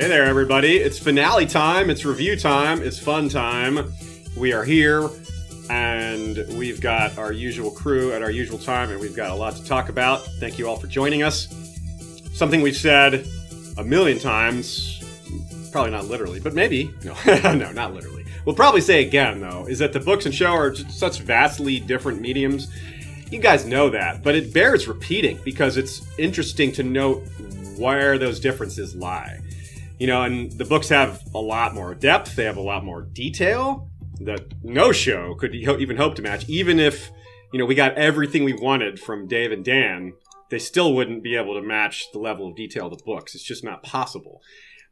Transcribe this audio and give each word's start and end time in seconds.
Hey 0.00 0.08
there, 0.08 0.24
everybody. 0.24 0.78
It's 0.78 0.98
finale 0.98 1.44
time, 1.44 1.90
it's 1.90 2.06
review 2.06 2.34
time, 2.34 2.80
it's 2.80 2.98
fun 2.98 3.28
time. 3.28 3.92
We 4.34 4.54
are 4.54 4.64
here, 4.64 5.10
and 5.68 6.38
we've 6.56 6.80
got 6.80 7.18
our 7.18 7.32
usual 7.32 7.70
crew 7.70 8.14
at 8.14 8.22
our 8.22 8.30
usual 8.30 8.56
time, 8.56 8.90
and 8.90 8.98
we've 8.98 9.14
got 9.14 9.30
a 9.30 9.34
lot 9.34 9.56
to 9.56 9.62
talk 9.62 9.90
about. 9.90 10.24
Thank 10.38 10.58
you 10.58 10.66
all 10.66 10.76
for 10.76 10.86
joining 10.86 11.22
us. 11.22 11.48
Something 12.32 12.62
we've 12.62 12.74
said 12.74 13.26
a 13.76 13.84
million 13.84 14.18
times, 14.18 15.02
probably 15.70 15.90
not 15.90 16.06
literally, 16.06 16.40
but 16.40 16.54
maybe. 16.54 16.94
No, 17.04 17.14
no, 17.52 17.70
not 17.70 17.92
literally. 17.92 18.24
We'll 18.46 18.56
probably 18.56 18.80
say 18.80 19.04
again, 19.04 19.38
though, 19.42 19.66
is 19.68 19.80
that 19.80 19.92
the 19.92 20.00
books 20.00 20.24
and 20.24 20.34
show 20.34 20.52
are 20.52 20.70
just 20.70 20.98
such 20.98 21.18
vastly 21.20 21.78
different 21.78 22.22
mediums. 22.22 22.72
You 23.30 23.38
guys 23.38 23.66
know 23.66 23.90
that, 23.90 24.22
but 24.22 24.34
it 24.34 24.54
bears 24.54 24.88
repeating 24.88 25.38
because 25.44 25.76
it's 25.76 26.06
interesting 26.16 26.72
to 26.72 26.82
note 26.82 27.22
where 27.76 28.16
those 28.16 28.40
differences 28.40 28.96
lie. 28.96 29.40
You 30.00 30.06
know, 30.06 30.22
and 30.22 30.50
the 30.52 30.64
books 30.64 30.88
have 30.88 31.22
a 31.34 31.38
lot 31.38 31.74
more 31.74 31.94
depth, 31.94 32.34
they 32.34 32.46
have 32.46 32.56
a 32.56 32.62
lot 32.62 32.84
more 32.84 33.02
detail 33.02 33.90
that 34.20 34.54
no 34.64 34.92
show 34.92 35.34
could 35.34 35.54
even 35.54 35.98
hope 35.98 36.14
to 36.14 36.22
match. 36.22 36.48
Even 36.48 36.80
if, 36.80 37.10
you 37.52 37.58
know, 37.58 37.66
we 37.66 37.74
got 37.74 37.96
everything 37.96 38.42
we 38.44 38.54
wanted 38.54 38.98
from 38.98 39.28
Dave 39.28 39.52
and 39.52 39.62
Dan, 39.62 40.14
they 40.48 40.58
still 40.58 40.94
wouldn't 40.94 41.22
be 41.22 41.36
able 41.36 41.54
to 41.54 41.66
match 41.66 42.06
the 42.14 42.18
level 42.18 42.48
of 42.48 42.56
detail 42.56 42.86
of 42.86 42.96
the 42.96 43.04
books. 43.04 43.34
It's 43.34 43.44
just 43.44 43.62
not 43.62 43.82
possible. 43.82 44.40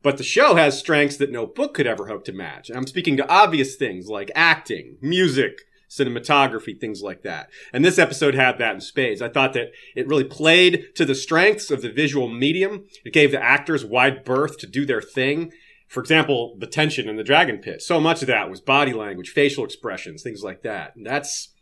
But 0.03 0.19
the 0.19 0.25
show 0.25 0.57
has 0.57 0.79
strengths 0.79 1.17
that 1.17 1.33
no 1.33 1.47
book 1.47 1.73
could 1.73 1.87
ever 1.87 2.07
hope 2.07 2.25
to 2.27 2.33
match. 2.33 2.69
And 2.69 2.77
I'm 2.77 2.87
speaking 2.87 3.17
to 3.17 3.29
obvious 3.31 3.77
things 3.77 4.09
like 4.09 4.31
acting, 4.35 4.99
music, 5.01 5.63
cinematography, 5.89 6.79
things 6.79 7.03
like 7.03 7.23
that. 7.23 7.49
And 7.73 7.85
this 7.85 7.99
episode 7.99 8.35
had 8.35 8.59
that 8.59 8.75
in 8.75 8.81
spades. 8.81 9.23
I 9.23 9.29
thought 9.29 9.55
that 9.55 9.73
it 9.97 10.07
really 10.07 10.25
played 10.25 10.95
to 10.97 11.05
the 11.05 11.15
strengths 11.15 11.71
of 11.71 11.83
the 11.83 11.91
visual 11.91 12.29
medium. 12.29 12.85
It 13.05 13.13
gave 13.13 13.31
the 13.31 13.43
actors 13.43 13.85
wide 13.85 14.25
berth 14.25 14.59
to 14.59 14.67
do 14.67 14.85
their 14.85 15.03
thing. 15.03 15.53
For 15.89 16.01
example, 16.01 16.57
the 16.59 16.67
tension 16.67 17.09
in 17.09 17.17
the 17.17 17.25
dragon 17.25 17.59
pit. 17.59 17.81
So 17.81 17.99
much 17.99 18.21
of 18.21 18.29
that 18.29 18.51
was 18.51 18.61
body 18.61 18.93
language, 18.93 19.31
facial 19.31 19.65
expressions, 19.65 20.23
things 20.23 20.43
like 20.43 20.63
that. 20.63 20.95
And 20.95 21.07
that's, 21.07 21.55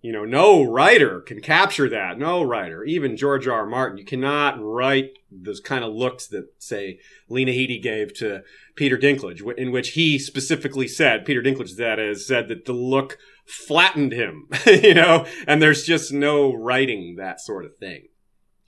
you 0.00 0.12
know, 0.12 0.24
no 0.24 0.62
writer 0.62 1.20
can 1.20 1.40
capture 1.40 1.88
that. 1.88 2.16
No 2.16 2.44
writer, 2.44 2.84
even 2.84 3.16
George 3.16 3.48
R. 3.48 3.60
R. 3.60 3.66
Martin, 3.66 3.98
you 3.98 4.04
cannot 4.04 4.62
write 4.62 5.10
those 5.32 5.58
kind 5.58 5.82
of 5.82 5.92
looks 5.92 6.28
that, 6.28 6.46
say, 6.58 7.00
Lena 7.28 7.50
Headey 7.50 7.82
gave 7.82 8.14
to 8.18 8.42
Peter 8.76 8.96
Dinklage, 8.96 9.42
in 9.58 9.72
which 9.72 9.90
he 9.90 10.16
specifically 10.16 10.86
said, 10.86 11.24
Peter 11.24 11.42
Dinklage, 11.42 11.74
that 11.76 11.98
is, 11.98 12.24
said 12.24 12.46
that 12.46 12.66
the 12.66 12.72
look 12.72 13.18
flattened 13.46 14.12
him, 14.12 14.48
you 14.66 14.94
know, 14.94 15.26
and 15.46 15.62
there's 15.62 15.84
just 15.84 16.12
no 16.12 16.52
writing 16.52 17.16
that 17.16 17.40
sort 17.40 17.64
of 17.64 17.76
thing. 17.76 18.08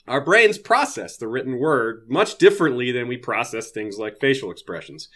Our 0.07 0.25
brains 0.25 0.57
process 0.57 1.17
the 1.17 1.29
written 1.29 1.59
word 1.59 2.07
much 2.09 2.39
differently 2.39 2.93
than 2.93 3.09
we 3.09 3.19
process 3.19 3.71
things 3.71 3.99
like 3.99 4.21
facial 4.21 4.51
expressions. 4.51 5.09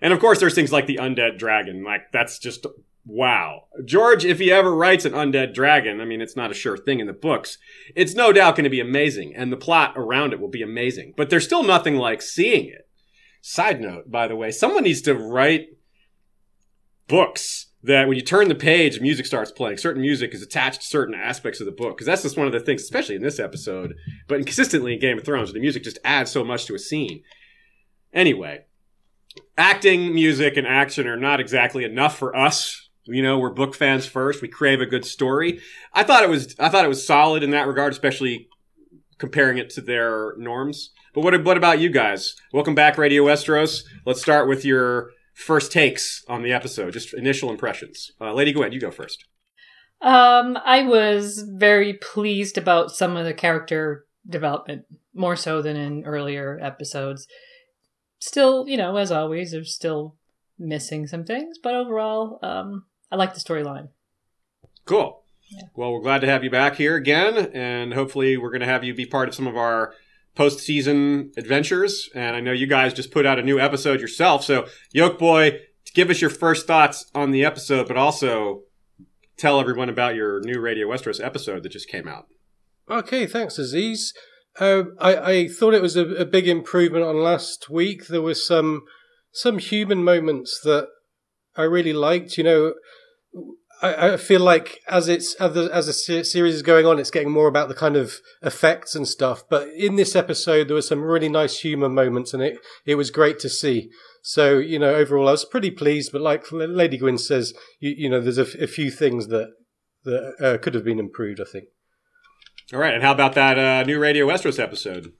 And 0.00 0.12
of 0.12 0.20
course, 0.20 0.38
there's 0.38 0.54
things 0.54 0.72
like 0.72 0.86
the 0.86 0.98
undead 1.00 1.38
dragon. 1.38 1.82
Like, 1.82 2.12
that's 2.12 2.38
just 2.38 2.64
wow. 3.04 3.64
George, 3.84 4.24
if 4.24 4.38
he 4.38 4.52
ever 4.52 4.74
writes 4.74 5.04
an 5.04 5.12
undead 5.12 5.52
dragon, 5.52 6.00
I 6.00 6.04
mean, 6.04 6.20
it's 6.20 6.36
not 6.36 6.50
a 6.50 6.54
sure 6.54 6.76
thing 6.76 7.00
in 7.00 7.06
the 7.06 7.12
books, 7.12 7.58
it's 7.96 8.14
no 8.14 8.32
doubt 8.32 8.56
going 8.56 8.64
to 8.64 8.70
be 8.70 8.80
amazing, 8.80 9.34
and 9.34 9.52
the 9.52 9.56
plot 9.56 9.94
around 9.96 10.32
it 10.32 10.40
will 10.40 10.48
be 10.48 10.62
amazing. 10.62 11.14
But 11.16 11.28
there's 11.28 11.44
still 11.44 11.64
nothing 11.64 11.96
like 11.96 12.22
seeing 12.22 12.66
it. 12.66 12.88
Side 13.42 13.80
note, 13.80 14.10
by 14.10 14.28
the 14.28 14.36
way, 14.36 14.50
someone 14.50 14.84
needs 14.84 15.02
to 15.02 15.14
write 15.14 15.68
books 17.08 17.69
that 17.82 18.06
when 18.06 18.16
you 18.16 18.22
turn 18.22 18.48
the 18.48 18.54
page, 18.54 19.00
music 19.00 19.24
starts 19.26 19.50
playing. 19.50 19.78
Certain 19.78 20.02
music 20.02 20.34
is 20.34 20.42
attached 20.42 20.82
to 20.82 20.86
certain 20.86 21.14
aspects 21.14 21.60
of 21.60 21.66
the 21.66 21.72
book 21.72 21.96
because 21.96 22.06
that's 22.06 22.22
just 22.22 22.36
one 22.36 22.46
of 22.46 22.52
the 22.52 22.60
things, 22.60 22.82
especially 22.82 23.14
in 23.14 23.22
this 23.22 23.40
episode, 23.40 23.94
but 24.28 24.44
consistently 24.44 24.94
in 24.94 25.00
Game 25.00 25.18
of 25.18 25.24
Thrones, 25.24 25.52
the 25.52 25.60
music 25.60 25.82
just 25.82 25.98
adds 26.04 26.30
so 26.30 26.44
much 26.44 26.66
to 26.66 26.74
a 26.74 26.78
scene. 26.78 27.22
Anyway, 28.12 28.64
acting, 29.56 30.14
music, 30.14 30.56
and 30.56 30.66
action 30.66 31.06
are 31.06 31.16
not 31.16 31.40
exactly 31.40 31.84
enough 31.84 32.18
for 32.18 32.36
us. 32.36 32.88
You 33.04 33.22
know, 33.22 33.38
we're 33.38 33.50
book 33.50 33.74
fans 33.74 34.04
first. 34.04 34.42
We 34.42 34.48
crave 34.48 34.80
a 34.80 34.86
good 34.86 35.04
story. 35.04 35.60
I 35.94 36.04
thought 36.04 36.22
it 36.22 36.28
was, 36.28 36.54
I 36.58 36.68
thought 36.68 36.84
it 36.84 36.88
was 36.88 37.06
solid 37.06 37.42
in 37.42 37.50
that 37.50 37.66
regard, 37.66 37.92
especially 37.92 38.48
comparing 39.18 39.58
it 39.58 39.70
to 39.70 39.80
their 39.80 40.34
norms. 40.36 40.90
But 41.14 41.22
what, 41.22 41.44
what 41.44 41.56
about 41.56 41.80
you 41.80 41.88
guys? 41.88 42.36
Welcome 42.52 42.74
back, 42.74 42.98
Radio 42.98 43.24
Westeros. 43.24 43.84
Let's 44.04 44.20
start 44.20 44.48
with 44.48 44.64
your 44.64 45.10
first 45.40 45.72
takes 45.72 46.24
on 46.28 46.42
the 46.42 46.52
episode, 46.52 46.92
just 46.92 47.14
initial 47.14 47.50
impressions. 47.50 48.10
Uh, 48.20 48.32
Lady 48.32 48.52
Gwen, 48.52 48.72
you 48.72 48.80
go 48.80 48.90
first. 48.90 49.24
Um, 50.00 50.58
I 50.64 50.82
was 50.82 51.44
very 51.46 51.94
pleased 51.94 52.56
about 52.56 52.90
some 52.90 53.16
of 53.16 53.24
the 53.24 53.34
character 53.34 54.06
development, 54.28 54.84
more 55.14 55.36
so 55.36 55.60
than 55.60 55.76
in 55.76 56.04
earlier 56.04 56.58
episodes. 56.62 57.26
Still, 58.18 58.68
you 58.68 58.76
know, 58.76 58.96
as 58.96 59.10
always, 59.10 59.52
there's 59.52 59.74
still 59.74 60.16
missing 60.58 61.06
some 61.06 61.24
things, 61.24 61.58
but 61.62 61.74
overall, 61.74 62.38
um, 62.42 62.84
I 63.10 63.16
like 63.16 63.34
the 63.34 63.40
storyline. 63.40 63.88
Cool. 64.84 65.22
Yeah. 65.50 65.62
Well, 65.74 65.92
we're 65.92 66.02
glad 66.02 66.20
to 66.20 66.28
have 66.28 66.44
you 66.44 66.50
back 66.50 66.76
here 66.76 66.96
again, 66.96 67.50
and 67.52 67.92
hopefully, 67.92 68.36
we're 68.36 68.50
going 68.50 68.60
to 68.60 68.66
have 68.66 68.84
you 68.84 68.94
be 68.94 69.06
part 69.06 69.28
of 69.28 69.34
some 69.34 69.46
of 69.46 69.56
our 69.56 69.94
postseason 70.40 71.36
adventures. 71.36 72.08
And 72.14 72.34
I 72.34 72.40
know 72.40 72.52
you 72.52 72.66
guys 72.66 72.94
just 72.94 73.10
put 73.10 73.26
out 73.26 73.38
a 73.38 73.42
new 73.42 73.60
episode 73.60 74.00
yourself. 74.00 74.42
So, 74.42 74.66
Yoke 74.90 75.18
Boy, 75.18 75.60
give 75.94 76.08
us 76.08 76.22
your 76.22 76.30
first 76.30 76.66
thoughts 76.66 77.10
on 77.14 77.30
the 77.30 77.44
episode, 77.44 77.86
but 77.86 77.98
also 77.98 78.62
tell 79.36 79.60
everyone 79.60 79.90
about 79.90 80.14
your 80.14 80.40
new 80.40 80.58
Radio 80.58 80.88
Westeros 80.88 81.22
episode 81.22 81.62
that 81.62 81.72
just 81.72 81.90
came 81.90 82.08
out. 82.08 82.26
Okay, 82.88 83.26
thanks, 83.26 83.58
Aziz. 83.58 84.14
Uh, 84.58 84.84
I, 84.98 85.16
I 85.16 85.48
thought 85.48 85.74
it 85.74 85.82
was 85.82 85.96
a, 85.96 86.06
a 86.14 86.24
big 86.24 86.48
improvement 86.48 87.04
on 87.04 87.22
last 87.22 87.68
week. 87.68 88.06
There 88.06 88.22
was 88.22 88.46
some 88.46 88.82
some 89.32 89.58
human 89.58 90.02
moments 90.02 90.58
that 90.64 90.88
I 91.54 91.62
really 91.62 91.92
liked. 91.92 92.38
You 92.38 92.44
know, 92.44 92.74
I, 93.82 94.12
I 94.12 94.16
feel 94.16 94.40
like 94.40 94.80
as 94.88 95.08
it's 95.08 95.34
as 95.34 95.54
the, 95.54 95.70
as 95.72 95.86
the 95.86 95.92
series 95.92 96.54
is 96.54 96.62
going 96.62 96.86
on, 96.86 96.98
it's 96.98 97.10
getting 97.10 97.30
more 97.30 97.48
about 97.48 97.68
the 97.68 97.74
kind 97.74 97.96
of 97.96 98.14
effects 98.42 98.94
and 98.94 99.06
stuff. 99.06 99.44
But 99.48 99.68
in 99.68 99.96
this 99.96 100.14
episode, 100.14 100.68
there 100.68 100.74
were 100.74 100.82
some 100.82 101.02
really 101.02 101.28
nice 101.28 101.60
humor 101.60 101.88
moments, 101.88 102.34
and 102.34 102.42
it 102.42 102.58
it 102.84 102.96
was 102.96 103.10
great 103.10 103.38
to 103.40 103.48
see. 103.48 103.90
So 104.22 104.58
you 104.58 104.78
know, 104.78 104.94
overall, 104.94 105.28
I 105.28 105.32
was 105.32 105.44
pretty 105.44 105.70
pleased. 105.70 106.12
But 106.12 106.20
like 106.20 106.44
Lady 106.52 106.98
Gwyn 106.98 107.18
says, 107.18 107.54
you, 107.78 107.94
you 107.96 108.10
know, 108.10 108.20
there's 108.20 108.38
a, 108.38 108.62
a 108.62 108.66
few 108.66 108.90
things 108.90 109.28
that 109.28 109.50
that 110.04 110.34
uh, 110.40 110.58
could 110.58 110.74
have 110.74 110.84
been 110.84 110.98
improved. 110.98 111.40
I 111.40 111.44
think. 111.44 111.66
All 112.72 112.78
right, 112.78 112.94
and 112.94 113.02
how 113.02 113.12
about 113.12 113.34
that 113.34 113.58
uh, 113.58 113.82
new 113.84 113.98
Radio 113.98 114.26
Westeros 114.26 114.62
episode? 114.62 115.12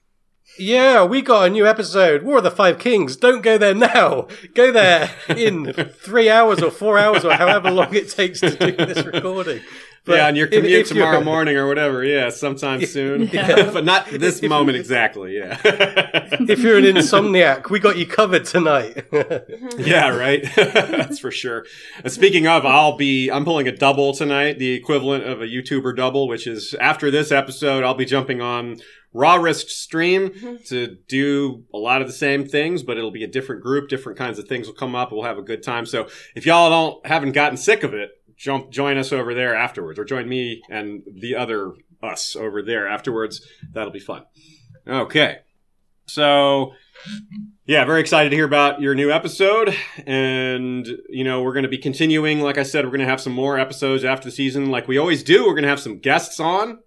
Yeah, 0.57 1.05
we 1.05 1.21
got 1.21 1.47
a 1.47 1.49
new 1.49 1.65
episode. 1.65 2.23
War 2.23 2.37
of 2.37 2.43
the 2.43 2.51
Five 2.51 2.77
Kings. 2.77 3.15
Don't 3.15 3.41
go 3.41 3.57
there 3.57 3.73
now. 3.73 4.27
Go 4.53 4.71
there 4.71 5.09
in 5.29 5.73
three 5.73 6.29
hours 6.29 6.61
or 6.61 6.71
four 6.71 6.97
hours 6.97 7.23
or 7.23 7.33
however 7.33 7.71
long 7.71 7.93
it 7.95 8.09
takes 8.09 8.41
to 8.41 8.51
do 8.55 8.71
this 8.75 9.05
recording. 9.13 9.61
But 10.03 10.15
yeah, 10.17 10.27
on 10.27 10.35
your 10.35 10.47
commute 10.47 10.65
if, 10.65 10.79
if 10.81 10.87
tomorrow 10.89 11.23
morning 11.23 11.57
or 11.57 11.67
whatever. 11.67 12.03
Yeah, 12.03 12.29
sometime 12.29 12.83
soon. 12.85 13.27
Yeah. 13.31 13.71
but 13.71 13.85
not 13.85 14.07
this 14.07 14.41
if, 14.41 14.49
moment 14.49 14.75
exactly. 14.77 15.37
Yeah. 15.37 15.59
if 15.63 16.59
you're 16.59 16.79
an 16.79 16.85
insomniac, 16.85 17.69
we 17.69 17.79
got 17.79 17.97
you 17.97 18.07
covered 18.07 18.45
tonight. 18.45 19.05
yeah, 19.77 20.09
right. 20.09 20.43
That's 20.55 21.19
for 21.19 21.29
sure. 21.29 21.65
And 22.03 22.11
speaking 22.11 22.47
of, 22.47 22.65
I'll 22.65 22.97
be 22.97 23.29
I'm 23.29 23.45
pulling 23.45 23.67
a 23.67 23.71
double 23.75 24.13
tonight, 24.13 24.57
the 24.57 24.71
equivalent 24.71 25.23
of 25.23 25.39
a 25.39 25.45
YouTuber 25.45 25.95
double, 25.95 26.27
which 26.27 26.47
is 26.47 26.73
after 26.75 27.11
this 27.11 27.31
episode, 27.31 27.83
I'll 27.83 27.93
be 27.93 28.05
jumping 28.05 28.41
on 28.41 28.77
Raw 29.13 29.35
Risk 29.35 29.67
stream 29.69 30.29
mm-hmm. 30.29 30.63
to 30.65 30.97
do 31.07 31.65
a 31.73 31.77
lot 31.77 32.01
of 32.01 32.07
the 32.07 32.13
same 32.13 32.47
things, 32.47 32.83
but 32.83 32.97
it'll 32.97 33.11
be 33.11 33.23
a 33.23 33.27
different 33.27 33.61
group. 33.61 33.89
Different 33.89 34.17
kinds 34.17 34.39
of 34.39 34.47
things 34.47 34.67
will 34.67 34.73
come 34.73 34.95
up. 34.95 35.11
We'll 35.11 35.23
have 35.23 35.37
a 35.37 35.43
good 35.43 35.63
time. 35.63 35.85
So 35.85 36.07
if 36.35 36.45
y'all 36.45 36.69
don't 36.69 37.05
haven't 37.05 37.33
gotten 37.33 37.57
sick 37.57 37.83
of 37.83 37.93
it, 37.93 38.11
jump 38.37 38.71
join 38.71 38.97
us 38.97 39.11
over 39.11 39.33
there 39.33 39.55
afterwards, 39.55 39.99
or 39.99 40.05
join 40.05 40.27
me 40.27 40.61
and 40.69 41.03
the 41.13 41.35
other 41.35 41.73
us 42.01 42.35
over 42.35 42.61
there 42.61 42.87
afterwards. 42.87 43.45
That'll 43.73 43.91
be 43.91 43.99
fun. 43.99 44.25
Okay, 44.87 45.39
so 46.07 46.73
yeah, 47.65 47.85
very 47.85 48.01
excited 48.01 48.29
to 48.31 48.35
hear 48.35 48.45
about 48.45 48.81
your 48.81 48.95
new 48.95 49.11
episode. 49.11 49.75
And, 50.05 50.87
you 51.09 51.23
know, 51.23 51.41
we're 51.41 51.53
going 51.53 51.63
to 51.63 51.69
be 51.69 51.77
continuing. 51.77 52.41
Like 52.41 52.57
I 52.57 52.63
said, 52.63 52.85
we're 52.85 52.91
going 52.91 53.01
to 53.01 53.07
have 53.07 53.21
some 53.21 53.33
more 53.33 53.59
episodes 53.59 54.03
after 54.03 54.25
the 54.25 54.31
season. 54.31 54.71
Like 54.71 54.87
we 54.87 54.97
always 54.97 55.23
do, 55.23 55.45
we're 55.45 55.53
going 55.53 55.63
to 55.63 55.69
have 55.69 55.79
some 55.79 55.99
guests 55.99 56.39
on. 56.39 56.79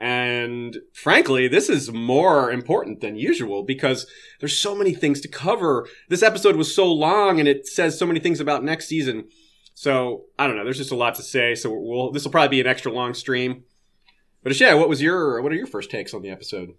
And 0.00 0.78
frankly, 0.94 1.46
this 1.46 1.68
is 1.68 1.92
more 1.92 2.50
important 2.50 3.02
than 3.02 3.16
usual 3.16 3.62
because 3.62 4.06
there's 4.40 4.58
so 4.58 4.74
many 4.74 4.94
things 4.94 5.20
to 5.20 5.28
cover. 5.28 5.86
This 6.08 6.22
episode 6.22 6.56
was 6.56 6.74
so 6.74 6.90
long 6.90 7.38
and 7.38 7.46
it 7.46 7.68
says 7.68 7.98
so 7.98 8.06
many 8.06 8.18
things 8.18 8.40
about 8.40 8.64
next 8.64 8.86
season. 8.86 9.28
So 9.74 10.24
I 10.38 10.46
don't 10.46 10.56
know. 10.56 10.64
There's 10.64 10.78
just 10.78 10.90
a 10.90 10.96
lot 10.96 11.16
to 11.16 11.22
say. 11.22 11.54
So 11.54 11.70
we'll, 11.70 12.12
this 12.12 12.24
will 12.24 12.30
probably 12.30 12.48
be 12.48 12.60
an 12.62 12.66
extra 12.66 12.90
long 12.90 13.12
stream. 13.12 13.64
But 14.42 14.52
Ashay, 14.52 14.78
what 14.78 14.88
was 14.88 15.02
your, 15.02 15.42
what 15.42 15.52
are 15.52 15.56
your 15.56 15.66
first 15.66 15.90
takes 15.90 16.14
on 16.14 16.22
the 16.22 16.30
episode? 16.30 16.70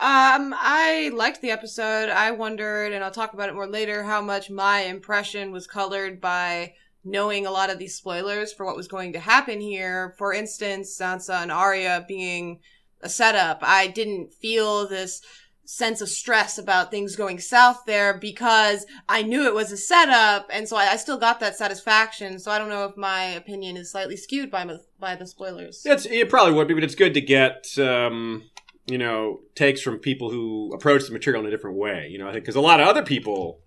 Um, 0.00 0.54
I 0.56 1.10
liked 1.12 1.40
the 1.40 1.50
episode. 1.50 2.08
I 2.08 2.30
wondered, 2.30 2.92
and 2.92 3.02
I'll 3.02 3.10
talk 3.10 3.34
about 3.34 3.48
it 3.48 3.56
more 3.56 3.66
later, 3.66 4.04
how 4.04 4.20
much 4.20 4.48
my 4.48 4.82
impression 4.82 5.50
was 5.50 5.66
colored 5.66 6.20
by 6.20 6.74
knowing 7.04 7.46
a 7.46 7.50
lot 7.50 7.70
of 7.70 7.78
these 7.78 7.94
spoilers 7.94 8.52
for 8.52 8.66
what 8.66 8.76
was 8.76 8.88
going 8.88 9.12
to 9.12 9.20
happen 9.20 9.60
here. 9.60 10.14
For 10.18 10.32
instance, 10.32 10.96
Sansa 10.98 11.42
and 11.42 11.52
Arya 11.52 12.04
being 12.06 12.60
a 13.00 13.08
setup. 13.08 13.58
I 13.62 13.86
didn't 13.86 14.34
feel 14.34 14.88
this 14.88 15.22
sense 15.64 16.00
of 16.00 16.08
stress 16.08 16.56
about 16.56 16.90
things 16.90 17.14
going 17.14 17.38
south 17.38 17.82
there 17.86 18.14
because 18.14 18.86
I 19.06 19.22
knew 19.22 19.44
it 19.44 19.54
was 19.54 19.70
a 19.70 19.76
setup, 19.76 20.48
and 20.50 20.66
so 20.66 20.76
I, 20.76 20.92
I 20.92 20.96
still 20.96 21.18
got 21.18 21.40
that 21.40 21.56
satisfaction. 21.56 22.38
So 22.38 22.50
I 22.50 22.58
don't 22.58 22.70
know 22.70 22.86
if 22.86 22.96
my 22.96 23.24
opinion 23.24 23.76
is 23.76 23.92
slightly 23.92 24.16
skewed 24.16 24.50
by 24.50 24.66
by 24.98 25.14
the 25.14 25.26
spoilers. 25.26 25.82
It's, 25.84 26.06
it 26.06 26.30
probably 26.30 26.54
would 26.54 26.68
be, 26.68 26.74
but 26.74 26.84
it's 26.84 26.94
good 26.94 27.14
to 27.14 27.20
get, 27.20 27.78
um, 27.78 28.44
you 28.86 28.96
know, 28.96 29.40
takes 29.54 29.82
from 29.82 29.98
people 29.98 30.30
who 30.30 30.72
approach 30.74 31.06
the 31.06 31.12
material 31.12 31.42
in 31.42 31.48
a 31.48 31.50
different 31.50 31.76
way. 31.76 32.08
You 32.10 32.18
know, 32.18 32.28
I 32.28 32.32
think 32.32 32.44
because 32.44 32.56
a 32.56 32.62
lot 32.62 32.80
of 32.80 32.88
other 32.88 33.02
people 33.02 33.60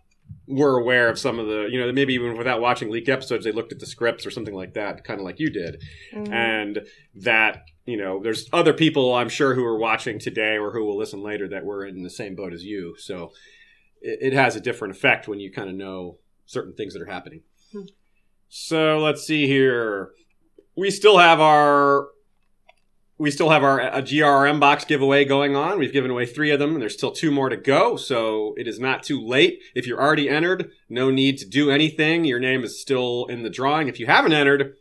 were 0.47 0.77
aware 0.77 1.09
of 1.09 1.19
some 1.19 1.39
of 1.39 1.47
the, 1.47 1.67
you 1.71 1.79
know, 1.79 1.91
maybe 1.91 2.13
even 2.13 2.37
without 2.37 2.61
watching 2.61 2.89
leaked 2.89 3.09
episodes, 3.09 3.45
they 3.45 3.51
looked 3.51 3.71
at 3.71 3.79
the 3.79 3.85
scripts 3.85 4.25
or 4.25 4.31
something 4.31 4.55
like 4.55 4.73
that, 4.73 5.03
kind 5.03 5.19
of 5.19 5.23
like 5.23 5.39
you 5.39 5.49
did. 5.49 5.81
Mhm. 6.13 6.31
And 6.31 6.87
that, 7.15 7.63
you 7.85 7.97
know, 7.97 8.21
there's 8.21 8.49
other 8.51 8.73
people 8.73 9.13
I'm 9.13 9.29
sure 9.29 9.53
who 9.55 9.63
are 9.63 9.77
watching 9.77 10.19
today 10.19 10.57
or 10.57 10.71
who 10.71 10.83
will 10.83 10.97
listen 10.97 11.21
later 11.21 11.47
that 11.49 11.63
were 11.63 11.85
in 11.85 12.03
the 12.03 12.09
same 12.09 12.35
boat 12.35 12.53
as 12.53 12.63
you. 12.63 12.95
So 12.97 13.31
it, 14.01 14.19
it 14.21 14.33
has 14.33 14.55
a 14.55 14.61
different 14.61 14.95
effect 14.95 15.27
when 15.27 15.39
you 15.39 15.51
kind 15.51 15.69
of 15.69 15.75
know 15.75 16.17
certain 16.45 16.73
things 16.73 16.93
that 16.93 17.01
are 17.01 17.11
happening. 17.11 17.43
Hmm. 17.71 17.83
So 18.49 18.97
let's 18.99 19.23
see 19.23 19.47
here. 19.47 20.11
We 20.75 20.89
still 20.91 21.17
have 21.17 21.39
our 21.39 22.07
we 23.21 23.29
still 23.29 23.51
have 23.51 23.63
our 23.63 23.79
a 23.79 24.01
GRM 24.01 24.59
box 24.59 24.83
giveaway 24.83 25.23
going 25.25 25.55
on. 25.55 25.77
We've 25.77 25.93
given 25.93 26.09
away 26.09 26.25
three 26.25 26.49
of 26.49 26.57
them, 26.57 26.73
and 26.73 26.81
there's 26.81 26.95
still 26.95 27.11
two 27.11 27.29
more 27.29 27.49
to 27.49 27.55
go. 27.55 27.95
So 27.95 28.55
it 28.57 28.67
is 28.67 28.79
not 28.79 29.03
too 29.03 29.23
late. 29.23 29.59
If 29.75 29.85
you're 29.85 30.01
already 30.01 30.27
entered, 30.27 30.71
no 30.89 31.11
need 31.11 31.37
to 31.37 31.45
do 31.45 31.69
anything. 31.69 32.25
Your 32.25 32.39
name 32.39 32.63
is 32.63 32.81
still 32.81 33.27
in 33.27 33.43
the 33.43 33.49
drawing. 33.51 33.87
If 33.87 33.99
you 33.99 34.07
haven't 34.07 34.33
entered, 34.33 34.73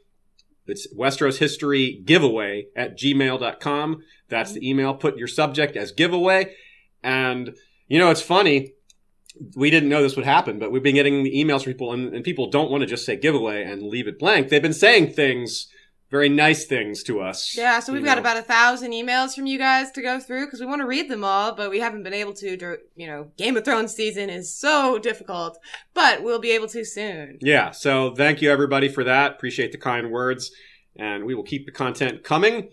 it's 0.66 0.88
Westeros 0.96 1.37
History 1.37 2.00
Giveaway 2.02 2.69
at 2.75 2.96
gmail.com. 2.96 4.02
That's 4.31 4.52
the 4.52 4.66
email. 4.66 4.94
Put 4.94 5.19
your 5.19 5.28
subject 5.28 5.76
as 5.76 5.92
giveaway. 5.92 6.54
And, 7.02 7.54
you 7.88 7.98
know, 7.98 8.08
it's 8.08 8.22
funny. 8.22 8.72
We 9.54 9.69
didn't 9.69 9.90
know 9.90 10.02
this 10.02 10.16
would 10.16 10.25
happen, 10.25 10.58
but 10.58 10.72
we've 10.72 10.82
been 10.82 10.94
getting 10.94 11.26
emails 11.26 11.64
from 11.64 11.75
people, 11.75 11.92
and, 11.92 12.14
and 12.14 12.25
people 12.25 12.48
don't 12.48 12.70
want 12.70 12.81
to 12.81 12.87
just 12.87 13.04
say 13.04 13.16
giveaway 13.16 13.64
and 13.64 13.82
leave 13.82 14.08
it 14.08 14.19
blank. 14.19 14.48
They've 14.48 14.62
been 14.62 14.72
saying 14.72 15.12
things, 15.12 15.69
very 16.11 16.29
nice 16.29 16.67
things 16.67 17.03
to 17.05 17.21
us. 17.21 17.57
Yeah, 17.57 17.79
so 17.79 17.93
we've 17.93 18.05
got 18.05 18.17
know. 18.17 18.23
about 18.23 18.37
a 18.37 18.43
thousand 18.43 18.93
emails 18.93 19.35
from 19.35 19.47
you 19.47 19.59
guys 19.59 19.93
to 19.93 20.03
go 20.03 20.19
through 20.19 20.47
because 20.47 20.61
we 20.61 20.67
want 20.67 20.81
to 20.81 20.87
read 20.87 21.09
them 21.09 21.25
all, 21.25 21.55
but 21.55 21.71
we 21.71 21.79
haven't 21.79 22.03
been 22.03 22.15
able 22.15 22.35
to. 22.35 22.79
You 22.97 23.07
know, 23.07 23.31
Game 23.37 23.57
of 23.57 23.65
Thrones 23.65 23.95
season 23.95 24.29
is 24.29 24.53
so 24.53 24.99
difficult, 24.99 25.59
but 25.95 26.23
we'll 26.23 26.41
be 26.41 26.51
able 26.51 26.69
to 26.69 26.85
soon. 26.85 27.39
Yeah, 27.41 27.71
so 27.71 28.15
thank 28.15 28.43
you 28.43 28.51
everybody 28.51 28.89
for 28.89 29.05
that. 29.05 29.33
Appreciate 29.33 29.73
the 29.73 29.79
kind 29.79 30.11
words, 30.11 30.51
and 30.97 31.25
we 31.25 31.35
will 31.35 31.45
keep 31.45 31.65
the 31.65 31.73
content 31.73 32.25
coming. 32.25 32.71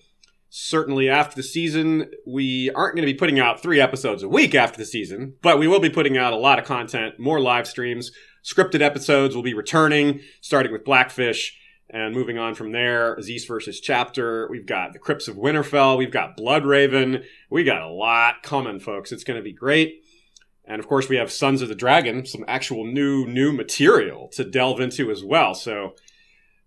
Certainly, 0.49 1.09
after 1.09 1.35
the 1.35 1.43
season, 1.43 2.09
we 2.25 2.71
aren't 2.71 2.95
going 2.95 3.05
to 3.05 3.13
be 3.13 3.17
putting 3.17 3.39
out 3.39 3.61
three 3.61 3.79
episodes 3.79 4.23
a 4.23 4.29
week 4.29 4.55
after 4.55 4.77
the 4.77 4.85
season, 4.85 5.35
but 5.43 5.59
we 5.59 5.67
will 5.67 5.81
be 5.81 5.89
putting 5.89 6.17
out 6.17 6.33
a 6.33 6.37
lot 6.37 6.57
of 6.57 6.65
content, 6.65 7.19
more 7.19 7.39
live 7.39 7.67
streams. 7.67 8.11
Scripted 8.43 8.81
episodes 8.81 9.35
will 9.35 9.43
be 9.43 9.53
returning, 9.53 10.21
starting 10.41 10.71
with 10.71 10.85
Blackfish 10.85 11.55
and 11.89 12.13
moving 12.13 12.37
on 12.37 12.53
from 12.55 12.71
there. 12.71 13.19
Zeus 13.21 13.45
versus 13.45 13.79
Chapter. 13.79 14.47
We've 14.49 14.65
got 14.65 14.93
the 14.93 14.99
Crypts 14.99 15.27
of 15.27 15.35
Winterfell. 15.37 15.97
We've 15.97 16.11
got 16.11 16.37
Bloodraven. 16.37 17.23
We 17.49 17.63
got 17.63 17.81
a 17.81 17.89
lot 17.89 18.43
coming, 18.43 18.79
folks. 18.79 19.11
It's 19.11 19.23
going 19.23 19.37
to 19.39 19.43
be 19.43 19.53
great. 19.53 20.03
And 20.65 20.79
of 20.79 20.87
course, 20.87 21.07
we 21.07 21.15
have 21.15 21.31
Sons 21.31 21.61
of 21.61 21.69
the 21.69 21.75
Dragon, 21.75 22.25
some 22.25 22.43
actual 22.47 22.85
new, 22.85 23.25
new 23.25 23.53
material 23.53 24.27
to 24.33 24.43
delve 24.43 24.81
into 24.81 25.09
as 25.09 25.23
well. 25.23 25.53
So 25.53 25.95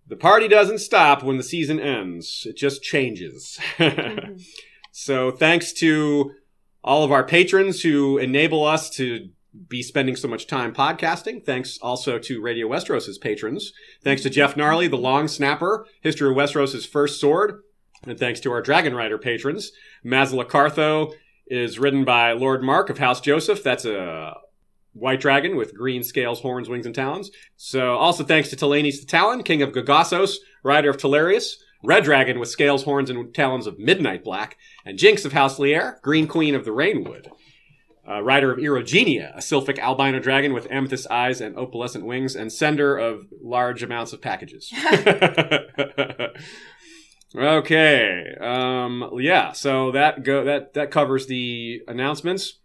the 0.07 0.17
party 0.17 0.49
doesn't 0.49 0.79
stop 0.79 1.23
when 1.23 1.37
the 1.37 1.43
season 1.43 1.79
ends, 1.79 2.47
it 2.49 2.57
just 2.57 2.83
changes. 2.83 3.59
Mhm. 3.79 4.43
so 4.91 5.31
thanks 5.31 5.73
to 5.75 6.33
all 6.83 7.05
of 7.05 7.13
our 7.13 7.25
patrons 7.25 7.83
who 7.83 8.17
enable 8.19 8.65
us 8.65 8.89
to 8.91 9.29
be 9.69 9.83
spending 9.83 10.17
so 10.17 10.29
much 10.29 10.47
time 10.47 10.73
podcasting. 10.73 11.45
Thanks 11.45 11.79
also 11.79 12.19
to 12.19 12.41
Radio 12.41 12.69
Westeros' 12.69 13.21
patrons. 13.21 13.73
Thanks 14.03 14.23
to 14.23 14.31
Jeff 14.31 14.57
Gnarly, 14.57 14.89
the 14.89 14.97
long 14.97 15.29
snapper, 15.29 15.87
History 16.01 16.31
of 16.31 16.37
Westeros' 16.37 16.87
first 16.87 17.21
sword. 17.21 17.63
And 18.07 18.19
thanks 18.19 18.41
to 18.41 18.53
our 18.53 18.63
Dragon 18.63 18.95
Rider 18.95 19.19
patrons. 19.19 19.73
Mazla 20.05 20.49
Cartho 20.49 21.13
is 21.47 21.79
ridden 21.79 22.05
by 22.05 22.33
Lord 22.33 22.63
Mark 22.63 22.89
of 22.89 22.99
House 22.99 23.21
Joseph. 23.21 23.63
That's 23.63 23.85
a 23.85 24.35
white 24.93 25.21
dragon 25.21 25.57
with 25.57 25.77
green 25.77 26.03
scales, 26.03 26.41
horns, 26.41 26.69
wings, 26.69 26.87
and 26.87 26.95
talons. 26.95 27.31
So 27.57 27.97
also 27.97 28.25
thanks 28.25 28.49
to 28.51 28.57
Talanis 28.57 29.01
the 29.01 29.07
Talon, 29.07 29.43
king 29.43 29.63
of 29.63 29.73
Gagasos, 29.73 30.37
rider 30.63 30.91
of 30.91 30.97
Talarius. 30.97 31.55
Red 31.83 32.05
Dragon 32.05 32.39
with 32.39 32.51
scales, 32.51 32.83
horns, 32.83 33.09
and 33.09 33.35
talons 33.35 33.67
of 33.67 33.79
midnight 33.79 34.23
black. 34.23 34.59
And 34.85 34.99
Jinx 34.99 35.25
of 35.25 35.33
House 35.33 35.59
Lier, 35.59 35.99
green 36.03 36.27
queen 36.27 36.55
of 36.55 36.67
the 36.67 36.73
Rainwood. 36.73 37.31
Uh, 38.11 38.21
rider 38.23 38.51
of 38.51 38.59
Erogenia, 38.59 39.37
a 39.37 39.41
sylphic 39.41 39.79
albino 39.79 40.19
dragon 40.19 40.53
with 40.53 40.67
amethyst 40.69 41.09
eyes 41.13 41.41
and 41.41 41.55
opalescent 41.55 42.05
wings, 42.05 42.35
and 42.35 42.53
sender 42.53 42.99
of 42.99 43.29
large 43.41 43.85
amounts 43.85 44.13
of 44.13 44.21
packages. 44.21 44.73
okay, 47.37 48.35
um, 48.41 49.11
yeah. 49.21 49.53
So 49.53 49.93
that 49.93 50.25
go 50.25 50.43
that 50.43 50.75
that 50.75 50.91
covers 50.91 51.29
the 51.29 51.83
announcements. 51.87 52.59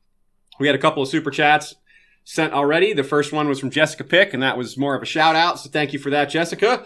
We 0.60 0.66
had 0.66 0.76
a 0.76 0.80
couple 0.80 1.04
of 1.04 1.10
super 1.10 1.30
chats 1.30 1.76
sent 2.24 2.52
already. 2.54 2.94
The 2.94 3.04
first 3.04 3.32
one 3.32 3.48
was 3.48 3.60
from 3.60 3.70
Jessica 3.70 4.04
Pick, 4.04 4.34
and 4.34 4.42
that 4.42 4.58
was 4.58 4.80
more 4.80 4.96
of 4.96 5.04
a 5.04 5.06
shout 5.06 5.36
out. 5.36 5.60
So 5.60 5.70
thank 5.70 5.94
you 5.94 6.00
for 6.00 6.10
that, 6.10 6.26
Jessica, 6.32 6.84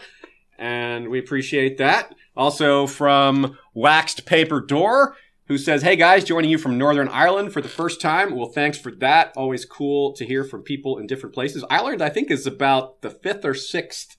and 0.57 1.07
we 1.07 1.19
appreciate 1.19 1.77
that. 1.77 2.13
Also 2.35 2.88
from 2.88 3.57
Waxed 3.73 4.25
Paper 4.25 4.59
Door 4.59 5.15
who 5.49 5.57
says, 5.57 5.81
Hey 5.81 5.95
guys, 5.95 6.23
joining 6.23 6.51
you 6.51 6.59
from 6.59 6.77
Northern 6.77 7.09
Ireland 7.09 7.51
for 7.51 7.59
the 7.59 7.67
first 7.67 7.99
time. 7.99 8.35
Well, 8.35 8.49
thanks 8.49 8.77
for 8.77 8.91
that. 8.91 9.33
Always 9.35 9.65
cool 9.65 10.13
to 10.13 10.25
hear 10.25 10.43
from 10.43 10.61
people 10.61 10.99
in 10.99 11.07
different 11.07 11.33
places. 11.33 11.65
Ireland, 11.71 12.03
I 12.03 12.09
think, 12.09 12.29
is 12.29 12.45
about 12.45 13.01
the 13.01 13.09
fifth 13.09 13.43
or 13.43 13.55
sixth 13.55 14.15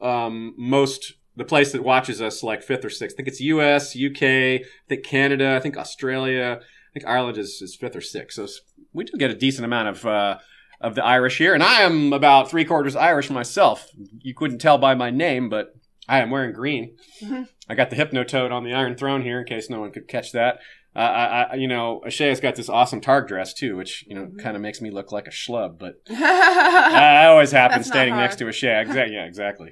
um, 0.00 0.54
most, 0.58 1.14
the 1.36 1.44
place 1.44 1.70
that 1.72 1.84
watches 1.84 2.20
us 2.20 2.42
like 2.42 2.62
fifth 2.64 2.84
or 2.84 2.90
sixth. 2.90 3.14
I 3.14 3.16
think 3.18 3.28
it's 3.28 3.40
US, 3.40 3.96
UK, 3.96 4.22
I 4.22 4.64
think 4.88 5.04
Canada, 5.04 5.54
I 5.54 5.60
think 5.60 5.78
Australia. 5.78 6.60
I 6.60 6.92
think 6.92 7.06
Ireland 7.06 7.38
is, 7.38 7.62
is 7.62 7.76
fifth 7.76 7.94
or 7.94 8.00
sixth. 8.00 8.34
So 8.34 8.52
we 8.92 9.04
do 9.04 9.16
get 9.16 9.30
a 9.30 9.36
decent 9.36 9.64
amount 9.64 9.88
of, 9.88 10.04
uh, 10.04 10.38
of 10.80 10.96
the 10.96 11.04
Irish 11.04 11.38
here. 11.38 11.54
And 11.54 11.62
I 11.62 11.82
am 11.82 12.12
about 12.12 12.50
three 12.50 12.64
quarters 12.64 12.96
Irish 12.96 13.30
myself. 13.30 13.88
You 14.18 14.34
couldn't 14.34 14.58
tell 14.58 14.76
by 14.76 14.96
my 14.96 15.10
name, 15.10 15.48
but 15.48 15.76
I 16.08 16.18
am 16.20 16.30
wearing 16.30 16.52
green. 16.52 16.96
Mhm. 17.22 17.48
I 17.68 17.74
got 17.74 17.90
the 17.90 17.96
Hypnotoad 17.96 18.50
on 18.52 18.64
the 18.64 18.72
Iron 18.74 18.96
Throne 18.96 19.22
here 19.22 19.38
in 19.40 19.46
case 19.46 19.70
no 19.70 19.80
one 19.80 19.92
could 19.92 20.08
catch 20.08 20.32
that. 20.32 20.58
Uh, 20.94 20.98
I, 20.98 21.42
I, 21.52 21.54
you 21.54 21.68
know, 21.68 22.02
Ashea's 22.06 22.40
got 22.40 22.54
this 22.54 22.68
awesome 22.68 23.00
Targ 23.00 23.26
dress 23.26 23.54
too, 23.54 23.76
which 23.76 24.04
you 24.06 24.14
know 24.14 24.26
Mhm. 24.26 24.38
kind 24.42 24.56
of 24.56 24.62
makes 24.62 24.80
me 24.82 24.90
look 24.90 25.10
like 25.10 25.26
a 25.26 25.30
schlub, 25.30 25.78
but 25.78 25.94
I 26.10 27.26
always 27.26 27.50
happen 27.50 27.82
standing 27.82 28.16
next 28.16 28.36
to 28.36 28.44
Ashea. 28.44 28.82
Exactly. 28.82 29.14
Yeah, 29.14 29.24
exactly. 29.24 29.70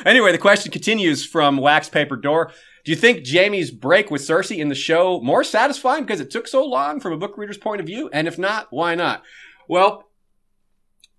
anyway, 0.06 0.30
the 0.32 0.38
question 0.38 0.70
continues 0.70 1.24
from 1.26 1.56
Wax 1.56 1.88
Paper 1.88 2.16
Door. 2.16 2.52
Do 2.84 2.92
you 2.92 2.96
think 2.96 3.26
Jaime's 3.26 3.70
break 3.70 4.10
with 4.10 4.22
Cersei 4.22 4.58
in 4.58 4.68
the 4.68 4.74
show 4.74 5.20
more 5.22 5.42
satisfying 5.42 6.04
because 6.04 6.20
it 6.20 6.30
took 6.30 6.46
so 6.46 6.64
long 6.64 7.00
from 7.00 7.12
a 7.12 7.16
book 7.16 7.36
reader's 7.38 7.58
point 7.58 7.80
of 7.80 7.86
view? 7.86 8.10
And 8.12 8.28
if 8.28 8.38
not, 8.38 8.68
why 8.70 8.94
not? 8.94 9.22
Well, 9.68 10.04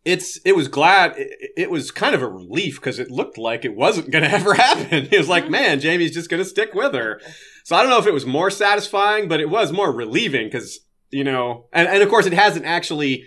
it's 0.06 0.40
it 0.46 0.56
was 0.56 0.68
glad 0.68 1.16
it, 1.18 1.52
it 1.58 1.72
was 1.72 1.92
kind 1.92 2.16
of 2.16 2.22
a 2.22 2.30
relief 2.30 2.76
because 2.76 3.00
it 3.00 3.12
looked 3.12 3.38
like 3.38 3.66
it 3.66 3.76
wasn't 3.76 4.12
going 4.12 4.24
to 4.30 4.32
ever 4.32 4.54
happen. 4.54 5.10
It 5.12 5.18
was 5.18 5.28
like, 5.28 5.50
man, 5.50 5.82
Jaime's 5.82 6.12
just 6.12 6.30
going 6.30 6.42
to 6.42 6.50
stick 6.50 6.74
with 6.74 6.94
her. 6.94 7.20
So 7.64 7.76
I 7.76 7.82
don't 7.82 7.90
know 7.90 8.00
if 8.00 8.08
it 8.08 8.14
was 8.14 8.26
more 8.26 8.52
satisfying, 8.52 9.28
but 9.28 9.42
it 9.42 9.50
was 9.50 9.72
more 9.72 9.92
relieving 9.92 10.48
because 10.48 10.80
you 11.10 11.24
know, 11.24 11.68
and, 11.74 11.88
and 11.88 12.02
of 12.02 12.10
course 12.10 12.26
it 12.26 12.34
hasn't 12.34 12.66
actually. 12.66 13.26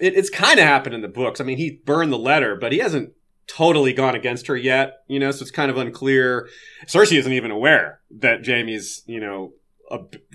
It, 0.00 0.14
it's 0.14 0.30
kind 0.30 0.60
of 0.60 0.64
happened 0.64 0.94
in 0.94 1.00
the 1.02 1.08
books. 1.08 1.40
I 1.40 1.44
mean, 1.44 1.58
he 1.58 1.82
burned 1.84 2.12
the 2.12 2.18
letter, 2.18 2.54
but 2.54 2.70
he 2.70 2.78
hasn't 2.78 3.12
totally 3.48 3.92
gone 3.92 4.14
against 4.14 4.46
her 4.46 4.56
yet. 4.56 4.98
You 5.08 5.18
know, 5.18 5.30
so 5.32 5.42
it's 5.42 5.50
kind 5.50 5.70
of 5.70 5.76
unclear. 5.76 6.48
Cersei 6.86 7.18
isn't 7.18 7.32
even 7.32 7.50
aware 7.50 8.00
that 8.18 8.46
Jaime's 8.46 9.02
you 9.06 9.20
know 9.20 9.52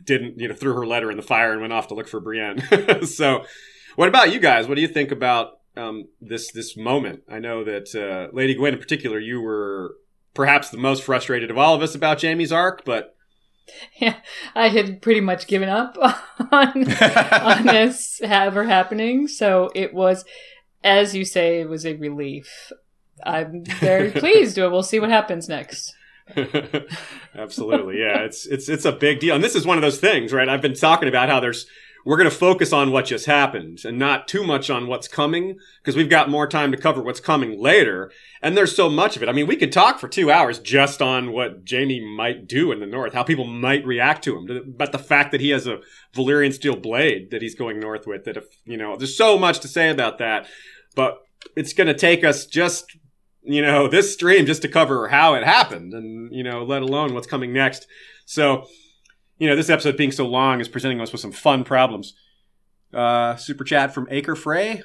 didn't 0.03 0.37
you 0.37 0.47
know 0.47 0.53
threw 0.53 0.73
her 0.73 0.85
letter 0.85 1.09
in 1.09 1.17
the 1.17 1.23
fire 1.23 1.51
and 1.51 1.61
went 1.61 1.73
off 1.73 1.87
to 1.87 1.95
look 1.95 2.07
for 2.07 2.19
Brienne. 2.19 2.61
so, 3.05 3.45
what 3.95 4.09
about 4.09 4.33
you 4.33 4.39
guys? 4.39 4.67
What 4.67 4.75
do 4.75 4.81
you 4.81 4.87
think 4.87 5.11
about 5.11 5.60
um, 5.75 6.09
this 6.19 6.51
this 6.51 6.75
moment? 6.77 7.23
I 7.29 7.39
know 7.39 7.63
that 7.63 7.95
uh, 7.95 8.35
Lady 8.35 8.55
Gwen 8.55 8.73
in 8.73 8.79
particular, 8.79 9.19
you 9.19 9.41
were 9.41 9.95
perhaps 10.33 10.69
the 10.69 10.77
most 10.77 11.03
frustrated 11.03 11.51
of 11.51 11.57
all 11.57 11.75
of 11.75 11.81
us 11.81 11.95
about 11.95 12.21
Jaime's 12.21 12.51
arc, 12.51 12.85
but 12.85 13.15
Yeah, 13.97 14.17
I 14.55 14.69
had 14.69 15.01
pretty 15.01 15.21
much 15.21 15.47
given 15.47 15.69
up 15.69 15.97
on 16.51 16.91
on 16.91 17.65
this 17.65 18.21
ever 18.23 18.65
happening. 18.65 19.27
So 19.27 19.71
it 19.75 19.93
was, 19.93 20.25
as 20.83 21.15
you 21.15 21.25
say, 21.25 21.61
it 21.61 21.69
was 21.69 21.85
a 21.85 21.95
relief. 21.95 22.71
I'm 23.23 23.63
very 23.65 24.11
pleased. 24.11 24.57
We'll 24.57 24.83
see 24.83 24.99
what 24.99 25.09
happens 25.09 25.47
next. 25.47 25.93
Absolutely, 27.35 27.99
yeah. 27.99 28.19
It's 28.19 28.45
it's 28.45 28.69
it's 28.69 28.85
a 28.85 28.91
big 28.91 29.19
deal, 29.19 29.35
and 29.35 29.43
this 29.43 29.55
is 29.55 29.65
one 29.65 29.77
of 29.77 29.81
those 29.81 29.99
things, 29.99 30.33
right? 30.33 30.49
I've 30.49 30.61
been 30.61 30.73
talking 30.73 31.09
about 31.09 31.29
how 31.29 31.39
there's 31.39 31.67
we're 32.05 32.17
going 32.17 32.29
to 32.29 32.35
focus 32.35 32.73
on 32.73 32.91
what 32.91 33.05
just 33.05 33.25
happened 33.25 33.81
and 33.85 33.97
not 33.97 34.27
too 34.27 34.43
much 34.43 34.69
on 34.69 34.87
what's 34.87 35.07
coming 35.07 35.57
because 35.81 35.95
we've 35.95 36.09
got 36.09 36.29
more 36.29 36.47
time 36.47 36.71
to 36.71 36.77
cover 36.77 37.01
what's 37.01 37.19
coming 37.19 37.59
later. 37.59 38.11
And 38.41 38.57
there's 38.57 38.75
so 38.75 38.89
much 38.89 39.15
of 39.15 39.23
it. 39.23 39.29
I 39.29 39.33
mean, 39.33 39.47
we 39.47 39.55
could 39.55 39.71
talk 39.71 39.99
for 39.99 40.07
two 40.07 40.31
hours 40.31 40.59
just 40.59 41.01
on 41.01 41.31
what 41.31 41.63
Jaime 41.69 41.99
might 42.15 42.47
do 42.47 42.71
in 42.71 42.79
the 42.79 42.85
north, 42.85 43.13
how 43.13 43.23
people 43.23 43.45
might 43.45 43.85
react 43.85 44.23
to 44.23 44.35
him, 44.35 44.73
but 44.77 44.91
the 44.91 44.97
fact 44.97 45.31
that 45.31 45.41
he 45.41 45.49
has 45.49 45.67
a 45.67 45.79
Valyrian 46.13 46.53
steel 46.53 46.75
blade 46.75 47.29
that 47.31 47.41
he's 47.41 47.55
going 47.55 47.79
north 47.79 48.07
with, 48.07 48.25
that 48.25 48.37
if, 48.37 48.45
you 48.65 48.77
know, 48.77 48.95
there's 48.95 49.17
so 49.17 49.37
much 49.37 49.59
to 49.59 49.67
say 49.67 49.89
about 49.89 50.17
that. 50.17 50.47
But 50.95 51.19
it's 51.55 51.73
going 51.73 51.87
to 51.87 51.93
take 51.93 52.23
us 52.23 52.45
just, 52.45 52.97
you 53.43 53.61
know, 53.61 53.87
this 53.87 54.13
stream 54.13 54.45
just 54.45 54.61
to 54.63 54.67
cover 54.67 55.07
how 55.07 55.35
it 55.35 55.43
happened 55.43 55.93
and, 55.93 56.33
you 56.33 56.43
know, 56.43 56.63
let 56.63 56.81
alone 56.81 57.13
what's 57.13 57.27
coming 57.27 57.53
next. 57.53 57.87
So, 58.25 58.65
you 59.41 59.49
know, 59.49 59.55
this 59.55 59.71
episode 59.71 59.97
being 59.97 60.11
so 60.11 60.27
long 60.27 60.61
is 60.61 60.67
presenting 60.67 61.01
us 61.01 61.11
with 61.11 61.19
some 61.19 61.31
fun 61.31 61.63
problems. 61.63 62.13
Uh, 62.93 63.35
super 63.37 63.63
chat 63.63 63.91
from 63.91 64.07
Acre 64.11 64.35
Frey. 64.35 64.83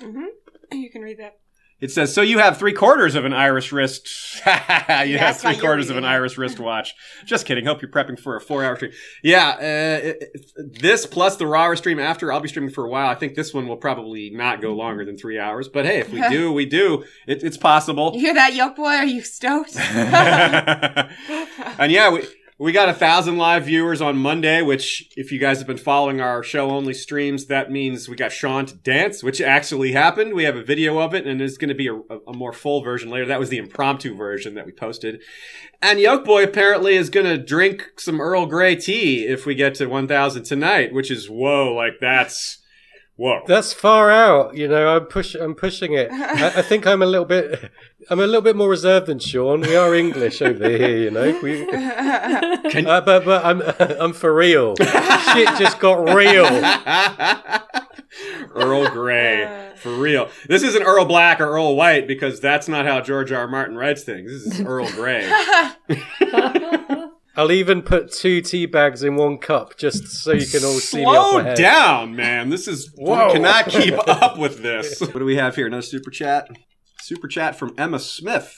hmm 0.00 0.24
You 0.72 0.88
can 0.90 1.02
read 1.02 1.18
that. 1.18 1.36
It 1.82 1.90
says, 1.90 2.12
"So 2.14 2.20
you 2.20 2.38
have 2.38 2.58
three 2.58 2.74
quarters 2.74 3.14
of 3.14 3.24
an 3.24 3.32
iris 3.32 3.72
wrist. 3.72 4.06
you 4.46 5.16
have 5.18 5.38
three 5.38 5.56
quarters 5.56 5.88
of 5.88 5.96
an 5.96 6.02
reading. 6.04 6.14
iris 6.14 6.36
wristwatch. 6.38 6.94
Just 7.24 7.46
kidding. 7.46 7.64
Hope 7.64 7.80
you're 7.80 7.90
prepping 7.90 8.20
for 8.20 8.36
a 8.36 8.40
four-hour 8.40 8.76
stream. 8.76 8.92
Yeah, 9.22 9.48
uh, 9.58 10.06
it- 10.08 10.22
it- 10.34 10.78
this 10.80 11.06
plus 11.06 11.36
the 11.36 11.46
raw 11.46 11.74
stream 11.74 11.98
after. 11.98 12.30
I'll 12.32 12.40
be 12.40 12.48
streaming 12.48 12.70
for 12.70 12.84
a 12.84 12.88
while. 12.90 13.08
I 13.08 13.14
think 13.14 13.34
this 13.34 13.54
one 13.54 13.66
will 13.66 13.78
probably 13.78 14.28
not 14.30 14.60
go 14.60 14.74
longer 14.74 15.04
than 15.06 15.16
three 15.16 15.38
hours. 15.38 15.68
But 15.68 15.86
hey, 15.86 16.00
if 16.00 16.10
we 16.10 16.20
do, 16.28 16.52
we 16.52 16.66
do. 16.66 17.02
It, 17.26 17.42
it's 17.42 17.56
possible. 17.56 18.12
You 18.14 18.20
hear 18.20 18.34
that, 18.34 18.54
Yoke 18.54 18.76
Boy? 18.76 18.84
Are 18.84 19.06
you 19.06 19.22
stoked? 19.22 19.74
and 21.78 21.90
yeah, 21.92 22.10
we 22.10 22.26
we 22.60 22.72
got 22.72 22.90
a 22.90 22.94
thousand 22.94 23.38
live 23.38 23.64
viewers 23.64 24.02
on 24.02 24.18
Monday, 24.18 24.60
which 24.60 25.08
if 25.16 25.32
you 25.32 25.38
guys 25.38 25.56
have 25.58 25.66
been 25.66 25.78
following 25.78 26.20
our 26.20 26.42
show 26.42 26.70
only 26.70 26.92
streams, 26.92 27.46
that 27.46 27.70
means 27.70 28.06
we 28.06 28.16
got 28.16 28.32
Sean 28.32 28.66
to 28.66 28.74
dance, 28.74 29.22
which 29.22 29.40
actually 29.40 29.92
happened. 29.92 30.34
We 30.34 30.44
have 30.44 30.56
a 30.56 30.62
video 30.62 30.98
of 30.98 31.14
it, 31.14 31.26
and 31.26 31.40
there's 31.40 31.56
going 31.56 31.70
to 31.70 31.74
be 31.74 31.86
a, 31.86 31.94
a 31.94 32.34
more 32.34 32.52
full 32.52 32.82
version 32.82 33.08
later. 33.08 33.24
That 33.24 33.40
was 33.40 33.48
the 33.48 33.56
impromptu 33.56 34.14
version 34.14 34.52
that 34.56 34.66
we 34.66 34.72
posted. 34.72 35.22
And 35.80 35.98
Yoke 35.98 36.26
Boy 36.26 36.44
apparently 36.44 36.96
is 36.96 37.08
going 37.08 37.24
to 37.24 37.42
drink 37.42 37.92
some 37.96 38.20
Earl 38.20 38.44
Grey 38.44 38.76
tea 38.76 39.26
if 39.26 39.46
we 39.46 39.54
get 39.54 39.74
to 39.76 39.86
1,000 39.86 40.42
tonight, 40.42 40.92
which 40.92 41.10
is 41.10 41.30
whoa, 41.30 41.72
like 41.72 41.94
that's 41.98 42.58
whoa. 43.20 43.42
That's 43.46 43.72
far 43.72 44.10
out. 44.10 44.56
You 44.56 44.68
know, 44.68 44.96
I'm 44.96 45.04
push. 45.04 45.34
I'm 45.34 45.54
pushing 45.54 45.92
it. 45.92 46.10
I, 46.10 46.58
I 46.58 46.62
think 46.62 46.86
I'm 46.86 47.02
a 47.02 47.06
little 47.06 47.26
bit. 47.26 47.70
I'm 48.08 48.18
a 48.18 48.26
little 48.26 48.40
bit 48.40 48.56
more 48.56 48.68
reserved 48.68 49.06
than 49.06 49.18
Sean. 49.18 49.60
We 49.60 49.76
are 49.76 49.94
English 49.94 50.40
over 50.40 50.68
here, 50.68 50.96
you 50.96 51.10
know. 51.10 51.38
We, 51.42 51.66
Can- 52.70 52.86
uh, 52.86 53.00
but 53.02 53.24
but 53.24 53.44
I'm 53.44 53.60
I'm 54.00 54.12
for 54.14 54.34
real. 54.34 54.74
Shit 54.76 55.48
just 55.58 55.78
got 55.78 56.14
real. 56.14 56.46
Earl 58.54 58.88
Grey, 58.90 59.72
for 59.76 59.94
real. 59.94 60.28
This 60.48 60.62
isn't 60.62 60.82
Earl 60.82 61.04
Black 61.04 61.40
or 61.40 61.48
Earl 61.50 61.76
White 61.76 62.08
because 62.08 62.40
that's 62.40 62.68
not 62.68 62.86
how 62.86 63.00
George 63.00 63.30
R. 63.32 63.42
R. 63.42 63.48
Martin 63.48 63.76
writes 63.76 64.02
things. 64.02 64.32
This 64.32 64.54
is 64.54 64.60
Earl 64.66 64.90
Grey. 64.90 65.30
I'll 67.40 67.52
even 67.52 67.80
put 67.80 68.12
two 68.12 68.42
tea 68.42 68.66
bags 68.66 69.02
in 69.02 69.16
one 69.16 69.38
cup 69.38 69.78
just 69.78 70.06
so 70.08 70.32
you 70.32 70.46
can 70.46 70.62
all 70.62 70.78
see 70.78 70.98
me 70.98 71.04
off 71.06 71.42
my 71.42 71.42
Slow 71.42 71.54
down, 71.54 72.14
man. 72.14 72.50
This 72.50 72.68
is 72.68 72.92
Whoa. 72.96 73.28
we 73.28 73.32
cannot 73.32 73.66
keep 73.68 73.94
up 74.08 74.36
with 74.38 74.62
this. 74.62 75.00
What 75.00 75.14
do 75.14 75.24
we 75.24 75.36
have 75.36 75.56
here? 75.56 75.66
Another 75.66 75.80
super 75.80 76.10
chat. 76.10 76.50
Super 77.00 77.28
chat 77.28 77.56
from 77.58 77.74
Emma 77.78 77.98
Smith. 77.98 78.54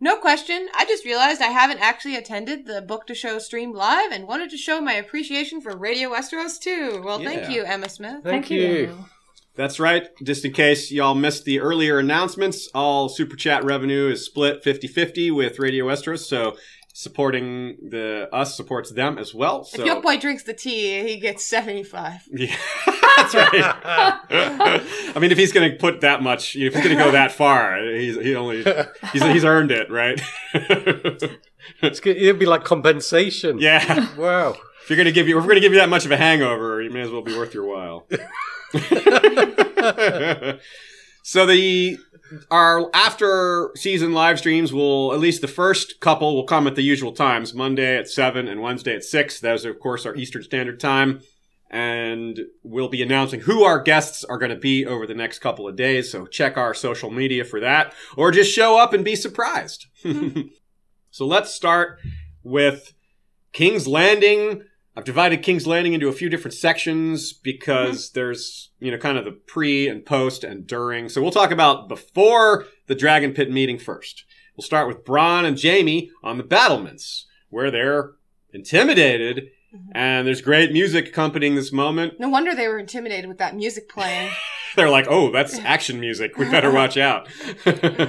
No 0.00 0.16
question. 0.16 0.66
I 0.74 0.84
just 0.84 1.04
realized 1.04 1.40
I 1.42 1.52
haven't 1.52 1.78
actually 1.78 2.16
attended 2.16 2.66
the 2.66 2.82
Book 2.82 3.06
to 3.06 3.14
Show 3.14 3.38
stream 3.38 3.72
live 3.72 4.10
and 4.10 4.26
wanted 4.26 4.50
to 4.50 4.56
show 4.56 4.80
my 4.80 4.94
appreciation 4.94 5.60
for 5.60 5.76
Radio 5.76 6.10
Westeros 6.10 6.58
too. 6.58 7.02
Well, 7.04 7.22
Yeah. 7.22 7.28
thank 7.30 7.50
you, 7.54 7.62
Emma 7.62 7.88
Smith. 7.88 8.24
Thank 8.24 8.50
you. 8.50 8.86
Emma. 8.88 9.10
That's 9.54 9.78
right. 9.78 10.08
Just 10.24 10.44
in 10.44 10.52
case 10.52 10.90
y'all 10.90 11.14
missed 11.14 11.44
the 11.44 11.60
earlier 11.60 12.00
announcements, 12.00 12.68
all 12.74 13.08
super 13.08 13.36
chat 13.36 13.62
revenue 13.64 14.08
is 14.10 14.24
split 14.26 14.64
50-50 14.64 15.30
with 15.30 15.60
Radio 15.60 15.86
Westeros, 15.86 16.26
so 16.26 16.56
supporting 16.96 17.76
the 17.90 18.28
us 18.32 18.56
supports 18.56 18.92
them 18.92 19.18
as 19.18 19.34
well. 19.34 19.64
So 19.64 19.80
If 19.80 19.86
Yoke 19.86 20.04
Boy 20.04 20.16
drinks 20.16 20.44
the 20.44 20.54
tea, 20.54 21.02
he 21.02 21.16
gets 21.18 21.44
75. 21.44 22.20
Yeah, 22.32 22.54
that's 23.16 23.34
right. 23.34 23.74
I 25.14 25.18
mean, 25.20 25.30
if 25.30 25.38
he's 25.38 25.52
going 25.52 25.70
to 25.70 25.76
put 25.76 26.00
that 26.02 26.20
much, 26.22 26.56
if 26.56 26.74
he's 26.74 26.84
going 26.84 26.96
to 26.96 27.02
go 27.04 27.10
that 27.12 27.30
far, 27.32 27.78
he's 27.94 28.16
he 28.16 28.34
only 28.34 28.64
he's 29.12 29.22
he's 29.22 29.44
earned 29.44 29.70
it, 29.70 29.90
right? 29.90 30.20
It's 31.80 31.98
good. 32.00 32.18
It'd 32.18 32.38
be 32.38 32.44
like 32.44 32.62
compensation. 32.64 33.58
yeah. 33.58 34.14
Wow. 34.18 34.54
If 34.82 34.90
you're 34.90 34.96
going 34.98 35.06
to 35.06 35.12
give 35.12 35.26
you, 35.28 35.38
if 35.38 35.44
we're 35.44 35.48
going 35.48 35.54
to 35.56 35.62
give 35.62 35.72
you 35.72 35.78
that 35.78 35.88
much 35.88 36.04
of 36.04 36.10
a 36.10 36.16
hangover, 36.18 36.82
it 36.82 36.92
may 36.92 37.00
as 37.00 37.10
well 37.10 37.22
be 37.22 37.34
worth 37.36 37.54
your 37.54 37.64
while. 37.64 38.06
so 41.22 41.46
the 41.46 41.96
our 42.50 42.90
after 42.94 43.70
season 43.76 44.12
live 44.12 44.38
streams 44.38 44.72
will 44.72 45.12
at 45.12 45.20
least 45.20 45.40
the 45.40 45.48
first 45.48 46.00
couple 46.00 46.34
will 46.34 46.44
come 46.44 46.66
at 46.66 46.74
the 46.74 46.82
usual 46.82 47.12
times. 47.12 47.54
Monday 47.54 47.96
at 47.96 48.08
7 48.08 48.48
and 48.48 48.60
wednesday 48.60 48.94
at 48.94 49.04
6 49.04 49.40
those 49.40 49.66
are 49.66 49.70
of 49.70 49.80
course 49.80 50.06
our 50.06 50.14
eastern 50.16 50.42
standard 50.42 50.80
time. 50.80 51.20
And 51.70 52.38
we'll 52.62 52.88
be 52.88 53.02
announcing 53.02 53.40
who 53.40 53.64
our 53.64 53.80
guests 53.80 54.22
are 54.22 54.38
going 54.38 54.50
to 54.50 54.56
be 54.56 54.86
over 54.86 55.06
the 55.08 55.14
next 55.14 55.40
couple 55.40 55.66
of 55.66 55.74
days. 55.74 56.12
So 56.12 56.26
check 56.26 56.56
our 56.56 56.72
social 56.72 57.10
media 57.10 57.44
for 57.44 57.58
that. 57.58 57.92
Or 58.16 58.30
just 58.30 58.54
show 58.54 58.78
up 58.78 58.92
and 58.92 59.04
be 59.04 59.16
surprised. 59.16 59.86
So 61.14 61.28
let's 61.28 61.54
start 61.54 62.00
with 62.42 62.92
king's 63.52 63.86
landing 63.86 64.64
I've 64.96 65.04
divided 65.04 65.42
King's 65.42 65.66
Landing 65.66 65.92
into 65.92 66.08
a 66.08 66.12
few 66.12 66.28
different 66.28 66.54
sections 66.54 67.32
because 67.32 68.08
mm-hmm. 68.08 68.18
there's, 68.18 68.70
you 68.78 68.90
know, 68.90 68.98
kind 68.98 69.18
of 69.18 69.24
the 69.24 69.32
pre 69.32 69.88
and 69.88 70.06
post 70.06 70.44
and 70.44 70.66
during. 70.66 71.08
So 71.08 71.20
we'll 71.20 71.32
talk 71.32 71.50
about 71.50 71.88
before 71.88 72.66
the 72.86 72.94
Dragon 72.94 73.32
Pit 73.32 73.50
meeting 73.50 73.78
first. 73.78 74.24
We'll 74.56 74.64
start 74.64 74.86
with 74.86 75.04
Bronn 75.04 75.44
and 75.44 75.60
Jaime 75.60 76.10
on 76.22 76.38
the 76.38 76.44
battlements 76.44 77.26
where 77.50 77.70
they're 77.70 78.12
intimidated 78.52 79.48
mm-hmm. 79.74 79.90
and 79.96 80.26
there's 80.26 80.40
great 80.40 80.72
music 80.72 81.08
accompanying 81.08 81.56
this 81.56 81.72
moment. 81.72 82.20
No 82.20 82.28
wonder 82.28 82.54
they 82.54 82.68
were 82.68 82.78
intimidated 82.78 83.26
with 83.26 83.38
that 83.38 83.56
music 83.56 83.88
playing. 83.88 84.30
They're 84.76 84.90
like, 84.90 85.06
oh, 85.08 85.30
that's 85.30 85.58
action 85.60 86.00
music. 86.00 86.36
We 86.36 86.50
better 86.50 86.70
watch 86.72 86.96
out. 86.96 87.28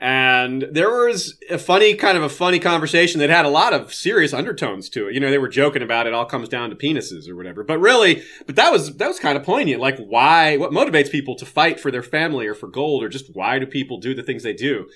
and 0.00 0.66
there 0.70 0.90
was 0.90 1.36
a 1.50 1.58
funny, 1.58 1.94
kind 1.94 2.16
of 2.16 2.22
a 2.22 2.28
funny 2.28 2.60
conversation 2.60 3.18
that 3.18 3.30
had 3.30 3.44
a 3.44 3.50
lot 3.50 3.72
of 3.72 3.92
serious 3.92 4.32
undertones 4.32 4.88
to 4.90 5.08
it. 5.08 5.14
You 5.14 5.20
know, 5.20 5.30
they 5.30 5.38
were 5.38 5.48
joking 5.48 5.82
about 5.82 6.06
it 6.06 6.14
all 6.14 6.24
comes 6.24 6.48
down 6.48 6.70
to 6.70 6.76
penises 6.76 7.28
or 7.28 7.34
whatever. 7.34 7.64
But 7.64 7.80
really, 7.80 8.22
but 8.46 8.54
that 8.56 8.70
was, 8.70 8.96
that 8.96 9.08
was 9.08 9.18
kind 9.18 9.36
of 9.36 9.42
poignant. 9.42 9.80
Like, 9.80 9.98
why, 9.98 10.56
what 10.56 10.70
motivates 10.70 11.10
people 11.10 11.34
to 11.36 11.46
fight 11.46 11.80
for 11.80 11.90
their 11.90 12.04
family 12.04 12.46
or 12.46 12.54
for 12.54 12.68
gold 12.68 13.02
or 13.02 13.08
just 13.08 13.34
why 13.34 13.58
do 13.58 13.66
people 13.66 13.98
do 13.98 14.14
the 14.14 14.22
things 14.22 14.44
they 14.44 14.52
do? 14.52 14.88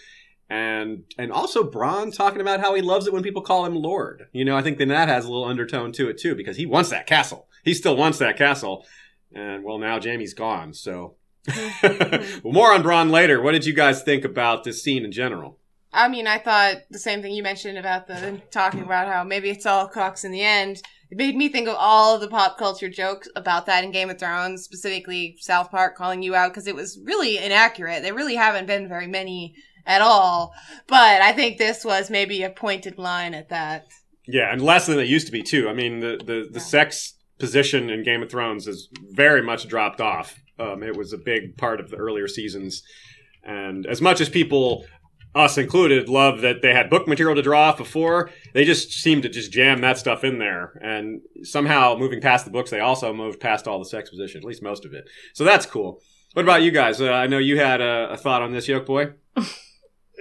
And, 0.49 1.04
and 1.18 1.32
also 1.32 1.68
Bronn 1.68 2.14
talking 2.14 2.40
about 2.40 2.61
how 2.61 2.75
he 2.75 2.82
loves 2.82 3.09
it 3.09 3.12
when 3.12 3.25
people 3.25 3.42
call 3.42 3.64
him 3.64 3.75
Lord. 3.75 4.28
You 4.32 4.44
know, 4.44 4.56
I 4.56 4.62
think 4.62 4.78
then 4.78 4.88
that 4.88 5.09
has 5.09 5.25
a 5.25 5.28
little 5.28 5.47
undertone 5.47 5.90
to 5.92 6.11
it 6.11 6.18
too, 6.18 6.37
because 6.37 6.59
he 6.59 6.66
wants 6.66 6.90
that 6.90 7.06
castle. 7.06 7.49
He 7.64 7.75
still 7.75 7.97
wants 7.97 8.18
that 8.18 8.37
castle. 8.37 8.85
And 9.35 9.64
well, 9.64 9.78
now 9.78 9.99
Jaime's 10.00 10.35
gone, 10.35 10.75
so. 10.75 11.16
Well, 11.46 11.54
mm-hmm. 11.56 12.49
more 12.52 12.72
on 12.72 12.82
Bronn 12.82 13.11
later. 13.11 13.40
What 13.42 13.52
did 13.52 13.66
you 13.66 13.72
guys 13.75 14.02
think 14.02 14.25
about 14.25 14.64
this 14.64 14.82
scene 14.82 15.04
in 15.04 15.12
general? 15.12 15.58
I 15.92 16.08
mean, 16.08 16.26
I 16.26 16.38
thought 16.38 16.76
the 16.90 16.99
same 16.99 17.20
thing 17.20 17.32
you 17.34 17.42
mentioned 17.42 17.76
about 17.76 18.06
the 18.06 18.40
talking 18.50 18.82
about 18.82 19.08
how 19.08 19.25
maybe 19.25 19.50
it's 19.50 19.66
all 19.66 19.88
cocks 19.88 20.25
in 20.25 20.32
the 20.32 20.42
end. 20.42 20.82
It 21.11 21.18
made 21.18 21.37
me 21.37 21.50
think 21.50 21.68
of 21.68 21.75
all 21.78 22.14
of 22.14 22.22
the 22.22 22.28
pop 22.28 22.56
culture 22.56 22.88
jokes 22.88 23.28
about 23.37 23.66
that 23.66 23.84
in 23.84 23.90
Game 23.90 24.08
of 24.08 24.18
Thrones, 24.18 24.62
specifically 24.62 25.37
South 25.40 25.70
Park 25.70 25.94
calling 25.94 26.22
you 26.22 26.34
out 26.34 26.50
because 26.52 26.66
it 26.66 26.75
was 26.75 26.99
really 27.04 27.37
inaccurate. 27.37 28.02
There 28.02 28.14
really 28.14 28.37
haven't 28.37 28.66
been 28.66 28.88
very 28.88 29.06
many 29.06 29.54
at 29.84 30.00
all. 30.00 30.54
But 30.87 31.20
I 31.20 31.32
think 31.32 31.58
this 31.58 31.84
was 31.84 32.08
maybe 32.08 32.42
a 32.42 32.49
pointed 32.50 32.96
line 32.96 33.34
at 33.34 33.50
that. 33.50 33.88
Yeah, 34.26 34.50
and 34.50 34.62
less 34.62 34.87
than 34.87 34.99
it 34.99 35.08
used 35.08 35.26
to 35.26 35.32
be 35.32 35.42
too. 35.42 35.68
I 35.68 35.75
mean, 35.75 36.00
the 36.00 36.16
the, 36.16 36.49
the 36.50 36.50
Yeah. 36.54 36.61
sex 36.61 37.14
position 37.38 37.90
in 37.90 38.02
Game 38.04 38.22
of 38.22 38.30
Thrones 38.30 38.64
has 38.66 38.88
very 39.11 39.42
much 39.42 39.68
dropped 39.68 40.00
off. 40.00 40.38
Um, 40.62 40.83
it 40.83 40.97
was 40.97 41.12
a 41.12 41.19
big 41.19 41.57
part 41.57 41.81
of 41.81 41.90
the 41.90 41.97
earlier 41.97 42.28
seasons, 42.28 42.83
and 43.42 43.87
as 43.87 44.00
much 44.00 44.21
as 44.21 44.28
people, 44.28 44.85
us 45.35 45.59
included, 45.59 46.09
love 46.09 46.42
that 46.42 46.62
they 46.62 46.73
had 46.73 46.90
book 46.90 47.09
material 47.09 47.35
to 47.35 47.42
draw 47.42 47.71
off 47.71 47.78
before, 47.78 48.31
they 48.52 48.64
just 48.64 48.92
seemed 48.92 49.23
to 49.23 49.28
just 49.28 49.50
jam 49.50 49.81
that 49.81 49.99
stuff 49.99 50.25
in 50.25 50.38
there. 50.38 50.78
And 50.83 51.23
somehow, 51.42 51.97
moving 51.97 52.21
past 52.21 52.45
the 52.45 52.50
books, 52.50 52.71
they 52.71 52.81
also 52.81 53.12
moved 53.12 53.40
past 53.40 53.66
all 53.66 53.78
the 53.78 53.85
sexposition, 53.85 54.38
at 54.38 54.45
least 54.45 54.62
most 54.62 54.85
of 54.85 54.92
it. 54.92 55.09
So 55.33 55.45
that's 55.45 55.66
cool. 55.66 56.00
What 56.35 56.42
about 56.42 56.62
you 56.62 56.71
guys? 56.71 57.00
Uh, 57.00 57.12
I 57.12 57.26
know 57.26 57.38
you 57.38 57.59
had 57.59 57.81
a, 57.81 58.11
a 58.12 58.16
thought 58.16 58.42
on 58.42 58.52
this, 58.52 58.69
Yoke 58.69 58.87
Boy. 58.87 59.12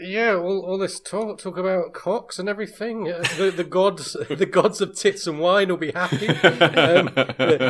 Yeah, 0.02 0.36
all, 0.36 0.62
all 0.66 0.78
this 0.78 1.02
talk 1.02 1.38
talk 1.40 1.58
about 1.58 1.92
cocks 1.94 2.40
and 2.40 2.48
everything. 2.48 3.12
Uh, 3.12 3.24
the 3.38 3.52
the 3.52 3.66
gods 3.66 4.14
the 4.30 4.46
gods 4.46 4.80
of 4.80 4.96
tits 4.96 5.28
and 5.28 5.38
wine 5.40 5.68
will 5.68 5.76
be 5.78 5.92
happy. 5.92 6.28
Um, 6.30 7.10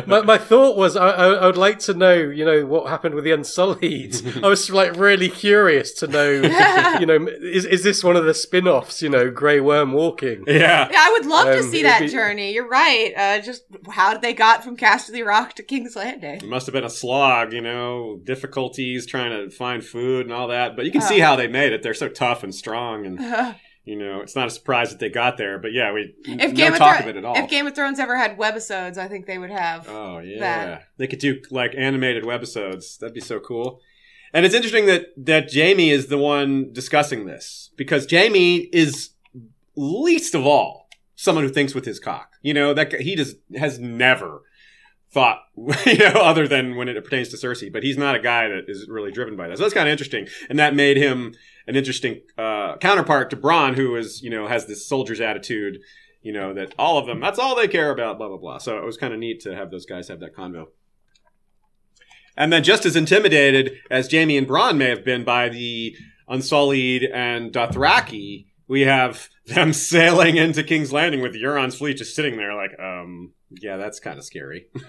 my 0.06 0.22
my 0.22 0.38
thought 0.38 0.76
was 0.76 0.96
I, 0.96 1.08
I 1.08 1.26
I 1.32 1.46
would 1.46 1.56
like 1.56 1.80
to 1.80 1.94
know 1.94 2.14
you 2.14 2.44
know 2.44 2.64
what 2.64 2.88
happened 2.88 3.16
with 3.16 3.24
the 3.24 3.32
Unsullied. 3.32 4.36
I 4.42 4.46
was 4.46 4.70
like 4.70 4.94
really 4.96 5.28
curious 5.28 5.92
to 5.94 6.06
know 6.06 6.30
you 7.00 7.06
know 7.06 7.26
is 7.42 7.64
is 7.64 7.82
this 7.82 8.04
one 8.04 8.14
of 8.16 8.24
the 8.24 8.34
spin 8.34 8.68
offs? 8.68 9.02
You 9.02 9.08
know, 9.08 9.28
Grey 9.30 9.58
Worm 9.60 9.92
walking. 9.92 10.44
yeah. 10.46 10.88
Yeah, 10.92 10.98
I 11.00 11.10
would 11.18 11.26
love 11.26 11.46
to 11.46 11.58
Um, 11.58 11.70
see 11.70 11.82
that 11.82 12.00
be- 12.02 12.08
journey. 12.08 12.52
You're 12.54 12.68
right. 12.68 13.12
Uh, 13.16 13.40
just 13.40 13.64
how 13.90 14.12
did 14.12 14.22
they 14.22 14.32
got 14.32 14.62
from 14.62 14.76
Casterly 14.76 15.26
Rock 15.26 15.54
to 15.54 15.64
King's 15.64 15.96
Landing. 15.96 16.36
It 16.36 16.44
must 16.48 16.66
have 16.66 16.72
been 16.72 16.84
a 16.84 16.90
slog, 16.90 17.52
you 17.52 17.60
know, 17.60 18.20
difficulties 18.22 19.06
trying 19.06 19.30
to 19.32 19.50
find 19.54 19.84
food 19.84 20.26
and 20.26 20.32
all 20.32 20.46
that. 20.48 20.76
But 20.76 20.84
you 20.86 20.92
can 20.92 21.02
Oh. 21.02 21.06
see 21.06 21.18
how 21.18 21.34
they 21.34 21.48
made 21.48 21.72
it. 21.72 21.82
They're 21.82 21.94
so 21.94 22.08
tough 22.14 22.42
and 22.42 22.54
strong, 22.54 23.06
and 23.06 23.20
you 23.84 23.96
know, 23.96 24.20
it's 24.20 24.36
not 24.36 24.46
a 24.46 24.50
surprise 24.50 24.90
that 24.90 25.00
they 25.00 25.08
got 25.08 25.36
there. 25.36 25.58
But 25.58 25.72
yeah, 25.72 25.92
we 25.92 26.14
If 26.24 26.50
no 26.50 26.56
Game 26.56 26.72
of 26.72 26.78
talk 26.78 26.98
Thro- 26.98 27.08
of 27.08 27.16
it 27.16 27.18
at 27.18 27.24
all. 27.24 27.36
If 27.36 27.50
Game 27.50 27.66
of 27.66 27.74
Thrones 27.74 27.98
ever 27.98 28.16
had 28.16 28.38
webisodes, 28.38 28.96
I 28.98 29.08
think 29.08 29.26
they 29.26 29.38
would 29.38 29.50
have. 29.50 29.88
oh 29.88 30.18
yeah, 30.18 30.40
that. 30.40 30.88
they 30.98 31.06
could 31.06 31.18
do 31.18 31.40
like 31.50 31.74
animated 31.76 32.24
webisodes. 32.24 32.98
That'd 32.98 33.14
be 33.14 33.20
so 33.20 33.40
cool. 33.40 33.80
And 34.34 34.46
it's 34.46 34.54
interesting 34.54 34.86
that 34.86 35.06
that 35.16 35.52
Jaime 35.52 35.90
is 35.90 36.06
the 36.06 36.18
one 36.18 36.72
discussing 36.72 37.26
this 37.26 37.70
because 37.76 38.06
Jaime 38.10 38.68
is 38.72 39.10
least 39.76 40.34
of 40.34 40.46
all 40.46 40.88
someone 41.14 41.44
who 41.44 41.50
thinks 41.50 41.74
with 41.74 41.84
his 41.84 42.00
cock. 42.00 42.32
You 42.42 42.54
know 42.54 42.74
that 42.74 42.92
he 43.00 43.14
just 43.14 43.36
has 43.56 43.78
never 43.78 44.42
thought, 45.12 45.42
you 45.86 45.98
know, 45.98 46.20
other 46.22 46.48
than 46.48 46.76
when 46.76 46.88
it 46.88 47.02
pertains 47.04 47.28
to 47.28 47.36
Cersei. 47.36 47.72
But 47.72 47.82
he's 47.82 47.98
not 47.98 48.14
a 48.14 48.20
guy 48.20 48.48
that 48.48 48.64
is 48.68 48.88
really 48.88 49.12
driven 49.12 49.36
by 49.36 49.48
that. 49.48 49.58
So 49.58 49.64
that's 49.64 49.74
kind 49.74 49.88
of 49.88 49.92
interesting, 49.92 50.26
and 50.48 50.58
that 50.58 50.74
made 50.74 50.96
him 50.96 51.34
an 51.66 51.76
interesting 51.76 52.20
uh, 52.38 52.76
counterpart 52.78 53.30
to 53.30 53.36
Bronn, 53.36 53.74
who 53.74 53.96
is 53.96 54.22
you 54.22 54.30
know 54.30 54.46
has 54.46 54.66
this 54.66 54.86
soldier's 54.86 55.20
attitude. 55.20 55.78
You 56.22 56.32
know 56.32 56.54
that 56.54 56.74
all 56.78 56.98
of 56.98 57.06
them, 57.06 57.20
that's 57.20 57.38
all 57.38 57.56
they 57.56 57.68
care 57.68 57.90
about. 57.90 58.18
Blah 58.18 58.28
blah 58.28 58.38
blah. 58.38 58.58
So 58.58 58.78
it 58.78 58.84
was 58.84 58.96
kind 58.96 59.12
of 59.12 59.18
neat 59.18 59.40
to 59.40 59.54
have 59.54 59.70
those 59.70 59.86
guys 59.86 60.08
have 60.08 60.20
that 60.20 60.36
convo. 60.36 60.66
And 62.36 62.52
then 62.52 62.62
just 62.62 62.86
as 62.86 62.96
intimidated 62.96 63.72
as 63.90 64.10
Jaime 64.10 64.38
and 64.38 64.48
Bronn 64.48 64.76
may 64.76 64.88
have 64.88 65.04
been 65.04 65.24
by 65.24 65.48
the 65.48 65.94
Unsullied 66.28 67.04
and 67.04 67.52
Dothraki, 67.52 68.46
we 68.68 68.82
have 68.82 69.28
them 69.46 69.72
sailing 69.74 70.36
into 70.36 70.62
King's 70.62 70.92
Landing 70.92 71.20
with 71.20 71.34
Euron's 71.34 71.76
fleet 71.76 71.98
just 71.98 72.16
sitting 72.16 72.36
there 72.36 72.54
like, 72.54 72.70
um, 72.78 73.32
yeah, 73.50 73.76
that's 73.76 74.00
kind 74.00 74.18
of 74.18 74.24
scary. 74.24 74.66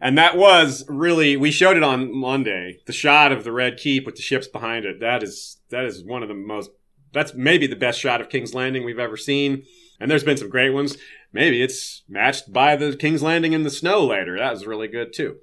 and 0.00 0.16
that 0.18 0.36
was 0.36 0.84
really, 0.88 1.36
we 1.36 1.50
showed 1.50 1.76
it 1.76 1.82
on 1.82 2.14
Monday, 2.14 2.78
the 2.86 2.92
shot 2.92 3.32
of 3.32 3.44
the 3.44 3.52
Red 3.52 3.76
Keep 3.76 4.06
with 4.06 4.16
the 4.16 4.22
ships 4.22 4.46
behind 4.46 4.84
it. 4.84 5.00
That 5.00 5.22
is, 5.22 5.58
that 5.70 5.84
is 5.84 6.04
one 6.04 6.22
of 6.22 6.28
the 6.28 6.34
most, 6.34 6.70
that's 7.12 7.34
maybe 7.34 7.66
the 7.66 7.76
best 7.76 7.98
shot 7.98 8.20
of 8.20 8.28
King's 8.28 8.54
Landing 8.54 8.84
we've 8.84 8.98
ever 8.98 9.16
seen. 9.16 9.64
And 10.00 10.10
there's 10.10 10.24
been 10.24 10.36
some 10.36 10.50
great 10.50 10.70
ones. 10.70 10.96
Maybe 11.32 11.62
it's 11.62 12.04
matched 12.08 12.52
by 12.52 12.76
the 12.76 12.96
King's 12.96 13.22
Landing 13.22 13.52
in 13.52 13.62
the 13.62 13.70
snow 13.70 14.06
later. 14.06 14.38
That 14.38 14.52
was 14.52 14.66
really 14.66 14.88
good 14.88 15.12
too. 15.12 15.38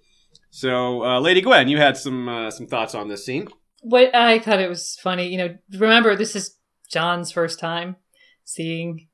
So, 0.49 1.03
uh, 1.03 1.19
Lady 1.19 1.41
Gwen, 1.41 1.67
you 1.67 1.77
had 1.77 1.97
some 1.97 2.29
uh, 2.29 2.49
some 2.49 2.65
thoughts 2.65 2.95
on 2.95 3.09
this 3.09 3.25
scene. 3.25 3.49
What 3.81 4.15
I 4.15 4.39
thought 4.39 4.61
it 4.61 4.69
was 4.69 4.97
funny, 5.03 5.27
you 5.27 5.37
know, 5.37 5.57
remember 5.77 6.15
this 6.15 6.35
is 6.35 6.55
Jon's 6.89 7.31
first 7.31 7.59
time 7.59 7.97
seeing 8.45 9.09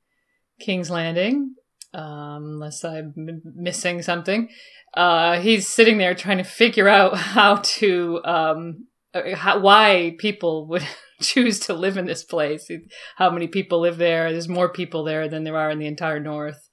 King's 0.60 0.92
Landing, 0.92 1.56
um, 1.94 2.60
unless 2.62 2.86
I'm 2.86 3.14
missing 3.44 4.02
something. 4.02 4.50
Uh, 4.94 5.40
he's 5.40 5.68
sitting 5.68 5.98
there 5.98 6.14
trying 6.14 6.38
to 6.38 6.44
figure 6.44 6.88
out 6.88 7.18
how 7.18 7.58
to, 7.58 8.22
um, 8.24 8.88
uh, 9.14 9.36
how, 9.36 9.60
why 9.60 10.16
people 10.20 10.68
would 10.68 10.86
choose 11.22 11.60
to 11.62 11.74
live 11.74 11.98
in 11.98 12.06
this 12.06 12.24
place. 12.24 12.70
How 13.16 13.30
many 13.30 13.48
people 13.48 13.80
live 13.82 13.98
there? 13.98 14.32
There's 14.32 14.50
more 14.50 14.70
people 14.70 15.04
there 15.04 15.28
than 15.28 15.44
there 15.44 15.58
are 15.58 15.72
in 15.72 15.80
the 15.80 15.88
entire 15.88 16.20
North, 16.20 16.70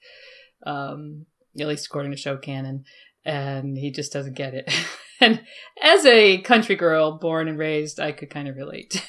um, 0.67 1.27
at 1.59 1.67
least 1.69 1.87
according 1.87 2.13
to 2.13 2.17
show 2.17 2.37
canon. 2.37 2.85
And 3.25 3.77
he 3.77 3.91
just 3.91 4.13
doesn't 4.13 4.37
get 4.37 4.55
it. 4.55 4.73
and 5.21 5.43
as 5.83 6.07
a 6.07 6.39
country 6.39 6.77
girl 6.77 7.19
born 7.19 7.49
and 7.49 7.59
raised, 7.59 8.01
I 8.01 8.13
could 8.13 8.31
kind 8.31 8.49
of 8.49 8.57
relate. 8.57 9.05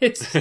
it's 0.00 0.34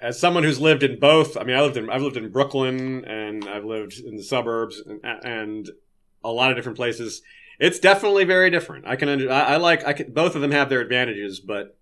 As 0.00 0.18
someone 0.18 0.44
who's 0.44 0.60
lived 0.60 0.82
in 0.82 0.98
both, 0.98 1.36
I 1.36 1.44
mean, 1.44 1.54
I 1.56 1.60
lived 1.60 1.76
in 1.76 1.90
I've 1.90 2.00
lived 2.00 2.16
in 2.16 2.30
Brooklyn 2.30 3.04
and 3.04 3.46
I've 3.46 3.66
lived 3.66 3.98
in 3.98 4.16
the 4.16 4.22
suburbs 4.22 4.82
and, 4.86 5.04
and 5.04 5.68
a 6.22 6.30
lot 6.30 6.50
of 6.50 6.56
different 6.56 6.76
places. 6.76 7.22
It's 7.58 7.78
definitely 7.78 8.24
very 8.24 8.50
different. 8.50 8.86
I 8.86 8.96
can 8.96 9.08
under, 9.08 9.30
I, 9.30 9.40
I 9.40 9.56
like 9.56 9.84
I 9.86 9.92
can, 9.92 10.12
both 10.12 10.34
of 10.34 10.42
them 10.42 10.50
have 10.52 10.68
their 10.68 10.80
advantages, 10.80 11.40
but 11.40 11.76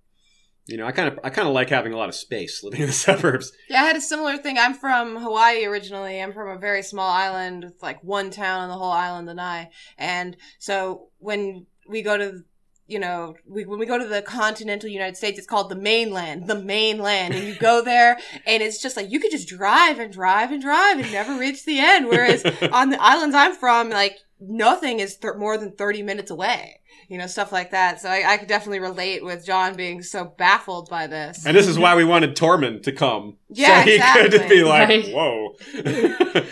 you 0.69 0.76
know, 0.76 0.86
I 0.86 0.93
kind 0.93 1.08
of 1.08 1.19
I 1.25 1.30
kind 1.30 1.49
of 1.49 1.54
like 1.54 1.71
having 1.71 1.95
a 1.95 1.97
lot 1.97 2.10
of 2.10 2.15
space 2.15 2.63
living 2.63 2.82
in 2.82 2.86
the 2.86 2.93
suburbs. 2.93 3.52
Yeah, 3.69 3.82
I 3.82 3.86
had 3.86 3.97
a 3.97 4.00
similar 4.00 4.36
thing. 4.36 4.58
I'm 4.58 4.75
from 4.75 5.17
Hawaii 5.17 5.65
originally. 5.65 6.23
I'm 6.23 6.32
from 6.32 6.50
a 6.50 6.58
very 6.58 6.82
small 6.82 7.10
island 7.10 7.65
with 7.65 7.82
like 7.82 8.04
one 8.04 8.30
town 8.30 8.60
on 8.60 8.69
the 8.69 8.76
whole 8.76 8.93
island, 8.93 9.26
Lanai. 9.26 9.71
And 9.97 10.36
so 10.58 11.08
when 11.19 11.67
we 11.89 12.02
go 12.02 12.19
to, 12.19 12.43
you 12.86 12.99
know, 12.99 13.34
we, 13.47 13.65
when 13.65 13.78
we 13.78 13.86
go 13.86 13.97
to 13.97 14.06
the 14.06 14.21
continental 14.21 14.91
United 14.91 15.17
States, 15.17 15.39
it's 15.39 15.47
called 15.47 15.71
the 15.71 15.76
mainland, 15.76 16.49
the 16.49 16.60
mainland. 16.60 17.34
And 17.34 17.45
you 17.45 17.54
go 17.54 17.82
there 17.84 18.19
and 18.47 18.63
it's 18.63 18.80
just 18.80 18.97
like 18.97 19.10
you 19.10 19.21
could 19.21 19.30
just 19.30 19.49
drive 19.49 19.99
and 19.99 20.13
drive 20.13 20.52
and 20.52 20.60
drive 20.60 20.99
and 20.99 21.10
never 21.10 21.39
reach 21.39 21.65
the 21.65 21.78
end. 21.78 22.08
Whereas 22.08 22.45
on 22.73 22.91
the 22.91 23.02
islands 23.02 23.34
I'm 23.34 23.54
from, 23.54 23.89
like 23.89 24.19
nothing 24.41 25.01
is 25.01 25.17
th- 25.17 25.35
more 25.37 25.57
than 25.59 25.73
30 25.73 26.03
minutes 26.03 26.31
away. 26.31 26.81
You 27.09 27.17
know, 27.17 27.27
stuff 27.27 27.53
like 27.53 27.71
that. 27.71 28.01
So 28.03 28.09
I, 28.11 28.33
I 28.33 28.37
could 28.37 28.49
definitely 28.49 28.81
relate 28.81 29.25
with 29.25 29.47
Jon 29.47 29.77
being 29.77 30.03
so 30.03 30.25
baffled 30.27 30.91
by 30.91 31.07
this. 31.07 31.47
And 31.47 31.57
this 31.57 31.67
is 31.67 31.79
why 31.79 31.95
we 31.97 32.05
wanted 32.05 32.37
Tormund 32.37 32.83
to 32.83 32.93
come. 32.93 33.37
Yeah, 33.49 33.83
so 33.83 33.91
he 33.91 33.99
could 33.99 34.27
exactly. 34.35 34.57
be 34.57 34.65
like, 34.65 34.89
Right. 34.89 35.15
"Whoa, 35.15 35.55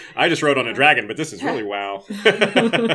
I 0.17 0.29
just 0.31 0.43
rode 0.43 0.57
on 0.57 0.67
a 0.67 0.73
dragon, 0.73 1.07
but 1.07 1.17
this 1.19 1.33
is 1.35 1.43
really 1.43 1.63
wow." 1.63 2.05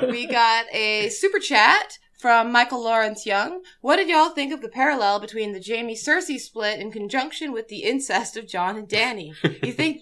we 0.09 0.25
got 0.27 0.65
a 0.73 1.09
super 1.09 1.37
chat 1.39 1.99
from 2.19 2.51
Michael 2.51 2.83
Lawrence 2.83 3.25
Young. 3.25 3.61
What 3.81 3.97
did 3.97 4.07
y'all 4.09 4.29
think 4.29 4.53
of 4.53 4.61
the 4.61 4.69
parallel 4.69 5.19
between 5.19 5.53
the 5.53 5.63
Jaime 5.65 5.95
Cersei 5.95 6.39
split 6.39 6.79
in 6.79 6.91
conjunction 6.91 7.51
with 7.51 7.67
the 7.67 7.83
incest 7.83 8.37
of 8.37 8.47
Jon 8.47 8.77
and 8.77 8.87
Dany? 8.87 9.33
You 9.63 9.71
think 9.73 10.01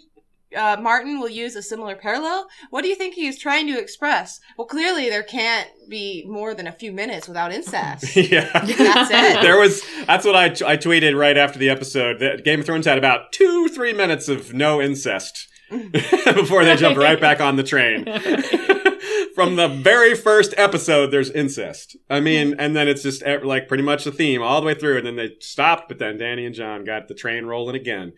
uh, 0.55 0.77
Martin 0.81 1.19
will 1.19 1.29
use 1.29 1.55
a 1.55 1.62
similar 1.62 1.95
parallel? 1.95 2.47
What 2.69 2.81
do 2.81 2.88
you 2.88 2.95
think 2.95 3.13
he 3.13 3.27
is 3.27 3.38
trying 3.38 3.67
to 3.67 3.79
express? 3.79 4.39
Well, 4.57 4.67
clearly 4.67 5.09
there 5.09 5.23
can't 5.23 5.69
be 5.88 6.25
more 6.27 6.53
than 6.53 6.67
a 6.67 6.71
few 6.71 6.91
minutes 6.91 7.27
without 7.27 7.51
incest. 7.51 8.15
yeah. 8.15 8.49
That's 8.53 9.12
it. 9.12 9.41
there 9.41 9.59
was 9.59 9.81
that's 10.05 10.25
what 10.25 10.35
I, 10.35 10.45
I 10.45 10.77
tweeted 10.77 11.17
right 11.17 11.38
after 11.38 11.59
the 11.59 11.69
episode 11.69 12.19
that 12.19 12.43
game 12.43 12.62
of 12.62 12.65
thrones 12.65 12.85
had 12.85 12.97
about 12.97 13.31
two 13.31 13.67
three 13.69 13.93
minutes 13.93 14.27
of 14.27 14.53
no 14.53 14.81
incest 14.81 15.47
before 15.69 16.65
they 16.65 16.75
jumped 16.75 16.99
right 16.99 17.19
back 17.21 17.39
on 17.41 17.55
the 17.55 17.63
train 17.63 18.05
from 19.39 19.56
the 19.56 19.69
very 19.69 20.13
first 20.15 20.54
episode 20.58 21.12
there's 21.12 21.30
incest 21.30 21.95
i 22.10 22.19
mean 22.19 22.54
and 22.60 22.75
then 22.75 22.89
it's 22.89 23.04
just 23.04 23.23
eh, 23.23 23.39
like 23.41 23.69
pretty 23.69 23.82
much 23.84 24.04
the 24.04 24.12
theme 24.12 24.41
all 24.41 24.60
the 24.60 24.67
way 24.67 24.73
through 24.73 24.97
and 24.97 25.08
then 25.08 25.15
they 25.15 25.30
stopped 25.39 25.88
but 25.88 25.97
then 25.97 26.17
dany 26.17 26.45
and 26.45 26.54
jon 26.54 26.84
got 26.84 27.08
the 27.08 27.13
train 27.13 27.45
rolling 27.45 27.73
again 27.75 28.12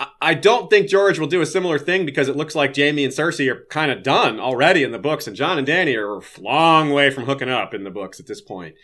I- 0.00 0.06
I 0.22 0.34
don't 0.34 0.70
think 0.70 0.88
George 0.88 1.18
will 1.18 1.26
do 1.26 1.42
a 1.42 1.46
similar 1.46 1.78
thing 1.78 2.06
because 2.06 2.28
it 2.28 2.34
looks 2.36 2.54
like 2.54 2.74
Jaime 2.74 3.04
and 3.04 3.12
Cersei 3.12 3.48
are 3.52 3.66
kind 3.66 3.90
of 3.92 4.02
done 4.02 4.40
already 4.40 4.82
in 4.82 4.90
the 4.90 4.98
books, 4.98 5.26
and 5.28 5.36
Jon 5.36 5.56
and 5.58 5.68
Dany 5.68 5.94
are 5.96 6.16
a 6.18 6.40
long 6.40 6.90
way 6.90 7.10
from 7.10 7.26
hooking 7.26 7.48
up 7.50 7.74
in 7.74 7.84
the 7.84 7.90
books 7.90 8.18
at 8.18 8.26
this 8.26 8.40
point. 8.40 8.74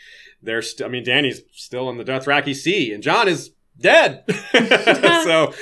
They're, 0.41 0.63
st- 0.63 0.87
I 0.87 0.89
mean, 0.89 1.05
Dany's 1.05 1.41
still 1.53 1.91
in 1.91 1.97
the 1.97 2.05
Dothraki 2.05 2.55
Sea, 2.55 2.93
and 2.93 3.03
Jon 3.03 3.27
is 3.27 3.51
dead. 3.81 4.23
so, 4.53 5.53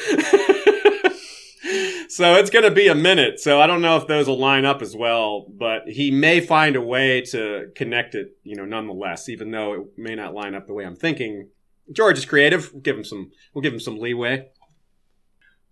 so 2.09 2.35
it's 2.35 2.51
going 2.51 2.65
to 2.65 2.71
be 2.71 2.89
a 2.89 2.95
minute. 2.95 3.41
So 3.41 3.61
I 3.61 3.67
don't 3.67 3.83
know 3.83 3.97
if 3.97 4.07
those 4.07 4.27
will 4.27 4.39
line 4.39 4.65
up 4.65 4.83
as 4.83 4.97
well, 4.97 5.47
but 5.49 5.83
he 5.87 6.11
may 6.11 6.41
find 6.41 6.77
a 6.77 6.81
way 6.81 7.23
to 7.31 7.71
connect 7.75 8.15
it, 8.15 8.37
you 8.43 8.57
know, 8.57 8.65
nonetheless, 8.65 9.29
even 9.29 9.51
though 9.51 9.75
it 9.75 9.81
may 9.97 10.15
not 10.15 10.35
line 10.35 10.55
up 10.55 10.67
the 10.67 10.75
way 10.75 10.85
I'm 10.85 10.97
thinking. 10.97 11.49
George 11.93 12.19
is 12.19 12.25
creative. 12.25 12.73
We'll 12.73 12.83
give 12.83 12.97
him 12.97 13.05
some. 13.05 13.31
We'll 13.55 13.63
give 13.63 13.73
him 13.73 13.81
some 13.81 13.99
leeway. 13.99 14.49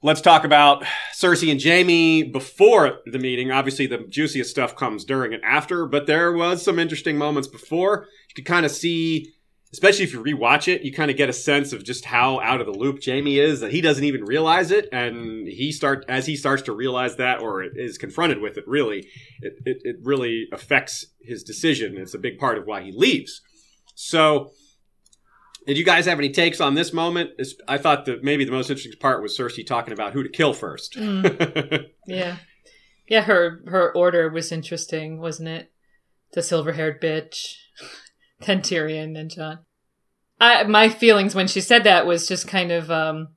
Let's 0.03 0.21
talk 0.21 0.45
about 0.45 0.85
Cersei 1.15 1.51
and 1.51 1.63
Jaime 1.63 2.23
before 2.23 2.99
the 3.07 3.19
meeting. 3.19 3.51
Obviously, 3.51 3.87
the 3.87 4.07
juiciest 4.09 4.51
stuff 4.51 4.77
comes 4.77 5.05
during 5.05 5.35
and 5.35 5.43
after, 5.43 5.87
but 5.87 6.07
there 6.07 6.33
was 6.33 6.63
some 6.63 6.79
interesting 6.79 7.17
moments 7.17 7.49
before. 7.49 8.07
You 8.29 8.35
could 8.35 8.45
kind 8.45 8.67
of 8.67 8.73
see, 8.73 9.33
especially 9.73 10.05
if 10.05 10.13
you 10.13 10.23
rewatch 10.23 10.73
it, 10.73 10.83
you 10.83 10.93
kind 10.93 11.11
of 11.11 11.17
get 11.17 11.29
a 11.29 11.33
sense 11.33 11.73
of 11.73 11.85
just 11.85 12.05
how 12.05 12.41
out 12.41 12.61
of 12.61 12.67
the 12.67 12.73
loop 12.73 13.01
Jaime 13.05 13.39
is 13.39 13.61
that 13.61 13.73
he 13.73 13.81
doesn't 13.81 14.05
even 14.05 14.25
realize 14.25 14.71
it, 14.71 14.89
and 14.93 15.47
he 15.47 15.73
start 15.73 16.05
as 16.09 16.27
he 16.27 16.37
starts 16.37 16.63
to 16.63 16.73
realize 16.73 17.17
that 17.17 17.41
or 17.41 17.63
is 17.63 17.99
confronted 17.99 18.41
with 18.41 18.57
it. 18.57 18.65
Really, 18.67 19.07
it 19.41 19.55
it, 19.65 19.79
it 19.83 19.97
really 20.03 20.47
affects 20.53 21.07
his 21.21 21.43
decision. 21.43 21.97
It's 21.99 22.15
a 22.15 22.19
big 22.19 22.39
part 22.39 22.59
of 22.59 22.67
why 22.67 22.83
he 22.83 22.93
leaves. 22.93 23.41
So. 23.95 24.53
Did 25.67 25.77
you 25.77 25.85
guys 25.85 26.07
have 26.07 26.21
any 26.21 26.31
takes 26.31 26.61
on 26.61 26.75
this 26.75 26.93
moment? 26.93 27.31
I 27.67 27.77
thought 27.77 28.05
that 28.05 28.23
maybe 28.23 28.45
the 28.45 28.53
most 28.53 28.71
interesting 28.71 28.93
part 29.01 29.21
was 29.21 29.37
Cersei 29.37 29.67
talking 29.67 29.93
about 29.93 30.13
who 30.13 30.23
to 30.23 30.29
kill 30.29 30.53
first. 30.53 30.95
Mm, 30.95 31.89
yeah, 32.07 32.37
yeah. 33.09 33.23
Her 33.23 33.63
her 33.67 33.93
order 33.93 34.29
was 34.29 34.53
interesting, 34.53 35.19
wasn't 35.19 35.49
it? 35.49 35.73
The 36.35 36.45
silver 36.45 36.75
haired 36.75 37.03
bitch, 37.03 37.57
then 38.41 38.61
Tyrion, 38.61 39.15
then 39.15 39.29
Jon. 39.29 39.59
I 40.41 40.65
my 40.65 40.89
feelings 40.89 41.35
when 41.35 41.49
she 41.49 41.61
said 41.61 41.85
that 41.85 42.07
was 42.07 42.29
just 42.29 42.47
kind 42.47 42.71
of 42.71 42.91
um 42.91 43.29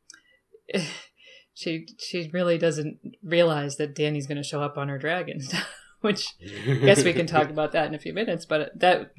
she 1.53 1.87
she 1.97 2.29
really 2.33 2.57
doesn't 2.57 2.99
realize 3.23 3.77
that 3.77 3.95
Dany's 3.95 4.27
going 4.27 4.37
to 4.37 4.43
show 4.43 4.61
up 4.61 4.77
on 4.77 4.89
her 4.89 4.97
dragon, 4.97 5.41
which 6.01 6.35
I 6.41 6.73
guess 6.85 7.03
we 7.03 7.13
can 7.13 7.27
talk 7.27 7.49
about 7.49 7.71
that 7.73 7.87
in 7.87 7.95
a 7.95 7.99
few 7.99 8.13
minutes. 8.13 8.45
But 8.45 8.77
that 8.79 9.11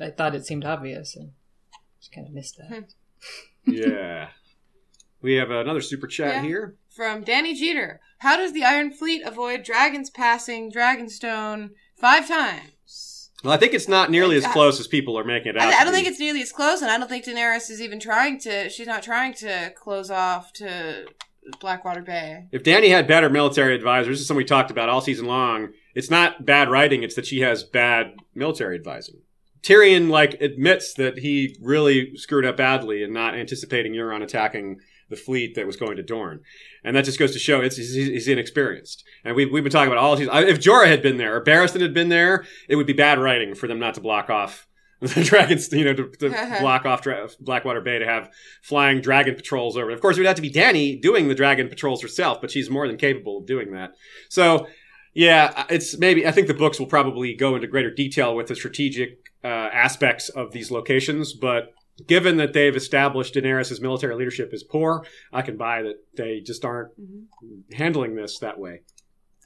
I 0.00 0.10
thought 0.10 0.34
it 0.34 0.46
seemed 0.46 0.64
obvious, 0.64 1.16
and 1.16 1.30
just 2.00 2.12
kind 2.12 2.26
of 2.26 2.32
missed 2.34 2.58
that. 2.58 2.84
yeah. 3.66 4.28
We 5.22 5.34
have 5.34 5.50
another 5.50 5.80
super 5.80 6.06
chat 6.06 6.36
Yeah. 6.36 6.42
here. 6.42 6.74
From 6.94 7.24
Danny 7.24 7.54
Jeter. 7.54 8.00
How 8.18 8.36
does 8.36 8.52
the 8.52 8.64
Iron 8.64 8.92
Fleet 8.92 9.22
avoid 9.24 9.62
dragons 9.64 10.08
passing 10.10 10.70
Dragonstone 10.70 11.70
five 11.98 12.28
times? 12.28 12.70
Well, 13.44 13.52
I 13.52 13.58
think 13.58 13.74
it's 13.74 13.88
not 13.88 14.10
nearly 14.10 14.36
as 14.36 14.46
close 14.46 14.80
as 14.80 14.86
people 14.86 15.18
are 15.18 15.24
making 15.24 15.50
it 15.50 15.58
out. 15.58 15.72
I, 15.72 15.80
I 15.80 15.84
don't 15.84 15.92
think 15.92 16.08
it's 16.08 16.18
nearly 16.18 16.42
as 16.42 16.52
close, 16.52 16.80
and 16.80 16.90
I 16.90 16.98
don't 16.98 17.08
think 17.08 17.24
Daenerys 17.24 17.70
is 17.70 17.80
even 17.80 18.00
trying 18.00 18.40
to. 18.40 18.68
She's 18.70 18.86
not 18.86 19.02
trying 19.02 19.34
to 19.34 19.72
close 19.76 20.10
off 20.10 20.52
to 20.54 21.06
Blackwater 21.60 22.02
Bay. 22.02 22.46
If 22.50 22.62
Dany 22.62 22.88
had 22.88 23.06
better 23.06 23.28
military 23.28 23.74
advisors, 23.74 24.14
this 24.14 24.20
is 24.20 24.26
something 24.26 24.38
we 24.38 24.44
talked 24.44 24.70
about 24.70 24.88
all 24.88 25.00
season 25.00 25.26
long. 25.26 25.68
It's 25.94 26.10
not 26.10 26.46
bad 26.46 26.70
writing; 26.70 27.02
it's 27.02 27.14
that 27.14 27.26
she 27.26 27.40
has 27.40 27.62
bad 27.62 28.14
military 28.34 28.74
advising. 28.74 29.16
Tyrion 29.62 30.08
like 30.10 30.40
admits 30.40 30.94
that 30.94 31.18
he 31.18 31.56
really 31.60 32.16
screwed 32.16 32.46
up 32.46 32.56
badly 32.56 33.02
in 33.02 33.12
not 33.12 33.34
anticipating 33.34 33.92
Euron 33.92 34.22
attacking 34.22 34.80
the 35.08 35.16
fleet 35.16 35.54
that 35.54 35.66
was 35.66 35.76
going 35.76 35.96
to 35.96 36.02
Dorne, 36.02 36.40
and 36.84 36.96
that 36.96 37.04
just 37.04 37.18
goes 37.18 37.32
to 37.32 37.38
show 37.38 37.60
it's 37.60 37.76
he's, 37.76 37.94
he's 37.94 38.28
inexperienced. 38.28 39.04
And 39.24 39.36
we've 39.36 39.50
we've 39.50 39.62
been 39.62 39.72
talking 39.72 39.92
about 39.92 40.02
all 40.02 40.16
these. 40.16 40.28
If 40.30 40.60
Jorah 40.60 40.88
had 40.88 41.02
been 41.02 41.16
there 41.16 41.36
or 41.36 41.44
Barristan 41.44 41.80
had 41.80 41.94
been 41.94 42.08
there, 42.08 42.44
it 42.68 42.76
would 42.76 42.86
be 42.86 42.92
bad 42.92 43.18
writing 43.18 43.54
for 43.54 43.66
them 43.66 43.78
not 43.78 43.94
to 43.94 44.00
block 44.00 44.30
off. 44.30 44.66
The 45.00 45.22
dragons, 45.22 45.70
you 45.72 45.84
know, 45.84 45.92
to, 45.92 46.08
to 46.08 46.56
block 46.60 46.86
off 46.86 47.02
Dra- 47.02 47.28
Blackwater 47.38 47.82
Bay 47.82 47.98
to 47.98 48.06
have 48.06 48.30
flying 48.62 49.02
dragon 49.02 49.34
patrols 49.34 49.76
over. 49.76 49.90
it. 49.90 49.94
Of 49.94 50.00
course, 50.00 50.16
it 50.16 50.20
would 50.20 50.26
have 50.26 50.36
to 50.36 50.42
be 50.42 50.50
Dany 50.50 50.98
doing 50.98 51.28
the 51.28 51.34
dragon 51.34 51.68
patrols 51.68 52.00
herself, 52.00 52.40
but 52.40 52.50
she's 52.50 52.70
more 52.70 52.88
than 52.88 52.96
capable 52.96 53.36
of 53.36 53.46
doing 53.46 53.72
that. 53.72 53.90
So, 54.30 54.68
yeah, 55.12 55.66
it's 55.68 55.98
maybe 55.98 56.26
I 56.26 56.32
think 56.32 56.46
the 56.46 56.54
books 56.54 56.80
will 56.80 56.86
probably 56.86 57.34
go 57.34 57.54
into 57.54 57.66
greater 57.66 57.90
detail 57.90 58.34
with 58.34 58.46
the 58.46 58.54
strategic 58.54 59.18
uh, 59.44 59.68
aspects 59.70 60.30
of 60.30 60.52
these 60.52 60.70
locations, 60.70 61.34
but 61.34 61.74
given 62.06 62.36
that 62.36 62.52
they've 62.52 62.76
established 62.76 63.34
Daenerys' 63.34 63.80
military 63.80 64.14
leadership 64.14 64.52
is 64.52 64.62
poor, 64.62 65.04
I 65.32 65.42
can 65.42 65.56
buy 65.56 65.82
that 65.82 65.96
they 66.16 66.40
just 66.40 66.64
aren't 66.64 66.90
mm-hmm. 67.00 67.74
handling 67.74 68.14
this 68.14 68.38
that 68.38 68.58
way. 68.58 68.82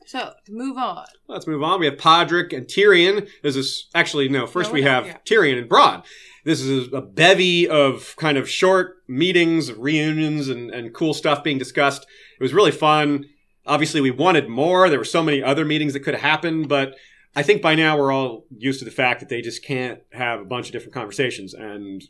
So 0.07 0.33
to 0.47 0.53
move 0.53 0.77
on. 0.77 1.05
Let's 1.29 1.47
move 1.47 1.63
on. 1.63 1.79
We 1.79 1.87
have 1.87 1.97
Podrick 1.97 2.57
and 2.57 2.67
Tyrion. 2.67 3.29
This 3.43 3.55
is 3.55 3.89
actually 3.95 4.29
no. 4.29 4.47
First, 4.47 4.71
No, 4.71 4.75
we 4.75 4.83
have 4.83 5.07
yeah. 5.07 5.19
Tyrion 5.25 5.59
and 5.59 5.71
Bronn. 5.71 6.03
This 6.45 6.61
is 6.61 6.93
a 6.93 7.01
bevy 7.01 7.69
of 7.69 8.17
kind 8.17 8.37
of 8.37 8.49
short 8.49 8.97
meetings, 9.07 9.73
reunions, 9.73 10.49
and, 10.49 10.71
and 10.71 10.95
cool 10.95 11.15
stuff 11.15 11.45
being 11.45 11.59
discussed. 11.59 12.07
It 12.39 12.43
was 12.43 12.55
really 12.55 12.73
fun. 12.73 13.27
Obviously, 13.67 14.01
we 14.01 14.11
wanted 14.11 14.49
more. 14.49 14.89
There 14.89 14.99
were 14.99 15.05
so 15.05 15.23
many 15.23 15.43
other 15.43 15.65
meetings 15.65 15.93
that 15.93 16.01
could 16.01 16.15
have 16.15 16.23
happened, 16.23 16.69
but 16.69 16.97
I 17.37 17.43
think 17.43 17.63
by 17.63 17.75
now 17.75 17.97
we're 17.97 18.11
all 18.11 18.47
used 18.57 18.81
to 18.81 18.85
the 18.85 18.91
fact 18.91 19.21
that 19.21 19.29
they 19.29 19.43
just 19.43 19.65
can't 19.65 20.01
have 20.13 20.41
a 20.41 20.45
bunch 20.45 20.67
of 20.67 20.73
different 20.73 20.95
conversations, 20.95 21.55
and 21.55 22.03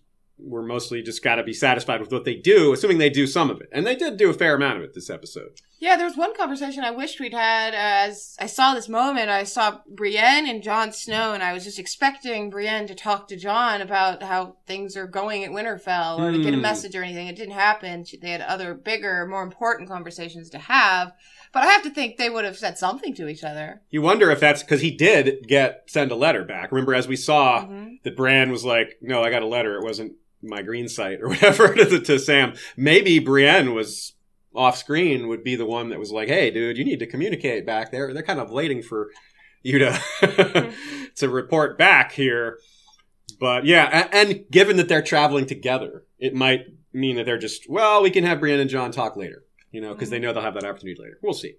we're 0.43 0.63
mostly 0.63 1.03
just 1.03 1.23
got 1.23 1.37
to 1.37 1.43
be 1.43 1.53
satisfied 1.53 2.01
with 2.01 2.13
what 2.13 2.25
they 2.25 2.35
do, 2.37 2.73
assuming 2.73 2.99
they 2.99 3.11
do 3.11 3.27
some 3.27 3.51
of 3.51 3.61
it. 3.61 3.69
And 3.73 3.87
they 3.87 3.95
did 3.97 4.17
do 4.17 4.31
a 4.31 4.35
fair 4.35 4.55
amount 4.57 4.79
of 4.79 4.85
it 4.85 4.95
this 4.95 5.11
episode. 5.11 5.51
Yeah, 5.79 5.97
there 5.97 6.05
was 6.07 6.17
one 6.17 6.35
conversation 6.37 6.85
I 6.85 6.91
wished 6.91 7.21
we'd 7.21 7.33
had. 7.33 7.75
As 7.75 8.37
I 8.39 8.45
saw 8.47 8.75
this 8.75 8.89
moment, 8.89 9.31
I 9.31 9.45
saw 9.45 9.79
Brienne 9.89 10.47
and 10.47 10.63
Jon 10.63 10.93
Snow, 10.93 11.33
and 11.33 11.43
I 11.43 11.55
was 11.55 11.65
just 11.65 11.79
expecting 11.79 12.51
Brienne 12.51 12.87
to 12.89 12.95
talk 12.95 13.29
to 13.29 13.37
Jon 13.37 13.81
about 13.81 14.23
how 14.23 14.57
things 14.67 14.95
are 14.97 15.07
going 15.07 15.43
at 15.43 15.51
Winterfell 15.53 16.19
or 16.19 16.33
to 16.33 16.43
get 16.43 16.53
a 16.53 16.57
Hmm. 16.57 16.63
message 16.63 16.95
or 16.95 17.03
anything. 17.03 17.29
It 17.29 17.37
didn't 17.37 17.55
happen. 17.55 18.05
They 18.21 18.31
had 18.31 18.43
other, 18.43 18.75
bigger, 18.75 19.27
more 19.27 19.43
important 19.43 19.89
conversations 19.89 20.51
to 20.51 20.59
have. 20.59 21.13
But 21.53 21.63
I 21.65 21.67
have 21.67 21.83
to 21.83 21.91
think 21.91 22.17
they 22.17 22.31
would 22.31 22.45
have 22.45 22.57
said 22.59 22.77
something 22.79 23.15
to 23.15 23.27
each 23.27 23.43
other. 23.43 23.81
You 23.91 24.03
wonder 24.03 24.31
if 24.31 24.39
that's 24.39 24.63
because 24.63 24.83
he 24.83 24.91
did 24.93 25.49
get 25.49 25.83
send 25.87 26.13
a 26.13 26.15
letter 26.15 26.45
back. 26.45 26.71
Remember, 26.71 26.95
as 26.95 27.09
we 27.09 27.17
saw, 27.17 27.65
Mhm. 27.65 28.03
that 28.05 28.17
Bran 28.17 28.53
was 28.53 28.65
like, 28.65 28.99
"No, 29.01 29.23
I 29.23 29.31
got 29.31 29.43
a 29.43 29.47
letter. 29.49 29.77
It 29.77 29.83
wasn't 29.83 30.13
my 30.43 30.63
greensight 30.63 31.21
or 31.21 31.29
whatever." 31.31 31.75
to, 31.75 32.01
to 32.01 32.19
Sam, 32.19 32.55
maybe 32.77 33.19
Brienne 33.19 33.75
was 33.75 34.15
off 34.55 34.77
screen. 34.77 35.29
Would 35.29 35.45
be 35.45 35.57
the 35.57 35.67
one 35.67 35.91
that 35.91 35.99
was 35.99 36.11
like, 36.11 36.29
"Hey, 36.29 36.51
dude, 36.51 36.79
you 36.79 36.85
need 36.85 36.99
to 37.01 37.07
communicate 37.07 37.67
back 37.67 37.91
there." 37.91 38.13
They're 38.13 38.23
kind 38.23 38.41
of 38.41 38.51
waiting 38.51 38.83
for 38.83 39.11
you 39.63 39.79
to 39.79 40.73
to 41.17 41.29
report 41.29 41.79
back 41.79 42.13
here. 42.13 42.59
But 43.39 43.65
yeah, 43.65 44.09
and, 44.13 44.31
and 44.31 44.51
given 44.51 44.77
that 44.77 44.89
they're 44.89 45.03
traveling 45.03 45.47
together, 45.47 46.05
it 46.19 46.35
might 46.35 46.67
mean 46.93 47.17
that 47.17 47.27
they're 47.27 47.39
just 47.39 47.69
well, 47.69 48.03
we 48.03 48.11
can 48.11 48.25
have 48.25 48.41
Brienne 48.41 48.61
and 48.61 48.71
Jon 48.71 48.93
talk 48.93 49.17
later. 49.17 49.45
You 49.73 49.81
know, 49.81 49.93
because 49.93 50.11
they 50.11 50.19
know 50.19 50.33
they'll 50.33 50.43
have 50.43 50.55
that 50.55 50.65
opportunity 50.65 51.01
later. 51.01 51.19
We'll 51.23 51.33
see. 51.33 51.55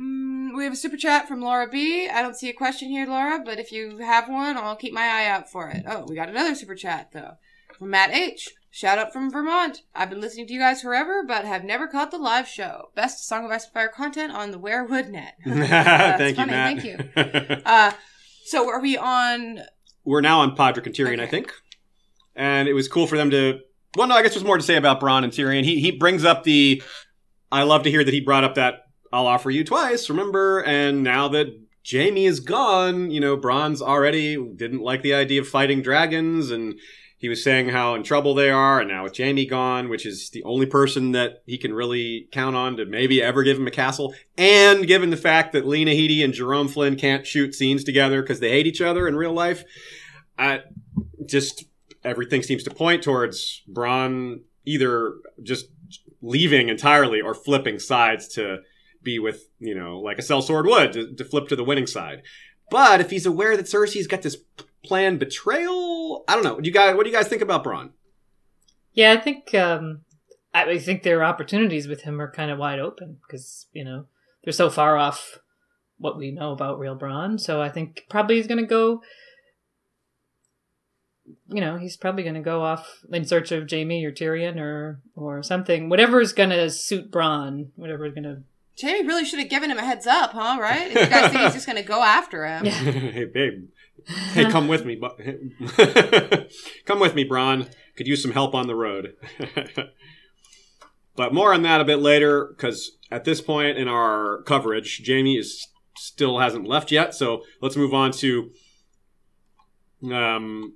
Mm, 0.00 0.56
we 0.56 0.64
have 0.64 0.72
a 0.72 0.76
super 0.76 0.96
chat 0.96 1.28
from 1.28 1.40
Laura 1.40 1.68
B. 1.68 2.08
I 2.08 2.22
don't 2.22 2.36
see 2.36 2.48
a 2.48 2.54
question 2.54 2.88
here, 2.88 3.06
Laura, 3.06 3.42
but 3.44 3.58
if 3.58 3.72
you 3.72 3.98
have 3.98 4.28
one, 4.28 4.56
I'll 4.56 4.76
keep 4.76 4.92
my 4.92 5.02
eye 5.02 5.26
out 5.26 5.50
for 5.50 5.68
it. 5.68 5.84
Oh, 5.86 6.06
we 6.08 6.14
got 6.14 6.28
another 6.28 6.54
super 6.54 6.74
chat, 6.74 7.10
though. 7.12 7.36
From 7.78 7.90
Matt 7.90 8.10
H. 8.10 8.48
Shout 8.70 8.98
out 8.98 9.12
from 9.12 9.30
Vermont. 9.30 9.82
I've 9.94 10.10
been 10.10 10.20
listening 10.20 10.46
to 10.46 10.52
you 10.52 10.58
guys 10.58 10.82
forever, 10.82 11.22
but 11.26 11.44
have 11.44 11.64
never 11.64 11.86
caught 11.86 12.10
the 12.10 12.18
live 12.18 12.48
show. 12.48 12.90
Best 12.94 13.26
Song 13.26 13.44
of 13.44 13.50
Ice 13.50 13.64
and 13.64 13.72
Fire 13.72 13.88
content 13.88 14.32
on 14.32 14.50
the 14.50 14.58
Weirwood 14.58 15.08
net. 15.08 15.34
That's 15.46 16.18
Thank 16.18 16.36
you, 16.38 16.44
funny, 16.44 16.52
Matt. 16.52 16.82
Thank 16.82 17.56
you. 17.56 17.62
Uh, 17.66 17.92
so 18.44 18.68
are 18.68 18.80
we 18.80 18.96
on? 18.96 19.60
We're 20.04 20.20
now 20.20 20.40
on 20.40 20.54
Podrick 20.56 20.86
and 20.86 20.94
Tyrion, 20.94 21.20
I 21.20 21.26
think. 21.26 21.52
And 22.34 22.68
it 22.68 22.74
was 22.74 22.86
cool 22.88 23.06
for 23.06 23.16
them 23.16 23.30
to. 23.30 23.60
Well, 23.96 24.06
no, 24.06 24.14
I 24.14 24.22
guess 24.22 24.34
there's 24.34 24.44
more 24.44 24.56
to 24.56 24.62
say 24.62 24.76
about 24.76 25.00
Bronn 25.00 25.24
and 25.24 25.32
Tyrion. 25.32 25.64
He 25.64 25.80
he 25.80 25.90
brings 25.90 26.24
up 26.24 26.44
the. 26.44 26.82
I 27.50 27.62
love 27.64 27.82
to 27.84 27.90
hear 27.90 28.04
that 28.04 28.14
he 28.14 28.20
brought 28.20 28.44
up 28.44 28.54
that 28.54 28.86
I'll 29.12 29.26
offer 29.26 29.50
you 29.50 29.64
twice. 29.64 30.08
Remember, 30.08 30.62
and 30.62 31.02
now 31.02 31.28
that 31.28 31.46
Jaime 31.90 32.26
is 32.26 32.40
gone, 32.40 33.10
you 33.10 33.20
know, 33.20 33.36
Bronn's 33.36 33.82
already 33.82 34.36
didn't 34.36 34.80
like 34.82 35.02
the 35.02 35.14
idea 35.14 35.40
of 35.40 35.48
fighting 35.48 35.82
dragons, 35.82 36.50
and 36.50 36.78
he 37.18 37.28
was 37.28 37.42
saying 37.42 37.70
how 37.70 37.94
in 37.94 38.02
trouble 38.02 38.34
they 38.34 38.50
are. 38.50 38.80
And 38.80 38.90
now 38.90 39.04
with 39.04 39.16
Jaime 39.16 39.46
gone, 39.46 39.88
which 39.88 40.04
is 40.04 40.30
the 40.30 40.44
only 40.44 40.66
person 40.66 41.12
that 41.12 41.42
he 41.46 41.56
can 41.58 41.72
really 41.72 42.28
count 42.32 42.56
on 42.56 42.76
to 42.76 42.84
maybe 42.84 43.22
ever 43.22 43.42
give 43.42 43.58
him 43.58 43.66
a 43.66 43.70
castle, 43.70 44.14
and 44.36 44.86
given 44.86 45.10
the 45.10 45.16
fact 45.16 45.52
that 45.52 45.66
Lena 45.66 45.92
Headey 45.92 46.24
and 46.24 46.34
Jerome 46.34 46.68
Flynn 46.68 46.96
can't 46.96 47.26
shoot 47.26 47.54
scenes 47.54 47.84
together 47.84 48.22
because 48.22 48.40
they 48.40 48.50
hate 48.50 48.66
each 48.66 48.80
other 48.80 49.08
in 49.08 49.16
real 49.16 49.32
life, 49.32 49.64
I 50.38 50.60
just 51.24 51.64
everything 52.04 52.42
seems 52.42 52.62
to 52.62 52.70
point 52.70 53.02
towards 53.02 53.62
Bronn 53.68 54.42
either 54.64 55.14
just 55.42 55.66
leaving 56.22 56.68
entirely 56.68 57.20
or 57.20 57.34
flipping 57.34 57.78
sides 57.78 58.28
to 58.28 58.58
be 59.02 59.18
with, 59.18 59.48
you 59.58 59.74
know, 59.74 59.98
like 60.00 60.18
a 60.18 60.22
sellsword 60.22 60.68
would, 60.68 60.92
to, 60.92 61.14
to 61.14 61.24
flip 61.24 61.48
to 61.48 61.56
the 61.56 61.64
winning 61.64 61.86
side. 61.86 62.22
But 62.70 63.00
if 63.00 63.10
he's 63.10 63.26
aware 63.26 63.56
that 63.56 63.66
Cersei's 63.66 64.08
got 64.08 64.22
this 64.22 64.36
planned 64.84 65.20
betrayal, 65.20 65.85
I 66.28 66.34
don't 66.34 66.44
know. 66.44 66.54
What 66.54 66.64
do 66.64 66.68
you 66.68 66.74
guys, 66.74 66.94
what 66.94 67.04
do 67.04 67.10
you 67.10 67.16
guys 67.16 67.28
think 67.28 67.42
about 67.42 67.64
Bronn? 67.64 67.90
Yeah, 68.92 69.12
I 69.12 69.18
think 69.18 69.54
um, 69.54 70.00
I 70.54 70.78
think 70.78 71.02
their 71.02 71.22
opportunities 71.22 71.86
with 71.86 72.02
him 72.02 72.20
are 72.20 72.30
kind 72.30 72.50
of 72.50 72.58
wide 72.58 72.78
open 72.78 73.18
because 73.26 73.66
you 73.72 73.84
know 73.84 74.06
they're 74.42 74.52
so 74.52 74.70
far 74.70 74.96
off 74.96 75.38
what 75.98 76.16
we 76.16 76.30
know 76.30 76.52
about 76.52 76.78
real 76.78 76.98
Bronn. 76.98 77.38
So 77.38 77.60
I 77.60 77.68
think 77.68 78.06
probably 78.08 78.36
he's 78.36 78.46
going 78.46 78.62
to 78.62 78.66
go. 78.66 79.02
You 81.48 81.60
know, 81.60 81.76
he's 81.76 81.96
probably 81.96 82.22
going 82.22 82.36
to 82.36 82.40
go 82.40 82.62
off 82.62 83.00
in 83.12 83.24
search 83.24 83.52
of 83.52 83.68
Jaime 83.70 84.04
or 84.04 84.12
Tyrion 84.12 84.58
or 84.58 85.00
or 85.14 85.42
something. 85.42 85.88
Whatever 85.88 86.20
is 86.20 86.32
going 86.32 86.50
to 86.50 86.70
suit 86.70 87.10
Bronn. 87.10 87.68
Whatever 87.76 88.06
is 88.06 88.14
going 88.14 88.24
to. 88.24 88.42
Jaime 88.80 89.06
really 89.06 89.24
should 89.24 89.40
have 89.40 89.48
given 89.48 89.70
him 89.70 89.78
a 89.78 89.84
heads 89.84 90.06
up, 90.06 90.32
huh? 90.32 90.58
Right? 90.60 90.90
If 90.90 91.00
you 91.00 91.06
guys 91.06 91.32
think 91.32 91.42
he's 91.44 91.54
just 91.54 91.66
going 91.66 91.82
to 91.82 91.82
go 91.82 92.02
after 92.02 92.46
him. 92.46 92.64
Yeah. 92.64 92.72
hey, 92.72 93.24
babe. 93.24 93.68
Hey, 94.06 94.50
come 94.50 94.68
with 94.68 94.84
me. 94.84 94.96
come 96.84 97.00
with 97.00 97.14
me, 97.14 97.28
Bronn. 97.28 97.68
Could 97.96 98.06
use 98.06 98.22
some 98.22 98.32
help 98.32 98.54
on 98.54 98.66
the 98.66 98.74
road. 98.74 99.14
but 101.16 101.34
more 101.34 101.52
on 101.52 101.62
that 101.62 101.80
a 101.80 101.84
bit 101.84 101.98
later, 101.98 102.46
because 102.56 102.96
at 103.10 103.24
this 103.24 103.40
point 103.40 103.78
in 103.78 103.88
our 103.88 104.42
coverage, 104.42 105.02
Jaime 105.06 105.36
is 105.36 105.68
still 105.96 106.38
hasn't 106.38 106.68
left 106.68 106.92
yet. 106.92 107.14
So 107.14 107.42
let's 107.60 107.76
move 107.76 107.94
on 107.94 108.12
to 108.12 108.50
um, 110.04 110.74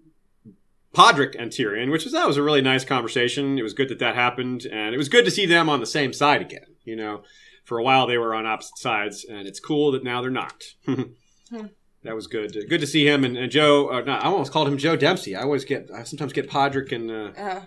Podrick 0.94 1.36
and 1.38 1.52
Tyrion, 1.52 1.90
which 1.90 2.04
was 2.04 2.12
that 2.12 2.26
was 2.26 2.36
a 2.36 2.42
really 2.42 2.62
nice 2.62 2.84
conversation. 2.84 3.58
It 3.58 3.62
was 3.62 3.74
good 3.74 3.88
that 3.90 4.00
that 4.00 4.16
happened, 4.16 4.66
and 4.66 4.94
it 4.94 4.98
was 4.98 5.08
good 5.08 5.24
to 5.24 5.30
see 5.30 5.46
them 5.46 5.68
on 5.68 5.80
the 5.80 5.86
same 5.86 6.12
side 6.12 6.40
again. 6.40 6.66
You 6.84 6.96
know, 6.96 7.22
for 7.64 7.78
a 7.78 7.82
while 7.84 8.06
they 8.06 8.18
were 8.18 8.34
on 8.34 8.46
opposite 8.46 8.78
sides, 8.78 9.24
and 9.24 9.46
it's 9.46 9.60
cool 9.60 9.92
that 9.92 10.02
now 10.02 10.20
they're 10.20 10.30
not. 10.30 10.62
That 12.02 12.14
was 12.14 12.26
good. 12.26 12.56
Good 12.68 12.80
to 12.80 12.86
see 12.86 13.06
him 13.06 13.24
and, 13.24 13.36
and 13.36 13.52
Joe. 13.52 13.90
Uh, 13.90 14.00
not, 14.00 14.22
I 14.24 14.28
almost 14.28 14.52
called 14.52 14.68
him 14.68 14.78
Joe 14.78 14.96
Dempsie. 14.96 15.36
I 15.36 15.42
always 15.42 15.64
get. 15.64 15.90
I 15.94 16.04
sometimes 16.04 16.32
get 16.32 16.48
Podrick 16.48 16.92
and 16.92 17.10
uh, 17.10 17.40
Uh, 17.40 17.62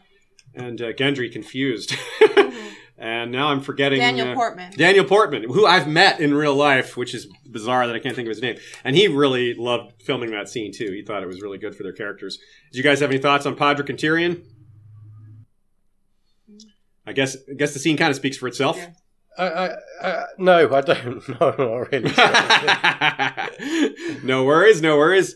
and 0.56 0.82
uh, 0.82 0.94
Gendry 0.94 1.32
confused. 1.32 1.96
and 2.98 3.32
now 3.32 3.50
I'm 3.50 3.62
forgetting 3.62 4.00
Daniel 4.00 4.30
uh, 4.30 4.34
Portman. 4.36 4.72
Daniel 4.76 5.06
Portman, 5.06 5.44
who 5.44 5.66
I've 5.66 5.88
met 5.88 6.20
in 6.20 6.34
real 6.34 6.56
life, 6.56 6.98
which 6.98 7.14
is 7.14 7.28
bizarre 7.48 7.86
that 7.86 7.96
I 7.96 8.00
can't 8.00 8.16
think 8.16 8.28
of 8.28 8.32
his 8.32 8.42
name. 8.42 8.58
And 8.84 8.96
he 8.96 9.08
really 9.08 9.54
loved 9.54 10.02
filming 10.02 10.32
that 10.32 10.50
scene 10.50 10.72
too. 10.74 10.92
He 10.92 11.04
thought 11.04 11.22
it 11.22 11.28
was 11.28 11.42
really 11.42 11.60
good 11.60 11.76
for 11.76 11.84
their 11.84 11.94
characters. 11.94 12.40
Do 12.72 12.78
you 12.78 12.84
guys 12.84 13.00
have 13.02 13.12
any 13.12 13.20
thoughts 13.20 13.46
on 13.46 13.56
Podrick 13.56 13.90
and 13.90 14.00
Tyrion? 14.00 14.44
I 17.06 17.14
guess 17.14 17.36
I 17.50 17.54
guess 17.54 17.74
the 17.74 17.80
scene 17.80 17.98
kind 17.98 18.10
of 18.10 18.16
speaks 18.16 18.38
for 18.38 18.48
itself. 18.48 18.78
Yeah. 18.78 18.94
I, 19.38 19.48
I, 19.48 19.76
I, 20.02 20.26
no, 20.38 20.74
I 20.74 20.82
don't. 20.82 21.28
No, 21.40 21.56
not 21.58 21.92
really. 21.92 22.14
no 24.24 24.44
worries, 24.44 24.82
no 24.82 24.98
worries. 24.98 25.36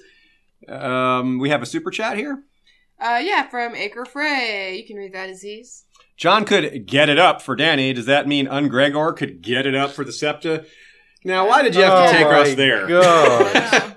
Um, 0.68 1.40
we 1.40 1.50
have 1.50 1.62
a 1.62 1.66
super 1.66 1.90
chat 1.92 2.18
here. 2.18 2.44
Uh, 3.00 3.22
yeah, 3.24 3.48
from 3.48 3.76
Acre 3.76 4.06
Frey. 4.06 4.78
You 4.78 4.86
can 4.86 4.98
read 4.98 5.14
that, 5.14 5.30
as 5.30 5.38
Aziz. 5.38 5.86
Jon 6.16 6.46
could 6.46 6.88
get 6.88 7.10
it 7.10 7.20
up 7.20 7.42
for 7.42 7.56
Dany. 7.56 7.94
Does 7.94 8.08
that 8.08 8.28
mean 8.28 8.48
Ungregor 8.48 9.16
could 9.16 9.42
get 9.42 9.68
it 9.68 9.76
up 9.76 9.92
for 9.92 10.04
the 10.04 10.12
Septa? 10.12 10.66
Now, 11.24 11.48
why 11.48 11.62
did 11.62 11.76
you 11.76 11.84
have 11.84 12.10
to 12.10 12.10
Oh 12.10 12.18
take 12.18 12.28
my 12.28 12.40
us 12.42 12.56
there? 12.56 13.94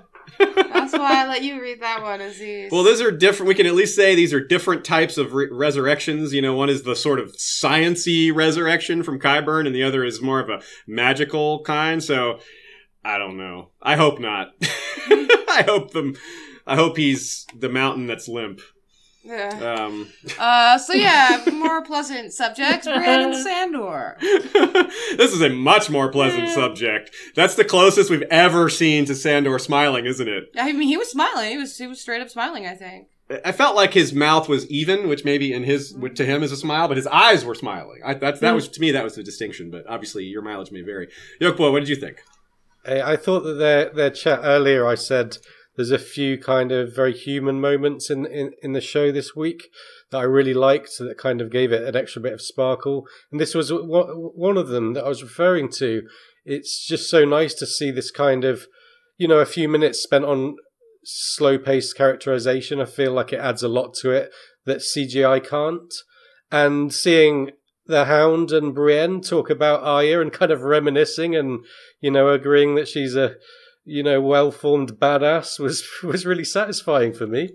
That's 0.55 0.93
why 0.93 1.23
I 1.23 1.27
let 1.27 1.43
you 1.43 1.61
read 1.61 1.81
that 1.81 2.01
one, 2.01 2.21
Aziz. 2.21 2.71
Well, 2.71 2.83
those 2.83 3.01
are 3.01 3.11
different. 3.11 3.47
We 3.47 3.55
can 3.55 3.65
at 3.65 3.75
least 3.75 3.95
say 3.95 4.15
these 4.15 4.33
are 4.33 4.43
different 4.43 4.83
types 4.83 5.17
of 5.17 5.33
re- 5.33 5.47
resurrections. 5.51 6.33
You 6.33 6.41
know, 6.41 6.55
one 6.55 6.69
is 6.69 6.83
the 6.83 6.95
sort 6.95 7.19
of 7.19 7.35
sciency 7.37 8.33
resurrection 8.33 9.03
from 9.03 9.19
Qyburn, 9.19 9.65
and 9.65 9.75
the 9.75 9.83
other 9.83 10.03
is 10.03 10.21
more 10.21 10.39
of 10.39 10.49
a 10.49 10.61
magical 10.87 11.63
kind. 11.63 12.03
So, 12.03 12.39
I 13.03 13.17
don't 13.17 13.37
know. 13.37 13.69
I 13.81 13.95
hope 13.95 14.19
not. 14.19 14.53
I 14.61 15.63
hope 15.65 15.91
them. 15.91 16.15
I 16.65 16.75
hope 16.75 16.97
he's 16.97 17.45
the 17.55 17.69
mountain 17.69 18.07
that's 18.07 18.27
limp. 18.27 18.61
Yeah. 19.23 19.49
Um, 19.85 20.07
Uh, 20.39 20.77
so 20.77 20.93
yeah, 20.93 21.43
more 21.51 21.81
pleasant 21.85 22.33
subject. 22.33 22.85
Brandon 22.85 23.33
Sandor. 23.43 24.17
this 24.21 25.33
is 25.33 25.41
a 25.41 25.49
much 25.49 25.89
more 25.89 26.09
pleasant 26.11 26.49
subject. 26.49 27.11
That's 27.35 27.55
the 27.55 27.63
closest 27.65 28.09
we've 28.09 28.23
ever 28.31 28.69
seen 28.69 29.05
to 29.05 29.15
Sandor 29.15 29.59
smiling, 29.59 30.05
isn't 30.05 30.27
it? 30.27 30.45
I 30.57 30.71
mean, 30.73 30.87
he 30.87 30.97
was 30.97 31.09
smiling. 31.11 31.51
He 31.51 31.57
was 31.57 31.77
he 31.77 31.87
was 31.87 32.01
straight 32.01 32.21
up 32.21 32.29
smiling. 32.29 32.65
I 32.65 32.73
think. 32.75 33.07
I 33.45 33.53
felt 33.53 33.77
like 33.77 33.93
his 33.93 34.11
mouth 34.11 34.49
was 34.49 34.69
even, 34.69 35.07
which 35.07 35.23
maybe 35.23 35.53
in 35.53 35.63
his 35.63 35.95
to 36.15 36.25
him 36.25 36.43
is 36.43 36.51
a 36.51 36.57
smile, 36.57 36.87
but 36.89 36.97
his 36.97 37.07
eyes 37.07 37.45
were 37.45 37.55
smiling. 37.55 38.01
I, 38.03 38.15
that's 38.15 38.39
that 38.41 38.53
was 38.55 38.67
to 38.69 38.81
me 38.81 38.91
that 38.91 39.03
was 39.03 39.15
the 39.15 39.23
distinction. 39.23 39.71
But 39.71 39.85
obviously, 39.87 40.25
your 40.25 40.41
mileage 40.41 40.71
may 40.71 40.81
vary. 40.81 41.07
Yokbo, 41.39 41.71
what 41.71 41.79
did 41.79 41.89
you 41.89 41.95
think? 41.95 42.17
I 42.85 43.13
I 43.13 43.15
thought 43.17 43.41
that 43.41 43.53
their 43.53 43.89
their 43.89 44.09
chat 44.09 44.39
earlier, 44.43 44.85
I 44.87 44.95
said 44.95 45.37
there's 45.75 45.91
a 45.91 45.99
few 45.99 46.37
kind 46.37 46.71
of 46.71 46.95
very 46.95 47.13
human 47.13 47.61
moments 47.61 48.09
in, 48.09 48.25
in, 48.25 48.51
in 48.61 48.73
the 48.73 48.81
show 48.81 49.11
this 49.11 49.35
week 49.35 49.69
that 50.09 50.17
I 50.17 50.23
really 50.23 50.53
liked 50.53 50.97
that 50.99 51.17
kind 51.17 51.39
of 51.39 51.49
gave 51.49 51.71
it 51.71 51.83
an 51.83 51.95
extra 51.95 52.21
bit 52.21 52.33
of 52.33 52.41
sparkle. 52.41 53.07
And 53.31 53.39
this 53.39 53.55
was 53.55 53.71
one 53.71 54.57
of 54.57 54.67
them 54.67 54.93
that 54.93 55.05
I 55.05 55.09
was 55.09 55.23
referring 55.23 55.69
to. 55.77 56.03
It's 56.43 56.85
just 56.85 57.09
so 57.09 57.23
nice 57.23 57.53
to 57.55 57.65
see 57.65 57.91
this 57.91 58.11
kind 58.11 58.43
of, 58.43 58.67
you 59.17 59.27
know, 59.27 59.39
a 59.39 59.45
few 59.45 59.69
minutes 59.69 60.03
spent 60.03 60.25
on 60.25 60.57
slow 61.03 61.57
paced 61.57 61.95
characterization. 61.95 62.81
I 62.81 62.85
feel 62.85 63.13
like 63.13 63.31
it 63.31 63.39
adds 63.39 63.63
a 63.63 63.69
lot 63.69 63.93
to 64.01 64.11
it 64.11 64.31
that 64.65 64.79
CGI 64.79 65.47
can't. 65.47 65.93
And 66.51 66.93
seeing 66.93 67.51
the 67.85 68.05
Hound 68.05 68.51
and 68.51 68.75
Brienne 68.75 69.21
talk 69.21 69.49
about 69.49 69.83
Arya 69.83 70.19
and 70.19 70.33
kind 70.33 70.51
of 70.51 70.61
reminiscing 70.61 71.35
and, 71.35 71.63
you 72.01 72.11
know, 72.11 72.27
agreeing 72.27 72.75
that 72.75 72.89
she's 72.89 73.15
a, 73.15 73.35
you 73.85 74.03
know, 74.03 74.21
well 74.21 74.51
formed 74.51 74.93
badass 74.93 75.59
was 75.59 75.87
was 76.03 76.25
really 76.25 76.43
satisfying 76.43 77.13
for 77.13 77.27
me. 77.27 77.51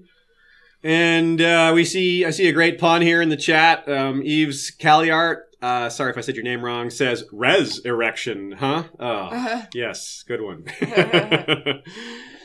And 0.82 1.40
uh, 1.40 1.72
we 1.74 1.84
see 1.84 2.24
I 2.24 2.30
see 2.30 2.48
a 2.48 2.52
great 2.52 2.78
pun 2.78 3.02
here 3.02 3.20
in 3.22 3.28
the 3.28 3.36
chat. 3.36 3.88
Um, 3.88 4.22
Eves 4.22 4.70
Calliart, 4.78 5.42
uh, 5.60 5.88
sorry 5.88 6.10
if 6.10 6.18
I 6.18 6.20
said 6.20 6.36
your 6.36 6.44
name 6.44 6.62
wrong, 6.62 6.90
says 6.90 7.24
res 7.32 7.78
erection, 7.80 8.52
huh? 8.52 8.84
Oh, 9.00 9.64
yes, 9.74 10.22
good 10.26 10.40
one. 10.42 10.66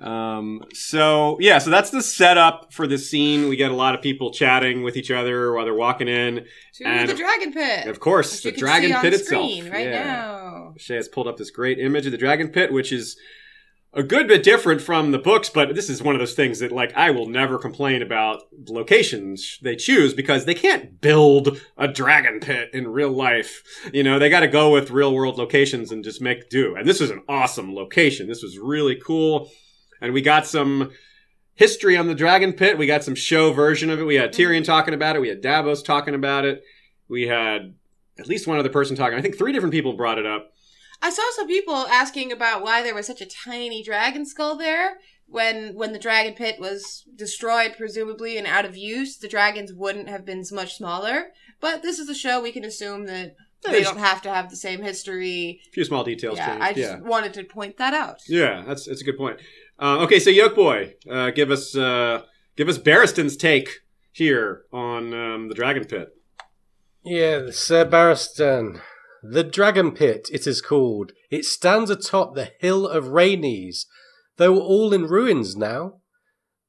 um, 0.00 0.62
so 0.72 1.36
yeah, 1.40 1.58
so 1.58 1.70
that's 1.70 1.90
the 1.90 2.02
setup 2.02 2.72
for 2.72 2.86
the 2.86 2.98
scene. 2.98 3.48
We 3.48 3.56
get 3.56 3.70
a 3.70 3.74
lot 3.76 3.94
of 3.94 4.00
people 4.02 4.32
chatting 4.32 4.82
with 4.82 4.96
each 4.96 5.10
other 5.10 5.52
while 5.52 5.64
they're 5.64 5.74
walking 5.74 6.08
in. 6.08 6.46
To 6.74 6.84
And- 6.86 7.08
the 7.08 7.14
dragon 7.14 7.52
pit. 7.52 7.86
Of 7.86 8.00
course, 8.00 8.40
the 8.42 8.52
dragon 8.52 8.94
pit 9.00 9.14
itself. 9.14 9.50
right 9.70 9.86
Yeah. 9.86 10.04
now. 10.04 10.74
Shay 10.78 10.96
has 10.96 11.08
pulled 11.08 11.28
up 11.28 11.36
this 11.36 11.50
great 11.50 11.78
image 11.78 12.06
of 12.06 12.12
the 12.12 12.18
dragon 12.18 12.48
pit, 12.48 12.72
which 12.72 12.90
is 12.92 13.16
a 13.94 14.02
good 14.02 14.26
bit 14.26 14.42
different 14.42 14.80
from 14.80 15.10
the 15.10 15.18
books, 15.18 15.50
but 15.50 15.74
this 15.74 15.90
is 15.90 16.02
one 16.02 16.14
of 16.14 16.18
those 16.18 16.32
things 16.32 16.60
that, 16.60 16.72
like, 16.72 16.94
I 16.96 17.10
will 17.10 17.26
never 17.28 17.58
complain 17.58 18.00
about 18.00 18.40
the 18.64 18.72
locations 18.72 19.58
they 19.60 19.76
choose 19.76 20.14
because 20.14 20.46
they 20.46 20.54
can't 20.54 20.98
build 21.02 21.60
a 21.76 21.86
dragon 21.88 22.40
pit 22.40 22.70
in 22.72 22.88
real 22.88 23.10
life. 23.10 23.62
You 23.92 24.02
know, 24.02 24.18
they 24.18 24.30
got 24.30 24.40
to 24.40 24.48
go 24.48 24.70
with 24.72 24.90
real 24.90 25.12
world 25.12 25.36
locations 25.36 25.92
and 25.92 26.02
just 26.02 26.22
make 26.22 26.48
do. 26.48 26.74
And 26.74 26.88
this 26.88 27.00
was 27.00 27.10
an 27.10 27.20
awesome 27.28 27.74
location. 27.74 28.28
This 28.28 28.42
was 28.42 28.58
really 28.58 28.96
cool. 28.96 29.50
And 30.02 30.12
we 30.12 30.20
got 30.20 30.46
some 30.46 30.90
history 31.54 31.96
on 31.96 32.08
the 32.08 32.14
dragon 32.14 32.52
pit. 32.52 32.76
We 32.76 32.86
got 32.86 33.04
some 33.04 33.14
show 33.14 33.52
version 33.52 33.88
of 33.88 34.00
it. 34.00 34.04
We 34.04 34.16
had 34.16 34.32
mm-hmm. 34.32 34.42
Tyrion 34.42 34.64
talking 34.64 34.94
about 34.94 35.16
it. 35.16 35.20
We 35.20 35.28
had 35.28 35.40
Davos 35.40 35.82
talking 35.82 36.14
about 36.14 36.44
it. 36.44 36.62
We 37.08 37.28
had 37.28 37.74
at 38.18 38.26
least 38.26 38.46
one 38.46 38.58
other 38.58 38.68
person 38.68 38.96
talking. 38.96 39.18
I 39.18 39.22
think 39.22 39.38
three 39.38 39.52
different 39.52 39.72
people 39.72 39.94
brought 39.94 40.18
it 40.18 40.26
up. 40.26 40.52
I 41.00 41.10
saw 41.10 41.22
some 41.34 41.46
people 41.46 41.74
asking 41.74 42.30
about 42.32 42.62
why 42.62 42.82
there 42.82 42.94
was 42.94 43.06
such 43.06 43.20
a 43.20 43.26
tiny 43.26 43.82
dragon 43.82 44.26
skull 44.26 44.56
there. 44.56 44.98
When 45.26 45.74
when 45.74 45.92
the 45.92 45.98
dragon 45.98 46.34
pit 46.34 46.60
was 46.60 47.04
destroyed, 47.16 47.74
presumably 47.78 48.36
and 48.36 48.46
out 48.46 48.66
of 48.66 48.76
use, 48.76 49.16
the 49.16 49.28
dragons 49.28 49.72
wouldn't 49.72 50.08
have 50.08 50.26
been 50.26 50.44
much 50.52 50.76
smaller. 50.76 51.28
But 51.58 51.82
this 51.82 51.98
is 51.98 52.08
a 52.08 52.14
show; 52.14 52.42
we 52.42 52.52
can 52.52 52.64
assume 52.64 53.06
that 53.06 53.36
they 53.64 53.72
There's 53.72 53.86
don't 53.86 53.98
have 53.98 54.20
to 54.22 54.34
have 54.34 54.50
the 54.50 54.56
same 54.56 54.82
history. 54.82 55.60
a 55.68 55.70
few 55.70 55.84
small 55.84 56.04
details 56.04 56.36
Yeah, 56.36 56.48
changed. 56.48 56.62
I 56.62 56.72
just 56.72 56.98
yeah. 56.98 57.00
wanted 57.00 57.34
to 57.34 57.44
point 57.44 57.78
that 57.78 57.94
out. 57.94 58.20
Yeah, 58.28 58.64
that's 58.66 58.86
that's 58.86 59.00
a 59.00 59.04
good 59.04 59.16
point. 59.16 59.38
Uh, 59.82 59.98
okay, 59.98 60.20
so 60.20 60.30
Yoke 60.30 60.54
Boy, 60.54 60.94
uh, 61.10 61.30
give 61.30 61.50
us 61.50 61.76
uh, 61.76 62.22
give 62.56 62.68
us 62.68 62.78
Barristan's 62.78 63.36
take 63.36 63.80
here 64.12 64.62
on 64.72 65.12
um, 65.12 65.48
the 65.48 65.56
Dragon 65.56 65.84
Pit. 65.84 66.10
Yeah, 67.04 67.50
Sir 67.50 67.84
Barristan. 67.84 68.80
The 69.24 69.42
Dragon 69.42 69.90
Pit, 69.90 70.28
it 70.32 70.46
is 70.46 70.60
called. 70.60 71.10
It 71.32 71.44
stands 71.44 71.90
atop 71.90 72.36
the 72.36 72.52
hill 72.60 72.86
of 72.86 73.06
Rhaenys, 73.06 73.86
though 74.36 74.60
all 74.60 74.92
in 74.92 75.08
ruins 75.08 75.56
now. 75.56 75.94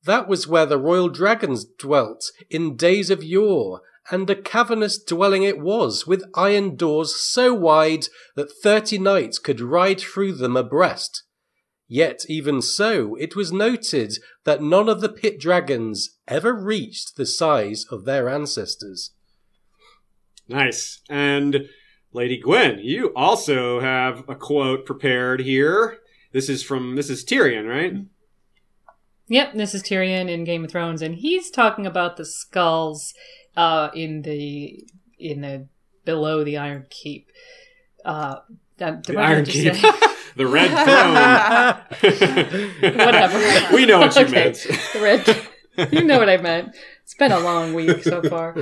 That 0.06 0.28
was 0.28 0.48
where 0.48 0.66
the 0.66 0.80
royal 0.80 1.10
dragons 1.10 1.66
dwelt 1.66 2.32
in 2.50 2.76
days 2.76 3.12
of 3.12 3.24
yore, 3.24 3.82
and 4.10 4.28
a 4.28 4.36
cavernous 4.36 4.98
dwelling 4.98 5.44
it 5.44 5.60
was, 5.60 6.08
with 6.08 6.24
iron 6.34 6.76
doors 6.76 7.16
so 7.16 7.54
wide 7.54 8.08
that 8.36 8.52
thirty 8.64 8.98
knights 8.98 9.38
could 9.38 9.62
ride 9.62 10.02
through 10.02 10.34
them 10.34 10.58
abreast. 10.58 11.22
Yet 11.94 12.26
even 12.28 12.64
so, 12.64 13.14
it 13.18 13.36
was 13.36 13.52
noted 13.52 14.18
that 14.46 14.64
none 14.64 14.90
of 14.90 15.00
the 15.00 15.10
pit 15.10 15.40
dragons 15.40 16.18
ever 16.28 16.52
reached 16.52 17.18
the 17.18 17.26
size 17.28 17.86
of 17.92 18.06
their 18.06 18.30
ancestors. 18.30 19.12
Nice. 20.48 21.02
And 21.08 21.70
Lady 22.12 22.40
Gwen, 22.40 22.80
you 22.80 23.14
also 23.16 23.80
have 23.80 24.28
a 24.28 24.34
quote 24.34 24.88
prepared 24.88 25.42
here. 25.42 26.00
This 26.32 26.50
is 26.50 26.64
from 26.64 26.96
this 26.96 27.12
is 27.12 27.24
Tyrion, 27.24 27.70
right? 27.70 27.94
Yep, 29.28 29.54
this 29.54 29.76
is 29.76 29.84
Tyrion 29.84 30.32
in 30.32 30.46
Game 30.46 30.64
of 30.66 30.72
Thrones, 30.72 31.04
and 31.04 31.14
he's 31.14 31.52
talking 31.52 31.86
about 31.86 32.18
the 32.18 32.26
skulls 32.26 33.14
uh, 33.56 33.90
in 33.94 34.24
the 34.24 34.84
in 35.20 35.42
the 35.42 35.68
below 36.06 36.44
the 36.44 36.58
Iron 36.58 36.88
Keep. 36.90 37.30
Uh, 38.04 38.38
The 38.78 39.02
I 39.18 39.22
Iron 39.32 39.46
Keep. 39.46 39.74
the 40.36 40.48
Red 40.48 40.70
Throne. 42.02 42.98
Whatever. 42.98 43.76
we 43.76 43.86
know 43.86 44.00
what 44.00 44.16
you 44.16 44.22
Okay. 44.26 44.32
meant. 44.32 44.68
The 44.94 45.00
red. 45.02 45.92
you 45.94 46.04
know 46.04 46.18
what 46.20 46.30
I 46.30 46.38
meant. 46.38 46.76
It's 47.04 47.14
been 47.14 47.32
a 47.32 47.40
long 47.40 47.74
week 47.74 48.04
so 48.04 48.22
far. 48.24 48.56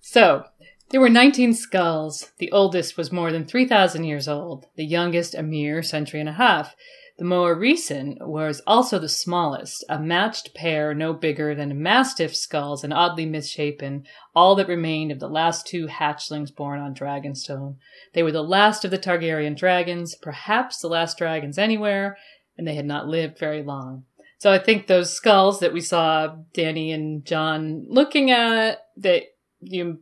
So, 0.00 0.44
there 0.90 1.00
were 1.00 1.10
19 1.10 1.54
skulls. 1.54 2.30
The 2.38 2.50
oldest 2.52 2.96
was 2.96 3.12
more 3.12 3.30
than 3.32 3.44
3,000 3.46 4.04
years 4.04 4.26
old, 4.28 4.66
the 4.76 4.84
youngest 4.84 5.34
a 5.34 5.42
mere 5.42 5.82
century 5.82 6.20
and 6.20 6.28
a 6.28 6.32
half. 6.32 6.74
The 7.18 7.24
more 7.24 7.52
recent 7.56 8.24
was 8.24 8.62
also 8.64 9.00
the 9.00 9.08
smallest, 9.08 9.84
a 9.88 9.98
matched 9.98 10.54
pair 10.54 10.94
no 10.94 11.12
bigger 11.12 11.52
than 11.52 11.72
a 11.72 11.74
mastiff 11.74 12.36
skulls 12.36 12.84
and 12.84 12.94
oddly 12.94 13.26
misshapen, 13.26 14.04
all 14.36 14.54
that 14.54 14.68
remained 14.68 15.10
of 15.10 15.18
the 15.18 15.28
last 15.28 15.66
two 15.66 15.88
hatchlings 15.88 16.54
born 16.54 16.78
on 16.78 16.94
Dragonstone. 16.94 17.74
They 18.14 18.22
were 18.22 18.30
the 18.30 18.44
last 18.44 18.84
of 18.84 18.92
the 18.92 18.98
Targaryen 18.98 19.56
dragons, 19.56 20.14
perhaps 20.14 20.78
the 20.78 20.88
last 20.88 21.18
dragons 21.18 21.58
anywhere, 21.58 22.16
and 22.56 22.68
they 22.68 22.76
had 22.76 22.86
not 22.86 23.08
lived 23.08 23.36
very 23.36 23.64
long. 23.64 24.04
So 24.38 24.52
I 24.52 24.60
think 24.60 24.86
those 24.86 25.12
skulls 25.12 25.58
that 25.58 25.72
we 25.72 25.80
saw 25.80 26.36
Dany 26.54 26.94
and 26.94 27.24
Jon 27.24 27.84
looking 27.88 28.30
at 28.30 28.86
that 28.98 29.24
you 29.60 29.98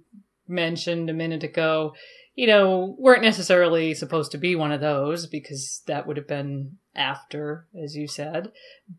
mentioned 0.46 1.08
a 1.08 1.14
minute 1.14 1.42
ago, 1.42 1.94
you 2.36 2.46
know, 2.46 2.94
weren't 2.98 3.22
necessarily 3.22 3.94
supposed 3.94 4.30
to 4.30 4.38
be 4.38 4.54
one 4.54 4.70
of 4.70 4.82
those 4.82 5.26
because 5.26 5.82
that 5.86 6.06
would 6.06 6.18
have 6.18 6.28
been 6.28 6.76
after, 6.94 7.66
as 7.82 7.96
you 7.96 8.06
said. 8.06 8.52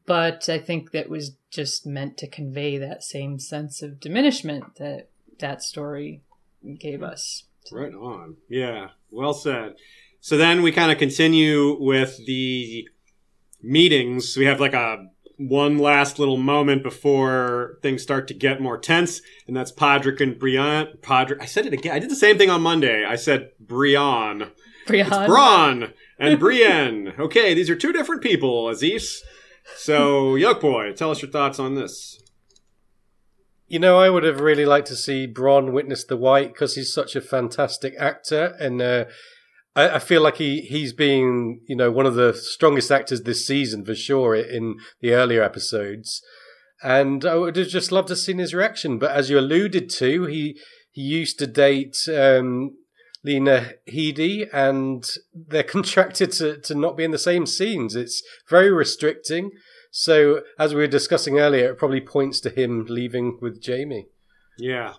But 0.08 0.50
I 0.50 0.58
think 0.58 0.92
that 0.92 1.08
was 1.08 1.36
just 1.52 1.86
meant 1.86 2.18
to 2.18 2.28
convey 2.28 2.80
that 2.80 3.04
same 3.04 3.40
sense 3.40 3.84
of 3.84 4.00
diminishment 4.00 4.76
that 4.78 5.10
that 5.38 5.62
story 5.62 6.24
gave 6.80 7.04
us. 7.04 7.44
Right 7.72 7.94
on. 7.94 8.38
Yeah, 8.50 8.90
well 9.12 9.36
said. 9.36 9.76
So 10.20 10.36
then 10.36 10.64
we 10.64 10.72
kind 10.72 10.92
of 10.92 10.98
continue 10.98 11.78
with 11.80 12.18
the 12.26 12.88
meetings. 13.62 14.36
We 14.36 14.46
have 14.46 14.60
like 14.60 14.74
a 14.74 15.10
one 15.38 15.78
last 15.78 16.20
little 16.20 16.38
moment 16.38 16.84
before 16.84 17.78
things 17.82 18.02
start 18.02 18.28
to 18.28 18.34
get 18.34 18.62
more 18.62 18.78
tense, 18.78 19.22
and 19.48 19.56
that's 19.56 19.72
Podrick 19.72 20.20
and 20.20 20.38
Brian. 20.38 20.98
Podrick. 21.02 21.42
I 21.42 21.46
said 21.46 21.66
it 21.66 21.74
again. 21.74 21.94
I 21.94 22.00
did 22.00 22.10
the 22.10 22.16
same 22.16 22.38
thing 22.38 22.50
on 22.50 22.62
Monday. 22.62 23.06
I 23.06 23.16
said 23.16 23.52
Brian. 23.60 24.52
Brian. 24.88 25.06
It's 25.08 25.16
Bronn 25.16 25.94
and 26.20 26.40
Brienne. 26.40 27.14
okay, 27.20 27.54
these 27.54 27.70
are 27.70 27.76
two 27.76 27.94
different 27.94 28.24
people, 28.24 28.70
Aziz. 28.70 29.24
So, 29.76 30.36
Yoke 30.36 30.62
Boy, 30.62 30.94
tell 30.94 31.12
us 31.12 31.22
your 31.22 31.30
thoughts 31.32 31.60
on 31.60 31.76
this. 31.76 32.22
You 33.68 33.80
know, 33.80 34.00
I 34.00 34.10
would 34.10 34.24
have 34.24 34.40
really 34.40 34.66
liked 34.66 34.88
to 34.88 34.96
see 34.96 35.28
Bronn 35.28 35.74
witness 35.74 36.06
the 36.06 36.16
wight 36.16 36.54
because 36.54 36.76
he's 36.76 36.94
such 36.94 37.16
a 37.16 37.22
fantastic 37.22 37.94
actor, 38.00 38.56
and 38.60 38.82
uh, 38.82 39.06
I, 39.78 39.96
I, 39.96 40.00
feel 40.00 40.22
like 40.22 40.38
he 40.38 40.62
he's 40.62 40.92
been 40.92 41.62
you 41.68 41.76
know 41.76 41.92
one 41.92 42.06
of 42.06 42.16
the 42.16 42.34
strongest 42.34 42.92
actors 42.92 43.22
this 43.22 43.46
season 43.46 43.86
for 43.86 43.96
sure 43.96 44.36
in 44.36 44.78
the 45.00 45.14
earlier 45.14 45.44
episodes, 45.44 46.22
and 46.84 47.24
I 47.24 47.36
would 47.36 47.56
have 47.56 47.68
just 47.68 47.92
loved 47.92 48.10
to 48.10 48.16
see 48.16 48.34
his 48.34 48.54
reaction. 48.54 48.98
But 48.98 49.12
as 49.12 49.30
you 49.30 49.40
alluded 49.40 49.90
to, 49.92 50.26
he 50.26 50.60
he 50.92 51.02
used 51.04 51.38
to 51.40 51.48
date 51.48 51.96
um, 52.10 52.72
Lena 53.24 53.74
Headey, 53.88 54.48
and 54.52 55.08
they're 55.34 55.64
contracted 55.76 56.32
to, 56.34 56.60
to 56.62 56.76
not 56.76 56.98
be 56.98 57.04
in 57.04 57.12
the 57.12 57.18
same 57.20 57.46
scenes. 57.46 57.96
It's 57.96 58.24
very 58.50 58.72
restricting. 58.72 59.52
So, 59.92 60.42
as 60.60 60.74
we 60.74 60.82
were 60.82 60.88
discussing 60.88 61.40
earlier, 61.40 61.72
it 61.72 61.78
probably 61.78 62.02
points 62.02 62.40
to 62.42 62.50
him 62.50 62.86
leaving 62.90 63.38
with 63.42 63.64
Jaime. 63.66 64.08
Yeah, 64.58 64.94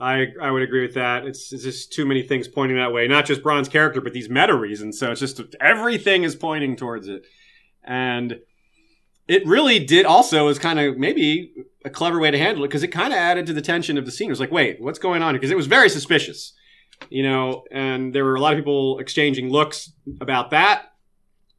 I 0.00 0.26
I 0.40 0.50
would 0.50 0.62
agree 0.62 0.82
with 0.82 0.94
that. 0.94 1.24
It's, 1.26 1.52
it's 1.52 1.64
just 1.64 1.92
too 1.92 2.06
many 2.06 2.22
things 2.22 2.48
pointing 2.48 2.76
that 2.76 2.92
way. 2.92 3.08
Not 3.08 3.26
just 3.26 3.42
Bronn's 3.42 3.68
character, 3.68 4.00
but 4.00 4.12
these 4.12 4.28
meta 4.30 4.56
reasons. 4.56 4.98
So 4.98 5.10
it's 5.10 5.20
just 5.20 5.40
everything 5.60 6.22
is 6.22 6.36
pointing 6.36 6.76
towards 6.76 7.08
it, 7.08 7.22
and 7.84 8.40
it 9.26 9.46
really 9.46 9.84
did. 9.84 10.06
Also, 10.06 10.48
is 10.48 10.58
kind 10.58 10.78
of 10.78 10.96
maybe 10.96 11.52
a 11.84 11.90
clever 11.90 12.18
way 12.20 12.30
to 12.30 12.38
handle 12.38 12.64
it 12.64 12.68
because 12.68 12.82
it 12.82 12.88
kind 12.88 13.12
of 13.12 13.18
added 13.18 13.46
to 13.46 13.52
the 13.52 13.62
tension 13.62 13.98
of 13.98 14.06
the 14.06 14.12
scene. 14.12 14.28
It 14.28 14.32
was 14.32 14.40
like, 14.40 14.52
wait, 14.52 14.80
what's 14.80 14.98
going 14.98 15.22
on? 15.22 15.34
Because 15.34 15.50
it 15.50 15.56
was 15.56 15.66
very 15.66 15.88
suspicious 15.88 16.54
you 17.10 17.22
know, 17.22 17.64
and 17.70 18.14
there 18.14 18.24
were 18.24 18.34
a 18.34 18.40
lot 18.40 18.52
of 18.52 18.58
people 18.58 18.98
exchanging 18.98 19.50
looks 19.50 19.92
about 20.20 20.50
that. 20.50 20.86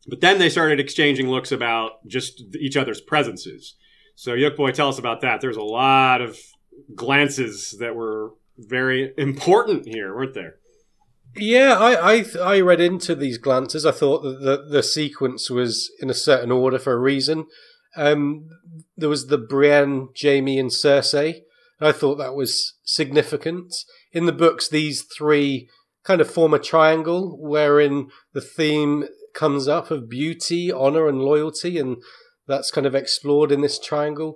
But 0.07 0.21
then 0.21 0.39
they 0.39 0.49
started 0.49 0.79
exchanging 0.79 1.29
looks 1.29 1.51
about 1.51 2.05
just 2.07 2.43
each 2.59 2.77
other's 2.77 3.01
presences. 3.01 3.75
So, 4.15 4.33
Yoke 4.33 4.57
Boy, 4.57 4.71
tell 4.71 4.89
us 4.89 4.99
about 4.99 5.21
that. 5.21 5.39
There's 5.39 5.57
a 5.57 5.61
lot 5.61 6.21
of 6.21 6.37
glances 6.95 7.77
that 7.79 7.95
were 7.95 8.31
very 8.57 9.13
important 9.17 9.87
here, 9.87 10.15
weren't 10.15 10.33
there? 10.33 10.55
Yeah, 11.35 11.77
I, 11.79 12.15
I 12.15 12.25
I 12.41 12.59
read 12.61 12.81
into 12.81 13.13
these 13.15 13.37
glances. 13.37 13.85
I 13.85 13.91
thought 13.91 14.23
that 14.23 14.41
the, 14.41 14.65
the 14.69 14.83
sequence 14.83 15.49
was 15.49 15.91
in 16.01 16.09
a 16.09 16.15
certain 16.15 16.51
order 16.51 16.79
for 16.79 16.93
a 16.93 16.99
reason. 16.99 17.45
Um, 17.95 18.47
there 18.97 19.09
was 19.09 19.27
the 19.27 19.37
Brienne, 19.37 20.09
Jaime, 20.19 20.59
and 20.59 20.71
Cersei. 20.71 21.41
I 21.79 21.91
thought 21.91 22.15
that 22.15 22.35
was 22.35 22.73
significant 22.83 23.73
in 24.11 24.25
the 24.25 24.31
books, 24.31 24.67
these 24.67 25.03
three 25.03 25.69
kind 26.03 26.21
of 26.21 26.29
form 26.29 26.53
a 26.53 26.59
triangle 26.59 27.37
wherein 27.39 28.09
the 28.33 28.41
theme 28.41 29.05
comes 29.33 29.67
up 29.67 29.91
of 29.91 30.09
beauty, 30.09 30.71
honor, 30.71 31.07
and 31.07 31.21
loyalty, 31.21 31.77
and 31.77 31.97
that's 32.47 32.71
kind 32.71 32.87
of 32.87 32.95
explored 32.95 33.51
in 33.51 33.61
this 33.61 33.79
triangle. 33.79 34.35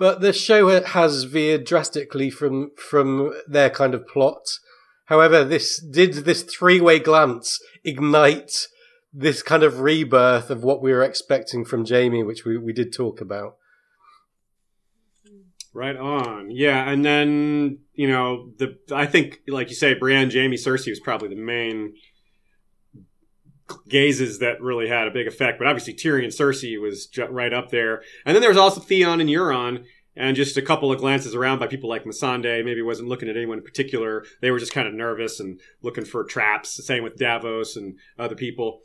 But 0.00 0.22
the 0.22 0.32
show 0.32 0.80
has 0.82 1.24
veered 1.24 1.66
drastically 1.66 2.30
from 2.30 2.70
from 2.74 3.34
their 3.46 3.68
kind 3.68 3.94
of 3.94 4.08
plot. 4.08 4.58
However, 5.04 5.44
this 5.44 5.78
did 5.78 6.14
this 6.24 6.42
three 6.42 6.80
way 6.80 6.98
glance 6.98 7.60
ignite 7.84 8.66
this 9.12 9.42
kind 9.42 9.62
of 9.62 9.80
rebirth 9.80 10.48
of 10.48 10.64
what 10.64 10.80
we 10.80 10.90
were 10.90 11.02
expecting 11.02 11.66
from 11.66 11.84
Jaime, 11.84 12.22
which 12.22 12.46
we, 12.46 12.56
we 12.56 12.72
did 12.72 12.94
talk 12.94 13.20
about. 13.20 13.56
Right 15.74 15.96
on. 15.96 16.50
Yeah, 16.50 16.88
and 16.88 17.04
then 17.04 17.80
you 17.92 18.08
know 18.08 18.52
the 18.56 18.78
I 18.90 19.04
think 19.04 19.40
like 19.48 19.68
you 19.68 19.76
say, 19.76 19.92
Brienne, 19.92 20.30
Jaime, 20.30 20.56
Cersei 20.56 20.88
was 20.88 21.00
probably 21.00 21.28
the 21.28 21.36
main 21.36 21.92
gazes 23.88 24.38
that 24.38 24.60
really 24.60 24.88
had 24.88 25.06
a 25.08 25.10
big 25.10 25.26
effect. 25.26 25.58
But 25.58 25.66
obviously 25.66 25.94
Tyrion, 25.94 26.28
Cersei 26.28 26.80
was 26.80 27.08
right 27.30 27.52
up 27.52 27.70
there, 27.70 28.02
and 28.24 28.34
then 28.34 28.40
there 28.40 28.50
was 28.50 28.58
also 28.58 28.80
Theon 28.80 29.20
and 29.20 29.30
Euron, 29.30 29.84
and 30.16 30.36
just 30.36 30.56
a 30.56 30.62
couple 30.62 30.92
of 30.92 30.98
glances 30.98 31.34
around 31.34 31.58
by 31.58 31.66
people 31.66 31.88
like 31.88 32.04
Missandei. 32.04 32.64
Maybe 32.64 32.82
wasn't 32.82 33.08
looking 33.08 33.28
at 33.28 33.36
anyone 33.36 33.58
in 33.58 33.64
particular. 33.64 34.24
They 34.40 34.50
were 34.50 34.58
just 34.58 34.72
kind 34.72 34.88
of 34.88 34.94
nervous 34.94 35.40
and 35.40 35.60
looking 35.82 36.04
for 36.04 36.24
traps. 36.24 36.84
Same 36.84 37.02
with 37.02 37.16
Davos 37.16 37.76
and 37.76 37.98
other 38.18 38.34
people. 38.34 38.80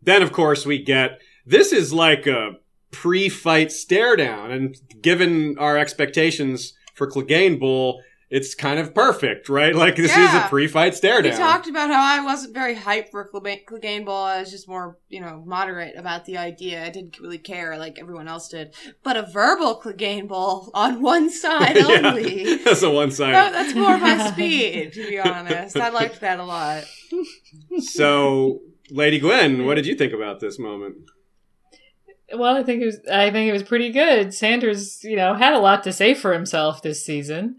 Then 0.00 0.22
of 0.22 0.32
course 0.32 0.64
we 0.64 0.82
get 0.82 1.20
this 1.44 1.72
is 1.72 1.92
like 1.92 2.26
a 2.26 2.52
pre-fight 2.90 3.72
stare 3.72 4.16
down, 4.16 4.50
and 4.50 4.76
given 5.02 5.58
our 5.58 5.76
expectations 5.76 6.74
for 6.94 7.10
Clegane 7.10 7.58
Bowl, 7.58 8.02
it's 8.30 8.54
kind 8.54 8.78
of 8.78 8.94
perfect, 8.94 9.48
right? 9.48 9.74
Like 9.74 9.96
this 9.96 10.14
yeah. 10.14 10.28
is 10.28 10.44
a 10.44 10.48
pre-fight 10.48 10.94
stare 10.94 11.22
down. 11.22 11.32
We 11.32 11.38
talked 11.38 11.66
about 11.66 11.88
how 11.90 12.02
I 12.02 12.22
wasn't 12.22 12.52
very 12.52 12.74
hyped 12.74 13.10
for 13.10 13.26
Clegane 13.26 14.04
Bowl. 14.04 14.24
I 14.24 14.40
was 14.40 14.50
just 14.50 14.68
more, 14.68 14.98
you 15.08 15.20
know, 15.20 15.42
moderate 15.46 15.96
about 15.96 16.26
the 16.26 16.36
idea. 16.36 16.84
I 16.84 16.90
didn't 16.90 17.18
really 17.20 17.38
care 17.38 17.78
like 17.78 17.98
everyone 17.98 18.28
else 18.28 18.48
did. 18.48 18.74
But 19.02 19.16
a 19.16 19.22
verbal 19.22 19.80
Clegane 19.80 20.28
Bowl 20.28 20.70
on 20.74 21.00
one 21.00 21.30
side 21.44 21.78
only. 21.78 22.56
that's 22.56 22.82
a 22.82 22.90
one 22.90 23.10
side. 23.10 23.32
No, 23.32 23.50
that's 23.50 23.74
more 23.74 23.96
my 23.96 24.30
speed, 24.32 24.92
to 24.92 25.08
be 25.08 25.18
honest. 25.18 25.76
I 25.78 25.88
liked 25.88 26.20
that 26.20 26.38
a 26.38 26.44
lot. 26.44 26.84
so, 27.78 28.60
Lady 28.90 29.18
Gwen, 29.18 29.64
what 29.64 29.76
did 29.76 29.86
you 29.86 29.94
think 29.94 30.12
about 30.12 30.40
this 30.40 30.58
moment? 30.58 30.96
Well, 32.34 32.56
I 32.58 32.62
think 32.62 32.82
it 32.82 32.84
was. 32.84 33.00
I 33.10 33.30
think 33.30 33.48
it 33.48 33.52
was 33.52 33.62
pretty 33.62 33.90
good. 33.90 34.34
Sanders, 34.34 35.02
you 35.02 35.16
know, 35.16 35.32
had 35.32 35.54
a 35.54 35.58
lot 35.58 35.82
to 35.84 35.94
say 35.94 36.12
for 36.12 36.34
himself 36.34 36.82
this 36.82 37.02
season. 37.02 37.56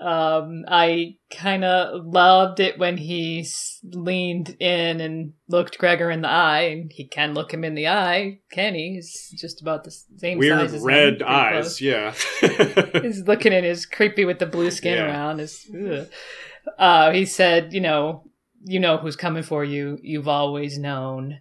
Um, 0.00 0.64
I 0.68 1.16
kind 1.30 1.64
of 1.64 2.06
loved 2.06 2.60
it 2.60 2.78
when 2.78 2.96
he 2.96 3.44
leaned 3.82 4.50
in 4.60 5.00
and 5.00 5.32
looked 5.48 5.76
Gregor 5.78 6.08
in 6.10 6.22
the 6.22 6.28
eye, 6.30 6.68
and 6.70 6.92
he 6.92 7.06
can 7.08 7.34
look 7.34 7.52
him 7.52 7.64
in 7.64 7.74
the 7.74 7.88
eye, 7.88 8.38
can 8.52 8.74
he? 8.74 8.94
He's 8.94 9.34
just 9.36 9.60
about 9.60 9.82
the 9.82 9.90
same 9.90 10.38
Weird 10.38 10.60
size 10.60 10.74
as 10.74 10.82
red 10.82 11.22
eyes, 11.22 11.80
yeah. 11.80 12.14
He's 13.02 13.26
looking 13.26 13.52
at 13.52 13.64
his 13.64 13.86
creepy 13.86 14.24
with 14.24 14.38
the 14.38 14.46
blue 14.46 14.70
skin 14.70 14.98
Yeah. 14.98 15.06
around. 15.06 15.40
His, 15.40 15.68
uh, 16.78 17.10
he 17.10 17.26
said, 17.26 17.72
you 17.72 17.80
know, 17.80 18.22
you 18.64 18.78
know 18.78 18.98
who's 18.98 19.16
coming 19.16 19.42
for 19.42 19.64
you. 19.64 19.98
You've 20.02 20.28
always 20.28 20.78
known. 20.78 21.40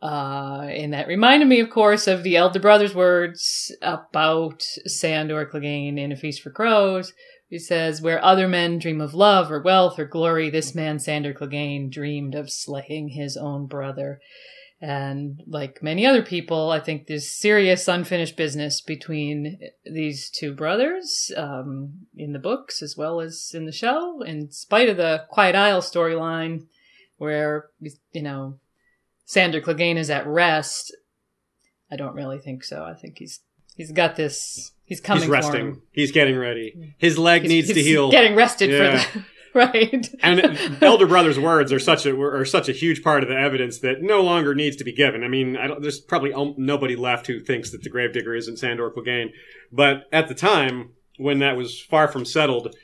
Uh, 0.00 0.66
and 0.70 0.92
that 0.92 1.08
reminded 1.08 1.48
me, 1.48 1.58
of 1.60 1.70
course, 1.70 2.06
of 2.06 2.22
the 2.22 2.36
elder 2.36 2.60
brother's 2.60 2.94
words 2.94 3.74
about 3.82 4.62
Sandor 4.86 5.44
Clegane 5.46 5.98
in 5.98 6.12
A 6.12 6.16
Feast 6.16 6.42
for 6.42 6.50
Crows. 6.50 7.12
He 7.48 7.58
says, 7.58 8.02
Where 8.02 8.22
other 8.22 8.46
men 8.46 8.78
dream 8.78 9.00
of 9.00 9.14
love 9.14 9.50
or 9.50 9.60
wealth 9.60 9.98
or 9.98 10.04
glory, 10.04 10.50
this 10.50 10.74
man, 10.74 10.98
Sandor 10.98 11.32
Clegane, 11.32 11.90
dreamed 11.90 12.34
of 12.34 12.50
slaying 12.50 13.10
his 13.10 13.36
own 13.36 13.66
brother. 13.66 14.20
And 14.80 15.42
like 15.46 15.82
many 15.82 16.06
other 16.06 16.22
people, 16.22 16.70
I 16.70 16.78
think 16.78 17.06
there's 17.06 17.32
serious 17.32 17.88
unfinished 17.88 18.36
business 18.36 18.80
between 18.80 19.58
these 19.84 20.30
two 20.30 20.54
brothers 20.54 21.32
um, 21.36 22.06
in 22.16 22.32
the 22.32 22.38
books 22.38 22.80
as 22.80 22.96
well 22.96 23.20
as 23.20 23.50
in 23.54 23.66
the 23.66 23.72
show. 23.72 24.22
In 24.22 24.52
spite 24.52 24.88
of 24.88 24.96
the 24.96 25.24
Quiet 25.30 25.56
Isle 25.56 25.82
storyline, 25.82 26.66
where, 27.16 27.70
you 28.12 28.22
know, 28.22 28.60
Sandor 29.24 29.60
Clegane 29.60 29.96
is 29.96 30.10
at 30.10 30.26
rest, 30.26 30.94
I 31.90 31.96
don't 31.96 32.14
really 32.14 32.38
think 32.38 32.62
so. 32.62 32.84
I 32.84 32.94
think 32.94 33.18
he's 33.18 33.40
he's 33.74 33.92
got 33.92 34.16
this. 34.16 34.72
He's 34.88 35.00
coming. 35.00 35.20
He's 35.22 35.26
For 35.26 35.32
resting. 35.32 35.66
him. 35.66 35.82
He's 35.92 36.10
getting 36.12 36.36
ready. 36.36 36.94
His 36.98 37.18
leg 37.18 37.42
He's- 37.42 37.50
needs 37.52 37.68
to 37.74 37.80
heal. 37.82 38.06
he's. 38.06 38.12
Getting 38.12 38.34
rested 38.34 38.70
Yeah. 38.70 38.98
for 39.00 39.18
the 39.18 39.24
right. 39.54 40.08
and 40.22 40.78
elder 40.82 41.06
brother's 41.06 41.38
words 41.38 41.72
are 41.72 41.78
such 41.78 42.06
a 42.06 42.18
are 42.20 42.44
such 42.44 42.68
a 42.68 42.72
huge 42.72 43.02
part 43.02 43.22
of 43.22 43.28
the 43.28 43.34
evidence 43.36 43.78
that 43.80 44.02
no 44.02 44.20
longer 44.22 44.54
needs 44.54 44.76
to 44.76 44.84
be 44.84 44.92
given. 44.92 45.22
I 45.24 45.28
mean, 45.28 45.56
I 45.56 45.66
don't, 45.68 45.82
there's 45.82 46.00
probably 46.00 46.32
um, 46.32 46.54
nobody 46.56 46.96
left 46.96 47.26
who 47.26 47.40
thinks 47.40 47.70
that 47.70 47.82
the 47.82 47.90
gravedigger 47.90 48.34
isn't 48.34 48.58
Sandor 48.58 48.90
Clegane, 48.90 49.30
but 49.72 50.04
at 50.12 50.28
the 50.28 50.34
time 50.34 50.90
when 51.18 51.38
that 51.40 51.56
was 51.56 51.80
far 51.80 52.08
from 52.08 52.24
settled, 52.24 52.74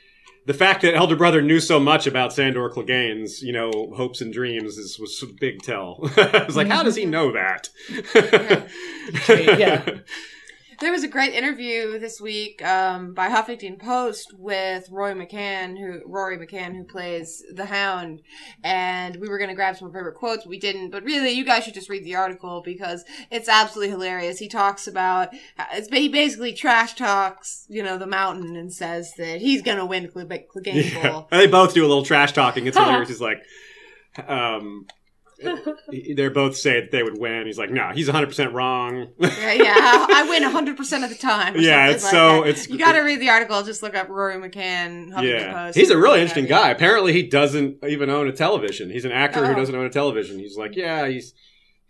the 0.45 0.53
fact 0.53 0.81
that 0.81 0.93
elder 0.95 1.15
brother 1.15 1.41
knew 1.41 1.59
so 1.59 1.79
much 1.79 2.05
about 2.05 2.33
Sandor 2.33 2.69
Clegane's 2.69 3.41
you 3.41 3.53
know 3.53 3.71
hopes 3.95 4.19
and 4.21 4.33
dreams 4.33 4.77
is, 4.77 4.99
was 4.99 5.23
a 5.23 5.27
big 5.39 5.61
tell. 5.61 5.99
I 6.17 6.43
was 6.45 6.55
like, 6.57 6.67
how 6.67 6.83
does 6.83 6.95
he 6.95 7.05
know 7.05 7.31
that? 7.31 7.69
Yeah. 9.29 9.85
There 10.79 10.91
was 10.91 11.03
a 11.03 11.07
great 11.07 11.33
interview 11.33 11.99
this 11.99 12.19
week 12.19 12.63
um, 12.65 13.13
by 13.13 13.29
Huffington 13.29 13.79
Post 13.79 14.33
with 14.37 14.89
Roy 14.89 15.13
McCann, 15.13 15.77
who 15.77 16.01
Rory 16.05 16.37
McCann, 16.37 16.75
who 16.75 16.83
plays 16.83 17.43
the 17.53 17.65
Hound, 17.65 18.21
and 18.63 19.15
we 19.17 19.29
were 19.29 19.37
going 19.37 19.49
to 19.49 19.55
grab 19.55 19.77
some 19.77 19.91
favorite 19.93 20.15
quotes, 20.15 20.45
we 20.45 20.59
didn't. 20.59 20.89
But 20.89 21.03
really, 21.03 21.31
you 21.31 21.45
guys 21.45 21.63
should 21.63 21.73
just 21.73 21.89
read 21.89 22.03
the 22.03 22.15
article 22.15 22.61
because 22.61 23.05
it's 23.31 23.47
absolutely 23.47 23.91
hilarious. 23.91 24.39
He 24.39 24.47
talks 24.47 24.87
about 24.87 25.29
it's 25.73 25.87
he 25.87 26.09
basically 26.09 26.53
trash 26.53 26.95
talks, 26.95 27.65
you 27.69 27.83
know, 27.83 27.97
the 27.97 28.07
Mountain 28.07 28.55
and 28.55 28.73
says 28.73 29.13
that 29.17 29.41
he's 29.41 29.61
going 29.61 29.77
to 29.77 29.85
win 29.85 30.07
Clegane 30.07 30.93
Bowl. 30.93 31.03
Yeah. 31.03 31.21
And 31.31 31.41
they 31.41 31.47
both 31.47 31.73
do 31.73 31.85
a 31.85 31.87
little 31.87 32.05
trash 32.05 32.33
talking. 32.33 32.67
It's 32.67 32.77
hilarious. 32.77 33.09
He's 33.09 33.21
like, 33.21 33.41
um, 34.27 34.87
they're 36.15 36.29
both 36.31 36.55
say 36.57 36.81
that 36.81 36.91
they 36.91 37.03
would 37.03 37.17
win. 37.19 37.45
He's 37.45 37.57
like, 37.57 37.69
no, 37.71 37.91
he's 37.93 38.07
100% 38.09 38.53
wrong. 38.53 39.07
yeah, 39.19 39.53
yeah, 39.53 39.73
I 40.09 40.25
win 40.29 40.43
100% 40.43 41.03
of 41.03 41.09
the 41.09 41.15
time. 41.15 41.55
Yeah, 41.59 41.89
it's 41.89 42.03
like 42.03 42.11
so- 42.11 42.41
that. 42.43 42.49
it's- 42.49 42.69
You 42.69 42.77
got 42.77 42.93
to 42.93 42.99
read 43.01 43.19
the 43.19 43.29
article. 43.29 43.61
Just 43.63 43.81
look 43.83 43.95
up 43.95 44.09
Rory 44.09 44.35
McCann. 44.35 45.11
Huffington 45.11 45.23
yeah. 45.39 45.53
Post. 45.53 45.77
He's 45.77 45.89
a 45.89 45.97
really 45.97 46.19
interesting 46.21 46.45
guy. 46.45 46.69
Apparently, 46.69 47.13
he 47.13 47.23
doesn't 47.23 47.83
even 47.87 48.09
own 48.09 48.27
a 48.27 48.31
television. 48.33 48.89
He's 48.89 49.05
an 49.05 49.11
actor 49.11 49.45
who 49.45 49.53
Oh. 49.53 49.55
doesn't 49.55 49.75
own 49.75 49.85
a 49.85 49.89
television. 49.89 50.39
He's 50.39 50.57
like, 50.57 50.75
yeah, 50.75 51.07
he's. 51.07 51.33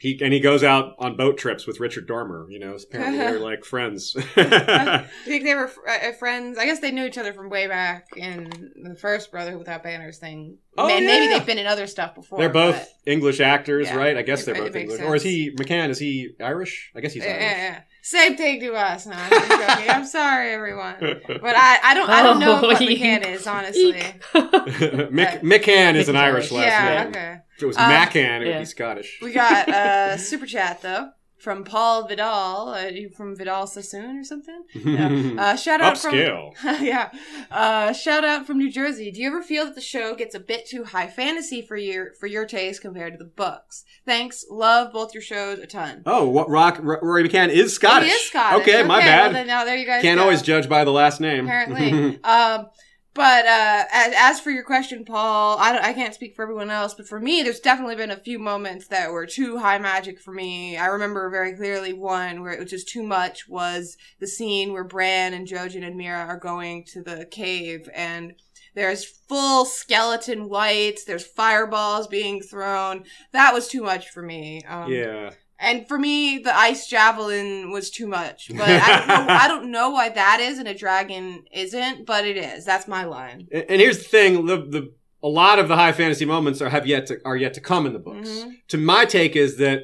He, 0.06 0.20
and 0.22 0.32
he 0.32 0.39
goes 0.39 0.64
out 0.64 0.93
on 0.99 1.18
boat 1.18 1.38
trips 1.38 1.66
with 1.66 1.80
Richard 1.80 2.06
Dormer. 2.08 2.45
You 2.49 2.60
know, 2.60 2.76
apparently 2.76 3.18
they're 3.18 3.39
like 3.51 3.66
friends. 3.66 4.16
I 4.36 5.08
think 5.26 5.43
they 5.45 5.56
were 5.56 5.72
uh, 5.89 6.12
friends. 6.20 6.60
I 6.60 6.66
guess 6.66 6.80
they 6.80 6.91
knew 6.91 7.06
each 7.06 7.18
other 7.18 7.34
from 7.34 7.49
way 7.49 7.66
back 7.66 8.06
in 8.16 8.72
the 8.84 8.93
first 8.95 9.32
Brotherhood 9.32 9.58
Without 9.58 9.82
Banners 9.82 10.20
thing. 10.20 10.60
Oh, 10.78 10.88
Man, 10.88 11.06
maybe 11.08 11.34
they've 11.34 11.45
been 11.45 11.58
in 11.58 11.66
other 11.66 11.88
stuff 11.88 12.14
before. 12.14 12.38
they're 12.38 12.49
both 12.49 12.76
but- 12.76 13.12
English 13.12 13.39
actors, 13.39 13.88
Yeah, 13.88 13.95
right? 13.95 14.16
I 14.18 14.22
guess 14.22 14.41
it- 14.43 14.45
they're 14.53 14.56
both 14.64 14.74
makes 14.76 14.91
English. 14.93 15.08
Or 15.10 15.16
is 15.16 15.24
he 15.24 15.51
McCann? 15.56 15.89
Is 15.89 15.97
he 15.97 16.36
Irish? 16.39 16.91
I 16.95 16.99
guess 16.99 17.14
he's 17.14 17.24
Yeah, 17.24 17.32
Irish. 17.32 17.41
yeah, 17.43 17.58
yeah. 17.58 17.82
Same 18.03 18.38
thing 18.38 18.60
to 18.60 18.74
us. 18.76 19.08
No, 19.08 19.16
I'm. 19.18 19.89
I'm 19.89 20.06
sorry, 20.06 20.51
everyone. 20.51 20.95
But 20.99 21.56
I, 21.56 21.80
I 21.84 21.93
don't, 21.95 22.08
I 22.08 22.22
don't 22.22 22.39
know 22.45 22.60
Oh, 22.62 22.68
what 22.68 22.80
eek. 22.80 22.99
McCann 23.01 23.26
is, 23.28 23.47
honestly. 23.47 23.93
Mick, 24.34 25.41
McCann 25.41 25.95
is 25.95 26.10
an 26.10 26.16
Irish 26.16 26.51
last 26.51 26.66
yeah, 26.68 26.99
name. 27.03 27.08
okay. 27.10 27.38
If 27.58 27.64
it 27.64 27.66
was 27.68 27.78
Um, 27.78 27.89
Maccan, 27.91 28.41
it 28.41 28.47
would 28.47 28.60
be 28.60 28.66
Scottish. 28.66 29.20
We 29.22 29.32
got 29.32 29.70
a 29.70 30.18
super 30.20 30.45
chat 30.45 30.82
though 30.82 31.12
from 31.38 31.64
Paul 31.64 32.08
Vidal. 32.08 32.70
Uh, 32.70 32.88
you 32.88 33.10
from 33.10 33.36
Vidal 33.36 33.68
Sassoon 33.68 34.18
or 34.18 34.24
something? 34.24 34.64
Yeah. 34.74 35.34
Uh, 35.38 35.56
shout 35.56 35.80
out 35.82 35.95
Upscale. 35.95 36.56
from 36.58 36.76
yeah. 36.86 37.12
Uh, 37.51 37.93
shout 37.93 38.24
out 38.26 38.45
from 38.47 38.58
New 38.58 38.72
Jersey. 38.72 39.12
Do 39.12 39.22
you 39.22 39.28
ever 39.28 39.41
feel 39.43 39.66
that 39.66 39.76
the 39.76 39.82
show 39.82 40.16
gets 40.16 40.34
a 40.36 40.39
bit 40.39 40.66
too 40.68 40.84
high 40.86 41.08
fantasy 41.08 41.62
for 41.62 41.78
your 41.78 42.14
for 42.20 42.28
your 42.28 42.45
taste 42.45 42.82
compared 42.82 43.14
to 43.14 43.18
the 43.18 43.26
books? 43.30 43.84
Thanks. 44.06 44.45
Love 44.49 44.91
both 44.93 45.14
your 45.14 45.22
shows 45.24 45.60
a 45.60 45.68
ton. 45.68 46.03
Oh, 46.06 46.28
what 46.28 46.49
Rock 46.49 46.80
R- 46.84 46.99
Rory 47.01 47.28
McCann 47.28 47.49
is 47.49 47.74
Scottish. 47.74 48.10
He 48.10 48.14
is 48.16 48.28
Scottish. 48.28 48.62
Okay, 48.68 48.84
my 48.84 48.97
well, 48.97 49.08
bad. 49.08 49.36
then 49.36 49.47
now 49.47 49.64
there 49.66 49.78
you 49.78 49.86
guys 49.86 50.01
Can't 50.01 50.18
go. 50.18 50.24
always 50.24 50.41
judge 50.41 50.68
by 50.70 50.84
the 50.84 50.91
last 50.91 51.20
name. 51.22 51.45
apparently. 51.45 52.22
um, 52.24 52.68
but 53.16 53.45
uh, 53.45 53.86
as, 53.91 54.13
as 54.18 54.39
for 54.41 54.51
your 54.51 54.63
question, 54.63 55.05
Paul, 55.05 55.57
I, 55.57 55.80
I 55.80 55.93
can't 55.93 56.13
speak 56.13 56.36
for 56.36 56.43
everyone 56.43 56.70
else, 56.70 56.93
but 56.93 57.07
for 57.07 57.20
me, 57.20 57.41
there's 57.41 57.61
definitely 57.61 57.95
been 57.95 58.11
a 58.11 58.18
few 58.18 58.38
moments 58.38 58.88
that 58.89 59.11
were 59.11 59.26
too 59.26 59.57
high 59.57 59.80
magic 59.80 60.20
for 60.20 60.34
me. 60.34 60.76
I 60.78 60.88
remember 60.88 61.30
very 61.30 61.55
clearly 61.55 61.93
one 61.93 62.41
where 62.41 62.51
it 62.51 62.59
was 62.59 62.70
just 62.70 62.89
too 62.89 63.03
much 63.03 63.47
was 63.47 63.95
the 64.20 64.28
scene 64.28 64.74
where 64.74 64.84
Bran 64.84 65.34
and 65.34 65.47
Jojen 65.47 65.88
and 65.88 65.97
Meera 65.97 66.28
are 66.28 66.38
going 66.38 66.84
to 66.89 67.01
the 67.01 67.26
cave 67.32 67.89
and 67.95 68.34
there's 68.76 69.05
full 69.05 69.63
skeleton 69.63 70.49
wights, 70.49 71.05
there's 71.05 71.26
fireballs 71.26 72.07
being 72.07 72.41
thrown. 72.41 73.05
That 73.32 73.53
was 73.53 73.70
too 73.70 73.82
much 73.82 74.09
for 74.09 74.22
me. 74.22 74.61
Um, 74.68 74.91
yeah. 74.91 75.32
And 75.60 75.88
for 75.88 75.97
me, 75.97 76.38
the 76.39 76.56
ice 76.56 76.88
javelin 76.88 77.72
was 77.72 77.89
too 77.89 78.08
much. 78.08 78.49
But 78.56 78.68
I 78.70 78.97
don't 78.97 79.08
know, 79.08 79.34
I 79.34 79.47
don't 79.47 79.72
know 79.72 79.89
why 79.91 80.10
that 80.10 80.39
is 80.39 80.60
and 80.60 80.68
a 80.68 80.74
dragon 80.74 81.43
isn't, 81.51 82.06
but 82.06 82.26
it 82.26 82.38
is. 82.38 82.66
That's 82.66 82.88
my 82.88 83.06
line. 83.06 83.47
And, 83.51 83.66
and 83.70 83.82
here's 83.82 83.97
the 83.97 84.03
thing: 84.03 84.45
the 84.45 84.58
the 84.58 84.93
a 85.24 85.28
lot 85.28 85.58
of 85.60 85.68
the 85.68 85.76
high 85.76 85.91
fantasy 85.91 86.26
moments 86.26 86.62
are 86.62 86.70
have 86.70 86.86
yet 86.86 87.08
to 87.08 87.20
are 87.26 87.36
yet 87.36 87.53
to 87.56 87.62
come 87.62 87.86
in 87.86 87.93
the 87.93 87.99
books. 87.99 88.30
Mhm. 88.30 88.51
To 88.70 88.78
my 88.78 89.06
take 89.06 89.36
is 89.36 89.58
that 89.58 89.84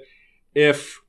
if 0.54 1.01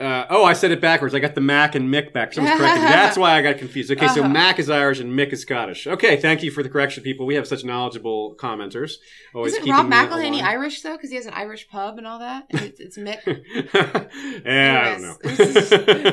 uh, 0.00 0.26
oh, 0.30 0.44
I 0.44 0.52
said 0.52 0.70
it 0.70 0.80
backwards. 0.80 1.12
I 1.14 1.18
got 1.18 1.34
the 1.34 1.40
Mac 1.40 1.74
and 1.74 1.92
Mick 1.92 2.12
back. 2.12 2.32
Someone's 2.32 2.56
correcting. 2.58 2.82
That's 2.84 3.16
why 3.16 3.36
I 3.36 3.42
got 3.42 3.58
confused. 3.58 3.90
Okay, 3.90 4.06
so 4.08 4.20
Uh-huh. 4.20 4.28
Mac 4.28 4.58
is 4.60 4.70
Irish 4.70 5.00
and 5.00 5.10
Mick 5.12 5.32
is 5.32 5.40
Scottish. 5.42 5.86
Okay, 5.88 6.16
thank 6.16 6.42
you 6.44 6.50
for 6.52 6.62
the 6.62 6.68
correction, 6.68 7.02
people. 7.02 7.26
We 7.26 7.34
have 7.34 7.48
such 7.48 7.64
knowledgeable 7.64 8.36
commenters. 8.36 8.92
Always 9.34 9.54
Isn't 9.54 9.68
Rob 9.68 9.86
me 9.88 9.96
McElhenney. 9.96 10.40
Irish 10.42 10.82
though? 10.82 10.96
Because 10.96 11.10
he 11.10 11.16
has 11.16 11.26
an 11.26 11.34
Irish 11.34 11.68
pub 11.68 11.98
and 11.98 12.06
all 12.06 12.20
that. 12.20 12.46
And 12.50 12.60
It's, 12.60 12.78
it's 12.80 12.96
Mick. 12.98 13.22
yeah, 14.46 14.82
I 14.84 14.90
don't 14.92 15.02
know. 15.02 15.16
Is- 15.24 15.38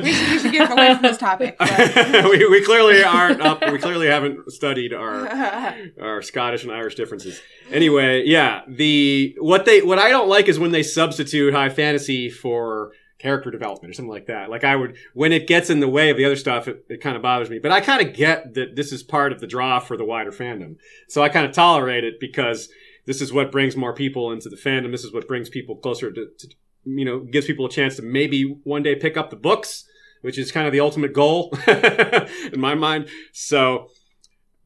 we, 0.03 0.11
should, 0.13 0.29
we 0.31 0.39
should 0.39 0.51
get 0.51 0.71
away 0.71 0.93
from 0.93 1.03
this 1.03 1.17
topic. 1.17 1.55
we, 1.59 2.47
we 2.49 2.63
clearly 2.63 3.03
aren't 3.03 3.41
up. 3.41 3.61
We 3.71 3.77
clearly 3.77 4.07
haven't 4.07 4.51
studied 4.51 4.93
our 4.93 5.27
our 6.01 6.21
Scottish 6.21 6.63
and 6.63 6.71
Irish 6.71 6.95
differences. 6.95 7.41
Anyway, 7.71 8.23
yeah, 8.25 8.61
the 8.67 9.35
what 9.39 9.65
they 9.65 9.81
what 9.81 9.99
I 9.99 10.09
don't 10.09 10.27
like 10.29 10.47
is 10.47 10.57
when 10.59 10.71
they 10.71 10.83
substitute 10.83 11.53
high 11.53 11.69
fantasy 11.69 12.29
for 12.29 12.91
character 13.25 13.49
development 13.49 13.89
or 13.89 13.93
something 13.95 14.11
like 14.11 14.27
that. 14.27 14.51
Like 14.51 14.63
I 14.63 14.75
would 14.75 14.97
when 15.15 15.31
it 15.31 15.47
gets 15.47 15.71
in 15.71 15.79
the 15.79 15.89
way 15.89 16.11
of 16.11 16.17
the 16.17 16.25
other 16.25 16.35
stuff, 16.35 16.67
it, 16.67 16.85
it 16.87 17.01
kind 17.01 17.15
of 17.15 17.23
bothers 17.23 17.49
me. 17.49 17.57
But 17.57 17.71
I 17.71 17.81
kind 17.81 18.07
of 18.07 18.15
get 18.15 18.53
that 18.53 18.75
this 18.75 18.91
is 18.91 19.01
part 19.01 19.31
of 19.31 19.41
the 19.41 19.47
draw 19.47 19.79
for 19.79 19.97
the 19.97 20.05
wider 20.05 20.31
fandom, 20.31 20.75
so 21.09 21.23
I 21.23 21.29
kind 21.29 21.47
of 21.47 21.51
tolerate 21.51 22.03
it 22.03 22.19
because 22.19 22.69
this 23.07 23.21
is 23.21 23.33
what 23.33 23.51
brings 23.51 23.75
more 23.75 23.95
people 23.95 24.31
into 24.31 24.47
the 24.47 24.55
fandom. 24.55 24.91
This 24.91 25.03
is 25.03 25.11
what 25.11 25.27
brings 25.27 25.49
people 25.49 25.75
closer 25.75 26.11
to, 26.11 26.27
to 26.37 26.47
you 26.83 27.03
know 27.03 27.19
gives 27.21 27.47
people 27.47 27.65
a 27.65 27.69
chance 27.69 27.95
to 27.95 28.03
maybe 28.03 28.43
one 28.63 28.83
day 28.83 28.95
pick 28.95 29.17
up 29.17 29.31
the 29.31 29.35
books, 29.35 29.85
which 30.21 30.37
is 30.37 30.51
kind 30.51 30.67
of 30.67 30.71
the 30.71 30.79
ultimate 30.79 31.13
goal 31.13 31.51
in 31.67 32.59
my 32.59 32.75
mind. 32.75 33.09
So. 33.33 33.89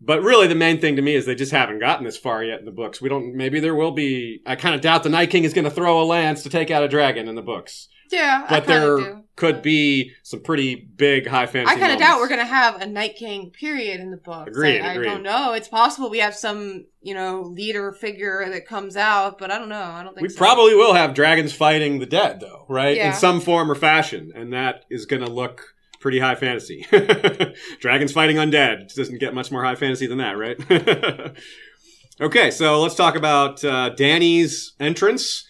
But 0.01 0.23
really, 0.23 0.47
the 0.47 0.55
main 0.55 0.79
thing 0.79 0.95
to 0.95 1.01
me 1.01 1.13
is 1.13 1.25
they 1.25 1.35
just 1.35 1.51
haven't 1.51 1.79
gotten 1.79 2.05
this 2.05 2.15
far 2.15 2.41
yet 2.41 2.59
in 2.59 2.65
the 2.65 2.71
books. 2.71 3.01
We 3.01 3.09
don't. 3.09 3.35
Maybe 3.35 3.59
there 3.59 3.75
will 3.75 3.91
be. 3.91 4.39
I 4.45 4.55
kind 4.55 4.73
of 4.73 4.79
doubt 4.79 5.03
the 5.03 5.09
Night 5.09 5.29
King 5.29 5.43
is 5.43 5.53
going 5.53 5.65
to 5.65 5.69
throw 5.69 6.01
a 6.01 6.05
lance 6.05 6.41
to 6.43 6.49
take 6.49 6.71
out 6.71 6.83
a 6.83 6.87
dragon 6.87 7.27
in 7.27 7.35
the 7.35 7.41
books. 7.41 7.89
Yeah, 8.11 8.45
I 8.47 8.59
But 8.59 8.67
there 8.67 8.97
do. 8.97 9.23
could 9.35 9.61
be 9.61 10.11
some 10.23 10.41
pretty 10.41 10.75
big 10.75 11.27
high 11.27 11.45
fantasy. 11.45 11.75
I 11.75 11.79
kind 11.79 11.93
of 11.93 11.99
doubt 11.99 12.19
we're 12.19 12.27
gonna 12.29 12.45
have 12.45 12.81
a 12.81 12.85
Night 12.85 13.15
King 13.15 13.51
period 13.51 13.99
in 13.99 14.11
the 14.11 14.17
books. 14.17 14.49
Agreed, 14.49 14.81
I, 14.81 14.93
I 14.93 14.97
don't 14.97 15.23
know. 15.23 15.53
It's 15.53 15.67
possible 15.67 16.09
we 16.09 16.19
have 16.19 16.35
some, 16.35 16.85
you 17.01 17.13
know, 17.13 17.41
leader 17.41 17.91
figure 17.91 18.49
that 18.49 18.65
comes 18.67 18.97
out, 18.97 19.37
but 19.37 19.51
I 19.51 19.57
don't 19.59 19.69
know. 19.69 19.81
I 19.81 20.03
don't 20.03 20.13
think 20.15 20.23
We 20.23 20.29
so. 20.33 20.37
probably 20.37 20.75
will 20.75 20.93
have 20.93 21.13
dragons 21.13 21.53
fighting 21.53 21.99
the 21.99 22.05
dead, 22.05 22.39
though, 22.39 22.65
right? 22.67 22.95
Yeah. 22.97 23.09
In 23.09 23.13
some 23.15 23.39
form 23.41 23.71
or 23.71 23.75
fashion, 23.75 24.31
and 24.35 24.51
that 24.53 24.85
is 24.89 25.05
going 25.05 25.23
to 25.23 25.29
look 25.31 25.75
pretty 26.01 26.19
high 26.19 26.35
fantasy. 26.35 26.85
dragons 27.79 28.11
fighting 28.13 28.37
undead 28.37 28.93
doesn't 28.95 29.19
get 29.19 29.33
much 29.33 29.51
more 29.51 29.63
high 29.63 29.75
fantasy 29.75 30.07
than 30.07 30.17
that, 30.19 30.31
right? 30.37 30.57
okay, 32.21 32.51
so 32.51 32.81
let's 32.81 32.95
talk 32.95 33.15
about 33.15 33.63
uh, 33.63 33.89
Dany's 33.89 34.73
entrance. 34.79 35.45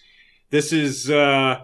This 0.50 0.72
is 0.72 1.08
uh, 1.10 1.62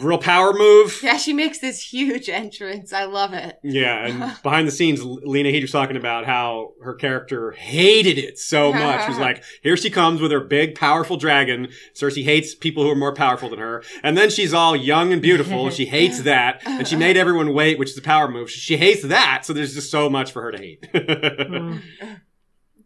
a 0.00 0.04
real 0.04 0.18
power 0.18 0.52
move. 0.52 1.00
Yeah, 1.02 1.16
she 1.18 1.32
makes 1.32 1.58
this 1.58 1.80
huge 1.92 2.28
entrance. 2.30 2.92
I 2.92 3.04
love 3.04 3.34
it. 3.34 3.58
Yeah, 3.62 4.06
and 4.06 4.18
behind 4.42 4.66
the 4.66 4.72
scenes, 4.72 5.02
Lena 5.04 5.50
Headey 5.50 5.62
was 5.62 5.70
talking 5.70 5.96
about 5.96 6.24
how 6.24 6.72
her 6.82 6.94
character 6.94 7.52
hated 7.52 8.16
it 8.18 8.38
so 8.38 8.72
much. 8.72 9.06
She's 9.06 9.18
like, 9.18 9.44
here 9.62 9.76
she 9.76 9.90
comes 9.90 10.20
with 10.20 10.30
her 10.32 10.40
big, 10.40 10.74
powerful 10.74 11.16
dragon. 11.16 11.68
Cersei 11.94 12.24
hates 12.24 12.54
people 12.54 12.82
who 12.82 12.90
are 12.90 12.96
more 12.96 13.14
powerful 13.14 13.50
than 13.50 13.58
her. 13.58 13.82
And 14.02 14.16
then 14.16 14.30
she's 14.30 14.54
all 14.54 14.74
young 14.74 15.12
and 15.12 15.20
beautiful. 15.20 15.66
and 15.66 15.74
she 15.74 15.86
hates 15.86 16.22
that. 16.22 16.62
And 16.64 16.88
she 16.88 16.96
made 16.96 17.16
everyone 17.16 17.52
wait, 17.52 17.78
which 17.78 17.90
is 17.90 17.98
a 17.98 18.02
power 18.02 18.28
move. 18.28 18.50
She 18.50 18.76
hates 18.76 19.02
that. 19.02 19.44
So 19.44 19.52
there's 19.52 19.74
just 19.74 19.90
so 19.90 20.08
much 20.08 20.32
for 20.32 20.42
her 20.42 20.52
to 20.52 20.58
hate. 20.58 20.82
Mm. 20.92 21.82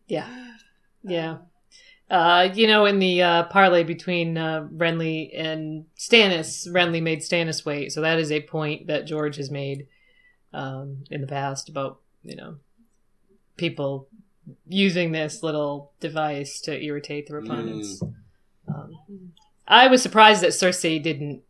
Yeah. 0.09 0.53
Yeah. 1.03 1.39
Uh, 2.09 2.49
you 2.55 2.69
know, 2.69 2.87
in 2.87 3.01
the 3.01 3.21
uh, 3.21 3.43
parlay 3.45 3.83
between 3.83 4.39
uh, 4.39 4.69
Renly 4.73 5.31
and 5.37 5.87
Stannis, 5.99 6.69
Renly 6.69 7.03
made 7.03 7.19
Stannis 7.21 7.65
wait. 7.65 7.93
So 7.93 8.01
that 8.01 8.21
is 8.21 8.31
a 8.31 8.43
point 8.43 8.87
that 8.87 9.07
George 9.07 9.37
has 9.37 9.51
made 9.51 9.89
um, 10.53 11.05
in 11.11 11.21
the 11.21 11.27
past 11.27 11.69
about, 11.69 12.01
you 12.23 12.37
know, 12.37 12.57
people 13.57 14.09
using 14.69 15.11
this 15.11 15.43
little 15.43 15.93
device 15.99 16.61
to 16.61 16.81
irritate 16.81 17.27
their 17.27 17.39
opponents. 17.39 18.01
Um, 18.69 19.33
I 19.67 19.89
was 19.89 20.01
surprised 20.01 20.43
that 20.43 20.51
Cersei 20.51 21.03
didn't 21.03 21.43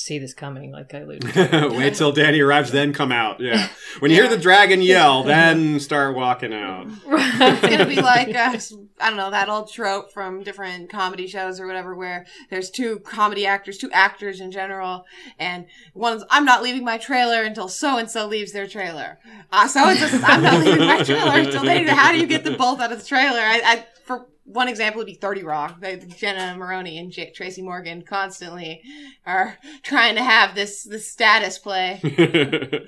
see 0.00 0.18
this 0.18 0.34
coming, 0.34 0.72
like 0.72 0.94
I 0.94 0.98
alluded 0.98 1.22
to. 1.34 1.68
wait 1.76 1.94
till 1.94 2.12
Dany 2.12 2.44
arrives, 2.44 2.72
then 2.72 2.92
come 2.92 3.12
out. 3.12 3.40
Yeah. 3.40 3.68
When 4.00 4.10
you 4.10 4.16
hear 4.16 4.28
the 4.28 4.38
dragon 4.38 4.82
yell, 4.82 5.22
then 5.24 5.80
start 5.80 6.16
walking 6.16 6.52
out. 6.52 6.86
It's 7.06 7.60
gonna 7.60 7.86
be 7.86 8.00
like 8.00 8.34
uh, 8.34 8.58
I 9.00 9.08
don't 9.08 9.16
know 9.16 9.30
that 9.30 9.48
old 9.48 9.72
trope 9.72 10.12
from 10.12 10.42
different 10.42 10.90
comedy 10.90 11.26
shows 11.26 11.60
or 11.60 11.66
whatever, 11.66 11.94
where 11.94 12.26
there's 12.50 12.70
two 12.70 13.00
comedy 13.00 13.46
actors, 13.46 13.78
two 13.78 13.90
actors 13.92 14.40
in 14.40 14.50
general, 14.50 15.04
and 15.38 15.66
one's 15.94 16.24
I'm 16.30 16.44
not 16.44 16.62
leaving 16.62 16.84
my 16.84 16.98
trailer 16.98 17.42
until 17.42 17.68
so 17.68 17.98
and 17.98 18.10
so 18.10 18.26
leaves 18.26 18.52
their 18.52 18.66
trailer. 18.66 19.18
Uh, 19.52 19.68
so 19.68 19.84
and 19.84 19.98
so 19.98 20.06
says 20.06 20.22
I'm 20.24 20.42
not 20.42 20.64
leaving 20.64 20.86
my 20.86 21.02
trailer 21.02 21.38
until 21.38 21.62
they. 21.62 21.84
How 21.84 22.12
do 22.12 22.18
you 22.18 22.26
get 22.26 22.44
them 22.44 22.56
both 22.56 22.80
out 22.80 22.92
of 22.92 23.00
the 23.00 23.06
trailer? 23.06 23.40
I, 23.40 23.60
I 23.64 23.86
for 24.04 24.26
one 24.52 24.68
example 24.68 24.98
would 24.98 25.06
be 25.06 25.14
30 25.14 25.42
Rock. 25.42 25.82
Jenna 26.16 26.56
Maroney 26.56 26.98
and 26.98 27.10
J- 27.10 27.32
Tracy 27.32 27.62
Morgan 27.62 28.02
constantly 28.02 28.82
are 29.26 29.58
trying 29.82 30.16
to 30.16 30.22
have 30.22 30.54
this 30.54 30.84
this 30.84 31.10
status 31.10 31.58
play. 31.58 32.00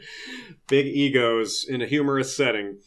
Big 0.69 0.87
egos 0.87 1.65
in 1.69 1.83
a 1.83 1.87
humorous 1.87 2.37
setting. 2.37 2.79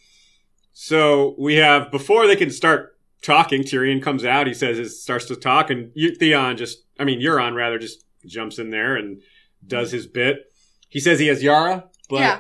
So 0.73 1.36
we 1.38 1.55
have 1.55 1.91
before 1.91 2.28
they 2.28 2.36
can 2.36 2.51
start 2.51 2.97
talking. 3.21 3.63
Tyrion 3.63 4.01
comes 4.01 4.26
out. 4.26 4.47
He 4.47 4.53
says 4.53 4.78
it 4.78 4.89
starts 4.89 5.26
to 5.26 5.36
talk, 5.36 5.69
and 5.69 5.91
Theon 5.93 6.57
just, 6.57 6.84
I 6.99 7.03
mean 7.03 7.19
Euron 7.19 7.55
rather, 7.55 7.80
just 7.80 8.03
jumps 8.26 8.59
in 8.59 8.71
there 8.71 8.95
and 8.95 9.21
does 9.65 9.91
his 9.91 10.07
bit. 10.07 10.51
He 10.89 10.99
says 10.99 11.19
he 11.19 11.28
has 11.28 11.43
Yara, 11.43 11.86
but 12.09 12.19
yeah. 12.19 12.39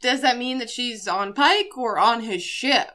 Does 0.00 0.22
that 0.22 0.36
mean 0.36 0.58
that 0.58 0.68
she's 0.68 1.06
on 1.06 1.32
Pyke 1.32 1.78
or 1.78 1.96
on 1.96 2.22
his 2.22 2.42
ship? 2.42 2.88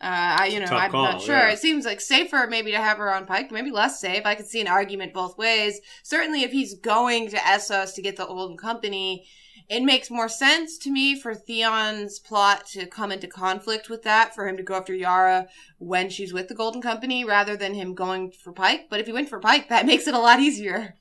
Uh, 0.00 0.36
I, 0.40 0.46
you 0.46 0.60
know, 0.60 0.66
I'm 0.66 0.90
call, 0.90 1.04
not 1.04 1.22
sure. 1.22 1.36
yeah. 1.36 1.50
It 1.50 1.58
seems 1.58 1.86
like 1.86 2.02
safer 2.02 2.46
maybe 2.48 2.70
to 2.72 2.76
have 2.76 2.98
her 2.98 3.12
on 3.12 3.24
Pyke, 3.24 3.50
maybe 3.50 3.70
less 3.70 3.98
safe. 3.98 4.26
I 4.26 4.34
could 4.34 4.46
see 4.46 4.60
an 4.60 4.68
argument 4.68 5.14
both 5.14 5.38
ways. 5.38 5.80
Certainly, 6.02 6.42
if 6.42 6.52
he's 6.52 6.74
going 6.74 7.30
to 7.30 7.36
Essos 7.36 7.94
to 7.94 8.02
get 8.02 8.16
the 8.16 8.26
Golden 8.26 8.58
Company, 8.58 9.26
it 9.68 9.82
makes 9.82 10.10
more 10.10 10.28
sense 10.28 10.76
to 10.78 10.90
me 10.90 11.18
for 11.18 11.34
Theon's 11.34 12.18
plot 12.18 12.66
to 12.68 12.86
come 12.86 13.10
into 13.10 13.26
conflict 13.26 13.88
with 13.88 14.02
that, 14.02 14.34
for 14.34 14.46
him 14.46 14.58
to 14.58 14.62
go 14.62 14.74
after 14.74 14.94
Yara 14.94 15.48
when 15.78 16.10
she's 16.10 16.32
with 16.32 16.48
the 16.48 16.54
Golden 16.54 16.82
Company, 16.82 17.24
rather 17.24 17.56
than 17.56 17.72
him 17.72 17.94
going 17.94 18.30
for 18.30 18.52
Pyke. 18.52 18.88
But 18.90 19.00
if 19.00 19.06
he 19.06 19.12
went 19.12 19.30
for 19.30 19.40
Pyke, 19.40 19.70
that 19.70 19.86
makes 19.86 20.06
it 20.06 20.14
a 20.14 20.18
lot 20.18 20.40
easier. 20.40 20.96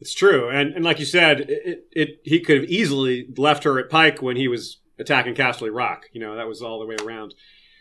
It's 0.00 0.14
true, 0.14 0.48
and 0.48 0.74
and 0.74 0.84
like 0.84 1.00
you 1.00 1.04
said, 1.04 1.40
it, 1.48 1.88
it 1.90 2.20
he 2.22 2.38
could 2.38 2.58
have 2.60 2.70
easily 2.70 3.26
left 3.36 3.64
her 3.64 3.80
at 3.80 3.90
Pyke 3.90 4.22
when 4.22 4.36
he 4.36 4.46
was 4.46 4.78
attacking 4.96 5.34
Castle 5.34 5.68
Rock. 5.70 6.04
You 6.12 6.20
know 6.20 6.36
that 6.36 6.46
was 6.46 6.62
all 6.62 6.78
the 6.78 6.86
way 6.86 6.96
around. 7.02 7.34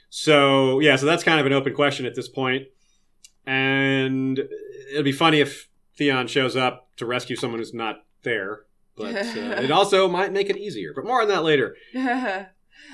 So 0.09 0.79
yeah, 0.79 0.95
so 0.95 1.05
that's 1.05 1.23
kind 1.23 1.39
of 1.39 1.45
an 1.45 1.53
open 1.53 1.73
question 1.73 2.05
at 2.05 2.15
this 2.15 2.27
point, 2.27 2.67
and 3.45 4.39
it'll 4.91 5.03
be 5.03 5.11
funny 5.11 5.39
if 5.39 5.69
Theon 5.97 6.27
shows 6.27 6.55
up 6.55 6.89
to 6.97 7.05
rescue 7.05 7.35
someone 7.35 7.59
who's 7.59 7.73
not 7.73 8.05
there. 8.23 8.61
But 8.95 9.15
uh, 9.15 9.19
it 9.61 9.71
also 9.71 10.07
might 10.07 10.31
make 10.31 10.49
it 10.49 10.57
easier. 10.57 10.93
But 10.95 11.05
more 11.05 11.21
on 11.21 11.27
that 11.27 11.43
later. 11.43 11.75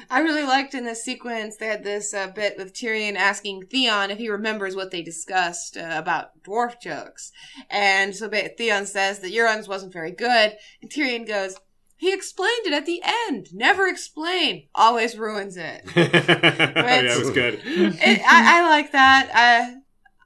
I 0.10 0.20
really 0.20 0.44
liked 0.44 0.74
in 0.74 0.86
this 0.86 1.04
sequence 1.04 1.58
they 1.58 1.68
had 1.68 1.84
this 1.84 2.14
uh, 2.14 2.28
bit 2.28 2.58
with 2.58 2.74
Tyrion 2.74 3.16
asking 3.16 3.68
Theon 3.68 4.12
if 4.12 4.18
he 4.18 4.30
remembers 4.30 4.76
what 4.76 4.92
they 4.92 5.02
discussed 5.02 5.78
uh, 5.78 5.90
about 5.92 6.42
dwarf 6.44 6.82
jokes, 6.82 7.32
and 7.70 8.16
so 8.16 8.30
Theon 8.30 8.86
says 8.86 9.20
that 9.20 9.34
Euron's 9.34 9.68
wasn't 9.68 9.94
very 9.94 10.12
good, 10.12 10.54
and 10.82 10.92
Tyrion 10.92 11.28
goes, 11.28 11.56
"He 12.04 12.14
explained 12.14 12.66
it 12.66 12.74
at 12.74 12.86
the 12.86 13.02
end. 13.30 13.54
Never 13.54 13.88
explain. 13.88 14.68
Always 14.76 15.18
ruins 15.18 15.56
it." 15.56 15.84
yeah, 15.96 17.02
it 17.02 17.18
was 17.18 17.30
good. 17.30 17.62
it 17.66 18.22
I, 18.28 18.60
I 18.60 18.70
like 18.70 18.92
that. 18.92 19.32
I 19.34 19.78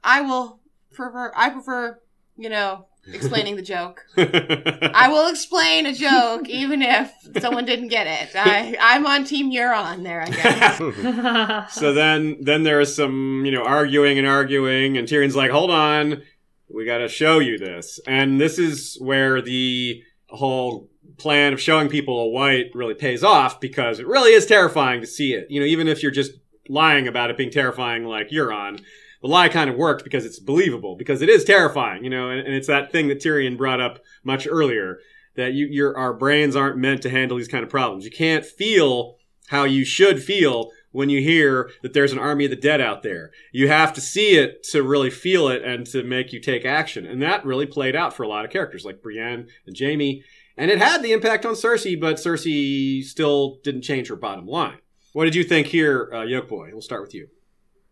I 0.03 0.21
will 0.21 0.59
prefer. 0.91 1.31
I 1.35 1.51
prefer 1.51 1.99
you 2.35 2.49
know 2.49 2.87
explaining 3.13 3.57
the 3.57 3.61
joke. 3.61 4.05
I 4.17 5.07
will 5.11 5.29
explain 5.29 5.85
a 5.85 5.93
joke 5.93 6.49
even 6.49 6.81
if 6.81 7.11
someone 7.39 7.65
didn't 7.65 7.89
get 7.89 8.07
it. 8.07 8.35
I 8.35 8.75
I'm 8.81 9.05
on 9.05 9.23
Team 9.23 9.51
Euron 9.51 10.01
there. 10.01 10.23
I 10.23 10.29
guess. 10.29 11.73
so 11.75 11.93
then 11.93 12.37
then 12.41 12.63
there's 12.63 12.95
some 12.95 13.43
you 13.45 13.51
know 13.51 13.63
arguing 13.63 14.17
and 14.17 14.25
arguing 14.25 14.97
and 14.97 15.07
Tyrion's 15.07 15.35
like 15.35 15.51
hold 15.51 15.69
on 15.69 16.23
we 16.69 16.85
got 16.85 16.97
to 16.97 17.07
show 17.07 17.39
you 17.39 17.57
this 17.57 17.99
and 18.07 18.41
this 18.41 18.59
is 18.59 18.97
where 18.99 19.41
the 19.41 20.03
whole 20.29 20.89
plan 21.17 21.53
of 21.53 21.61
showing 21.61 21.89
people 21.89 22.19
a 22.19 22.27
wight 22.27 22.67
really 22.73 22.93
pays 22.93 23.23
off 23.23 23.59
because 23.59 23.99
it 23.99 24.07
really 24.07 24.33
is 24.33 24.45
terrifying 24.45 25.01
to 25.01 25.07
see 25.07 25.33
it 25.33 25.49
you 25.49 25.59
know 25.59 25.65
even 25.65 25.87
if 25.87 26.01
you're 26.01 26.11
just 26.11 26.31
lying 26.69 27.07
about 27.07 27.29
it 27.29 27.37
being 27.37 27.51
terrifying 27.51 28.05
like 28.05 28.29
Euron 28.29 28.81
the 29.21 29.27
lie 29.27 29.49
kind 29.49 29.69
of 29.69 29.75
worked 29.75 30.03
because 30.03 30.25
it's 30.25 30.39
believable 30.39 30.95
because 30.95 31.21
it 31.21 31.29
is 31.29 31.43
terrifying 31.43 32.03
you 32.03 32.09
know 32.09 32.29
and, 32.29 32.41
and 32.41 32.53
it's 32.53 32.67
that 32.67 32.91
thing 32.91 33.07
that 33.07 33.19
Tyrion 33.19 33.57
brought 33.57 33.81
up 33.81 33.99
much 34.23 34.47
earlier 34.49 34.99
that 35.35 35.53
you, 35.53 35.67
your 35.67 35.97
our 35.97 36.13
brains 36.13 36.55
aren't 36.55 36.77
meant 36.77 37.01
to 37.01 37.09
handle 37.09 37.37
these 37.37 37.47
kind 37.47 37.63
of 37.63 37.69
problems 37.69 38.05
you 38.05 38.11
can't 38.11 38.45
feel 38.45 39.17
how 39.47 39.63
you 39.63 39.85
should 39.85 40.21
feel 40.21 40.71
when 40.91 41.09
you 41.09 41.21
hear 41.21 41.69
that 41.83 41.93
there's 41.93 42.11
an 42.11 42.19
army 42.19 42.45
of 42.45 42.49
the 42.49 42.55
dead 42.55 42.81
out 42.81 43.03
there. 43.03 43.29
You 43.51 43.67
have 43.67 43.93
to 43.93 44.01
see 44.01 44.31
it 44.31 44.63
to 44.71 44.81
really 44.81 45.09
feel 45.09 45.47
it 45.47 45.63
and 45.63 45.85
to 45.87 46.03
make 46.03 46.33
you 46.33 46.39
take 46.39 46.65
action. 46.65 47.05
And 47.05 47.21
that 47.21 47.45
really 47.45 47.65
played 47.65 47.95
out 47.95 48.13
for 48.13 48.23
a 48.23 48.27
lot 48.27 48.45
of 48.45 48.51
characters 48.51 48.83
like 48.83 49.03
Brienne 49.03 49.47
and 49.65 49.77
Jaime. 49.77 50.23
And 50.57 50.71
it 50.71 50.79
had 50.79 51.03
the 51.03 51.11
impact 51.13 51.45
on 51.45 51.53
Cersei, 51.53 51.99
but 51.99 52.15
Cersei 52.15 53.03
still 53.03 53.59
didn't 53.63 53.83
change 53.83 54.07
her 54.09 54.15
bottom 54.15 54.47
line. 54.47 54.79
What 55.13 55.25
did 55.25 55.35
you 55.35 55.43
think 55.43 55.67
here, 55.67 56.11
uh, 56.13 56.23
Yoke 56.23 56.49
Boy? 56.49 56.69
We'll 56.71 56.81
start 56.81 57.03
with 57.03 57.13
you. 57.13 57.27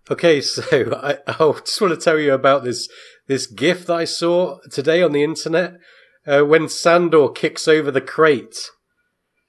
Okay, 0.09 0.41
so 0.41 0.63
I, 0.71 1.17
I 1.27 1.51
just 1.59 1.81
want 1.81 1.93
to 1.93 1.99
tell 1.99 2.19
you 2.19 2.33
about 2.33 2.63
this 2.63 2.89
this 3.27 3.47
GIF 3.47 3.87
that 3.87 3.95
I 3.95 4.05
saw 4.05 4.59
today 4.69 5.01
on 5.01 5.11
the 5.11 5.23
internet 5.23 5.79
uh, 6.27 6.41
when 6.41 6.69
Sandor 6.69 7.29
kicks 7.29 7.67
over 7.67 7.89
the 7.89 8.01
crate. 8.01 8.55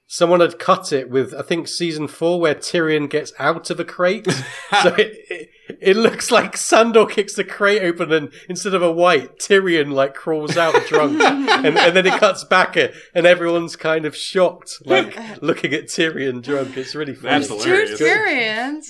Someone 0.07 0.39
had 0.39 0.57
cut 0.57 0.91
it 0.91 1.09
with 1.09 1.33
I 1.33 1.43
think 1.43 1.67
season 1.67 2.07
four 2.07 2.39
where 2.39 2.55
Tyrion 2.55 3.09
gets 3.09 3.33
out 3.37 3.69
of 3.69 3.79
a 3.79 3.85
crate, 3.85 4.25
so 4.81 4.95
it, 4.95 5.15
it 5.29 5.49
it 5.81 5.95
looks 5.95 6.31
like 6.31 6.57
Sandor 6.57 7.05
kicks 7.05 7.33
the 7.33 7.43
crate 7.43 7.81
open 7.81 8.11
and 8.11 8.31
instead 8.49 8.73
of 8.73 8.81
a 8.81 8.91
wight 8.91 9.39
Tyrion 9.39 9.91
like 9.91 10.13
crawls 10.13 10.57
out 10.57 10.75
drunk, 10.87 11.21
and, 11.21 11.77
and 11.77 11.95
then 11.95 12.05
it 12.05 12.19
cuts 12.19 12.43
back 12.43 12.77
it 12.77 12.93
and 13.13 13.25
everyone's 13.25 13.75
kind 13.75 14.05
of 14.05 14.15
shocked 14.15 14.81
like 14.85 15.17
looking 15.41 15.73
at 15.73 15.85
Tyrion 15.85 16.41
drunk. 16.41 16.77
It's 16.77 16.95
really 16.95 17.15
funny. 17.15 17.45
That's 17.45 17.63
Two. 17.63 17.85
Tyrions. 17.95 18.85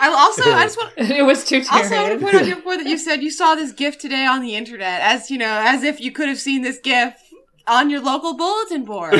I 0.00 0.08
also 0.10 0.42
I 0.42 0.64
just 0.64 0.78
want 0.78 0.92
it 0.96 1.24
was 1.24 1.44
too 1.44 1.62
Also, 1.70 1.94
I 1.94 2.02
want 2.02 2.18
to 2.18 2.24
point 2.24 2.34
out 2.36 2.46
your 2.46 2.60
point 2.60 2.82
that 2.82 2.88
you 2.88 2.98
said 2.98 3.22
you 3.22 3.30
saw 3.30 3.54
this 3.54 3.72
gift 3.72 4.00
today 4.00 4.24
on 4.26 4.42
the 4.42 4.54
internet, 4.54 5.00
as 5.00 5.30
you 5.30 5.38
know, 5.38 5.60
as 5.64 5.82
if 5.82 6.00
you 6.00 6.12
could 6.12 6.28
have 6.28 6.38
seen 6.38 6.62
this 6.62 6.78
gift 6.78 7.20
on 7.66 7.90
your 7.90 8.00
local 8.00 8.36
bulletin 8.36 8.84
board 8.84 9.14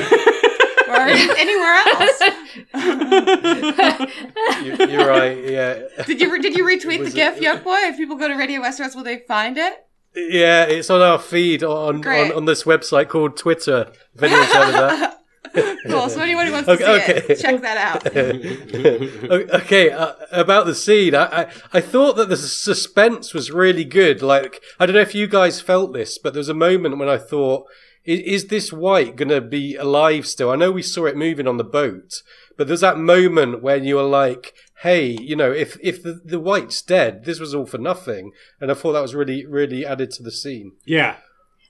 or 0.88 0.96
anywhere 1.38 1.74
else. 1.86 2.20
You- 4.62 4.86
You're 4.88 5.08
right. 5.08 5.38
Yeah. 5.44 5.82
Did 6.06 6.20
you 6.20 6.40
did 6.40 6.56
you 6.56 6.64
retweet 6.64 7.04
the 7.04 7.10
GIF, 7.10 7.36
it- 7.36 7.42
Yoke 7.42 7.64
Boy? 7.64 7.76
If 7.82 7.96
people 7.96 8.16
go 8.16 8.28
to 8.28 8.34
Radio 8.34 8.60
Westeros, 8.60 8.94
will 8.94 9.04
they 9.04 9.18
find 9.28 9.56
it? 9.58 9.84
Yeah, 10.14 10.64
it's 10.64 10.90
on 10.90 11.00
our 11.02 11.18
feed 11.18 11.62
on, 11.62 12.04
on, 12.06 12.32
on 12.32 12.44
this 12.46 12.64
website 12.64 13.08
called 13.08 13.36
Twitter. 13.36 13.92
If 14.14 14.22
anyone's 14.22 14.52
heard 14.52 14.66
of 14.68 14.72
that. 14.72 15.14
cool. 15.88 16.08
So 16.08 16.20
anyone 16.20 16.46
who 16.46 16.52
wants 16.52 16.66
to 16.66 16.72
Okay, 16.74 16.84
see 16.84 17.12
okay. 17.12 17.32
it, 17.34 17.36
check 17.38 17.60
that 17.62 17.76
out. 17.78 18.06
Okay, 19.62 19.90
uh, 19.90 20.12
about 20.32 20.66
the 20.66 20.74
scene, 20.74 21.14
I, 21.14 21.42
I 21.42 21.46
I 21.74 21.80
thought 21.80 22.16
that 22.16 22.28
the 22.28 22.36
suspense 22.36 23.32
was 23.32 23.50
really 23.50 23.84
good. 23.84 24.20
Like, 24.22 24.60
I 24.80 24.86
don't 24.86 24.94
know 24.94 25.00
if 25.02 25.14
you 25.14 25.26
guys 25.26 25.60
felt 25.60 25.92
this, 25.92 26.18
but 26.18 26.32
there 26.32 26.40
was 26.40 26.48
a 26.48 26.54
moment 26.54 26.98
when 26.98 27.08
I 27.08 27.18
thought, 27.18 27.66
is, 28.08 28.20
is 28.20 28.46
this 28.46 28.72
wight 28.72 29.16
going 29.16 29.28
to 29.28 29.42
be 29.42 29.76
alive 29.76 30.26
still? 30.26 30.50
I 30.50 30.56
know 30.56 30.72
we 30.72 30.82
saw 30.82 31.04
it 31.04 31.16
moving 31.16 31.46
on 31.46 31.58
the 31.58 31.64
boat, 31.64 32.22
but 32.56 32.66
there's 32.66 32.80
that 32.80 32.98
moment 32.98 33.62
when 33.62 33.84
you 33.84 33.96
were 33.96 34.02
like, 34.02 34.54
hey, 34.82 35.10
you 35.10 35.36
know, 35.36 35.52
if 35.52 35.76
if 35.82 36.02
the, 36.02 36.20
the 36.24 36.40
wight's 36.40 36.80
dead, 36.80 37.24
this 37.24 37.38
was 37.38 37.54
all 37.54 37.66
for 37.66 37.78
nothing. 37.78 38.32
And 38.60 38.70
I 38.70 38.74
thought 38.74 38.92
that 38.92 39.02
was 39.02 39.14
really, 39.14 39.44
really 39.44 39.84
added 39.84 40.10
to 40.12 40.22
the 40.22 40.32
scene. 40.32 40.72
Yeah. 40.84 41.16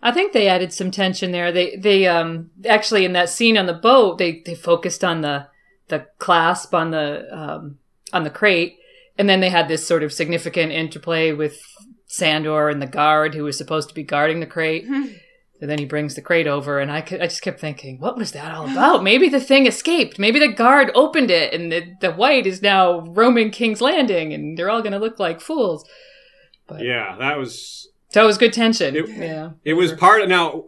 I 0.01 0.12
think 0.12 0.32
they 0.32 0.47
added 0.47 0.72
some 0.72 0.93
tension 0.93 1.32
there. 1.32 1.51
They 1.51 1.76
they 1.76 2.07
um 2.07 2.51
actually 2.66 3.05
in 3.05 3.14
that 3.14 3.30
scene 3.30 3.59
on 3.59 3.66
the 3.66 3.74
boat 3.74 4.18
they 4.18 4.43
they 4.47 4.55
focused 4.55 5.03
on 5.03 5.22
the 5.22 5.49
the 5.89 6.07
clasp 6.18 6.72
on 6.72 6.93
the 6.93 7.26
um 7.36 7.78
on 8.12 8.22
the 8.22 8.30
crate, 8.30 8.76
and 9.18 9.28
then 9.28 9.41
they 9.41 9.51
had 9.51 9.66
this 9.66 9.84
sort 9.84 10.05
of 10.05 10.12
significant 10.12 10.70
interplay 10.70 11.32
with 11.32 11.61
Sandor 12.07 12.68
and 12.68 12.80
the 12.80 12.86
guard 12.86 13.34
who 13.34 13.43
was 13.43 13.59
supposed 13.59 13.89
to 13.89 13.95
be 13.95 14.05
guarding 14.05 14.39
the 14.39 14.47
crate. 14.47 14.86
And 15.61 15.68
then 15.68 15.78
he 15.78 15.86
brings 15.86 16.14
the 16.14 16.22
crate 16.22 16.46
over, 16.46 16.78
and 16.78 16.90
I, 16.92 17.00
could, 17.00 17.20
I 17.20 17.24
just 17.26 17.42
kept 17.42 17.59
thinking, 17.59 17.98
what 17.98 18.16
was 18.16 18.30
that 18.30 18.54
all 18.54 18.70
about? 18.70 19.02
Maybe 19.02 19.28
the 19.28 19.40
thing 19.40 19.66
escaped. 19.66 20.16
Maybe 20.16 20.38
the 20.38 20.52
guard 20.52 20.92
opened 20.94 21.32
it, 21.32 21.52
and 21.52 21.72
the, 21.72 21.94
the 22.00 22.12
wight 22.12 22.46
is 22.46 22.62
now 22.62 23.00
roaming 23.00 23.50
King's 23.50 23.80
Landing, 23.80 24.32
and 24.32 24.56
they're 24.56 24.70
all 24.70 24.82
going 24.82 24.92
to 24.92 25.00
look 25.00 25.18
like 25.18 25.40
fools. 25.40 25.84
But, 26.68 26.84
Yeah, 26.84 27.16
that 27.18 27.38
was 27.38 27.88
So 28.11 28.22
it 28.22 28.26
was 28.26 28.38
good 28.38 28.52
tension. 28.52 28.94
It- 28.94 29.09
yeah. 29.09 29.50
It 29.64 29.74
was 29.74 29.92
part 29.92 30.22
of 30.22 30.28
now. 30.28 30.62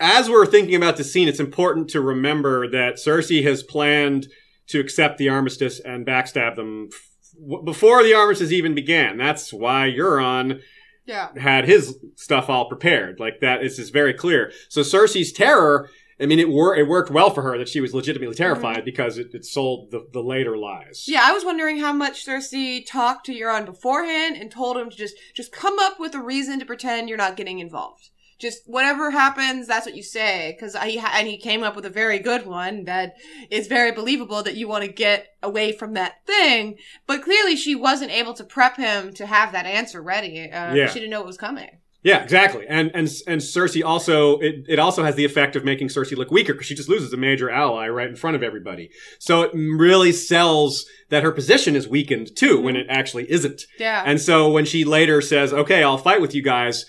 As 0.00 0.28
we're 0.28 0.46
thinking 0.46 0.74
about 0.74 0.96
the 0.96 1.04
scene, 1.04 1.28
it's 1.28 1.38
important 1.40 1.88
to 1.90 2.00
remember 2.00 2.68
that 2.68 2.96
Cersei 2.96 3.44
has 3.44 3.62
planned 3.62 4.26
to 4.68 4.80
accept 4.80 5.18
the 5.18 5.28
armistice 5.28 5.78
and 5.78 6.04
backstab 6.04 6.56
them 6.56 6.88
f- 6.92 7.64
before 7.64 8.02
the 8.02 8.14
armistice 8.14 8.50
even 8.50 8.74
began. 8.74 9.18
That's 9.18 9.52
why 9.52 9.88
Euron 9.96 10.60
Yeah. 11.04 11.36
had 11.36 11.66
his 11.66 11.98
stuff 12.14 12.48
all 12.48 12.68
prepared. 12.68 13.18
Like 13.18 13.40
that 13.40 13.64
is 13.64 13.76
just 13.76 13.92
very 13.92 14.14
clear. 14.14 14.52
So 14.68 14.82
Cersei's 14.82 15.32
terror. 15.32 15.88
I 16.20 16.26
mean, 16.26 16.38
it, 16.38 16.48
wor- 16.48 16.76
it 16.76 16.86
worked 16.86 17.10
well 17.10 17.30
for 17.30 17.42
her 17.42 17.58
that 17.58 17.68
she 17.68 17.80
was 17.80 17.94
legitimately 17.94 18.36
mm-hmm. 18.36 18.42
terrified 18.42 18.84
because 18.84 19.18
it, 19.18 19.34
it 19.34 19.44
sold 19.44 19.90
the, 19.90 20.06
the 20.12 20.22
later 20.22 20.56
lies. 20.56 21.06
Yeah, 21.08 21.22
I 21.24 21.32
was 21.32 21.44
wondering 21.44 21.78
how 21.78 21.92
much 21.92 22.24
Cersei 22.24 22.86
talked 22.86 23.26
to 23.26 23.34
Euron 23.34 23.66
beforehand 23.66 24.36
and 24.36 24.50
told 24.50 24.76
him 24.76 24.90
to 24.90 24.96
just 24.96 25.16
just 25.34 25.50
come 25.50 25.78
up 25.80 25.98
with 25.98 26.14
a 26.14 26.20
reason 26.20 26.60
to 26.60 26.66
pretend 26.66 27.08
you're 27.08 27.18
not 27.18 27.36
getting 27.36 27.58
involved. 27.58 28.10
Just 28.42 28.62
whatever 28.66 29.12
happens, 29.12 29.68
that's 29.68 29.86
what 29.86 29.94
you 29.94 30.02
say. 30.02 30.58
He 30.84 30.98
ha- 30.98 31.14
and 31.16 31.28
he 31.28 31.38
came 31.38 31.62
up 31.62 31.76
with 31.76 31.86
a 31.86 31.90
very 31.90 32.18
good 32.18 32.44
one 32.44 32.84
that 32.84 33.14
is 33.50 33.68
very 33.68 33.92
believable 33.92 34.42
that 34.42 34.56
you 34.56 34.66
want 34.66 34.84
to 34.84 34.90
get 34.92 35.28
away 35.42 35.70
from 35.72 35.94
that 35.94 36.26
thing. 36.26 36.76
But 37.06 37.22
clearly, 37.22 37.54
she 37.54 37.74
wasn't 37.76 38.10
able 38.10 38.34
to 38.34 38.44
prep 38.44 38.76
him 38.76 39.14
to 39.14 39.26
have 39.26 39.52
that 39.52 39.64
answer 39.64 40.02
ready. 40.02 40.50
Uh, 40.50 40.74
Yeah. 40.74 40.88
She 40.88 40.98
didn't 40.98 41.10
know 41.10 41.20
it 41.20 41.26
was 41.26 41.38
coming. 41.38 41.78
Yeah, 42.04 42.20
exactly. 42.24 42.66
And 42.68 42.90
and 42.94 43.08
and 43.28 43.40
Cersei 43.40 43.84
also 43.84 44.38
it, 44.40 44.64
it 44.68 44.78
also 44.80 45.04
has 45.04 45.14
the 45.14 45.24
effect 45.24 45.54
of 45.54 45.64
making 45.64 45.86
Cersei 45.86 46.16
look 46.16 46.32
weaker 46.32 46.52
because 46.52 46.66
she 46.66 46.74
just 46.74 46.88
loses 46.88 47.12
a 47.12 47.16
major 47.16 47.48
ally 47.48 47.86
right 47.88 48.08
in 48.08 48.16
front 48.16 48.34
of 48.34 48.42
everybody. 48.42 48.90
So 49.20 49.42
it 49.42 49.52
really 49.54 50.10
sells 50.10 50.84
that 51.10 51.22
her 51.22 51.30
position 51.30 51.76
is 51.76 51.86
weakened 51.86 52.34
too 52.36 52.60
when 52.60 52.74
it 52.74 52.86
actually 52.88 53.30
isn't. 53.30 53.62
Yeah. 53.78 54.02
And 54.04 54.20
so 54.20 54.50
when 54.50 54.64
she 54.64 54.84
later 54.84 55.20
says, 55.20 55.52
"Okay, 55.52 55.84
I'll 55.84 55.96
fight 55.96 56.20
with 56.20 56.34
you 56.34 56.42
guys," 56.42 56.84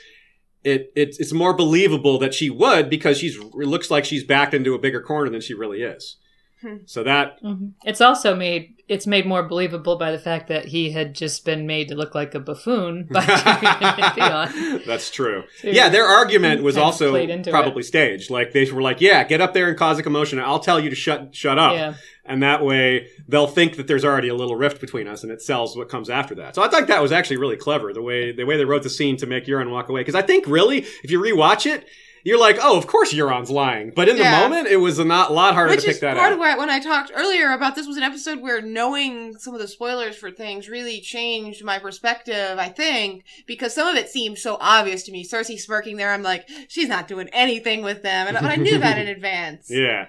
it, 0.63 0.91
it 0.95 1.15
it's 1.19 1.33
more 1.33 1.53
believable 1.53 2.17
that 2.19 2.33
she 2.33 2.49
would 2.49 2.89
because 2.89 3.17
she's 3.17 3.37
it 3.37 3.53
looks 3.53 3.91
like 3.91 4.05
she's 4.05 4.23
backed 4.23 4.53
into 4.53 4.73
a 4.73 4.79
bigger 4.79 5.01
corner 5.01 5.29
than 5.29 5.41
she 5.41 5.53
really 5.53 5.81
is. 5.81 6.17
Hmm. 6.63 6.77
So 6.85 7.03
that 7.03 7.37
hmm 7.41 7.69
It's 7.83 7.99
also 8.01 8.35
made 8.35 8.75
it's 8.87 9.05
made 9.07 9.25
more 9.25 9.43
believable 9.43 9.97
by 9.97 10.11
the 10.11 10.19
fact 10.19 10.47
that 10.47 10.65
he 10.65 10.91
had 10.91 11.13
just 11.13 11.45
been 11.45 11.65
made 11.67 11.87
to 11.89 11.95
look 11.95 12.15
like 12.15 12.33
a 12.35 12.39
buffoon 12.39 13.07
by 13.11 13.21
Theon. 14.15 14.81
that's 14.85 15.09
true. 15.11 15.43
So 15.61 15.67
Yeah, 15.69 15.89
their 15.89 16.05
argument 16.05 16.63
was 16.63 16.77
also 16.77 17.11
played 17.11 17.29
into 17.29 17.51
probably 17.51 17.83
staged. 17.83 18.29
Like 18.29 18.51
they 18.53 18.69
were 18.71 18.81
like, 18.81 19.01
"Yeah, 19.01 19.23
get 19.23 19.41
up 19.41 19.53
there 19.53 19.67
and 19.67 19.77
cause 19.77 19.99
a 19.99 20.03
commotion. 20.03 20.39
and 20.39 20.47
I'll 20.47 20.59
tell 20.59 20.79
you 20.79 20.89
to 20.89 20.95
shut 20.95 21.35
shut 21.35 21.59
up." 21.59 21.73
Yeah. 21.73 21.93
and 22.25 22.41
that 22.43 22.63
way 22.63 23.07
they'll 23.27 23.47
think 23.47 23.75
that 23.77 23.87
there's 23.87 24.05
already 24.05 24.29
a 24.29 24.35
little 24.35 24.55
rift 24.55 24.79
between 24.81 25.07
us, 25.07 25.23
and 25.23 25.31
it 25.31 25.41
sells 25.41 25.75
what 25.77 25.89
comes 25.89 26.09
after 26.09 26.35
that. 26.35 26.55
So 26.55 26.63
I 26.63 26.67
think 26.69 26.87
that 26.87 27.01
was 27.01 27.11
actually 27.11 27.37
really 27.37 27.57
clever 27.57 27.93
the 27.93 28.01
way 28.01 28.31
the 28.31 28.45
way 28.45 28.57
they 28.57 28.65
wrote 28.65 28.83
the 28.83 28.89
scene 28.89 29.17
to 29.17 29.25
make 29.25 29.45
Euron 29.45 29.69
walk 29.71 29.89
away. 29.89 30.01
Because 30.01 30.15
I 30.15 30.21
think 30.21 30.45
really, 30.47 30.79
if 31.03 31.11
you 31.11 31.19
rewatch 31.21 31.65
it, 31.65 31.85
you're 32.23 32.39
like, 32.39 32.57
oh, 32.61 32.77
of 32.77 32.87
course 32.87 33.13
Euron's 33.13 33.49
lying, 33.49 33.91
but 33.95 34.07
in 34.07 34.17
the 34.17 34.23
moment, 34.23 34.67
it 34.67 34.77
was 34.77 34.99
a 34.99 35.05
not, 35.05 35.33
lot 35.33 35.53
harder 35.53 35.71
Which 35.71 35.81
to 35.81 35.87
pick 35.87 35.99
that 35.99 36.15
out. 36.15 36.15
Which 36.15 36.17
is 36.17 36.19
part 36.21 36.33
of 36.33 36.39
why 36.39 36.57
when 36.57 36.69
I 36.69 36.79
talked 36.79 37.11
earlier 37.13 37.51
about 37.51 37.75
this 37.75 37.85
was 37.87 37.97
an 37.97 38.03
episode 38.03 38.41
where 38.41 38.61
knowing 38.61 39.37
some 39.37 39.53
of 39.53 39.59
the 39.59 39.67
spoilers 39.67 40.15
for 40.15 40.31
things 40.31 40.69
really 40.69 41.01
changed 41.01 41.63
my 41.63 41.79
perspective, 41.79 42.57
I 42.57 42.69
think, 42.69 43.25
because 43.45 43.73
some 43.73 43.87
of 43.87 43.95
it 43.95 44.09
seemed 44.09 44.37
so 44.37 44.57
obvious 44.59 45.03
to 45.03 45.11
me. 45.11 45.25
Cersei 45.25 45.59
smirking 45.59 45.97
there, 45.97 46.13
I'm 46.13 46.23
like, 46.23 46.47
she's 46.67 46.87
not 46.87 47.07
doing 47.07 47.29
anything 47.33 47.83
with 47.83 48.03
them. 48.03 48.27
And 48.27 48.37
but 48.39 48.51
I 48.51 48.55
knew 48.55 48.77
that 48.79 48.97
in 48.97 49.07
advance. 49.15 49.69
yeah. 49.69 50.07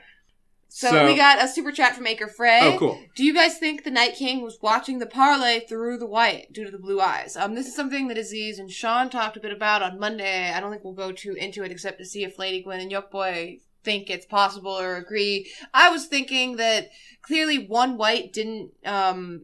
So, 0.76 0.90
So- 0.90 1.06
we 1.06 1.14
got 1.14 1.40
a 1.40 1.46
super 1.46 1.70
chat 1.70 1.94
from 1.94 2.04
Acre 2.08 2.26
Frey. 2.26 2.58
Oh, 2.74 2.76
cool. 2.76 3.00
Do 3.14 3.22
you 3.22 3.32
guys 3.32 3.58
think 3.58 3.84
the 3.84 3.92
Night 3.92 4.16
King 4.16 4.42
was 4.42 4.58
watching 4.60 4.98
the 4.98 5.06
parlay 5.06 5.60
through 5.60 5.98
the 5.98 6.06
wight 6.06 6.52
due 6.52 6.64
to 6.64 6.70
the 6.72 6.80
blue 6.80 7.00
eyes? 7.00 7.36
Um, 7.36 7.54
this 7.54 7.68
is 7.68 7.76
something 7.76 8.08
that 8.08 8.18
Aziz 8.18 8.58
and 8.58 8.68
Sean 8.68 9.08
talked 9.08 9.36
a 9.36 9.40
bit 9.40 9.52
about 9.52 9.82
on 9.82 10.00
Monday. 10.00 10.50
I 10.50 10.58
don't 10.58 10.72
think 10.72 10.82
we'll 10.82 10.92
go 10.94 11.12
too 11.12 11.34
into 11.34 11.62
it 11.62 11.70
except 11.70 11.98
to 11.98 12.04
see 12.04 12.24
if 12.24 12.40
Lady 12.40 12.60
Gwen 12.60 12.80
and 12.80 12.90
Yokeboy 12.90 13.60
think 13.84 14.10
it's 14.10 14.26
possible 14.26 14.72
or 14.72 14.96
agree. 14.96 15.48
I 15.72 15.90
was 15.90 16.06
thinking 16.06 16.56
that 16.56 16.90
clearly 17.22 17.68
one 17.68 17.96
wight 17.96 18.32
didn't 18.32 18.72
um 18.84 19.42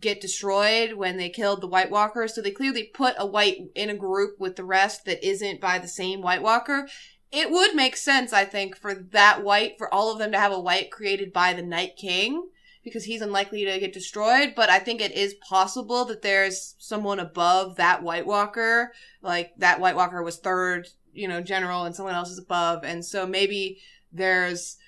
get 0.00 0.20
destroyed 0.20 0.92
when 0.92 1.16
they 1.16 1.30
killed 1.30 1.62
the 1.62 1.66
White 1.66 1.90
Walker, 1.90 2.28
so 2.28 2.42
they 2.42 2.50
clearly 2.50 2.84
put 2.84 3.14
a 3.16 3.26
wight 3.26 3.56
in 3.74 3.88
a 3.88 3.96
group 3.96 4.38
with 4.38 4.56
the 4.56 4.64
rest 4.64 5.06
that 5.06 5.26
isn't 5.26 5.62
by 5.62 5.78
the 5.78 5.88
same 5.88 6.20
White 6.20 6.42
Walker. 6.42 6.86
It 7.30 7.50
would 7.50 7.74
make 7.74 7.96
sense, 7.96 8.32
I 8.32 8.44
think, 8.44 8.76
for 8.76 8.94
that 8.94 9.44
wight, 9.44 9.76
for 9.76 9.92
all 9.92 10.10
of 10.10 10.18
them 10.18 10.32
to 10.32 10.38
have 10.38 10.52
a 10.52 10.60
wight 10.60 10.90
created 10.90 11.32
by 11.32 11.52
the 11.52 11.62
Night 11.62 11.96
King 11.96 12.48
because 12.82 13.04
he's 13.04 13.20
unlikely 13.20 13.64
to 13.66 13.78
get 13.78 13.92
destroyed. 13.92 14.54
But 14.56 14.70
I 14.70 14.78
think 14.78 15.00
it 15.00 15.12
is 15.12 15.34
possible 15.46 16.04
that 16.06 16.22
there's 16.22 16.74
someone 16.78 17.18
above 17.18 17.76
that 17.76 18.02
White 18.02 18.26
Walker. 18.26 18.92
Like 19.22 19.52
that 19.58 19.80
White 19.80 19.96
Walker 19.96 20.22
was 20.22 20.38
third, 20.38 20.88
you 21.12 21.28
know, 21.28 21.42
general, 21.42 21.84
and 21.84 21.94
someone 21.94 22.14
else 22.14 22.30
is 22.30 22.38
above. 22.38 22.82
And 22.84 23.04
so 23.04 23.26
maybe 23.26 23.80
there's 24.10 24.78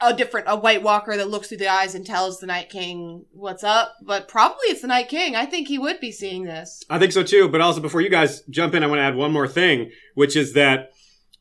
a 0.00 0.14
different, 0.14 0.46
a 0.48 0.56
White 0.56 0.82
Walker 0.82 1.16
that 1.16 1.28
looks 1.28 1.48
through 1.48 1.58
the 1.58 1.68
eyes 1.68 1.94
and 1.94 2.06
tells 2.06 2.40
the 2.40 2.46
Night 2.46 2.70
King 2.70 3.26
what's 3.32 3.64
up. 3.64 3.94
But 4.02 4.28
probably 4.28 4.68
it's 4.68 4.80
the 4.82 4.86
Night 4.86 5.08
King. 5.08 5.36
I 5.36 5.46
think 5.46 5.68
he 5.68 5.78
would 5.78 6.00
be 6.00 6.12
seeing 6.12 6.44
this. 6.44 6.82
I 6.88 6.98
think 6.98 7.12
so 7.12 7.22
too. 7.22 7.48
But 7.48 7.60
also, 7.60 7.80
before 7.80 8.00
you 8.00 8.10
guys 8.10 8.42
jump 8.48 8.74
in, 8.74 8.82
I 8.82 8.86
want 8.86 8.98
to 8.98 9.04
add 9.04 9.16
one 9.16 9.32
more 9.32 9.48
thing, 9.48 9.90
which 10.14 10.36
is 10.36 10.54
that 10.54 10.92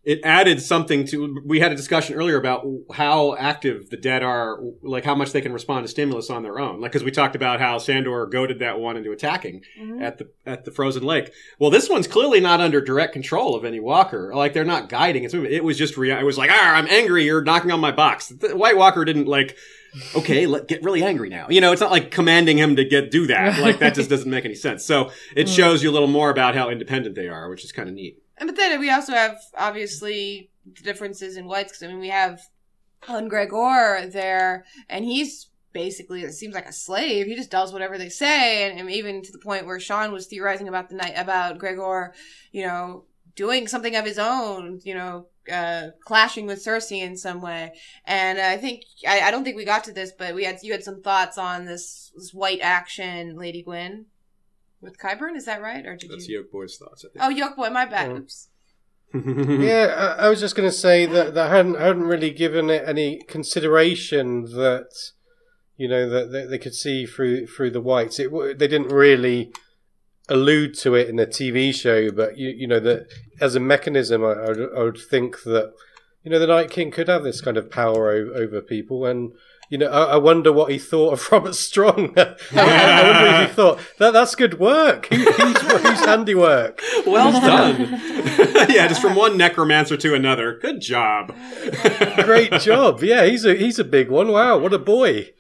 it 0.06 0.20
added 0.24 0.62
something 0.62 1.06
to. 1.08 1.42
We 1.44 1.60
had 1.60 1.72
a 1.72 1.76
discussion 1.76 2.16
earlier 2.16 2.38
about 2.38 2.66
how 2.94 3.36
active 3.38 3.90
the 3.90 3.98
dead 3.98 4.22
are, 4.24 4.60
like 4.84 5.04
how 5.04 5.16
much 5.16 5.32
they 5.32 5.42
can 5.42 5.52
respond 5.52 5.84
to 5.84 5.88
stimulus 5.88 6.30
on 6.30 6.44
their 6.44 6.60
own. 6.60 6.80
Like 6.80 6.92
because 6.92 7.04
we 7.04 7.12
talked 7.12 7.36
about 7.36 7.60
how 7.60 7.78
Sandor 7.80 8.26
goaded 8.28 8.60
that 8.60 8.80
one 8.80 8.98
into 8.98 9.12
attacking 9.12 9.64
at 10.00 10.18
the 10.20 10.30
at 10.46 10.64
the 10.66 10.72
frozen 10.72 11.04
lake. 11.04 11.32
Well, 11.60 11.72
this 11.72 11.90
one's 11.90 12.08
clearly 12.08 12.40
not 12.40 12.62
under 12.62 12.82
direct 12.82 13.14
control 13.14 13.56
of 13.56 13.66
any 13.66 13.80
walker. 13.80 14.32
Like 14.34 14.54
they're 14.54 14.64
not 14.64 14.90
guiding 14.90 15.24
its 15.24 15.34
movement. 15.34 15.54
It 15.56 15.64
was 15.64 15.78
just 15.78 15.98
rea- 15.98 16.20
it 16.20 16.26
was 16.26 16.38
like, 16.38 16.52
ah, 16.54 16.76
I'm 16.76 16.88
angry. 16.88 17.26
You're 17.26 17.44
knocking 17.44 17.72
on 17.72 17.80
my 17.80 17.92
box. 17.92 18.28
The 18.28 18.56
White 18.56 18.78
Walker 18.78 19.04
didn't 19.06 19.26
like. 19.28 19.58
Okay, 20.14 20.46
let 20.46 20.68
get 20.68 20.84
really 20.84 21.04
angry 21.04 21.30
now. 21.30 21.48
You 21.50 21.62
know, 21.62 21.72
it's 21.72 21.80
not 21.82 21.90
like 21.90 22.12
commanding 22.12 22.58
him 22.58 22.76
to 22.76 22.84
get 22.84 23.12
do 23.12 23.28
that. 23.28 23.60
Like 23.62 23.80
that 23.80 23.96
just 23.96 24.10
doesn't 24.12 24.30
make 24.30 24.44
any 24.46 24.54
sense. 24.56 24.84
So 24.86 25.10
it 25.36 25.48
Mm. 25.48 25.56
shows 25.56 25.82
you 25.84 25.90
a 25.90 25.94
little 25.94 26.10
more 26.10 26.30
about 26.30 26.54
how 26.54 26.70
independent 26.70 27.16
they 27.16 27.30
are, 27.30 27.50
which 27.50 27.64
is 27.64 27.72
kind 27.72 27.88
of 27.88 27.96
neat. 27.96 28.22
And 28.38 28.48
but 28.48 28.56
then 28.56 28.80
we 28.80 28.90
also 28.90 29.14
have 29.14 29.38
obviously 29.58 30.50
the 30.66 30.82
differences 30.82 31.38
in 31.38 31.46
wights 31.46 31.72
because 31.72 31.84
I 31.84 31.88
mean 31.88 32.00
we 32.00 32.10
have 32.10 32.42
Hun 33.02 33.28
Gregor 33.28 34.08
there, 34.12 34.66
and 34.90 35.06
he's 35.06 35.48
basically 35.74 36.24
it 36.24 36.34
seems 36.34 36.56
like 36.56 36.68
a 36.68 36.74
slave. 36.74 37.28
He 37.28 37.36
just 37.36 37.52
does 37.52 37.72
whatever 37.72 37.98
they 37.98 38.10
say, 38.10 38.70
and, 38.70 38.80
and 38.80 38.90
even 38.90 39.22
to 39.22 39.32
the 39.32 39.40
point 39.40 39.66
where 39.66 39.80
Sean 39.80 40.12
was 40.12 40.26
theorizing 40.28 40.68
about 40.68 40.90
the 40.90 40.96
night 40.96 41.14
about 41.16 41.60
Gregor, 41.60 42.14
you 42.52 42.66
know, 42.66 43.06
doing 43.36 43.68
something 43.68 43.96
of 43.96 44.06
his 44.06 44.20
own, 44.20 44.82
you 44.84 44.94
know. 44.94 45.28
Uh, 45.52 45.92
clashing 46.04 46.48
with 46.48 46.66
Cersei 46.66 47.04
in 47.04 47.16
some 47.16 47.40
way, 47.40 47.72
and 48.06 48.40
I 48.40 48.58
think 48.58 48.82
I, 49.08 49.20
I 49.22 49.30
don't 49.30 49.44
think 49.44 49.56
we 49.56 49.64
got 49.64 49.84
to 49.84 49.94
this, 49.94 50.12
but 50.12 50.34
we 50.34 50.44
had 50.44 50.58
you 50.64 50.72
had 50.72 50.84
some 50.84 51.04
thoughts 51.04 51.38
on 51.38 51.66
this, 51.66 52.12
this 52.16 52.34
wight 52.34 52.62
action, 52.64 53.36
Lady 53.38 53.62
Gwyn, 53.62 54.08
with 54.86 54.98
Qyburn. 54.98 55.36
Is 55.36 55.46
that 55.46 55.62
right, 55.62 55.86
or 55.86 55.96
did 55.96 56.10
That's 56.10 56.28
you? 56.28 56.38
Yoke 56.40 56.52
Boy's 56.52 56.78
thoughts. 56.78 57.06
I 57.20 57.26
Oh, 57.26 57.30
Yoke 57.30 57.56
Boy, 57.56 57.70
my 57.70 57.86
bad. 57.86 58.12
Oh. 58.12 58.16
Oops. 58.18 58.50
Yeah, 59.14 60.16
I, 60.20 60.26
I 60.26 60.30
was 60.30 60.42
just 60.42 60.56
going 60.56 60.68
to 60.68 60.76
say 60.76 61.06
that, 61.06 61.36
that 61.36 61.52
I 61.52 61.56
hadn't, 61.56 61.78
I 61.78 61.86
hadn't 61.86 62.04
really 62.04 62.32
given 62.32 62.70
it 62.70 62.84
any 62.86 63.22
consideration 63.28 64.44
that, 64.56 64.90
you 65.78 65.88
know, 65.88 66.10
that, 66.10 66.32
that 66.32 66.50
they 66.50 66.58
could 66.58 66.74
see 66.74 67.06
through 67.06 67.48
through 67.48 67.72
the 67.72 67.80
wights. 67.80 68.20
It, 68.20 68.30
they 68.32 68.68
didn't 68.68 68.90
really 68.92 69.54
allude 70.28 70.74
to 70.80 70.96
it 70.96 71.08
in 71.08 71.16
the 71.16 71.28
TV 71.28 71.74
show, 71.74 72.12
but 72.12 72.38
you, 72.38 72.50
you 72.50 72.68
know 72.68 72.80
that 72.80 73.08
as 73.40 73.56
a 73.56 73.60
mechanism, 73.60 74.24
I, 74.24 74.32
I, 74.32 74.48
would, 74.48 74.78
I 74.78 74.84
would 74.84 74.98
think 74.98 75.44
that 75.44 75.74
you 76.24 76.32
know 76.32 76.40
the 76.40 76.48
Night 76.48 76.70
King 76.72 76.92
could 76.92 77.08
have 77.08 77.24
this 77.24 77.42
kind 77.42 77.58
of 77.58 77.72
power 77.72 78.12
o- 78.12 78.34
over 78.34 78.62
people, 78.62 79.06
and 79.06 79.32
you 79.70 79.78
know 79.78 79.88
I, 79.88 80.14
I 80.14 80.18
wonder 80.18 80.52
what 80.52 80.72
he 80.72 80.80
thought 80.80 81.14
of 81.14 81.28
Robert 81.32 81.56
Strong. 81.56 82.14
I, 82.18 82.36
I 82.56 83.12
wonder 83.14 83.44
if 83.44 83.50
he 83.50 83.56
thought 83.56 83.80
that 84.00 84.14
that's 84.14 84.36
good 84.36 84.60
work. 84.60 85.08
Who, 85.08 85.18
who's, 85.18 85.62
who's 85.62 86.06
handiwork? 86.06 86.82
well 87.06 87.32
done. 87.32 88.00
yeah, 88.70 88.88
just 88.88 89.02
from 89.02 89.16
one 89.16 89.38
necromancer 89.38 89.98
to 89.98 90.14
another. 90.14 90.58
Good 90.60 90.82
job. 90.82 91.36
Great 92.24 92.54
job. 92.60 93.04
Yeah, 93.04 93.26
he's 93.26 93.46
a 93.46 93.56
he's 93.56 93.80
a 93.80 93.84
big 93.84 94.10
one. 94.10 94.32
Wow, 94.32 94.58
what 94.58 94.74
a 94.74 94.80
boy. 94.80 95.32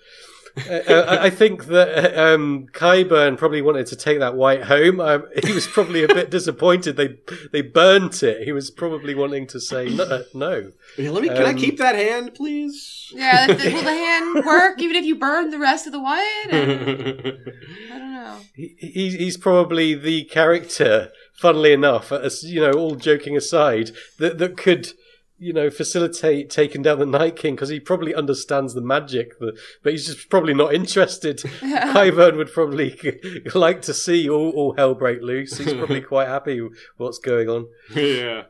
Uh, 0.58 0.74
uh, 0.88 1.18
I 1.20 1.30
think 1.30 1.66
that 1.66 2.18
uh, 2.18 2.34
um, 2.34 2.68
Qyburn 2.72 3.38
probably 3.38 3.62
wanted 3.62 3.88
to 3.88 3.96
take 3.98 4.20
that 4.20 4.36
wight 4.36 4.64
home. 4.64 5.02
Um, 5.02 5.26
he 5.46 5.52
was 5.52 5.68
probably 5.68 6.04
a 6.04 6.08
bit 6.08 6.32
disappointed 6.32 6.96
they 6.96 7.18
they 7.52 7.62
burnt 7.62 8.24
it. 8.24 8.44
He 8.46 8.54
was 8.54 8.72
probably 8.72 9.14
wanting 9.16 9.48
to 9.48 9.60
say 9.60 9.90
no. 9.90 10.24
no. 10.34 10.72
Yeah, 10.98 11.10
let 11.12 11.22
me. 11.24 11.28
Can 11.28 11.46
I 11.46 11.50
Um, 11.50 11.58
keep 11.58 11.78
that 11.80 11.96
hand, 11.96 12.36
please? 12.36 13.12
Yeah, 13.14 13.48
that- 13.48 13.58
will 13.74 13.84
the 13.84 13.92
hand 13.92 14.46
work 14.46 14.82
even 14.82 14.96
if 14.96 15.04
you 15.04 15.16
burn 15.18 15.50
the 15.50 15.60
rest 15.60 15.88
of 15.88 15.92
the 15.92 16.00
wight? 16.00 16.46
I 16.50 16.56
don't 16.56 18.14
know. 18.14 18.38
He, 18.56 18.76
he- 18.80 19.18
he's 19.18 19.38
probably 19.38 19.94
the 19.94 20.24
character, 20.26 21.10
funnily 21.34 21.74
enough, 21.74 22.12
as 22.12 22.44
you 22.44 22.62
know, 22.62 22.72
all 22.72 22.96
joking 22.96 23.36
aside, 23.36 23.92
that 24.20 24.38
that 24.38 24.56
could. 24.58 24.94
You 25.38 25.52
know, 25.52 25.70
facilitate 25.70 26.50
taking 26.50 26.82
down 26.82 27.00
the 27.00 27.06
Night 27.06 27.36
King 27.36 27.56
because 27.56 27.70
he 27.70 27.80
probably 27.80 28.16
understands 28.16 28.74
the 28.74 28.82
magic, 28.82 29.38
the, 29.40 29.58
but 29.84 29.92
he's 29.92 30.06
just 30.06 30.30
probably 30.30 30.54
not 30.54 30.74
interested. 30.74 31.38
Qyburn 31.62 32.38
would 32.38 32.54
probably 32.54 32.98
like 33.54 33.82
to 33.84 33.94
see 33.94 34.30
all, 34.30 34.52
all 34.52 34.76
hell 34.76 34.96
break 34.96 35.22
loose. 35.22 35.58
He's 35.58 35.74
probably 35.74 36.02
quite 36.14 36.28
happy 36.28 36.62
with 36.62 36.74
what's 36.98 37.20
going 37.20 37.50
on. 37.50 37.68
yeah. 37.94 38.44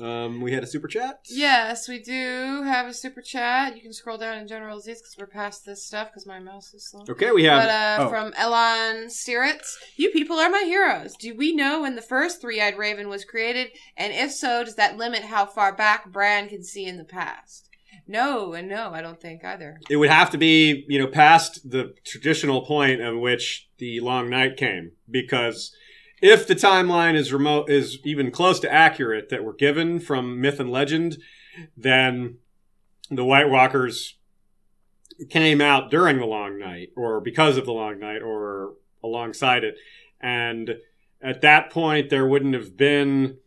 Um, 0.00 0.40
we 0.40 0.52
had 0.52 0.62
a 0.62 0.66
super 0.66 0.88
chat. 0.88 1.20
Yes, 1.28 1.88
we 1.88 1.98
do 2.00 2.62
have 2.64 2.86
a 2.86 2.94
super 2.94 3.22
chat. 3.22 3.76
You 3.76 3.82
can 3.82 3.92
scroll 3.92 4.18
down 4.18 4.38
in 4.38 4.48
general 4.48 4.80
Z's 4.80 5.00
because 5.00 5.16
we're 5.18 5.26
past 5.26 5.64
this 5.64 5.84
stuff 5.84 6.08
because 6.08 6.26
my 6.26 6.38
mouse 6.38 6.74
is 6.74 6.88
slow. 6.88 7.04
Okay, 7.08 7.30
we 7.32 7.44
have. 7.44 7.62
But 7.62 7.70
uh, 7.70 7.96
oh. 8.00 8.08
from 8.08 8.32
Elon 8.36 9.06
Stiritz, 9.06 9.74
you 9.96 10.10
people 10.10 10.36
are 10.36 10.50
my 10.50 10.62
heroes. 10.64 11.14
Do 11.16 11.34
we 11.34 11.54
know 11.54 11.82
when 11.82 11.96
the 11.96 12.02
first 12.02 12.40
three-eyed 12.40 12.76
raven 12.76 13.08
was 13.08 13.24
created? 13.24 13.68
And 13.96 14.12
if 14.12 14.32
so, 14.32 14.64
does 14.64 14.76
that 14.76 14.96
limit 14.96 15.22
how 15.22 15.46
far 15.46 15.74
back 15.74 16.12
Bran 16.12 16.48
can 16.48 16.62
see 16.62 16.86
in 16.86 16.98
the 16.98 17.04
past? 17.04 17.70
No, 18.08 18.52
and 18.52 18.68
no, 18.68 18.92
I 18.92 19.02
don't 19.02 19.20
think 19.20 19.44
either. 19.44 19.80
it 19.90 19.96
would 19.96 20.10
have 20.10 20.30
to 20.30 20.38
be, 20.38 20.84
you 20.88 20.98
know, 20.98 21.08
past 21.08 21.68
the 21.68 21.94
traditional 22.04 22.64
point 22.64 23.00
of 23.00 23.18
which 23.18 23.68
the 23.78 23.98
long 24.00 24.30
night 24.30 24.56
came, 24.56 24.92
because 25.10 25.74
if 26.20 26.46
the 26.46 26.54
timeline 26.54 27.14
is 27.14 27.32
remote 27.32 27.70
is 27.70 27.98
even 28.04 28.30
close 28.30 28.58
to 28.60 28.72
accurate 28.72 29.28
that 29.28 29.44
we're 29.44 29.52
given 29.54 30.00
from 30.00 30.40
myth 30.40 30.60
and 30.60 30.70
legend, 30.70 31.18
then 31.76 32.38
the 33.10 33.24
White 33.24 33.50
Walkers 33.50 34.16
came 35.30 35.60
out 35.60 35.90
during 35.90 36.18
the 36.18 36.26
long 36.26 36.58
night 36.58 36.88
or 36.96 37.20
because 37.20 37.56
of 37.56 37.64
the 37.64 37.72
long 37.72 37.98
night 37.98 38.22
or 38.22 38.74
alongside 39.02 39.64
it. 39.64 39.76
And 40.20 40.76
at 41.22 41.40
that 41.42 41.70
point 41.70 42.10
there 42.10 42.26
wouldn't 42.26 42.54
have 42.54 42.76
been 42.76 43.38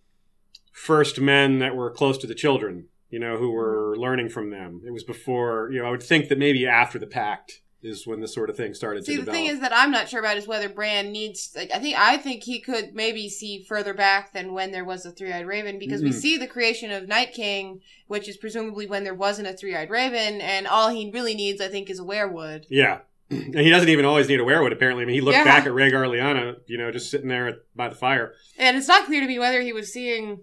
first 0.71 1.19
men 1.19 1.59
that 1.59 1.75
were 1.75 1.91
close 1.91 2.17
to 2.19 2.27
the 2.27 2.35
children, 2.35 2.87
you 3.09 3.19
know, 3.19 3.37
who 3.37 3.51
were 3.51 3.95
learning 3.97 4.29
from 4.29 4.49
them. 4.49 4.81
It 4.85 4.91
was 4.91 5.03
before, 5.03 5.69
you 5.71 5.79
know, 5.79 5.87
I 5.87 5.91
would 5.91 6.03
think 6.03 6.29
that 6.29 6.39
maybe 6.39 6.65
after 6.65 6.97
the 6.97 7.07
pact 7.07 7.61
is 7.81 8.05
when 8.05 8.19
this 8.19 8.33
sort 8.33 8.49
of 8.49 8.57
thing 8.57 8.73
started 8.73 9.05
See, 9.05 9.13
to 9.13 9.17
develop. 9.19 9.33
the 9.33 9.37
thing 9.47 9.55
is 9.55 9.61
that 9.61 9.71
I'm 9.73 9.91
not 9.91 10.09
sure 10.09 10.19
about 10.19 10.37
is 10.37 10.47
whether 10.47 10.67
Bran 10.69 11.11
needs. 11.11 11.53
Like, 11.55 11.71
I 11.73 11.79
think 11.79 11.97
I 11.97 12.17
think 12.17 12.43
he 12.43 12.59
could 12.59 12.93
maybe 12.93 13.29
see 13.29 13.63
further 13.63 13.93
back 13.93 14.33
than 14.33 14.53
when 14.53 14.71
there 14.71 14.83
was 14.85 15.05
a 15.05 15.11
three-eyed 15.11 15.45
raven 15.47 15.79
because 15.79 16.01
we 16.01 16.09
Mhm. 16.09 16.13
see 16.21 16.37
the 16.37 16.47
creation 16.47 16.91
of 16.91 17.07
Night 17.07 17.33
King, 17.33 17.81
which 18.07 18.27
is 18.27 18.35
presumably 18.37 18.85
when 18.85 19.03
there 19.03 19.13
wasn't 19.15 19.47
a 19.47 19.53
three-eyed 19.53 19.89
raven, 19.89 20.41
and 20.41 20.67
all 20.67 20.89
he 20.89 21.09
really 21.09 21.35
needs, 21.35 21.61
I 21.61 21.67
think, 21.69 21.89
is 21.89 21.99
a 21.99 22.03
weirwood. 22.03 22.65
Yeah. 22.69 22.99
And 23.31 23.55
he 23.59 23.69
doesn't 23.69 23.89
even 23.89 24.05
always 24.05 24.27
need 24.27 24.39
a 24.39 24.43
weirwood, 24.43 24.71
apparently. 24.73 25.03
I 25.03 25.05
mean, 25.05 25.13
he 25.13 25.21
looked 25.21 25.37
Yeah. 25.37 25.43
back 25.43 25.65
at 25.67 25.71
Rhaegar 25.71 26.07
Lyanna, 26.09 26.55
you 26.65 26.77
know, 26.79 26.91
just 26.91 27.11
sitting 27.11 27.27
there 27.29 27.59
by 27.75 27.87
the 27.87 27.93
fire. 27.95 28.33
And 28.57 28.75
it's 28.75 28.87
not 28.87 29.05
clear 29.05 29.21
to 29.21 29.27
me 29.27 29.37
whether 29.37 29.61
he 29.61 29.71
was 29.71 29.93
seeing 29.93 30.39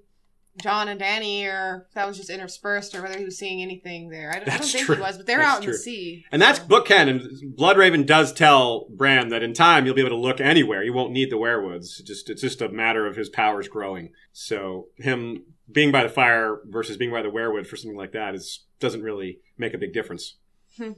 Jon 0.62 0.88
and 0.88 1.00
Dany 1.00 1.44
or 1.46 1.86
if 1.88 1.94
that 1.94 2.06
was 2.06 2.16
just 2.16 2.30
interspersed 2.30 2.94
or 2.94 3.02
whether 3.02 3.18
he 3.18 3.24
was 3.24 3.36
seeing 3.38 3.60
anything 3.62 4.08
there. 4.08 4.30
I 4.30 4.38
don't, 4.38 4.48
I 4.48 4.56
don't 4.58 4.66
think 4.66 4.86
true. 4.86 4.94
he 4.96 5.00
was, 5.00 5.16
but 5.16 5.26
they're 5.26 5.38
That's 5.38 5.56
out 5.58 5.64
in 5.64 5.70
the 5.70 5.76
sea. 5.76 6.24
And 6.32 6.40
that's 6.40 6.58
so. 6.58 6.66
book 6.66 6.86
canon. 6.86 7.28
Bloodraven 7.58 8.06
does 8.06 8.32
tell 8.32 8.86
Bran 8.90 9.28
that 9.28 9.42
in 9.42 9.52
time 9.54 9.84
you'll 9.86 9.94
be 9.94 10.00
able 10.00 10.16
to 10.16 10.20
look 10.22 10.40
anywhere. 10.40 10.82
You 10.82 10.92
won't 10.92 11.12
need 11.12 11.30
the 11.30 11.36
weirwoods. 11.36 12.00
It's 12.00 12.02
just 12.02 12.30
it's 12.30 12.42
just 12.42 12.62
a 12.62 12.68
matter 12.68 13.06
of 13.06 13.16
his 13.16 13.28
powers 13.28 13.68
growing. 13.68 14.10
So 14.32 14.86
him 14.98 15.44
being 15.70 15.92
by 15.92 16.02
the 16.04 16.08
fire 16.08 16.60
versus 16.66 16.96
being 16.96 17.10
by 17.10 17.22
the 17.22 17.28
weirwood 17.28 17.66
for 17.66 17.76
something 17.76 17.98
like 17.98 18.12
that 18.12 18.34
is 18.34 18.64
doesn't 18.80 19.02
really 19.02 19.38
make 19.58 19.74
a 19.74 19.78
big 19.78 19.92
difference. 19.92 20.36
Hmm. 20.76 20.92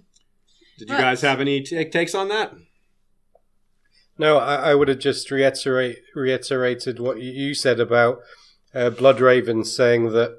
Did 0.79 0.89
you 0.91 0.95
Right. 0.95 1.01
guys 1.03 1.23
have 1.23 1.41
any 1.41 1.63
t- 1.63 1.85
takes 1.87 2.15
on 2.15 2.29
that? 2.29 2.53
No, 4.19 4.39
I, 4.39 4.71
I 4.71 4.75
would 4.75 4.89
have 4.89 4.99
just 4.99 5.31
reiterate 5.31 5.99
reiterated 6.15 6.99
what 7.01 7.21
you- 7.21 7.31
you 7.33 7.55
said 7.55 7.79
about 7.81 8.19
uh, 8.75 8.91
Bloodraven 8.91 9.67
saying 9.67 10.13
that 10.13 10.37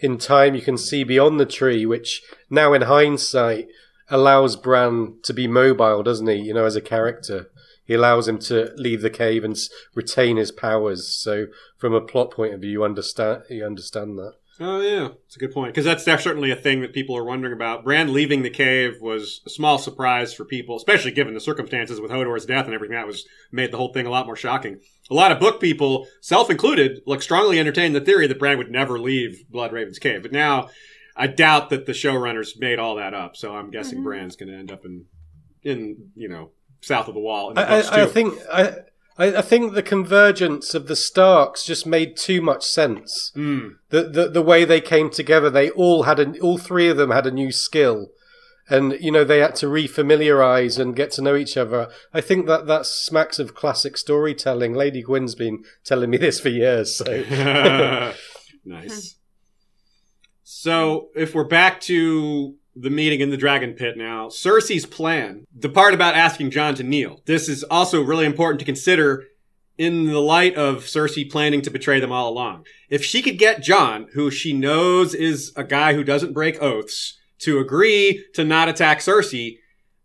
in 0.00 0.18
time 0.18 0.54
you 0.54 0.62
can 0.62 0.76
see 0.76 1.04
beyond 1.04 1.40
the 1.40 1.46
tree, 1.46 1.86
which 1.86 2.22
now 2.50 2.72
in 2.72 2.82
hindsight 2.82 3.68
allows 4.08 4.56
Bran 4.56 5.16
to 5.22 5.32
be 5.32 5.46
mobile, 5.46 6.02
doesn't 6.02 6.26
he? 6.26 6.34
You 6.34 6.54
know, 6.54 6.64
as 6.64 6.76
a 6.76 6.80
character, 6.80 7.50
he 7.84 7.94
allows 7.94 8.28
him 8.28 8.38
to 8.40 8.72
leave 8.76 9.02
the 9.02 9.10
cave 9.10 9.44
and 9.44 9.56
retain 9.94 10.36
his 10.36 10.50
powers. 10.50 11.08
So, 11.08 11.46
from 11.78 11.94
a 11.94 12.00
plot 12.00 12.30
point 12.30 12.54
of 12.54 12.60
view, 12.60 12.70
you 12.70 12.84
understand 12.84 13.42
you 13.48 13.64
understand 13.64 14.18
that. 14.18 14.34
Oh 14.60 14.80
yeah, 14.80 15.08
it's 15.26 15.34
a 15.34 15.40
good 15.40 15.52
point 15.52 15.72
because 15.72 15.84
that's, 15.84 16.04
that's 16.04 16.22
certainly 16.22 16.52
a 16.52 16.56
thing 16.56 16.80
that 16.82 16.92
people 16.92 17.16
are 17.16 17.24
wondering 17.24 17.52
about. 17.52 17.82
Bran 17.82 18.12
leaving 18.12 18.42
the 18.42 18.50
cave 18.50 18.98
was 19.00 19.40
a 19.46 19.50
small 19.50 19.78
surprise 19.78 20.32
for 20.32 20.44
people, 20.44 20.76
especially 20.76 21.10
given 21.10 21.34
the 21.34 21.40
circumstances 21.40 22.00
with 22.00 22.12
Hodor's 22.12 22.46
death 22.46 22.66
and 22.66 22.74
everything. 22.74 22.94
That 22.94 23.06
was 23.06 23.26
made 23.50 23.72
the 23.72 23.76
whole 23.78 23.92
thing 23.92 24.06
a 24.06 24.10
lot 24.10 24.26
more 24.26 24.36
shocking. 24.36 24.78
A 25.10 25.14
lot 25.14 25.32
of 25.32 25.40
book 25.40 25.60
people, 25.60 26.06
self 26.20 26.50
included, 26.50 27.00
like 27.04 27.20
strongly 27.20 27.58
entertained 27.58 27.96
the 27.96 28.00
theory 28.00 28.28
that 28.28 28.38
Bran 28.38 28.58
would 28.58 28.70
never 28.70 28.98
leave 28.98 29.42
Bloodraven's 29.52 29.98
cave. 29.98 30.22
But 30.22 30.32
now, 30.32 30.68
I 31.16 31.26
doubt 31.26 31.70
that 31.70 31.86
the 31.86 31.92
showrunners 31.92 32.58
made 32.58 32.78
all 32.78 32.94
that 32.96 33.12
up. 33.12 33.36
So 33.36 33.56
I'm 33.56 33.70
guessing 33.70 33.98
Mhm. 34.00 34.04
Bran's 34.04 34.36
going 34.36 34.50
to 34.50 34.58
end 34.58 34.70
up 34.70 34.84
in, 34.84 35.06
in 35.62 36.10
you 36.14 36.28
know, 36.28 36.52
south 36.80 37.08
of 37.08 37.14
the 37.14 37.20
wall. 37.20 37.48
In 37.50 37.54
the 37.56 37.62
I, 37.62 37.80
books, 37.80 37.88
I, 37.88 38.02
I 38.02 38.06
think 38.06 38.38
I, 38.52 38.72
I 39.16 39.36
I 39.36 39.42
think 39.42 39.74
the 39.74 39.82
convergence 39.82 40.74
of 40.74 40.86
the 40.86 40.96
Starks 40.96 41.64
just 41.64 41.86
made 41.86 42.16
too 42.16 42.40
much 42.40 42.64
sense. 42.64 43.30
Hmm. 43.34 43.68
the, 43.90 44.04
the 44.04 44.28
the 44.28 44.42
way 44.42 44.64
they 44.64 44.80
came 44.80 45.10
together, 45.10 45.50
they 45.50 45.70
all 45.70 46.04
had 46.04 46.18
a, 46.18 46.38
all 46.40 46.58
three 46.58 46.88
of 46.88 46.96
them 46.96 47.10
had 47.10 47.26
a 47.26 47.30
new 47.30 47.52
skill, 47.52 48.08
and 48.68 48.96
you 49.00 49.10
know 49.10 49.24
they 49.24 49.38
had 49.38 49.54
to 49.56 49.66
refamiliarize 49.66 50.78
and 50.78 50.96
get 50.96 51.10
to 51.12 51.22
know 51.22 51.36
each 51.36 51.56
other. 51.56 51.88
I 52.12 52.20
think 52.20 52.46
that 52.46 52.66
that 52.66 52.86
smacks 52.86 53.38
of 53.38 53.54
classic 53.54 53.96
storytelling. 53.96 54.74
Lady 54.74 55.02
Gwyn's 55.02 55.34
been 55.34 55.64
telling 55.84 56.10
me 56.10 56.16
this 56.18 56.40
for 56.40 56.48
years. 56.48 56.96
So 56.96 57.24
nice. 58.64 59.16
So, 60.46 61.08
if 61.16 61.34
we're 61.34 61.44
back 61.44 61.80
to 61.82 62.56
the 62.76 62.90
meeting 62.90 63.20
in 63.20 63.30
the 63.30 63.36
dragon 63.36 63.72
pit 63.72 63.96
now, 63.96 64.28
Cersei's 64.28 64.86
plan, 64.86 65.46
the 65.54 65.68
part 65.68 65.94
about 65.94 66.14
asking 66.14 66.50
Jon 66.50 66.74
to 66.74 66.82
kneel, 66.82 67.20
this 67.26 67.48
is 67.48 67.62
also 67.64 68.02
really 68.02 68.26
important 68.26 68.58
to 68.60 68.66
consider 68.66 69.24
in 69.76 70.06
the 70.06 70.20
light 70.20 70.54
of 70.54 70.84
Cersei 70.84 71.28
planning 71.30 71.62
to 71.62 71.70
betray 71.70 71.98
them 72.00 72.12
all 72.12 72.28
along. 72.30 72.64
If 72.88 73.04
she 73.04 73.22
could 73.22 73.38
get 73.38 73.62
Jon, 73.62 74.08
who 74.14 74.30
she 74.30 74.52
knows 74.52 75.14
is 75.14 75.52
a 75.56 75.64
guy 75.64 75.94
who 75.94 76.04
doesn't 76.04 76.32
break 76.32 76.62
oaths, 76.62 77.18
to 77.40 77.58
agree 77.58 78.24
to 78.34 78.44
not 78.44 78.68
attack 78.68 79.00
Cersei, 79.00 79.58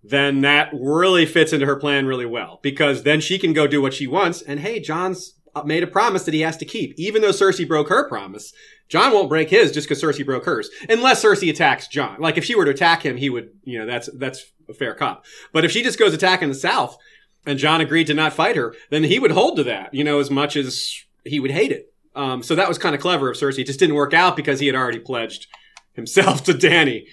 then 0.04 0.42
that 0.42 0.70
really 0.74 1.26
fits 1.26 1.54
into 1.54 1.66
her 1.66 1.76
plan 1.76 2.06
really 2.06 2.26
well 2.26 2.60
because 2.62 3.04
then 3.04 3.22
she 3.22 3.38
can 3.38 3.54
go 3.54 3.68
do 3.68 3.82
what 3.82 3.94
she 3.94 4.08
wants. 4.08 4.42
And 4.42 4.60
hey, 4.60 4.80
Jon's 4.80 5.36
made 5.66 5.84
a 5.84 5.88
promise 5.88 6.24
that 6.24 6.34
he 6.34 6.42
has 6.42 6.58
to 6.58 6.66
keep. 6.66 6.94
Even 6.98 7.22
though 7.22 7.30
Cersei 7.30 7.68
broke 7.68 7.90
her 7.90 8.08
promise, 8.08 8.54
Jon 8.88 9.14
won't 9.14 9.30
break 9.30 9.50
his 9.50 9.72
just 9.72 9.88
because 9.88 10.02
Cersei 10.02 10.26
broke 10.26 10.46
hers, 10.46 10.70
unless 10.90 11.24
Cersei 11.24 11.50
attacks 11.50 11.88
Jon. 11.88 12.20
Like 12.20 12.38
if 12.38 12.46
she 12.46 12.56
were 12.56 12.66
to 12.66 12.72
attack 12.72 13.06
him, 13.06 13.18
he 13.18 13.30
would, 13.30 13.52
you 13.64 13.80
know, 13.80 13.86
that's 13.86 14.10
that's 14.18 14.46
a 14.68 14.74
fair 14.74 14.94
cop. 14.94 15.26
But 15.54 15.66
if 15.66 15.72
she 15.72 15.84
just 15.84 16.00
goes 16.00 16.14
attacking 16.14 16.50
the 16.50 16.56
South, 16.56 16.98
and 17.46 17.60
Jon 17.60 17.82
agreed 17.82 18.08
to 18.08 18.14
not 18.14 18.34
fight 18.34 18.56
her, 18.56 18.76
then 18.90 19.04
he 19.04 19.20
would 19.20 19.32
hold 19.32 19.58
to 19.58 19.64
that, 19.64 19.94
you 19.94 20.04
know, 20.04 20.20
as 20.20 20.30
much 20.30 20.56
as 20.56 20.94
he 21.24 21.40
would 21.40 21.52
hate 21.52 21.72
it. 21.72 21.94
Um, 22.16 22.44
so 22.44 22.56
that 22.56 22.68
was 22.68 22.78
kind 22.78 22.96
of 22.96 23.02
clever 23.02 23.30
of 23.30 23.38
Cersei. 23.38 23.60
It 23.60 23.68
just 23.68 23.80
didn't 23.80 23.96
work 23.96 24.14
out 24.14 24.36
because 24.36 24.60
he 24.60 24.68
had 24.68 24.76
already 24.76 25.00
pledged 25.00 25.48
himself 25.94 26.44
to 26.46 26.54
Dany. 26.54 27.06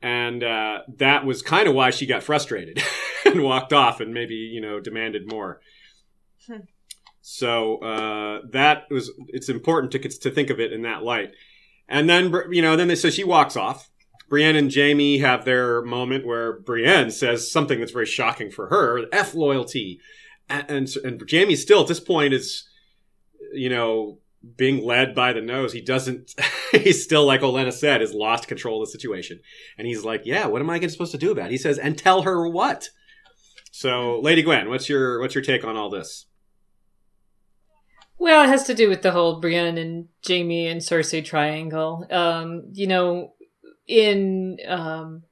And 0.00 0.42
uh, 0.42 0.80
that 0.96 1.24
was 1.24 1.42
kind 1.42 1.68
of 1.68 1.74
why 1.74 1.90
she 1.90 2.06
got 2.06 2.22
frustrated 2.22 2.82
and 3.24 3.42
walked 3.42 3.72
off 3.72 4.00
and 4.00 4.12
maybe, 4.12 4.34
you 4.34 4.60
know, 4.60 4.80
demanded 4.80 5.30
more. 5.30 5.60
So 7.22 7.78
uh, 7.78 8.40
that 8.50 8.90
was, 8.90 9.10
it's 9.28 9.48
important 9.48 9.92
to, 9.92 9.98
to 10.00 10.30
think 10.30 10.50
of 10.50 10.58
it 10.60 10.72
in 10.72 10.82
that 10.82 11.04
light. 11.04 11.30
And 11.88 12.10
then, 12.10 12.34
you 12.50 12.60
know, 12.60 12.76
then 12.76 12.88
they, 12.88 12.96
so 12.96 13.10
she 13.10 13.24
walks 13.24 13.56
off. 13.56 13.88
Brienne 14.28 14.56
and 14.56 14.74
Jaime 14.74 15.18
have 15.18 15.44
their 15.44 15.82
moment 15.82 16.26
where 16.26 16.58
Brienne 16.58 17.10
says 17.10 17.50
something 17.50 17.78
that's 17.78 17.92
very 17.92 18.06
shocking 18.06 18.50
for 18.50 18.68
her, 18.68 19.04
F 19.12 19.34
loyalty. 19.34 20.00
And, 20.48 20.70
and, 20.70 20.96
and 21.04 21.30
Jaime 21.30 21.54
still 21.54 21.82
at 21.82 21.86
this 21.86 22.00
point 22.00 22.34
is, 22.34 22.68
you 23.52 23.68
know, 23.68 24.18
being 24.56 24.84
led 24.84 25.14
by 25.14 25.32
the 25.32 25.42
nose. 25.42 25.72
He 25.72 25.80
doesn't, 25.80 26.34
he's 26.72 27.04
still, 27.04 27.24
like 27.24 27.42
Olenna 27.42 27.72
said, 27.72 28.00
has 28.00 28.14
lost 28.14 28.48
control 28.48 28.82
of 28.82 28.88
the 28.88 28.92
situation. 28.92 29.40
And 29.78 29.86
he's 29.86 30.04
like, 30.04 30.22
yeah, 30.24 30.46
what 30.46 30.62
am 30.62 30.70
I 30.70 30.80
supposed 30.86 31.12
to 31.12 31.18
do 31.18 31.30
about 31.30 31.46
it? 31.46 31.52
He 31.52 31.58
says, 31.58 31.78
and 31.78 31.96
tell 31.96 32.22
her 32.22 32.48
what? 32.48 32.88
So, 33.70 34.18
Lady 34.20 34.42
Gwen, 34.42 34.68
what's 34.68 34.88
your, 34.88 35.20
what's 35.20 35.34
your 35.34 35.44
take 35.44 35.62
on 35.62 35.76
all 35.76 35.90
this? 35.90 36.26
Well, 38.22 38.44
it 38.44 38.50
has 38.50 38.62
to 38.68 38.74
do 38.74 38.88
with 38.88 39.02
the 39.02 39.10
whole 39.10 39.40
Brienne 39.40 39.76
and 39.78 40.06
Jaime 40.24 40.68
and 40.68 40.80
Cersei 40.80 41.24
triangle. 41.24 42.06
Um, 42.08 42.68
you 42.72 42.86
know, 42.86 43.32
in 43.88 44.58
um, 44.68 45.24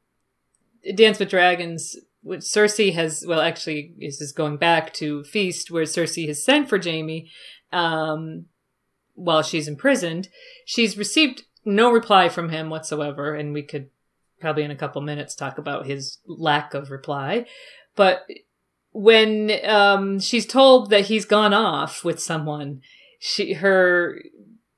Dance 0.96 1.20
with 1.20 1.28
Dragons, 1.28 1.96
which 2.24 2.40
Cersei 2.40 2.92
has, 2.94 3.24
well, 3.24 3.40
actually, 3.40 3.94
this 4.00 4.20
is 4.20 4.32
going 4.32 4.56
back 4.56 4.92
to 4.94 5.22
Feast, 5.22 5.70
where 5.70 5.84
Cersei 5.84 6.26
has 6.26 6.44
sent 6.44 6.68
for 6.68 6.82
Jaime 6.82 7.30
um, 7.70 8.46
while 9.14 9.44
she's 9.44 9.68
imprisoned. 9.68 10.28
She's 10.64 10.98
received 10.98 11.44
no 11.64 11.92
reply 11.92 12.28
from 12.28 12.48
him 12.48 12.70
whatsoever, 12.70 13.36
and 13.36 13.54
we 13.54 13.62
could 13.62 13.90
probably 14.40 14.64
in 14.64 14.72
a 14.72 14.76
couple 14.76 15.00
minutes 15.00 15.36
talk 15.36 15.58
about 15.58 15.86
his 15.86 16.18
lack 16.26 16.74
of 16.74 16.90
reply. 16.90 17.46
But 17.94 18.26
when 18.92 19.52
um, 19.64 20.18
she's 20.20 20.46
told 20.46 20.90
that 20.90 21.06
he's 21.06 21.24
gone 21.24 21.54
off 21.54 22.04
with 22.04 22.20
someone, 22.20 22.82
she 23.18 23.54
her 23.54 24.22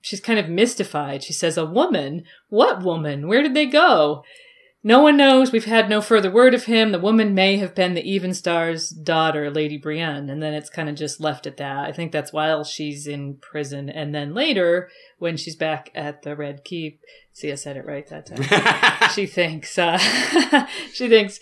she's 0.01 0.21
kind 0.21 0.39
of 0.39 0.49
mystified. 0.49 1.23
She 1.23 1.33
says, 1.33 1.57
"A 1.57 1.67
woman? 1.67 2.25
What 2.49 2.83
woman? 2.83 3.29
Where 3.29 3.43
did 3.43 3.55
they 3.55 3.67
go?" 3.67 4.25
No 4.85 5.01
one 5.01 5.17
knows. 5.17 5.53
We've 5.53 5.65
had 5.65 5.89
no 5.89 6.01
further 6.01 6.31
word 6.31 6.55
of 6.55 6.65
him. 6.65 6.91
The 6.91 6.99
woman 6.99 7.35
may 7.35 7.57
have 7.59 7.73
been 7.73 7.95
the 7.95 8.03
Evenstar's 8.03 8.89
daughter, 8.89 9.49
Lady 9.49 9.79
Brienne, 9.79 10.29
and 10.29 10.43
then 10.43 10.55
it's 10.55 10.69
kind 10.69 10.89
of 10.89 10.97
just 10.97 11.21
left 11.21 11.47
at 11.47 11.57
that. 11.59 11.89
I 11.89 11.93
think 11.93 12.11
that's 12.11 12.33
while 12.33 12.65
she's 12.65 13.07
in 13.07 13.37
prison, 13.37 13.89
and 13.89 14.13
then 14.13 14.35
later 14.35 14.91
when 15.23 15.37
she's 15.37 15.55
back 15.55 15.89
at 15.95 16.23
the 16.23 16.35
Red 16.35 16.65
Keep. 16.65 17.01
See, 17.33 17.53
I 17.53 17.55
said 17.55 17.77
it 17.77 17.87
right 17.87 18.05
that 18.09 18.27
time 18.27 19.09
she 19.15 19.27
thinks 19.27 19.79
uh, 19.79 19.97
she 20.93 21.09
thinks 21.09 21.39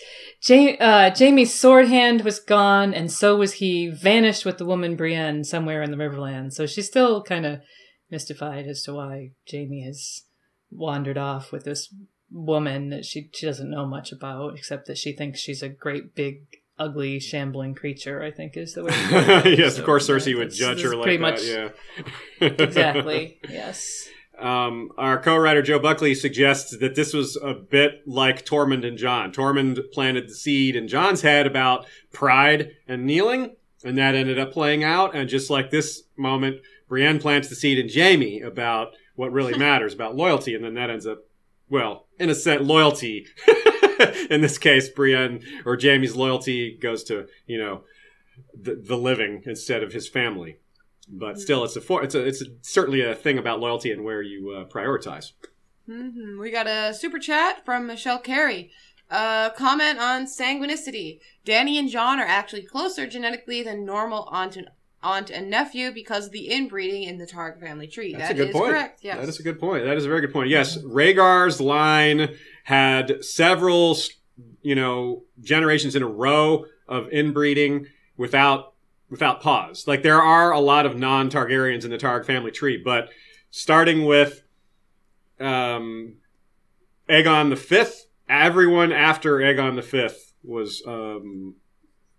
ja- 0.47 0.77
uh, 0.79 1.15
Jaime's 1.17 1.51
sword 1.51 1.87
hand 1.87 2.21
was 2.21 2.39
gone, 2.39 2.93
and 2.93 3.11
so 3.11 3.35
was 3.35 3.53
he. 3.53 3.89
Vanished 3.89 4.45
with 4.45 4.59
the 4.59 4.65
woman 4.65 4.95
Brienne 4.95 5.43
somewhere 5.43 5.81
in 5.81 5.89
the 5.89 5.97
Riverlands. 5.97 6.53
So 6.53 6.67
she's 6.67 6.85
still 6.85 7.23
kind 7.23 7.43
of 7.43 7.61
mystified 8.11 8.67
as 8.67 8.83
to 8.83 8.93
why 8.93 9.31
Jaime 9.51 9.83
has 9.83 10.25
wandered 10.69 11.17
off 11.17 11.51
with 11.51 11.63
this 11.63 11.91
woman 12.29 12.89
that 12.91 13.03
she 13.03 13.31
she 13.33 13.47
doesn't 13.47 13.71
know 13.71 13.87
much 13.87 14.11
about, 14.11 14.55
except 14.55 14.85
that 14.85 14.99
she 14.99 15.11
thinks 15.11 15.39
she's 15.39 15.63
a 15.63 15.69
great 15.69 16.13
big 16.13 16.43
ugly, 16.81 17.19
shambling 17.19 17.75
creature. 17.75 18.21
I 18.23 18.31
think 18.31 18.57
is 18.57 18.73
the 18.73 18.83
way. 18.83 18.91
to 18.91 19.43
yes, 19.57 19.75
So, 19.75 19.81
of 19.81 19.85
course, 19.85 20.07
yeah, 20.09 20.15
Cersei 20.15 20.37
would 20.37 20.51
judge 20.51 20.81
her 20.81 20.95
like 20.95 21.03
pretty 21.03 21.17
that. 21.17 21.21
much 21.21 21.43
yeah, 21.43 21.69
exactly. 22.47 23.39
Yes. 23.49 24.07
Um, 24.39 24.89
our 24.97 25.21
co-writer 25.21 25.61
Joe 25.61 25.77
Buckley 25.77 26.15
suggests 26.15 26.75
that 26.79 26.95
this 26.95 27.13
was 27.13 27.37
a 27.37 27.53
bit 27.53 28.01
like 28.07 28.43
Tormund 28.43 28.87
and 28.87 28.97
Jon. 28.97 29.31
Tormund 29.31 29.91
planted 29.91 30.27
the 30.27 30.33
seed 30.33 30.75
in 30.75 30.87
Jon's 30.87 31.21
head 31.21 31.45
about 31.45 31.85
pride 32.11 32.71
and 32.87 33.05
kneeling, 33.05 33.55
and 33.83 33.97
that 33.99 34.15
ended 34.15 34.39
up 34.39 34.51
playing 34.51 34.83
out. 34.83 35.13
And 35.15 35.29
just 35.29 35.51
like 35.51 35.69
this 35.69 36.03
moment, 36.17 36.61
Brienne 36.89 37.19
plants 37.19 37.49
the 37.49 37.55
seed 37.55 37.77
in 37.77 37.87
Jaime 37.93 38.41
about 38.41 38.93
what 39.15 39.31
really 39.31 39.55
matters, 39.67 39.93
about 39.93 40.15
loyalty, 40.15 40.55
and 40.55 40.63
then 40.65 40.73
that 40.73 40.89
ends 40.89 41.05
up, 41.05 41.19
well, 41.69 42.07
in 42.17 42.31
a 42.31 42.35
sense, 42.35 42.65
loyalty. 42.67 43.27
in 44.29 44.41
this 44.41 44.57
case, 44.57 44.89
Brienne 44.89 45.43
or 45.65 45.77
Jaime's 45.79 46.15
loyalty 46.15 46.77
goes 46.77 47.03
to 47.05 47.27
you 47.45 47.57
know 47.57 47.83
the, 48.53 48.75
the 48.75 48.97
living 48.97 49.43
instead 49.45 49.83
of 49.83 49.93
his 49.93 50.07
family. 50.07 50.57
But 51.07 51.39
still, 51.39 51.63
it's 51.63 51.75
a 51.75 51.81
for, 51.81 52.03
it's 52.03 52.15
a 52.15 52.25
it's 52.25 52.41
a, 52.41 52.45
certainly 52.61 53.01
a 53.01 53.15
thing 53.15 53.37
about 53.37 53.59
loyalty 53.59 53.91
and 53.91 54.03
where 54.03 54.21
you 54.21 54.51
uh, 54.51 54.65
prioritize. 54.65 55.31
hmm 55.85 56.39
We 56.39 56.51
got 56.51 56.67
a 56.67 56.93
super 56.93 57.19
chat 57.19 57.65
from 57.65 57.87
Michelle 57.87 58.19
Carey. 58.19 58.71
Uh, 59.09 59.49
comment 59.49 59.99
on 59.99 60.25
sanguinicity. 60.25 61.19
Dany 61.45 61.77
and 61.77 61.89
Jon 61.89 62.19
are 62.19 62.25
actually 62.25 62.61
closer 62.61 63.05
genetically 63.05 63.61
than 63.61 63.83
normal 63.83 64.29
aunt 64.31 64.55
and 64.55 64.69
aunt 65.03 65.29
and 65.29 65.49
nephew 65.49 65.91
because 65.91 66.27
of 66.27 66.31
the 66.31 66.49
inbreeding 66.49 67.03
in 67.03 67.17
the 67.17 67.25
Targ 67.25 67.59
family 67.59 67.87
tree. 67.87 68.13
That's 68.13 68.29
That 68.29 68.31
a 68.33 68.35
good 68.35 68.49
is 68.49 68.53
point. 68.55 68.71
correct. 68.71 68.99
Yes. 69.03 69.17
That 69.17 69.29
is 69.29 69.39
a 69.39 69.43
good 69.43 69.59
point. 69.59 69.83
That 69.85 69.97
is 69.97 70.05
a 70.05 70.07
very 70.07 70.21
good 70.21 70.33
point. 70.33 70.49
Yes, 70.49 70.77
Rhaegar's 70.77 71.59
line 71.59 72.35
had 72.63 73.23
several, 73.23 73.97
you 74.61 74.75
know, 74.75 75.23
generations 75.41 75.95
in 75.95 76.03
a 76.03 76.07
row 76.07 76.65
of 76.87 77.07
inbreeding 77.11 77.87
without 78.17 78.73
without 79.09 79.41
pause. 79.41 79.85
Like 79.87 80.03
there 80.03 80.21
are 80.21 80.51
a 80.51 80.59
lot 80.59 80.85
of 80.85 80.97
non-Targaryens 80.97 81.83
in 81.83 81.91
the 81.91 81.97
Targ 81.97 82.25
family 82.25 82.51
tree, 82.51 82.77
but 82.77 83.09
starting 83.49 84.05
with 84.05 84.43
um, 85.39 86.15
Aegon 87.09 87.49
the 87.49 87.57
Fifth, 87.57 88.05
everyone 88.29 88.93
after 88.93 89.37
Aegon 89.39 89.75
the 89.75 89.81
Fifth 89.81 90.33
was 90.43 90.81
um, 90.87 91.55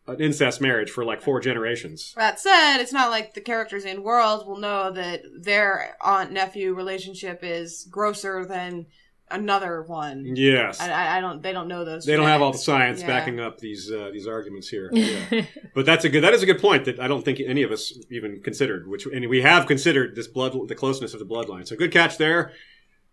an 0.06 0.20
incest 0.20 0.60
marriage 0.60 0.90
for 0.90 1.04
like 1.04 1.22
four 1.22 1.40
generations. 1.40 2.12
That 2.16 2.40
said, 2.40 2.78
it's 2.78 2.92
not 2.92 3.10
like 3.10 3.34
the 3.34 3.40
characters 3.40 3.84
in 3.84 4.02
World 4.02 4.46
will 4.46 4.58
know 4.58 4.90
that 4.90 5.22
their 5.40 5.96
aunt 6.00 6.32
nephew 6.32 6.74
relationship 6.74 7.40
is 7.42 7.86
grosser 7.90 8.44
than 8.44 8.86
another 9.30 9.82
one. 9.82 10.36
Yes. 10.36 10.80
I, 10.80 10.90
I, 10.90 11.16
I 11.16 11.20
don't. 11.20 11.42
They 11.42 11.52
don't 11.52 11.68
know 11.68 11.84
those. 11.84 12.04
They 12.04 12.16
don't 12.16 12.26
have 12.26 12.42
all 12.42 12.52
the 12.52 12.58
science 12.58 13.00
Yeah. 13.00 13.06
backing 13.06 13.40
up 13.40 13.58
these 13.58 13.90
uh, 13.90 14.10
these 14.12 14.26
arguments 14.26 14.68
here. 14.68 14.90
Yeah. 15.32 15.44
but 15.74 15.86
that's 15.86 16.04
a 16.04 16.08
good 16.08 16.22
that 16.22 16.34
is 16.34 16.42
a 16.42 16.46
good 16.46 16.60
point 16.60 16.84
that 16.84 17.00
I 17.00 17.08
don't 17.08 17.24
think 17.24 17.40
any 17.40 17.62
of 17.62 17.70
us 17.70 17.96
even 18.10 18.42
considered. 18.42 18.88
Which 18.88 19.06
and 19.06 19.28
we 19.28 19.40
have 19.42 19.66
considered 19.66 20.16
this 20.16 20.26
blood 20.26 20.54
the 20.68 20.74
closeness 20.74 21.14
of 21.14 21.20
the 21.20 21.26
bloodline. 21.26 21.66
So 21.66 21.76
good 21.76 21.92
catch 21.92 22.18
there. 22.18 22.52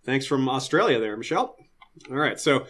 Thanks 0.06 0.26
from 0.26 0.50
Australia 0.50 1.00
there, 1.00 1.16
Michelle. 1.16 1.56
All 2.10 2.16
right, 2.18 2.40
so 2.40 2.66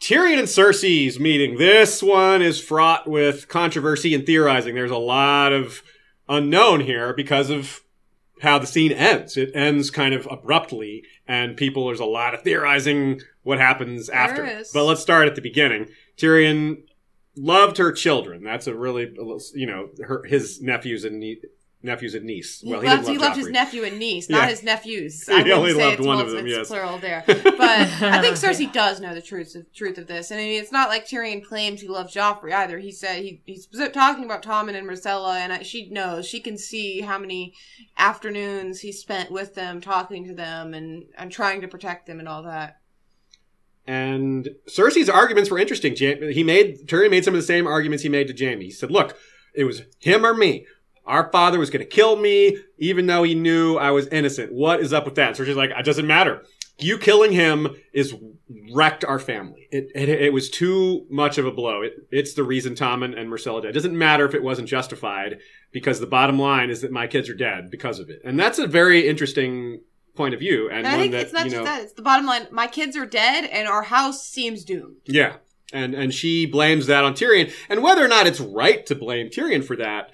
Tyrion 0.00 0.38
and 0.38 0.48
Cersei's 0.48 1.20
meeting. 1.20 1.58
This 1.58 2.02
one 2.02 2.40
is 2.40 2.60
fraught 2.60 3.06
with 3.06 3.48
controversy 3.48 4.14
and 4.14 4.24
theorizing. 4.24 4.74
There's 4.74 4.90
a 4.90 4.96
lot 4.96 5.52
of 5.52 5.82
unknown 6.28 6.80
here 6.80 7.12
because 7.12 7.50
of 7.50 7.80
how 8.40 8.58
the 8.58 8.66
scene 8.66 8.92
ends. 8.92 9.36
It 9.36 9.50
ends 9.54 9.90
kind 9.90 10.14
of 10.14 10.26
abruptly, 10.30 11.04
and 11.28 11.56
people 11.56 11.86
there's 11.86 12.00
a 12.00 12.06
lot 12.06 12.32
of 12.32 12.40
theorizing 12.42 13.20
what 13.42 13.58
happens 13.58 14.08
after. 14.08 14.44
is. 14.46 14.70
But 14.72 14.84
let's 14.84 15.02
start 15.02 15.28
at 15.28 15.34
the 15.34 15.42
beginning. 15.42 15.88
Tyrion 16.16 16.82
loved 17.36 17.76
her 17.76 17.92
children. 17.92 18.42
That's 18.42 18.66
a 18.66 18.74
really 18.74 19.12
you 19.54 19.66
know 19.66 19.90
her 20.02 20.24
his 20.24 20.62
nephews 20.62 21.04
and 21.04 21.22
nephews 21.82 22.14
and 22.14 22.24
niece. 22.24 22.62
Well, 22.64 22.82
loved, 22.82 22.84
he, 22.84 22.90
he 22.90 22.96
didn't 22.96 23.20
love 23.20 23.28
loved 23.30 23.36
his 23.38 23.48
nephew 23.48 23.84
and 23.84 23.98
niece, 23.98 24.28
not 24.28 24.42
Yeah. 24.42 24.48
his 24.48 24.62
nephews. 24.62 25.24
He 25.26 25.32
I 25.32 25.36
wouldn't 25.38 25.58
only 25.58 25.72
loved 25.72 25.98
it's 25.98 26.06
one 26.06 26.20
of 26.20 26.30
them, 26.30 26.46
yes. 26.46 26.68
plural 26.68 26.98
there. 26.98 27.24
But 27.26 27.42
I 27.42 28.20
think 28.20 28.36
Cersei 28.36 28.70
does 28.72 29.00
know 29.00 29.14
the 29.14 29.22
truth 29.22 29.54
of 29.54 29.72
truth 29.72 29.98
of 29.98 30.06
this, 30.06 30.30
and 30.30 30.40
I 30.40 30.44
mean, 30.44 30.60
it's 30.60 30.72
not 30.72 30.88
like 30.88 31.06
Tyrion 31.06 31.44
claims 31.44 31.80
he 31.80 31.88
loves 31.88 32.14
Joffrey 32.14 32.52
either. 32.52 32.78
He 32.78 32.92
said 32.92 33.22
he, 33.22 33.42
he's 33.46 33.66
talking 33.92 34.24
about 34.24 34.42
Tommen 34.42 34.74
and 34.76 34.86
Myrcella, 34.88 35.36
and 35.36 35.52
I, 35.52 35.62
she 35.62 35.88
knows 35.90 36.26
she 36.26 36.40
can 36.40 36.58
see 36.58 37.00
how 37.00 37.18
many 37.18 37.54
afternoons 37.96 38.80
he 38.80 38.92
spent 38.92 39.30
with 39.30 39.54
them, 39.54 39.80
talking 39.80 40.26
to 40.26 40.34
them, 40.34 40.74
and 40.74 41.04
and 41.16 41.32
trying 41.32 41.60
to 41.62 41.68
protect 41.68 42.06
them 42.06 42.18
and 42.18 42.28
all 42.28 42.42
that. 42.42 42.78
And 43.86 44.50
Cersei's 44.68 45.08
arguments 45.08 45.50
were 45.50 45.58
interesting. 45.58 45.96
He 45.96 46.44
made 46.44 46.86
Tyrion 46.86 47.10
made 47.10 47.24
some 47.24 47.34
of 47.34 47.40
the 47.40 47.46
same 47.46 47.66
arguments 47.66 48.02
he 48.02 48.08
made 48.08 48.28
to 48.28 48.44
Jaime. 48.46 48.66
He 48.66 48.70
said, 48.70 48.90
"Look, 48.90 49.16
it 49.54 49.64
was 49.64 49.82
him 49.98 50.24
or 50.24 50.34
me. 50.34 50.66
Our 51.06 51.30
father 51.32 51.58
was 51.58 51.70
going 51.70 51.84
to 51.84 51.90
kill 51.90 52.16
me, 52.16 52.58
even 52.78 53.06
though 53.06 53.22
he 53.22 53.34
knew 53.34 53.76
I 53.76 53.90
was 53.90 54.06
innocent. 54.08 54.52
What 54.52 54.80
is 54.80 54.92
up 54.92 55.04
with 55.04 55.16
that?" 55.16 55.36
So 55.36 55.44
she's 55.44 55.56
like, 55.56 55.70
"It 55.70 55.84
doesn't 55.84 56.06
matter. 56.06 56.44
You 56.78 56.98
killing 56.98 57.32
him 57.32 57.76
is 57.92 58.14
wrecked 58.72 59.04
our 59.04 59.18
family. 59.18 59.68
It 59.70 59.90
it, 59.94 60.08
it 60.08 60.32
was 60.32 60.48
too 60.50 61.06
much 61.10 61.38
of 61.38 61.46
a 61.46 61.52
blow. 61.52 61.82
It, 61.82 62.06
it's 62.10 62.34
the 62.34 62.44
reason 62.44 62.74
Tom 62.74 63.02
and 63.02 63.14
and 63.14 63.30
Myrcella 63.30 63.62
died. 63.62 63.70
It 63.70 63.74
doesn't 63.74 63.96
matter 63.96 64.24
if 64.24 64.34
it 64.34 64.42
wasn't 64.42 64.68
justified, 64.68 65.38
because 65.72 66.00
the 66.00 66.06
bottom 66.06 66.38
line 66.38 66.70
is 66.70 66.80
that 66.82 66.92
my 66.92 67.06
kids 67.06 67.28
are 67.28 67.34
dead 67.34 67.70
because 67.70 67.98
of 67.98 68.08
it. 68.10 68.20
And 68.24 68.38
that's 68.38 68.58
a 68.58 68.66
very 68.66 69.08
interesting." 69.08 69.80
point 70.16 70.34
of 70.34 70.40
view 70.40 70.68
and, 70.68 70.78
And 70.78 70.88
I 70.88 70.98
think 70.98 71.12
that 71.12 71.20
it's 71.22 71.32
not 71.32 71.44
just 71.44 71.56
know 71.56 71.64
that; 71.64 71.82
it's 71.82 71.92
the 71.94 72.02
bottom 72.02 72.26
line. 72.26 72.46
My 72.50 72.66
kids 72.66 72.96
are 72.96 73.06
dead, 73.06 73.44
and 73.44 73.68
our 73.68 73.84
house 73.84 74.26
seems 74.26 74.64
doomed. 74.64 74.96
Yeah. 75.06 75.36
And 75.72 75.94
and 75.94 76.12
she 76.12 76.46
blames 76.46 76.86
that 76.86 77.04
on 77.04 77.14
Tyrion. 77.14 77.52
And 77.68 77.82
whether 77.82 78.04
or 78.04 78.08
not 78.08 78.26
it's 78.26 78.40
right 78.40 78.84
to 78.86 78.94
blame 78.94 79.28
Tyrion 79.28 79.64
for 79.64 79.76
that, 79.76 80.10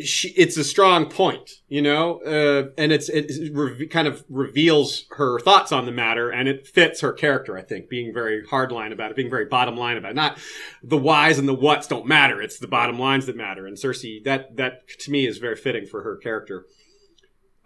she, 0.00 0.30
it's 0.30 0.56
a 0.56 0.64
strong 0.64 1.08
point, 1.08 1.50
you 1.68 1.80
know, 1.80 2.20
uh, 2.22 2.70
and 2.76 2.90
it's 2.90 3.08
it 3.08 3.30
re- 3.52 3.86
kind 3.86 4.08
of 4.08 4.24
reveals 4.28 5.04
her 5.10 5.38
thoughts 5.38 5.70
on 5.70 5.86
the 5.86 5.92
matter, 5.92 6.30
and 6.30 6.48
it 6.48 6.66
fits 6.66 7.00
her 7.00 7.12
character. 7.12 7.56
I 7.56 7.62
think 7.62 7.88
being 7.88 8.12
very 8.12 8.42
hardline 8.44 8.92
about 8.92 9.10
it, 9.12 9.16
being 9.16 9.30
very 9.30 9.44
bottom 9.44 9.76
line 9.76 9.96
about 9.96 10.10
it. 10.10 10.16
Not 10.16 10.38
the 10.82 10.98
whys 10.98 11.38
and 11.38 11.48
the 11.48 11.54
whats 11.54 11.86
don't 11.86 12.06
matter; 12.06 12.42
it's 12.42 12.58
the 12.58 12.66
bottom 12.66 12.98
lines 12.98 13.26
that 13.26 13.36
matter. 13.36 13.66
And 13.66 13.76
Cersei, 13.76 14.22
that 14.24 14.56
that 14.56 14.88
to 15.00 15.10
me 15.12 15.26
is 15.26 15.38
very 15.38 15.56
fitting 15.56 15.86
for 15.86 16.02
her 16.02 16.16
character. 16.16 16.66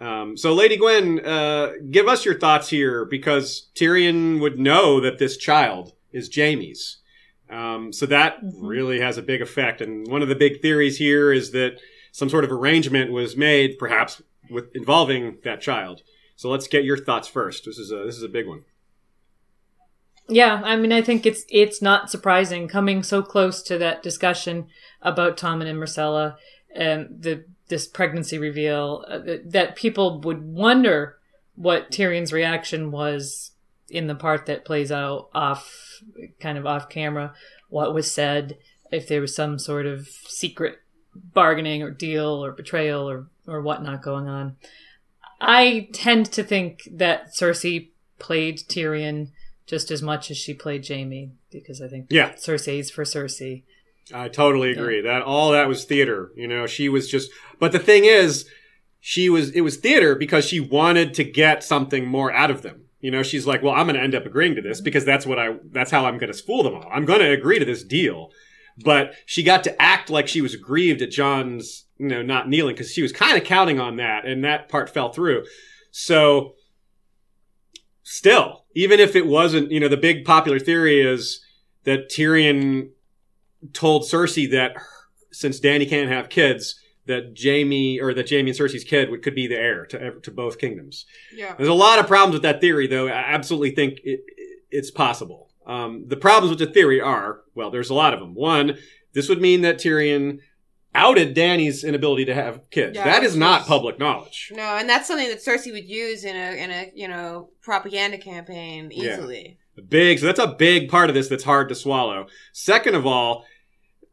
Um, 0.00 0.36
so, 0.36 0.52
Lady 0.52 0.76
Gwen, 0.76 1.24
uh, 1.24 1.72
give 1.90 2.08
us 2.08 2.24
your 2.24 2.38
thoughts 2.38 2.68
here 2.68 3.04
because 3.04 3.68
Tyrion 3.74 4.38
would 4.40 4.58
know 4.58 5.00
that 5.00 5.18
this 5.18 5.36
child 5.36 5.92
is 6.12 6.28
Jaime's. 6.28 6.98
Um, 7.50 7.92
so 7.92 8.04
that 8.06 8.42
Mhm. 8.42 8.52
really 8.60 9.00
has 9.00 9.16
a 9.16 9.22
big 9.22 9.40
effect. 9.40 9.80
And 9.80 10.06
one 10.06 10.22
of 10.22 10.28
the 10.28 10.34
big 10.34 10.60
theories 10.60 10.98
here 10.98 11.32
is 11.32 11.50
that 11.52 11.80
some 12.18 12.28
sort 12.28 12.42
of 12.42 12.50
arrangement 12.50 13.12
was 13.12 13.36
made, 13.36 13.78
perhaps 13.78 14.20
with 14.50 14.74
involving 14.74 15.38
that 15.44 15.60
child. 15.60 16.02
So 16.34 16.50
let's 16.50 16.66
get 16.66 16.82
your 16.82 16.96
thoughts 16.96 17.28
first. 17.28 17.64
This 17.64 17.78
is 17.78 17.92
a 17.92 17.98
this 18.04 18.16
is 18.16 18.24
a 18.24 18.28
big 18.28 18.48
one. 18.48 18.64
Yeah, 20.28 20.60
I 20.64 20.74
mean, 20.74 20.90
I 20.90 21.00
think 21.00 21.24
it's 21.26 21.44
it's 21.48 21.80
not 21.80 22.10
surprising 22.10 22.66
coming 22.66 23.04
so 23.04 23.22
close 23.22 23.62
to 23.62 23.78
that 23.78 24.02
discussion 24.02 24.66
about 25.00 25.36
Tommen 25.36 25.68
and 25.68 25.78
Myrcella 25.78 26.36
and 26.74 27.22
the 27.22 27.44
this 27.68 27.86
pregnancy 27.86 28.36
reveal 28.36 29.04
uh, 29.06 29.20
that- 29.44 29.76
people 29.76 30.20
would 30.22 30.42
wonder 30.42 31.18
what 31.54 31.92
Tyrion's 31.92 32.32
reaction 32.32 32.90
was 32.90 33.52
in 33.88 34.08
the 34.08 34.14
part 34.16 34.46
that 34.46 34.64
plays 34.64 34.90
out 34.90 35.28
off 35.34 36.02
kind 36.40 36.58
of 36.58 36.66
off 36.66 36.88
camera, 36.88 37.32
what 37.68 37.94
was 37.94 38.10
said, 38.10 38.58
if 38.90 39.06
there 39.06 39.20
was 39.20 39.36
some 39.36 39.58
sort 39.58 39.86
of 39.86 40.08
secret 40.08 40.80
bargaining 41.14 41.82
or 41.82 41.90
deal 41.90 42.44
or 42.44 42.52
betrayal 42.52 43.08
or 43.08 43.26
or 43.46 43.60
whatnot 43.62 44.02
going 44.02 44.28
on. 44.28 44.56
I 45.40 45.88
tend 45.92 46.26
to 46.32 46.42
think 46.42 46.88
that 46.90 47.28
Cersei 47.34 47.88
played 48.18 48.58
Tyrion 48.58 49.28
just 49.66 49.90
as 49.90 50.02
much 50.02 50.30
as 50.30 50.36
she 50.36 50.54
played 50.54 50.86
Jaime 50.86 51.30
because 51.50 51.80
I 51.80 51.88
think 51.88 52.06
Yeah. 52.10 52.32
Cersei's 52.32 52.90
for 52.90 53.04
Cersei. 53.04 53.62
I 54.12 54.28
totally 54.28 54.70
agree. 54.72 55.00
That 55.02 55.22
all 55.22 55.52
that 55.52 55.68
was 55.68 55.84
theater. 55.84 56.32
You 56.34 56.48
know, 56.48 56.66
she 56.66 56.88
was 56.88 57.10
just. 57.10 57.30
But 57.58 57.72
the 57.72 57.78
thing 57.78 58.04
is, 58.04 58.48
she 59.00 59.28
was. 59.28 59.50
It 59.50 59.60
was 59.60 59.76
theater 59.76 60.14
because 60.14 60.46
she 60.46 60.60
wanted 60.60 61.14
to 61.14 61.24
get 61.24 61.62
something 61.62 62.06
more 62.06 62.32
out 62.32 62.50
of 62.50 62.62
them. 62.62 62.84
You 63.00 63.10
know, 63.10 63.22
she's 63.22 63.46
like, 63.46 63.62
well, 63.62 63.74
I'm 63.74 63.86
going 63.86 63.96
to 63.96 64.02
end 64.02 64.14
up 64.14 64.26
agreeing 64.26 64.54
to 64.56 64.62
this 64.62 64.80
because 64.80 65.04
that's 65.04 65.26
what 65.26 65.38
I. 65.38 65.56
That's 65.70 65.90
how 65.90 66.06
I'm 66.06 66.16
going 66.18 66.32
to 66.32 66.38
fool 66.38 66.62
them 66.62 66.74
all. 66.74 66.88
I'm 66.90 67.04
going 67.04 67.20
to 67.20 67.30
agree 67.30 67.58
to 67.58 67.64
this 67.64 67.84
deal. 67.84 68.30
But 68.84 69.14
she 69.26 69.42
got 69.42 69.64
to 69.64 69.82
act 69.82 70.08
like 70.08 70.28
she 70.28 70.40
was 70.40 70.54
aggrieved 70.54 71.02
at 71.02 71.10
Jon's, 71.10 71.86
you 71.98 72.06
know, 72.06 72.22
not 72.22 72.48
kneeling 72.48 72.74
because 72.74 72.92
she 72.92 73.02
was 73.02 73.12
kind 73.12 73.36
of 73.36 73.44
counting 73.44 73.80
on 73.80 73.96
that, 73.96 74.24
and 74.24 74.44
that 74.44 74.68
part 74.68 74.88
fell 74.90 75.12
through. 75.12 75.44
So, 75.90 76.54
still, 78.02 78.64
even 78.74 79.00
if 79.00 79.16
it 79.16 79.26
wasn't, 79.26 79.72
you 79.72 79.80
know, 79.80 79.88
the 79.88 79.96
big 79.96 80.24
popular 80.24 80.58
theory 80.58 81.00
is 81.00 81.44
that 81.84 82.10
Tyrion 82.10 82.90
told 83.72 84.02
Cersei 84.02 84.50
that 84.52 84.76
since 85.32 85.60
Dany 85.60 85.88
can't 85.88 86.10
have 86.10 86.28
kids, 86.28 86.80
that 87.06 87.36
Jaime 87.42 87.98
or 88.00 88.14
that 88.14 88.30
Jaime 88.30 88.50
and 88.50 88.58
Cersei's 88.58 88.84
kid 88.84 89.10
would, 89.10 89.22
could 89.22 89.34
be 89.34 89.46
the 89.46 89.56
heir 89.56 89.86
to 89.86 90.20
to 90.20 90.30
both 90.30 90.58
kingdoms. 90.58 91.06
Yeah. 91.34 91.54
There's 91.56 91.68
a 91.68 91.74
lot 91.74 91.98
of 91.98 92.06
problems 92.06 92.34
with 92.34 92.42
that 92.42 92.60
theory, 92.60 92.86
though. 92.86 93.08
I 93.08 93.32
absolutely 93.32 93.72
think 93.72 93.98
it, 94.04 94.20
it's 94.70 94.90
possible. 94.90 95.47
Um, 95.68 96.04
the 96.08 96.16
problems 96.16 96.50
with 96.50 96.58
the 96.58 96.72
theory 96.72 97.00
are 97.00 97.42
well, 97.54 97.70
there's 97.70 97.90
a 97.90 97.94
lot 97.94 98.14
of 98.14 98.20
them. 98.20 98.34
One, 98.34 98.78
this 99.12 99.28
would 99.28 99.40
mean 99.40 99.60
that 99.62 99.76
Tyrion 99.78 100.38
outed 100.94 101.34
Dany's 101.34 101.84
inability 101.84 102.24
to 102.24 102.34
have 102.34 102.62
kids. 102.70 102.96
Yeah, 102.96 103.04
that 103.04 103.22
is 103.22 103.36
not 103.36 103.66
public 103.66 103.98
knowledge. 103.98 104.50
No, 104.54 104.62
and 104.78 104.88
that's 104.88 105.06
something 105.06 105.28
that 105.28 105.38
Cersei 105.44 105.70
would 105.72 105.88
use 105.88 106.24
in 106.24 106.34
a 106.34 106.62
in 106.64 106.70
a 106.70 106.90
you 106.94 107.06
know 107.06 107.50
propaganda 107.60 108.18
campaign 108.18 108.90
Yeah. 108.92 109.12
easily. 109.14 109.58
Big. 109.88 110.18
So 110.18 110.26
that's 110.26 110.40
a 110.40 110.48
big 110.58 110.88
part 110.88 111.08
of 111.10 111.14
this 111.14 111.28
that's 111.28 111.44
hard 111.44 111.68
to 111.68 111.74
swallow. 111.74 112.26
Second 112.52 112.96
of 112.96 113.06
all, 113.06 113.44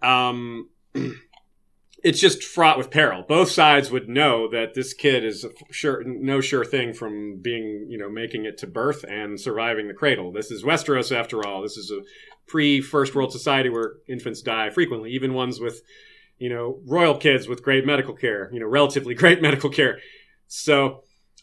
um, 0.04 0.70
it's 2.06 2.20
just 2.20 2.44
fraught 2.44 2.78
with 2.78 2.92
peril. 2.92 3.26
Both 3.28 3.50
sides 3.50 3.90
would 3.90 4.08
know 4.08 4.48
that 4.50 4.76
this 4.76 4.94
kid 4.94 5.26
is 5.26 5.44
sure 5.72 6.04
no 6.06 6.40
sure 6.40 6.64
thing 6.64 6.94
from 6.94 7.42
being 7.42 7.88
you 7.90 7.98
know 7.98 8.12
making 8.12 8.46
it 8.46 8.60
to 8.60 8.68
birth 8.68 9.04
and 9.10 9.42
surviving 9.42 9.88
the 9.88 9.94
cradle. 9.96 10.32
This 10.32 10.52
is 10.52 10.64
Westeros 10.64 11.12
after 11.12 11.46
all. 11.46 11.64
This 11.64 11.78
is 11.78 11.92
a 11.92 12.02
pre 12.46 12.80
First 12.80 13.16
World 13.16 13.32
Society 13.32 13.70
where 13.70 13.94
infants 14.08 14.44
die 14.44 14.70
frequently, 14.70 15.14
even 15.14 15.34
ones 15.34 15.60
with 15.60 15.82
you 16.38 16.48
know 16.48 16.80
royal 16.86 17.18
kids 17.18 17.48
with 17.48 17.64
great 17.64 17.88
medical 17.88 18.14
care. 18.14 18.52
You 18.54 18.60
know, 18.60 18.68
relatively 18.68 19.16
great 19.24 19.42
medical 19.42 19.72
care. 19.72 19.98
So. 20.48 21.02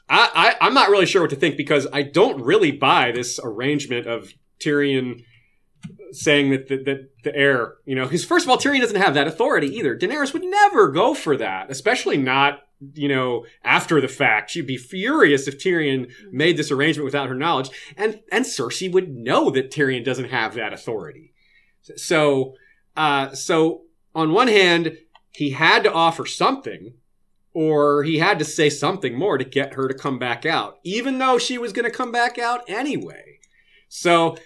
I, 0.09 0.57
I, 0.61 0.67
I'm 0.67 0.75
not 0.75 0.91
really 0.91 1.07
sure 1.07 1.23
what 1.23 1.31
to 1.31 1.37
think 1.37 1.57
because 1.57 1.87
I 1.91 2.03
don't 2.03 2.43
really 2.43 2.73
buy 2.73 3.13
this 3.13 3.41
arrangement 3.43 4.07
of 4.07 4.33
Tyrion 4.61 5.23
saying 6.13 6.51
that 6.51 6.69
the, 6.69 6.77
that 6.85 7.11
the 7.25 7.35
heir, 7.35 7.75
you 7.85 7.95
know, 7.95 8.05
because 8.05 8.25
first 8.25 8.45
of 8.45 8.51
all, 8.51 8.59
Tyrion 8.59 8.81
doesn't 8.81 9.01
have 9.01 9.15
that 9.15 9.27
authority 9.27 9.69
either. 9.69 9.97
Daenerys 9.97 10.33
would 10.33 10.45
never 10.45 10.89
go 10.91 11.15
for 11.15 11.37
that, 11.37 11.71
especially 11.71 12.17
not, 12.17 12.61
you 12.95 13.09
know, 13.09 13.45
after 13.65 14.01
the 14.01 14.09
fact. 14.09 14.51
She'd 14.51 14.67
be 14.67 14.77
furious 14.77 15.49
if 15.49 15.59
Tyrion 15.59 16.13
made 16.31 16.57
this 16.57 16.71
arrangement 16.71 17.07
without 17.07 17.29
her 17.29 17.35
knowledge, 17.35 17.71
and 17.97 18.21
and 18.31 18.45
Cersei 18.45 18.93
would 18.93 19.15
know 19.15 19.51
that 19.51 19.71
Tyrion 19.71 20.05
doesn't 20.05 20.31
have 20.31 20.55
that 20.55 20.73
authority. 20.73 21.33
So, 21.97 22.55
uh, 22.97 23.35
so 23.35 23.83
on 24.15 24.33
one 24.33 24.49
hand, 24.49 24.99
he 25.33 25.51
had 25.51 25.83
to 25.85 25.93
offer 25.93 26.27
something, 26.27 26.95
or 27.55 28.03
he 28.03 28.19
had 28.19 28.39
to 28.39 28.45
say 28.45 28.69
something 28.69 29.19
more 29.19 29.39
to 29.39 29.45
get 29.45 29.75
her 29.75 29.89
to 29.89 29.95
come 29.95 30.19
back 30.19 30.45
out, 30.45 30.79
even 30.85 31.19
though 31.19 31.39
she 31.39 31.59
was 31.59 31.73
going 31.73 31.91
to 31.91 31.97
come 31.97 32.13
back 32.13 32.39
out 32.39 32.69
anyway. 32.69 33.39
So 33.89 34.37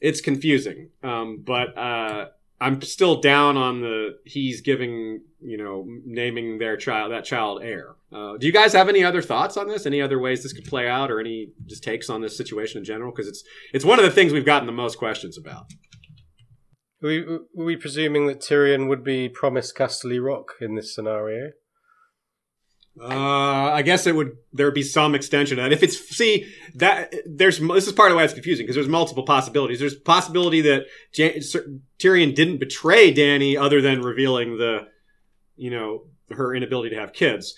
it's 0.00 0.20
confusing. 0.20 0.90
Um, 1.02 1.42
but 1.44 1.76
uh, 1.76 2.26
I'm 2.60 2.80
still 2.82 3.20
down 3.20 3.56
on 3.56 3.80
the 3.80 4.18
he's 4.24 4.60
giving, 4.60 5.22
you 5.40 5.58
know, 5.58 5.86
naming 6.04 6.58
their 6.58 6.76
child 6.76 7.12
that 7.12 7.24
child 7.24 7.62
heir. 7.62 7.96
Uh, 8.12 8.36
do 8.38 8.46
you 8.46 8.52
guys 8.52 8.72
have 8.72 8.88
any 8.88 9.04
other 9.04 9.22
thoughts 9.22 9.56
on 9.56 9.68
this? 9.68 9.84
Any 9.84 10.00
other 10.00 10.18
ways 10.18 10.42
this 10.42 10.52
could 10.52 10.64
play 10.64 10.88
out, 10.88 11.10
or 11.10 11.20
any 11.20 11.48
just 11.66 11.82
takes 11.82 12.08
on 12.08 12.22
this 12.22 12.36
situation 12.36 12.78
in 12.78 12.84
general? 12.84 13.12
Because 13.12 13.28
it's 13.28 13.44
it's 13.72 13.84
one 13.84 13.98
of 13.98 14.04
the 14.04 14.10
things 14.10 14.32
we've 14.32 14.46
gotten 14.46 14.66
the 14.66 14.72
most 14.72 14.98
questions 14.98 15.36
about. 15.36 15.66
Are 17.02 17.08
we, 17.08 17.18
are 17.20 17.40
we 17.52 17.76
presuming 17.76 18.26
that 18.26 18.40
Tyrion 18.40 18.88
would 18.88 19.04
be 19.04 19.28
promised 19.28 19.76
Casterly 19.76 20.24
Rock 20.24 20.52
in 20.60 20.76
this 20.76 20.94
scenario? 20.94 21.50
Uh, 23.00 23.72
I 23.72 23.82
guess 23.82 24.06
it 24.06 24.14
would 24.14 24.38
there 24.54 24.66
would 24.66 24.74
be 24.74 24.82
some 24.82 25.14
extension 25.14 25.58
that. 25.58 25.72
If 25.72 25.82
it's 25.82 25.98
see 26.16 26.50
that 26.76 27.14
there's 27.26 27.58
this 27.58 27.86
is 27.86 27.92
part 27.92 28.10
of 28.10 28.16
why 28.16 28.24
it's 28.24 28.32
confusing 28.32 28.64
because 28.64 28.74
there's 28.74 28.88
multiple 28.88 29.24
possibilities. 29.24 29.80
There's 29.80 29.94
possibility 29.94 30.62
that 30.62 30.86
Jan- 31.12 31.40
Tyrion 31.98 32.34
didn't 32.34 32.58
betray 32.58 33.12
Dany 33.12 33.60
other 33.60 33.82
than 33.82 34.00
revealing 34.00 34.56
the, 34.56 34.88
you 35.56 35.70
know, 35.70 36.04
her 36.30 36.54
inability 36.54 36.90
to 36.90 37.00
have 37.00 37.12
kids. 37.12 37.54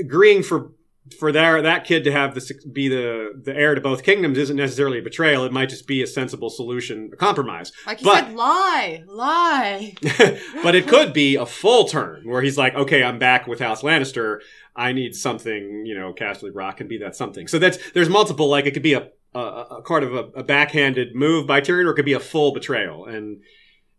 Agreeing 0.00 0.42
for 0.42 0.72
for 1.18 1.32
their, 1.32 1.60
that 1.62 1.84
kid 1.84 2.04
to 2.04 2.12
have 2.12 2.34
the 2.34 2.54
be 2.72 2.88
the 2.88 3.32
the 3.42 3.54
heir 3.54 3.74
to 3.74 3.80
both 3.80 4.02
kingdoms 4.02 4.38
isn't 4.38 4.56
necessarily 4.56 4.98
a 4.98 5.02
betrayal. 5.02 5.44
It 5.44 5.52
might 5.52 5.68
just 5.68 5.86
be 5.86 6.02
a 6.02 6.06
sensible 6.06 6.50
solution, 6.50 7.10
a 7.12 7.16
compromise. 7.16 7.72
Like 7.86 8.00
you 8.00 8.06
But- 8.06 8.26
said, 8.26 8.34
lie, 8.34 9.04
lie. 9.06 9.94
but 10.62 10.74
it 10.74 10.86
could 10.86 11.12
be 11.12 11.36
a 11.36 11.46
full 11.46 11.84
turn 11.86 12.22
where 12.24 12.42
he's 12.42 12.56
like, 12.58 12.74
okay, 12.74 13.02
I'm 13.02 13.18
back 13.18 13.46
with 13.46 13.60
House 13.60 13.82
Lannister. 13.82 14.38
I 14.76 14.92
need 14.92 15.14
something, 15.14 15.84
you 15.84 15.94
know, 15.98 16.12
Casterly 16.14 16.50
Rock 16.54 16.76
can 16.78 16.88
be 16.88 16.98
that 16.98 17.16
something. 17.16 17.48
So 17.48 17.58
that's 17.58 17.90
there's 17.92 18.08
multiple. 18.08 18.48
Like 18.48 18.66
it 18.66 18.72
could 18.72 18.82
be 18.82 18.94
a 18.94 19.08
a, 19.34 19.38
a 19.38 19.82
part 19.82 20.02
of 20.02 20.14
a, 20.14 20.24
a 20.36 20.42
backhanded 20.42 21.14
move 21.14 21.46
by 21.46 21.60
Tyrion, 21.60 21.86
or 21.86 21.90
it 21.90 21.94
could 21.94 22.04
be 22.04 22.12
a 22.14 22.20
full 22.20 22.52
betrayal, 22.52 23.06
and 23.06 23.42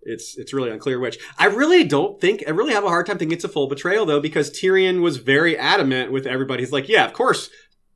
it's 0.03 0.37
it's 0.37 0.53
really 0.53 0.71
unclear 0.71 0.99
which. 0.99 1.17
I 1.37 1.45
really 1.45 1.83
don't 1.83 2.19
think. 2.19 2.43
I 2.47 2.51
really 2.51 2.73
have 2.73 2.83
a 2.83 2.89
hard 2.89 3.05
time 3.05 3.17
thinking 3.17 3.35
it's 3.35 3.43
a 3.43 3.49
full 3.49 3.67
betrayal 3.67 4.05
though, 4.05 4.19
because 4.19 4.49
Tyrion 4.49 5.01
was 5.01 5.17
very 5.17 5.57
adamant 5.57 6.11
with 6.11 6.25
everybody. 6.25 6.63
He's 6.63 6.71
like, 6.71 6.89
yeah, 6.89 7.05
of 7.05 7.13
course. 7.13 7.49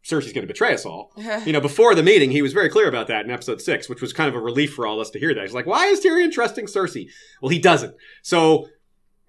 Cersei's 0.03 0.33
going 0.33 0.43
to 0.43 0.47
betray 0.47 0.71
us 0.71 0.85
all. 0.85 1.11
You 1.47 1.51
know, 1.51 1.59
before 1.59 1.95
the 1.95 2.03
meeting, 2.03 2.29
he 2.29 2.43
was 2.43 2.53
very 2.53 2.69
clear 2.69 2.87
about 2.87 3.07
that 3.07 3.25
in 3.25 3.31
episode 3.31 3.59
six, 3.59 3.89
which 3.89 4.01
was 4.01 4.13
kind 4.13 4.29
of 4.29 4.35
a 4.35 4.39
relief 4.39 4.75
for 4.75 4.85
all 4.85 4.99
of 4.99 5.01
us 5.01 5.09
to 5.09 5.19
hear 5.19 5.33
that. 5.33 5.41
He's 5.41 5.53
like, 5.55 5.65
why 5.65 5.87
is 5.87 5.99
Tyrion 5.99 6.31
trusting 6.31 6.67
Cersei? 6.67 7.09
Well, 7.41 7.49
he 7.49 7.57
doesn't. 7.57 7.95
So, 8.21 8.65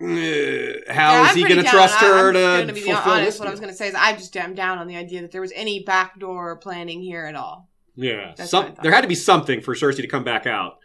uh, 0.03 0.07
how 0.07 1.13
Yeah, 1.23 1.31
is 1.31 1.35
he 1.35 1.45
going 1.45 1.65
to 1.65 1.71
trust 1.71 1.95
her 2.01 2.29
I'm 2.29 2.35
to 2.35 2.41
gonna 2.41 2.73
be 2.75 2.81
fulfill 2.81 3.11
honest. 3.13 3.27
this? 3.27 3.39
What 3.39 3.49
I 3.49 3.53
was 3.53 3.61
going 3.61 3.73
to 3.73 3.77
say 3.77 3.89
is, 3.89 3.95
I 3.95 4.13
just 4.13 4.37
am 4.37 4.55
down 4.55 4.77
on 4.77 4.87
the 4.87 4.97
idea 4.97 5.23
that 5.23 5.33
there 5.33 5.41
was 5.41 5.53
any 5.55 5.83
backdoor 5.83 6.57
planning 6.59 7.01
here 7.01 7.25
at 7.25 7.35
all. 7.35 7.71
yeah, 7.95 8.35
some, 8.35 8.65
what 8.65 8.73
I 8.73 8.75
thought. 8.75 8.83
there 8.83 8.93
had 8.93 9.01
to 9.01 9.09
be 9.09 9.15
something 9.15 9.63
for 9.63 9.75
Cersei 9.75 10.03
to 10.03 10.07
come 10.09 10.25
back 10.25 10.47
out, 10.47 10.77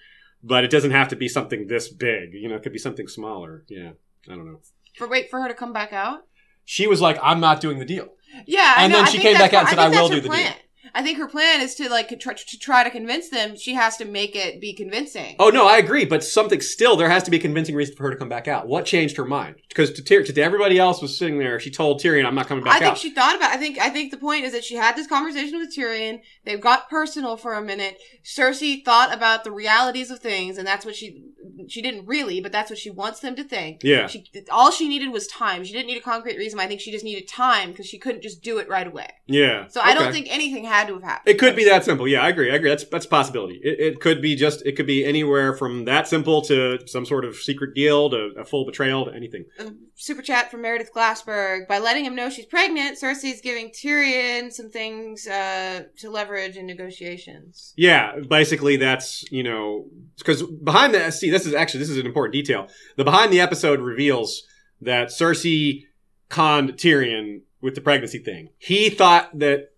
but 0.43 0.63
it 0.63 0.71
doesn't 0.71 0.91
have 0.91 1.07
to 1.09 1.15
be 1.15 1.27
something 1.27 1.67
this 1.67 1.89
big. 1.89 2.33
You 2.33 2.49
know, 2.49 2.55
it 2.55 2.63
could 2.63 2.73
be 2.73 2.79
something 2.79 3.07
smaller. 3.07 3.63
Yeah, 3.67 3.91
I 4.29 4.35
don't 4.35 4.45
know. 4.45 4.61
For 4.97 5.07
wait 5.07 5.29
for 5.29 5.41
her 5.41 5.47
to 5.47 5.53
come 5.53 5.73
back 5.73 5.93
out. 5.93 6.25
She 6.65 6.87
was 6.87 7.01
like, 7.01 7.17
"I'm 7.21 7.39
not 7.39 7.61
doing 7.61 7.79
the 7.79 7.85
deal." 7.85 8.09
Yeah, 8.45 8.75
And 8.77 8.93
then 8.93 9.05
she 9.07 9.17
came 9.17 9.37
back 9.37 9.53
out 9.53 9.61
and 9.61 9.69
said, 9.69 9.79
I 9.79 9.85
"I 9.85 9.89
will 9.89 10.09
do 10.09 10.21
the 10.21 10.29
deal." 10.29 10.53
I 10.93 11.01
think 11.03 11.17
her 11.17 11.27
plan 11.27 11.61
is 11.61 11.75
to 11.75 11.89
like 11.89 12.17
try, 12.19 12.33
to 12.33 12.59
try 12.59 12.83
to 12.83 12.89
convince 12.89 13.29
them. 13.29 13.55
She 13.57 13.73
has 13.75 13.97
to 13.97 14.05
make 14.05 14.35
it 14.35 14.59
be 14.59 14.73
convincing. 14.73 15.35
Oh 15.39 15.49
no, 15.49 15.67
I 15.67 15.77
agree, 15.77 16.05
but 16.05 16.23
something 16.23 16.61
still 16.61 16.95
there 16.95 17.09
has 17.09 17.23
to 17.23 17.31
be 17.31 17.37
a 17.37 17.39
convincing 17.41 17.75
reason 17.75 17.95
for 17.95 18.03
her 18.03 18.11
to 18.11 18.17
come 18.17 18.29
back 18.29 18.47
out. 18.47 18.67
What 18.67 18.85
changed 18.85 19.17
her 19.17 19.25
mind? 19.25 19.55
Because 19.69 19.91
to, 19.93 20.03
Tyr- 20.03 20.23
to 20.23 20.41
everybody 20.41 20.77
else 20.77 21.01
was 21.01 21.17
sitting 21.17 21.39
there, 21.39 21.59
she 21.59 21.71
told 21.71 22.01
Tyrion, 22.01 22.25
"I'm 22.25 22.35
not 22.35 22.47
coming 22.47 22.63
back 22.63 22.75
I 22.75 22.79
think 22.79 22.91
out." 22.91 22.97
she 22.97 23.11
thought 23.11 23.35
about. 23.35 23.51
I 23.51 23.57
think. 23.57 23.79
I 23.79 23.89
think 23.89 24.11
the 24.11 24.17
point 24.17 24.45
is 24.45 24.51
that 24.53 24.63
she 24.63 24.75
had 24.75 24.95
this 24.95 25.07
conversation 25.07 25.59
with 25.59 25.75
Tyrion. 25.75 26.21
They 26.45 26.57
got 26.57 26.89
personal 26.89 27.37
for 27.37 27.53
a 27.53 27.61
minute. 27.61 27.97
Cersei 28.23 28.83
thought 28.83 29.13
about 29.13 29.43
the 29.43 29.51
realities 29.51 30.11
of 30.11 30.19
things, 30.19 30.57
and 30.57 30.67
that's 30.67 30.85
what 30.85 30.95
she. 30.95 31.23
She 31.67 31.81
didn't 31.81 32.05
really, 32.05 32.41
but 32.41 32.51
that's 32.51 32.69
what 32.69 32.79
she 32.79 32.89
wants 32.89 33.19
them 33.19 33.35
to 33.35 33.43
think. 33.43 33.81
yeah, 33.83 34.07
She 34.07 34.25
all 34.51 34.71
she 34.71 34.87
needed 34.87 35.09
was 35.11 35.27
time. 35.27 35.63
She 35.63 35.73
didn't 35.73 35.87
need 35.87 35.97
a 35.97 36.01
concrete 36.01 36.37
reason. 36.37 36.59
I 36.59 36.67
think 36.67 36.81
she 36.81 36.91
just 36.91 37.05
needed 37.05 37.27
time 37.27 37.71
because 37.71 37.85
she 37.85 37.97
couldn't 37.97 38.21
just 38.21 38.41
do 38.41 38.57
it 38.57 38.67
right 38.69 38.87
away. 38.87 39.07
yeah. 39.27 39.67
So 39.67 39.81
I 39.81 39.93
don't 39.93 40.11
think 40.11 40.27
anything 40.29 40.65
had 40.81 40.87
to 40.87 40.93
have 40.95 41.03
happened. 41.03 41.35
It 41.35 41.39
could 41.39 41.55
be 41.55 41.65
that 41.65 41.85
simple. 41.85 42.07
Yeah, 42.07 42.21
I 42.21 42.29
agree. 42.29 42.51
I 42.51 42.55
agree. 42.55 42.69
That's 42.69 42.85
that's 42.85 43.05
a 43.05 43.09
possibility. 43.09 43.59
It, 43.63 43.79
it 43.79 43.99
could 43.99 44.21
be 44.21 44.35
just. 44.35 44.65
It 44.65 44.75
could 44.75 44.87
be 44.87 45.05
anywhere 45.05 45.53
from 45.53 45.85
that 45.85 46.07
simple 46.07 46.41
to 46.43 46.79
some 46.87 47.05
sort 47.05 47.25
of 47.25 47.35
secret 47.35 47.73
deal 47.75 48.09
to 48.09 48.33
a 48.37 48.45
full 48.45 48.65
betrayal 48.65 49.05
to 49.05 49.13
anything. 49.13 49.45
A 49.59 49.71
super 49.95 50.21
chat 50.21 50.51
from 50.51 50.61
Meredith 50.61 50.91
Glassberg. 50.93 51.67
By 51.67 51.79
letting 51.79 52.05
him 52.05 52.15
know 52.15 52.29
she's 52.29 52.45
pregnant, 52.45 52.97
Cersei's 52.97 53.41
giving 53.41 53.69
Tyrion 53.69 54.51
some 54.51 54.69
things 54.69 55.27
uh, 55.27 55.83
to 55.97 56.09
leverage 56.09 56.57
in 56.57 56.65
negotiations. 56.65 57.73
Yeah, 57.77 58.19
basically 58.27 58.77
that's 58.77 59.29
you 59.31 59.43
know 59.43 59.85
because 60.17 60.43
behind 60.43 60.93
the 60.93 61.11
see 61.11 61.29
this 61.29 61.45
is 61.45 61.53
actually 61.53 61.81
this 61.81 61.89
is 61.89 61.97
an 61.97 62.05
important 62.05 62.33
detail. 62.33 62.67
The 62.97 63.03
behind 63.03 63.31
the 63.31 63.41
episode 63.41 63.79
reveals 63.79 64.43
that 64.81 65.09
Cersei 65.09 65.83
conned 66.29 66.73
Tyrion 66.73 67.41
with 67.61 67.75
the 67.75 67.81
pregnancy 67.81 68.19
thing. 68.19 68.49
He 68.57 68.89
thought 68.89 69.37
that 69.37 69.70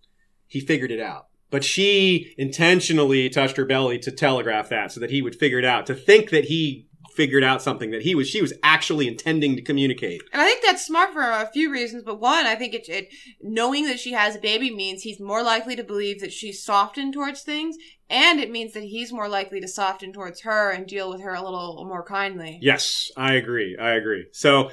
he 0.46 0.60
figured 0.60 0.90
it 0.90 1.00
out, 1.00 1.26
but 1.50 1.64
she 1.64 2.34
intentionally 2.38 3.28
touched 3.28 3.56
her 3.56 3.64
belly 3.64 3.98
to 4.00 4.10
telegraph 4.10 4.68
that 4.68 4.92
so 4.92 5.00
that 5.00 5.10
he 5.10 5.22
would 5.22 5.36
figure 5.36 5.58
it 5.58 5.64
out. 5.64 5.86
To 5.86 5.94
think 5.94 6.30
that 6.30 6.46
he 6.46 6.86
figured 7.14 7.44
out 7.44 7.62
something 7.62 7.92
that 7.92 8.02
he 8.02 8.14
was 8.14 8.28
she 8.28 8.42
was 8.42 8.52
actually 8.62 9.06
intending 9.06 9.54
to 9.56 9.62
communicate. 9.62 10.20
And 10.32 10.42
I 10.42 10.46
think 10.46 10.64
that's 10.64 10.84
smart 10.84 11.12
for 11.12 11.22
a 11.22 11.48
few 11.52 11.70
reasons. 11.70 12.02
But 12.02 12.20
one, 12.20 12.46
I 12.46 12.56
think 12.56 12.74
it, 12.74 12.88
it 12.88 13.08
knowing 13.40 13.86
that 13.86 14.00
she 14.00 14.12
has 14.12 14.36
a 14.36 14.40
baby 14.40 14.74
means 14.74 15.02
he's 15.02 15.20
more 15.20 15.42
likely 15.42 15.76
to 15.76 15.84
believe 15.84 16.20
that 16.20 16.32
she's 16.32 16.62
softened 16.62 17.14
towards 17.14 17.42
things, 17.42 17.76
and 18.10 18.40
it 18.40 18.50
means 18.50 18.72
that 18.72 18.82
he's 18.82 19.12
more 19.12 19.28
likely 19.28 19.60
to 19.60 19.68
soften 19.68 20.12
towards 20.12 20.42
her 20.42 20.70
and 20.70 20.86
deal 20.86 21.10
with 21.10 21.22
her 21.22 21.34
a 21.34 21.42
little 21.42 21.84
more 21.86 22.04
kindly. 22.04 22.58
Yes, 22.60 23.10
I 23.16 23.34
agree. 23.34 23.76
I 23.78 23.92
agree. 23.92 24.26
So 24.32 24.70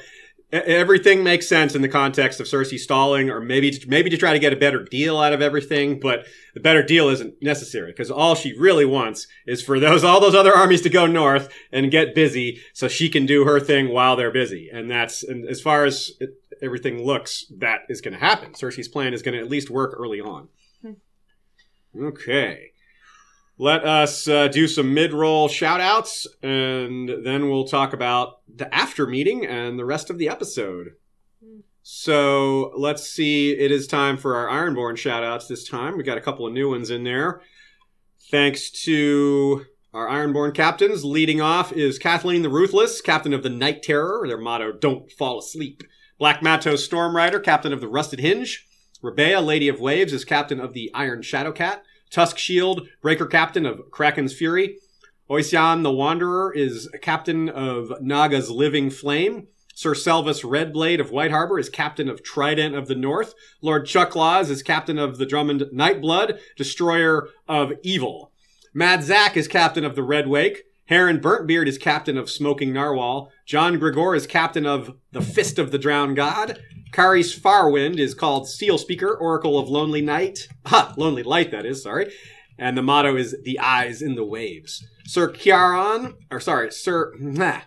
everything 0.52 1.24
makes 1.24 1.48
sense 1.48 1.76
in 1.76 1.82
the 1.82 1.90
context 1.90 2.40
of 2.40 2.48
Cersei 2.48 2.78
stalling, 2.78 3.30
or 3.30 3.40
maybe 3.40 3.82
maybe 3.88 4.10
to 4.10 4.18
try 4.18 4.34
to 4.34 4.40
get 4.40 4.54
a 4.54 4.58
better 4.58 4.84
deal 4.84 5.20
out 5.20 5.34
of 5.34 5.42
everything. 5.42 6.00
But 6.00 6.26
the 6.54 6.60
better 6.60 6.84
deal 6.84 7.10
isn't 7.10 7.42
necessary 7.42 7.92
because 7.92 8.12
all 8.12 8.36
she 8.36 8.58
really 8.58 8.86
wants 8.86 9.28
is 9.46 9.62
for 9.62 9.80
those 9.80 10.04
all 10.04 10.20
those 10.20 10.36
other 10.36 10.54
armies 10.54 10.82
to 10.82 10.90
go 10.90 11.08
north 11.08 11.52
and 11.72 11.92
get 11.92 12.16
busy, 12.16 12.62
so 12.74 12.88
she 12.88 13.10
can 13.10 13.26
do 13.26 13.46
her 13.46 13.60
thing 13.60 13.90
while 13.90 14.16
they're 14.16 14.32
busy. 14.32 14.70
And 14.72 14.90
that's 14.90 15.24
and 15.24 15.48
as 15.48 15.62
far 15.62 15.86
as 15.86 16.12
it, 16.20 16.32
everything 16.62 17.04
looks, 17.06 17.46
that 17.58 17.82
is 17.90 18.02
going 18.02 18.14
to 18.14 18.20
happen. 18.20 18.54
Cersei's 18.54 18.88
plan 18.88 19.14
is 19.14 19.22
going 19.22 19.38
to 19.38 19.44
at 19.44 19.50
least 19.50 19.70
work 19.70 19.96
early 19.98 20.22
on. 20.22 20.50
Hmm. 20.82 20.94
Okay. 22.00 22.71
Let 23.62 23.86
us 23.86 24.28
uh, 24.28 24.48
do 24.48 24.68
some 24.68 24.92
mid 24.92 25.14
roll 25.14 25.48
shout 25.48 25.82
outs, 25.82 26.26
and 26.42 27.24
then 27.24 27.48
we'll 27.48 27.68
talk 27.68 27.94
about 27.94 28.40
the 28.52 28.74
after 28.74 29.06
meeting 29.06 29.46
and 29.46 29.78
the 29.78 29.86
rest 29.86 30.10
of 30.10 30.18
the 30.18 30.30
episode. 30.30 30.94
So 31.84 32.74
let's 32.76 33.08
see. 33.08 33.52
It 33.52 33.72
is 33.72 33.86
time 33.86 34.18
for 34.18 34.36
our 34.36 34.48
Ironborn 34.48 34.98
shout 34.98 35.24
outs 35.24 35.46
this 35.46 35.70
time. 35.70 35.96
We 35.96 36.02
got 36.02 36.18
a 36.18 36.22
couple 36.22 36.48
of 36.48 36.54
new 36.54 36.72
ones 36.72 36.90
in 36.90 37.04
there. 37.04 37.44
Thanks 38.32 38.72
to 38.86 39.68
Our 39.94 40.08
Ironborn 40.08 40.56
captains 40.56 41.06
leading 41.06 41.40
off 41.40 41.72
is 41.72 42.00
Kathleen 42.00 42.42
the 42.42 42.50
Ruthless, 42.50 43.00
captain 43.00 43.32
of 43.32 43.44
the 43.44 43.50
Night 43.52 43.84
Terror. 43.84 44.24
Their 44.26 44.40
motto, 44.40 44.72
don't 44.72 45.12
fall 45.12 45.38
asleep. 45.38 45.84
Black 46.18 46.42
Matos 46.42 46.90
Stormrider, 46.90 47.44
captain 47.44 47.74
of 47.74 47.80
the 47.80 47.88
Rusted 47.88 48.22
Hinge. 48.22 48.66
Rebea, 49.04 49.46
Lady 49.46 49.68
of 49.68 49.80
Waves, 49.80 50.14
is 50.14 50.26
captain 50.26 50.60
of 50.60 50.74
the 50.74 50.90
Iron 50.96 51.22
Shadowcat. 51.22 51.82
Tusk 52.12 52.38
Shield, 52.38 52.88
Breaker 53.02 53.26
captain 53.26 53.66
of 53.66 53.90
Kraken's 53.90 54.34
Fury. 54.34 54.78
Oisian 55.30 55.82
the 55.82 55.92
Wanderer 55.92 56.54
is 56.54 56.90
captain 57.02 57.48
of 57.48 57.92
Naga's 58.02 58.52
Living 58.52 58.90
Flame. 58.90 59.48
Sir 59.74 59.94
Selvus 59.94 60.44
Redblade 60.44 61.00
of 61.00 61.12
White 61.12 61.32
Harbor 61.32 61.58
is 61.58 61.70
captain 61.70 62.10
of 62.10 62.22
Trident 62.22 62.76
of 62.76 62.90
the 62.90 62.96
North. 62.96 63.34
Lord 63.62 63.86
Chucklaws 63.86 64.50
is 64.50 64.62
captain 64.62 65.00
of 65.00 65.18
the 65.18 65.26
Drummond 65.26 65.62
Nightblood, 65.74 66.38
destroyer 66.58 67.30
of 67.48 67.72
evil. 67.82 68.32
Mad 68.74 69.04
Zack 69.04 69.38
is 69.38 69.48
captain 69.48 69.86
of 69.86 69.96
the 69.96 70.04
Red 70.04 70.28
Wake. 70.28 70.64
Heron 70.88 71.22
Burntbeard 71.22 71.70
is 71.70 71.78
captain 71.78 72.18
of 72.18 72.30
Smoking 72.30 72.74
Narwhal. 72.74 73.32
John 73.46 73.80
Gregor 73.80 74.14
is 74.14 74.28
captain 74.28 74.66
of 74.66 74.98
the 75.14 75.22
Fist 75.22 75.58
of 75.58 75.72
the 75.72 75.78
Drowned 75.78 76.18
God. 76.18 76.60
Kari's 76.92 77.38
Farwind 77.38 78.00
is 78.00 78.14
called 78.14 78.50
Steel 78.50 78.78
Speaker, 78.78 79.16
Oracle 79.16 79.58
of 79.58 79.70
Lonely 79.70 80.02
Night. 80.02 80.48
Ha! 80.66 80.94
Lonely 80.98 81.24
Light, 81.24 81.52
that 81.52 81.66
is, 81.66 81.84
sorry. 81.84 82.12
And 82.58 82.78
the 82.78 82.82
motto 82.82 83.16
is 83.16 83.36
The 83.44 83.60
Eyes 83.60 84.02
in 84.02 84.16
the 84.16 84.26
Waves. 84.26 84.86
Sir 85.06 85.32
Kiaran, 85.32 86.16
or 86.30 86.40
sorry, 86.40 86.72
Sir, 86.72 87.14
nah. 87.18 87.62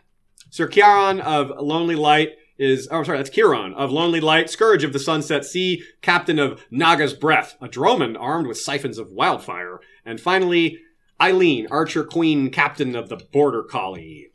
Sir 0.50 0.68
Kiaran 0.68 1.20
of 1.20 1.50
Lonely 1.58 1.96
Light 1.96 2.32
is, 2.58 2.86
oh, 2.90 3.02
sorry, 3.02 3.18
that's 3.18 3.30
Kiran 3.30 3.74
of 3.74 3.90
Lonely 3.90 4.20
Light, 4.20 4.50
Scourge 4.50 4.84
of 4.84 4.92
the 4.92 4.98
Sunset 4.98 5.44
Sea, 5.44 5.82
Captain 6.02 6.38
of 6.38 6.64
Naga's 6.70 7.14
Breath, 7.14 7.56
a 7.60 7.68
Droman 7.68 8.16
armed 8.18 8.46
with 8.46 8.58
siphons 8.58 8.98
of 8.98 9.10
wildfire. 9.10 9.80
And 10.04 10.20
finally, 10.20 10.78
Eileen, 11.20 11.66
Archer 11.70 12.04
Queen, 12.04 12.50
Captain 12.50 12.94
of 12.94 13.08
the 13.08 13.16
Border 13.32 13.62
Collie. 13.62 14.28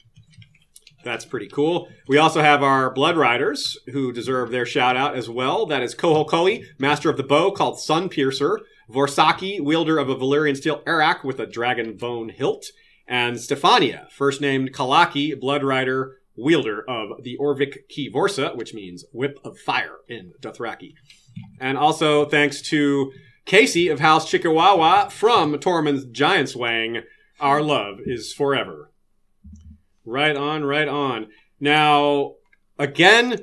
That's 1.04 1.26
pretty 1.26 1.48
cool. 1.48 1.88
We 2.08 2.18
also 2.18 2.42
have 2.42 2.62
our 2.62 2.92
Blood 2.92 3.18
Riders, 3.18 3.78
who 3.92 4.12
deserve 4.12 4.52
their 4.52 4.66
shout 4.66 4.98
out 4.98 5.16
as 5.16 5.30
well. 5.30 5.66
That 5.66 5.82
is 5.82 5.96
Koholkoi, 5.96 6.66
Master 6.78 7.10
of 7.10 7.18
the 7.18 7.24
Bow, 7.24 7.52
called 7.52 7.80
Sun 7.80 8.10
Piercer. 8.10 8.60
Vorsaki, 8.92 9.62
wielder 9.62 10.00
of 10.00 10.10
a 10.10 10.16
Valyrian 10.16 10.58
steel 10.58 10.82
arak 10.88 11.24
with 11.24 11.40
a 11.40 11.46
dragon 11.46 11.96
bone 11.96 12.30
hilt. 12.30 12.66
And 13.08 13.38
Stefania, 13.38 14.10
first 14.12 14.42
named 14.42 14.74
Kalaki, 14.74 15.40
Blood 15.40 15.64
Rider, 15.64 16.18
wielder 16.36 16.84
of 16.90 17.24
the 17.24 17.38
Orvik 17.40 17.88
Key 17.88 18.12
Vorsa, 18.12 18.56
which 18.56 18.74
means 18.74 19.06
Whip 19.14 19.40
of 19.44 19.60
Fire 19.60 19.98
in 20.08 20.34
Dothraki. 20.42 20.94
And 21.60 21.78
also 21.78 22.26
thanks 22.26 22.62
to 22.70 23.12
Casey 23.46 23.90
of 23.90 24.00
House 24.00 24.30
Chickawawa 24.32 25.12
from 25.12 25.54
Tormund's 25.56 26.06
Giant's 26.06 26.56
Wang, 26.56 27.02
our 27.40 27.62
love 27.62 28.00
is 28.06 28.34
forever. 28.34 28.89
Right 30.10 30.36
on, 30.36 30.64
right 30.64 30.88
on. 30.88 31.28
Now, 31.60 32.34
again, 32.80 33.38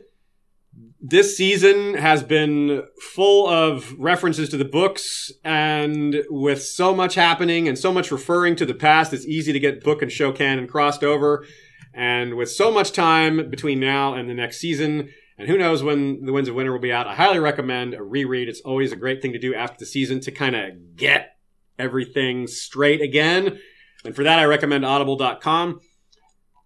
this 1.01 1.37
season 1.37 1.95
has 1.95 2.25
been 2.25 2.83
full 3.15 3.49
of 3.49 3.95
references 3.99 4.49
to 4.49 4.57
the 4.57 4.65
books, 4.65 5.31
and 5.45 6.25
with 6.29 6.61
so 6.61 6.93
much 6.93 7.15
happening 7.15 7.69
and 7.69 7.79
so 7.79 7.93
much 7.93 8.11
referring 8.11 8.57
to 8.57 8.67
the 8.67 8.75
past, 8.75 9.13
it's 9.13 9.25
easy 9.27 9.53
to 9.53 9.61
get 9.61 9.85
book 9.85 10.03
and 10.03 10.11
show 10.11 10.33
canon 10.33 10.67
crossed 10.67 11.05
over. 11.05 11.47
And 11.95 12.35
with 12.35 12.51
so 12.51 12.73
much 12.73 12.91
time 12.91 13.49
between 13.49 13.79
now 13.79 14.15
and 14.15 14.29
the 14.29 14.35
next 14.35 14.59
season, 14.59 15.11
and 15.39 15.49
who 15.49 15.57
knows 15.57 15.85
when 15.85 16.25
The 16.25 16.33
Winds 16.33 16.49
of 16.49 16.57
Winter 16.57 16.73
will 16.73 16.81
be 16.81 16.93
out, 16.93 17.07
I 17.07 17.15
highly 17.15 17.39
recommend 17.39 17.95
a 17.95 18.03
reread. 18.03 18.49
It's 18.49 18.61
always 18.63 18.91
a 18.91 18.97
great 18.97 19.23
thing 19.23 19.33
to 19.35 19.39
do 19.39 19.55
after 19.55 19.77
the 19.79 19.87
season 19.87 20.19
to 20.23 20.33
kind 20.33 20.57
of 20.57 20.97
get 20.97 21.37
everything 21.79 22.49
straight 22.49 23.03
again. 23.03 23.61
And 24.05 24.17
for 24.17 24.25
that, 24.25 24.39
I 24.39 24.45
recommend 24.45 24.85
audible.com. 24.85 25.81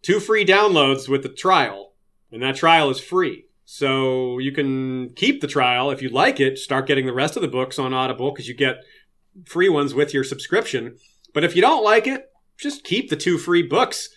Two 0.03 0.21
free 0.21 0.45
downloads 0.45 1.09
with 1.09 1.23
the 1.23 1.29
trial, 1.29 1.93
and 2.33 2.43
that 2.43 2.57
trial 2.57 2.91
is 2.91 3.01
free. 3.01 3.47
So 3.65 4.39
you 4.39 4.51
can 4.51 5.11
keep 5.11 5.41
the 5.41 5.47
trial 5.47 5.91
if 5.91 6.03
you 6.03 6.09
like 6.09 6.41
it, 6.41 6.59
start 6.59 6.87
getting 6.87 7.07
the 7.07 7.13
rest 7.13 7.37
of 7.37 7.43
the 7.43 7.49
books 7.49 7.79
on 7.79 7.95
Audible 7.95 8.33
because 8.33 8.49
you 8.49 8.55
get 8.55 8.83
free 9.47 9.69
ones 9.69 9.95
with 9.95 10.13
your 10.13 10.25
subscription. 10.25 10.97
But 11.33 11.45
if 11.45 11.55
you 11.55 11.63
don't 11.63 11.85
like 11.85 12.07
it, 12.07 12.31
just 12.59 12.83
keep 12.83 13.11
the 13.11 13.17
two 13.17 13.39
free 13.39 13.63
books 13.63 14.09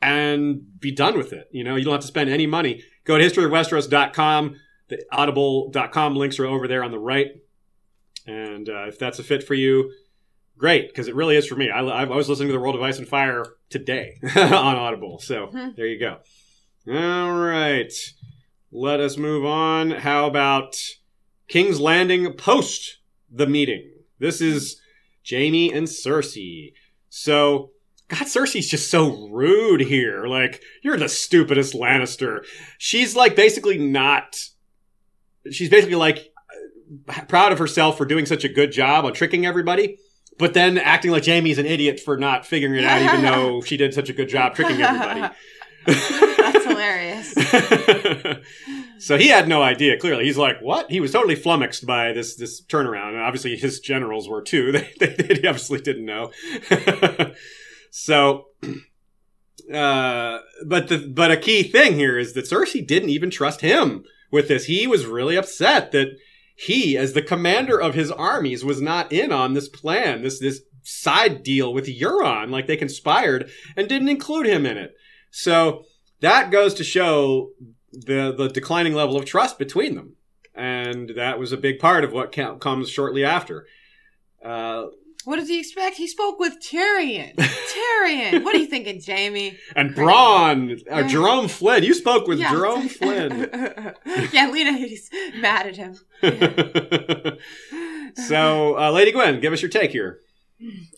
and 0.00 0.78
be 0.78 0.92
done 0.92 1.16
with 1.16 1.32
it. 1.32 1.48
You 1.50 1.64
know, 1.64 1.76
you 1.76 1.84
don't 1.84 1.94
have 1.94 2.02
to 2.02 2.06
spend 2.06 2.30
any 2.30 2.46
money. 2.46 2.82
Go 3.04 3.18
to 3.18 3.24
historyofwesteros.com. 3.24 4.56
The 4.88 5.02
audible.com 5.10 6.16
links 6.16 6.38
are 6.38 6.46
over 6.46 6.68
there 6.68 6.84
on 6.84 6.90
the 6.90 6.98
right. 6.98 7.28
And 8.26 8.68
uh, 8.68 8.86
if 8.86 8.98
that's 8.98 9.18
a 9.18 9.24
fit 9.24 9.42
for 9.42 9.54
you, 9.54 9.90
great, 10.62 10.86
because 10.86 11.08
it 11.08 11.16
really 11.16 11.34
is 11.36 11.44
for 11.44 11.56
me. 11.56 11.68
I, 11.70 11.80
I 11.80 12.04
was 12.04 12.28
listening 12.28 12.46
to 12.50 12.52
The 12.52 12.60
World 12.60 12.76
of 12.76 12.82
Ice 12.82 12.98
and 12.98 13.08
Fire 13.08 13.44
today 13.68 14.14
on 14.36 14.76
Audible. 14.76 15.18
So 15.18 15.46
Hmm. 15.46 15.70
there 15.76 15.88
you 15.88 15.98
go. 15.98 16.18
All 16.88 17.32
right. 17.34 17.92
Let 18.70 19.00
us 19.00 19.16
move 19.16 19.44
on. 19.44 19.90
How 19.90 20.26
about 20.28 20.76
King's 21.48 21.80
Landing 21.80 22.32
post 22.34 22.98
the 23.28 23.48
meeting? 23.48 23.90
This 24.20 24.40
is 24.40 24.80
Jaime 25.28 25.72
and 25.72 25.88
Cersei. 25.88 26.74
So, 27.08 27.72
God, 28.06 28.26
Cersei's 28.28 28.68
just 28.70 28.88
so 28.88 29.28
rude 29.32 29.80
here. 29.80 30.26
Like, 30.28 30.62
you're 30.84 30.96
the 30.96 31.08
stupidest 31.08 31.74
Lannister. 31.74 32.44
She's 32.78 33.16
like 33.16 33.34
basically 33.34 33.78
not. 33.78 34.36
She's 35.50 35.68
basically 35.70 35.96
like 35.96 36.32
proud 37.26 37.50
of 37.50 37.58
herself 37.58 37.98
for 37.98 38.04
doing 38.06 38.26
such 38.26 38.44
a 38.44 38.48
good 38.48 38.70
job 38.70 39.04
on 39.04 39.12
tricking 39.12 39.44
everybody, 39.44 39.98
but 40.42 40.54
then 40.54 40.76
acting 40.76 41.12
like 41.12 41.24
Jaime's 41.24 41.58
an 41.58 41.66
idiot 41.66 42.00
for 42.00 42.16
not 42.16 42.44
figuring 42.44 42.74
it 42.74 42.84
out, 42.84 43.00
even 43.00 43.22
though 43.32 43.60
she 43.60 43.76
did 43.76 43.94
such 43.94 44.08
a 44.08 44.12
good 44.12 44.28
job 44.28 44.56
tricking 44.56 44.82
everybody. 44.82 45.32
That's 45.86 46.64
hilarious. 46.64 47.32
so 48.98 49.16
he 49.16 49.28
had 49.28 49.46
no 49.46 49.62
idea. 49.62 49.96
Clearly, 49.98 50.24
he's 50.24 50.36
like, 50.36 50.60
"What?" 50.60 50.90
He 50.90 50.98
was 50.98 51.12
totally 51.12 51.36
flummoxed 51.36 51.86
by 51.86 52.12
this 52.12 52.34
this 52.34 52.60
turnaround, 52.60 53.10
and 53.10 53.20
obviously 53.20 53.54
his 53.54 53.78
generals 53.78 54.28
were 54.28 54.42
too. 54.42 54.72
They 54.72 54.90
they, 54.98 55.14
they 55.14 55.48
obviously 55.48 55.80
didn't 55.80 56.06
know. 56.06 56.32
so, 57.92 58.46
uh, 59.72 60.38
but 60.66 60.88
the 60.88 61.12
but 61.14 61.30
a 61.30 61.36
key 61.36 61.62
thing 61.62 61.94
here 61.94 62.18
is 62.18 62.32
that 62.32 62.46
Cersei 62.46 62.84
didn't 62.84 63.10
even 63.10 63.30
trust 63.30 63.60
him 63.60 64.02
with 64.32 64.48
this. 64.48 64.64
He 64.64 64.88
was 64.88 65.06
really 65.06 65.36
upset 65.36 65.92
that 65.92 66.16
he, 66.66 66.96
as 66.96 67.12
the 67.12 67.22
commander 67.22 67.80
of 67.80 67.94
his 67.94 68.12
armies, 68.12 68.64
was 68.64 68.80
not 68.80 69.10
in 69.12 69.32
on 69.32 69.54
this 69.54 69.68
plan. 69.68 70.22
This 70.22 70.38
this 70.38 70.62
side 70.82 71.42
deal 71.42 71.74
with 71.74 71.86
Euron, 71.86 72.50
like 72.50 72.66
they 72.66 72.76
conspired 72.76 73.50
and 73.76 73.88
didn't 73.88 74.08
include 74.08 74.46
him 74.46 74.64
in 74.64 74.76
it. 74.76 74.94
So 75.30 75.84
that 76.20 76.50
goes 76.50 76.74
to 76.74 76.84
show 76.84 77.50
the 77.90 78.32
the 78.36 78.48
declining 78.48 78.94
level 78.94 79.16
of 79.16 79.24
trust 79.24 79.58
between 79.58 79.96
them, 79.96 80.14
and 80.54 81.10
that 81.16 81.38
was 81.38 81.50
a 81.52 81.56
big 81.56 81.80
part 81.80 82.04
of 82.04 82.12
what 82.12 82.32
comes 82.32 82.88
shortly 82.88 83.24
after. 83.24 83.66
Uh, 84.44 84.86
What 85.24 85.36
does 85.36 85.48
he 85.48 85.60
expect? 85.60 85.96
He 85.96 86.06
spoke 86.08 86.38
with 86.38 86.54
Tyrion. 86.60 87.34
Tyrion. 87.36 88.42
What 88.44 88.54
are 88.54 88.58
you 88.58 88.66
thinking, 88.66 89.00
Jaime? 89.06 89.56
and 89.76 89.94
Bronn, 89.94 90.80
uh, 90.90 91.06
Jerome 91.08 91.48
Flynn. 91.48 91.84
You 91.84 91.94
spoke 91.94 92.26
with 92.26 92.38
Yeah. 92.38 92.50
Jerome 92.52 92.88
Flynn. 92.98 93.48
yeah, 94.32 94.48
Lena 94.50 94.72
is 94.78 95.08
mad 95.36 95.66
at 95.66 95.76
him. 95.76 95.96
so, 98.14 98.78
uh, 98.78 98.90
Lady 98.90 99.12
Gwen, 99.12 99.40
give 99.40 99.52
us 99.52 99.62
your 99.62 99.70
take 99.70 99.90
here. 99.92 100.18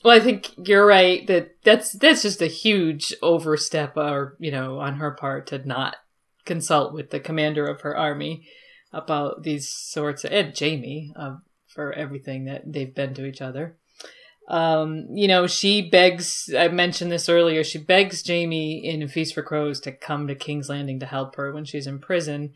Well, 0.04 0.14
I 0.16 0.20
think 0.20 0.50
you're 0.68 0.84
right 0.86 1.26
that 1.26 1.56
that's 1.64 1.92
that's 1.92 2.20
just 2.22 2.42
a 2.42 2.46
huge 2.46 3.14
overstep, 3.22 3.96
or 3.96 4.36
you 4.38 4.50
know, 4.50 4.78
on 4.78 4.96
her 4.96 5.12
part 5.12 5.46
to 5.48 5.66
not 5.66 5.96
consult 6.44 6.92
with 6.92 7.08
the 7.10 7.20
commander 7.20 7.66
of 7.66 7.80
her 7.80 7.96
army 7.96 8.46
about 8.92 9.42
these 9.42 9.68
sorts 9.72 10.22
of 10.24 10.32
and 10.32 10.54
Jaime 10.58 11.12
uh, 11.16 11.36
for 11.68 11.92
everything 11.94 12.44
that 12.44 12.70
they've 12.70 12.94
been 12.94 13.14
to 13.14 13.24
each 13.24 13.40
other. 13.40 13.78
Um, 14.48 15.06
you 15.10 15.26
know, 15.26 15.46
she 15.46 15.88
begs. 15.88 16.50
I 16.56 16.68
mentioned 16.68 17.10
this 17.10 17.28
earlier. 17.28 17.64
She 17.64 17.78
begs 17.78 18.26
Jaime 18.26 18.84
in 18.84 19.06
Feast 19.08 19.34
for 19.34 19.42
Crows 19.42 19.80
to 19.80 19.92
come 19.92 20.26
to 20.26 20.34
King's 20.34 20.68
Landing 20.68 21.00
to 21.00 21.06
help 21.06 21.36
her 21.36 21.52
when 21.52 21.64
she's 21.64 21.86
in 21.86 21.98
prison, 21.98 22.52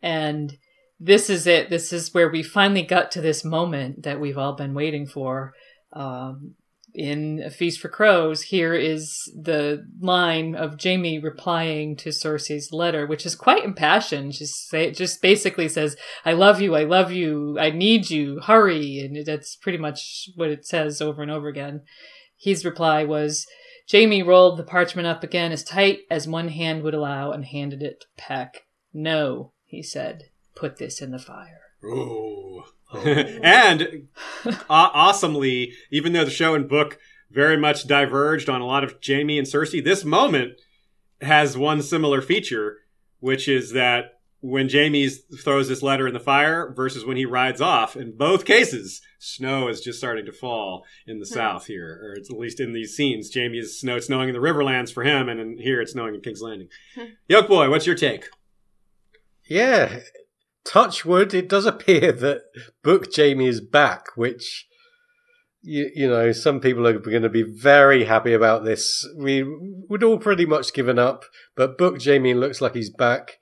and 0.00 0.56
this 1.00 1.28
is 1.28 1.46
it. 1.46 1.68
This 1.68 1.92
is 1.92 2.14
where 2.14 2.30
we 2.30 2.42
finally 2.42 2.82
got 2.82 3.10
to 3.12 3.20
this 3.20 3.44
moment 3.44 4.04
that 4.04 4.20
we've 4.20 4.38
all 4.38 4.54
been 4.54 4.72
waiting 4.74 5.06
for 5.06 5.52
um, 5.92 6.54
in 6.94 7.42
A 7.44 7.50
Feast 7.50 7.80
for 7.80 7.88
Crows, 7.88 8.42
here 8.42 8.74
is 8.74 9.30
the 9.34 9.86
line 10.00 10.54
of 10.54 10.76
Jaime 10.82 11.18
replying 11.18 11.96
to 11.96 12.10
Cersei's 12.10 12.72
letter, 12.72 13.06
which 13.06 13.24
is 13.24 13.34
quite 13.34 13.64
impassioned. 13.64 14.32
Just 14.32 14.68
say, 14.68 14.90
just 14.90 15.22
basically 15.22 15.68
says, 15.68 15.96
"I 16.24 16.32
love 16.32 16.60
you, 16.60 16.74
I 16.74 16.84
love 16.84 17.12
you, 17.12 17.58
I 17.58 17.70
need 17.70 18.10
you, 18.10 18.40
hurry," 18.40 18.98
and 18.98 19.24
that's 19.24 19.56
pretty 19.56 19.78
much 19.78 20.28
what 20.36 20.50
it 20.50 20.66
says 20.66 21.00
over 21.00 21.22
and 21.22 21.30
over 21.30 21.48
again. 21.48 21.82
His 22.38 22.64
reply 22.64 23.04
was, 23.04 23.46
Jaime 23.90 24.22
rolled 24.22 24.58
the 24.58 24.64
parchment 24.64 25.06
up 25.06 25.22
again 25.22 25.52
as 25.52 25.64
tight 25.64 26.00
as 26.10 26.28
one 26.28 26.48
hand 26.48 26.82
would 26.82 26.94
allow 26.94 27.32
and 27.32 27.44
handed 27.44 27.82
it 27.82 28.00
to 28.00 28.06
Peck. 28.16 28.62
No, 28.92 29.52
he 29.64 29.82
said, 29.82 30.24
put 30.54 30.76
this 30.76 31.00
in 31.00 31.10
the 31.10 31.18
fire. 31.18 31.60
Ooh. 31.84 32.64
and 33.42 34.08
aw- 34.68 34.90
awesomely, 34.94 35.72
even 35.90 36.12
though 36.12 36.24
the 36.24 36.30
show 36.30 36.54
and 36.54 36.68
book 36.68 36.98
very 37.30 37.56
much 37.56 37.86
diverged 37.86 38.48
on 38.48 38.60
a 38.60 38.66
lot 38.66 38.84
of 38.84 38.96
Jaime 39.06 39.38
and 39.38 39.46
Cersei. 39.46 39.82
This 39.82 40.04
moment 40.04 40.52
has 41.22 41.56
one 41.56 41.80
similar 41.82 42.20
feature, 42.20 42.78
which 43.20 43.48
is 43.48 43.72
that 43.72 44.18
when 44.40 44.68
Jaime 44.68 45.08
throws 45.08 45.68
this 45.68 45.82
letter 45.82 46.08
in 46.08 46.14
the 46.14 46.20
fire 46.20 46.72
versus 46.76 47.04
when 47.06 47.16
he 47.16 47.24
rides 47.24 47.60
off, 47.60 47.96
in 47.96 48.16
both 48.16 48.44
cases, 48.44 49.00
snow 49.20 49.68
is 49.68 49.80
just 49.80 49.98
starting 49.98 50.26
to 50.26 50.32
fall 50.32 50.84
in 51.06 51.20
the 51.20 51.24
Hmm. 51.26 51.32
south 51.34 51.66
here, 51.66 52.00
or 52.02 52.14
it's 52.14 52.28
at 52.28 52.36
least 52.36 52.58
in 52.60 52.72
these 52.72 52.94
scenes. 52.96 53.32
Jaime 53.32 53.56
is 53.58 53.78
snow 53.80 53.96
it's 53.96 54.06
snowing 54.08 54.28
in 54.28 54.34
the 54.34 54.40
Riverlands 54.40 54.92
for 54.92 55.04
him, 55.04 55.28
and 55.28 55.38
in 55.40 55.58
here 55.58 55.80
it's 55.80 55.92
snowing 55.92 56.14
in 56.16 56.20
King's 56.22 56.42
Landing. 56.42 56.68
Hmm. 56.96 57.04
Yoke 57.28 57.46
boy, 57.48 57.70
what's 57.70 57.86
your 57.86 57.94
take? 57.96 58.26
Yeah, 59.48 60.00
touch 60.64 61.04
wood. 61.04 61.34
It 61.34 61.48
does 61.48 61.66
appear 61.66 62.12
that 62.12 62.42
Book 62.82 63.06
Jaime 63.14 63.46
is 63.46 63.60
back, 63.60 64.08
which 64.16 64.66
you, 65.62 65.90
you 65.94 66.08
know 66.08 66.32
some 66.32 66.60
people 66.60 66.86
are 66.86 66.98
going 66.98 67.22
to 67.22 67.28
be 67.28 67.42
very 67.42 68.04
happy 68.04 68.32
about 68.32 68.64
this. 68.64 69.06
We 69.16 69.44
would 69.88 70.02
all 70.02 70.18
pretty 70.18 70.46
much 70.46 70.72
given 70.72 70.98
up, 70.98 71.24
but 71.56 71.78
Book 71.78 72.02
Jaime 72.02 72.34
looks 72.34 72.60
like 72.60 72.74
he's 72.74 72.90
back. 72.90 73.38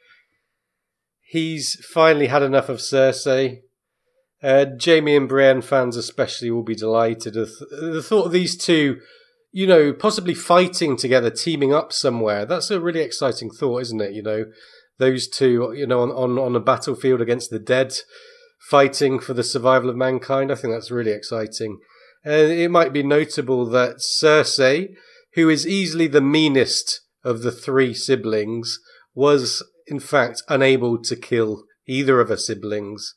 He's 1.23 1.77
finally 1.93 2.27
had 2.27 2.43
enough 2.43 2.69
of 2.69 2.79
Cersei. 2.79 3.61
Uh, 4.43 4.67
Jaime 4.83 5.17
and 5.17 5.29
Brienne 5.29 5.63
fans 5.63 5.97
especially 5.97 6.51
will 6.51 6.63
be 6.63 6.75
delighted. 6.75 7.35
The, 7.35 7.47
the 7.71 8.03
thought 8.03 8.27
of 8.27 8.33
these 8.33 8.57
two, 8.57 8.99
you 9.53 9.67
know, 9.67 9.93
possibly 9.93 10.35
fighting 10.35 10.97
together, 10.97 11.31
teaming 11.31 11.75
up 11.75 11.93
somewhere. 11.93 12.47
That's 12.47 12.71
a 12.71 12.81
really 12.81 13.01
exciting 13.01 13.51
thought, 13.51 13.83
isn't 13.83 14.01
it? 14.01 14.13
You 14.13 14.23
know, 14.23 14.45
those 15.01 15.27
two, 15.27 15.73
you 15.75 15.87
know, 15.87 16.03
on, 16.03 16.11
on, 16.11 16.39
on 16.39 16.55
a 16.55 16.61
battlefield 16.61 17.21
against 17.21 17.51
the 17.51 17.59
dead, 17.59 17.93
fighting 18.69 19.19
for 19.19 19.35
the 19.35 19.43
survival 19.43 19.91
of 19.91 19.97
mankind. 19.97 20.53
I 20.53 20.55
think 20.55 20.73
that's 20.73 20.93
really 20.93 21.11
exciting. 21.11 21.81
And 22.25 22.53
it 22.53 22.71
might 22.71 22.93
be 22.93 23.03
notable 23.03 23.67
that 23.71 23.97
Cersei, 23.97 24.95
who 25.35 25.49
is 25.49 25.67
easily 25.67 26.07
the 26.07 26.21
meanest 26.21 27.01
of 27.25 27.43
the 27.43 27.51
three 27.51 27.95
siblings, 27.95 28.79
was 29.15 29.65
in 29.87 29.99
fact 29.99 30.43
unable 30.49 31.03
to 31.03 31.17
kill 31.17 31.65
either 31.89 32.21
of 32.21 32.29
her 32.29 32.37
siblings. 32.37 33.15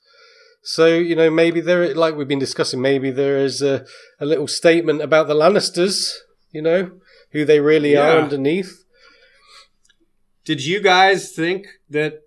So, 0.63 0.87
you 0.87 1.15
know, 1.15 1.29
maybe 1.29 1.59
there, 1.59 1.93
like 1.93 2.15
we've 2.15 2.27
been 2.27 2.39
discussing, 2.39 2.81
maybe 2.81 3.11
there 3.11 3.37
is 3.37 3.61
a, 3.61 3.85
a 4.19 4.25
little 4.25 4.47
statement 4.47 5.01
about 5.01 5.27
the 5.27 5.35
Lannisters, 5.35 6.13
you 6.51 6.61
know, 6.61 6.91
who 7.31 7.43
they 7.43 7.59
really 7.59 7.97
are 7.97 8.19
underneath. 8.19 8.82
Did 10.45 10.65
you 10.65 10.81
guys 10.81 11.31
think 11.31 11.67
that 11.89 12.21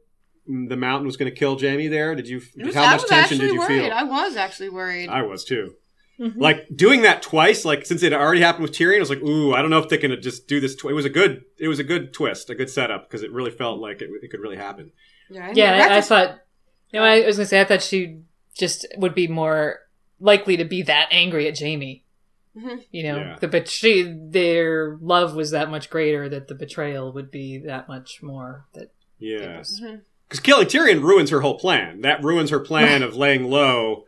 the 0.46 0.76
mountain 0.76 1.06
was 1.06 1.16
going 1.16 1.30
to 1.30 1.36
kill 1.36 1.58
Jaime 1.58 1.88
there? 1.88 2.14
Did 2.14 2.28
you? 2.28 2.40
Was- 2.56 2.74
how 2.74 2.84
I 2.84 2.90
much 2.92 3.02
was 3.02 3.10
tension 3.10 3.22
actually 3.36 3.38
did 3.48 3.52
you 3.54 3.58
worried. 3.60 3.82
feel? 3.82 3.92
I 3.92 4.02
was 4.04 4.36
actually 4.36 4.68
worried. 4.70 5.08
I 5.08 5.22
was 5.22 5.44
too. 5.44 5.74
Mhm. 6.18 6.32
Like 6.38 6.66
doing 6.74 7.02
that 7.02 7.20
twice, 7.20 7.66
like 7.66 7.84
since 7.84 8.02
it 8.02 8.14
already 8.14 8.40
happened 8.40 8.62
with 8.62 8.72
Tyrion, 8.72 8.96
I 8.96 9.00
was 9.00 9.10
like, 9.10 9.22
"Ooh, 9.22 9.52
I 9.52 9.60
don't 9.60 9.70
know 9.70 9.78
if 9.80 9.90
they're 9.90 9.98
gonna 9.98 10.16
just 10.16 10.48
do 10.48 10.60
this." 10.60 10.74
Tw-. 10.74 10.86
It 10.86 10.94
was 10.94 11.04
a 11.04 11.10
good, 11.10 11.42
it 11.58 11.68
was 11.68 11.78
a 11.78 11.84
good 11.84 12.14
twist, 12.14 12.48
a 12.48 12.54
good 12.54 12.70
setup 12.70 13.06
because 13.10 13.22
it 13.22 13.30
really 13.32 13.50
felt 13.50 13.80
like 13.80 14.00
it, 14.00 14.08
it 14.22 14.30
could 14.30 14.40
really 14.40 14.56
happen. 14.56 14.92
yeah, 15.28 15.48
and 15.48 15.56
yeah, 15.58 15.88
I, 15.90 15.98
I 15.98 16.00
thought. 16.00 16.38
You 16.90 17.00
know, 17.00 17.04
I 17.04 17.26
was 17.26 17.36
gonna 17.36 17.44
say 17.46 17.60
I 17.60 17.64
thought 17.64 17.82
she 17.82 18.20
just 18.56 18.86
would 18.96 19.14
be 19.14 19.28
more 19.28 19.80
likely 20.18 20.56
to 20.56 20.64
be 20.64 20.80
that 20.84 21.08
angry 21.10 21.48
at 21.48 21.58
Jaime. 21.58 22.02
Mhm. 22.56 22.82
You 22.90 23.02
know, 23.02 23.16
Yeah. 23.18 23.36
the 23.40 23.48
but 23.48 23.68
she 23.68 24.02
their 24.02 24.96
love 25.00 25.34
was 25.34 25.50
that 25.50 25.70
much 25.70 25.90
greater 25.90 26.28
that 26.28 26.48
the 26.48 26.54
betrayal 26.54 27.12
would 27.12 27.30
be 27.30 27.58
that 27.58 27.86
much 27.88 28.22
more. 28.22 28.64
That 28.74 28.82
it 28.84 28.90
Yeah, 29.18 29.58
was- 29.58 29.80
Mhm. 29.82 30.00
because 30.28 30.40
killing 30.40 30.66
Tyrion 30.66 31.02
ruins 31.02 31.30
her 31.30 31.40
whole 31.40 31.58
plan. 31.58 32.00
That 32.00 32.22
ruins 32.24 32.50
her 32.50 32.60
plan 32.60 33.02
of 33.02 33.14
laying 33.16 33.50
low 33.50 34.04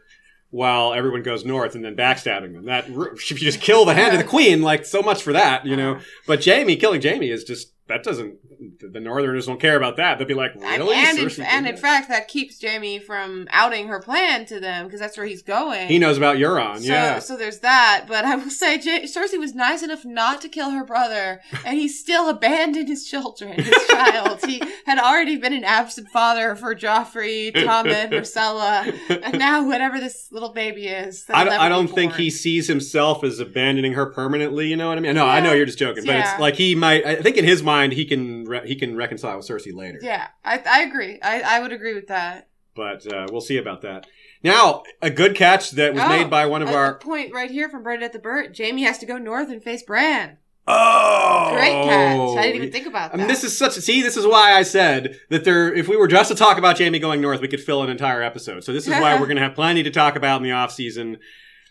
while 0.50 0.94
everyone 0.94 1.22
goes 1.22 1.44
north 1.44 1.74
and 1.74 1.84
then 1.84 1.94
backstabbing 1.94 2.54
them. 2.54 2.64
That 2.64 2.88
ru- 2.88 3.12
if 3.12 3.30
you 3.30 3.36
just 3.36 3.60
kill 3.60 3.84
the 3.84 3.92
hand 3.94 4.12
of 4.14 4.18
the 4.18 4.24
queen, 4.24 4.62
like 4.62 4.86
so 4.86 5.02
much 5.02 5.22
for 5.22 5.34
that, 5.34 5.66
you 5.66 5.76
know. 5.76 5.98
But 6.26 6.42
Jaime 6.44 6.76
killing 6.76 7.02
Jaime 7.02 7.30
is 7.30 7.44
just 7.44 7.72
that 7.88 8.02
doesn't. 8.02 8.36
The 8.80 9.00
Northerners 9.00 9.46
don't 9.46 9.60
care 9.60 9.76
about 9.76 9.96
that. 9.98 10.18
They'll 10.18 10.26
be 10.26 10.34
like, 10.34 10.54
really? 10.56 10.96
And, 10.96 11.18
in, 11.18 11.42
and 11.42 11.66
in 11.68 11.76
fact, 11.76 12.08
that 12.08 12.28
keeps 12.28 12.60
Jaime 12.62 12.98
from 12.98 13.46
outing 13.50 13.88
her 13.88 14.00
plan 14.00 14.46
to 14.46 14.58
them 14.58 14.86
because 14.86 14.98
that's 15.00 15.16
where 15.16 15.26
he's 15.26 15.42
going. 15.42 15.88
he 15.88 15.98
knows 15.98 16.16
about 16.16 16.36
Euron. 16.38 16.78
So, 16.78 16.84
yeah. 16.84 17.18
so 17.20 17.36
there's 17.36 17.60
that. 17.60 18.06
But 18.08 18.24
I 18.24 18.34
will 18.36 18.50
say, 18.50 18.78
J- 18.78 19.04
Cersei 19.04 19.38
was 19.38 19.54
nice 19.54 19.82
enough 19.82 20.04
not 20.04 20.40
to 20.42 20.48
kill 20.48 20.70
her 20.70 20.84
brother, 20.84 21.40
and 21.64 21.78
he 21.78 21.86
still 21.88 22.28
abandoned 22.28 22.88
his 22.88 23.04
children, 23.06 23.52
his 23.52 23.86
child. 23.90 24.40
He 24.44 24.60
had 24.86 24.98
already 24.98 25.36
been 25.36 25.52
an 25.52 25.64
absent 25.64 26.08
father 26.08 26.56
for 26.56 26.74
Joffrey, 26.74 27.52
Tommen, 27.54 28.10
Myrcella, 28.12 28.98
and 29.22 29.38
now 29.38 29.66
whatever 29.66 30.00
this 30.00 30.28
little 30.32 30.52
baby 30.52 30.86
is. 30.88 31.24
I 31.28 31.44
don't, 31.44 31.52
I 31.54 31.68
don't 31.68 31.88
think 31.88 32.14
he 32.14 32.30
sees 32.30 32.66
himself 32.66 33.22
as 33.22 33.38
abandoning 33.38 33.92
her 33.92 34.06
permanently. 34.06 34.68
You 34.68 34.76
know 34.76 34.88
what 34.88 34.98
I 34.98 35.00
mean? 35.00 35.14
No, 35.14 35.26
I 35.26 35.40
know 35.40 35.52
you're 35.52 35.66
just 35.66 35.78
joking, 35.78 36.04
but 36.04 36.12
Yeah. 36.12 36.32
it's 36.32 36.40
like 36.40 36.54
he 36.56 36.74
might. 36.74 37.04
I 37.06 37.16
think 37.16 37.36
in 37.36 37.44
his 37.44 37.62
mind 37.62 37.92
he 37.92 38.04
can 38.04 38.47
re- 38.48 38.66
he 38.66 38.74
can 38.76 38.96
reconcile 38.96 39.36
with 39.36 39.46
Cersei 39.46 39.74
later. 39.74 39.98
Yeah, 40.02 40.28
I, 40.44 40.62
I 40.68 40.82
agree. 40.82 41.18
I, 41.22 41.40
I 41.42 41.60
would 41.60 41.72
agree 41.72 41.94
with 41.94 42.08
that. 42.08 42.48
But 42.74 43.12
uh, 43.12 43.26
we'll 43.30 43.40
see 43.40 43.56
about 43.58 43.82
that. 43.82 44.06
Now, 44.44 44.84
a 45.02 45.10
good 45.10 45.34
catch 45.34 45.72
that 45.72 45.94
was 45.94 46.02
Oh, 46.02 46.08
made 46.08 46.30
by 46.30 46.46
one 46.46 46.62
of 46.62 46.68
our. 46.68 46.94
point 46.94 47.32
right 47.34 47.50
here 47.50 47.68
from 47.68 47.82
Bernadette 47.82 48.12
the 48.12 48.18
Burt. 48.20 48.56
Jaime 48.56 48.82
has 48.84 48.98
to 48.98 49.06
go 49.06 49.18
north 49.18 49.48
and 49.50 49.62
face 49.62 49.82
Bran. 49.82 50.38
Oh, 50.70 51.50
Great 51.54 51.72
catch. 51.72 52.38
I 52.38 52.42
didn't 52.42 52.56
even 52.56 52.70
think 52.72 52.86
about 52.86 53.06
I 53.06 53.16
that. 53.16 53.18
mean, 53.18 53.26
this 53.26 53.42
is 53.42 53.56
such. 53.56 53.72
See, 53.72 54.02
this 54.02 54.16
is 54.18 54.26
why 54.26 54.52
I 54.52 54.62
said 54.62 55.18
that 55.30 55.42
there. 55.44 55.72
If 55.72 55.88
we 55.88 55.96
were 55.96 56.06
just 56.06 56.28
to 56.30 56.34
talk 56.36 56.58
about 56.58 56.78
Jaime 56.78 56.98
going 56.98 57.20
north, 57.20 57.40
we 57.40 57.48
could 57.48 57.60
fill 57.62 57.82
an 57.82 57.88
entire 57.90 58.22
episode. 58.22 58.62
So 58.64 58.72
this 58.72 58.84
is 58.86 58.90
why 58.92 59.14
we're 59.18 59.26
going 59.26 59.36
to 59.38 59.42
have 59.42 59.54
plenty 59.54 59.82
to 59.82 59.90
talk 59.90 60.14
about 60.14 60.36
in 60.36 60.42
the 60.42 60.52
off 60.52 60.70
season. 60.70 61.16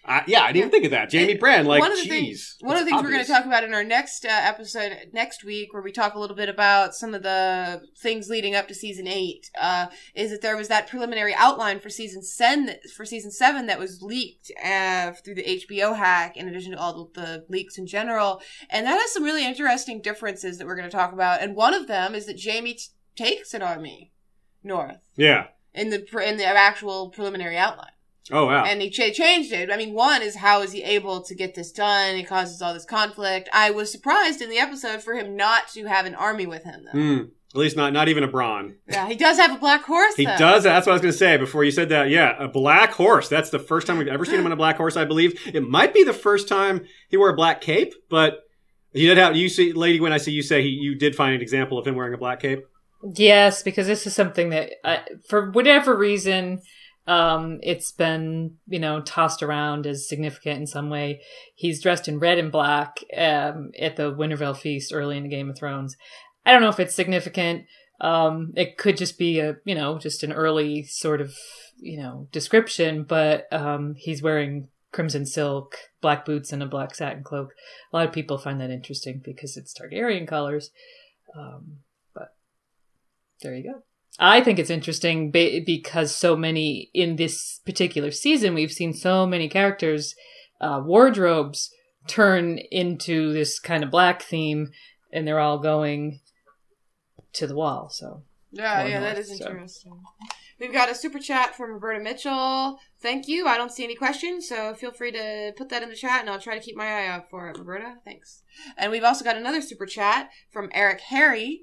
Uh, 0.08 0.22
yeah, 0.26 0.42
I 0.44 0.48
didn't 0.54 0.58
even 0.58 0.70
think 0.72 0.86
of 0.86 0.92
that. 0.92 1.12
Jaime 1.12 1.34
Bran, 1.36 1.66
like, 1.66 1.82
one 1.82 1.92
of 1.92 1.98
the 1.98 2.08
things, 2.08 2.56
one 2.62 2.78
of 2.78 2.86
the 2.86 2.90
things 2.90 3.04
we're 3.04 3.12
going 3.12 3.26
to 3.26 3.30
talk 3.30 3.46
about 3.46 3.66
in 3.66 3.74
our 3.74 3.84
next 3.84 4.24
uh, 4.24 4.30
episode 4.32 4.96
next 5.12 5.44
week, 5.44 5.74
where 5.74 5.82
we 5.82 5.92
talk 5.92 6.14
a 6.14 6.20
little 6.20 6.36
bit 6.36 6.48
about 6.48 6.96
some 6.96 7.14
of 7.14 7.24
the 7.24 7.82
things 8.02 8.30
leading 8.30 8.56
up 8.56 8.70
to 8.70 8.74
season 8.74 9.06
eight, 9.06 9.52
uh, 9.60 9.88
is 10.16 10.32
that 10.32 10.42
there 10.42 10.56
was 10.56 10.70
that 10.70 10.88
preliminary 10.88 11.34
outline 11.36 11.80
for 11.82 11.90
season 11.90 12.22
seven, 12.24 12.76
for 12.96 13.06
season 13.06 13.32
seven 13.32 13.66
that 13.68 13.80
was 13.80 14.02
leaked 14.02 14.50
uh, 14.64 15.12
through 15.12 15.36
the 15.36 15.44
HBO 15.68 15.98
hack, 15.98 16.38
in 16.38 16.48
addition 16.48 16.72
to 16.72 16.80
all 16.80 17.10
the, 17.14 17.22
the 17.22 17.46
leaks 17.50 17.78
in 17.78 17.86
general, 17.86 18.42
and 18.70 18.86
that 18.86 18.98
has 19.00 19.12
some 19.12 19.24
really 19.24 19.46
interesting 19.46 20.02
differences 20.02 20.58
that 20.58 20.68
we're 20.68 20.78
going 20.78 20.90
to 20.90 20.96
talk 20.96 21.12
about. 21.12 21.42
And 21.42 21.54
one 21.56 21.74
of 21.74 21.88
them 21.88 22.16
is 22.16 22.28
that 22.28 22.42
Jaime 22.42 22.76
t- 22.76 22.86
takes 23.18 23.54
an 23.54 23.62
army 23.62 24.14
north 24.64 25.00
Yeah. 25.18 25.48
in 25.74 25.90
the 25.90 26.06
in 26.26 26.38
the 26.38 26.46
actual 26.46 27.10
preliminary 27.10 27.58
outline 27.58 27.92
Oh 28.32 28.48
wow. 28.48 28.66
and 28.66 28.82
he 28.82 28.90
ch- 28.90 29.16
changed 29.16 29.54
it. 29.54 29.72
I 29.72 29.78
mean, 29.78 29.94
one 29.94 30.22
is 30.22 30.36
how 30.36 30.62
is 30.62 30.72
he 30.72 30.84
able 30.84 31.22
to 31.22 31.36
get 31.36 31.56
this 31.56 31.72
done? 31.72 32.16
It 32.16 32.28
causes 32.28 32.62
all 32.62 32.74
this 32.74 32.86
conflict. 32.86 33.50
I 33.54 33.72
was 33.72 33.92
surprised 33.92 34.42
in 34.42 34.50
the 34.50 34.58
episode 34.58 35.02
for 35.02 35.14
him 35.14 35.36
not 35.36 35.70
to 35.70 35.86
have 35.86 36.06
an 36.06 36.16
army 36.16 36.46
with 36.46 36.64
him, 36.64 36.86
though. 36.86 37.00
Hmm. 37.00 37.24
At 37.56 37.60
least 37.60 37.78
not 37.78 37.94
not 37.94 38.10
even 38.10 38.24
a 38.26 38.28
Bronn. 38.28 38.76
Yeah, 38.90 39.08
he 39.08 39.16
does 39.16 39.38
have 39.38 39.56
a 39.56 39.60
black 39.60 39.84
horse. 39.84 40.16
He 40.16 40.26
though. 40.26 40.38
does. 40.38 40.64
That's 40.64 40.86
what 40.86 40.92
I 40.92 40.96
was 40.96 41.02
going 41.02 41.14
to 41.14 41.18
say 41.18 41.38
before 41.38 41.64
you 41.64 41.72
said 41.72 41.90
that. 41.90 42.10
Yeah, 42.10 42.36
a 42.38 42.48
black 42.50 42.92
horse. 42.92 43.30
That's 43.30 43.50
the 43.50 43.60
first 43.60 43.88
time 43.88 43.98
we've 43.98 44.08
ever 44.10 44.26
seen 44.26 44.40
him 44.40 44.46
on 44.46 44.52
a 44.52 44.58
black 44.58 44.76
horse. 44.76 44.98
I 44.98 45.06
believe 45.06 45.40
it 45.48 45.64
might 45.64 45.94
be 45.94 46.04
the 46.04 46.14
first 46.14 46.50
time 46.50 46.86
he 47.08 47.16
wore 47.16 47.30
a 47.30 47.36
black 47.36 47.62
cape, 47.62 47.94
but 48.10 48.42
he 48.92 49.08
did 49.08 49.18
have. 49.18 49.38
You 49.38 49.48
see, 49.48 49.72
lady, 49.72 50.02
when 50.02 50.12
I 50.12 50.18
see 50.18 50.34
you 50.34 50.42
say 50.42 50.62
he, 50.62 50.70
you 50.70 50.96
did 50.96 51.16
find 51.16 51.34
an 51.34 51.42
example 51.42 51.78
of 51.80 51.88
him 51.88 51.96
wearing 51.96 52.14
a 52.14 52.18
black 52.18 52.42
cape. 52.42 52.66
Yes, 53.16 53.64
because 53.64 53.88
this 53.88 54.06
is 54.06 54.14
something 54.14 54.50
that, 54.50 54.72
I, 54.84 55.04
for 55.30 55.50
whatever 55.52 55.96
reason, 55.96 56.62
um, 57.08 57.60
it's 57.64 57.92
been 57.92 58.56
you 58.68 58.80
know 58.80 59.02
tossed 59.02 59.42
around 59.42 59.88
as 59.88 60.08
significant 60.08 60.60
in 60.60 60.68
some 60.68 60.90
way. 60.90 61.22
He's 61.56 61.82
dressed 61.82 62.08
in 62.08 62.20
red 62.20 62.38
and 62.38 62.52
black 62.52 63.00
um, 63.16 63.72
at 63.80 63.96
the 63.96 64.14
Winterfell 64.14 64.58
feast 64.58 64.94
early 64.94 65.18
in 65.18 65.24
the 65.24 65.30
Game 65.30 65.50
of 65.50 65.58
Thrones. 65.58 65.96
I 66.46 66.52
don't 66.52 66.62
know 66.62 66.70
if 66.70 66.80
it's 66.80 66.96
significant. 66.96 67.66
Um, 68.00 68.54
it 68.56 68.78
could 68.78 68.98
just 68.98 69.18
be 69.18 69.40
a 69.40 69.56
you 69.64 69.74
know 69.74 69.98
just 69.98 70.24
an 70.24 70.34
early 70.34 70.84
sort 70.84 71.22
of 71.22 71.34
you 71.78 71.98
know 71.98 72.28
description, 72.32 73.04
but 73.04 73.52
um, 73.52 73.96
he's 73.98 74.22
wearing 74.22 74.68
crimson 74.92 75.26
silk, 75.26 75.78
black 76.02 76.26
boots, 76.26 76.52
and 76.52 76.62
a 76.62 76.66
black 76.66 76.94
satin 76.94 77.24
cloak. 77.24 77.52
A 77.92 77.96
lot 77.96 78.08
of 78.08 78.14
people 78.14 78.38
find 78.38 78.60
that 78.60 78.70
interesting 78.70 79.22
because 79.24 79.56
it's 79.56 79.74
Targaryen 79.74 80.28
colors. 80.28 80.72
Um, 81.38 81.78
but 82.14 82.30
there 83.42 83.56
you 83.56 83.64
go. 83.64 83.84
I 84.20 84.42
think 84.42 84.58
it's 84.58 84.70
interesting 84.70 85.32
be- 85.32 85.60
because 85.60 86.16
so 86.16 86.36
many 86.36 86.90
in 86.94 87.16
this 87.18 87.60
particular 87.66 88.12
season, 88.12 88.54
we've 88.56 88.72
seen 88.72 88.94
so 88.94 89.26
many 89.28 89.48
characters' 89.48 90.16
uh, 90.60 90.82
wardrobes 90.84 91.72
turn 92.08 92.60
into 92.72 93.34
this 93.34 93.60
kind 93.60 93.84
of 93.84 93.92
black 93.92 94.22
theme, 94.24 94.70
and 95.12 95.28
they're 95.28 95.40
all 95.40 95.60
going 95.60 96.20
to 97.34 97.48
the 97.48 97.56
wall. 97.56 97.90
So 97.90 98.24
Yeah, 98.52 98.86
yeah, 98.86 99.00
that 99.02 99.16
north, 99.16 99.30
is 99.30 99.38
so. 99.38 99.46
interesting. 99.50 100.02
We've 100.60 100.74
got 100.74 100.90
a 100.90 100.96
super 100.96 101.20
chat 101.20 101.56
from 101.56 101.72
Roberta 101.74 102.00
Mitchell. 102.00 102.80
Thank 103.00 103.28
you. 103.28 103.46
I 103.46 103.58
don't 103.58 103.72
see 103.72 103.84
any 103.84 103.94
questions, 103.96 104.48
so 104.50 104.74
feel 104.74 104.92
free 104.92 105.12
to 105.12 105.54
put 105.56 105.70
that 105.70 105.84
in 105.84 105.90
the 105.90 105.96
chat, 105.96 106.22
and 106.22 106.30
I'll 106.32 106.40
try 106.40 106.58
to 106.58 106.64
keep 106.64 106.76
my 106.76 106.88
eye 106.88 107.08
out 107.08 107.30
for 107.30 107.50
it, 107.50 107.58
Roberta. 107.60 107.98
Thanks. 108.04 108.42
And 108.78 108.92
we've 108.92 109.04
also 109.04 109.24
got 109.24 109.38
another 109.38 109.62
super 109.62 109.86
chat 109.86 110.32
from 110.50 110.70
Eric 110.74 111.02
Harry. 111.02 111.62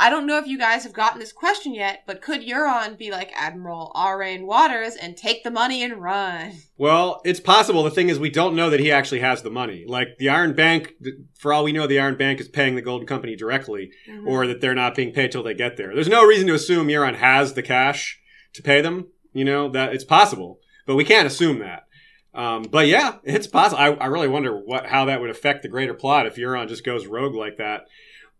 I 0.00 0.08
don't 0.10 0.26
know 0.26 0.38
if 0.38 0.46
you 0.46 0.56
guys 0.58 0.82
have 0.84 0.94
gotten 0.94 1.20
this 1.20 1.32
question 1.32 1.74
yet, 1.74 2.04
but 2.06 2.22
could 2.22 2.40
Euron 2.40 2.96
be 2.96 3.10
like 3.10 3.30
Admiral 3.36 3.92
Aurane 3.94 4.46
Waters 4.46 4.96
and 4.96 5.16
take 5.16 5.44
the 5.44 5.50
money 5.50 5.82
and 5.82 6.02
run? 6.02 6.52
Well, 6.80 7.20
it's 7.26 7.40
possible. 7.40 7.82
The 7.82 7.90
thing 7.90 8.08
is, 8.08 8.18
we 8.18 8.30
don't 8.30 8.56
know 8.56 8.70
that 8.70 8.80
he 8.80 8.90
actually 8.90 9.20
has 9.20 9.42
the 9.42 9.50
money. 9.50 9.84
Like 9.86 10.16
the 10.18 10.30
Iron 10.30 10.54
Bank, 10.54 10.94
for 11.38 11.52
all 11.52 11.62
we 11.62 11.72
know, 11.72 11.86
the 11.86 12.00
Iron 12.00 12.16
Bank 12.16 12.40
is 12.40 12.48
paying 12.48 12.74
the 12.74 12.80
Golden 12.80 13.06
Company 13.06 13.36
directly, 13.36 13.90
Mhm. 14.08 14.26
or 14.26 14.46
that 14.46 14.62
they're 14.62 14.74
not 14.74 14.94
being 14.94 15.12
paid 15.12 15.30
till 15.30 15.42
they 15.42 15.52
get 15.52 15.76
there. 15.76 15.94
There's 15.94 16.08
no 16.08 16.24
reason 16.24 16.46
to 16.46 16.54
assume 16.54 16.86
Euron 16.88 17.16
has 17.16 17.52
the 17.52 17.62
cash 17.62 18.18
to 18.54 18.62
pay 18.62 18.80
them. 18.80 19.08
You 19.34 19.44
know 19.44 19.68
that 19.68 19.92
it's 19.92 20.04
possible, 20.04 20.58
but 20.86 20.96
we 20.96 21.04
can't 21.04 21.26
assume 21.26 21.58
that. 21.58 21.84
Um, 22.32 22.62
but 22.62 22.86
yeah, 22.86 23.16
it's 23.24 23.46
possible. 23.46 23.78
I, 23.82 23.88
I 23.92 24.06
really 24.06 24.28
wonder 24.28 24.56
what 24.56 24.86
how 24.86 25.04
that 25.04 25.20
would 25.20 25.28
affect 25.28 25.60
the 25.62 25.68
greater 25.68 25.92
plot 25.92 26.24
if 26.26 26.36
Euron 26.36 26.66
just 26.68 26.82
goes 26.84 27.06
rogue 27.06 27.34
like 27.34 27.58
that. 27.58 27.82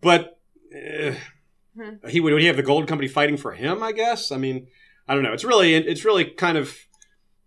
But 0.01 0.39
eh, 0.74 1.15
Hmm. 1.76 2.06
he 2.09 2.20
would, 2.20 2.32
would 2.32 2.42
he 2.42 2.48
have 2.48 2.56
the 2.56 2.62
gold 2.62 2.88
Company 2.88 3.09
fighting 3.09 3.36
for 3.36 3.52
him? 3.52 3.82
I 3.82 3.92
guess. 3.92 4.32
I 4.32 4.36
mean, 4.38 4.66
I 5.09 5.14
don't 5.14 5.22
know. 5.22 5.32
It's 5.32 5.44
really 5.44 5.74
it's 5.74 6.05
really 6.05 6.24
kind 6.24 6.59
of 6.59 6.74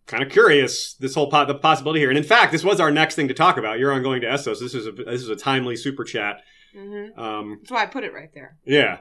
kind 0.06 0.22
of 0.24 0.30
curious 0.32 0.94
this 0.96 1.16
whole 1.16 1.30
pot, 1.30 1.48
the 1.48 1.56
possibility 1.56 2.00
here. 2.02 2.10
And 2.10 2.18
in 2.18 2.24
fact, 2.24 2.52
this 2.52 2.64
was 2.64 2.80
our 2.80 2.92
next 2.92 3.16
thing 3.16 3.28
to 3.30 3.34
talk 3.34 3.58
about. 3.58 3.80
Euron 3.80 4.04
going 4.04 4.22
to 4.22 4.28
Essos. 4.28 4.60
This 4.60 4.74
is 4.74 4.88
a 4.88 4.92
this 4.92 5.22
is 5.22 5.30
a 5.30 5.36
timely 5.36 5.76
super 5.76 6.04
chat. 6.04 6.38
hmm 6.76 7.08
Um, 7.20 7.60
That's 7.62 7.72
why 7.72 7.84
I 7.84 7.86
put 7.86 8.04
it 8.04 8.14
right 8.14 8.30
there. 8.34 8.58
yeah, 8.66 9.00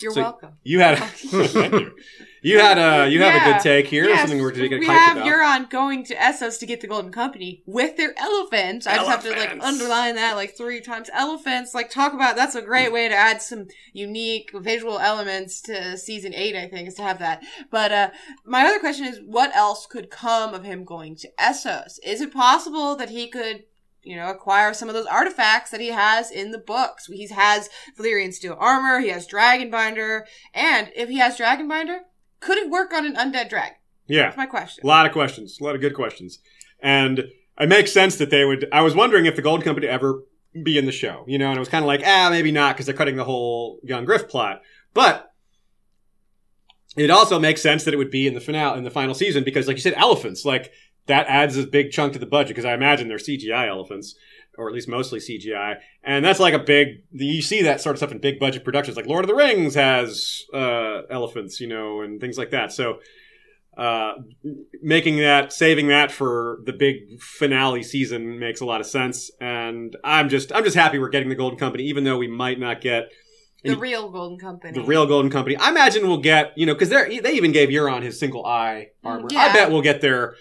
You're 0.00 0.12
So- 0.12 0.22
welcome. 0.22 0.58
you 0.62 0.80
had 0.80 0.98
thank 0.98 1.72
you. 1.72 1.92
You 2.46 2.60
had 2.60 2.78
a 2.78 3.10
you 3.10 3.20
have 3.22 3.42
a 3.42 3.52
good 3.52 3.60
take 3.60 3.88
here. 3.88 4.04
Yes, 4.04 4.20
Something 4.20 4.40
we're 4.40 4.52
going 4.52 4.62
to 4.62 4.68
get 4.68 4.78
we 4.78 4.86
have 4.86 5.16
about. 5.16 5.26
Euron 5.28 5.68
going 5.68 6.04
to 6.04 6.14
Essos 6.14 6.60
to 6.60 6.66
get 6.66 6.80
the 6.80 6.86
Golden 6.86 7.10
Company 7.10 7.64
with 7.66 7.96
their 7.96 8.14
elephants. 8.16 8.86
I 8.86 8.94
just 8.94 9.08
have 9.08 9.24
to 9.24 9.30
like 9.30 9.58
underline 9.60 10.14
that 10.14 10.36
like 10.36 10.56
three 10.56 10.80
times. 10.80 11.10
Elephants, 11.12 11.74
like 11.74 11.90
talk 11.90 12.12
about 12.12 12.36
that's 12.36 12.54
a 12.54 12.62
great 12.62 12.92
way 12.92 13.08
to 13.08 13.14
add 13.16 13.42
some 13.42 13.66
unique 13.92 14.52
visual 14.54 15.00
elements 15.00 15.60
to 15.62 15.98
season 15.98 16.34
eight. 16.34 16.54
I 16.54 16.68
think 16.68 16.86
is 16.86 16.94
to 16.94 17.02
have 17.02 17.18
that. 17.18 17.42
But 17.72 17.90
uh 17.90 18.10
my 18.44 18.64
other 18.64 18.78
question 18.78 19.06
is, 19.06 19.18
what 19.26 19.54
else 19.56 19.88
could 19.88 20.08
come 20.08 20.54
of 20.54 20.62
him 20.62 20.84
going 20.84 21.16
to 21.16 21.28
Essos? 21.40 21.98
Is 22.04 22.20
it 22.20 22.32
possible 22.32 22.94
that 22.94 23.10
he 23.10 23.26
could? 23.28 23.64
You 24.04 24.14
know, 24.14 24.30
acquire 24.30 24.72
some 24.72 24.88
of 24.88 24.94
those 24.94 25.06
artifacts 25.06 25.72
that 25.72 25.80
he 25.80 25.88
has 25.88 26.30
in 26.30 26.52
the 26.52 26.58
books. 26.58 27.06
He 27.06 27.26
has 27.26 27.68
Valyrian 27.98 28.32
steel 28.32 28.56
armor. 28.56 29.00
He 29.00 29.08
has 29.08 29.26
Dragonbinder, 29.26 30.26
and 30.54 30.92
if 30.94 31.08
he 31.08 31.18
has 31.18 31.36
Dragonbinder, 31.36 32.02
could 32.40 32.58
it 32.58 32.70
work 32.70 32.92
on 32.92 33.06
an 33.06 33.14
undead 33.14 33.48
dragon? 33.48 33.76
yeah, 34.06 34.22
That's 34.24 34.36
my 34.36 34.46
question. 34.46 34.84
a 34.84 34.86
lot 34.86 35.06
of 35.06 35.12
questions, 35.12 35.58
a 35.60 35.64
lot 35.64 35.74
of 35.74 35.80
good 35.80 35.94
questions, 35.94 36.38
and 36.80 37.24
it 37.58 37.68
makes 37.68 37.92
sense 37.92 38.16
that 38.16 38.30
they 38.30 38.44
would. 38.44 38.68
I 38.72 38.82
was 38.82 38.94
wondering 38.94 39.26
if 39.26 39.36
the 39.36 39.42
Gold 39.42 39.64
Company 39.64 39.86
ever 39.88 40.22
be 40.62 40.78
in 40.78 40.86
the 40.86 40.92
show, 40.92 41.24
you 41.26 41.38
know, 41.38 41.48
and 41.48 41.56
it 41.56 41.60
was 41.60 41.68
kind 41.68 41.82
of 41.84 41.86
like, 41.86 42.02
ah, 42.04 42.28
maybe 42.30 42.52
not 42.52 42.74
because 42.74 42.86
they're 42.86 42.94
cutting 42.94 43.16
the 43.16 43.24
whole 43.24 43.80
Young 43.82 44.04
Griff 44.04 44.28
plot, 44.28 44.62
but. 44.94 45.32
It 46.96 47.10
also 47.10 47.38
makes 47.38 47.60
sense 47.60 47.84
that 47.84 47.92
it 47.92 47.98
would 47.98 48.10
be 48.10 48.26
in 48.26 48.32
the 48.32 48.40
finale 48.40 48.78
in 48.78 48.84
the 48.84 48.90
final 48.90 49.14
season 49.14 49.44
because, 49.44 49.66
like 49.68 49.76
you 49.76 49.82
said, 49.82 49.92
elephants 49.98 50.46
like 50.46 50.72
that 51.08 51.26
adds 51.28 51.56
a 51.58 51.66
big 51.66 51.90
chunk 51.90 52.14
to 52.14 52.18
the 52.18 52.24
budget 52.24 52.48
because 52.56 52.64
I 52.64 52.72
imagine 52.72 53.08
they're 53.08 53.18
CGI 53.18 53.68
elephants 53.68 54.14
or 54.58 54.68
at 54.68 54.74
least 54.74 54.88
mostly 54.88 55.20
CGI, 55.20 55.76
and 56.02 56.24
that's 56.24 56.40
like 56.40 56.54
a 56.54 56.58
big. 56.58 57.02
You 57.12 57.42
see 57.42 57.62
that 57.62 57.80
sort 57.80 57.94
of 57.94 57.98
stuff 57.98 58.12
in 58.12 58.18
big 58.18 58.38
budget 58.38 58.64
productions, 58.64 58.96
like 58.96 59.06
Lord 59.06 59.24
of 59.24 59.28
the 59.28 59.34
Rings 59.34 59.74
has 59.74 60.44
uh, 60.54 61.02
elephants, 61.10 61.60
you 61.60 61.66
know, 61.68 62.00
and 62.00 62.20
things 62.20 62.38
like 62.38 62.50
that. 62.50 62.72
So, 62.72 62.98
uh, 63.76 64.12
making 64.82 65.18
that, 65.18 65.52
saving 65.52 65.88
that 65.88 66.10
for 66.10 66.60
the 66.64 66.72
big 66.72 67.20
finale 67.20 67.82
season 67.82 68.38
makes 68.38 68.60
a 68.60 68.64
lot 68.64 68.80
of 68.80 68.86
sense. 68.86 69.30
And 69.40 69.96
I'm 70.02 70.28
just, 70.28 70.52
I'm 70.54 70.64
just 70.64 70.76
happy 70.76 70.98
we're 70.98 71.10
getting 71.10 71.28
the 71.28 71.34
Golden 71.34 71.58
Company, 71.58 71.84
even 71.84 72.04
though 72.04 72.16
we 72.16 72.28
might 72.28 72.58
not 72.58 72.80
get 72.80 73.10
The 73.64 73.76
real 73.76 74.08
Golden 74.08 74.38
Company. 74.38 74.78
the 74.78 74.86
real 74.86 75.06
Golden 75.06 75.30
Company. 75.30 75.56
I 75.56 75.68
imagine 75.70 76.06
we'll 76.08 76.22
get, 76.22 76.56
you 76.56 76.64
know, 76.66 76.72
because 76.74 76.88
they 76.88 77.18
they 77.20 77.32
even 77.34 77.52
gave 77.52 77.68
Euron 77.68 78.02
his 78.02 78.18
single 78.18 78.46
eye 78.46 78.88
armor. 79.04 79.28
I 79.36 79.52
bet 79.52 79.70
we'll 79.70 79.82
get 79.82 80.00
their 80.00 80.36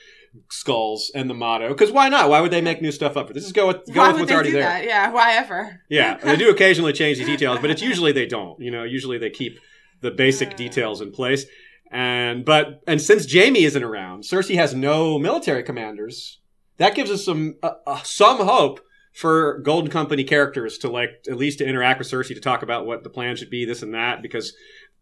skulls 0.49 1.12
and 1.14 1.30
the 1.30 1.34
motto. 1.34 1.70
Because 1.70 1.91
why 1.91 2.10
not? 2.10 2.30
Why 2.30 2.41
would 2.41 2.52
they 2.52 2.62
make 2.62 2.82
new 2.82 2.91
stuff 2.91 3.18
up? 3.18 3.28
Let's 3.28 3.41
just 3.41 3.56
go 3.56 3.68
with 3.68 3.86
go 3.94 4.02
Why 4.02 4.12
with 4.12 4.22
what's 4.22 4.32
already 4.32 4.52
there. 4.52 4.64
that? 4.64 4.86
Yeah, 4.86 5.12
why 5.12 5.34
ever? 5.34 5.82
Yeah, 5.90 6.18
they 6.24 6.36
do 6.36 6.49
occasionally 6.49 6.94
change 6.94 7.18
the 7.18 7.26
details, 7.26 7.60
but 7.60 7.70
it's 7.70 7.82
usually 7.82 8.12
they 8.12 8.26
don't. 8.26 8.60
You 8.60 8.72
know, 8.72 8.84
usually 8.84 9.18
they 9.18 9.30
keep 9.30 9.60
the 10.02 10.12
basic 10.12 10.56
details 10.56 11.02
in 11.02 11.12
place. 11.12 11.45
And 11.91 12.45
but 12.45 12.82
and 12.88 13.02
since 13.02 13.32
Jaime 13.32 13.64
isn't 13.64 13.84
around, 13.84 14.24
Cersei 14.24 14.56
has 14.56 14.74
no 14.74 15.20
military 15.20 15.64
commanders. 15.64 16.40
That 16.78 16.95
gives 16.95 17.12
us 17.12 17.24
some 17.24 17.56
uh, 17.64 17.74
uh, 17.86 18.02
some 18.03 18.38
hope 18.38 18.82
for 19.14 19.60
Golden 19.60 19.90
Company 19.90 20.24
characters 20.24 20.78
to 20.80 20.90
like 20.90 21.10
at 21.30 21.38
least 21.38 21.60
to 21.60 21.66
interact 21.66 21.99
with 21.99 22.10
Cersei 22.10 22.36
to 22.36 22.41
talk 22.41 22.64
about 22.64 22.86
what 22.86 23.03
the 23.03 23.10
plan 23.10 23.36
should 23.36 23.49
be, 23.49 23.66
this 23.66 23.82
and 23.82 23.94
that. 23.94 24.22
Because 24.22 24.53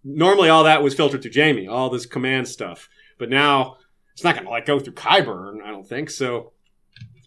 normally 0.04 0.50
all 0.50 0.66
that 0.66 0.84
was 0.84 0.94
filtered 0.94 1.22
through 1.22 1.32
Jaime, 1.34 1.68
all 1.68 1.90
this 1.90 2.06
command 2.06 2.48
stuff. 2.48 2.90
But 3.18 3.30
now 3.30 3.78
it's 4.14 4.23
not 4.23 4.35
going 4.35 4.45
to 4.45 4.52
like 4.52 4.65
go 4.65 4.80
through 4.80 4.94
Qyburn, 4.94 5.61
I 5.64 5.72
don't 5.72 5.88
think. 5.88 6.10
So 6.10 6.53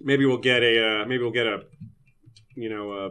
maybe 0.00 0.24
we'll 0.24 0.38
get 0.38 0.62
a 0.62 1.02
uh, 1.02 1.04
maybe 1.06 1.22
we'll 1.22 1.32
get 1.32 1.46
a 1.46 1.64
you 2.54 2.68
know 2.68 2.92
uh, 2.92 3.10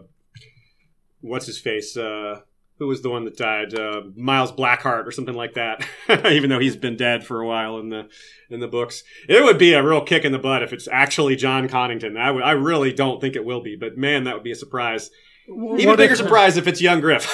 what's 1.22 1.46
his 1.46 1.60
face 1.60 1.96
uh, 1.98 2.42
who 2.78 2.88
was 2.88 3.02
the 3.02 3.10
one 3.10 3.26
that 3.26 3.38
died 3.38 3.74
uh, 3.74 4.02
Miles 4.16 4.52
Blackheart 4.52 5.06
or 5.06 5.12
something 5.12 5.36
like 5.36 5.54
that. 5.54 5.86
Even 6.32 6.50
though 6.50 6.60
he's 6.60 6.76
been 6.76 6.98
dead 6.98 7.26
for 7.26 7.42
a 7.42 7.48
while 7.48 7.78
in 7.80 7.90
the 7.90 8.08
in 8.50 8.60
the 8.60 8.68
books, 8.68 9.04
it 9.28 9.44
would 9.44 9.58
be 9.58 9.74
a 9.74 9.84
real 9.84 10.02
kick 10.02 10.24
in 10.26 10.32
the 10.32 10.40
butt 10.40 10.64
if 10.64 10.74
it's 10.74 10.88
actually 10.92 11.36
Jon 11.36 11.68
Connington. 11.68 12.18
I 12.18 12.52
really 12.52 12.94
don't 12.94 13.20
think 13.22 13.36
it 13.36 13.46
will 13.46 13.62
be, 13.62 13.76
but 13.76 13.98
man, 13.98 14.24
that 14.26 14.36
would 14.36 14.44
be 14.44 14.52
a 14.52 14.56
surprise. 14.56 15.10
Even 15.48 15.96
bigger 15.96 16.14
if- 16.14 16.18
surprise 16.18 16.58
if 16.58 16.68
it's 16.68 16.82
young 16.82 17.02
Griff. 17.02 17.26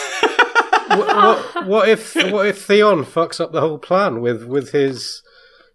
what, 0.88 1.08
what, 1.56 1.68
what 1.68 1.90
if 1.90 2.16
what 2.32 2.48
if 2.48 2.66
Theon 2.66 3.06
fucks 3.06 3.40
up 3.40 3.52
the 3.52 3.62
whole 3.62 3.78
plan 3.78 4.22
with 4.22 4.44
with 4.44 4.72
his 4.72 5.24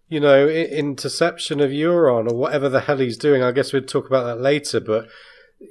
you 0.09 0.19
know 0.19 0.47
interception 0.47 1.59
of 1.59 1.71
Euron 1.71 2.31
or 2.31 2.35
whatever 2.35 2.69
the 2.69 2.81
hell 2.81 2.97
he's 2.97 3.17
doing? 3.17 3.43
I 3.43 3.51
guess 3.51 3.73
we'd 3.73 3.87
talk 3.87 4.07
about 4.07 4.23
that 4.25 4.41
later, 4.41 4.79
but. 4.79 5.07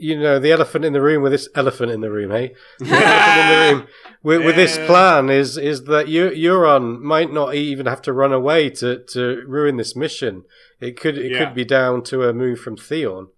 You 0.00 0.18
know 0.18 0.40
the 0.40 0.50
elephant 0.50 0.84
in 0.84 0.94
the 0.94 1.00
room 1.00 1.22
with 1.22 1.30
this 1.30 1.48
elephant 1.54 1.92
in 1.92 2.00
the 2.00 2.10
room, 2.10 2.32
hey? 2.32 2.54
The 2.80 2.86
elephant 2.88 3.38
in 3.38 3.48
the 3.48 3.72
room 3.76 3.86
with, 4.24 4.44
with 4.44 4.56
this 4.56 4.76
plan 4.78 5.30
is 5.30 5.56
is 5.56 5.84
that 5.84 6.08
Eu- 6.08 6.32
Euron 6.34 6.98
might 7.02 7.32
not 7.32 7.54
even 7.54 7.86
have 7.86 8.02
to 8.02 8.12
run 8.12 8.32
away 8.32 8.68
to, 8.70 9.04
to 9.12 9.44
ruin 9.46 9.76
this 9.76 9.94
mission. 9.94 10.42
It 10.80 10.98
could 10.98 11.16
it 11.16 11.30
Yeah. 11.30 11.38
could 11.44 11.54
be 11.54 11.64
down 11.64 12.02
to 12.10 12.24
a 12.24 12.32
move 12.32 12.58
from 12.58 12.76
Theon. 12.76 13.28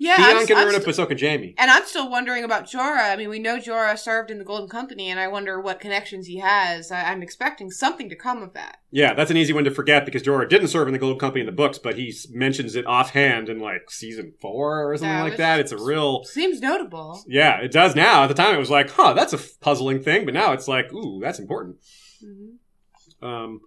Yeah, 0.00 0.16
Theon 0.16 0.36
I'm, 0.36 0.46
can 0.46 0.56
I'm 0.56 0.64
ruin 0.64 0.76
it, 0.76 0.82
st- 0.82 0.94
so 0.94 1.06
can 1.06 1.18
Jaime. 1.18 1.54
and 1.58 1.70
I'm 1.70 1.84
still 1.84 2.08
wondering 2.08 2.44
about 2.44 2.66
Jorah. 2.66 3.10
I 3.12 3.16
mean, 3.16 3.28
we 3.28 3.40
know 3.40 3.58
Jorah 3.58 3.98
served 3.98 4.30
in 4.30 4.38
the 4.38 4.44
Golden 4.44 4.68
Company, 4.68 5.10
and 5.10 5.18
I 5.18 5.26
wonder 5.26 5.60
what 5.60 5.80
connections 5.80 6.28
he 6.28 6.38
has. 6.38 6.92
I, 6.92 7.10
I'm 7.10 7.20
expecting 7.22 7.70
something 7.72 8.08
to 8.08 8.14
come 8.14 8.40
of 8.42 8.52
that. 8.54 8.78
Yeah, 8.92 9.14
that's 9.14 9.30
an 9.32 9.36
easy 9.36 9.52
one 9.52 9.64
to 9.64 9.72
forget 9.72 10.04
because 10.04 10.22
Jorah 10.22 10.48
didn't 10.48 10.68
serve 10.68 10.86
in 10.86 10.92
the 10.92 11.00
Golden 11.00 11.18
Company 11.18 11.40
in 11.40 11.46
the 11.46 11.52
books, 11.52 11.78
but 11.78 11.98
he 11.98 12.14
mentions 12.30 12.76
it 12.76 12.86
offhand 12.86 13.48
in 13.48 13.58
like 13.58 13.90
season 13.90 14.34
four 14.40 14.88
or 14.90 14.96
something 14.96 15.10
Yeah, 15.10 15.22
like 15.24 15.36
that. 15.38 15.58
It's 15.58 15.72
a 15.72 15.76
real 15.82 16.22
Seems 16.24 16.60
notable. 16.60 17.20
Yeah, 17.26 17.58
it 17.60 17.72
does 17.72 17.96
now. 17.96 18.22
At 18.22 18.28
the 18.28 18.34
time, 18.34 18.54
it 18.54 18.58
was 18.58 18.70
like, 18.70 18.90
huh, 18.90 19.14
that's 19.14 19.32
a 19.32 19.38
puzzling 19.60 20.00
thing, 20.00 20.24
but 20.24 20.32
now 20.32 20.52
it's 20.52 20.68
like, 20.68 20.92
ooh, 20.92 21.18
that's 21.20 21.40
important. 21.40 21.76
hmm 22.24 23.26
Um, 23.26 23.60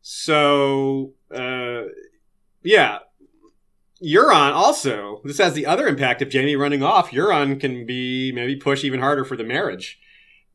so, 0.00 1.12
uh, 1.34 1.82
yeah. 2.62 2.98
Euron 4.04 4.52
also, 4.52 5.20
this 5.24 5.38
has 5.38 5.54
the 5.54 5.66
other 5.66 5.86
impact 5.86 6.20
of 6.20 6.32
Jaime 6.32 6.56
running 6.56 6.82
off. 6.82 7.10
Euron 7.10 7.58
can 7.58 7.86
be, 7.86 8.32
maybe 8.32 8.56
push 8.56 8.84
even 8.84 9.00
harder 9.00 9.24
for 9.24 9.36
the 9.36 9.44
marriage. 9.44 9.98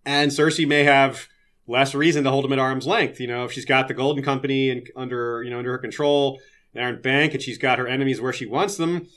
And 0.05 0.31
Cersei 0.31 0.67
may 0.67 0.83
have 0.83 1.27
less 1.67 1.95
reason 1.95 2.23
to 2.23 2.29
hold 2.31 2.45
him 2.45 2.53
at 2.53 2.59
arm's 2.59 2.87
length. 2.87 3.19
You 3.19 3.27
know, 3.27 3.45
if 3.45 3.51
she's 3.51 3.65
got 3.65 3.87
the 3.87 3.93
Golden 3.93 4.23
Company 4.23 4.69
and 4.69 4.87
under, 4.95 5.43
you 5.43 5.49
know, 5.49 5.59
under 5.59 5.71
her 5.71 5.77
control, 5.77 6.39
the 6.73 6.81
Iron 6.81 7.01
Bank, 7.01 7.33
and 7.33 7.41
she's 7.41 7.57
got 7.57 7.79
her 7.79 7.87
enemies 7.87 8.21
where 8.21 8.33
she 8.33 8.45
wants 8.45 8.77
them. 8.77 9.07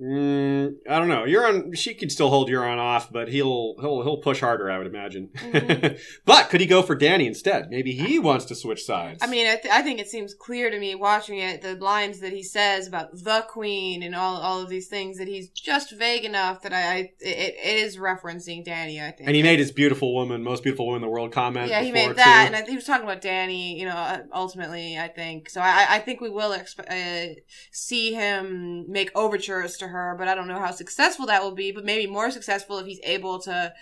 Mm, 0.00 0.76
I 0.88 0.98
don't 0.98 1.08
know. 1.08 1.24
Euron, 1.24 1.76
she 1.76 1.94
could 1.94 2.12
still 2.12 2.28
hold 2.30 2.48
Euron 2.48 2.78
off, 2.78 3.10
but 3.12 3.28
he'll 3.28 3.74
he'll 3.80 4.02
he'll 4.02 4.18
push 4.18 4.40
harder, 4.40 4.70
I 4.70 4.78
would 4.78 4.86
imagine. 4.86 5.30
Mhm. 5.34 5.98
but 6.24 6.50
could 6.50 6.60
he 6.60 6.66
go 6.66 6.82
for 6.82 6.96
Dany 6.96 7.26
instead? 7.26 7.68
Maybe 7.68 7.92
he 7.92 8.18
wants 8.18 8.44
to 8.46 8.54
switch 8.54 8.84
sides. 8.84 9.22
I 9.22 9.26
mean, 9.26 9.46
I, 9.46 9.56
th- 9.56 9.72
I 9.74 9.82
think 9.82 9.98
it 9.98 10.08
seems 10.08 10.34
clear 10.34 10.70
to 10.70 10.78
me 10.78 10.94
watching 10.94 11.38
it, 11.38 11.62
the 11.62 11.74
lines 11.74 12.20
that 12.20 12.32
he 12.32 12.42
says 12.42 12.86
about 12.86 13.10
the 13.12 13.44
queen 13.48 14.02
and 14.02 14.14
all 14.14 14.36
all 14.36 14.60
of 14.60 14.68
these 14.68 14.86
things, 14.86 15.18
that 15.18 15.26
he's 15.26 15.48
just 15.48 15.90
vague 15.92 16.24
enough 16.24 16.62
that 16.62 16.72
I, 16.72 16.78
I 16.92 16.96
it, 17.20 17.56
it 17.62 17.84
is 17.84 17.96
referencing 17.96 18.64
Dany. 18.64 19.02
I 19.02 19.10
think. 19.10 19.26
and 19.26 19.34
he 19.34 19.42
made 19.42 19.58
his 19.58 19.72
beautiful 19.72 20.14
woman, 20.14 20.42
most 20.42 20.62
beautiful 20.62 20.86
woman 20.86 21.02
in 21.02 21.08
the 21.08 21.12
world 21.12 21.32
comment. 21.32 21.68
yeah, 21.70 21.82
he 21.82 21.90
made 21.90 22.14
that, 22.16 22.48
too. 22.48 22.54
and 22.54 22.64
I, 22.64 22.68
he 22.68 22.76
was 22.76 22.84
talking 22.84 23.04
about 23.04 23.20
Dany. 23.20 23.76
You 23.76 23.86
know, 23.86 23.96
uh, 23.96 24.18
ultimately, 24.32 24.96
I 24.96 25.08
think 25.08 25.50
so. 25.50 25.60
I, 25.60 25.86
I 25.96 25.98
think 25.98 26.20
we 26.20 26.30
will 26.30 26.50
exp- 26.56 26.88
uh, 26.88 27.34
see 27.72 28.12
him 28.14 28.84
make 28.88 29.10
overtures 29.16 29.76
to 29.78 29.87
her, 29.88 30.14
but 30.18 30.28
I 30.28 30.34
don't 30.34 30.48
know 30.48 30.60
how 30.60 30.70
successful 30.70 31.26
that 31.26 31.42
will 31.42 31.54
be. 31.54 31.72
But 31.72 31.84
maybe 31.84 32.10
more 32.10 32.30
successful 32.30 32.78
if 32.78 32.86
he's 32.86 33.00
able 33.04 33.38
to 33.40 33.72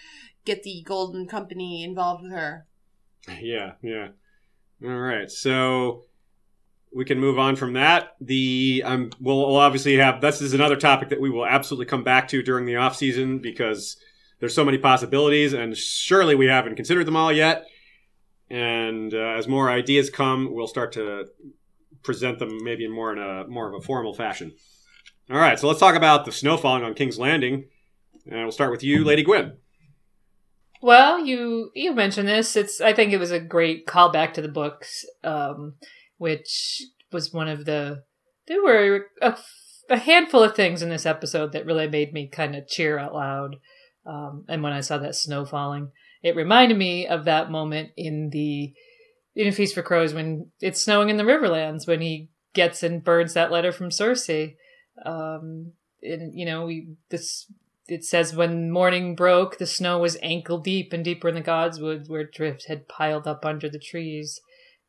get 0.45 0.63
the 0.63 0.83
Golden 0.87 1.27
Company 1.27 1.85
involved 1.85 2.23
with 2.23 2.33
her. 2.33 2.67
Yeah, 3.41 3.73
yeah. 3.83 4.09
All 4.85 4.99
right, 4.99 5.31
so 5.31 6.05
we 6.95 7.05
can 7.05 7.19
move 7.19 7.39
on 7.39 7.57
from 7.57 7.75
that. 7.75 8.17
The 8.21 8.83
um, 8.85 9.11
we'll, 9.21 9.39
we'll 9.39 9.57
obviously 9.57 9.97
have 9.97 10.21
this 10.21 10.41
is 10.41 10.55
another 10.55 10.77
topic 10.77 11.11
that 11.11 11.21
we 11.21 11.31
will 11.31 11.47
absolutely 11.47 11.87
come 11.87 12.05
back 12.05 12.29
to 12.29 12.43
during 12.43 12.67
the 12.67 12.77
off 12.77 12.97
season 12.97 13.39
because 13.39 13.97
there's 14.41 14.55
so 14.55 14.65
many 14.65 14.79
possibilities, 14.79 15.53
and 15.53 15.77
surely 15.77 16.35
we 16.35 16.47
haven't 16.47 16.77
considered 16.77 17.07
them 17.07 17.17
all 17.17 17.33
yet. 17.33 17.67
And 18.49 19.13
uh, 19.13 19.35
as 19.37 19.49
more 19.49 19.71
ideas 19.71 20.09
come, 20.09 20.53
we'll 20.53 20.69
start 20.69 20.93
to 20.93 21.27
present 22.03 22.39
them 22.39 22.63
maybe 22.63 22.85
in 22.85 22.93
more 22.93 23.13
in 23.13 23.19
a 23.19 23.47
more 23.49 23.69
of 23.69 23.75
a 23.75 23.85
formal 23.85 24.15
fashion. 24.15 24.53
All 25.29 25.37
right, 25.37 25.59
so 25.59 25.67
let's 25.67 25.81
talk 25.81 25.97
about 25.97 26.25
the 26.25 26.31
snow 26.31 26.57
falling 26.57 26.85
on 26.85 26.95
King's 26.95 27.19
Landing, 27.19 27.65
and 28.31 28.43
we'll 28.43 28.53
start 28.53 28.71
with 28.71 28.85
you, 28.85 29.05
Lady 29.05 29.25
Gwyn. 29.25 29.57
Well, 30.81 31.25
you 31.25 31.73
you 31.75 31.95
mentioned 31.95 32.29
this. 32.29 32.55
It's 32.55 32.81
I 32.81 32.93
think 32.93 33.13
it 33.13 33.19
was 33.19 33.33
a 33.33 33.41
great 33.41 33.87
callback 33.87 34.35
to 34.35 34.43
the 34.43 34.49
books, 34.49 35.05
um, 35.25 35.75
which 36.19 36.83
was 37.11 37.33
one 37.33 37.49
of 37.49 37.65
the 37.65 38.05
there 38.47 38.63
were 38.63 39.07
a, 39.21 39.37
a 39.91 39.99
handful 39.99 40.45
of 40.45 40.55
things 40.55 40.81
in 40.81 40.91
this 40.91 41.07
episode 41.07 41.53
that 41.53 41.67
really 41.67 41.89
made 41.89 42.13
me 42.13 42.29
kind 42.29 42.55
of 42.55 42.69
cheer 42.69 42.97
out 42.97 43.15
loud. 43.15 43.57
Um, 44.07 44.45
and 44.49 44.63
when 44.63 44.73
I 44.73 44.81
saw 44.81 44.99
that 44.99 45.17
snow 45.17 45.45
falling, 45.45 45.91
it 46.23 46.37
reminded 46.37 46.79
me 46.79 47.09
of 47.09 47.25
that 47.25 47.51
moment 47.51 47.91
in 47.97 48.31
the 48.31 48.73
in 49.35 49.49
a 49.49 49.53
Feast 49.53 49.75
for 49.75 49.83
Crows 49.83 50.15
when 50.15 50.53
it's 50.61 50.85
snowing 50.85 51.09
in 51.09 51.17
the 51.17 51.25
Riverlands 51.25 51.89
when 51.89 52.01
he 52.01 52.31
gets 52.55 52.85
and 52.85 53.03
burns 53.03 53.35
that 53.35 53.51
letter 53.51 53.73
from 53.73 53.91
Cersei. 53.91 54.55
Um, 55.05 55.73
and 56.03 56.39
you 56.39 56.47
know, 56.47 56.67
we 56.67 56.89
this 57.11 57.47
it 57.89 58.05
says 58.05 58.35
when 58.35 58.71
morning 58.71 59.15
broke, 59.15 59.59
the 59.59 59.67
snow 59.67 59.99
was 59.99 60.17
ankle 60.23 60.59
deep 60.59 60.93
and 60.93 61.05
deeper 61.05 61.29
in 61.29 61.35
the 61.37 61.41
godswood 61.43 62.09
where 62.09 62.25
drift 62.25 62.67
had 62.67 62.89
piled 62.89 63.27
up 63.27 63.45
under 63.45 63.69
the 63.69 63.79
trees. 63.79 64.41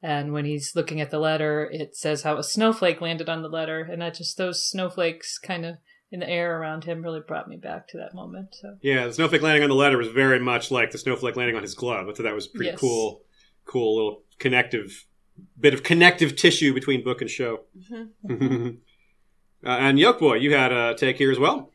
And 0.01 0.31
when 0.31 0.45
he's 0.45 0.75
looking 0.75 1.01
at 1.01 1.09
the 1.09 1.19
letter, 1.19 1.67
it 1.71 1.95
says 1.95 2.21
how 2.23 2.37
a 2.37 2.43
snowflake 2.43 3.01
landed 3.01 3.29
on 3.29 3.41
the 3.41 3.49
letter, 3.49 3.81
and 3.81 4.01
that 4.01 4.13
just 4.13 4.37
those 4.37 4.63
snowflakes 4.63 5.39
kind 5.39 5.65
of 5.65 5.77
in 6.11 6.19
the 6.19 6.29
air 6.29 6.59
around 6.59 6.83
him 6.85 7.01
really 7.01 7.19
brought 7.19 7.47
me 7.49 7.57
back 7.57 7.87
to 7.89 7.97
that 7.97 8.13
moment. 8.13 8.55
So 8.61 8.77
Yeah, 8.81 9.07
the 9.07 9.13
snowflake 9.13 9.41
landing 9.41 9.63
on 9.63 9.69
the 9.69 9.75
letter 9.75 9.97
was 9.97 10.07
very 10.09 10.39
much 10.39 10.71
like 10.71 10.91
the 10.91 10.97
snowflake 10.97 11.35
landing 11.35 11.55
on 11.55 11.63
his 11.63 11.73
glove. 11.73 12.07
I 12.07 12.13
thought 12.13 12.23
that 12.23 12.33
was 12.35 12.47
pretty 12.47 12.69
Yes. 12.71 12.79
cool, 12.79 13.23
cool 13.65 13.95
little 13.95 14.23
connective 14.39 15.05
bit 15.59 15.73
of 15.73 15.83
connective 15.83 16.35
tissue 16.35 16.73
between 16.73 17.03
book 17.03 17.21
and 17.21 17.29
show. 17.29 17.61
Mhm. 18.25 18.77
uh, 19.65 19.69
and 19.69 19.99
Yoke 19.99 20.19
Boy, 20.19 20.35
you 20.35 20.53
had 20.53 20.71
a 20.71 20.95
take 20.95 21.17
here 21.17 21.31
as 21.31 21.39
well. 21.39 21.71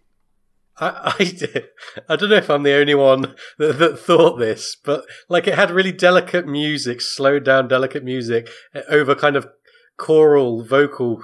I, 0.78 1.14
I 1.18 1.24
did. 1.24 1.68
I 2.08 2.16
don't 2.16 2.30
know 2.30 2.36
if 2.36 2.50
I'm 2.50 2.62
the 2.62 2.74
only 2.74 2.94
one 2.94 3.34
that, 3.58 3.78
that 3.78 3.98
thought 3.98 4.38
this, 4.38 4.76
but 4.82 5.04
like 5.28 5.46
it 5.46 5.54
had 5.54 5.70
really 5.70 5.92
delicate 5.92 6.46
music, 6.46 7.00
slowed 7.00 7.44
down, 7.44 7.68
delicate 7.68 8.04
music 8.04 8.48
uh, 8.74 8.80
over 8.88 9.14
kind 9.14 9.36
of 9.36 9.48
choral, 9.98 10.64
vocal, 10.64 11.22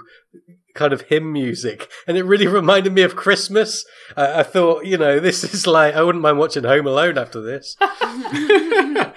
kind 0.74 0.92
of 0.92 1.02
hymn 1.02 1.32
music, 1.32 1.90
and 2.06 2.16
it 2.16 2.24
really 2.24 2.46
reminded 2.48 2.92
me 2.92 3.02
of 3.02 3.16
Christmas. 3.16 3.84
I, 4.16 4.40
I 4.40 4.42
thought, 4.42 4.84
you 4.84 4.98
know, 4.98 5.18
this 5.18 5.42
is 5.42 5.66
like 5.66 5.94
I 5.94 6.02
wouldn't 6.02 6.22
mind 6.22 6.38
watching 6.38 6.64
Home 6.64 6.86
Alone 6.86 7.18
after 7.18 7.40
this. 7.40 7.76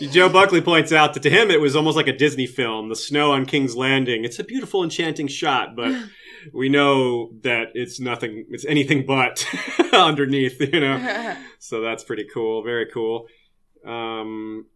Joe 0.10 0.30
Buckley 0.30 0.62
points 0.62 0.92
out 0.92 1.14
that 1.14 1.22
to 1.24 1.30
him 1.30 1.50
it 1.50 1.60
was 1.60 1.76
almost 1.76 1.96
like 1.96 2.06
a 2.06 2.16
Disney 2.16 2.46
film, 2.46 2.88
The 2.88 2.96
Snow 2.96 3.32
on 3.32 3.44
King's 3.44 3.76
Landing. 3.76 4.24
It's 4.24 4.38
a 4.38 4.44
beautiful, 4.44 4.82
enchanting 4.82 5.28
shot, 5.28 5.76
but 5.76 5.94
we 6.52 6.68
know 6.68 7.30
that 7.42 7.68
it's 7.74 8.00
nothing, 8.00 8.46
it's 8.50 8.64
anything 8.64 9.06
but 9.06 9.46
underneath, 9.92 10.60
you 10.60 10.80
know? 10.80 11.36
So 11.62 11.82
that's 11.82 12.02
pretty 12.04 12.26
cool. 12.32 12.62
Very 12.62 12.86
cool. 12.86 13.26
Um, 13.86 14.66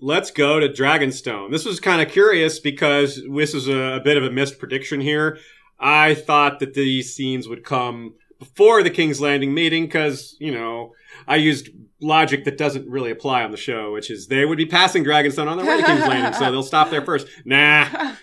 let's 0.00 0.30
go 0.30 0.60
to 0.60 0.68
Dragonstone. 0.68 1.50
This 1.50 1.64
was 1.64 1.80
kind 1.80 2.00
of 2.00 2.12
curious 2.12 2.60
because 2.60 3.20
this 3.34 3.54
is 3.54 3.66
a, 3.66 3.94
a 3.94 4.00
bit 4.00 4.16
of 4.16 4.22
a 4.22 4.30
missed 4.30 4.60
prediction 4.60 5.00
here. 5.00 5.38
I 5.80 6.14
thought 6.14 6.60
that 6.60 6.74
these 6.74 7.14
scenes 7.14 7.48
would 7.48 7.64
come 7.64 8.14
before 8.38 8.82
the 8.82 8.90
King's 8.90 9.20
Landing 9.20 9.52
meeting 9.52 9.84
because, 9.86 10.36
you 10.38 10.52
know, 10.52 10.92
I 11.26 11.36
used 11.36 11.70
logic 12.00 12.44
that 12.44 12.58
doesn't 12.58 12.88
really 12.88 13.10
apply 13.10 13.42
on 13.42 13.50
the 13.50 13.56
show, 13.56 13.92
which 13.92 14.10
is 14.10 14.26
they 14.26 14.44
would 14.44 14.58
be 14.58 14.66
passing 14.66 15.04
Dragonstone 15.04 15.48
on 15.48 15.56
their 15.56 15.66
way 15.66 15.80
to 15.80 15.86
King's 15.86 16.06
Landing, 16.06 16.32
so 16.32 16.40
they'll 16.50 16.62
stop 16.62 16.90
there 16.90 17.04
first. 17.04 17.26
Nah. 17.44 18.14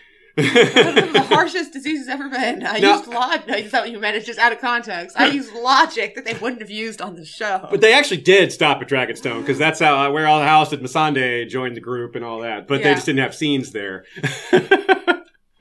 The 0.42 1.26
harshest 1.30 1.74
diseases 1.74 2.08
ever 2.08 2.30
been. 2.30 2.66
I 2.66 2.80
No. 2.80 2.96
used 2.98 3.08
logic. 3.08 3.66
Is 3.66 3.72
that 3.72 3.82
what 3.82 3.92
you 3.92 4.00
meant? 4.00 4.16
It's 4.18 4.26
just 4.26 4.40
out 4.40 4.52
of 4.52 4.60
context. 4.60 5.18
I 5.20 5.28
used 5.28 5.54
logic 5.54 6.16
that 6.16 6.26
they 6.26 6.34
wouldn't 6.36 6.62
have 6.62 6.70
used 6.72 7.02
on 7.02 7.16
the 7.16 7.26
show. 7.26 7.68
But 7.70 7.82
they 7.82 7.94
actually 7.94 8.22
did 8.22 8.52
stop 8.52 8.82
at 8.82 8.88
Dragonstone 8.90 9.42
because 9.42 9.58
that's 9.58 9.80
how 9.80 10.12
where 10.12 10.28
all 10.28 10.40
the 10.40 10.46
house 10.48 10.70
did 10.70 10.82
Masande 10.82 11.48
joined 11.48 11.76
the 11.76 11.82
group 11.82 12.16
and 12.16 12.24
all 12.26 12.40
that. 12.42 12.68
But 12.68 12.84
they 12.84 12.94
just 12.94 13.06
didn't 13.06 13.20
have 13.22 13.36
scenes 13.36 13.72
there. 13.72 14.06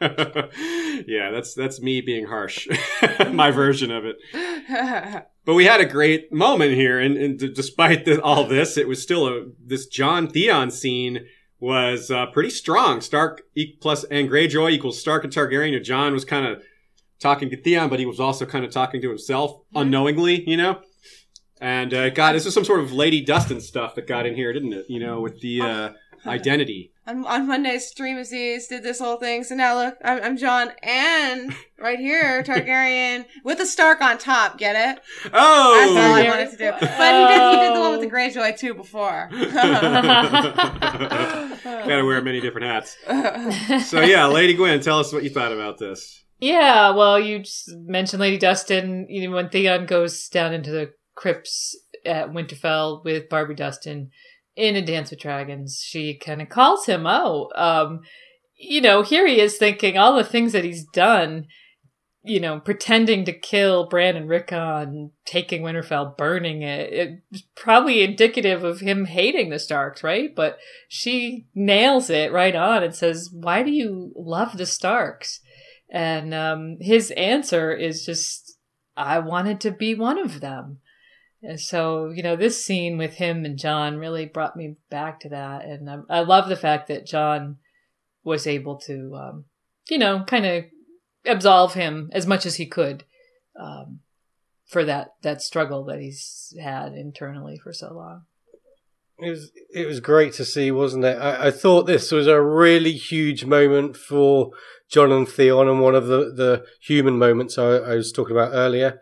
yeah, 0.00 1.30
that's 1.32 1.54
that's 1.54 1.80
me 1.80 2.00
being 2.00 2.26
harsh. 2.26 2.68
My 3.32 3.50
version 3.50 3.90
of 3.90 4.04
it. 4.04 4.16
But 5.44 5.54
we 5.54 5.64
had 5.64 5.80
a 5.80 5.86
great 5.86 6.32
moment 6.32 6.74
here, 6.74 7.00
and, 7.00 7.16
and 7.16 7.38
d- 7.38 7.52
despite 7.52 8.04
the, 8.04 8.20
all 8.22 8.44
this, 8.44 8.76
it 8.76 8.86
was 8.86 9.02
still 9.02 9.26
a 9.26 9.46
this 9.64 9.86
Jon 9.86 10.28
Theon 10.28 10.70
scene 10.70 11.26
was 11.60 12.10
uh, 12.10 12.26
pretty 12.26 12.50
strong. 12.50 13.00
Stark 13.00 13.42
e- 13.54 13.76
plus 13.80 14.04
and 14.04 14.28
Greyjoy 14.28 14.72
equals 14.72 15.00
Stark 15.00 15.24
and 15.24 15.32
Targaryen. 15.32 15.74
And 15.74 15.84
Jon 15.84 16.12
was 16.12 16.24
kind 16.24 16.46
of 16.46 16.62
talking 17.18 17.50
to 17.50 17.60
Theon, 17.60 17.88
but 17.88 17.98
he 17.98 18.06
was 18.06 18.20
also 18.20 18.46
kind 18.46 18.64
of 18.64 18.70
talking 18.70 19.00
to 19.02 19.08
himself 19.08 19.60
unknowingly, 19.74 20.48
you 20.48 20.56
know. 20.56 20.80
And 21.60 21.92
uh, 21.92 22.10
God, 22.10 22.34
this 22.34 22.46
is 22.46 22.54
some 22.54 22.64
sort 22.64 22.80
of 22.80 22.92
Lady 22.92 23.20
Dustin 23.20 23.60
stuff 23.60 23.96
that 23.96 24.06
got 24.06 24.26
in 24.26 24.36
here, 24.36 24.52
didn't 24.52 24.72
it? 24.72 24.86
You 24.88 25.00
know, 25.00 25.20
with 25.20 25.40
the 25.40 25.60
uh, 25.60 25.90
identity. 26.26 26.92
on, 27.06 27.24
on 27.26 27.46
Monday's 27.46 27.86
stream 27.86 28.16
Aziz 28.18 28.66
did 28.68 28.82
this 28.82 28.98
whole 29.00 29.16
thing. 29.16 29.44
So 29.44 29.54
now 29.54 29.76
look, 29.76 29.96
I'm, 30.04 30.22
I'm 30.22 30.36
Jon 30.36 30.70
and 30.82 31.54
right 31.78 31.98
here, 31.98 32.42
Targaryen 32.46 33.24
with 33.44 33.60
a 33.60 33.66
Stark 33.66 34.00
on 34.00 34.18
top. 34.18 34.58
Get 34.58 34.76
it? 34.76 35.02
Oh, 35.32 35.74
That's 35.78 35.90
all 35.92 36.14
I 36.14 36.26
Oh, 36.26 36.30
wanted 36.30 36.50
to 36.50 36.56
do. 36.56 36.70
But 36.80 36.80
he 37.14 37.26
did, 37.28 37.50
he 37.50 37.56
did 37.66 37.76
the 37.76 37.80
one 37.80 37.92
with 37.92 38.00
the 38.00 38.06
oh. 38.06 38.10
Greyjoy 38.10 38.58
too 38.58 38.74
before. 38.74 39.28
gotta 41.86 42.04
wear 42.04 42.20
many 42.22 42.40
different 42.40 42.66
hats. 42.66 42.96
So 43.88 44.00
yeah, 44.00 44.26
Lady 44.26 44.54
Gwen, 44.54 44.80
tell 44.80 44.98
us 44.98 45.12
what 45.12 45.22
you 45.24 45.30
thought 45.30 45.52
about 45.52 45.78
this. 45.78 46.24
Yeah, 46.40 46.90
well, 46.90 47.18
you 47.18 47.40
just 47.40 47.68
mentioned 47.74 48.20
Lady 48.20 48.38
Dustin. 48.38 49.06
You 49.08 49.28
know, 49.28 49.34
when 49.36 49.48
Theon 49.48 49.86
goes 49.86 50.28
down 50.28 50.52
into 50.54 50.70
the 50.70 50.92
crypts 51.16 51.76
at 52.06 52.30
Winterfell 52.30 53.04
with 53.04 53.28
Barbrey 53.28 53.56
Dustin 53.56 54.10
in 54.58 54.74
A 54.76 54.82
Dance 54.82 55.10
with 55.10 55.20
Dragons, 55.20 55.80
she 55.82 56.18
kind 56.18 56.42
of 56.42 56.48
calls 56.48 56.86
him 56.86 57.06
out. 57.06 57.50
Um, 57.54 58.00
you 58.58 58.80
know, 58.80 59.02
here 59.02 59.26
he 59.26 59.40
is 59.40 59.56
thinking 59.56 59.96
all 59.96 60.16
the 60.16 60.24
things 60.24 60.52
that 60.52 60.64
he's 60.64 60.84
done. 60.84 61.46
You 62.24 62.40
know, 62.40 62.58
pretending 62.58 63.24
to 63.24 63.32
kill 63.32 63.88
Bran 63.88 64.16
and 64.16 64.28
Rickon, 64.28 65.12
taking 65.24 65.62
Winterfell, 65.62 66.18
burning 66.18 66.62
it. 66.62 67.20
It's 67.30 67.44
probably 67.54 68.02
indicative 68.02 68.64
of 68.64 68.80
him 68.80 69.04
hating 69.04 69.48
the 69.48 69.60
Starks, 69.60 70.02
right? 70.02 70.34
But 70.34 70.58
she 70.88 71.46
nails 71.54 72.10
it 72.10 72.32
right 72.32 72.56
on 72.56 72.82
and 72.82 72.94
says, 72.94 73.30
"Why 73.32 73.62
do 73.62 73.70
you 73.70 74.12
love 74.16 74.58
the 74.58 74.66
Starks?" 74.66 75.40
And 75.90 76.34
um, 76.34 76.78
his 76.80 77.12
answer 77.12 77.72
is 77.72 78.04
just, 78.04 78.58
I 78.96 79.20
wanted 79.20 79.60
to 79.60 79.70
be 79.70 79.94
one 79.94 80.18
of 80.18 80.40
them. 80.40 80.80
And 81.42 81.60
so, 81.60 82.10
you 82.10 82.22
know, 82.22 82.36
this 82.36 82.64
scene 82.64 82.98
with 82.98 83.14
him 83.14 83.44
and 83.44 83.58
Jon 83.58 83.98
really 83.98 84.26
brought 84.26 84.56
me 84.56 84.76
back 84.90 85.20
to 85.20 85.28
that. 85.28 85.64
And 85.64 85.88
I, 85.88 85.98
I 86.10 86.20
love 86.20 86.48
the 86.48 86.56
fact 86.56 86.88
that 86.88 87.06
Jon 87.06 87.58
was 88.24 88.46
able 88.46 88.76
to, 88.80 89.14
um, 89.14 89.44
you 89.88 89.98
know, 89.98 90.24
kind 90.24 90.44
of 90.44 90.64
absolve 91.24 91.74
him 91.74 92.10
as 92.12 92.26
much 92.26 92.44
as 92.44 92.56
he 92.56 92.66
could 92.66 93.04
um, 93.58 94.00
for 94.66 94.84
that, 94.84 95.14
that 95.22 95.40
struggle 95.40 95.84
that 95.84 96.00
he's 96.00 96.52
had 96.60 96.94
internally 96.94 97.56
for 97.56 97.72
so 97.72 97.94
long. 97.94 98.22
It 99.20 99.30
was 99.30 99.50
it 99.74 99.86
was 99.86 99.98
great 99.98 100.32
to 100.34 100.44
see, 100.44 100.70
wasn't 100.70 101.04
it? 101.04 101.18
I, 101.18 101.48
I 101.48 101.50
thought 101.50 101.86
this 101.86 102.12
was 102.12 102.28
a 102.28 102.40
really 102.40 102.92
huge 102.92 103.44
moment 103.44 103.96
for 103.96 104.52
Jon 104.88 105.10
and 105.10 105.28
Theon, 105.28 105.66
and 105.66 105.80
one 105.80 105.96
of 105.96 106.06
the, 106.06 106.32
the 106.32 106.64
human 106.80 107.18
moments 107.18 107.58
I, 107.58 107.78
I 107.78 107.94
was 107.96 108.12
talking 108.12 108.36
about 108.36 108.52
earlier. 108.54 109.00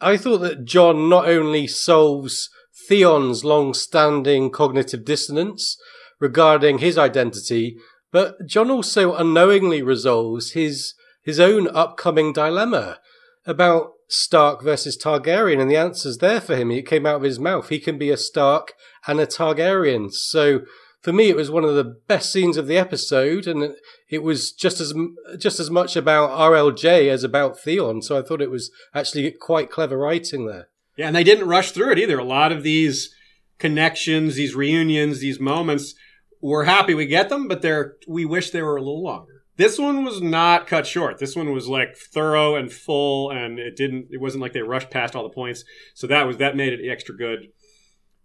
I 0.00 0.16
thought 0.16 0.38
that 0.38 0.64
Jon 0.64 1.08
not 1.08 1.28
only 1.28 1.66
solves 1.66 2.50
Theon's 2.88 3.44
long-standing 3.44 4.50
cognitive 4.50 5.04
dissonance 5.04 5.76
regarding 6.20 6.78
his 6.78 6.98
identity, 6.98 7.76
but 8.12 8.34
Jon 8.46 8.70
also 8.70 9.14
unknowingly 9.14 9.82
resolves 9.82 10.52
his 10.52 10.94
his 11.22 11.40
own 11.40 11.66
upcoming 11.68 12.32
dilemma 12.32 12.98
about 13.44 13.90
Stark 14.08 14.62
versus 14.62 14.96
Targaryen, 14.96 15.60
and 15.60 15.68
the 15.68 15.76
answer's 15.76 16.18
there 16.18 16.40
for 16.40 16.54
him. 16.54 16.70
It 16.70 16.86
came 16.86 17.04
out 17.04 17.16
of 17.16 17.22
his 17.22 17.40
mouth. 17.40 17.68
He 17.68 17.80
can 17.80 17.98
be 17.98 18.10
a 18.10 18.16
Stark 18.16 18.74
and 19.08 19.18
a 19.18 19.26
Targaryen. 19.26 20.12
So 20.12 20.60
for 21.06 21.12
me, 21.12 21.28
it 21.28 21.36
was 21.36 21.52
one 21.52 21.62
of 21.62 21.76
the 21.76 21.84
best 21.84 22.32
scenes 22.32 22.56
of 22.56 22.66
the 22.66 22.76
episode, 22.76 23.46
and 23.46 23.76
it- 24.10 24.24
was 24.24 24.50
just 24.50 24.80
as 24.80 24.92
just 25.38 25.60
as 25.60 25.70
much 25.70 25.94
about 25.94 26.30
RLJ 26.30 27.08
as 27.08 27.22
about 27.22 27.60
Theon. 27.60 28.02
So 28.02 28.18
I 28.18 28.22
thought 28.22 28.42
it 28.42 28.50
was 28.50 28.72
actually 28.92 29.30
quite 29.30 29.70
clever 29.70 29.96
writing 29.96 30.46
there. 30.46 30.66
Yeah, 30.96 31.06
and 31.06 31.14
they 31.14 31.22
didn't 31.22 31.46
rush 31.46 31.70
through 31.70 31.92
it 31.92 32.00
either. 32.00 32.18
A 32.18 32.24
lot 32.24 32.50
of 32.50 32.64
these 32.64 33.14
connections, 33.60 34.34
these 34.34 34.56
reunions, 34.56 35.20
these 35.20 35.38
moments, 35.38 35.94
we're 36.40 36.64
happy 36.64 36.92
we 36.92 37.06
get 37.06 37.28
them, 37.28 37.46
but 37.46 37.62
they're 37.62 37.94
we 38.08 38.24
wish 38.24 38.50
they 38.50 38.62
were 38.62 38.76
a 38.76 38.82
little 38.82 39.04
longer. 39.04 39.44
This 39.56 39.78
one 39.78 40.04
was 40.04 40.20
not 40.20 40.66
cut 40.66 40.88
short. 40.88 41.18
This 41.18 41.36
one 41.36 41.52
was 41.52 41.68
like 41.68 41.96
thorough 41.96 42.56
and 42.56 42.72
full, 42.72 43.30
and 43.30 43.60
it 43.60 43.76
didn't. 43.76 44.08
It 44.10 44.20
wasn't 44.20 44.42
like 44.42 44.54
they 44.54 44.62
rushed 44.62 44.90
past 44.90 45.14
all 45.14 45.22
the 45.22 45.28
points. 45.42 45.62
So 45.94 46.08
that 46.08 46.26
was 46.26 46.38
that 46.38 46.56
made 46.56 46.72
it 46.72 46.90
extra 46.90 47.16
good. 47.16 47.50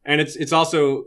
And 0.04 0.20
it's 0.20 0.36
it's 0.36 0.52
also 0.52 1.06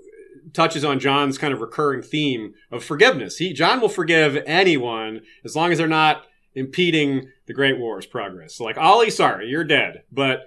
touches 0.53 0.85
on 0.85 1.01
Jon's 1.01 1.39
kind 1.39 1.53
of 1.55 1.61
recurring 1.61 2.03
theme 2.03 2.55
of 2.71 2.85
forgiveness. 2.85 3.37
He 3.39 3.53
Jon 3.53 3.81
will 3.81 3.89
forgive 3.89 4.43
anyone 4.47 5.21
as 5.45 5.55
long 5.57 5.73
as 5.73 5.79
they're 5.79 5.89
not 5.89 6.25
impeding 6.55 7.29
the 7.47 7.53
Great 7.55 7.79
War's 7.79 8.07
progress. 8.07 8.55
So 8.55 8.65
like 8.65 8.79
Olly, 8.79 9.11
sorry, 9.11 9.49
you're 9.49 9.65
dead, 9.65 10.03
but 10.13 10.43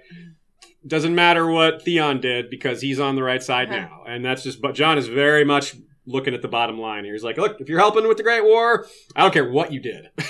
doesn't 0.86 1.14
matter 1.14 1.46
what 1.50 1.82
Theon 1.82 2.20
did 2.20 2.48
because 2.50 2.80
he's 2.80 3.00
on 3.00 3.16
the 3.16 3.22
right 3.22 3.42
side 3.42 3.68
Huh. 3.68 3.76
now, 3.76 4.04
and 4.06 4.24
that's 4.24 4.42
just. 4.42 4.60
But 4.62 4.74
Jon 4.74 4.96
is 4.96 5.06
very 5.08 5.44
much 5.44 5.74
looking 6.06 6.32
at 6.32 6.40
the 6.40 6.48
bottom 6.48 6.78
line 6.80 7.04
here. 7.04 7.12
He's 7.12 7.24
like, 7.24 7.36
look, 7.36 7.60
if 7.60 7.68
you're 7.68 7.78
helping 7.80 8.08
with 8.08 8.16
the 8.16 8.22
Great 8.22 8.42
War, 8.44 8.86
I 9.14 9.20
don't 9.22 9.32
care 9.34 9.50
what 9.50 9.72
you 9.72 9.80
did. 9.80 10.08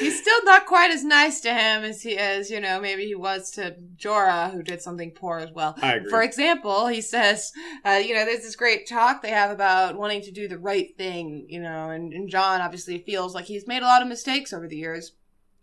He's 0.00 0.20
still 0.20 0.44
not 0.44 0.66
quite 0.66 0.90
as 0.90 1.04
nice 1.04 1.40
to 1.40 1.50
him 1.52 1.84
as 1.84 2.02
he 2.02 2.16
as 2.16 2.50
you 2.50 2.60
know 2.60 2.80
maybe 2.80 3.06
he 3.06 3.14
was 3.14 3.50
to 3.52 3.76
Jorah, 3.96 4.52
who 4.52 4.62
did 4.62 4.82
something 4.82 5.10
poor 5.10 5.38
as 5.38 5.50
well. 5.52 5.74
I 5.82 5.94
agree. 5.94 6.10
For 6.10 6.22
example, 6.22 6.86
he 6.86 7.00
says, 7.00 7.52
uh, 7.84 8.00
you 8.04 8.14
know, 8.14 8.24
there's 8.24 8.42
this 8.42 8.56
great 8.56 8.88
talk 8.88 9.22
they 9.22 9.30
have 9.30 9.50
about 9.50 9.96
wanting 9.96 10.22
to 10.22 10.30
do 10.30 10.48
the 10.48 10.58
right 10.58 10.96
thing, 10.96 11.46
you 11.48 11.60
know, 11.60 11.90
and, 11.90 12.12
and 12.12 12.28
Jon 12.28 12.60
obviously 12.60 12.98
feels 12.98 13.34
like 13.34 13.46
he's 13.46 13.66
made 13.66 13.82
a 13.82 13.86
lot 13.86 14.02
of 14.02 14.08
mistakes 14.08 14.52
over 14.52 14.68
the 14.68 14.76
years. 14.76 15.12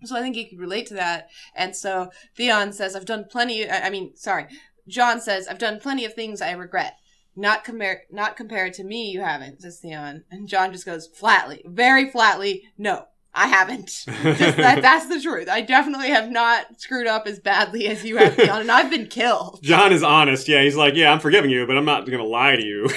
So 0.03 0.15
I 0.15 0.21
think 0.21 0.35
he 0.35 0.45
could 0.45 0.59
relate 0.59 0.87
to 0.87 0.93
that. 0.95 1.29
And 1.55 1.75
so 1.75 2.11
Theon 2.35 2.73
says, 2.73 2.95
I've 2.95 3.05
done 3.05 3.25
plenty, 3.29 3.67
I 3.69 3.87
I 3.87 3.89
mean, 3.89 4.15
sorry, 4.15 4.47
Jon 4.87 5.21
says, 5.21 5.47
I've 5.47 5.57
done 5.57 5.79
plenty 5.79 6.05
of 6.05 6.13
things 6.13 6.41
I 6.41 6.51
regret. 6.51 6.97
Not 7.35 7.63
compare, 7.63 8.03
not 8.11 8.37
compared 8.37 8.73
to 8.75 8.83
me, 8.83 9.11
you 9.11 9.21
haven't, 9.21 9.61
says 9.61 9.79
Theon. 9.79 10.23
And 10.31 10.47
Jon 10.47 10.71
just 10.71 10.85
goes 10.85 11.07
flatly, 11.07 11.63
very 11.65 12.09
flatly, 12.09 12.63
no, 12.77 13.07
I 13.35 13.47
haven't. 13.47 13.87
Just 14.05 14.57
that, 14.57 14.81
that's 14.81 15.07
the 15.07 15.19
truth. 15.21 15.49
I 15.49 15.61
definitely 15.61 16.07
have 16.07 16.31
not 16.31 16.79
screwed 16.79 17.05
up 17.05 17.27
as 17.27 17.39
badly 17.39 17.87
as 17.87 18.03
you 18.05 18.17
have, 18.17 18.37
Jon, 18.37 18.61
and 18.61 18.71
I've 18.71 18.89
been 18.89 19.07
killed. 19.07 19.59
Jon 19.63 19.91
is 19.91 20.03
honest. 20.03 20.47
Yeah, 20.47 20.63
he's 20.63 20.77
like, 20.77 20.95
yeah, 20.95 21.11
I'm 21.11 21.19
forgiving 21.19 21.51
you, 21.51 21.67
but 21.67 21.77
I'm 21.77 21.85
not 21.85 22.05
going 22.05 22.19
to 22.19 22.25
lie 22.25 22.55
to 22.55 22.63
you. 22.63 22.87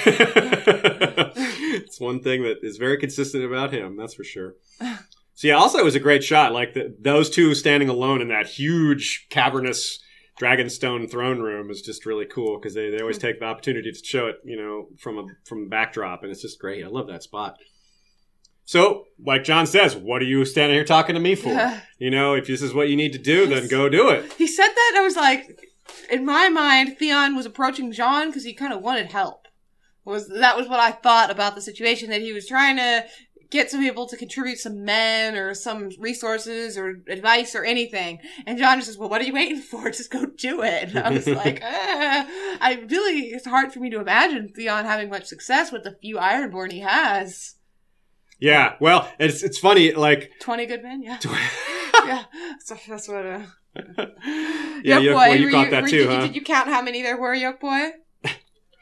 it's 1.74 2.00
one 2.00 2.22
thing 2.22 2.44
that 2.44 2.58
is 2.62 2.76
very 2.76 2.98
consistent 2.98 3.44
about 3.44 3.72
him, 3.72 3.96
that's 3.96 4.14
for 4.14 4.24
sure. 4.24 4.54
So 5.34 5.48
yeah, 5.48 5.54
also 5.54 5.78
it 5.78 5.84
was 5.84 5.96
a 5.96 6.00
great 6.00 6.22
shot. 6.22 6.52
Like 6.52 6.74
the, 6.74 6.94
those 7.00 7.30
two 7.30 7.54
standing 7.54 7.88
alone 7.88 8.22
in 8.22 8.28
that 8.28 8.46
huge 8.46 9.26
cavernous 9.30 9.98
dragonstone 10.40 11.10
throne 11.10 11.40
room 11.40 11.68
is 11.70 11.82
just 11.82 12.06
really 12.06 12.26
cool 12.26 12.58
because 12.58 12.74
they, 12.74 12.90
they 12.90 13.00
always 13.00 13.16
hmm. 13.16 13.22
take 13.22 13.40
the 13.40 13.46
opportunity 13.46 13.90
to 13.90 14.04
show 14.04 14.28
it, 14.28 14.36
you 14.44 14.56
know, 14.56 14.86
from 14.98 15.18
a 15.18 15.26
from 15.44 15.64
a 15.64 15.68
backdrop, 15.68 16.22
and 16.22 16.30
it's 16.30 16.42
just 16.42 16.60
great. 16.60 16.84
I 16.84 16.88
love 16.88 17.08
that 17.08 17.24
spot. 17.24 17.56
So, 18.68 19.06
like 19.18 19.44
Jon 19.44 19.66
says, 19.66 19.96
what 19.96 20.20
are 20.20 20.26
you 20.26 20.44
standing 20.44 20.74
here 20.74 20.84
talking 20.84 21.14
to 21.14 21.20
me 21.22 21.34
for? 21.34 21.48
You 21.98 22.10
know, 22.10 22.34
if 22.34 22.46
this 22.46 22.60
is 22.60 22.74
what 22.74 22.90
you 22.90 22.96
need 22.96 23.14
to 23.14 23.18
do, 23.18 23.46
then 23.46 23.66
go 23.66 23.88
do 23.88 24.10
it. 24.10 24.30
He 24.34 24.46
said 24.46 24.68
that, 24.68 24.90
and 24.92 25.00
I 25.00 25.04
was 25.04 25.16
like, 25.16 25.58
in 26.10 26.26
my 26.26 26.50
mind, 26.50 26.98
Theon 26.98 27.34
was 27.34 27.46
approaching 27.46 27.92
Jon 27.92 28.26
because 28.26 28.44
he 28.44 28.52
kind 28.52 28.74
of 28.74 28.82
wanted 28.82 29.10
help. 29.10 29.46
Was 30.04 30.28
that 30.28 30.54
was 30.54 30.68
what 30.68 30.80
I 30.80 30.90
thought 30.90 31.30
about 31.30 31.54
the 31.54 31.62
situation? 31.62 32.10
That 32.10 32.20
he 32.20 32.34
was 32.34 32.46
trying 32.46 32.76
to 32.76 33.06
get 33.48 33.70
some 33.70 33.80
people 33.80 34.06
to 34.06 34.18
contribute 34.18 34.58
some 34.58 34.84
men 34.84 35.34
or 35.34 35.54
some 35.54 35.88
resources 35.98 36.76
or 36.76 37.00
advice 37.08 37.54
or 37.54 37.64
anything. 37.64 38.18
And 38.46 38.58
Jon 38.58 38.76
just 38.76 38.88
says, 38.88 38.98
"Well, 38.98 39.08
what 39.08 39.22
are 39.22 39.24
you 39.24 39.32
waiting 39.32 39.62
for? 39.62 39.90
Just 39.90 40.10
go 40.10 40.26
do 40.26 40.60
it." 40.60 40.90
And 40.90 40.98
I 40.98 41.10
was 41.10 41.26
like. 41.26 41.62
I 41.64 42.84
really, 42.90 43.28
it's 43.28 43.46
hard 43.46 43.72
for 43.72 43.80
me 43.80 43.88
to 43.88 44.00
imagine 44.00 44.52
Theon 44.54 44.84
having 44.84 45.08
much 45.08 45.24
success 45.24 45.72
with 45.72 45.84
the 45.84 45.96
few 46.02 46.16
Ironborn 46.16 46.70
he 46.70 46.80
has. 46.80 47.54
Yeah, 48.40 48.74
well, 48.80 49.10
it's 49.18 49.42
it's 49.42 49.58
funny, 49.58 49.92
like 49.92 50.32
Twenty 50.40 50.66
good 50.66 50.82
men, 50.82 51.02
yeah, 51.02 51.18
yeah. 52.06 52.24
So 52.60 52.76
that's 52.88 53.08
what. 53.08 53.26
Uh, 53.26 53.40
yeah, 54.82 54.98
Yoke 54.98 55.02
Yoke 55.02 55.16
boy, 55.16 55.26
Boy, 55.26 55.32
you 55.34 55.46
were 55.46 55.52
caught 55.52 55.70
that 55.70 55.82
were 55.82 55.88
too, 55.88 55.98
did, 55.98 56.08
huh? 56.08 56.14
You, 56.14 56.20
did 56.28 56.36
you 56.36 56.42
count 56.42 56.68
how 56.68 56.82
many 56.82 57.02
there 57.02 57.16
were, 57.16 57.34
Yoke 57.34 57.60
boy? 57.60 57.90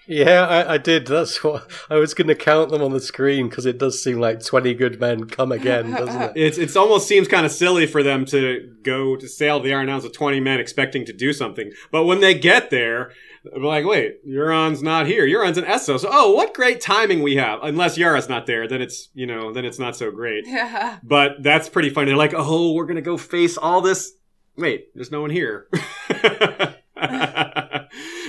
Yeah, 0.08 0.46
I, 0.46 0.74
I 0.74 0.78
did. 0.78 1.06
That's 1.06 1.42
what 1.42 1.68
I 1.90 1.96
was 1.96 2.14
going 2.14 2.28
to 2.28 2.34
count 2.34 2.70
them 2.70 2.82
on 2.82 2.92
the 2.92 3.00
screen 3.00 3.48
because 3.48 3.66
it 3.66 3.78
does 3.78 4.02
seem 4.02 4.20
like 4.20 4.44
twenty 4.44 4.72
good 4.72 5.00
men 5.00 5.24
come 5.24 5.50
again, 5.52 5.90
doesn't 5.90 6.22
it? 6.22 6.32
It's 6.36 6.58
it's 6.58 6.76
almost 6.76 7.08
seems 7.08 7.26
kind 7.26 7.44
of 7.44 7.50
silly 7.50 7.86
for 7.86 8.02
them 8.02 8.24
to 8.26 8.76
go 8.82 9.16
to 9.16 9.28
sail 9.28 9.58
the 9.58 9.74
Iron 9.74 9.88
Islands 9.88 10.04
with 10.04 10.14
twenty 10.14 10.38
men 10.38 10.60
expecting 10.60 11.04
to 11.06 11.12
do 11.12 11.32
something, 11.32 11.72
but 11.90 12.04
when 12.04 12.20
they 12.20 12.34
get 12.34 12.70
there, 12.70 13.10
they're 13.10 13.10
like, 13.56 13.85
wait, 13.85 14.27
Euron's 14.27 14.82
not 14.82 15.06
here. 15.06 15.27
Euron's 15.27 15.59
in 15.59 15.64
Essos. 15.64 16.05
Oh, 16.09 16.32
what 16.32 16.55
great 16.55 16.81
timing 16.81 17.23
we 17.23 17.36
have! 17.36 17.60
Unless 17.62 17.97
Yara's 17.98 18.28
not 18.28 18.47
there, 18.47 18.66
then 18.68 18.81
it's 18.82 19.09
you 19.14 19.27
know 19.27 19.52
then 19.52 19.64
it's 19.64 19.78
not 19.78 19.97
so 19.97 20.10
great. 20.10 20.44
Yeah. 20.56 20.98
But 21.02 21.43
that's 21.43 21.68
pretty 21.68 21.90
funny. 21.90 22.06
They're 22.06 22.16
like, 22.16 22.35
oh, 22.35 22.73
we're 22.73 22.86
gonna 22.86 23.02
go 23.02 23.16
face 23.16 23.56
all 23.56 23.81
this. 23.81 24.12
Wait, 24.56 24.89
there's 24.94 25.10
no 25.10 25.20
one 25.20 25.31
here. 25.31 25.68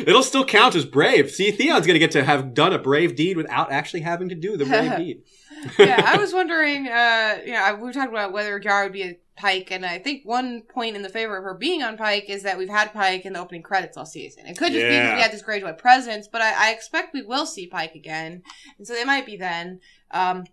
It'll 0.06 0.23
still 0.23 0.45
count 0.45 0.76
as 0.76 0.85
brave. 0.85 1.31
See, 1.31 1.52
Theon's 1.52 1.88
gonna 1.88 1.99
get 1.99 2.11
to 2.11 2.23
have 2.23 2.53
done 2.53 2.73
a 2.73 2.80
brave 2.80 3.15
deed 3.15 3.38
without 3.38 3.72
actually 3.72 4.02
having 4.02 4.30
to 4.30 4.35
do 4.35 4.57
the 4.57 4.65
brave 4.65 4.95
deed. 4.98 5.23
yeah, 5.79 6.03
I 6.05 6.17
was 6.17 6.34
wondering, 6.34 6.88
uh, 6.88 7.39
you 7.45 7.53
know, 7.53 7.75
we 7.75 7.84
were 7.84 7.93
talking 7.93 8.11
about 8.11 8.34
whether 8.34 8.59
Yara 8.59 8.85
would 8.85 8.93
be 8.93 9.03
a 9.03 9.17
Pyke, 9.35 9.71
and 9.71 9.85
I 9.85 9.99
think 9.99 10.25
one 10.25 10.63
point 10.63 10.95
in 10.95 11.03
the 11.03 11.09
favor 11.09 11.38
of 11.38 11.43
her 11.43 11.53
being 11.53 11.84
on 11.84 11.95
Pyke 11.95 12.29
is 12.29 12.43
that 12.43 12.57
we've 12.57 12.69
had 12.69 12.91
Pyke 12.91 13.25
in 13.25 13.34
the 13.34 13.39
opening 13.39 13.61
credits 13.61 13.95
all 13.95 14.05
season. 14.05 14.47
It 14.47 14.57
could 14.57 14.73
just 14.73 14.85
be 14.85 14.89
because 14.89 15.13
we 15.13 15.21
had 15.21 15.31
this 15.31 15.43
Greyjoy 15.43 15.77
presence, 15.77 16.27
but 16.27 16.41
I, 16.41 16.69
I 16.69 16.71
expect 16.71 17.13
we 17.13 17.21
will 17.21 17.45
see 17.45 17.67
Pyke 17.67 17.93
again, 17.93 18.41
and 18.77 18.88
so 18.88 18.93
they 18.93 19.05
might 19.05 19.27
be 19.27 19.38
then. 19.38 19.79
Um, 20.09 20.45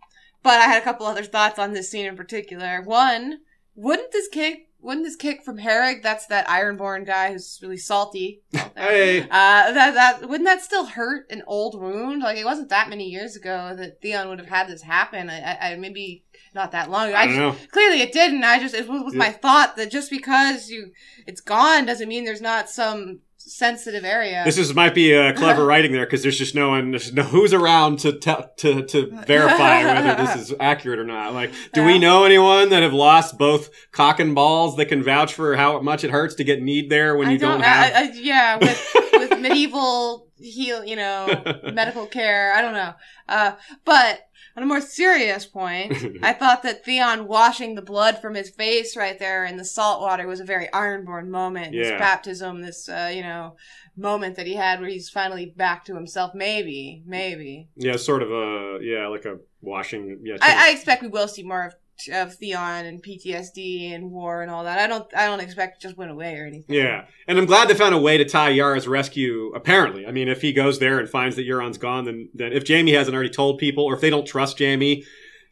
but 0.43 0.61
I 0.61 0.67
had 0.67 0.81
a 0.81 0.85
couple 0.85 1.07
other 1.07 1.25
thoughts 1.25 1.59
on 1.59 1.73
this 1.73 1.91
scene 1.91 2.05
in 2.05 2.17
particular. 2.17 2.83
One, 2.83 3.41
wouldn't 3.75 4.13
this 4.13 4.29
kick, 4.29 4.69
wouldn't 4.85 5.07
this 5.07 5.17
kick 5.17 5.43
from 5.43 5.59
Herrick? 5.59 6.03
That's 6.03 6.27
that 6.27 6.47
Ironborn 6.47 7.07
guy 7.07 7.33
who's 7.33 7.59
really 7.63 7.79
salty. 7.79 8.43
Hey. 8.77 9.23
Uh, 9.23 9.27
that 9.73 9.95
that 9.95 10.29
wouldn't 10.29 10.49
that 10.49 10.61
still 10.61 10.85
hurt 10.85 11.31
an 11.31 11.45
old 11.47 11.81
wound? 11.81 12.23
Like 12.23 12.37
it 12.37 12.45
wasn't 12.45 12.71
that 12.71 12.89
many 12.89 13.09
years 13.09 13.37
ago 13.37 13.73
that 13.77 14.01
Theon 14.01 14.29
would 14.29 14.41
have 14.41 14.49
had 14.49 14.67
this 14.67 14.83
happen. 14.83 15.31
I, 15.31 15.57
I, 15.61 15.77
maybe 15.77 16.25
not 16.57 16.73
that 16.73 16.91
long. 16.91 17.09
ago. 17.09 17.17
I 17.17 17.23
I 17.23 17.27
just, 17.27 17.39
know. 17.39 17.57
clearly 17.71 18.01
it 18.01 18.13
didn't. 18.13 18.43
I 18.43 18.59
just 18.59 18.75
it 18.75 18.89
was, 18.89 19.05
was 19.05 19.15
my 19.15 19.31
thought 19.31 19.77
that 19.77 19.93
just 19.93 20.11
because 20.11 20.71
you 20.71 20.91
it's 21.25 21.41
gone 21.41 21.87
doesn't 21.87 22.09
mean 22.09 22.25
there's 22.25 22.41
not 22.41 22.69
some 22.69 23.21
sensitive 23.47 24.05
area. 24.05 24.43
This 24.45 24.59
is 24.59 24.75
might 24.75 24.95
be 24.95 25.15
uh, 25.15 25.33
clever 25.35 25.65
writing 25.67 25.93
there 25.93 26.07
because 26.07 26.23
there's 26.23 26.39
just 26.39 26.55
no 26.55 26.71
one, 26.71 26.91
there's 26.91 27.13
no 27.13 27.23
who's 27.23 27.53
around 27.53 27.99
to 28.01 28.13
tell 28.13 28.51
to 28.59 28.85
to 28.87 29.07
verify 29.27 29.85
whether 29.85 30.15
this 30.23 30.37
is 30.37 30.55
accurate 30.61 30.99
or 30.99 31.05
not. 31.05 31.33
Like, 31.35 31.53
do 31.73 31.85
we 31.85 31.99
know 31.99 32.25
anyone 32.25 32.71
that 32.71 32.83
have 32.83 32.93
lost 32.93 33.39
both 33.39 33.71
cock 33.93 34.21
and 34.21 34.35
balls 34.35 34.77
that 34.77 34.87
can 34.87 35.03
vouch 35.03 35.35
for 35.35 35.57
how 35.57 35.81
much 35.81 36.05
it 36.05 36.11
hurts 36.11 36.35
to 36.37 36.45
get 36.45 36.63
kneed 36.63 36.91
there 36.91 37.17
when 37.17 37.29
I 37.29 37.33
you 37.33 37.39
don't, 37.39 37.63
I, 37.63 37.67
have? 37.67 38.11
I, 38.11 38.13
yeah, 38.15 38.57
with 38.57 38.97
with 39.13 39.41
medieval 39.41 40.29
heal, 40.39 40.85
you 40.85 40.97
know, 40.97 41.61
medical 41.73 42.07
care. 42.07 42.53
I 42.55 42.63
don't 42.63 42.75
know. 42.75 42.95
Uh, 43.29 43.53
but 43.85 44.21
on 44.57 44.63
a 44.63 44.67
more 44.67 44.81
serious 44.81 45.47
point, 45.47 45.93
I 46.23 46.33
thought 46.33 46.63
that 46.63 46.85
Theon 46.85 47.27
washing 47.27 47.75
the 47.75 47.83
blood 47.83 48.19
from 48.21 48.35
his 48.35 48.51
face 48.51 48.97
right 48.97 49.19
there 49.19 49.45
in 49.45 49.57
the 49.57 49.65
salt 49.65 50.01
water 50.01 50.27
was 50.27 50.41
a 50.41 50.45
very 50.45 50.69
Ironborn 50.69 51.29
moment. 51.29 51.73
This 51.73 51.89
Yeah. 51.89 51.99
baptism, 51.99 52.63
this 52.63 52.89
uh, 52.89 53.11
you 53.15 53.23
know 53.23 53.57
moment 53.97 54.37
that 54.37 54.47
he 54.47 54.55
had 54.55 54.81
where 54.81 54.89
he's 54.89 55.09
finally 55.11 55.47
back 55.57 55.85
to 55.87 55.95
himself. 55.95 56.35
Maybe, 56.35 57.03
maybe. 57.07 57.69
yeah, 57.77 57.97
sort 57.97 58.23
of 58.23 58.31
a 58.33 58.79
yeah, 58.83 59.07
like 59.09 59.25
a 59.25 59.39
washing. 59.61 60.21
Yeah, 60.23 60.37
I, 60.41 60.69
I 60.69 60.73
expect 60.73 61.03
we 61.03 61.09
will 61.09 61.29
see 61.29 61.43
more 61.43 61.65
of 61.67 61.75
of 62.13 62.35
Theon 62.35 62.87
and 62.87 63.03
PTSD 63.03 63.95
and 63.95 64.11
war 64.11 64.43
and 64.43 64.51
all 64.51 64.65
that. 64.65 64.79
I 64.79 64.87
don't. 64.87 65.07
I 65.17 65.27
don't 65.27 65.41
expect 65.41 65.77
it 65.77 65.81
just 65.81 65.97
went 65.97 66.11
away 66.11 66.37
or 66.37 66.47
anything. 66.47 66.75
Yeah, 66.75 67.07
and 67.27 67.39
I'm 67.39 67.47
glad 67.47 67.69
they 67.69 67.75
found 67.75 67.95
a 67.95 67.99
way 67.99 68.19
to 68.19 68.25
tie 68.25 68.51
Yara's 68.51 68.89
rescue. 68.89 69.53
Apparently, 69.55 70.07
I 70.07 70.13
mean, 70.13 70.29
if 70.29 70.43
he 70.43 70.53
goes 70.53 70.79
there 70.79 70.99
and 70.99 71.09
finds 71.09 71.37
that 71.37 71.47
Euron's 71.47 71.79
gone, 71.79 72.05
then 72.05 72.29
then 72.35 72.53
if 72.53 72.67
Jaime 72.69 72.93
hasn't 72.93 73.15
already 73.15 73.31
told 73.31 73.59
people, 73.59 73.85
or 73.85 73.95
if 73.95 74.01
they 74.01 74.11
don't 74.11 74.27
trust 74.27 74.59
Jaime, 74.59 75.05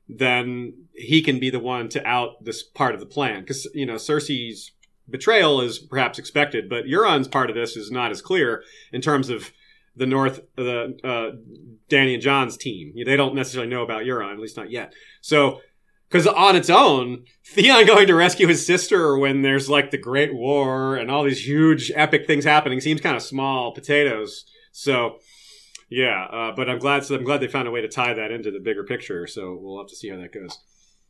then 0.09 0.75
he 0.95 1.23
can 1.23 1.39
be 1.39 1.51
the 1.51 1.59
one 1.59 1.89
to 1.91 2.07
out 2.07 2.45
this 2.45 2.63
part 2.63 2.95
of 2.95 3.01
the 3.01 3.07
plan. 3.07 3.41
Because 3.41 3.69
you 3.75 3.87
know, 3.87 3.95
Cersei's 3.95 4.73
betrayal 5.09 5.61
is 5.61 5.79
perhaps 5.79 6.19
expected, 6.19 6.69
but 6.69 6.85
Euron's 6.85 7.29
part 7.29 7.51
of 7.51 7.57
this 7.57 7.77
is 7.77 7.91
not 7.91 8.11
as 8.11 8.23
clear 8.23 8.63
in 8.93 9.01
terms 9.01 9.31
of 9.31 9.53
the 9.95 10.07
North, 10.07 10.41
the 10.57 10.97
uh, 11.05 11.37
Dany 11.91 12.15
and 12.15 12.23
Jon's 12.23 12.57
team. 12.57 12.95
They 13.05 13.17
don't 13.17 13.35
necessarily 13.35 13.71
know 13.71 13.83
about 13.83 14.05
Euron, 14.05 14.33
at 14.33 14.41
least 14.41 14.57
not 14.57 14.71
yet. 14.71 14.93
So. 15.21 15.61
Because 16.13 16.27
on 16.27 16.57
its 16.57 16.69
own, 16.69 17.25
Theon 17.47 17.87
going 17.87 18.07
to 18.07 18.15
rescue 18.15 18.47
his 18.47 18.67
sister 18.67 19.17
when 19.17 19.41
there's 19.41 19.71
like 19.71 19.91
the 19.91 19.97
Great 19.97 20.35
War 20.35 20.95
and 20.95 21.11
all 21.11 21.25
these 21.25 21.47
huge 21.47 21.91
epic 21.95 22.27
things 22.27 22.45
happening 22.45 22.81
seems 22.83 23.01
kind 23.01 23.17
of 23.17 23.23
small 23.23 23.73
potatoes. 23.73 24.45
So, 24.73 25.21
yeah, 25.89 26.25
uh, 26.25 26.53
but 26.55 26.69
I'm 26.69 26.79
glad. 26.79 27.07
So 27.07 27.15
I'm 27.15 27.25
glad 27.25 27.41
they 27.41 27.49
found 27.49 27.67
a 27.67 27.71
way 27.71 27.81
to 27.81 27.89
tie 27.89 28.13
that 28.13 28.31
into 28.31 28.51
the 28.51 28.61
bigger 28.61 28.85
picture. 28.85 29.27
So 29.27 29.59
we'll 29.59 29.79
have 29.79 29.89
to 29.89 29.97
see 29.97 30.11
how 30.11 30.19
that 30.19 30.35
goes. 30.35 30.59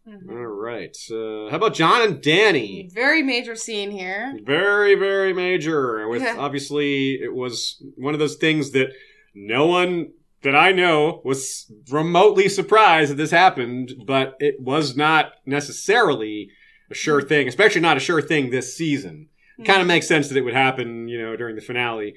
Mhm. 0.08 0.30
All 0.30 0.36
right. 0.46 0.96
Uh, 1.10 1.50
how 1.50 1.56
about 1.56 1.74
Jon 1.74 2.02
and 2.02 2.22
Dany? 2.22 2.92
Very 2.92 3.24
major 3.24 3.56
scene 3.56 3.90
here. 3.90 4.38
Very, 4.44 4.94
very 4.94 5.32
major. 5.32 6.06
With 6.08 6.22
Yeah. 6.22 6.36
obviously, 6.38 7.14
it 7.20 7.34
was 7.34 7.82
one 7.96 8.14
of 8.14 8.20
those 8.20 8.36
things 8.36 8.70
that 8.70 8.92
no 9.34 9.66
one 9.66 10.12
that 10.42 10.56
I 10.56 10.72
know 10.72 11.20
was 11.24 11.72
remotely 11.90 12.48
surprised 12.48 13.10
that 13.12 13.16
this 13.16 13.30
happened, 13.30 13.94
but 14.06 14.34
it 14.40 14.60
was 14.60 14.96
not 14.96 15.32
necessarily 15.46 16.50
a 16.90 16.94
sure 16.94 17.20
hmm. 17.20 17.28
thing, 17.28 17.48
especially 17.48 17.80
not 17.80 17.96
a 17.96 18.00
sure 18.00 18.22
thing 18.22 18.50
this 18.50 18.76
season. 18.76 19.28
Hmm. 19.56 19.62
It 19.62 19.66
kind 19.66 19.80
of 19.80 19.88
makes 19.88 20.06
sense 20.06 20.28
that 20.28 20.36
it 20.36 20.42
would 20.42 20.54
happen, 20.54 21.08
you 21.08 21.20
know, 21.20 21.36
during 21.36 21.56
the 21.56 21.62
finale, 21.62 22.14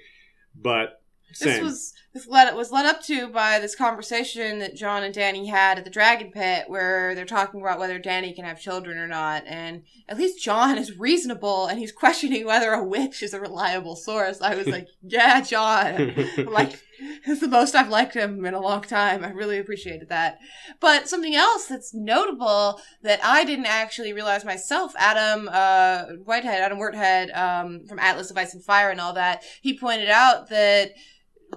but 0.55 1.01
This 1.39 1.61
was 1.61 1.93
this 2.13 2.27
led 2.29 2.55
was 2.55 2.71
led 2.71 2.85
up 2.85 3.03
to 3.03 3.27
by 3.27 3.59
this 3.59 3.75
conversation 3.75 4.59
that 4.59 4.77
Jon 4.77 5.03
and 5.03 5.13
Dany 5.13 5.49
had 5.49 5.77
at 5.77 5.83
the 5.83 5.89
Dragon 5.89 6.31
Pit, 6.31 6.63
where 6.69 7.13
they're 7.13 7.25
talking 7.25 7.59
about 7.59 7.77
whether 7.77 7.99
Dany 7.99 8.33
can 8.33 8.45
have 8.45 8.57
children 8.57 8.97
or 8.97 9.07
not, 9.07 9.43
and 9.45 9.83
at 10.07 10.17
least 10.17 10.41
Jon 10.41 10.77
is 10.77 10.97
reasonable 10.97 11.65
and 11.67 11.77
he's 11.77 11.91
questioning 11.91 12.45
whether 12.45 12.71
a 12.71 12.83
witch 12.83 13.21
is 13.21 13.33
a 13.33 13.41
reliable 13.41 13.97
source. 13.97 14.41
I 14.41 14.55
was 14.55 14.65
like, 14.65 14.87
yeah, 15.03 15.41
Jon, 15.41 16.15
like 16.37 16.79
it's 17.25 17.41
the 17.41 17.47
most 17.47 17.75
I've 17.75 17.89
liked 17.89 18.13
him 18.13 18.45
in 18.45 18.53
a 18.53 18.59
long 18.59 18.81
time. 18.81 19.23
I 19.23 19.31
really 19.31 19.57
appreciated 19.57 20.09
that. 20.09 20.39
But 20.79 21.09
something 21.09 21.35
else 21.35 21.67
that's 21.67 21.93
notable 21.93 22.81
that 23.01 23.19
I 23.23 23.43
didn't 23.43 23.65
actually 23.65 24.13
realize 24.13 24.45
myself, 24.45 24.93
Adam 24.97 25.49
uh, 25.51 26.05
Whitehead, 26.23 26.61
Adam 26.61 26.79
Whitehead 26.79 27.31
um, 27.31 27.85
from 27.87 27.99
Atlas 27.99 28.31
of 28.31 28.37
Ice 28.37 28.53
and 28.53 28.63
Fire 28.63 28.89
and 28.89 29.01
all 29.01 29.13
that, 29.13 29.43
he 29.61 29.77
pointed 29.77 30.09
out 30.09 30.49
that 30.49 30.91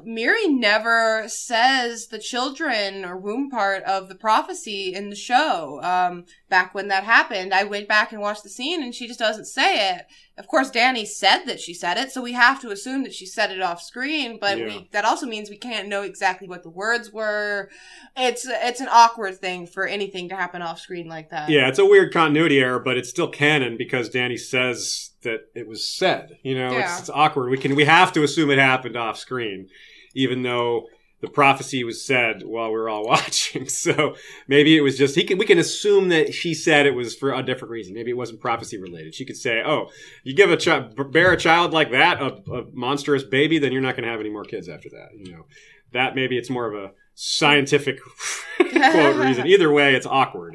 Mirri 0.06 0.48
never 0.48 1.24
says 1.28 2.06
the 2.08 2.18
children 2.18 3.04
or 3.04 3.16
womb 3.16 3.50
part 3.50 3.82
of 3.84 4.08
the 4.08 4.14
prophecy 4.14 4.94
in 4.94 5.10
the 5.10 5.16
show. 5.16 5.80
Um, 5.82 6.24
back 6.48 6.74
when 6.74 6.88
that 6.88 7.04
happened, 7.04 7.52
I 7.52 7.64
went 7.64 7.88
back 7.88 8.12
and 8.12 8.20
watched 8.20 8.42
the 8.42 8.48
scene 8.48 8.82
and 8.82 8.94
she 8.94 9.06
just 9.06 9.18
doesn't 9.18 9.46
say 9.46 9.94
it. 9.96 10.06
Of 10.36 10.46
course, 10.46 10.70
Dany 10.70 11.06
said 11.06 11.44
that 11.46 11.58
she 11.58 11.74
said 11.74 11.96
it, 11.96 12.12
so 12.12 12.22
we 12.22 12.32
have 12.32 12.60
to 12.60 12.70
assume 12.70 13.02
that 13.02 13.12
she 13.12 13.26
said 13.26 13.50
it 13.50 13.60
off 13.60 13.82
screen, 13.82 14.38
but 14.40 14.56
Yeah. 14.58 14.66
we, 14.66 14.88
that 14.92 15.04
also 15.04 15.26
means 15.26 15.50
we 15.50 15.56
can't 15.56 15.88
know 15.88 16.02
exactly 16.02 16.46
what 16.48 16.62
the 16.62 16.70
words 16.70 17.12
were. 17.12 17.68
It's, 18.16 18.46
it's 18.48 18.80
an 18.80 18.88
awkward 18.90 19.38
thing 19.38 19.66
for 19.66 19.86
anything 19.86 20.28
to 20.28 20.36
happen 20.36 20.62
off 20.62 20.78
screen 20.80 21.08
like 21.08 21.30
that. 21.30 21.48
yeah, 21.48 21.66
it's 21.68 21.78
a 21.80 21.84
weird 21.84 22.12
continuity 22.12 22.60
error, 22.60 22.78
but 22.78 22.96
it's 22.96 23.08
still 23.10 23.28
canon 23.28 23.76
because 23.76 24.10
Dany 24.10 24.38
says 24.38 25.07
that 25.22 25.40
it 25.54 25.66
was 25.66 25.88
said. 25.88 26.38
You 26.42 26.54
know, 26.56 26.72
Yeah. 26.72 26.90
it's, 26.92 27.00
it's 27.00 27.10
awkward. 27.10 27.50
We 27.50 27.58
can 27.58 27.74
we 27.74 27.84
have 27.84 28.12
to 28.12 28.22
assume 28.22 28.50
it 28.50 28.58
happened 28.58 28.96
off 28.96 29.18
screen, 29.18 29.68
even 30.14 30.42
though 30.42 30.86
the 31.20 31.28
prophecy 31.28 31.82
was 31.82 32.04
said 32.06 32.42
while 32.44 32.68
we 32.68 32.74
were 32.78 32.88
all 32.88 33.04
watching. 33.14 33.68
So 33.68 34.14
maybe 34.46 34.76
it 34.76 34.82
was 34.82 34.96
just 34.96 35.16
he 35.16 35.24
can 35.24 35.36
we 35.38 35.46
can 35.46 35.58
assume 35.58 36.08
that 36.10 36.32
she 36.32 36.54
said 36.54 36.86
it 36.86 36.94
was 36.94 37.14
for 37.16 37.32
a 37.32 37.42
different 37.42 37.72
reason. 37.72 37.94
Maybe 37.94 38.10
it 38.12 38.16
wasn't 38.16 38.40
prophecy 38.40 38.78
related. 38.80 39.14
She 39.14 39.24
could 39.24 39.36
say, 39.36 39.60
"Oh, 39.64 39.88
you 40.22 40.34
give 40.34 40.50
a 40.52 40.56
child 40.56 40.94
bear 41.12 41.32
a 41.32 41.36
child 41.36 41.72
like 41.72 41.90
that, 41.90 42.20
a, 42.22 42.34
a 42.52 42.64
monstrous 42.72 43.24
baby, 43.24 43.58
then 43.58 43.72
you're 43.72 43.82
not 43.82 43.96
going 43.96 44.04
to 44.04 44.10
have 44.10 44.20
any 44.20 44.30
more 44.30 44.44
kids 44.44 44.68
after 44.68 44.88
that." 44.90 45.08
You 45.18 45.32
know, 45.32 45.46
that 45.92 46.14
maybe 46.14 46.38
it's 46.38 46.50
more 46.50 46.66
of 46.72 46.74
a 46.74 46.92
scientific 47.14 47.98
quote 48.58 49.16
reason. 49.16 49.46
Either 49.48 49.72
way, 49.72 49.96
it's 49.96 50.06
awkward 50.06 50.54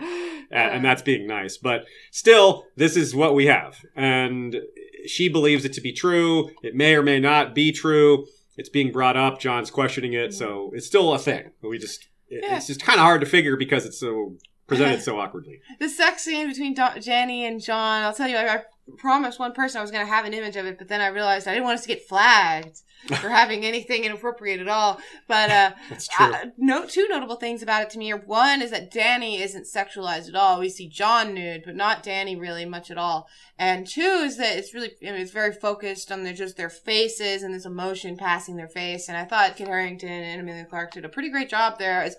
and 0.53 0.85
that's 0.85 1.01
being 1.01 1.27
nice. 1.27 1.57
But 1.57 1.85
still, 2.11 2.65
this 2.75 2.95
is 2.95 3.15
what 3.15 3.35
we 3.35 3.47
have, 3.47 3.83
and 3.95 4.57
she 5.05 5.29
believes 5.29 5.65
it 5.65 5.73
to 5.73 5.81
be 5.81 5.91
true. 5.91 6.49
It 6.61 6.75
may 6.75 6.95
or 6.95 7.03
may 7.03 7.19
not 7.19 7.55
be 7.55 7.71
true. 7.71 8.27
It's 8.55 8.69
being 8.69 8.91
brought 8.91 9.17
up. 9.17 9.39
Jon's 9.39 9.71
questioning 9.71 10.13
it, 10.13 10.33
so 10.33 10.67
mm-hmm. 10.67 10.75
it's 10.75 10.85
still 10.87 11.13
a 11.13 11.19
thing. 11.19 11.51
We 11.61 11.77
just 11.77 12.07
it- 12.29 12.43
Yeah. 12.43 12.57
it's 12.57 12.67
just 12.67 12.81
kind 12.81 12.99
of 12.99 13.03
hard 13.03 13.21
to 13.21 13.27
figure 13.27 13.57
because 13.57 13.85
it's 13.85 13.99
so 13.99 14.35
presented 14.67 15.01
so 15.01 15.19
awkwardly. 15.19 15.59
the 15.79 15.89
sex 15.89 16.23
scene 16.23 16.47
between 16.47 16.73
Do- 16.73 16.99
Jenny 16.99 17.45
and 17.45 17.61
Jon, 17.61 18.03
I'll 18.03 18.13
tell 18.13 18.27
you, 18.27 18.37
I, 18.37 18.55
I 18.55 18.63
promised 18.97 19.39
one 19.39 19.53
person 19.53 19.79
I 19.79 19.81
was 19.81 19.91
going 19.91 20.05
to 20.05 20.11
have 20.11 20.25
an 20.25 20.33
image 20.33 20.55
of 20.55 20.65
it, 20.65 20.77
but 20.77 20.87
then 20.87 21.01
I 21.01 21.07
realized 21.07 21.47
I 21.47 21.53
didn't 21.53 21.65
want 21.65 21.79
us 21.79 21.83
to 21.83 21.87
get 21.87 22.07
flagged 22.07 22.81
for 23.07 23.29
having 23.29 23.65
anything 23.65 24.03
inappropriate 24.03 24.59
at 24.59 24.67
all. 24.67 24.99
But 25.27 25.49
uh, 25.49 25.71
uh, 26.19 26.45
no, 26.57 26.85
two 26.85 27.07
notable 27.09 27.35
things 27.35 27.61
about 27.61 27.83
it 27.83 27.89
to 27.91 27.99
me 27.99 28.11
are 28.11 28.17
one 28.17 28.61
is 28.61 28.71
that 28.71 28.91
Dany 28.91 29.39
isn't 29.39 29.65
sexualized 29.65 30.29
at 30.29 30.35
all. 30.35 30.59
We 30.59 30.69
see 30.69 30.87
Jon 30.87 31.33
nude, 31.33 31.63
but 31.65 31.75
not 31.75 32.03
Dany 32.03 32.39
really 32.39 32.65
much 32.65 32.89
at 32.91 32.97
all. 32.97 33.27
And 33.57 33.87
two 33.87 34.01
is 34.01 34.37
that 34.37 34.57
it's 34.57 34.73
really, 34.73 34.91
I 35.01 35.11
mean, 35.11 35.21
it's 35.21 35.31
very 35.31 35.53
focused 35.53 36.11
on 36.11 36.23
their, 36.23 36.33
just 36.33 36.57
their 36.57 36.69
faces 36.69 37.43
and 37.43 37.53
this 37.53 37.65
emotion 37.65 38.17
passing 38.17 38.55
their 38.55 38.67
face. 38.67 39.07
And 39.07 39.17
I 39.17 39.25
thought 39.25 39.57
Kit 39.57 39.67
Harington 39.67 40.09
and 40.09 40.41
Emilia 40.41 40.65
Clarke 40.65 40.91
did 40.91 41.05
a 41.05 41.09
pretty 41.09 41.29
great 41.29 41.49
job 41.49 41.77
there. 41.79 42.01
As, 42.01 42.15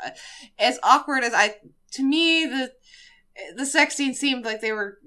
as 0.59 0.79
awkward 0.83 1.25
as 1.25 1.35
I, 1.35 1.57
to 1.93 2.03
me, 2.03 2.47
the, 2.47 2.73
the 3.57 3.67
sex 3.67 3.97
scene 3.97 4.15
seemed 4.15 4.45
like 4.45 4.61
they 4.61 4.73
were 4.73 4.99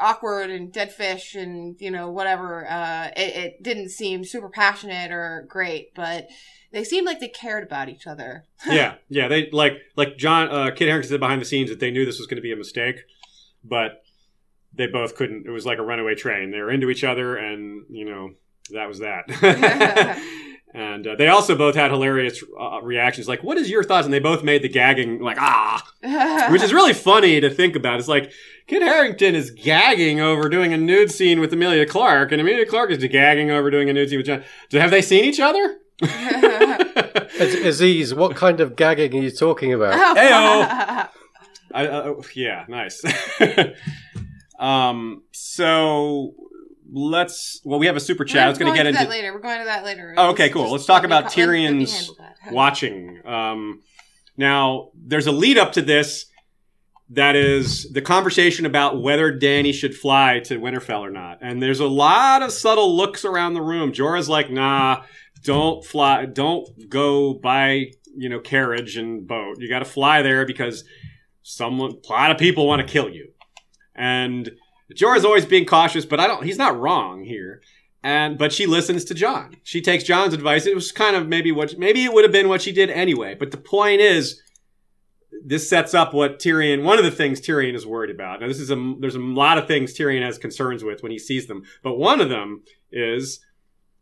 awkward 0.00 0.50
and 0.50 0.72
dead 0.72 0.92
fish 0.92 1.34
and 1.34 1.76
you 1.80 1.90
know 1.90 2.10
whatever 2.10 2.66
uh 2.68 3.08
it, 3.16 3.36
it 3.36 3.62
didn't 3.62 3.90
seem 3.90 4.24
super 4.24 4.48
passionate 4.48 5.10
or 5.10 5.46
great 5.48 5.94
but 5.94 6.28
they 6.70 6.84
seemed 6.84 7.06
like 7.06 7.20
they 7.20 7.28
cared 7.28 7.64
about 7.64 7.88
each 7.88 8.06
other 8.06 8.44
yeah, 8.68 8.94
yeah. 9.08 9.28
They 9.28 9.48
like 9.50 9.74
like 9.96 10.16
Jon 10.16 10.48
uh, 10.48 10.70
Kit 10.74 10.88
Harington 10.88 11.10
said 11.10 11.20
behind 11.20 11.40
the 11.40 11.44
scenes 11.44 11.70
that 11.70 11.80
they 11.80 11.90
knew 11.90 12.04
this 12.04 12.18
was 12.18 12.26
going 12.26 12.36
to 12.36 12.42
be 12.42 12.52
a 12.52 12.56
mistake, 12.56 12.96
but 13.62 14.02
they 14.74 14.86
both 14.86 15.14
couldn't. 15.14 15.46
It 15.46 15.50
was 15.50 15.64
like 15.64 15.78
a 15.78 15.82
runaway 15.82 16.14
train. 16.14 16.50
They 16.50 16.60
were 16.60 16.70
into 16.70 16.90
each 16.90 17.04
other, 17.04 17.36
and 17.36 17.84
you 17.88 18.04
know 18.04 18.30
that 18.72 18.88
was 18.88 18.98
that. 18.98 19.28
and 20.74 21.06
uh, 21.06 21.14
they 21.16 21.28
also 21.28 21.56
both 21.56 21.74
had 21.74 21.90
hilarious 21.90 22.42
uh, 22.58 22.80
reactions. 22.82 23.26
Like, 23.26 23.42
"What 23.42 23.56
is 23.56 23.70
your 23.70 23.82
thoughts?" 23.82 24.04
And 24.04 24.12
they 24.12 24.18
both 24.18 24.42
made 24.42 24.62
the 24.62 24.68
gagging 24.68 25.20
like 25.20 25.38
ah, 25.40 25.84
which 26.50 26.62
is 26.62 26.72
really 26.72 26.92
funny 26.92 27.40
to 27.40 27.48
think 27.48 27.74
about. 27.74 27.98
It's 27.98 28.08
like 28.08 28.32
Kit 28.66 28.82
Harington 28.82 29.34
is 29.34 29.50
gagging 29.50 30.20
over 30.20 30.48
doing 30.48 30.72
a 30.72 30.76
nude 30.76 31.10
scene 31.10 31.40
with 31.40 31.52
Emilia 31.52 31.86
Clarke, 31.86 32.32
and 32.32 32.40
Emilia 32.40 32.66
Clarke 32.66 32.90
is 32.90 33.04
gagging 33.04 33.50
over 33.50 33.70
doing 33.70 33.88
a 33.88 33.92
nude 33.92 34.10
scene 34.10 34.18
with 34.18 34.26
Jon. 34.26 34.44
Have 34.72 34.90
they 34.90 35.02
seen 35.02 35.24
each 35.24 35.40
other? 35.40 35.78
Aziz, 37.40 38.14
what 38.14 38.36
kind 38.36 38.60
of 38.60 38.76
gagging 38.76 39.18
are 39.18 39.22
you 39.22 39.30
talking 39.30 39.72
about? 39.72 39.94
Heyo. 40.16 41.08
I, 41.74 41.86
uh, 41.86 42.14
yeah, 42.34 42.64
nice. 42.68 43.02
um, 44.58 45.22
so 45.32 46.34
let's. 46.90 47.60
Well, 47.64 47.78
we 47.78 47.86
have 47.86 47.96
a 47.96 48.00
super 48.00 48.24
chat. 48.24 48.46
I 48.46 48.48
was 48.48 48.58
going 48.58 48.72
to 48.72 48.76
get 48.76 48.84
to 48.84 48.88
into 48.90 49.00
that 49.00 49.08
later 49.10 49.32
we're 49.32 49.40
going 49.40 49.58
to 49.60 49.64
that 49.66 49.84
later 49.84 50.14
Oh, 50.16 50.30
okay, 50.30 50.48
cool. 50.50 50.70
Let's 50.72 50.86
talk 50.86 51.04
about 51.04 51.32
co- 51.32 51.40
let- 51.40 51.48
let 51.48 51.72
me 51.74 51.84
Tyrion's 51.86 52.12
watching. 52.50 53.20
Um, 53.26 53.82
now, 54.36 54.90
there's 54.94 55.26
a 55.26 55.32
lead 55.32 55.58
up 55.58 55.72
to 55.72 55.82
this. 55.82 56.26
That 57.10 57.36
is 57.36 57.90
the 57.90 58.02
conversation 58.02 58.66
about 58.66 59.00
whether 59.00 59.32
Dany 59.32 59.72
should 59.72 59.96
fly 59.96 60.40
to 60.40 60.58
Winterfell 60.60 61.00
or 61.00 61.10
not. 61.10 61.38
And 61.40 61.62
there's 61.62 61.80
a 61.80 61.86
lot 61.86 62.42
of 62.42 62.52
subtle 62.52 62.94
looks 62.94 63.24
around 63.24 63.54
the 63.54 63.62
room. 63.62 63.92
Jorah's 63.92 64.28
like, 64.28 64.50
nah, 64.50 65.04
don't 65.42 65.82
fly, 65.82 66.26
don't 66.26 66.68
go 66.90 67.32
by, 67.32 67.92
you 68.14 68.28
know, 68.28 68.40
carriage 68.40 68.98
and 68.98 69.26
boat. 69.26 69.56
You 69.58 69.70
got 69.70 69.78
to 69.78 69.86
fly 69.86 70.20
there 70.20 70.44
because 70.44 70.84
someone, 71.42 71.92
a 72.08 72.12
lot 72.12 72.30
of 72.30 72.36
people 72.36 72.66
want 72.66 72.86
to 72.86 72.92
kill 72.92 73.08
you. 73.08 73.30
And 73.94 74.50
Jorah's 74.94 75.24
always 75.24 75.44
being 75.44 75.66
cautious, 75.66 76.04
but 76.04 76.20
I 76.20 76.26
don't, 76.26 76.44
he's 76.44 76.58
not 76.58 76.78
wrong 76.78 77.24
here. 77.24 77.62
And, 78.02 78.38
but 78.38 78.52
she 78.52 78.66
listens 78.66 79.04
to 79.06 79.14
Jon. 79.14 79.56
She 79.64 79.82
takes 79.82 80.04
Jon's 80.04 80.32
advice. 80.32 80.66
It 80.66 80.74
was 80.74 80.92
kind 80.92 81.16
of 81.16 81.26
maybe 81.28 81.50
what, 81.50 81.78
maybe 81.78 82.04
it 82.04 82.12
would 82.12 82.24
have 82.24 82.32
been 82.32 82.48
what 82.48 82.62
she 82.62 82.72
did 82.72 82.90
anyway. 82.90 83.34
But 83.34 83.50
the 83.50 83.58
point 83.58 84.00
is, 84.00 84.40
this 85.44 85.68
sets 85.68 85.94
up 85.94 86.14
what 86.14 86.38
Tyrion. 86.38 86.82
One 86.82 86.98
of 86.98 87.04
the 87.04 87.10
things 87.10 87.40
Tyrion 87.40 87.74
is 87.74 87.86
worried 87.86 88.10
about. 88.10 88.40
Now, 88.40 88.48
this 88.48 88.60
is 88.60 88.70
a 88.70 88.94
there's 88.98 89.14
a 89.14 89.20
lot 89.20 89.58
of 89.58 89.66
things 89.66 89.92
Tyrion 89.92 90.24
has 90.24 90.38
concerns 90.38 90.82
with 90.82 91.02
when 91.02 91.12
he 91.12 91.18
sees 91.18 91.46
them, 91.46 91.62
but 91.82 91.98
one 91.98 92.20
of 92.20 92.28
them 92.28 92.62
is 92.90 93.40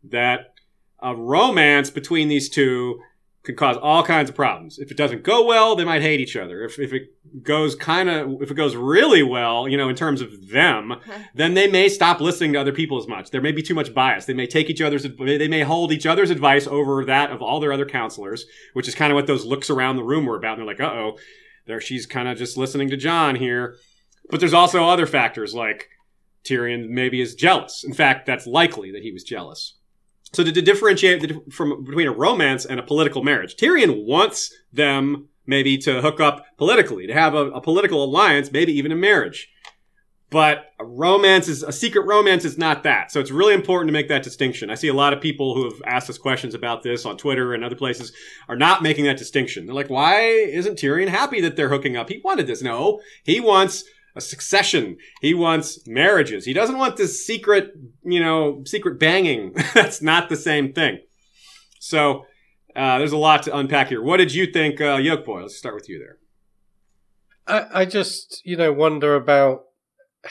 that 0.03 0.53
a 1.01 1.15
romance 1.15 1.89
between 1.89 2.27
these 2.27 2.49
two 2.49 2.99
could 3.47 3.55
cause 3.55 3.77
all 3.77 4.03
kinds 4.03 4.29
of 4.29 4.35
problems. 4.35 4.77
If 4.77 4.91
it 4.91 4.97
doesn't 4.97 5.23
go 5.23 5.45
well, 5.45 5.75
they 5.75 5.85
might 5.85 6.01
hate 6.01 6.19
each 6.19 6.35
other. 6.35 6.63
If 6.63 6.77
if 6.77 6.91
it 6.91 7.03
goes 7.43 7.75
kind 7.75 8.09
of 8.09 8.41
if 8.41 8.51
it 8.51 8.55
goes 8.55 8.75
really 8.75 9.23
well, 9.23 9.69
you 9.69 9.77
know, 9.77 9.87
in 9.87 9.95
terms 9.95 10.19
of 10.19 10.49
them, 10.49 10.95
then 11.33 11.53
they 11.53 11.67
may 11.71 11.87
stop 11.87 12.19
listening 12.19 12.53
to 12.53 12.59
other 12.59 12.73
people 12.73 12.97
as 12.97 13.07
much. 13.07 13.31
There 13.31 13.41
may 13.41 13.53
be 13.53 13.63
too 13.63 13.73
much 13.73 13.93
bias. 13.93 14.25
They 14.25 14.33
may 14.33 14.47
take 14.47 14.69
each 14.69 14.81
other's 14.81 15.03
they 15.03 15.47
may 15.47 15.61
hold 15.61 15.93
each 15.93 16.05
other's 16.05 16.29
advice 16.29 16.67
over 16.67 17.05
that 17.05 17.31
of 17.31 17.41
all 17.41 17.61
their 17.61 17.71
other 17.71 17.85
counselors, 17.85 18.45
which 18.73 18.87
is 18.87 18.95
kind 18.95 19.13
of 19.13 19.15
what 19.15 19.27
those 19.27 19.45
looks 19.45 19.69
around 19.69 19.95
the 19.95 20.03
room 20.03 20.25
were 20.25 20.37
about. 20.37 20.59
And 20.59 20.67
they're 20.67 20.75
like, 20.75 20.81
"Uh 20.81 20.93
oh, 20.93 21.17
there 21.65 21.79
she's 21.79 22.05
kind 22.05 22.27
of 22.27 22.37
just 22.37 22.57
listening 22.57 22.89
to 22.89 22.97
Jon 22.97 23.37
here." 23.37 23.77
But 24.29 24.41
there's 24.41 24.53
also 24.53 24.83
other 24.83 25.07
factors 25.07 25.55
like 25.55 25.87
Tyrion 26.43 26.89
maybe 26.89 27.21
is 27.21 27.33
jealous. 27.33 27.85
In 27.85 27.93
fact, 27.93 28.25
that's 28.25 28.45
likely 28.45 28.91
that 28.91 29.03
he 29.03 29.13
was 29.13 29.23
jealous. 29.23 29.76
So 30.37 30.43
to, 30.43 30.51
to 30.51 30.61
differentiate 30.61 31.21
the, 31.21 31.41
from 31.49 31.83
between 31.83 32.05
a 32.05 32.11
romance 32.11 32.63
and 32.63 32.79
a 32.79 32.83
political 32.83 33.23
marriage, 33.23 33.55
Tyrion 33.55 34.05
wants 34.05 34.53
them 34.71 35.29
maybe 35.47 35.79
to 35.79 35.99
hook 35.99 36.19
up 36.19 36.45
politically, 36.59 37.07
to 37.07 37.13
have 37.15 37.33
a, 37.33 37.47
a 37.47 37.59
political 37.59 38.03
alliance, 38.03 38.51
maybe 38.51 38.71
even 38.73 38.91
a 38.91 38.95
marriage. 38.95 39.49
But 40.29 40.65
a 40.79 40.85
romance 40.85 41.47
is 41.47 41.63
a 41.63 41.71
secret 41.71 42.05
romance 42.05 42.45
is 42.45 42.55
not 42.55 42.83
that. 42.83 43.11
So 43.11 43.19
it's 43.19 43.31
really 43.31 43.55
important 43.55 43.87
to 43.87 43.93
make 43.93 44.09
that 44.09 44.21
distinction. 44.21 44.69
I 44.69 44.75
see 44.75 44.89
a 44.89 44.93
lot 44.93 45.11
of 45.11 45.21
people 45.21 45.55
who 45.55 45.63
have 45.63 45.81
asked 45.87 46.07
us 46.07 46.19
questions 46.19 46.53
about 46.53 46.83
this 46.83 47.03
on 47.03 47.17
Twitter 47.17 47.55
and 47.55 47.63
other 47.63 47.75
places 47.75 48.13
are 48.47 48.55
not 48.55 48.83
making 48.83 49.05
that 49.05 49.17
distinction. 49.17 49.65
They're 49.65 49.73
like, 49.73 49.89
why 49.89 50.21
isn't 50.21 50.77
Tyrion 50.77 51.07
happy 51.07 51.41
that 51.41 51.55
they're 51.55 51.69
hooking 51.69 51.97
up? 51.97 52.09
He 52.09 52.21
wanted 52.23 52.45
this. 52.45 52.61
No, 52.61 53.01
he 53.23 53.39
wants 53.39 53.85
a 54.17 54.21
succession. 54.21 54.97
He 55.21 55.33
wants 55.33 55.87
marriages. 55.87 56.45
He 56.45 56.53
doesn't 56.53 56.77
want 56.77 56.97
this 56.97 57.25
secret, 57.25 57.71
you 58.03 58.19
know, 58.19 58.63
secret 58.65 58.99
banging. 58.99 59.53
That's 59.73 60.01
not 60.01 60.29
the 60.29 60.35
same 60.35 60.73
thing. 60.73 60.99
So 61.79 62.25
Uh, 62.75 62.99
there's 62.99 63.11
a 63.13 63.17
lot 63.17 63.41
to 63.43 63.57
unpack 63.57 63.87
here. 63.87 64.03
What 64.03 64.17
did 64.17 64.31
you 64.35 64.45
think, 64.51 64.79
uh, 64.79 64.97
Yoke 64.97 65.25
Boy? 65.25 65.41
Let's 65.41 65.57
start 65.57 65.73
with 65.73 65.89
you 65.89 65.97
there. 65.97 66.17
I, 67.47 67.81
I 67.81 67.85
just, 67.85 68.41
you 68.45 68.55
know, 68.55 68.71
wonder 68.71 69.15
about 69.15 69.61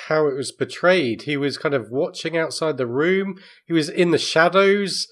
how 0.09 0.29
it 0.29 0.37
was 0.37 0.53
portrayed. 0.53 1.23
He 1.23 1.37
was 1.37 1.59
kind 1.59 1.75
of 1.75 1.91
watching 1.91 2.37
outside 2.37 2.77
the 2.77 2.87
room. 2.87 3.37
He 3.67 3.73
was 3.73 3.89
in 3.89 4.13
the 4.13 4.19
shadows. 4.19 5.09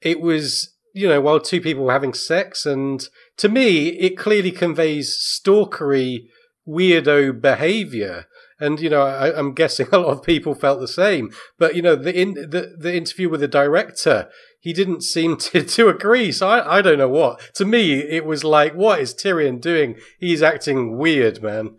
It 0.00 0.20
was, 0.22 0.74
you 0.94 1.06
know, 1.06 1.20
while 1.20 1.38
two 1.40 1.60
people 1.60 1.84
were 1.84 1.92
having 1.92 2.14
sex. 2.14 2.64
And 2.64 3.06
to 3.36 3.48
me, 3.50 3.88
it 3.88 4.16
clearly 4.16 4.52
conveys 4.52 5.06
stalkery, 5.18 6.28
weirdo 6.68 7.40
behavior. 7.40 8.26
And, 8.58 8.78
you 8.78 8.90
know, 8.90 9.02
I, 9.02 9.36
I'm 9.36 9.54
guessing 9.54 9.86
a 9.92 9.98
lot 9.98 10.18
of 10.18 10.22
people 10.22 10.54
felt 10.54 10.80
the 10.80 10.88
same. 10.88 11.30
But, 11.58 11.74
you 11.74 11.82
know, 11.82 11.96
the, 11.96 12.18
in, 12.18 12.34
the, 12.34 12.74
the 12.78 12.94
interview 12.94 13.28
with 13.28 13.40
the 13.40 13.48
director, 13.48 14.28
he 14.60 14.72
didn't 14.72 15.02
seem 15.02 15.36
to, 15.38 15.62
to 15.62 15.88
agree. 15.88 16.32
So 16.32 16.48
I, 16.48 16.78
I 16.78 16.82
don't 16.82 16.98
know 16.98 17.08
what. 17.08 17.40
To 17.54 17.64
me, 17.64 17.94
it 18.00 18.24
was 18.24 18.44
like, 18.44 18.74
what 18.74 19.00
is 19.00 19.14
Tyrion 19.14 19.60
doing? 19.60 19.96
He's 20.18 20.42
acting 20.42 20.98
weird, 20.98 21.42
man. 21.42 21.76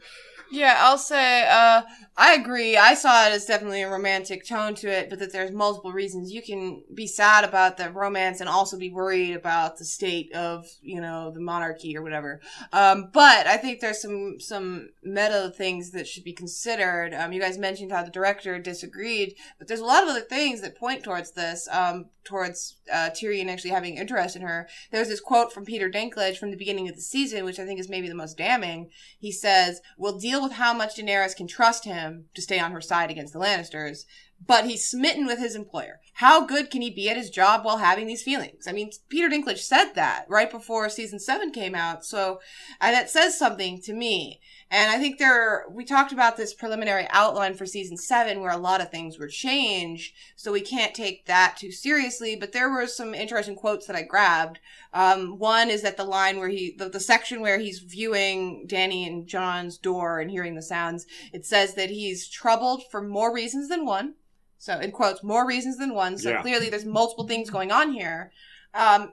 Yeah, 0.51 0.77
I'll 0.79 0.97
say, 0.97 1.47
uh, 1.49 1.83
I 2.23 2.35
agree. 2.35 2.77
I 2.77 2.93
saw 2.93 3.25
it 3.25 3.31
as 3.31 3.45
definitely 3.45 3.81
a 3.81 3.89
romantic 3.89 4.45
tone 4.45 4.75
to 4.75 4.87
it, 4.87 5.09
but 5.09 5.17
that 5.17 5.33
there's 5.33 5.51
multiple 5.51 5.91
reasons 5.91 6.31
you 6.31 6.43
can 6.43 6.83
be 6.93 7.07
sad 7.07 7.43
about 7.43 7.77
the 7.77 7.89
romance 7.89 8.39
and 8.39 8.47
also 8.47 8.77
be 8.77 8.91
worried 8.91 9.35
about 9.35 9.79
the 9.79 9.85
state 9.85 10.31
of, 10.33 10.67
you 10.83 11.01
know, 11.01 11.31
the 11.31 11.39
monarchy 11.39 11.97
or 11.97 12.03
whatever. 12.03 12.39
Um, 12.71 13.09
but 13.11 13.47
I 13.47 13.57
think 13.57 13.79
there's 13.79 14.03
some, 14.03 14.39
some 14.39 14.89
meta 15.01 15.51
things 15.57 15.89
that 15.93 16.07
should 16.07 16.23
be 16.23 16.31
considered. 16.31 17.15
Um, 17.15 17.33
you 17.33 17.41
guys 17.41 17.57
mentioned 17.57 17.91
how 17.91 18.03
the 18.03 18.11
director 18.11 18.59
disagreed, 18.59 19.33
but 19.57 19.67
there's 19.67 19.79
a 19.79 19.85
lot 19.85 20.03
of 20.03 20.09
other 20.09 20.21
things 20.21 20.61
that 20.61 20.77
point 20.77 21.03
towards 21.03 21.31
this, 21.31 21.67
um, 21.71 22.05
towards, 22.23 22.77
uh, 22.93 23.09
Tyrion 23.09 23.49
actually 23.49 23.71
having 23.71 23.97
interest 23.97 24.35
in 24.35 24.43
her. 24.43 24.69
There's 24.91 25.07
this 25.07 25.19
quote 25.19 25.51
from 25.51 25.65
Peter 25.65 25.89
Dinklage 25.89 26.37
from 26.37 26.51
the 26.51 26.55
beginning 26.55 26.87
of 26.87 26.95
the 26.95 27.01
season, 27.01 27.45
which 27.45 27.57
I 27.57 27.65
think 27.65 27.79
is 27.79 27.89
maybe 27.89 28.07
the 28.07 28.13
most 28.13 28.37
damning. 28.37 28.91
He 29.17 29.31
says, 29.31 29.81
we'll 29.97 30.19
deal 30.19 30.43
with 30.43 30.51
how 30.51 30.71
much 30.71 30.97
Daenerys 30.97 31.35
can 31.35 31.47
trust 31.47 31.85
him 31.85 32.10
to 32.33 32.41
stay 32.41 32.59
on 32.59 32.71
her 32.71 32.81
side 32.81 33.11
against 33.11 33.33
the 33.33 33.39
Lannisters, 33.39 34.05
but 34.45 34.65
he's 34.65 34.87
smitten 34.87 35.25
with 35.25 35.39
his 35.39 35.55
employer. 35.55 35.99
How 36.13 36.45
good 36.45 36.69
can 36.71 36.81
he 36.81 36.89
be 36.89 37.09
at 37.09 37.17
his 37.17 37.29
job 37.29 37.63
while 37.63 37.77
having 37.77 38.07
these 38.07 38.23
feelings? 38.23 38.67
I 38.67 38.71
mean, 38.71 38.91
Peter 39.09 39.29
Dinklage 39.29 39.59
said 39.59 39.93
that 39.93 40.25
right 40.27 40.49
before 40.49 40.89
season 40.89 41.19
seven 41.19 41.51
came 41.51 41.75
out, 41.75 42.05
so 42.05 42.39
that 42.79 43.09
says 43.09 43.37
something 43.37 43.81
to 43.81 43.93
me. 43.93 44.39
And 44.73 44.89
I 44.89 44.99
think 44.99 45.17
there, 45.19 45.65
we 45.69 45.83
talked 45.83 46.13
about 46.13 46.37
this 46.37 46.53
preliminary 46.53 47.05
outline 47.09 47.55
for 47.55 47.65
season 47.65 47.97
seven 47.97 48.39
where 48.39 48.53
a 48.53 48.57
lot 48.57 48.79
of 48.79 48.89
things 48.89 49.19
were 49.19 49.27
changed, 49.27 50.13
so 50.37 50.53
we 50.53 50.61
can't 50.61 50.95
take 50.95 51.25
that 51.25 51.57
too 51.57 51.73
seriously, 51.73 52.37
but 52.37 52.53
there 52.53 52.69
were 52.69 52.87
some 52.87 53.13
interesting 53.13 53.57
quotes 53.57 53.85
that 53.87 53.97
I 53.97 54.03
grabbed. 54.03 54.59
Um, 54.93 55.37
one 55.37 55.69
is 55.69 55.81
that 55.81 55.97
the 55.97 56.05
line 56.05 56.39
where 56.39 56.47
he, 56.47 56.73
the, 56.77 56.87
the 56.87 57.01
section 57.01 57.41
where 57.41 57.59
he's 57.59 57.79
viewing 57.79 58.65
Dany 58.65 59.05
and 59.05 59.27
Jon's 59.27 59.77
door 59.77 60.21
and 60.21 60.31
hearing 60.31 60.55
the 60.55 60.61
sounds, 60.61 61.05
it 61.33 61.45
says 61.45 61.73
that 61.73 61.89
he's 61.89 62.29
troubled 62.29 62.83
for 62.89 63.01
more 63.01 63.33
reasons 63.33 63.67
than 63.67 63.85
one. 63.85 64.13
So, 64.57 64.79
in 64.79 64.91
quotes, 64.91 65.21
more 65.21 65.45
reasons 65.45 65.79
than 65.79 65.93
one. 65.93 66.17
So 66.17 66.29
Yeah. 66.29 66.41
clearly 66.41 66.69
there's 66.69 66.85
multiple 66.85 67.27
things 67.27 67.49
going 67.49 67.73
on 67.73 67.91
here. 67.91 68.31
Um, 68.73 69.11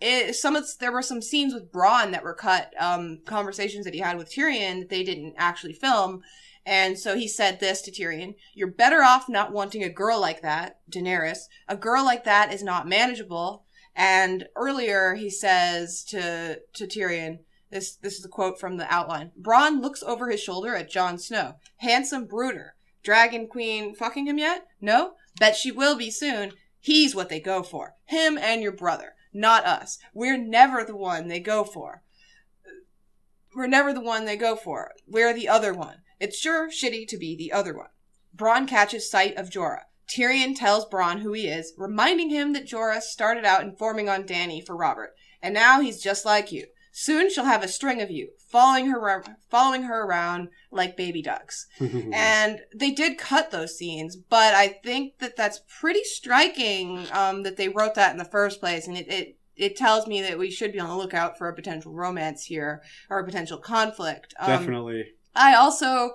it, 0.00 0.36
some 0.36 0.54
of 0.54 0.66
there 0.78 0.92
were 0.92 1.02
some 1.02 1.22
scenes 1.22 1.54
with 1.54 1.72
Bronn 1.72 2.12
that 2.12 2.22
were 2.22 2.34
cut, 2.34 2.72
um, 2.78 3.20
conversations 3.26 3.84
that 3.84 3.94
he 3.94 4.00
had 4.00 4.16
with 4.16 4.30
Tyrion 4.30 4.80
that 4.80 4.88
they 4.88 5.02
didn't 5.02 5.34
actually 5.36 5.72
film. 5.72 6.22
And 6.64 6.98
so 6.98 7.16
he 7.16 7.26
said 7.26 7.60
this 7.60 7.80
to 7.82 7.90
Tyrion, 7.90 8.34
you're 8.54 8.70
better 8.70 9.02
off 9.02 9.28
not 9.28 9.52
wanting 9.52 9.82
a 9.82 9.88
girl 9.88 10.20
like 10.20 10.42
that, 10.42 10.80
Daenerys. 10.90 11.38
A 11.66 11.76
girl 11.76 12.04
like 12.04 12.24
that 12.24 12.52
is 12.52 12.62
not 12.62 12.86
manageable. 12.86 13.64
And 13.96 14.46
earlier 14.54 15.14
he 15.14 15.30
says 15.30 16.04
to, 16.10 16.60
to 16.74 16.86
Tyrion, 16.86 17.38
this, 17.70 17.96
this 17.96 18.18
is 18.18 18.24
a 18.24 18.28
quote 18.28 18.60
from 18.60 18.76
the 18.76 18.92
outline. 18.92 19.32
Bronn 19.40 19.80
looks 19.80 20.02
over 20.02 20.30
his 20.30 20.40
shoulder 20.40 20.74
at 20.76 20.90
Jon 20.90 21.18
Snow. 21.18 21.54
Handsome 21.78 22.26
brooder. 22.26 22.74
Dragon 23.02 23.48
Queen 23.48 23.94
fucking 23.94 24.26
him 24.26 24.38
yet? 24.38 24.66
No? 24.80 25.14
Bet 25.38 25.56
she 25.56 25.72
will 25.72 25.96
be 25.96 26.10
soon. 26.10 26.52
He's 26.78 27.14
what 27.14 27.28
they 27.28 27.40
go 27.40 27.62
for. 27.62 27.94
Him 28.04 28.38
and 28.38 28.62
your 28.62 28.72
brother. 28.72 29.14
Not 29.32 29.64
us. 29.64 29.98
We're 30.14 30.38
never 30.38 30.84
the 30.84 30.96
one 30.96 31.28
they 31.28 31.40
go 31.40 31.64
for. 31.64 32.02
We're 33.54 33.66
never 33.66 33.92
the 33.92 34.00
one 34.00 34.24
they 34.24 34.36
go 34.36 34.56
for. 34.56 34.92
We're 35.06 35.34
the 35.34 35.48
other 35.48 35.72
one. 35.74 36.02
It's 36.20 36.38
sure 36.38 36.68
shitty 36.68 37.06
to 37.08 37.18
be 37.18 37.36
the 37.36 37.52
other 37.52 37.76
one. 37.76 37.88
Bronn 38.36 38.68
catches 38.68 39.10
sight 39.10 39.36
of 39.36 39.50
Jorah. 39.50 39.82
Tyrion 40.08 40.56
tells 40.56 40.88
Bronn 40.88 41.20
who 41.20 41.32
he 41.32 41.48
is, 41.48 41.74
reminding 41.76 42.30
him 42.30 42.52
that 42.54 42.66
Jorah 42.66 43.02
started 43.02 43.44
out 43.44 43.62
informing 43.62 44.08
on 44.08 44.24
Dany 44.24 44.64
for 44.64 44.76
Robert, 44.76 45.14
and 45.42 45.52
now 45.52 45.80
he's 45.80 46.02
just 46.02 46.24
like 46.24 46.50
you. 46.50 46.66
Soon 46.92 47.30
she'll 47.30 47.44
have 47.44 47.62
a 47.62 47.68
string 47.68 48.00
of 48.00 48.10
you, 48.10 48.30
following 48.48 48.88
her, 48.88 49.24
following 49.50 49.84
her 49.84 50.02
around 50.04 50.48
like 50.70 50.96
baby 50.96 51.22
ducks. 51.22 51.66
And 52.12 52.60
they 52.74 52.90
did 52.90 53.18
cut 53.18 53.50
those 53.50 53.76
scenes, 53.76 54.16
but 54.16 54.54
I 54.54 54.68
think 54.68 55.18
that 55.18 55.36
that's 55.36 55.60
pretty 55.80 56.04
striking 56.04 57.06
um, 57.12 57.42
that 57.42 57.56
they 57.56 57.68
wrote 57.68 57.94
that 57.94 58.12
in 58.12 58.18
the 58.18 58.24
first 58.24 58.60
place, 58.60 58.86
and 58.86 58.96
it, 58.96 59.08
it 59.08 59.38
it 59.56 59.76
tells 59.76 60.06
me 60.06 60.22
that 60.22 60.38
we 60.38 60.50
should 60.50 60.72
be 60.72 60.78
on 60.78 60.88
the 60.88 60.96
lookout 60.96 61.36
for 61.36 61.48
a 61.48 61.54
potential 61.54 61.92
romance 61.92 62.44
here 62.44 62.80
or 63.10 63.18
a 63.18 63.24
potential 63.24 63.58
conflict. 63.58 64.32
Um, 64.38 64.46
Definitely. 64.46 65.04
I 65.34 65.54
also, 65.54 66.12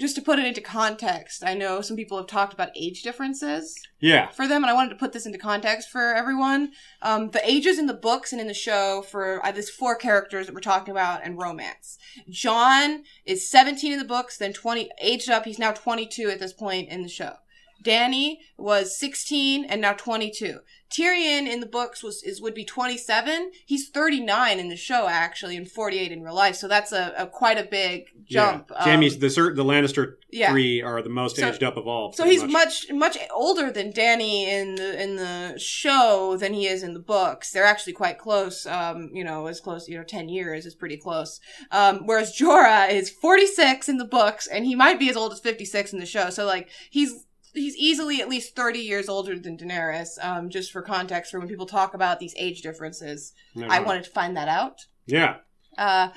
just 0.00 0.16
to 0.16 0.22
put 0.22 0.38
it 0.38 0.46
into 0.46 0.60
context, 0.60 1.44
I 1.44 1.54
know 1.54 1.80
some 1.82 1.96
people 1.96 2.16
have 2.16 2.26
talked 2.26 2.52
about 2.54 2.70
age 2.74 3.02
differences 3.02 3.78
Yeah. 4.00 4.28
for 4.30 4.48
them, 4.48 4.64
and 4.64 4.70
I 4.70 4.74
wanted 4.74 4.90
to 4.90 4.96
put 4.96 5.12
this 5.12 5.26
into 5.26 5.38
context 5.38 5.90
for 5.90 6.14
everyone. 6.14 6.72
Um, 7.02 7.30
the 7.30 7.48
ages 7.48 7.78
in 7.78 7.86
the 7.86 7.94
books 7.94 8.32
and 8.32 8.40
in 8.40 8.46
the 8.46 8.54
show 8.54 9.02
for 9.02 9.44
uh, 9.44 9.52
these 9.52 9.68
four 9.70 9.94
characters 9.94 10.46
that 10.46 10.54
we're 10.54 10.60
talking 10.60 10.90
about 10.92 11.20
and 11.24 11.38
romance. 11.38 11.98
Jon 12.28 13.04
is 13.26 13.48
17 13.50 13.92
in 13.92 13.98
the 13.98 14.04
books, 14.04 14.38
then 14.38 14.52
20, 14.52 14.88
aged 15.00 15.28
up. 15.28 15.44
He's 15.44 15.58
now 15.58 15.72
22 15.72 16.30
at 16.30 16.40
this 16.40 16.52
point 16.52 16.88
in 16.88 17.02
the 17.02 17.08
show. 17.08 17.34
Dany 17.84 18.38
was 18.58 18.96
16 18.98 19.64
and 19.64 19.80
now 19.80 19.92
22. 19.92 20.58
Tyrion 20.90 21.46
in 21.46 21.60
the 21.60 21.66
books 21.66 22.02
was 22.02 22.20
is 22.24 22.42
would 22.42 22.52
be 22.52 22.64
27. 22.64 23.52
He's 23.64 23.88
39 23.90 24.58
in 24.58 24.68
the 24.68 24.76
show 24.76 25.06
actually, 25.06 25.56
and 25.56 25.70
48 25.70 26.10
in 26.10 26.22
real 26.24 26.34
life. 26.34 26.56
So 26.56 26.66
that's 26.66 26.90
a, 26.90 27.14
a 27.16 27.26
quite 27.28 27.58
a 27.58 27.62
big 27.62 28.06
jump. 28.24 28.72
Yeah. 28.74 28.84
Jaime's 28.96 29.14
Um, 29.14 29.20
the 29.20 29.28
the 29.54 29.64
Lannister 29.64 30.14
yeah. 30.32 30.50
three 30.50 30.82
are 30.82 31.00
the 31.00 31.08
most 31.08 31.36
So- 31.36 31.46
aged 31.48 31.62
up 31.62 31.76
of 31.76 31.86
all. 31.86 32.12
So 32.12 32.24
he's 32.24 32.42
much 32.42 32.90
much 32.90 33.16
older 33.32 33.70
than 33.70 33.92
Dany 33.92 34.48
in 34.48 34.74
the 34.74 35.00
in 35.00 35.14
the 35.14 35.54
show 35.58 36.36
than 36.36 36.54
he 36.54 36.66
is 36.66 36.82
in 36.82 36.92
the 36.92 36.98
books. 37.00 37.52
They're 37.52 37.64
actually 37.64 37.92
quite 37.92 38.18
close. 38.18 38.66
Um, 38.66 39.10
you 39.12 39.22
know, 39.22 39.46
as 39.46 39.60
close. 39.60 39.88
You 39.88 39.96
know, 39.98 40.04
ten 40.04 40.28
years 40.28 40.66
is 40.66 40.74
pretty 40.74 40.96
close. 40.96 41.38
Um, 41.70 42.00
whereas 42.04 42.36
Jorah 42.36 42.90
is 42.90 43.10
forty 43.10 43.46
six 43.46 43.88
in 43.88 43.98
the 43.98 44.04
books, 44.04 44.48
and 44.48 44.64
he 44.66 44.74
might 44.74 44.98
be 44.98 45.08
as 45.08 45.16
old 45.16 45.32
as 45.32 45.38
fifty 45.38 45.64
six 45.64 45.92
in 45.92 46.00
the 46.00 46.06
show. 46.06 46.30
So 46.30 46.44
like 46.46 46.68
he's 46.90 47.26
he's 47.54 47.76
easily 47.76 48.20
at 48.20 48.28
least 48.28 48.56
thirty 48.56 48.80
years 48.80 49.08
older 49.08 49.38
than 49.38 49.56
Daenerys. 49.56 50.22
Um, 50.22 50.50
just 50.50 50.72
for 50.72 50.82
context, 50.82 51.30
for 51.30 51.38
when 51.38 51.48
people 51.48 51.66
talk 51.66 51.94
about 51.94 52.20
these 52.20 52.34
age 52.36 52.62
differences, 52.62 53.32
I 53.68 53.80
wanted 53.80 54.04
to 54.04 54.10
find 54.10 54.36
that 54.36 54.48
out. 54.48 54.86
Yeah. 55.06 55.36
Uh, 55.78 56.08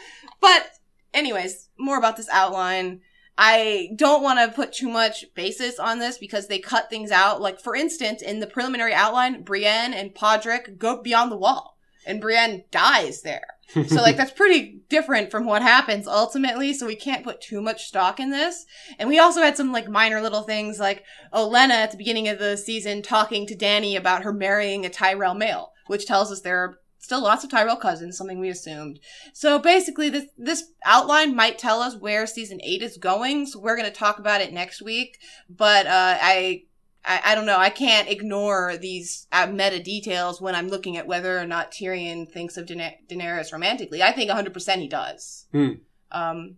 but 0.42 0.68
anyways, 1.14 1.70
more 1.78 1.98
about 1.98 2.18
this 2.18 2.30
outline. 2.32 3.02
I 3.36 3.90
don't 3.96 4.22
want 4.22 4.40
to 4.40 4.56
put 4.56 4.74
too 4.74 4.90
much 4.90 5.26
basis 5.34 5.80
on 5.80 5.98
this 5.98 6.20
because 6.20 6.48
they 6.48 6.60
cut 6.60 6.90
things 6.90 7.10
out. 7.10 7.42
Like, 7.42 7.60
for 7.60 7.76
instance, 7.76 8.22
in 8.22 8.40
the 8.40 8.48
preliminary 8.48 8.94
outline, 8.94 9.42
Brienne 9.42 9.94
and 9.94 10.14
Podrick 10.14 10.78
go 10.78 11.02
beyond 11.02 11.32
the 11.32 11.38
wall 11.38 11.78
and 12.06 12.22
Brienne 12.22 12.66
dies 12.70 13.24
there. 13.24 13.48
So, 13.74 13.96
like, 13.96 14.18
that's 14.18 14.32
pretty 14.32 14.82
different 14.90 15.32
from 15.32 15.46
what 15.46 15.62
happens 15.62 16.08
ultimately. 16.08 16.74
So, 16.74 16.86
we 16.86 16.96
can't 16.96 17.24
put 17.24 17.42
too 17.42 17.62
much 17.62 17.86
stock 17.86 18.20
in 18.20 18.30
this. 18.30 18.66
And 19.00 19.10
we 19.10 19.20
also 19.20 19.42
had 19.42 19.58
some, 19.58 19.72
like, 19.72 19.88
minor 19.88 20.22
little 20.22 20.44
things 20.44 20.80
like 20.80 21.04
Olenna 21.34 21.72
at 21.72 21.92
the 21.92 21.98
beginning 21.98 22.28
of 22.28 22.40
the 22.40 22.58
season 22.58 23.02
talking 23.02 23.48
to 23.48 23.56
Dany 23.56 23.98
about 23.98 24.24
her 24.24 24.34
marrying 24.34 24.86
a 24.86 24.90
Tyrell 24.90 25.34
male, 25.34 25.72
which 25.88 26.06
tells 26.06 26.32
us 26.32 26.42
there 26.42 26.60
are 26.60 26.78
still 27.04 27.22
lots 27.22 27.44
of 27.44 27.50
Tyrell 27.50 27.76
cousins, 27.76 28.18
something 28.18 28.40
we 28.40 28.50
assumed. 28.50 29.00
So 29.34 29.60
basically, 29.60 30.10
this 30.10 30.26
this 30.38 30.64
outline 30.86 31.36
might 31.36 31.60
tell 31.60 31.82
us 31.82 31.98
where 31.98 32.26
season 32.26 32.60
eight 32.64 32.82
is 32.82 32.98
going. 32.98 33.46
So 33.46 33.60
we're 33.60 33.76
going 33.76 33.92
to 33.92 33.96
talk 33.96 34.20
about 34.20 34.42
it 34.42 34.54
next 34.54 34.82
week. 34.82 35.18
But 35.50 35.86
uh, 35.86 36.18
I, 36.22 36.64
I 37.06 37.22
I 37.26 37.36
don't 37.36 37.46
know. 37.46 37.58
I 37.58 37.70
can't 37.70 38.10
ignore 38.10 38.78
these 38.78 39.28
uh, 39.32 39.48
meta 39.48 39.82
details 39.82 40.42
when 40.42 40.56
I'm 40.56 40.70
looking 40.70 40.98
at 40.98 41.08
whether 41.08 41.38
or 41.38 41.46
not 41.46 41.72
Tyrion 41.72 42.32
thinks 42.32 42.58
of 42.58 42.66
Daener- 42.66 42.98
Daenerys 43.10 43.52
romantically. 43.52 44.02
I 44.02 44.12
think 44.12 44.30
100 44.30 44.54
percent 44.54 44.82
he 44.82 44.88
does. 44.88 45.48
Hmm. 45.52 45.72
Um. 46.12 46.58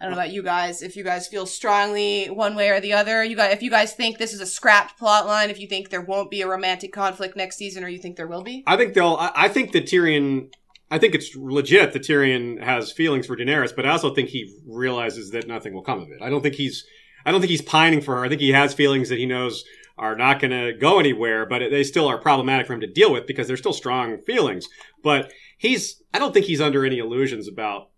I 0.00 0.06
don't 0.06 0.16
know 0.16 0.20
about 0.20 0.32
you 0.32 0.42
guys. 0.42 0.82
If 0.82 0.96
you 0.96 1.04
guys 1.04 1.28
feel 1.28 1.46
strongly 1.46 2.26
one 2.26 2.56
way 2.56 2.68
or 2.68 2.80
the 2.80 2.92
other, 2.92 3.24
you 3.24 3.36
guys, 3.36 3.54
if 3.54 3.62
you 3.62 3.70
guys 3.70 3.94
think 3.94 4.18
this 4.18 4.34
is 4.34 4.40
a 4.40 4.46
scrapped 4.46 4.98
plot 4.98 5.24
line, 5.24 5.50
if 5.50 5.58
you 5.60 5.68
think 5.68 5.88
there 5.88 6.02
won't 6.02 6.30
be 6.30 6.42
a 6.42 6.48
romantic 6.48 6.92
conflict 6.92 7.36
next 7.36 7.56
season, 7.56 7.84
or 7.84 7.88
you 7.88 7.98
think 7.98 8.16
there 8.16 8.26
will 8.26 8.42
be, 8.42 8.64
I 8.66 8.76
think 8.76 8.92
they'll. 8.94 9.16
I, 9.18 9.30
I 9.34 9.48
think 9.48 9.72
that 9.72 9.86
Tyrion. 9.86 10.50
I 10.90 10.98
think 10.98 11.14
it's 11.14 11.34
legit 11.34 11.92
that 11.92 12.02
Tyrion 12.02 12.62
has 12.62 12.92
feelings 12.92 13.26
for 13.26 13.36
Daenerys, 13.36 13.74
but 13.74 13.86
I 13.86 13.90
also 13.90 14.12
think 14.14 14.28
he 14.28 14.54
realizes 14.66 15.30
that 15.30 15.48
nothing 15.48 15.72
will 15.72 15.82
come 15.82 16.00
of 16.00 16.10
it. 16.10 16.20
I 16.20 16.28
don't 16.28 16.42
think 16.42 16.56
he's. 16.56 16.84
I 17.24 17.30
don't 17.30 17.40
think 17.40 17.50
he's 17.50 17.62
pining 17.62 18.00
for 18.00 18.16
her. 18.16 18.24
I 18.24 18.28
think 18.28 18.40
he 18.40 18.52
has 18.52 18.74
feelings 18.74 19.08
that 19.08 19.18
he 19.18 19.26
knows 19.26 19.64
are 19.96 20.16
not 20.16 20.40
going 20.40 20.50
to 20.50 20.72
go 20.78 20.98
anywhere, 20.98 21.46
but 21.46 21.60
they 21.70 21.84
still 21.84 22.08
are 22.08 22.18
problematic 22.18 22.66
for 22.66 22.74
him 22.74 22.80
to 22.80 22.86
deal 22.86 23.12
with 23.12 23.26
because 23.26 23.46
they're 23.46 23.56
still 23.56 23.72
strong 23.72 24.18
feelings. 24.22 24.66
But 25.02 25.32
he's, 25.56 26.02
I 26.12 26.18
don't 26.18 26.34
think 26.34 26.46
he's 26.46 26.60
under 26.60 26.84
any 26.84 26.98
illusions 26.98 27.48
about 27.48 27.90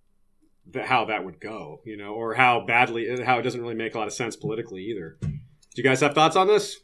the, 0.70 0.82
how 0.82 1.06
that 1.06 1.24
would 1.24 1.40
go, 1.40 1.80
you 1.84 1.96
know, 1.96 2.12
or 2.12 2.34
how 2.34 2.64
badly, 2.66 3.22
how 3.24 3.38
it 3.38 3.42
doesn't 3.42 3.60
really 3.60 3.74
make 3.74 3.94
a 3.94 3.98
lot 3.98 4.08
of 4.08 4.12
sense 4.12 4.36
politically 4.36 4.82
either. 4.82 5.16
Do 5.22 5.30
you 5.82 5.84
guys 5.84 6.00
have 6.00 6.14
thoughts 6.14 6.36
on 6.36 6.46
this? 6.46 6.76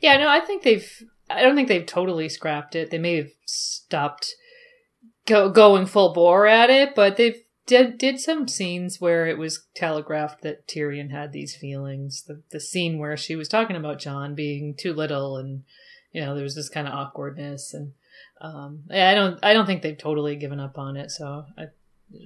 Yeah, 0.00 0.16
no, 0.18 0.28
I 0.28 0.40
think 0.40 0.62
they've. 0.62 0.88
I 1.28 1.42
don't 1.42 1.54
think 1.54 1.68
they've 1.68 1.86
totally 1.86 2.28
scrapped 2.28 2.74
it. 2.74 2.90
They 2.90 2.98
may 2.98 3.16
have 3.16 3.30
stopped 3.46 4.34
go, 5.26 5.48
going 5.48 5.86
full 5.86 6.12
bore 6.12 6.46
at 6.46 6.70
it, 6.70 6.94
but 6.94 7.16
they've 7.16 7.40
did 7.66 7.98
did 7.98 8.18
some 8.18 8.48
scenes 8.48 9.00
where 9.00 9.26
it 9.26 9.38
was 9.38 9.66
telegraphed 9.74 10.42
that 10.42 10.66
Tyrion 10.66 11.10
had 11.10 11.32
these 11.32 11.56
feelings. 11.56 12.24
The 12.26 12.42
the 12.50 12.60
scene 12.60 12.98
where 12.98 13.16
she 13.16 13.36
was 13.36 13.48
talking 13.48 13.76
about 13.76 14.00
Jon 14.00 14.34
being 14.34 14.74
too 14.78 14.92
little, 14.92 15.36
and 15.36 15.62
you 16.12 16.20
know 16.20 16.34
there 16.34 16.44
was 16.44 16.54
this 16.56 16.68
kind 16.68 16.88
of 16.88 16.94
awkwardness, 16.94 17.72
and 17.74 17.92
um, 18.40 18.84
I 18.90 19.14
don't 19.14 19.38
I 19.42 19.52
don't 19.52 19.66
think 19.66 19.82
they've 19.82 19.96
totally 19.96 20.36
given 20.36 20.60
up 20.60 20.78
on 20.78 20.96
it. 20.96 21.10
So 21.10 21.44
I, 21.58 21.66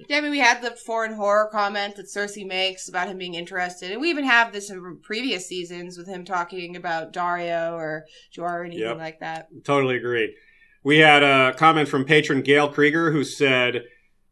Yeah, 0.09 0.17
I 0.17 0.21
mean, 0.21 0.31
we 0.31 0.39
had 0.39 0.61
the 0.61 0.71
foreign 0.71 1.13
horror 1.13 1.49
comment 1.51 1.95
that 1.97 2.07
Cersei 2.07 2.47
makes 2.47 2.89
about 2.89 3.07
him 3.07 3.17
being 3.17 3.35
interested, 3.35 3.91
and 3.91 4.01
we 4.01 4.09
even 4.09 4.25
have 4.25 4.51
this 4.51 4.69
in 4.71 4.99
previous 5.03 5.47
seasons 5.47 5.97
with 5.97 6.07
him 6.07 6.25
talking 6.25 6.75
about 6.75 7.13
Daario 7.13 7.73
or 7.73 8.05
Jor 8.31 8.61
or 8.61 8.63
anything 8.63 8.87
Yep. 8.87 8.97
like 8.97 9.19
that. 9.19 9.47
Totally 9.63 9.97
agree. 9.97 10.35
We 10.83 10.99
had 10.99 11.23
a 11.23 11.53
comment 11.55 11.89
from 11.89 12.05
patron 12.05 12.41
Gail 12.41 12.69
Krieger 12.69 13.11
who 13.11 13.23
said, 13.23 13.83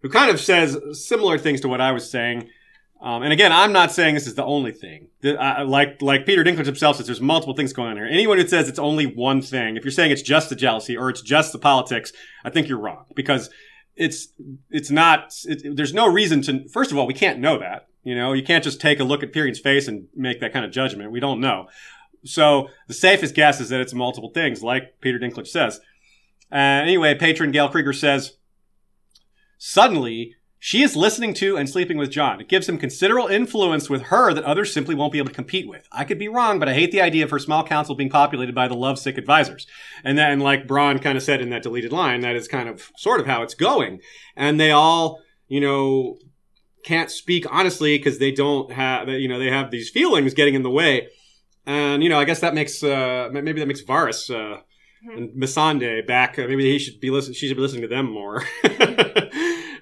who 0.04 0.10
kind 0.10 0.30
of 0.30 0.40
says 0.40 0.78
similar 0.92 1.40
things 1.40 1.62
to 1.62 1.68
what 1.68 1.82
I 1.82 1.92
was 1.92 2.10
saying. 2.10 2.50
Um, 3.02 3.24
and 3.24 3.34
again, 3.34 3.52
I'm 3.52 3.74
not 3.74 3.92
saying 3.92 4.14
this 4.14 4.28
is 4.28 4.36
the 4.36 4.46
only 4.46 4.72
thing. 4.72 5.08
The- 5.22 5.42
uh, 5.42 5.66
like 5.66 6.02
like 6.02 6.26
Peter 6.26 6.44
Dinklage 6.44 6.68
himself 6.68 6.98
says, 6.98 7.08
there's 7.08 7.20
multiple 7.20 7.56
things 7.56 7.74
going 7.74 7.90
on 7.90 7.98
here. 7.98 8.06
Anyone 8.06 8.38
who 8.38 8.48
says 8.48 8.70
it's 8.70 8.80
only 8.80 9.06
one 9.06 9.42
thing, 9.42 9.76
if 9.76 9.84
you're 9.84 9.92
saying 9.92 10.12
it's 10.12 10.22
just 10.22 10.50
the 10.50 10.56
jealousy 10.56 10.96
or 10.96 11.10
it's 11.10 11.22
just 11.22 11.52
the 11.52 11.60
politics, 11.60 12.14
I 12.46 12.52
think 12.52 12.68
you're 12.68 12.80
wrong 12.80 13.06
because 13.16 13.50
it's 13.96 14.30
it's 14.70 14.92
not. 14.92 15.34
It, 15.46 15.76
there's 15.76 15.94
no 15.94 16.08
reason 16.08 16.42
to. 16.44 16.68
First 16.70 16.92
of 16.92 16.98
all, 16.98 17.08
we 17.08 17.14
can't 17.14 17.40
know 17.40 17.60
that. 17.60 17.88
You 18.04 18.16
know, 18.16 18.34
you 18.34 18.44
can't 18.44 18.64
just 18.64 18.82
take 18.82 19.00
a 19.00 19.04
look 19.04 19.24
at 19.24 19.34
Tyrion's 19.34 19.60
face 19.60 19.88
and 19.88 20.08
make 20.16 20.40
that 20.42 20.52
kind 20.52 20.66
of 20.66 20.72
judgment. 20.72 21.12
We 21.12 21.20
don't 21.20 21.40
know. 21.40 21.68
So 22.26 22.70
the 22.88 22.94
safest 22.94 23.36
guess 23.36 23.60
is 23.60 23.70
that 23.70 23.82
it's 23.82 23.94
multiple 23.94 24.30
things, 24.30 24.64
like 24.64 25.00
Peter 25.02 25.20
Dinklage 25.20 25.48
says. 25.48 25.80
Uh, 26.52 26.56
anyway, 26.56 27.16
patron 27.16 27.52
Gail 27.52 27.70
Krieger 27.70 27.94
says, 27.94 28.38
suddenly 29.64 30.36
she 30.60 30.82
is 30.82 30.96
listening 30.96 31.34
to 31.36 31.58
and 31.58 31.70
sleeping 31.70 31.98
with 31.98 32.12
Jon. 32.12 32.42
It 32.42 32.50
gives 32.50 32.68
him 32.68 32.78
considerable 32.78 33.30
influence 33.30 33.90
with 33.90 34.04
her 34.04 34.34
that 34.34 34.44
others 34.44 34.74
simply 34.74 34.94
won't 34.94 35.14
be 35.14 35.20
able 35.20 35.30
to 35.30 35.34
compete 35.34 35.70
with. 35.70 35.88
I 35.92 36.04
could 36.04 36.20
be 36.20 36.28
wrong, 36.28 36.60
but 36.60 36.68
I 36.68 36.74
hate 36.74 36.92
the 36.92 37.02
idea 37.02 37.24
of 37.24 37.32
her 37.32 37.40
small 37.40 37.66
council 37.66 37.96
being 37.96 38.10
populated 38.10 38.54
by 38.54 38.68
the 38.68 38.76
lovesick 38.76 39.18
advisors. 39.18 39.66
And 40.04 40.18
then, 40.18 40.42
like 40.42 40.68
Bronn 40.68 41.02
kind 41.02 41.18
of 41.18 41.24
said 41.24 41.42
in 41.42 41.50
that 41.52 41.64
deleted 41.64 41.94
line, 41.94 42.22
that 42.22 42.36
is 42.36 42.48
kind 42.48 42.68
of 42.68 42.92
sort 42.98 43.22
of 43.22 43.26
how 43.26 43.42
it's 43.42 43.54
going. 43.54 44.00
And 44.36 44.60
they 44.60 44.72
all, 44.72 45.22
you 45.48 45.62
know, 45.62 46.18
can't 46.84 47.10
speak 47.10 47.46
honestly 47.50 47.98
because 47.98 48.20
they 48.20 48.32
don't 48.32 48.72
have, 48.72 49.08
you 49.08 49.30
know, 49.30 49.40
they 49.40 49.50
have 49.50 49.72
these 49.72 49.90
feelings 49.90 50.34
getting 50.34 50.56
in 50.56 50.64
the 50.64 50.70
way. 50.70 51.08
And, 51.66 52.04
you 52.04 52.10
know, 52.10 52.20
I 52.20 52.26
guess 52.26 52.42
that 52.42 52.54
makes, 52.54 52.84
uh, 52.84 53.30
maybe 53.32 53.60
that 53.60 53.68
makes 53.68 53.82
Varys, 53.82 54.30
uh, 54.30 54.62
and 55.12 55.30
Missandei 55.32 56.06
back. 56.06 56.40
Uh, 56.40 56.48
maybe 56.48 56.64
he 56.64 56.80
should 56.80 57.00
be 57.00 57.10
listening. 57.10 57.36
She 57.36 57.48
should 57.48 57.58
be 57.58 57.62
listening 57.62 57.82
to 57.84 57.88
them 57.88 58.10
more. 58.12 58.44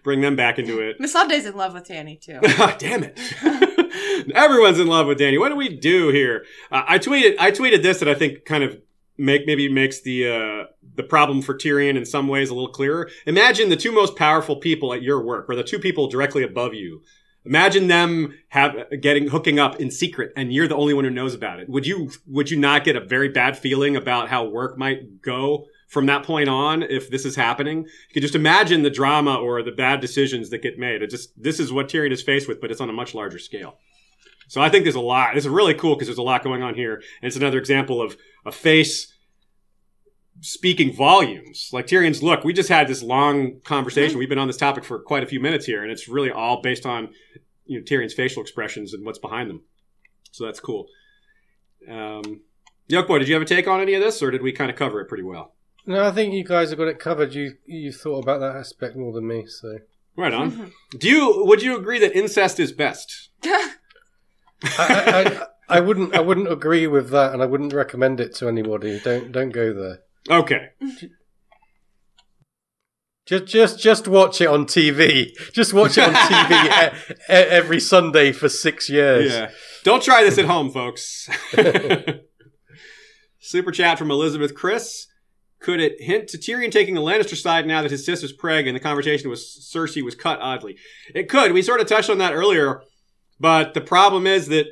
Bring 0.03 0.21
them 0.21 0.35
back 0.35 0.57
into 0.57 0.79
it. 0.79 0.99
Missandei's 0.99 1.45
in 1.45 1.55
love 1.55 1.73
with 1.73 1.87
Dany 1.87 2.19
too. 2.19 2.39
Damn 2.79 3.03
it! 3.03 3.19
Everyone's 4.35 4.79
in 4.79 4.87
love 4.87 5.07
with 5.07 5.19
Dany. 5.19 5.39
What 5.39 5.49
do 5.49 5.55
we 5.55 5.69
do 5.69 6.09
here? 6.09 6.45
Uh, 6.71 6.83
I 6.87 6.99
tweeted. 6.99 7.35
I 7.39 7.51
tweeted 7.51 7.83
this 7.83 7.99
that 7.99 8.09
I 8.09 8.15
think 8.15 8.45
kind 8.45 8.63
of 8.63 8.79
make 9.17 9.45
maybe 9.45 9.69
makes 9.69 10.01
the 10.01 10.27
uh, 10.27 10.63
the 10.95 11.03
problem 11.03 11.41
for 11.41 11.53
Tyrion 11.53 11.95
in 11.95 12.05
some 12.05 12.27
ways 12.27 12.49
a 12.49 12.55
little 12.55 12.71
clearer. 12.71 13.09
Imagine 13.25 13.69
the 13.69 13.77
two 13.77 13.91
most 13.91 14.15
powerful 14.15 14.55
people 14.57 14.93
at 14.93 15.03
your 15.03 15.23
work, 15.23 15.45
or 15.49 15.55
the 15.55 15.63
two 15.63 15.79
people 15.79 16.07
directly 16.07 16.43
above 16.43 16.73
you. 16.73 17.01
Imagine 17.45 17.87
them 17.87 18.37
have 18.49 18.75
getting 19.01 19.29
hooking 19.29 19.59
up 19.59 19.79
in 19.79 19.89
secret, 19.89 20.31
and 20.35 20.53
you're 20.53 20.67
the 20.67 20.75
only 20.75 20.93
one 20.93 21.03
who 21.03 21.09
knows 21.09 21.33
about 21.33 21.59
it. 21.59 21.69
Would 21.69 21.87
you 21.87 22.11
would 22.27 22.51
you 22.51 22.57
not 22.57 22.83
get 22.83 22.95
a 22.95 23.05
very 23.05 23.29
bad 23.29 23.57
feeling 23.57 23.95
about 23.95 24.29
how 24.29 24.45
work 24.45 24.77
might 24.77 25.21
go 25.21 25.67
from 25.91 26.05
that 26.05 26.23
point 26.23 26.47
on 26.47 26.83
if 26.83 27.11
this 27.11 27.25
is 27.25 27.35
happening? 27.35 27.79
You 27.79 28.13
could 28.13 28.23
just 28.23 28.35
imagine 28.35 28.81
the 28.81 28.89
drama 28.89 29.35
or 29.35 29.61
the 29.61 29.73
bad 29.73 29.99
decisions 29.99 30.49
that 30.49 30.61
get 30.61 30.79
made. 30.79 31.01
It 31.01 31.09
just 31.09 31.29
this 31.41 31.59
is 31.59 31.71
what 31.71 31.89
Tyrion 31.89 32.11
is 32.11 32.21
faced 32.21 32.47
with, 32.47 32.61
but 32.61 32.71
it's 32.71 32.81
on 32.81 32.89
a 32.89 32.93
much 32.93 33.13
larger 33.13 33.37
scale. 33.37 33.77
So 34.47 34.61
I 34.61 34.69
think 34.69 34.83
there's 34.83 34.95
a 34.95 35.01
lot. 35.01 35.35
This 35.35 35.45
is 35.45 35.49
really 35.49 35.73
cool 35.73 35.95
because 35.95 36.07
there's 36.07 36.17
a 36.17 36.23
lot 36.23 36.43
going 36.43 36.63
on 36.63 36.75
here, 36.75 36.95
and 36.95 37.27
it's 37.27 37.35
another 37.35 37.59
example 37.59 38.01
of 38.01 38.17
a 38.45 38.51
face 38.51 39.13
speaking 40.39 40.93
volumes. 40.93 41.69
Like 41.71 41.87
Tyrion's, 41.87 42.23
look, 42.23 42.43
we 42.43 42.53
just 42.53 42.69
had 42.69 42.87
this 42.87 43.03
long 43.03 43.59
conversation. 43.63 44.17
We've 44.17 44.29
been 44.29 44.39
on 44.39 44.47
this 44.47 44.57
topic 44.57 44.83
for 44.83 44.99
quite 44.99 45.23
a 45.23 45.27
few 45.27 45.39
minutes 45.39 45.65
here, 45.65 45.83
and 45.83 45.91
it's 45.91 46.07
really 46.07 46.31
all 46.31 46.61
based 46.61 46.85
on 46.85 47.09
you 47.65 47.79
know 47.79 47.83
Tyrion's 47.83 48.13
facial 48.13 48.41
expressions 48.41 48.93
and 48.93 49.05
what's 49.05 49.19
behind 49.19 49.49
them. 49.49 49.61
So 50.31 50.45
that's 50.45 50.61
cool. 50.61 50.87
Um, 51.89 52.41
Yoke 52.87 53.07
boy, 53.07 53.19
did 53.19 53.27
you 53.27 53.33
have 53.33 53.43
a 53.43 53.45
take 53.45 53.67
on 53.67 53.81
any 53.81 53.93
of 53.93 54.01
this, 54.01 54.21
or 54.21 54.31
did 54.31 54.41
we 54.41 54.51
kind 54.51 54.71
of 54.71 54.77
cover 54.77 55.01
it 55.01 55.07
pretty 55.07 55.23
well? 55.23 55.53
No, 55.85 56.05
I 56.05 56.11
think 56.11 56.33
you 56.33 56.43
guys 56.43 56.69
have 56.69 56.79
got 56.79 56.87
it 56.87 56.99
covered. 56.99 57.33
You 57.33 57.55
you 57.65 57.91
thought 57.91 58.23
about 58.23 58.39
that 58.39 58.55
aspect 58.55 58.95
more 58.95 59.13
than 59.13 59.27
me, 59.27 59.45
so 59.47 59.79
Right 60.17 60.33
on. 60.33 60.51
Mm-hmm. 60.51 60.97
Do 60.97 61.09
you 61.09 61.43
would 61.45 61.61
you 61.61 61.77
agree 61.77 61.99
that 61.99 62.15
incest 62.15 62.59
is 62.59 62.71
best? 62.71 63.29
I, 63.43 63.77
I, 64.63 65.23
I, 65.25 65.77
I 65.77 65.79
wouldn't 65.79 66.13
I 66.13 66.19
wouldn't 66.19 66.51
agree 66.51 66.85
with 66.87 67.09
that, 67.11 67.33
and 67.33 67.41
I 67.41 67.45
wouldn't 67.45 67.73
recommend 67.73 68.19
it 68.19 68.35
to 68.35 68.47
anybody. 68.47 68.99
Don't 69.03 69.31
don't 69.31 69.49
go 69.49 69.73
there. 69.73 69.99
Okay. 70.29 70.69
Just 73.25 73.45
just 73.45 73.79
just 73.79 74.07
watch 74.07 74.41
it 74.41 74.47
on 74.47 74.65
TV. 74.65 75.31
Just 75.53 75.73
watch 75.73 75.97
it 75.97 76.03
on 76.03 76.13
TV 76.13 76.65
e- 77.09 77.13
e- 77.13 77.15
every 77.29 77.79
Sunday 77.79 78.31
for 78.33 78.49
six 78.49 78.89
years. 78.89 79.31
Yeah. 79.31 79.49
Don't 79.83 80.03
try 80.03 80.23
this 80.23 80.37
at 80.37 80.45
home, 80.45 80.69
folks. 80.71 81.29
Super 83.39 83.71
chat 83.71 83.97
from 83.97 84.11
Elizabeth 84.11 84.53
Chris. 84.53 85.07
Could 85.61 85.79
it 85.79 86.01
hint 86.01 86.27
to 86.29 86.37
Tyrion 86.37 86.71
taking 86.71 86.95
the 86.95 87.01
Lannister 87.01 87.37
side 87.37 87.67
now 87.67 87.83
that 87.83 87.91
his 87.91 88.05
sister's 88.05 88.35
preg 88.35 88.67
and 88.67 88.75
the 88.75 88.79
conversation 88.79 89.29
with 89.29 89.39
Cersei 89.39 90.03
was 90.03 90.15
cut 90.15 90.39
oddly? 90.41 90.77
It 91.13 91.29
could. 91.29 91.53
We 91.53 91.61
sort 91.61 91.81
of 91.81 91.87
touched 91.87 92.09
on 92.09 92.17
that 92.17 92.33
earlier, 92.33 92.81
but 93.39 93.75
the 93.75 93.81
problem 93.81 94.25
is 94.25 94.47
that 94.47 94.65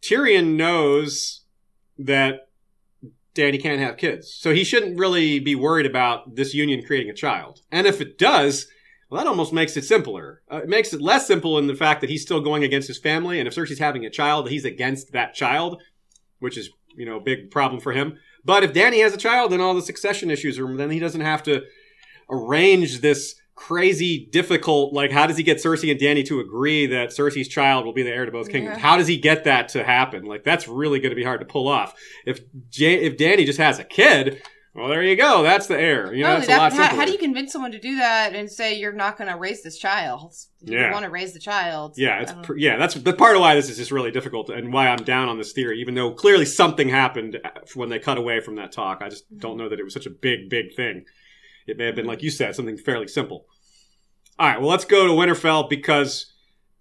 Tyrion 0.00 0.56
knows 0.56 1.42
that 1.98 2.48
Dany 3.34 3.62
can't 3.62 3.80
have 3.80 3.98
kids. 3.98 4.32
So 4.32 4.54
he 4.54 4.64
shouldn't 4.64 4.98
really 4.98 5.38
be 5.40 5.54
worried 5.54 5.86
about 5.86 6.36
this 6.36 6.54
union 6.54 6.82
creating 6.84 7.10
a 7.10 7.14
child. 7.14 7.60
And 7.70 7.86
if 7.86 8.00
it 8.00 8.18
does, 8.18 8.66
well, 9.10 9.22
that 9.22 9.28
almost 9.28 9.52
makes 9.52 9.76
it 9.76 9.84
simpler. 9.84 10.42
Uh, 10.50 10.62
it 10.62 10.68
makes 10.68 10.92
it 10.92 11.02
less 11.02 11.26
simple 11.26 11.58
in 11.58 11.66
the 11.66 11.74
fact 11.74 12.00
that 12.00 12.10
he's 12.10 12.22
still 12.22 12.40
going 12.40 12.64
against 12.64 12.88
his 12.88 12.98
family, 12.98 13.38
and 13.38 13.46
if 13.46 13.54
Cersei's 13.54 13.78
having 13.78 14.06
a 14.06 14.10
child, 14.10 14.48
he's 14.48 14.64
against 14.64 15.12
that 15.12 15.34
child, 15.34 15.82
which 16.38 16.56
is, 16.56 16.70
you 16.96 17.06
know, 17.06 17.16
a 17.16 17.20
big 17.20 17.50
problem 17.50 17.80
for 17.80 17.92
him. 17.92 18.18
But 18.44 18.64
if 18.64 18.72
Dany 18.72 19.02
has 19.02 19.12
a 19.12 19.18
child, 19.18 19.52
then 19.52 19.60
all 19.60 19.74
the 19.74 19.82
succession 19.82 20.30
issues 20.30 20.58
are, 20.58 20.76
then 20.76 20.90
he 20.90 20.98
doesn't 20.98 21.20
have 21.20 21.42
to 21.44 21.62
arrange 22.30 23.00
this 23.00 23.34
crazy, 23.54 24.28
difficult, 24.30 24.92
like, 24.92 25.10
how 25.10 25.26
does 25.26 25.36
he 25.36 25.42
get 25.42 25.58
Cersei 25.58 25.90
and 25.90 25.98
Dany 25.98 26.24
to 26.26 26.38
agree 26.38 26.86
that 26.86 27.08
Cersei's 27.08 27.48
child 27.48 27.84
will 27.84 27.92
be 27.92 28.04
the 28.04 28.10
heir 28.10 28.24
to 28.24 28.30
both 28.30 28.50
kingdoms? 28.50 28.76
Yeah. 28.76 28.82
How 28.82 28.96
does 28.96 29.08
he 29.08 29.16
get 29.16 29.44
that 29.44 29.70
to 29.70 29.82
happen? 29.82 30.24
Like, 30.24 30.44
that's 30.44 30.68
really 30.68 31.00
going 31.00 31.10
to 31.10 31.16
be 31.16 31.24
hard 31.24 31.40
to 31.40 31.46
pull 31.46 31.66
off. 31.66 31.92
If, 32.24 32.40
J- 32.70 33.04
if 33.04 33.16
Dany 33.16 33.44
just 33.44 33.58
has 33.58 33.80
a 33.80 33.84
kid, 33.84 34.40
well, 34.78 34.88
there 34.88 35.02
you 35.02 35.16
go. 35.16 35.42
That's 35.42 35.66
the 35.66 35.78
heir. 35.78 36.14
You 36.14 36.22
know, 36.22 36.28
Not 36.28 36.46
that's 36.46 36.50
only 36.50 36.54
a 36.54 36.62
lot 36.62 36.72
that, 36.72 36.90
how, 36.92 36.96
how 36.98 37.04
do 37.04 37.10
you 37.10 37.18
convince 37.18 37.52
someone 37.52 37.72
to 37.72 37.80
do 37.80 37.96
that 37.96 38.34
and 38.34 38.50
say 38.50 38.78
you're 38.78 38.92
not 38.92 39.18
going 39.18 39.28
to 39.28 39.36
raise 39.36 39.62
this 39.62 39.76
child? 39.76 40.34
You 40.60 40.78
Yeah. 40.78 40.92
want 40.92 41.04
to 41.04 41.10
raise 41.10 41.32
the 41.32 41.40
child. 41.40 41.94
Yeah, 41.96 42.20
it's 42.20 42.32
um, 42.32 42.42
pr- 42.42 42.56
yeah. 42.56 42.76
That's 42.76 42.94
the 42.94 43.12
part 43.12 43.34
of 43.34 43.40
why 43.40 43.56
this 43.56 43.68
is 43.68 43.76
just 43.76 43.90
really 43.90 44.12
difficult, 44.12 44.50
and 44.50 44.72
why 44.72 44.88
I'm 44.88 45.02
down 45.04 45.28
on 45.28 45.36
this 45.36 45.52
theory. 45.52 45.80
Even 45.80 45.94
though 45.94 46.12
clearly 46.12 46.44
something 46.44 46.88
happened 46.88 47.40
uh, 47.44 47.50
when 47.74 47.88
they 47.88 47.98
cut 47.98 48.18
away 48.18 48.40
from 48.40 48.54
that 48.56 48.70
talk, 48.70 49.02
I 49.02 49.08
just 49.08 49.24
mm-hmm. 49.26 49.40
don't 49.40 49.56
know 49.56 49.68
that 49.68 49.80
it 49.80 49.84
was 49.84 49.94
such 49.94 50.06
a 50.06 50.10
big, 50.10 50.48
big 50.48 50.74
thing. 50.76 51.04
It 51.66 51.76
may 51.76 51.86
have 51.86 51.96
been, 51.96 52.04
mm-hmm. 52.04 52.10
like 52.10 52.22
you 52.22 52.30
said, 52.30 52.54
something 52.54 52.76
fairly 52.76 53.08
simple. 53.08 53.46
All 54.38 54.48
right, 54.48 54.60
well, 54.60 54.70
let's 54.70 54.84
go 54.84 55.08
to 55.08 55.12
Winterfell 55.12 55.68
because 55.68 56.32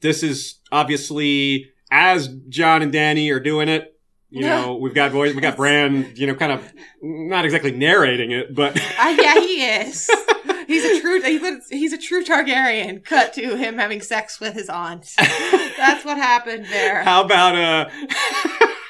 this 0.02 0.22
is 0.22 0.60
obviously 0.72 1.72
as 1.90 2.28
Jon 2.50 2.84
and 2.84 2.94
Dany 2.94 3.32
are 3.34 3.40
doing 3.40 3.70
it. 3.70 3.97
You 4.30 4.42
know, 4.42 4.76
we've 4.82 4.94
got 4.94 5.12
voice, 5.12 5.34
we 5.34 5.42
got 5.42 5.58
Bran. 5.58 6.14
You 6.16 6.28
know, 6.28 6.36
kind 6.36 6.52
of 6.52 6.74
not 7.02 7.46
exactly 7.46 7.72
narrating 7.72 8.32
it, 8.32 8.54
but 8.54 8.78
Uh, 9.00 9.16
yeah, 9.20 9.36
he 9.36 9.66
is. 9.66 10.10
He's 10.68 10.84
a 10.84 11.00
true. 11.00 11.22
He's 11.22 11.42
a, 11.44 11.60
he's 11.70 11.94
a 11.94 11.98
true 11.98 12.26
Targaryen. 12.26 13.02
Cut 13.02 13.32
to 13.36 13.56
him 13.56 13.78
having 13.78 14.02
sex 14.02 14.42
with 14.42 14.54
his 14.54 14.68
aunt. 14.68 15.08
That's 15.18 16.04
what 16.04 16.18
happened 16.18 16.66
there. 16.66 17.04
How 17.04 17.24
about 17.24 17.56
uh? 17.56 17.90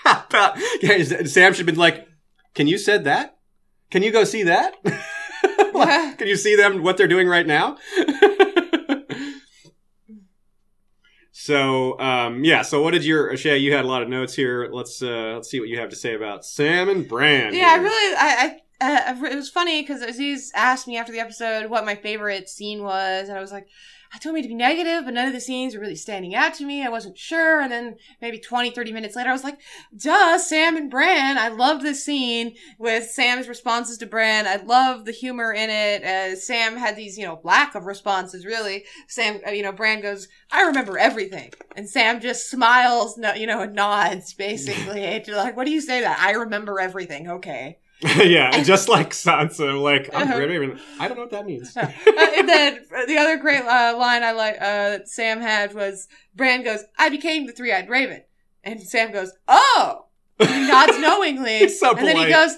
how 0.04 0.24
about 0.28 0.58
yeah, 0.82 1.04
Sam 1.04 1.54
should 1.54 1.58
have 1.58 1.66
been 1.68 1.76
like, 1.76 2.08
"Can 2.56 2.66
you 2.66 2.80
said 2.80 3.04
that? 3.04 3.38
Can 3.92 4.02
you 4.02 4.12
go 4.12 4.24
see 4.24 4.42
that? 4.44 4.74
Like, 5.74 6.18
Can 6.18 6.28
you 6.28 6.36
see 6.36 6.56
them 6.56 6.82
what 6.82 6.98
they're 6.98 7.08
doing 7.08 7.28
right 7.28 7.46
now?" 7.46 7.78
So 11.48 11.98
um, 12.02 12.44
yeah. 12.44 12.62
So 12.62 12.82
what 12.82 12.92
did 12.92 13.06
your 13.06 13.38
Shay? 13.38 13.58
You 13.58 13.74
had 13.74 13.86
a 13.86 13.88
lot 13.88 14.04
of 14.04 14.10
notes 14.10 14.36
here. 14.36 14.68
Let's 14.70 15.02
uh, 15.02 15.36
let's 15.36 15.50
see 15.50 15.62
what 15.62 15.70
you 15.70 15.80
have 15.80 15.90
to 15.92 15.96
say 15.96 16.14
about 16.14 16.44
Sam 16.44 16.90
and 16.90 17.08
Bran. 17.08 17.56
Yeah, 17.56 17.70
I 17.70 17.76
really, 17.76 18.16
I, 18.18 18.60
I, 18.82 19.12
uh, 19.12 19.26
it 19.32 19.36
was 19.36 19.48
funny 19.48 19.82
because 19.82 20.02
Aziz 20.02 20.52
asked 20.54 20.90
me 20.90 20.98
after 20.98 21.14
the 21.14 21.22
episode 21.22 21.70
what 21.70 21.86
my 21.86 21.96
favorite 21.96 22.50
scene 22.50 22.84
was, 22.84 23.30
and 23.30 23.38
I 23.38 23.40
was 23.40 23.54
like, 23.54 23.70
I 24.14 24.20
told 24.20 24.36
me 24.36 24.42
to 24.42 24.48
be 24.48 24.56
negative, 24.56 25.06
but 25.06 25.14
none 25.14 25.28
of 25.28 25.34
the 25.34 25.42
scenes 25.42 25.76
were 25.76 25.82
really 25.82 25.96
standing 25.96 26.34
out 26.36 26.54
to 26.56 26.66
me. 26.66 26.86
I 26.86 26.90
wasn't 26.90 27.18
sure, 27.18 27.62
and 27.62 27.72
then 27.72 27.96
maybe 28.22 28.40
20, 28.40 28.72
30 28.72 28.92
minutes 28.92 29.16
later, 29.16 29.30
I 29.30 29.34
was 29.34 29.44
like, 29.44 29.60
duh, 29.96 30.38
Sam 30.38 30.78
and 30.78 30.90
Bran. 30.90 31.38
I 31.38 31.50
loved 31.50 31.84
this 31.84 32.04
scene 32.04 32.56
with 32.78 33.10
Sam's 33.10 33.48
responses 33.48 33.98
to 34.00 34.06
Bran. 34.06 34.48
I 34.48 34.58
love 34.58 35.06
the 35.06 35.12
humor 35.12 35.52
in 35.52 35.70
it. 35.70 36.04
Uh, 36.04 36.36
Sam 36.36 36.78
had 36.78 36.96
these, 36.96 37.18
you 37.18 37.26
know, 37.26 37.40
lack 37.44 37.76
of 37.76 37.86
responses, 37.86 38.46
really. 38.46 38.86
Sam, 39.08 39.42
uh, 39.46 39.52
you 39.52 39.64
know, 39.64 39.72
Bran 39.72 40.02
goes, 40.02 40.28
I 40.52 40.64
remember 40.64 40.98
everything. 40.98 41.52
And 41.76 41.90
Sam 41.90 42.20
just 42.22 42.50
smiles, 42.50 43.18
no, 43.18 43.34
you 43.34 43.48
know, 43.48 43.62
and 43.62 43.76
nods, 43.76 44.34
basically. 44.34 45.24
Like, 45.28 45.58
what 45.58 45.66
do 45.66 45.72
you 45.72 45.82
say 45.82 46.02
that? 46.02 46.20
I 46.20 46.32
remember 46.32 46.80
everything. 46.80 47.30
Okay. 47.30 47.78
yeah, 48.18 48.62
just 48.64 48.90
like 48.90 49.10
Sansa. 49.12 49.82
Like 49.82 50.10
I'm 50.14 50.28
Uh-huh. 50.30 50.38
really- 50.38 50.80
I 51.00 51.08
don't 51.08 51.18
know 51.18 51.24
what 51.24 51.32
that 51.32 51.46
means. 51.46 51.76
Uh, 51.76 51.92
and 52.38 52.48
then 52.48 52.80
the 53.08 53.18
other 53.18 53.38
great 53.38 53.62
uh, 53.64 53.96
line 53.98 54.24
I 54.24 54.32
like 54.34 54.56
uh, 54.56 54.90
that 54.90 55.08
Sam 55.10 55.42
had 55.42 55.74
was 55.74 56.08
Bran 56.36 56.64
goes, 56.64 56.84
"I 56.98 57.10
became 57.10 57.48
the 57.48 57.54
three-eyed 57.54 57.90
raven," 57.90 58.24
and 58.64 58.82
Sam 58.82 59.12
goes, 59.12 59.32
"Oh," 59.48 60.06
he 60.40 60.46
nods 60.68 61.00
knowingly, 61.00 61.70
so 61.70 61.96
and 61.96 62.08
then 62.08 62.18
he 62.18 62.28
goes, 62.30 62.56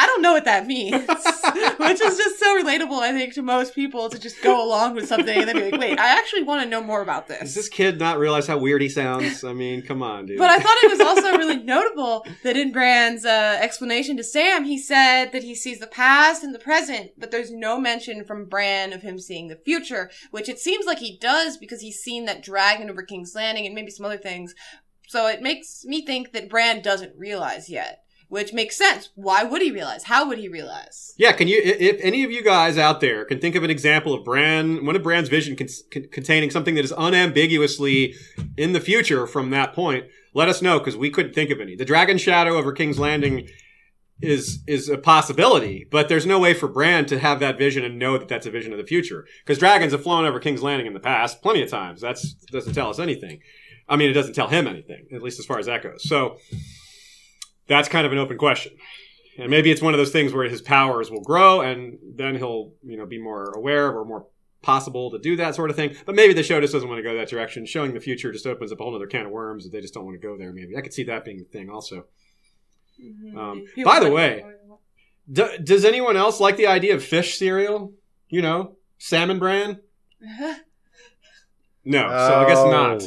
"I 0.00 0.06
don't 0.06 0.22
know 0.22 0.32
what 0.32 0.44
that 0.44 0.66
means," 0.66 0.94
which 1.78 2.00
is 2.00 2.16
just 2.18 2.38
so 2.38 2.62
relatable, 2.62 3.00
I 3.00 3.12
think, 3.12 3.34
to 3.34 3.42
most 3.42 3.74
people 3.74 4.08
to 4.10 4.18
just 4.18 4.42
go 4.42 4.64
along 4.64 4.94
with 4.94 5.08
something 5.08 5.36
and 5.36 5.48
then 5.48 5.56
be 5.56 5.70
like, 5.70 5.80
"Wait, 5.80 5.98
I 5.98 6.18
actually 6.18 6.42
want 6.42 6.62
to 6.62 6.68
know 6.68 6.82
more 6.82 7.02
about 7.02 7.26
this. 7.26 7.40
Does 7.40 7.54
this." 7.54 7.70
kid 7.70 7.98
not 7.98 8.18
realize 8.18 8.46
how 8.46 8.58
weird 8.58 8.82
he 8.82 8.88
sounds? 8.88 9.42
I 9.42 9.52
mean, 9.52 9.82
come 9.82 10.02
on, 10.02 10.26
dude. 10.26 10.38
But 10.38 10.50
I 10.50 10.58
thought 10.58 10.76
it 10.82 10.90
was 10.90 11.00
also 11.00 11.36
really 11.38 11.62
notable 11.62 12.26
that 12.42 12.56
in 12.56 12.72
Bran's 12.72 13.24
uh, 13.24 13.58
explanation 13.60 14.16
to 14.18 14.24
Sam, 14.24 14.64
he 14.64 14.78
said 14.78 15.32
that 15.32 15.42
he 15.42 15.54
sees 15.54 15.78
the 15.78 15.86
past 15.86 16.44
and 16.44 16.54
the 16.54 16.58
present, 16.58 17.12
but 17.16 17.30
there's 17.30 17.50
no 17.50 17.80
mention 17.80 18.24
from 18.24 18.46
Bran 18.46 18.92
of 18.92 19.02
him 19.02 19.18
seeing 19.18 19.48
the 19.48 19.56
future, 19.56 20.10
which 20.30 20.48
it 20.48 20.58
seems 20.58 20.84
like 20.84 20.98
he 20.98 21.16
does 21.16 21.56
because 21.56 21.80
he's 21.80 22.00
seen 22.00 22.26
that 22.26 22.42
dragon 22.42 22.90
over 22.90 23.02
King's 23.02 23.34
Landing 23.34 23.66
and 23.66 23.74
maybe 23.74 23.90
some 23.90 24.04
other 24.04 24.18
things. 24.18 24.54
So 25.08 25.26
it 25.26 25.42
makes 25.42 25.84
me 25.84 26.04
think 26.04 26.32
that 26.32 26.48
Bran 26.50 26.82
doesn't 26.82 27.16
realize 27.16 27.68
yet, 27.68 28.04
which 28.30 28.52
makes 28.52 28.78
sense. 28.78 29.10
Why 29.16 29.42
would 29.42 29.60
he 29.60 29.72
realize? 29.72 30.04
How 30.04 30.26
would 30.28 30.38
he 30.38 30.48
realize? 30.48 31.14
Yeah, 31.18 31.32
can 31.32 31.48
you, 31.48 31.60
if 31.62 32.00
any 32.00 32.24
of 32.24 32.30
you 32.30 32.42
guys 32.42 32.78
out 32.78 33.00
there 33.00 33.24
can 33.24 33.40
think 33.40 33.56
of 33.56 33.64
an 33.64 33.70
example 33.70 34.14
of 34.14 34.24
Bran, 34.24 34.86
one 34.86 34.96
of 34.96 35.02
Bran's 35.02 35.28
vision 35.28 35.56
con- 35.56 35.66
con- 35.92 36.06
containing 36.12 36.50
something 36.50 36.76
that 36.76 36.84
is 36.84 36.94
unambiguously 36.96 38.14
in 38.56 38.72
the 38.72 38.80
future 38.80 39.26
from 39.26 39.50
that 39.50 39.74
point, 39.74 40.06
let 40.32 40.48
us 40.48 40.62
know 40.62 40.78
because 40.78 40.96
we 40.96 41.10
couldn't 41.10 41.34
think 41.34 41.50
of 41.50 41.60
any. 41.60 41.74
The 41.74 41.84
Dragon 41.84 42.18
Shadow 42.18 42.56
over 42.56 42.72
King's 42.72 43.00
Landing 43.00 43.48
is 44.22 44.62
is 44.68 44.88
a 44.88 44.98
possibility, 44.98 45.88
but 45.90 46.08
there's 46.08 46.26
no 46.26 46.38
way 46.38 46.54
for 46.54 46.68
Bran 46.68 47.06
to 47.06 47.18
have 47.18 47.40
that 47.40 47.58
vision 47.58 47.84
and 47.84 47.98
know 47.98 48.16
that 48.16 48.28
that's 48.28 48.46
a 48.46 48.50
vision 48.50 48.70
of 48.72 48.78
the 48.78 48.86
future 48.86 49.26
because 49.44 49.58
dragons 49.58 49.92
have 49.92 50.04
flown 50.04 50.24
over 50.24 50.38
King's 50.38 50.62
Landing 50.62 50.86
in 50.86 50.94
the 50.94 51.00
past 51.00 51.42
plenty 51.42 51.62
of 51.62 51.70
times. 51.70 52.00
That's 52.00 52.34
doesn't 52.52 52.74
tell 52.74 52.90
us 52.90 53.00
anything. 53.00 53.40
I 53.88 53.96
mean, 53.96 54.08
it 54.08 54.12
doesn't 54.12 54.34
tell 54.34 54.46
him 54.46 54.68
anything, 54.68 55.08
at 55.12 55.20
least 55.20 55.40
as 55.40 55.46
far 55.46 55.58
as 55.58 55.66
that 55.66 55.82
goes. 55.82 56.08
So 56.08 56.36
that's 57.70 57.88
kind 57.88 58.04
of 58.04 58.12
an 58.12 58.18
open 58.18 58.36
question. 58.36 58.72
And 59.38 59.48
maybe 59.48 59.70
it's 59.70 59.80
one 59.80 59.94
of 59.94 59.98
those 59.98 60.10
things 60.12 60.34
where 60.34 60.46
his 60.48 60.60
powers 60.60 61.10
will 61.10 61.22
grow 61.22 61.62
and 61.62 61.98
then 62.16 62.36
he'll, 62.36 62.72
you 62.84 62.98
know, 62.98 63.06
be 63.06 63.18
more 63.18 63.52
aware 63.56 63.90
or 63.96 64.04
more 64.04 64.26
possible 64.60 65.10
to 65.12 65.18
do 65.18 65.36
that 65.36 65.54
sort 65.54 65.70
of 65.70 65.76
thing. 65.76 65.94
But 66.04 66.14
maybe 66.14 66.34
the 66.34 66.42
show 66.42 66.60
just 66.60 66.74
doesn't 66.74 66.86
want 66.88 66.98
to 66.98 67.02
go 67.02 67.16
that 67.16 67.28
direction. 67.28 67.64
Showing 67.64 67.94
the 67.94 68.00
future 68.00 68.32
just 68.32 68.46
opens 68.46 68.70
up 68.72 68.80
a 68.80 68.82
whole 68.82 68.94
other 68.94 69.06
can 69.06 69.24
of 69.26 69.32
worms 69.32 69.64
that 69.64 69.70
they 69.70 69.80
just 69.80 69.94
don't 69.94 70.04
want 70.04 70.20
to 70.20 70.26
go 70.26 70.36
there, 70.36 70.52
maybe. 70.52 70.76
I 70.76 70.82
could 70.82 70.92
see 70.92 71.04
that 71.04 71.24
being 71.24 71.40
a 71.40 71.44
thing 71.44 71.70
also. 71.70 72.04
Um, 73.38 73.64
by 73.84 74.00
the 74.00 74.10
way- 74.10 74.44
D- 75.32 75.58
does 75.62 75.84
anyone 75.86 76.16
else 76.16 76.40
like 76.40 76.56
the 76.56 76.66
idea 76.66 76.94
of 76.94 77.04
fish 77.04 77.38
cereal? 77.38 77.94
You 78.28 78.42
know, 78.42 78.76
salmon 78.98 79.38
bran? 79.38 79.80
No, 81.82 82.02
so 82.08 82.34
I 82.40 82.46
guess 82.46 82.58
Oh. 82.58 82.70
not. 82.70 83.02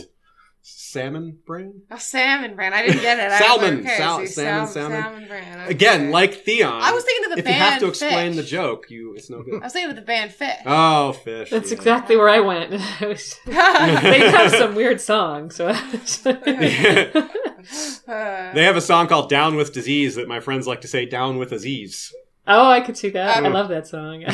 Salmon 0.94 1.40
brand? 1.46 1.82
Oh, 1.90 1.98
salmon 1.98 2.56
brand. 2.56 2.76
I 2.76 2.86
didn't 2.86 3.02
get 3.02 3.18
it. 3.20 3.32
I 3.32 3.40
Salmon, 3.40 3.80
okay, 3.80 3.98
sal- 3.98 4.20
see, 4.20 4.26
salmon, 4.28 4.68
sal- 4.68 4.90
salmon. 4.92 5.28
Bran. 5.28 5.60
okay. 5.62 5.72
Again, 5.72 6.12
like 6.12 6.34
Theon. 6.46 6.72
I 6.82 6.92
was 6.92 7.04
thinking 7.04 7.32
of 7.32 7.38
the 7.38 7.44
band. 7.44 7.56
if 7.56 7.60
you 7.60 7.64
have 7.72 7.80
to 7.82 7.88
explain 7.88 8.34
Phish. 8.34 8.36
the 8.36 8.44
joke, 8.44 8.86
you 8.92 9.14
it's 9.16 9.30
no 9.30 9.42
good. 9.42 9.56
I 9.56 9.66
was 9.66 9.74
thinking 9.74 9.90
of 9.90 9.96
the 9.96 10.02
band 10.04 10.32
Phish. 10.32 10.62
Oh, 10.66 11.14
fish. 11.14 11.50
That's 11.50 11.72
yeah. 11.72 11.78
exactly 11.78 12.16
where 12.16 12.30
I 12.30 12.40
went. 12.42 12.72
They 13.46 14.20
have 14.30 14.52
some 14.52 14.76
weird 14.76 15.02
songs. 15.02 15.56
So 15.56 15.74
They 18.08 18.64
have 18.64 18.76
a 18.76 18.82
song 18.82 19.08
called 19.08 19.30
"Down 19.30 19.56
with 19.56 19.74
Disease" 19.74 20.16
that 20.16 20.28
my 20.28 20.40
friends 20.40 20.68
like 20.68 20.82
to 20.82 20.88
say 20.88 21.06
"Down 21.06 21.38
with 21.38 21.52
Aziz." 21.52 22.14
oh, 22.46 22.70
I 22.70 22.82
could 22.82 22.98
see 22.98 23.10
that. 23.10 23.38
I 23.38 23.46
Um, 23.48 23.54
love 23.54 23.70
that 23.70 23.88
song. 23.88 24.26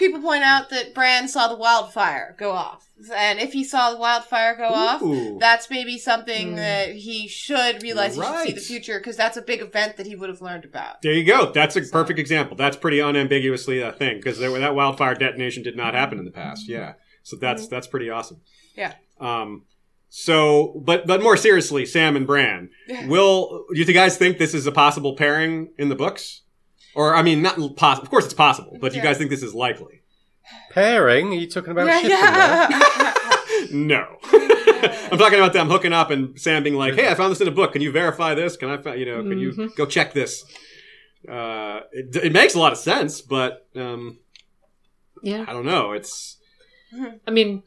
People 0.00 0.20
point 0.20 0.42
out 0.42 0.68
that 0.70 0.94
Bran 0.94 1.28
saw 1.28 1.46
the 1.46 1.54
wildfire 1.54 2.34
go 2.38 2.50
off. 2.50 2.88
And 3.14 3.38
if 3.38 3.52
he 3.52 3.62
saw 3.64 3.92
the 3.92 3.96
wildfire 3.98 4.56
go 4.56 4.68
off, 4.68 5.00
that's 5.38 5.70
maybe 5.70 5.96
something 5.96 6.50
Hmm. 6.50 6.56
that 6.56 6.94
he 6.96 7.28
should 7.28 7.82
realize 7.82 8.16
You're 8.16 8.26
he 8.26 8.30
should 8.32 8.46
see 8.48 8.52
the 8.54 8.60
future 8.60 8.98
because 8.98 9.16
that's 9.16 9.36
a 9.36 9.42
big 9.42 9.60
event 9.62 9.96
that 9.96 10.06
he 10.06 10.16
would 10.16 10.28
have 10.28 10.42
learned 10.42 10.64
about. 10.64 11.00
There 11.02 11.12
you 11.12 11.24
go. 11.24 11.52
That's 11.52 11.76
a 11.76 11.82
perfect 11.82 12.18
example. 12.18 12.56
That's 12.56 12.76
pretty 12.76 12.98
unambiguously 13.00 13.80
a 13.80 13.92
thing 13.92 14.16
because 14.16 14.38
that 14.40 14.74
wildfire 14.74 15.14
detonation 15.14 15.62
did 15.62 15.76
not 15.76 15.94
happen 15.94 16.18
in 16.18 16.24
the 16.24 16.30
past. 16.30 16.68
Yeah, 16.68 16.94
so 17.22 17.36
that's 17.36 17.68
that's 17.68 17.86
pretty 17.86 18.10
awesome. 18.10 18.40
Yeah. 18.76 18.94
Um. 19.20 19.64
So, 20.10 20.82
but 20.84 21.06
but 21.06 21.22
more 21.22 21.36
seriously, 21.36 21.86
Sam 21.86 22.16
and 22.16 22.26
Bran. 22.26 22.70
Will 23.06 23.64
do 23.72 23.80
you 23.80 23.84
guys 23.94 24.18
think 24.18 24.38
this 24.38 24.52
is 24.54 24.66
a 24.66 24.72
possible 24.72 25.14
pairing 25.14 25.70
in 25.78 25.88
the 25.88 25.94
books? 25.94 26.42
Or 26.94 27.14
I 27.14 27.22
mean, 27.22 27.42
not 27.42 27.56
possible. 27.76 28.04
Of 28.04 28.10
course, 28.10 28.24
it's 28.24 28.34
possible. 28.34 28.76
But 28.80 28.92
do 28.92 28.98
you 28.98 29.02
guys 29.04 29.18
think 29.18 29.30
this 29.30 29.42
is 29.42 29.54
likely? 29.54 30.02
Pairing? 30.70 31.28
Are 31.28 31.34
you 31.36 31.48
talking 31.48 31.70
about 31.70 31.86
Yeah, 31.86 32.00
shipping 32.00 32.10
yeah. 32.10 33.14
No. 33.72 34.16
I'm 35.12 35.18
talking 35.18 35.38
about 35.38 35.52
them 35.52 35.68
hooking 35.68 35.92
up 35.92 36.10
and 36.10 36.40
Sam 36.40 36.62
being 36.62 36.74
like, 36.76 36.94
"Hey, 36.94 37.08
I 37.08 37.14
found 37.14 37.30
this 37.30 37.40
in 37.40 37.46
a 37.48 37.52
book. 37.52 37.72
Can 37.72 37.82
you 37.82 37.92
verify 37.92 38.34
this? 38.34 38.56
Can 38.56 38.70
I, 38.70 38.78
fi- 38.78 38.94
you 38.94 39.04
know, 39.06 39.22
can 39.22 39.38
you 39.38 39.52
Mhm. 39.52 39.76
go 39.76 39.84
check 39.86 40.12
this?" 40.14 40.44
Uh, 41.28 41.80
it, 41.92 42.16
it 42.16 42.32
makes 42.32 42.54
a 42.54 42.58
lot 42.58 42.72
of 42.72 42.78
sense, 42.78 43.20
but 43.20 43.66
um, 43.76 44.18
yeah. 45.22 45.44
I 45.46 45.52
don't 45.52 45.66
know. 45.66 45.92
It's 45.92 46.38
I 47.26 47.30
mean, 47.30 47.62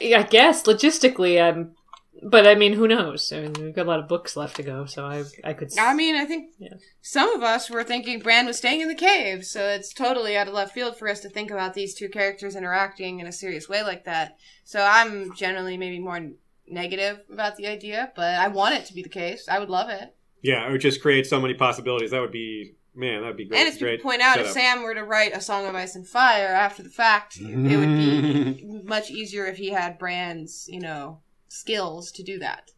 I 0.00 0.22
guess 0.24 0.64
logistically, 0.64 1.40
um, 1.40 1.74
but 2.22 2.46
I 2.46 2.54
mean, 2.54 2.72
who 2.72 2.88
knows? 2.88 3.32
I 3.32 3.40
mean, 3.42 3.52
we've 3.60 3.74
got 3.74 3.86
a 3.86 3.88
lot 3.90 4.00
of 4.00 4.08
books 4.08 4.36
left 4.36 4.56
to 4.56 4.62
go, 4.62 4.86
so 4.86 5.04
I, 5.04 5.24
I 5.44 5.52
could. 5.52 5.70
I 5.78 5.94
mean, 5.94 6.14
I 6.14 6.24
think 6.24 6.50
Yeah. 6.58 6.74
some 7.00 7.34
of 7.34 7.42
us 7.42 7.70
were 7.70 7.84
thinking 7.84 8.18
Bran 8.20 8.46
was 8.46 8.58
staying 8.58 8.80
in 8.80 8.88
the 8.88 8.94
cave, 8.94 9.44
so 9.44 9.66
it's 9.68 9.92
totally 9.92 10.36
out 10.36 10.48
of 10.48 10.54
left 10.54 10.74
field 10.74 10.96
for 10.96 11.08
us 11.08 11.20
to 11.20 11.28
think 11.28 11.50
about 11.50 11.74
these 11.74 11.94
two 11.94 12.08
characters 12.08 12.56
interacting 12.56 13.20
in 13.20 13.26
a 13.26 13.32
serious 13.32 13.68
way 13.68 13.82
like 13.82 14.04
that. 14.04 14.36
So 14.64 14.80
I'm 14.82 15.34
generally 15.34 15.76
maybe 15.76 15.98
more 15.98 16.20
negative 16.66 17.20
about 17.32 17.56
the 17.56 17.66
idea, 17.66 18.12
but 18.14 18.34
I 18.34 18.48
want 18.48 18.74
it 18.74 18.84
to 18.86 18.94
be 18.94 19.02
the 19.02 19.08
case. 19.08 19.48
I 19.48 19.58
would 19.58 19.70
love 19.70 19.88
it. 19.88 20.14
yeah, 20.42 20.66
it 20.66 20.72
would 20.72 20.80
just 20.80 21.00
create 21.02 21.26
so 21.26 21.40
many 21.40 21.54
possibilities. 21.54 22.10
That 22.10 22.20
would 22.20 22.32
be 22.32 22.74
man. 22.94 23.20
That 23.22 23.28
would 23.28 23.36
be 23.36 23.44
great. 23.46 23.58
and 23.60 23.68
as 23.68 23.74
people 23.74 23.88
great 23.88 24.02
point 24.02 24.22
out, 24.22 24.38
if. 24.40 24.48
Sam 24.50 24.82
were 24.82 24.94
to 24.94 25.04
write 25.04 25.34
a 25.36 25.40
Song 25.40 25.66
of 25.66 25.74
Ice 25.74 25.94
and 25.94 26.06
Fire 26.06 26.48
after 26.48 26.82
the 26.82 26.90
fact, 26.90 27.38
it 27.40 27.76
would 27.76 27.96
be 27.96 28.64
much 28.84 29.10
easier 29.10 29.46
if 29.46 29.56
he 29.56 29.70
had 29.70 29.98
Bran's, 29.98 30.66
you 30.68 30.80
know, 30.80 31.20
skills 31.48 32.10
to 32.12 32.22
do 32.22 32.38
that. 32.38 32.70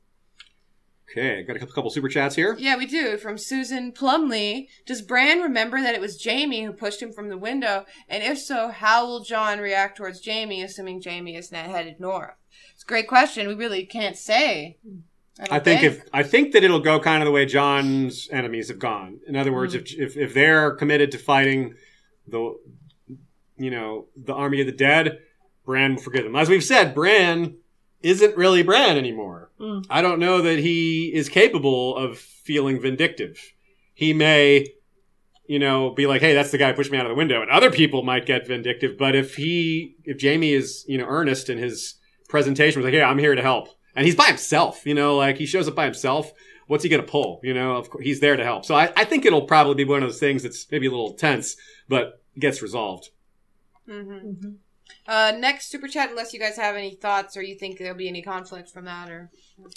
okay, 1.11 1.43
got 1.43 1.57
a 1.57 1.59
couple, 1.59 1.75
couple 1.75 1.91
super 1.91 2.09
chats 2.09 2.37
here. 2.37 2.57
Yeah, 2.59 2.77
we 2.77 2.87
do. 2.87 3.17
From 3.17 3.37
Susan 3.37 3.93
Plumley. 3.93 4.69
Does 4.87 5.03
Bran 5.03 5.41
remember 5.41 5.81
that 5.81 5.95
it 5.95 6.01
was 6.01 6.23
Jaime 6.25 6.65
who 6.65 6.73
pushed 6.73 7.03
him 7.03 7.13
from 7.13 7.29
the 7.29 7.39
window? 7.39 7.85
And 8.09 8.23
if 8.23 8.39
so, 8.39 8.69
how 8.69 9.07
will 9.07 9.21
Jon 9.21 9.59
react 9.59 9.97
towards 9.97 10.25
Jaime, 10.25 10.63
assuming 10.63 11.03
Jaime 11.03 11.37
is 11.37 11.53
now 11.53 11.65
headed 11.65 12.01
north? 12.01 12.35
It's 12.75 12.85
a 12.85 12.87
great 12.87 13.09
question. 13.09 13.47
We 13.47 13.55
really 13.55 13.85
can't 13.85 14.17
say. 14.17 14.79
don't 15.37 15.53
I 15.53 15.59
think 15.59 15.83
if 15.83 16.03
I 16.13 16.23
think 16.23 16.53
that 16.53 16.65
it'll 16.65 16.81
go 16.81 16.99
kind 17.01 17.23
of 17.23 17.27
the 17.27 17.33
way 17.33 17.47
Jon's 17.47 18.29
enemies 18.31 18.69
have 18.69 18.79
gone. 18.79 19.21
In 19.27 19.37
other 19.37 19.53
words, 19.53 19.75
if, 19.75 19.85
mm. 19.85 19.99
if 19.99 20.17
if 20.17 20.35
they're 20.35 20.73
committed 20.73 21.11
to 21.13 21.19
fighting 21.19 21.75
the 22.27 22.57
you 23.57 23.71
know 23.71 24.07
the 24.17 24.33
army 24.33 24.61
of 24.61 24.67
the 24.67 24.73
dead, 24.73 25.19
Bran 25.65 25.95
will 25.95 26.03
forgive 26.03 26.25
them. 26.25 26.37
As 26.37 26.49
we've 26.49 26.65
said, 26.65 26.95
Bran 26.95 27.57
isn't 28.03 28.37
really 28.37 28.63
Bran 28.63 28.97
anymore. 28.97 29.51
Mm. 29.61 29.87
I 29.91 30.03
don't 30.03 30.19
know 30.21 30.41
that 30.43 30.59
he 30.59 31.13
is 31.15 31.29
capable 31.29 31.97
of 31.97 32.19
feeling 32.19 32.81
vindictive. 32.81 33.39
He 33.95 34.13
may 34.13 34.67
you 35.47 35.59
know 35.59 35.91
be 35.91 36.07
like, 36.07 36.21
"Hey, 36.21 36.35
that's 36.35 36.51
the 36.51 36.59
guy 36.59 36.71
who 36.71 36.75
pushed 36.77 36.93
me 36.93 36.99
out 36.99 37.07
of 37.07 37.11
the 37.11 37.17
window," 37.17 37.43
and 37.43 37.51
other 37.51 37.71
people 37.71 38.03
might 38.03 38.27
get 38.27 38.47
vindictive. 38.47 38.97
But 38.99 39.15
if 39.15 39.37
he 39.37 39.97
if 40.05 40.21
Jaime 40.23 40.53
is 40.53 40.85
you 40.89 40.99
know 40.99 41.07
earnest 41.07 41.51
in 41.51 41.59
his 41.59 41.95
presentation, 42.29 42.81
was 42.81 42.85
like, 42.87 42.95
"Yeah, 42.95 43.09
I'm 43.09 43.19
here 43.19 43.35
to 43.35 43.43
help." 43.43 43.69
and 43.97 44.07
he's 44.07 44.15
by 44.15 44.27
himself. 44.27 44.87
You 44.87 44.95
know, 44.95 45.17
like 45.17 45.37
he 45.37 45.47
shows 45.47 45.69
up 45.69 45.75
by 45.75 45.85
himself. 45.85 46.33
What's 46.69 46.85
he 46.85 46.89
gonna 46.89 47.03
pull? 47.03 47.41
You 47.43 47.53
know, 47.55 47.77
of 47.77 47.91
course 47.91 48.05
he's 48.05 48.21
there 48.21 48.37
to 48.37 48.45
help. 48.45 48.65
So 48.65 48.75
I, 48.75 48.93
I 48.97 49.05
think 49.05 49.25
it'll 49.27 49.43
probably 49.47 49.75
be 49.75 49.85
one 49.85 50.03
of 50.03 50.09
those 50.09 50.21
things 50.21 50.45
that's 50.45 50.71
maybe 50.71 50.87
a 50.87 50.91
little 50.91 51.15
tense, 51.15 51.57
but 51.89 52.23
gets 52.39 52.63
resolved. 52.63 53.11
hmm 53.87 53.93
Mhm. 54.11 54.55
Uh, 55.11 55.33
next 55.37 55.71
super 55.73 55.89
chat, 55.89 56.09
unless 56.11 56.33
you 56.33 56.39
guys 56.39 56.57
have 56.57 56.77
any 56.77 56.95
thoughts 56.95 57.37
or 57.37 57.43
you 57.43 57.57
think 57.59 57.79
there'll 57.81 57.97
be 57.99 58.07
any 58.07 58.23
conflict 58.23 58.71
from 58.71 58.85
that, 58.85 59.11
or 59.11 59.29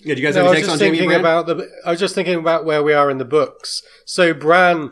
Yeah, 0.04 0.14
do 0.14 0.22
you 0.22 0.28
guys 0.28 0.36
No, 0.36 0.44
have 0.44 0.52
I 0.52 0.54
any 0.54 0.62
was 0.62 0.68
takes 0.68 0.68
on 0.68 0.74
just 0.74 0.84
Jaime 0.84 0.98
thinking 1.00 1.10
Bran? 1.10 1.20
about 1.22 1.48
the. 1.48 1.72
I 1.84 1.90
was 1.90 2.00
just 2.00 2.14
thinking 2.14 2.36
about 2.38 2.66
where 2.66 2.84
we 2.84 2.94
are 2.94 3.10
in 3.10 3.18
the 3.18 3.26
books. 3.26 3.82
So 4.06 4.32
Bran, 4.36 4.92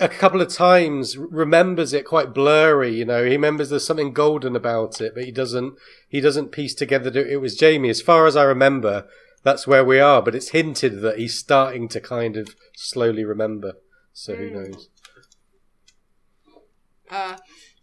a 0.00 0.08
couple 0.08 0.40
of 0.40 0.48
times, 0.52 1.16
remembers 1.16 1.92
it 1.92 2.04
quite 2.04 2.34
blurry. 2.34 2.92
You 2.96 3.04
know, 3.04 3.22
he 3.24 3.30
remembers 3.30 3.70
there's 3.70 3.86
something 3.86 4.12
golden 4.12 4.56
about 4.56 5.00
it, 5.00 5.12
but 5.14 5.22
he 5.22 5.30
doesn't. 5.30 5.74
He 6.08 6.20
doesn't 6.20 6.50
piece 6.50 6.74
together 6.74 7.08
that 7.10 7.30
it 7.30 7.36
was 7.40 7.60
Jaime. 7.60 7.88
As 7.88 8.02
far 8.02 8.26
as 8.26 8.34
I 8.34 8.42
remember, 8.42 9.06
that's 9.44 9.64
where 9.64 9.84
we 9.84 10.00
are. 10.00 10.22
But 10.22 10.34
it's 10.34 10.48
hinted 10.48 11.02
that 11.02 11.18
he's 11.20 11.38
starting 11.38 11.86
to 11.90 12.00
kind 12.00 12.36
of 12.36 12.48
slowly 12.74 13.24
remember. 13.24 13.74
So 14.12 14.34
who 14.34 14.50
Mm. 14.50 14.52
knows? 14.54 14.88
Uh, 17.08 17.36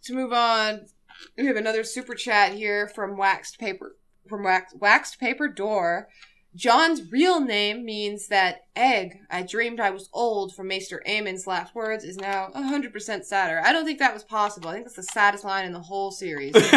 to 0.04 0.12
move 0.14 0.34
on, 0.34 0.88
we 1.36 1.46
have 1.46 1.56
another 1.56 1.84
super 1.84 2.14
chat 2.14 2.52
here 2.52 2.88
from 2.88 3.16
Waxed 3.16 3.58
Paper 3.58 3.96
from 4.28 4.42
Wax, 4.42 4.74
Waxed 4.74 5.20
Paper 5.20 5.48
Door. 5.48 6.08
Jon's 6.54 7.10
real 7.10 7.40
name 7.40 7.84
means 7.84 8.28
that 8.28 8.66
egg 8.76 9.18
I 9.28 9.42
dreamed 9.42 9.80
I 9.80 9.90
was 9.90 10.08
old 10.12 10.54
from 10.54 10.68
Maester 10.68 11.02
Aemon's 11.04 11.48
last 11.48 11.74
words 11.74 12.04
is 12.04 12.16
now 12.16 12.48
100% 12.54 13.24
sadder. 13.24 13.60
I 13.64 13.72
don't 13.72 13.84
think 13.84 13.98
that 13.98 14.14
was 14.14 14.22
possible. 14.22 14.68
I 14.68 14.74
think 14.74 14.84
that's 14.84 14.96
the 14.96 15.02
saddest 15.02 15.44
line 15.44 15.64
in 15.64 15.72
the 15.72 15.80
whole 15.80 16.12
series. 16.12 16.54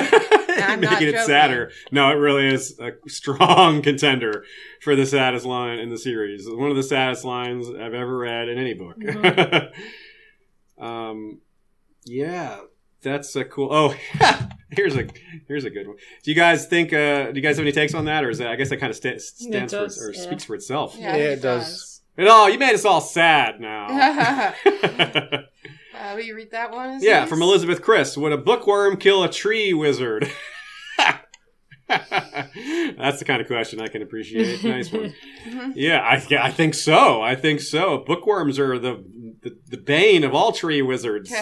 I'm 0.49 0.81
not 0.81 0.93
Making 0.93 1.09
it 1.09 1.25
sadder. 1.25 1.71
No, 1.91 2.09
it 2.09 2.15
really 2.15 2.47
is 2.47 2.79
a 2.79 2.93
strong 3.07 3.81
contender 3.83 4.43
for 4.81 4.95
the 4.95 5.05
saddest 5.05 5.45
line 5.45 5.77
in 5.77 5.89
the 5.89 5.99
series. 5.99 6.47
One 6.49 6.71
of 6.71 6.75
the 6.75 6.81
saddest 6.81 7.23
lines 7.23 7.69
I've 7.69 7.93
ever 7.93 8.17
read 8.17 8.49
in 8.49 8.57
any 8.57 8.73
book. 8.73 8.97
um, 10.79 11.41
yeah, 12.05 12.61
that's 13.01 13.35
a 13.35 13.45
cool. 13.45 13.69
Oh, 13.71 13.95
here's 14.71 14.95
a 14.95 15.07
here's 15.47 15.65
a 15.65 15.69
good 15.69 15.87
one. 15.87 15.97
Do 16.23 16.31
you 16.31 16.35
guys 16.35 16.65
think? 16.65 16.93
Uh, 16.93 17.31
do 17.31 17.35
you 17.35 17.41
guys 17.41 17.57
have 17.57 17.65
any 17.65 17.71
takes 17.71 17.93
on 17.93 18.05
that, 18.05 18.23
or 18.23 18.29
is 18.29 18.37
that? 18.39 18.47
I 18.47 18.55
guess 18.55 18.69
that 18.69 18.77
kind 18.77 18.89
of 18.89 18.97
sta- 18.97 19.19
stands 19.19 19.73
for 19.73 19.79
does, 19.79 20.01
or 20.01 20.13
yeah. 20.13 20.21
speaks 20.21 20.43
for 20.43 20.55
itself. 20.55 20.95
Yeah, 20.97 21.07
Yeah, 21.07 21.13
think 21.13 21.39
it 21.39 21.41
does. 21.41 22.01
And 22.17 22.27
oh, 22.29 22.47
you 22.47 22.57
made 22.57 22.73
us 22.73 22.85
all 22.85 23.01
sad 23.01 23.59
now. 23.59 23.87
Uh, 25.99 26.13
will 26.15 26.21
you 26.21 26.35
read 26.35 26.51
that 26.51 26.71
one? 26.71 26.99
Yeah, 27.01 27.21
Aziz? 27.21 27.29
from 27.29 27.41
Elizabeth 27.41 27.81
Chris. 27.81 28.15
Would 28.17 28.31
a 28.31 28.37
bookworm 28.37 28.97
kill 28.97 29.23
a 29.23 29.31
tree 29.31 29.73
wizard? 29.73 30.31
That's 31.87 33.19
the 33.19 33.25
kind 33.25 33.41
of 33.41 33.47
question 33.47 33.79
I 33.79 33.87
can 33.87 34.01
appreciate. 34.01 34.63
Nice 34.63 34.91
one. 34.91 35.13
Mhm. 35.47 35.73
Yeah, 35.75 35.99
I, 36.01 36.23
yeah, 36.29 36.43
I 36.43 36.51
think 36.51 36.73
so. 36.73 37.21
I 37.21 37.35
think 37.35 37.61
so. 37.61 37.99
Bookworms 38.05 38.59
are 38.59 38.77
the 38.77 39.03
the, 39.41 39.57
the 39.69 39.77
bane 39.77 40.23
of 40.23 40.35
all 40.35 40.51
tree 40.51 40.81
wizards. 40.81 41.33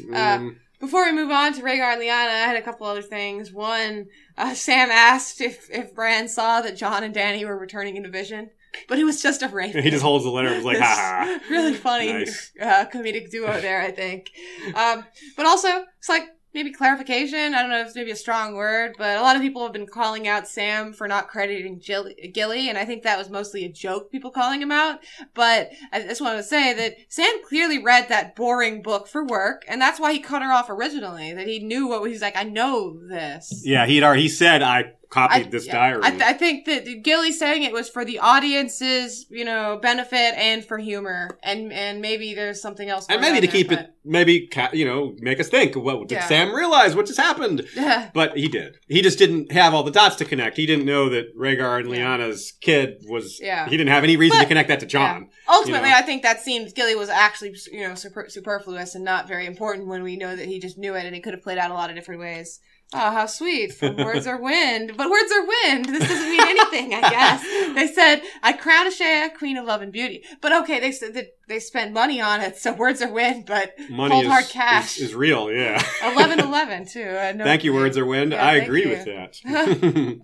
Okay. 0.00 0.14
Uh, 0.14 0.36
Um, 0.36 0.60
Before 0.80 1.04
we 1.04 1.12
move 1.12 1.30
on 1.30 1.52
to 1.54 1.62
Rhaegar 1.62 1.92
and 1.94 2.00
Lyanna, 2.02 2.28
I 2.30 2.46
had 2.46 2.56
a 2.56 2.62
couple 2.62 2.86
other 2.86 3.02
things. 3.02 3.52
One, 3.52 4.06
uh, 4.36 4.54
Sam 4.54 4.90
asked 4.90 5.40
if, 5.40 5.68
if 5.70 5.92
Bran 5.94 6.28
saw 6.28 6.60
that 6.60 6.76
Jon 6.76 7.02
and 7.02 7.12
Dany 7.14 7.44
were 7.44 7.58
returning 7.58 7.96
in 7.96 8.06
a 8.06 8.08
vision, 8.08 8.50
but 8.88 8.98
it 8.98 9.04
was 9.04 9.20
just 9.20 9.42
a 9.42 9.48
he 9.82 9.90
just 9.90 10.04
holds 10.04 10.24
the 10.24 10.30
letter 10.30 10.48
and 10.48 10.56
was 10.58 10.64
like, 10.64 10.78
ha 10.82 10.84
ha. 10.86 11.40
really 11.50 11.74
funny 11.74 12.12
Nice. 12.12 12.52
uh, 12.60 12.84
comedic 12.92 13.30
duo 13.30 13.60
there, 13.60 13.80
I 13.82 13.90
think. 13.90 14.30
Um, 14.74 15.04
but 15.36 15.46
also, 15.46 15.84
it's 15.98 16.08
like 16.08 16.28
maybe 16.54 16.72
clarification. 16.72 17.54
I 17.54 17.60
don't 17.60 17.70
know 17.70 17.80
if 17.80 17.88
it's 17.88 17.96
maybe 17.96 18.10
a 18.10 18.16
strong 18.16 18.54
word, 18.54 18.92
but 18.98 19.18
a 19.18 19.22
lot 19.22 19.36
of 19.36 19.42
people 19.42 19.62
have 19.62 19.72
been 19.72 19.86
calling 19.86 20.28
out 20.28 20.48
Sam 20.48 20.92
for 20.92 21.08
not 21.08 21.28
crediting 21.28 21.80
Jill- 21.80 22.12
Gilly, 22.32 22.68
and 22.68 22.78
I 22.78 22.84
think 22.84 23.02
that 23.02 23.18
was 23.18 23.30
mostly 23.30 23.64
a 23.64 23.68
joke, 23.68 24.10
people 24.10 24.30
calling 24.30 24.62
him 24.62 24.72
out. 24.72 25.00
But 25.34 25.70
I 25.92 26.02
just 26.02 26.20
want 26.20 26.38
to 26.38 26.42
say 26.42 26.72
that 26.74 26.96
Sam 27.08 27.32
clearly 27.48 27.82
read 27.82 28.08
that 28.08 28.36
boring 28.36 28.82
book 28.82 29.08
for 29.08 29.24
work, 29.24 29.64
and 29.68 29.80
that's 29.80 30.00
why 30.00 30.12
he 30.12 30.20
cut 30.20 30.42
her 30.42 30.52
off 30.52 30.70
originally. 30.70 31.32
That 31.32 31.46
he 31.46 31.58
knew 31.60 31.88
what 31.88 32.08
he's 32.08 32.22
like. 32.22 32.36
I 32.36 32.44
know 32.44 32.98
this. 33.08 33.62
Yeah, 33.64 33.86
he'd 33.86 34.02
already 34.02 34.22
he 34.22 34.28
said 34.28 34.62
I 34.62 34.92
copied 35.10 35.46
I- 35.46 35.50
this 35.50 35.66
yeah. 35.66 35.72
diary. 35.72 36.00
I, 36.02 36.10
th- 36.10 36.22
I 36.22 36.32
think 36.34 36.64
that 36.66 37.02
Gilly 37.02 37.32
saying 37.32 37.62
it 37.62 37.72
was 37.72 37.88
for 37.88 38.04
the 38.04 38.18
audience's, 38.18 39.26
you 39.30 39.44
know, 39.44 39.78
benefit 39.80 40.34
and 40.36 40.64
for 40.64 40.78
humor, 40.78 41.38
and 41.42 41.72
and 41.72 42.00
maybe 42.00 42.34
there's 42.34 42.60
something 42.60 42.88
else. 42.88 43.06
and 43.08 43.20
maybe 43.20 43.40
to 43.40 43.46
keep 43.46 43.68
there, 43.68 43.80
it, 43.80 43.90
maybe 44.04 44.46
ca- 44.48 44.70
you 44.72 44.84
know, 44.84 45.14
make 45.20 45.40
us 45.40 45.48
think. 45.48 45.74
What 45.76 46.08
did 46.08 46.16
Yeah. 46.16 46.26
Sam 46.26 46.54
realize? 46.54 46.94
What 46.96 47.06
just 47.06 47.18
happened? 47.18 47.66
but- 47.76 48.12
But 48.14 48.36
he 48.36 48.48
did. 48.48 48.76
He 48.88 49.00
just 49.02 49.18
didn't 49.18 49.52
have 49.52 49.74
all 49.74 49.82
the 49.82 49.90
dots 49.90 50.16
to 50.16 50.24
connect. 50.24 50.56
He 50.56 50.66
didn't 50.66 50.84
know 50.86 51.08
that 51.10 51.36
Rhaegar 51.36 51.80
and 51.80 51.90
Yeah. 51.90 52.16
Lyanna's 52.18 52.52
kid 52.60 53.02
was. 53.06 53.38
Yeah. 53.40 53.64
He 53.68 53.76
didn't 53.76 53.90
have 53.92 54.04
any 54.04 54.16
reason 54.16 54.38
to 54.40 54.46
connect 54.46 54.68
that 54.68 54.80
to 54.80 54.86
Jon. 54.86 55.28
Ultimately, 55.48 55.88
You 55.88 55.94
know. 55.94 55.98
I 55.98 56.02
think 56.02 56.22
that 56.22 56.40
seems 56.42 56.72
Gilly 56.72 56.94
was 56.94 57.08
actually, 57.08 57.54
you 57.72 57.86
know, 57.86 57.94
super, 57.94 58.26
superfluous 58.28 58.94
and 58.94 59.04
not 59.04 59.28
very 59.28 59.46
important 59.46 59.86
when 59.88 60.02
we 60.02 60.16
know 60.16 60.34
that 60.36 60.46
he 60.46 60.58
just 60.58 60.78
knew 60.78 60.94
it 60.94 61.06
and 61.06 61.14
it 61.16 61.22
could 61.22 61.32
have 61.34 61.42
played 61.42 61.58
out 61.58 61.70
a 61.70 61.74
lot 61.74 61.90
of 61.90 61.96
different 61.96 62.20
ways. 62.20 62.60
Oh, 62.94 63.10
how 63.10 63.26
sweet. 63.26 63.74
From 63.74 63.96
words 63.98 64.26
are 64.26 64.40
wind. 64.40 64.92
But 64.96 65.10
words 65.10 65.30
are 65.30 65.46
wind. 65.46 65.84
This 65.86 66.08
doesn't 66.08 66.30
mean 66.30 66.40
anything, 66.40 66.94
I 66.94 67.00
guess. 67.10 67.42
They 67.74 67.86
said, 67.86 68.22
I 68.42 68.54
crown 68.54 68.90
Ashea, 68.90 69.34
queen 69.36 69.58
of 69.58 69.66
love 69.66 69.82
and 69.82 69.92
beauty. 69.92 70.24
But 70.40 70.52
okay, 70.62 70.80
they 70.80 70.92
said 70.92 71.12
that 71.14 71.26
they 71.48 71.60
spend 71.60 71.92
money 71.92 72.18
on 72.20 72.40
it, 72.40 72.56
so 72.56 72.72
words 72.72 73.02
are 73.02 73.12
wind, 73.12 73.44
but 73.46 73.74
Money 73.90 74.10
cold 74.12 74.24
is, 74.24 74.30
hard 74.30 74.44
cash. 74.46 74.96
is 74.96 75.10
is 75.10 75.14
real. 75.14 75.52
Yeah. 75.52 75.82
11 76.02 76.40
11 76.46 76.86
too. 76.86 77.02
I 77.06 77.32
know. 77.32 77.44
Thank 77.44 77.62
you, 77.64 77.74
words 77.74 77.98
are 77.98 78.06
wind. 78.06 78.32
Yeah, 78.32 78.42
I 78.46 78.54
agree 78.54 78.84
you. 78.84 78.88
with 78.88 79.04
that. 79.04 79.38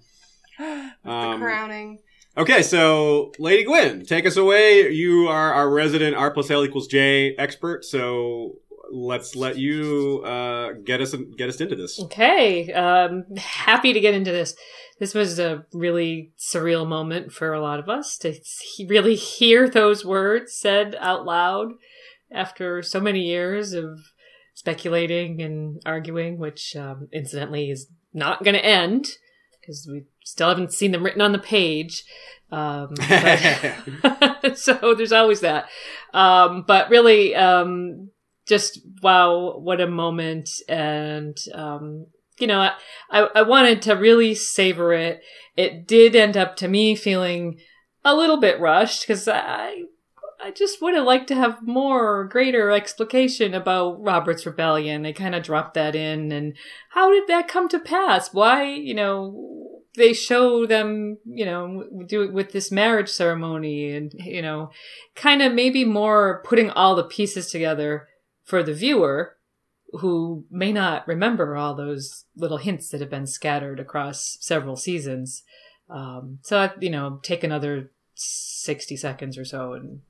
the 0.58 1.10
Um, 1.10 1.40
crowning. 1.40 1.98
okay, 2.36 2.62
so 2.62 3.32
Lady 3.38 3.64
Gwyn, 3.64 4.06
take 4.06 4.24
us 4.26 4.36
away. 4.36 4.90
You 4.90 5.28
are 5.28 5.52
our 5.52 5.68
resident 5.70 6.16
R 6.16 6.30
plus 6.30 6.50
L 6.50 6.64
equals 6.64 6.86
J 6.86 7.34
expert, 7.36 7.84
so 7.84 8.56
let's 8.94 9.34
let 9.34 9.58
you 9.58 10.22
uh, 10.24 10.72
get 10.84 11.00
us 11.00 11.14
get 11.36 11.48
us 11.48 11.60
into 11.60 11.74
this. 11.74 12.00
Okay, 12.00 12.72
um, 12.72 13.24
happy 13.36 13.92
to 13.92 14.00
get 14.00 14.14
into 14.14 14.30
this. 14.30 14.54
This 15.00 15.12
was 15.12 15.38
a 15.38 15.66
really 15.72 16.32
surreal 16.38 16.86
moment 16.86 17.32
for 17.32 17.52
a 17.52 17.60
lot 17.60 17.80
of 17.80 17.88
us 17.88 18.16
to 18.18 18.34
really 18.86 19.16
hear 19.16 19.68
those 19.68 20.04
words 20.04 20.54
said 20.56 20.96
out 21.00 21.24
loud 21.24 21.72
after 22.32 22.82
so 22.82 23.00
many 23.00 23.22
years 23.22 23.72
of 23.72 23.98
speculating 24.54 25.42
and 25.42 25.82
arguing, 25.84 26.38
which 26.38 26.76
um, 26.76 27.08
incidentally 27.12 27.70
is 27.70 27.88
not 28.12 28.44
going 28.44 28.54
to 28.54 28.64
end 28.64 29.08
because 29.60 29.88
we 29.90 30.04
still 30.24 30.48
haven't 30.48 30.72
seen 30.72 30.92
them 30.92 31.02
written 31.02 31.20
on 31.22 31.32
the 31.32 31.38
page. 31.38 32.04
Um, 32.52 32.94
but- 32.96 34.54
so 34.56 34.94
there's 34.94 35.12
always 35.12 35.40
that. 35.40 35.68
Um, 36.12 36.64
but 36.66 36.88
really, 36.88 37.34
um, 37.34 38.10
just 38.46 38.80
wow, 39.02 39.58
what 39.58 39.80
a 39.80 39.86
moment. 39.86 40.50
And, 40.68 41.36
um, 41.54 42.06
you 42.38 42.46
know, 42.46 42.70
I, 43.10 43.20
I, 43.34 43.42
wanted 43.42 43.82
to 43.82 43.94
really 43.94 44.34
savor 44.34 44.92
it. 44.92 45.22
It 45.56 45.86
did 45.86 46.16
end 46.16 46.36
up 46.36 46.56
to 46.56 46.68
me 46.68 46.96
feeling 46.96 47.60
a 48.04 48.14
little 48.14 48.38
bit 48.38 48.60
rushed 48.60 49.02
because 49.02 49.28
I, 49.28 49.82
I 50.42 50.50
just 50.50 50.82
would 50.82 50.94
have 50.94 51.04
liked 51.04 51.28
to 51.28 51.34
have 51.36 51.66
more, 51.66 52.24
greater 52.24 52.70
explication 52.70 53.54
about 53.54 54.02
Robert's 54.02 54.44
rebellion. 54.44 55.02
They 55.02 55.12
kind 55.12 55.34
of 55.34 55.42
dropped 55.42 55.74
that 55.74 55.94
in, 55.94 56.32
and 56.32 56.54
how 56.90 57.10
did 57.10 57.28
that 57.28 57.48
come 57.48 57.68
to 57.68 57.78
pass? 57.78 58.34
Why, 58.34 58.64
you 58.64 58.94
know, 58.94 59.80
they 59.96 60.12
show 60.12 60.66
them, 60.66 61.18
you 61.24 61.46
know, 61.46 61.84
do 62.06 62.22
it 62.22 62.32
with 62.32 62.52
this 62.52 62.70
marriage 62.70 63.08
ceremony, 63.08 63.92
and 63.92 64.12
you 64.16 64.42
know, 64.42 64.70
kind 65.14 65.40
of 65.40 65.54
maybe 65.54 65.84
more 65.84 66.42
putting 66.44 66.68
all 66.70 66.94
the 66.94 67.04
pieces 67.04 67.46
together 67.50 68.08
for 68.44 68.62
the 68.62 68.74
viewer 68.74 69.36
who 70.00 70.44
may 70.50 70.72
not 70.72 71.06
remember 71.06 71.56
all 71.56 71.74
those 71.74 72.24
little 72.36 72.58
hints 72.58 72.88
that 72.90 73.00
have 73.00 73.10
been 73.10 73.26
scattered 73.26 73.78
across 73.78 74.36
several 74.40 74.76
seasons. 74.76 75.42
Um, 75.88 76.38
so, 76.42 76.58
I, 76.58 76.70
you 76.80 76.90
know, 76.90 77.20
take 77.22 77.44
another 77.44 77.90
60 78.14 78.96
seconds 78.96 79.38
or 79.38 79.44
so 79.44 79.72
and 79.74 80.00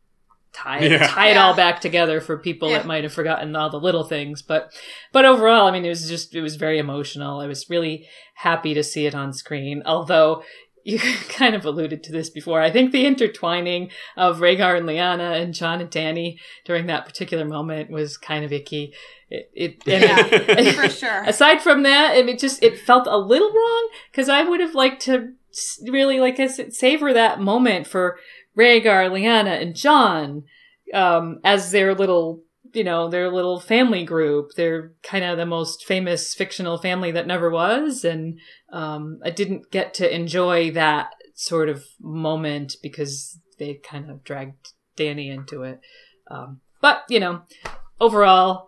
tie 0.55 0.79
it, 0.79 0.93
Yeah. 0.93 1.07
tie 1.09 1.29
it 1.31 1.35
Yeah. 1.35 1.45
all 1.45 1.55
back 1.55 1.81
together 1.81 2.21
for 2.21 2.39
people 2.39 2.71
Yeah. 2.71 2.79
that 2.79 2.87
might 2.87 3.03
have 3.03 3.13
forgotten 3.13 3.55
all 3.57 3.69
the 3.71 3.81
little 3.81 4.05
things. 4.05 4.41
But, 4.41 4.73
but 5.13 5.25
overall, 5.25 5.67
I 5.67 5.73
mean, 5.73 5.85
it 5.85 5.89
was 5.91 6.09
just, 6.09 6.35
it 6.35 6.41
was 6.43 6.57
very 6.57 6.79
emotional. 6.79 7.41
I 7.41 7.47
was 7.47 7.69
really 7.69 8.07
happy 8.37 8.73
to 8.75 8.83
see 8.85 9.05
it 9.07 9.15
on 9.15 9.33
screen. 9.33 9.83
Although 9.85 10.43
you 10.85 10.99
kind 11.29 11.55
of 11.55 11.65
alluded 11.65 12.05
to 12.05 12.13
this 12.13 12.31
before. 12.31 12.61
I 12.61 12.71
think 12.71 12.93
the 12.93 13.07
intertwining 13.07 13.91
of 14.17 14.39
Rhaegar 14.39 14.77
and 14.77 14.87
Lyanna 14.87 15.41
and 15.41 15.55
Jon 15.55 15.81
and 15.81 15.91
Dany 15.91 16.39
during 16.65 16.87
that 16.87 17.07
particular 17.07 17.45
moment 17.45 17.91
was 17.91 18.17
kind 18.17 18.45
of 18.45 18.53
icky. 18.53 18.93
It, 19.31 19.51
it, 19.55 19.89
and 19.89 20.67
Yeah, 20.67 20.73
for 20.73 20.89
sure. 20.91 21.25
aside 21.25 21.61
from 21.61 21.83
that, 21.83 22.17
it, 22.17 22.29
it 22.29 22.39
just 22.39 22.63
it 22.63 22.79
felt 22.79 23.07
a 23.07 23.17
little 23.17 23.51
wrong 23.51 23.89
because 24.13 24.29
I 24.29 24.45
would 24.45 24.61
have 24.61 24.75
liked 24.75 25.03
to 25.03 25.33
really 25.89 26.21
like 26.21 26.39
I 26.39 26.47
said, 26.47 26.75
savor 26.75 27.13
that 27.13 27.41
moment 27.41 27.87
for 27.87 28.19
Rhaegar, 28.57 29.11
Lyanna, 29.11 29.61
and 29.61 29.75
Jon 29.75 30.45
um, 30.93 31.41
as 31.43 31.73
their 31.73 31.95
little 31.95 32.44
you 32.75 32.85
know 32.85 33.09
their 33.09 33.31
little 33.31 33.61
family 33.61 34.05
group. 34.05 34.53
They're 34.57 34.93
kind 35.03 35.25
of 35.25 35.39
the 35.39 35.47
most 35.47 35.85
famous 35.85 36.35
fictional 36.35 36.79
family 36.79 37.11
that 37.13 37.27
never 37.27 37.51
was, 37.51 38.05
and 38.05 38.39
um, 38.73 39.21
I 39.25 39.31
didn't 39.31 39.71
get 39.71 39.95
to 39.95 40.15
enjoy 40.15 40.71
that 40.73 41.11
sort 41.35 41.69
of 41.69 41.85
moment 42.01 42.77
because 42.83 43.39
they 43.59 43.75
kind 43.75 44.11
of 44.11 44.25
dragged 44.25 44.73
Dany 44.97 45.33
into 45.33 45.63
it. 45.63 45.81
Um, 46.31 46.61
but 46.81 47.05
you 47.09 47.21
know, 47.21 47.43
overall, 48.01 48.67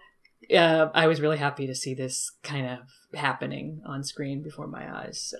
uh, 0.55 0.89
I 0.95 1.07
was 1.07 1.21
really 1.21 1.39
happy 1.39 1.67
to 1.67 1.75
see 1.75 1.95
this 1.95 2.31
kind 2.43 2.67
of 2.67 3.19
happening 3.19 3.83
on 3.87 4.05
screen 4.05 4.43
before 4.43 4.67
my 4.67 5.05
eyes. 5.05 5.21
So. 5.31 5.39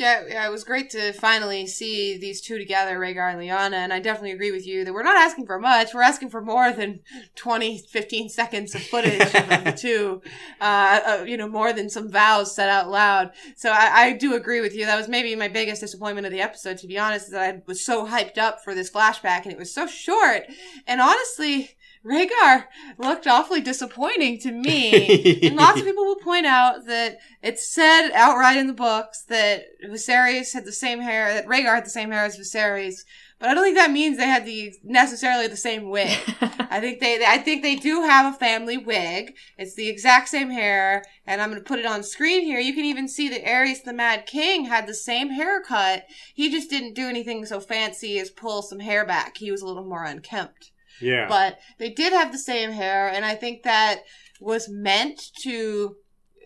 Yeah, 0.00 0.22
yeah, 0.26 0.46
it 0.46 0.50
was 0.50 0.64
great 0.64 0.88
to 0.90 1.12
finally 1.12 1.66
see 1.66 2.16
these 2.16 2.40
two 2.40 2.56
together, 2.56 2.98
Rhaegar 2.98 3.32
and 3.32 3.38
Lyanna, 3.38 3.74
and 3.74 3.92
I 3.92 4.00
definitely 4.00 4.30
agree 4.30 4.50
with 4.50 4.66
you 4.66 4.82
that 4.82 4.94
we're 4.94 5.02
not 5.02 5.18
asking 5.18 5.44
for 5.44 5.58
much. 5.58 5.92
We're 5.92 6.00
asking 6.00 6.30
for 6.30 6.40
more 6.40 6.72
than 6.72 7.00
20, 7.34 7.80
15 7.80 8.30
seconds 8.30 8.74
of 8.74 8.80
footage 8.80 9.20
of 9.20 9.30
the 9.30 9.74
two, 9.78 10.22
uh, 10.58 11.00
uh, 11.06 11.24
you 11.24 11.36
know, 11.36 11.46
more 11.46 11.74
than 11.74 11.90
some 11.90 12.10
vows 12.10 12.54
said 12.54 12.70
out 12.70 12.88
loud. 12.88 13.32
So 13.56 13.72
I, 13.72 13.90
I 13.92 14.12
do 14.14 14.34
agree 14.36 14.62
with 14.62 14.74
you. 14.74 14.86
That 14.86 14.96
was 14.96 15.06
maybe 15.06 15.36
my 15.36 15.48
biggest 15.48 15.82
disappointment 15.82 16.26
of 16.26 16.32
the 16.32 16.40
episode, 16.40 16.78
to 16.78 16.86
be 16.86 16.98
honest, 16.98 17.26
is 17.26 17.32
that 17.32 17.54
I 17.54 17.62
was 17.66 17.84
so 17.84 18.06
hyped 18.06 18.38
up 18.38 18.64
for 18.64 18.74
this 18.74 18.90
flashback 18.90 19.42
and 19.42 19.52
it 19.52 19.58
was 19.58 19.74
so 19.74 19.86
short. 19.86 20.44
And 20.86 21.02
honestly, 21.02 21.76
Rhaegar 22.04 22.64
looked 22.96 23.26
awfully 23.26 23.60
disappointing 23.60 24.38
to 24.40 24.52
me. 24.52 25.40
and 25.42 25.56
lots 25.56 25.80
of 25.80 25.84
people 25.86 26.04
will 26.04 26.16
point 26.16 26.46
out 26.46 26.86
that 26.86 27.18
it's 27.42 27.72
said 27.72 28.10
outright 28.12 28.56
in 28.56 28.66
the 28.66 28.72
books 28.72 29.22
that 29.22 29.64
Viserys 29.84 30.54
had 30.54 30.64
the 30.64 30.72
same 30.72 31.00
hair, 31.00 31.34
that 31.34 31.46
Rhaegar 31.46 31.74
had 31.74 31.84
the 31.84 31.90
same 31.90 32.10
hair 32.10 32.24
as 32.24 32.38
Viserys. 32.38 33.04
But 33.38 33.48
I 33.48 33.54
don't 33.54 33.64
think 33.64 33.76
that 33.76 33.90
means 33.90 34.18
they 34.18 34.26
had 34.26 34.44
the 34.44 34.74
necessarily 34.82 35.46
the 35.46 35.56
same 35.56 35.88
wig. 35.88 36.18
I 36.70 36.78
think 36.78 37.00
they, 37.00 37.24
I 37.26 37.38
think 37.38 37.62
they 37.62 37.76
do 37.76 38.02
have 38.02 38.34
a 38.34 38.38
family 38.38 38.76
wig. 38.76 39.34
It's 39.56 39.74
the 39.74 39.88
exact 39.88 40.28
same 40.28 40.50
hair, 40.50 41.02
and 41.26 41.40
I'm 41.40 41.50
going 41.50 41.60
to 41.60 41.66
put 41.66 41.78
it 41.78 41.86
on 41.86 42.02
screen 42.02 42.44
here. 42.44 42.60
You 42.60 42.74
can 42.74 42.84
even 42.84 43.08
see 43.08 43.30
that 43.30 43.44
Aerys 43.44 43.82
the 43.82 43.94
Mad 43.94 44.26
King 44.26 44.66
had 44.66 44.86
the 44.86 44.94
same 44.94 45.30
haircut. 45.30 46.04
He 46.34 46.50
just 46.50 46.68
didn't 46.68 46.94
do 46.94 47.08
anything 47.08 47.44
so 47.46 47.60
fancy 47.60 48.18
as 48.18 48.30
pull 48.30 48.60
some 48.60 48.80
hair 48.80 49.06
back. 49.06 49.38
He 49.38 49.50
was 49.50 49.62
a 49.62 49.66
little 49.66 49.84
more 49.84 50.04
unkempt. 50.04 50.70
Yeah. 51.00 51.28
But 51.28 51.58
they 51.78 51.90
did 51.90 52.12
have 52.12 52.32
the 52.32 52.38
same 52.38 52.70
hair, 52.70 53.08
and 53.08 53.24
I 53.24 53.34
think 53.34 53.62
that 53.62 54.02
was 54.40 54.68
meant 54.68 55.20
to, 55.42 55.96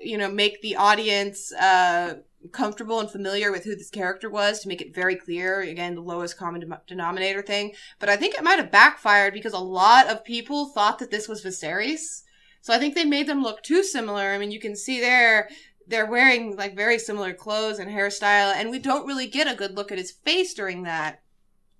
you 0.03 0.19
know, 0.19 0.31
make 0.31 0.61
the 0.63 0.77
audience 0.77 1.53
uh, 1.53 2.15
comfortable 2.53 3.01
and 3.01 3.11
familiar 3.11 3.51
with 3.53 3.65
who 3.65 3.75
this 3.77 3.91
character 3.91 4.29
was 4.29 4.61
to 4.61 4.69
make 4.69 4.83
it 4.83 4.95
very 4.95 5.17
clear. 5.17 5.61
Again, 5.61 5.95
the 5.95 6.01
lowest 6.01 6.37
common 6.37 6.61
de- 6.61 6.83
denominator 6.87 7.43
thing. 7.43 7.73
But 7.99 8.09
I 8.09 8.17
think 8.17 8.35
it 8.35 8.45
might 8.45 8.59
have 8.59 8.71
backfired 8.71 9.33
because 9.33 9.53
a 9.53 9.59
lot 9.59 10.09
of 10.09 10.25
people 10.25 10.67
thought 10.67 10.99
that 10.99 11.11
this 11.11 11.29
was 11.29 11.45
Viserys. 11.45 12.23
So 12.61 12.73
I 12.73 12.79
think 12.79 12.95
they 12.95 13.05
made 13.05 13.27
them 13.27 13.43
look 13.43 13.63
too 13.63 13.83
similar. 13.83 14.31
I 14.31 14.39
mean, 14.39 14.51
you 14.51 14.61
can 14.61 14.75
see 14.75 15.01
there 15.01 15.49
they're 15.87 16.07
wearing 16.07 16.57
like 16.57 16.77
very 16.77 16.99
similar 16.99 17.33
clothes 17.33 17.79
and 17.79 17.91
hairstyle, 17.91 18.55
and 18.55 18.71
we 18.71 18.79
don't 18.79 19.07
really 19.07 19.27
get 19.27 19.51
a 19.51 19.57
good 19.57 19.77
look 19.77 19.93
at 19.93 19.99
his 19.99 20.11
face 20.11 20.55
during 20.55 20.83
that. 20.85 21.21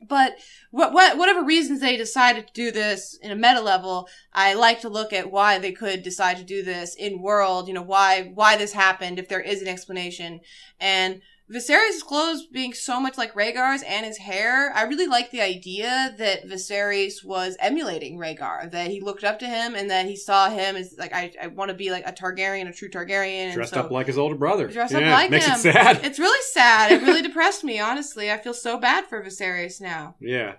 But 0.01 0.37
what, 0.71 0.93
what, 0.93 1.17
whatever 1.17 1.43
reasons 1.43 1.81
they 1.81 1.97
decided 1.97 2.47
to 2.47 2.53
do 2.53 2.71
this 2.71 3.19
in 3.23 3.31
a 3.31 3.37
meta 3.37 3.61
level, 3.61 4.09
I 4.33 4.55
like 4.55 4.81
to 4.83 4.89
look 4.89 5.13
at 5.13 5.31
why 5.31 5.59
they 5.59 5.73
could 5.73 6.03
decide 6.03 6.37
to 6.37 6.45
do 6.45 6.63
this 6.63 6.95
in 6.95 7.23
world. 7.23 7.69
You 7.69 7.75
know 7.75 7.83
why 7.83 8.31
why 8.35 8.57
this 8.57 8.73
happened 8.73 9.19
if 9.19 9.29
there 9.29 9.41
is 9.41 9.63
an 9.63 9.69
explanation. 9.69 10.41
And 10.79 11.23
Viserys' 11.53 12.01
clothes 12.01 12.47
being 12.47 12.73
so 12.73 12.99
much 12.99 13.19
like 13.19 13.35
Rhaegar's 13.35 13.83
and 13.83 14.07
his 14.07 14.17
hair, 14.17 14.73
I 14.75 14.85
really 14.85 15.07
like 15.07 15.31
the 15.31 15.43
idea 15.43 16.15
that 16.17 16.47
Viserys 16.47 17.23
was 17.23 17.57
emulating 17.61 18.19
Rhaegar, 18.19 18.71
that 18.71 18.91
he 18.91 19.01
looked 19.03 19.25
up 19.25 19.39
to 19.41 19.47
him 19.47 19.75
and 19.75 19.91
that 19.91 20.07
he 20.07 20.17
saw 20.17 20.49
him 20.49 20.75
as 20.75 20.95
like 20.99 21.13
I, 21.13 21.33
I 21.43 21.49
want 21.49 21.69
to 21.69 21.75
be 21.77 21.91
like 21.91 22.07
a 22.07 22.13
Targaryen, 22.13 22.67
a 22.69 22.73
true 22.73 22.89
Targaryen. 22.89 23.47
and 23.47 23.55
Dressed 23.55 23.75
so- 23.75 23.81
up 23.81 23.91
like 23.91 24.07
his 24.07 24.17
older 24.17 24.37
brother. 24.37 24.69
Dressed 24.69 24.95
yeah, 24.95 25.11
up 25.13 25.19
like 25.21 25.31
makes 25.31 25.47
him. 25.47 25.55
it 25.55 25.59
sad. 25.75 26.01
It's 26.03 26.19
really 26.19 26.43
sad. 26.53 26.93
It 26.93 27.03
really 27.03 27.23
depressed 27.29 27.63
me, 27.63 27.79
honestly. 27.79 28.31
I 28.33 28.39
feel 28.39 28.55
so 28.55 28.79
bad 28.79 29.07
for 29.07 29.23
Viserys 29.23 29.81
now. 29.83 30.17
Yeah. 30.21 30.55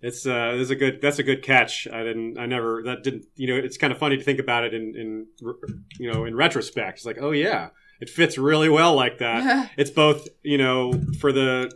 It's 0.00 0.24
uh 0.24 0.52
there's 0.54 0.70
a 0.70 0.76
good 0.76 1.00
that's 1.02 1.18
a 1.18 1.24
good 1.24 1.42
catch. 1.42 1.88
I 1.92 2.04
didn't 2.04 2.38
I 2.38 2.46
never 2.46 2.82
that 2.84 3.02
didn't 3.02 3.24
you 3.34 3.48
know 3.48 3.56
it's 3.56 3.76
kind 3.76 3.92
of 3.92 3.98
funny 3.98 4.16
to 4.16 4.22
think 4.22 4.38
about 4.38 4.62
it 4.62 4.72
in 4.72 4.94
in 4.94 5.26
you 5.98 6.12
know 6.12 6.24
in 6.24 6.36
retrospect. 6.36 6.98
It's 6.98 7.04
like, 7.06 7.18
"Oh 7.20 7.32
yeah, 7.32 7.70
it 8.00 8.08
fits 8.10 8.38
really 8.38 8.68
well 8.68 8.94
like 8.94 9.18
that." 9.18 9.70
It's 9.76 9.90
both, 9.90 10.28
you 10.42 10.58
know, 10.58 10.92
for 11.18 11.32
the 11.32 11.70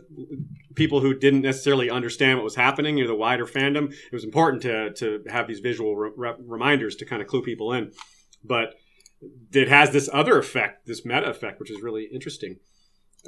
people 0.75 1.01
who 1.01 1.13
didn't 1.13 1.41
necessarily 1.41 1.89
understand 1.89 2.37
what 2.37 2.43
was 2.43 2.55
happening, 2.55 2.97
you 2.97 3.03
know, 3.03 3.09
the 3.09 3.15
wider 3.15 3.45
fandom, 3.45 3.91
it 3.91 4.13
was 4.13 4.23
important 4.23 4.61
to 4.63 4.91
to 4.93 5.23
have 5.29 5.47
these 5.47 5.59
visual 5.59 5.95
re- 5.95 6.11
re- 6.15 6.35
reminders 6.45 6.95
to 6.97 7.05
kind 7.05 7.21
of 7.21 7.27
clue 7.27 7.41
people 7.41 7.73
in. 7.73 7.91
But 8.43 8.75
it 9.53 9.69
has 9.69 9.91
this 9.91 10.09
other 10.11 10.37
effect, 10.37 10.85
this 10.85 11.05
meta 11.05 11.29
effect, 11.29 11.59
which 11.59 11.71
is 11.71 11.81
really 11.81 12.09
interesting. 12.11 12.57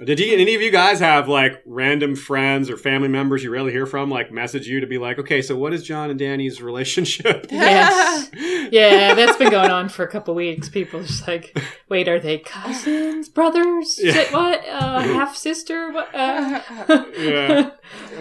Did 0.04 0.20
you, 0.20 0.36
any 0.36 0.54
of 0.56 0.62
you 0.62 0.72
guys 0.72 1.00
have 1.00 1.30
like 1.30 1.62
random 1.66 2.18
friends 2.18 2.70
or 2.70 2.76
family 2.76 3.08
members 3.08 3.46
you 3.46 3.50
rarely 3.50 3.72
hear 3.72 3.86
from, 3.86 4.10
like 4.12 4.30
message 4.30 4.68
you 4.68 4.82
to 4.82 4.88
be 4.88 4.98
like, 4.98 5.20
okay, 5.20 5.42
so 5.42 5.56
what 5.56 5.74
is 5.74 5.84
Jon 5.84 6.10
and 6.10 6.20
Dany's 6.20 6.62
relationship? 6.62 7.48
Yes. 7.56 8.30
Yeah, 8.72 9.14
that's 9.14 9.38
been 9.38 9.52
going 9.52 9.72
on 9.72 9.88
for 9.88 10.04
a 10.04 10.08
couple 10.08 10.36
weeks. 10.36 10.68
People 10.68 11.02
just 11.04 11.26
like, 11.28 11.58
wait, 11.88 12.10
are 12.10 12.20
they 12.20 12.40
cousins, 12.40 13.30
brothers, 13.30 13.98
Yeah. 14.02 14.12
Si- 14.12 14.34
what, 14.34 14.68
uh, 14.68 15.00
half 15.02 15.38
sister? 15.38 15.92
What? 15.92 16.14
Uh? 16.14 16.62
yeah. 17.18 17.70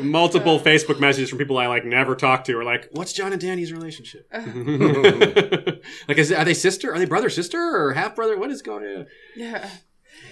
Multiple 0.01 0.61
Facebook 0.61 1.01
messages 1.01 1.31
from 1.31 1.39
people 1.39 1.59
I 1.59 1.67
like 1.67 1.85
never 1.85 2.15
talk 2.15 2.45
to 2.45 2.57
are 2.59 2.65
like, 2.65 2.89
what's 2.93 3.13
Jon 3.13 3.33
and 3.33 3.41
Dany's 3.41 3.73
relationship? 3.73 4.29
like, 6.09 6.19
is, 6.19 6.31
are 6.31 6.45
they 6.45 6.55
sister? 6.55 6.95
Are 6.95 6.99
they 6.99 7.07
brother 7.07 7.31
sister 7.31 7.59
or 7.59 7.95
half 7.95 8.15
brother? 8.15 8.39
What 8.39 8.51
is 8.53 8.63
going 8.63 8.85
on? 8.85 9.07
yeah. 9.35 9.69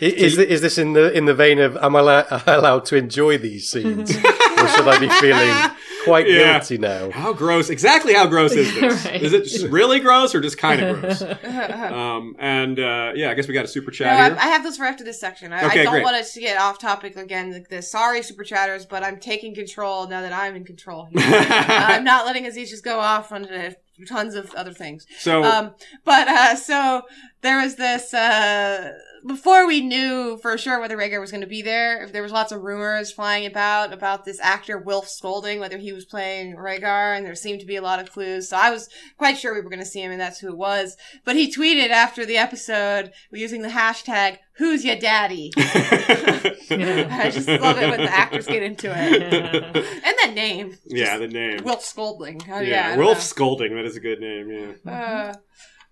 I- 0.01 0.05
Is, 0.06 0.36
thi- 0.36 0.43
is 0.48 0.60
this 0.60 0.78
in 0.78 0.94
the 0.94 1.12
in 1.12 1.27
the 1.27 1.35
vein 1.35 1.59
of 1.60 1.77
am 1.77 1.94
I 1.94 2.01
allow- 2.01 2.27
allowed 2.47 2.85
to 2.86 2.97
enjoy 2.97 3.39
these 3.39 3.69
scenes, 3.70 4.10
or 4.16 4.69
should 4.69 4.89
I 4.89 4.98
be 4.98 5.09
feeling 5.09 5.77
quite 6.05 6.28
Yeah. 6.28 6.59
guilty 6.59 6.78
now? 6.78 7.10
How 7.12 7.32
gross? 7.32 7.70
Exactly 7.70 8.12
how 8.14 8.27
gross 8.27 8.52
is 8.52 8.73
this? 8.74 9.05
Right. 9.12 9.23
Is 9.23 9.32
it 9.62 9.70
really 9.70 10.01
gross 10.01 10.35
or 10.35 10.40
just 10.40 10.59
kind 10.59 10.81
of 10.82 11.01
gross? 11.01 11.23
Um, 11.23 12.35
and 12.40 12.78
uh, 12.81 13.12
yeah, 13.14 13.31
I 13.31 13.35
guess 13.35 13.47
we 13.47 13.55
got 13.55 13.64
a 13.64 13.69
super 13.69 13.90
No, 13.93 13.97
chat 13.97 14.09
I, 14.20 14.24
here. 14.27 14.36
I 14.40 14.47
have 14.48 14.62
this 14.64 14.77
for 14.77 14.85
after 14.85 15.05
this 15.05 15.20
section. 15.20 15.52
I, 15.52 15.66
Okay, 15.66 15.81
I 15.81 15.85
don't 15.85 15.93
great. 15.93 16.05
want 16.05 16.16
us 16.16 16.32
to 16.35 16.40
get 16.40 16.59
off 16.60 16.78
topic 16.78 17.16
again. 17.16 17.52
Like 17.52 17.69
this. 17.69 17.90
Sorry, 17.90 18.23
super 18.23 18.43
chatters, 18.44 18.85
but 18.86 19.05
I'm 19.05 19.19
taking 19.20 19.55
control 19.55 20.09
now 20.09 20.20
that 20.23 20.32
I'm 20.32 20.56
in 20.56 20.64
control. 20.64 21.06
Here. 21.12 21.23
I'm 21.23 22.05
not 22.05 22.27
letting 22.27 22.47
Aziz 22.47 22.70
just 22.70 22.85
go 22.85 22.98
off 22.98 23.31
on 23.31 23.44
uh, 23.47 23.73
tons 24.09 24.35
of 24.35 24.52
other 24.55 24.73
things. 24.73 25.06
so 25.19 25.44
Um, 25.44 25.74
but 26.05 26.27
uh, 26.27 26.56
so 26.56 27.02
there 27.43 27.60
was 27.62 27.77
this 27.77 28.12
uh, 28.14 28.93
before 29.26 29.66
we 29.66 29.80
knew 29.80 30.38
for 30.38 30.56
sure 30.58 30.80
whether 30.80 30.96
Rhaegar 30.96 31.20
was 31.20 31.30
going 31.30 31.42
to 31.42 31.46
be 31.46 31.62
there. 31.62 32.08
There 32.08 32.22
was 32.22 32.32
lots 32.32 32.52
of 32.52 32.62
rumors 32.62 33.12
flying 33.12 33.46
about 33.46 33.92
about 33.92 34.24
this 34.24 34.40
actor 34.40 34.78
Wilf 34.78 35.08
Scolding, 35.08 35.60
whether 35.60 35.78
he 35.78 35.92
was 35.92 36.04
playing 36.04 36.56
Rhaegar, 36.56 37.16
and 37.16 37.24
there 37.24 37.34
seemed 37.34 37.60
to 37.60 37.66
be 37.66 37.76
a 37.76 37.82
lot 37.82 38.00
of 38.00 38.12
clues. 38.12 38.48
So 38.48 38.56
I 38.56 38.70
was 38.70 38.88
quite 39.18 39.38
sure 39.38 39.54
we 39.54 39.60
were 39.60 39.70
going 39.70 39.80
to 39.80 39.86
see 39.86 40.02
him, 40.02 40.12
and 40.12 40.20
that's 40.20 40.40
who 40.40 40.48
it 40.48 40.56
was. 40.56 40.96
But 41.24 41.36
he 41.36 41.52
tweeted 41.52 41.90
after 41.90 42.26
the 42.26 42.36
episode 42.36 43.12
using 43.32 43.62
the 43.62 43.68
hashtag 43.68 44.38
"Who's 44.56 44.84
your 44.84 44.96
daddy." 44.96 45.52
I 45.56 47.30
just 47.32 47.48
love 47.48 47.78
it 47.78 47.90
when 47.90 48.00
the 48.00 48.12
actors 48.12 48.46
get 48.46 48.62
into 48.62 48.90
it, 48.90 49.22
and 49.74 50.14
that 50.18 50.32
name. 50.34 50.78
yeah, 50.86 51.18
the 51.18 51.28
name. 51.28 51.62
Wilf 51.64 51.84
Scolding. 51.84 52.40
Oh, 52.48 52.60
yeah, 52.60 52.62
yeah, 52.62 52.86
I 52.86 52.88
don't 52.96 53.04
Wolf 53.04 53.18
know. 53.18 53.22
Scolding. 53.22 53.74
That 53.74 53.84
is 53.84 53.96
a 53.96 54.00
good 54.00 54.20
name. 54.20 54.78
Yeah. 54.84 55.34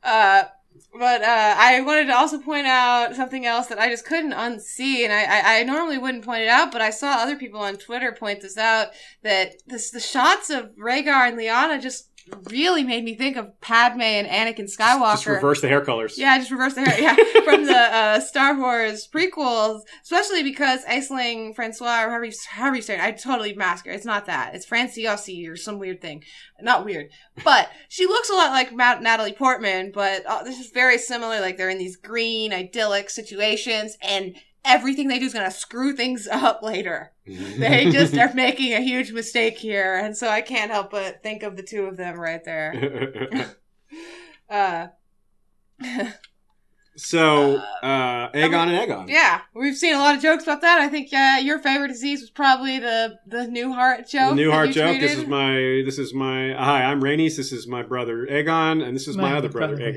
Uh, 0.03 0.07
uh, 0.07 0.45
but 0.99 1.23
uh, 1.23 1.55
I 1.57 1.81
wanted 1.83 2.07
to 2.07 2.17
also 2.17 2.39
point 2.39 2.67
out 2.67 3.15
something 3.15 3.47
else 3.47 3.69
that 3.69 3.79
I 3.79 3.89
just 3.89 4.05
couldn't 4.05 4.33
unsee, 4.33 5.05
and 5.05 5.13
I, 5.13 5.23
I, 5.23 5.61
I 5.61 5.63
normally 5.63 5.99
wouldn't 5.99 6.25
point 6.25 6.43
it 6.43 6.49
out, 6.49 6.73
but 6.73 6.81
I 6.81 6.91
saw 6.91 7.19
other 7.19 7.37
people 7.37 7.61
on 7.61 7.77
Twitter 7.77 8.13
point 8.13 8.41
this 8.41 8.59
out 8.59 8.89
that 9.23 9.55
this 9.67 9.91
the 9.91 10.01
shots 10.01 10.51
of 10.51 10.71
Rhaegar 10.77 11.29
and 11.29 11.39
Lyanna 11.39 11.81
just 11.81 12.10
really 12.51 12.83
made 12.83 13.05
me 13.05 13.15
think 13.15 13.37
of 13.37 13.61
Padme 13.61 14.03
and 14.03 14.27
Anakin 14.27 14.71
Skywalker. 14.71 15.13
Just 15.13 15.27
reverse 15.27 15.61
the 15.61 15.69
hair 15.69 15.85
colors. 15.85 16.19
Yeah, 16.19 16.39
just 16.39 16.51
reverse 16.51 16.75
the 16.75 16.83
hair. 16.83 17.01
Yeah, 17.01 17.15
from 17.45 17.67
the 17.67 17.77
uh, 17.77 18.21
Star 18.21 18.59
Wars 18.59 19.09
prequels, 19.13 19.83
especially 20.03 20.43
because 20.43 20.85
Aisling 20.85 21.55
Francois, 21.55 22.05
or 22.05 22.11
however 22.11 22.25
you, 22.25 22.33
however 22.51 22.77
you 22.77 22.83
say 22.83 22.95
it, 22.95 23.01
I 23.01 23.13
totally 23.13 23.55
mask 23.55 23.87
her. 23.87 23.93
It's 23.93 24.05
not 24.05 24.27
that. 24.27 24.55
It's 24.55 24.67
Franciosi 24.67 25.49
or 25.51 25.57
some 25.57 25.79
weird 25.79 26.01
thing. 26.01 26.25
Not 26.61 26.85
weird, 26.85 27.11
but 27.43 27.71
she 27.89 28.07
looks 28.07 28.31
a 28.31 28.35
lot 28.35 28.51
like 28.51 28.73
Natalie 28.73 29.33
Portman. 29.33 29.93
But 29.95 30.27
uh, 30.27 30.43
this 30.43 30.59
is 30.59 30.71
very 30.73 30.99
similar. 30.99 31.41
Like 31.41 31.57
they're 31.57 31.71
in 31.71 31.79
these 31.79 31.97
green, 31.97 32.53
idyllic 32.53 33.11
situations, 33.11 33.97
and 34.03 34.37
everything 34.65 35.09
they 35.09 35.19
do 35.19 35.27
is 35.27 35.33
going 35.33 35.45
to 35.45 35.57
screw 35.57 35.95
things 35.95 36.29
up 36.33 36.63
later. 36.63 37.13
They 37.27 37.91
just 37.91 38.17
are 38.17 38.35
making 38.35 38.73
a 38.73 38.81
huge 38.81 39.13
mistake 39.13 39.59
here, 39.59 39.97
and 39.97 40.17
so 40.17 40.29
I 40.29 40.41
can't 40.41 40.71
help 40.71 40.91
but 40.91 41.23
think 41.23 41.45
of 41.45 41.57
the 41.57 41.63
two 41.63 41.85
of 41.85 41.97
them 41.97 42.19
right 42.19 42.45
there. 42.45 43.55
Uh, 44.49 44.89
so, 47.01 47.57
uh, 47.83 48.31
Aegon 48.33 48.69
and 48.69 48.91
Aegon. 48.91 49.09
Yeah, 49.09 49.41
we've 49.55 49.77
seen 49.77 49.95
a 49.95 49.99
lot 49.99 50.15
of 50.15 50.21
jokes 50.21 50.43
about 50.43 50.61
that. 50.61 50.79
I 50.81 50.89
think 50.89 51.13
uh, 51.15 51.39
your 51.43 51.59
favorite 51.59 51.89
disease 51.89 52.21
was 52.21 52.29
probably 52.29 52.79
the 52.79 53.19
the 53.27 53.47
new 53.47 53.73
heart 53.73 54.07
joke. 54.07 54.31
The 54.31 54.35
new 54.35 54.51
heart 54.51 54.69
you 54.69 54.75
joke. 54.75 55.01
This 55.01 55.17
is 55.17 55.27
my. 55.27 55.55
This 55.85 55.99
is 55.99 56.13
my. 56.13 56.53
Hi, 56.53 56.85
I'm 56.85 57.03
Rhaenys. 57.03 57.37
This 57.37 57.53
is 57.53 57.67
my 57.67 57.83
brother 57.83 58.27
Aegon, 58.31 58.85
and 58.85 58.95
this 58.95 59.09
is 59.09 59.17
my, 59.17 59.31
My 59.31 59.39
other 59.39 59.49
brother, 59.49 59.77
brother 59.77 59.93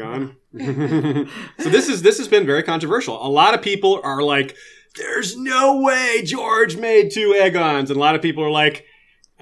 Aegon. 0.54 1.28
so 1.60 1.70
this 1.70 1.90
is 1.90 2.02
this 2.04 2.18
has 2.20 2.30
been 2.30 2.46
very 2.46 2.64
controversial. 2.64 3.22
A 3.26 3.28
lot 3.28 3.54
of 3.54 3.62
people 3.62 4.00
are 4.04 4.24
like, 4.24 4.56
"There's 4.96 5.38
no 5.38 5.82
way 5.82 6.22
George 6.24 6.78
made 6.78 7.12
two 7.12 7.34
Aegons," 7.34 7.90
and 7.90 7.98
a 7.98 8.00
lot 8.00 8.16
of 8.16 8.22
people 8.22 8.44
are 8.46 8.52
like, 8.52 8.86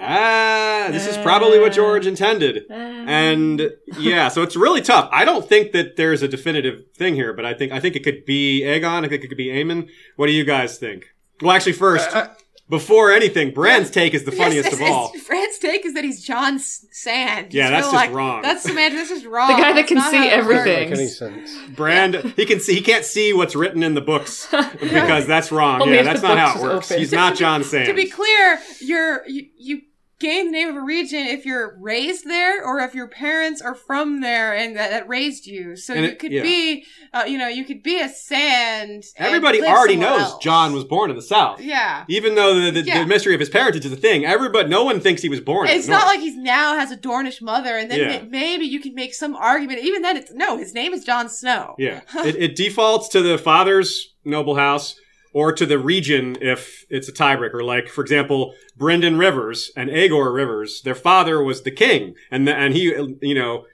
Ah, 0.01 0.87
this 0.91 1.07
is 1.07 1.17
probably 1.17 1.59
what 1.59 1.73
George 1.73 2.07
intended. 2.07 2.65
Uh, 2.69 2.73
And 2.73 3.71
yeah, 3.97 4.27
so 4.29 4.41
it's 4.41 4.55
really 4.55 4.81
tough. 4.81 5.09
I 5.11 5.25
don't 5.25 5.47
think 5.47 5.71
that 5.73 5.95
there's 5.97 6.21
a 6.21 6.27
definitive 6.27 6.83
thing 6.95 7.15
here, 7.15 7.33
but 7.33 7.45
I 7.45 7.53
think 7.53 7.71
I 7.71 7.79
think 7.79 7.95
it 7.95 8.03
could 8.03 8.25
be 8.25 8.61
Aegon. 8.63 9.05
I 9.05 9.09
think 9.09 9.23
it 9.23 9.27
could 9.27 9.37
be 9.37 9.47
Aemon. 9.47 9.89
What 10.15 10.27
do 10.27 10.33
you 10.33 10.43
guys 10.43 10.77
think? 10.77 11.05
Well, 11.41 11.51
actually, 11.51 11.73
first, 11.73 12.13
Uh, 12.15 12.27
before 12.69 13.11
anything, 13.11 13.51
Bran's 13.53 13.89
take 13.89 14.13
is 14.13 14.23
the 14.23 14.31
funniest 14.31 14.71
Yes, 14.71 14.79
of 14.79 14.81
all. 14.87 15.09
Fred's 15.27 15.57
take 15.57 15.85
is 15.85 15.93
that 15.93 16.05
he's 16.05 16.23
Jon 16.23 16.55
S- 16.55 16.85
Sand. 16.91 17.53
Yeah, 17.53 17.69
that's 17.69 17.87
just 17.87 17.93
like, 17.95 18.13
wrong. 18.13 18.41
That's 18.43 18.63
Samantha. 18.63 18.95
That's 18.95 19.09
just 19.09 19.25
wrong. 19.33 19.49
The 19.57 19.61
guy 19.61 19.73
that 19.73 19.87
can 19.87 19.99
see 19.99 20.15
how 20.17 20.23
it 20.23 20.45
works. 20.45 20.59
everything. 20.67 20.93
Any 20.93 21.07
sense? 21.07 21.51
Bran, 21.75 22.13
he 22.37 22.45
can 22.45 22.59
see 22.61 22.73
he 22.75 22.81
can't 22.81 23.03
see 23.03 23.33
what's 23.33 23.55
written 23.57 23.83
in 23.83 23.93
the 23.95 24.01
books 24.01 24.47
because 24.79 25.25
that's 25.27 25.51
wrong. 25.51 25.89
Yeah, 25.91 26.03
that's 26.03 26.21
not 26.21 26.37
how 26.37 26.57
it 26.57 26.61
works. 26.61 26.91
open. 26.91 26.99
He's 26.99 27.11
not 27.11 27.35
Jon 27.35 27.63
Sand. 27.65 27.87
To 27.87 27.93
be 27.93 28.05
clear, 28.09 28.59
you're 28.79 29.27
you, 29.27 29.47
you 29.57 29.81
gain 30.21 30.45
the 30.45 30.51
name 30.51 30.69
of 30.69 30.75
a 30.75 30.81
region 30.81 31.19
if 31.25 31.45
you're 31.45 31.75
raised 31.79 32.25
there 32.25 32.63
or 32.63 32.79
if 32.79 32.93
your 32.95 33.07
parents 33.07 33.61
are 33.61 33.75
from 33.75 34.21
there 34.21 34.53
and 34.55 34.75
that, 34.77 34.91
that 34.91 35.09
raised 35.09 35.45
you. 35.47 35.75
So 35.75 35.93
And 35.93 36.05
you 36.05 36.11
it- 36.11 36.19
could 36.19 36.31
yeah. 36.31 36.43
be, 36.43 36.85
uh, 37.13 37.23
you 37.27 37.37
know, 37.37 37.47
you 37.47 37.65
could 37.65 37.83
be 37.83 37.99
a 37.99 38.07
sand. 38.07 39.03
and 39.17 39.27
Everybody 39.27 39.61
already 39.63 39.95
knows 39.95 40.21
else. 40.21 40.37
Jon 40.43 40.73
was 40.73 40.83
born 40.83 41.09
in 41.09 41.15
the 41.15 41.21
South. 41.21 41.59
Yeah. 41.61 42.05
Even 42.07 42.35
though 42.35 42.59
the, 42.59 42.71
the, 42.71 42.81
Yeah. 42.81 42.99
the 43.01 43.05
mystery 43.07 43.33
of 43.33 43.39
his 43.39 43.49
parentage 43.49 43.85
is 43.85 43.91
a 43.91 43.95
thing, 43.97 44.25
everybody, 44.25 44.69
no 44.69 44.83
one 44.83 44.99
thinks 44.99 45.21
he 45.21 45.29
was 45.29 45.41
born. 45.41 45.67
in 45.67 45.75
It's 45.77 45.87
not 45.87 46.05
like 46.07 46.19
he's 46.19 46.37
now 46.37 46.77
has 46.77 46.91
a 46.91 46.97
Dornish 46.97 47.41
mother, 47.41 47.77
and 47.77 47.89
then 47.89 47.99
Yeah. 47.99 48.19
ma- 48.21 48.27
maybe 48.29 48.65
you 48.65 48.79
can 48.79 48.93
make 48.95 49.13
some 49.13 49.35
argument. 49.35 49.79
Even 49.83 50.01
then, 50.01 50.17
it's 50.17 50.31
no. 50.33 50.57
His 50.57 50.73
name 50.73 50.93
is 50.93 51.03
Jon 51.03 51.27
Snow. 51.29 51.75
Yeah, 51.77 52.01
it, 52.17 52.35
it 52.35 52.55
defaults 52.55 53.09
to 53.09 53.21
the 53.21 53.37
father's 53.37 54.13
noble 54.23 54.55
house 54.55 54.95
or 55.33 55.51
to 55.53 55.65
the 55.65 55.79
region 55.79 56.37
if 56.41 56.85
it's 56.89 57.07
a 57.07 57.13
tiebreaker. 57.13 57.63
Like, 57.63 57.87
for 57.87 58.01
example, 58.01 58.53
Brynden 58.77 59.17
Rivers 59.19 59.71
and 59.77 59.89
Aegor 59.89 60.31
Rivers, 60.31 60.81
their 60.81 60.95
father 60.95 61.41
was 61.43 61.61
the 61.63 61.71
king, 61.71 62.15
and 62.29 62.47
the, 62.47 62.55
and 62.55 62.73
he, 62.73 62.83
you 63.21 63.35
know, 63.35 63.65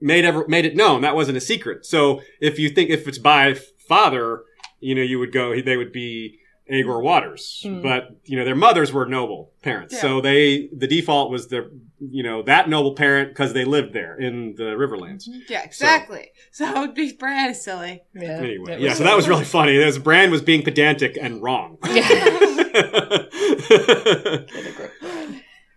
made 0.00 0.24
ever 0.24 0.46
made 0.48 0.64
it 0.64 0.76
known 0.76 1.02
that 1.02 1.14
wasn't 1.14 1.36
a 1.36 1.40
secret. 1.40 1.86
So 1.86 2.20
if 2.40 2.58
you 2.58 2.68
think 2.68 2.90
if 2.90 3.06
it's 3.06 3.18
by 3.18 3.54
father, 3.88 4.42
you 4.80 4.94
know, 4.94 5.02
you 5.02 5.18
would 5.18 5.32
go, 5.32 5.60
they 5.60 5.76
would 5.76 5.92
be. 5.92 6.38
Aegor 6.70 7.00
Waters, 7.00 7.60
Hmm. 7.64 7.82
but 7.82 8.16
you 8.24 8.36
know 8.38 8.44
their 8.44 8.54
mothers 8.54 8.92
were 8.92 9.04
noble 9.04 9.50
parents, 9.62 10.00
so 10.00 10.20
they 10.22 10.70
the 10.74 10.86
default 10.86 11.30
was 11.30 11.48
the 11.48 11.68
you 12.10 12.22
know 12.22 12.42
that 12.42 12.68
noble 12.68 12.94
parent 12.94 13.28
because 13.30 13.52
they 13.52 13.64
lived 13.64 13.92
there 13.92 14.16
in 14.18 14.54
the 14.56 14.64
Riverlands. 14.76 15.24
Yeah, 15.48 15.62
exactly. 15.62 16.30
So, 16.50 16.64
it 16.76 16.78
would 16.78 16.94
be 16.94 17.12
Brad 17.12 17.50
is 17.50 17.62
silly. 17.62 18.02
yeah, 18.14 18.30
Anyway, 18.32 18.72
it 18.74 18.80
yeah, 18.80 18.88
was- 18.90 18.98
so 18.98 19.04
that 19.04 19.16
was 19.16 19.28
really 19.28 19.44
funny. 19.58 19.76
This 19.76 19.98
Bran 19.98 20.30
was 20.30 20.42
being 20.42 20.62
pedantic 20.62 21.16
and 21.20 21.42
wrong. 21.42 21.78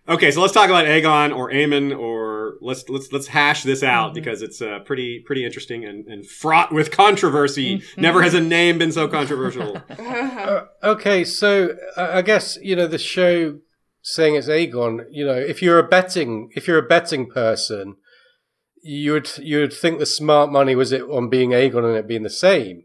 okay, 0.08 0.30
so 0.30 0.40
let's 0.40 0.52
talk 0.52 0.68
about 0.70 0.86
Aegon 0.86 1.34
or 1.36 1.50
Aemon, 1.50 1.96
or 1.98 2.54
let's 2.60 2.88
let's 2.88 3.12
let's 3.12 3.26
hash 3.28 3.62
this 3.62 3.82
out 3.82 4.10
Mhm. 4.12 4.14
because 4.14 4.42
it's 4.42 4.60
uh, 4.62 4.78
pretty 4.80 5.20
pretty 5.20 5.44
interesting 5.44 5.84
and, 5.84 6.06
and 6.06 6.26
fraught 6.26 6.72
with 6.72 6.90
controversy. 6.90 7.78
Mhm. 7.78 7.98
Never 7.98 8.22
has 8.22 8.34
a 8.34 8.40
name 8.40 8.78
been 8.78 8.92
so 8.92 9.08
controversial. 9.08 9.80
Uh, 9.98 10.62
okay, 10.82 11.24
so 11.24 11.76
uh, 11.96 12.08
I 12.12 12.22
guess 12.22 12.58
you 12.62 12.76
know 12.76 12.86
the 12.86 12.98
show 12.98 13.58
saying 14.06 14.36
it's 14.36 14.48
Aegon. 14.48 15.04
You 15.10 15.26
know, 15.26 15.34
if 15.34 15.60
you're 15.60 15.80
a 15.80 15.86
betting 15.86 16.48
if 16.54 16.68
you're 16.68 16.78
a 16.78 16.88
betting 16.88 17.28
person, 17.28 17.96
you 18.82 19.12
would 19.12 19.36
you 19.38 19.58
would 19.58 19.72
think 19.72 19.98
the 19.98 20.06
smart 20.06 20.50
money 20.50 20.76
was 20.76 20.92
it 20.92 21.02
on 21.02 21.28
being 21.28 21.50
Aegon 21.50 21.84
and 21.84 21.96
it 21.96 22.06
being 22.06 22.22
the 22.22 22.30
same. 22.30 22.84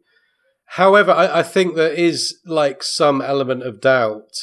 However, 0.75 1.11
I, 1.11 1.39
I 1.39 1.43
think 1.43 1.75
there 1.75 1.93
is 1.93 2.39
like 2.45 2.81
some 2.81 3.21
element 3.21 3.61
of 3.63 3.81
doubt 3.81 4.33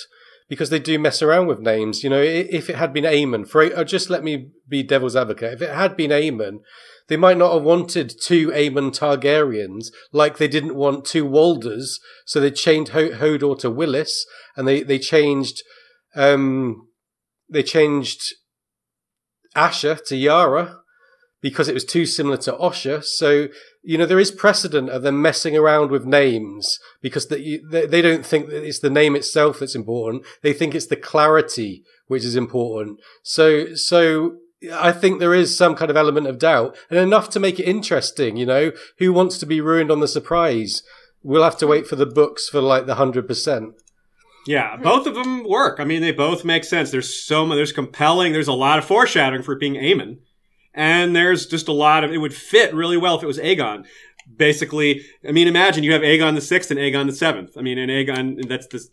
because 0.48 0.70
they 0.70 0.78
do 0.78 0.98
mess 0.98 1.20
around 1.20 1.48
with 1.48 1.59
names. 1.59 2.05
You 2.05 2.10
know, 2.10 2.22
if 2.22 2.70
it 2.70 2.76
had 2.76 2.92
been 2.92 3.05
Aemon, 3.05 3.48
for 3.48 3.62
uh, 3.62 3.82
just 3.82 4.09
let 4.09 4.22
me 4.22 4.50
be 4.68 4.82
devil's 4.82 5.16
advocate. 5.16 5.55
If 5.55 5.62
it 5.62 5.74
had 5.74 5.96
been 5.96 6.12
Aemon, 6.12 6.60
they 7.09 7.16
might 7.16 7.38
not 7.38 7.55
have 7.55 7.62
wanted 7.62 8.14
two 8.22 8.48
Aemon 8.50 8.96
Targaryens 8.96 9.86
like 10.12 10.38
they 10.38 10.48
didn't 10.48 10.76
want 10.76 11.05
two 11.05 11.24
Walders. 11.24 11.98
So 12.24 12.38
they 12.38 12.52
changed 12.52 12.92
Ho- 12.92 13.10
Hodor 13.10 13.59
to 13.59 13.70
Wylis, 13.70 14.12
and 14.56 14.68
they 14.68 14.84
they 14.84 15.00
changed 15.00 15.62
um 16.14 16.89
they 17.48 17.62
changed 17.62 18.35
Asha 19.56 20.05
to 20.06 20.16
Yara 20.16 20.80
because 21.40 21.68
it 21.68 21.74
was 21.74 21.85
too 21.85 22.05
similar 22.05 22.36
to 22.39 22.52
Osha. 22.52 23.05
So 23.05 23.48
you 23.82 23.98
know 23.98 24.06
there 24.06 24.18
is 24.18 24.30
precedent 24.30 24.90
of 24.90 25.02
them 25.02 25.22
messing 25.22 25.56
around 25.56 25.90
with 25.90 26.05
names 26.05 26.78
because 27.01 27.28
they 27.28 27.60
they, 27.70 27.86
they 27.86 28.02
don't 28.02 28.26
think 28.26 28.48
that 28.48 28.66
it's 28.66 28.80
the 28.80 28.90
name 28.90 29.16
itself 29.16 29.60
that's 29.60 29.74
important. 29.74 30.24
They 30.43 30.52
think 30.52 30.74
it's 30.74 30.86
the 30.86 30.97
clarity 30.97 31.85
which 32.06 32.24
is 32.24 32.36
important. 32.36 33.01
So 33.22 33.74
so. 33.74 34.36
I 34.74 34.90
think 34.90 35.20
there 35.20 35.35
is 35.35 35.56
some 35.56 35.76
kind 35.76 35.89
of 35.89 35.97
element 35.97 36.26
of 36.26 36.40
doubt 36.40 36.76
and 36.90 36.98
enough 36.98 37.30
to 37.30 37.39
make 37.39 37.60
it 37.60 37.68
interesting, 37.68 38.36
you 38.36 38.44
know. 38.44 38.72
Who 38.98 39.12
wants 39.12 39.39
to 39.39 39.47
be 39.47 39.60
ruined 39.60 39.93
on 39.93 40.01
the 40.01 40.09
surprise? 40.09 40.82
We'll 41.22 41.44
have 41.44 41.59
to 41.59 41.66
wait 41.68 41.86
for 41.86 41.94
the 41.94 42.06
books 42.06 42.48
for 42.48 42.60
like 42.60 42.86
the 42.86 42.97
100%. 42.97 43.74
Yeah, 44.48 44.78
both 44.78 45.06
of 45.06 45.14
them 45.14 45.46
work. 45.46 45.78
I 45.78 45.84
mean, 45.84 46.00
they 46.00 46.10
both 46.10 46.42
make 46.42 46.64
sense. 46.64 46.90
There's 46.90 47.22
so 47.22 47.44
much. 47.44 47.56
There's 47.56 47.70
compelling. 47.70 48.32
There's 48.32 48.48
a 48.48 48.54
lot 48.54 48.78
of 48.78 48.86
foreshadowing 48.86 49.42
for 49.42 49.56
being 49.56 49.74
Aemon, 49.74 50.20
and 50.72 51.14
there's 51.14 51.44
just 51.46 51.68
a 51.68 51.72
lot 51.72 52.02
of. 52.02 52.12
It 52.12 52.16
would 52.16 52.32
fit 52.32 52.72
really 52.72 52.96
well 52.96 53.14
if 53.18 53.22
it 53.22 53.26
was 53.26 53.38
Aegon. 53.38 53.84
Basically, 54.34 55.02
I 55.26 55.32
mean, 55.32 55.48
imagine 55.48 55.84
you 55.84 55.92
have 55.92 56.00
Aegon 56.00 56.34
the 56.34 56.40
sixth 56.40 56.70
and 56.70 56.80
Aegon 56.80 57.04
the 57.04 57.12
seventh. 57.12 57.58
I 57.58 57.60
mean, 57.60 57.76
and 57.76 57.90
Aegon 57.90 58.48
that's 58.48 58.66
this 58.68 58.88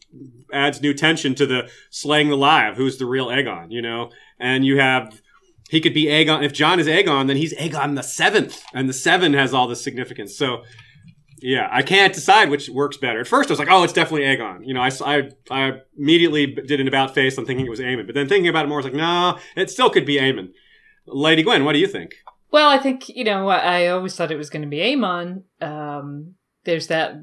adds 0.51 0.81
new 0.81 0.93
tension 0.93 1.35
to 1.35 1.45
the 1.45 1.69
slaying 1.89 2.27
the 2.27 2.35
live. 2.35 2.75
Who's 2.75 2.97
the 2.97 3.05
real 3.05 3.27
Aegon? 3.27 3.71
You 3.71 3.81
know, 3.81 4.11
and 4.37 4.65
you 4.65 4.77
have 4.77 5.21
he 5.69 5.79
could 5.79 5.93
be 5.93 6.07
Aegon. 6.07 6.43
If 6.43 6.51
Jon 6.51 6.81
is 6.81 6.87
Aegon, 6.87 7.27
then 7.27 7.37
he's 7.37 7.53
Aegon 7.55 7.95
the 7.95 8.03
seventh, 8.03 8.61
and 8.73 8.89
the 8.89 8.93
seven 8.93 9.31
has 9.33 9.53
all 9.53 9.69
this 9.69 9.81
significance. 9.81 10.37
So, 10.37 10.63
yeah, 11.37 11.67
I 11.71 11.81
can't 11.81 12.13
decide 12.13 12.49
which 12.49 12.69
works 12.69 12.97
better. 12.97 13.19
At 13.19 13.27
first, 13.27 13.49
I 13.49 13.53
was 13.53 13.59
like, 13.59 13.67
oh, 13.69 13.83
it's 13.83 13.93
definitely 13.93 14.25
Aegon. 14.25 14.65
You 14.65 14.73
know, 14.73 14.81
I, 14.81 14.89
I, 15.05 15.29
I 15.51 15.71
immediately 15.97 16.47
did 16.47 16.79
an 16.79 16.87
about 16.87 17.13
face 17.13 17.37
on 17.37 17.45
thinking 17.45 17.65
it 17.65 17.69
was 17.69 17.79
Aemon, 17.79 18.05
but 18.05 18.15
then 18.15 18.27
thinking 18.29 18.47
about 18.47 18.65
it 18.65 18.69
more, 18.69 18.77
I 18.79 18.83
was 18.83 18.85
like, 18.85 18.93
no, 18.93 19.37
it 19.55 19.69
still 19.69 19.89
could 19.89 20.05
be 20.05 20.15
Aemon. 20.17 20.49
Lady 21.07 21.43
Gwen, 21.43 21.65
what 21.65 21.73
do 21.73 21.79
you 21.79 21.87
think? 21.87 22.11
Well, 22.51 22.69
I 22.69 22.77
think 22.77 23.09
you 23.09 23.23
know. 23.23 23.49
I 23.49 23.87
always 23.87 24.15
thought 24.15 24.31
it 24.31 24.37
was 24.37 24.49
going 24.49 24.61
to 24.61 24.67
be 24.67 24.77
Aemon. 24.77 25.43
Um, 25.61 26.35
there's 26.63 26.87
that 26.87 27.15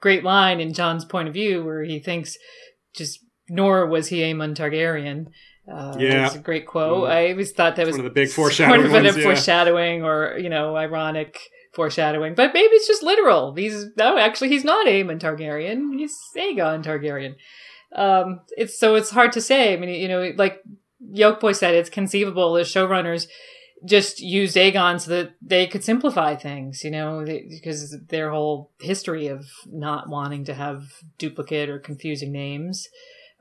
great 0.00 0.22
line 0.22 0.60
in 0.60 0.72
Jon's 0.72 1.04
point 1.04 1.28
of 1.28 1.34
view 1.34 1.64
where 1.64 1.82
he 1.82 1.98
thinks, 1.98 2.36
just 2.94 3.18
nor 3.48 3.86
was 3.86 4.08
he 4.08 4.20
Aemon 4.20 4.54
Targaryen. 4.54 5.26
Uh, 5.70 5.96
Yeah. 5.98 6.26
it's 6.26 6.36
a 6.36 6.38
great 6.38 6.66
quote. 6.66 7.08
Mm. 7.08 7.10
I 7.10 7.30
always 7.32 7.50
thought 7.52 7.74
that 7.76 7.86
was 7.86 7.96
one 7.96 8.06
of 8.06 8.14
the 8.14 8.20
big 8.20 8.28
sort 8.30 8.52
foreshadowing 8.52 8.86
of 8.86 8.92
ones, 8.92 9.16
yeah. 9.16 9.22
foreshadowing, 9.24 10.04
or 10.04 10.38
you 10.38 10.48
know, 10.48 10.76
ironic 10.76 11.40
foreshadowing. 11.76 12.34
But 12.34 12.52
maybe 12.54 12.74
it's 12.74 12.88
just 12.88 13.04
literal. 13.04 13.54
He's 13.54 13.86
no, 13.96 14.18
actually, 14.18 14.48
he's 14.48 14.64
not 14.64 14.86
Aemon 14.86 15.20
Targaryen. 15.20 15.96
He's 15.96 16.16
Aegon 16.36 16.82
Targaryen. 16.82 17.36
Um, 17.94 18.40
it's 18.56 18.78
so 18.78 18.96
it's 18.96 19.10
hard 19.10 19.32
to 19.32 19.40
say. 19.40 19.72
I 19.72 19.76
mean, 19.76 19.90
you 19.90 20.08
know, 20.08 20.32
like 20.36 20.62
Yoke 21.12 21.38
Boy 21.38 21.52
said, 21.52 21.74
it's 21.74 21.90
conceivable 21.90 22.54
the 22.54 22.62
showrunners 22.62 23.28
just 23.84 24.20
used 24.20 24.56
Aegon 24.56 25.00
so 25.00 25.10
that 25.10 25.34
they 25.42 25.66
could 25.66 25.84
simplify 25.84 26.34
things, 26.34 26.82
you 26.82 26.90
know, 26.90 27.24
they, 27.24 27.46
because 27.48 27.96
their 28.08 28.30
whole 28.30 28.72
history 28.80 29.28
of 29.28 29.46
not 29.66 30.08
wanting 30.08 30.44
to 30.46 30.54
have 30.54 30.84
duplicate 31.18 31.68
or 31.68 31.78
confusing 31.78 32.32
names. 32.32 32.88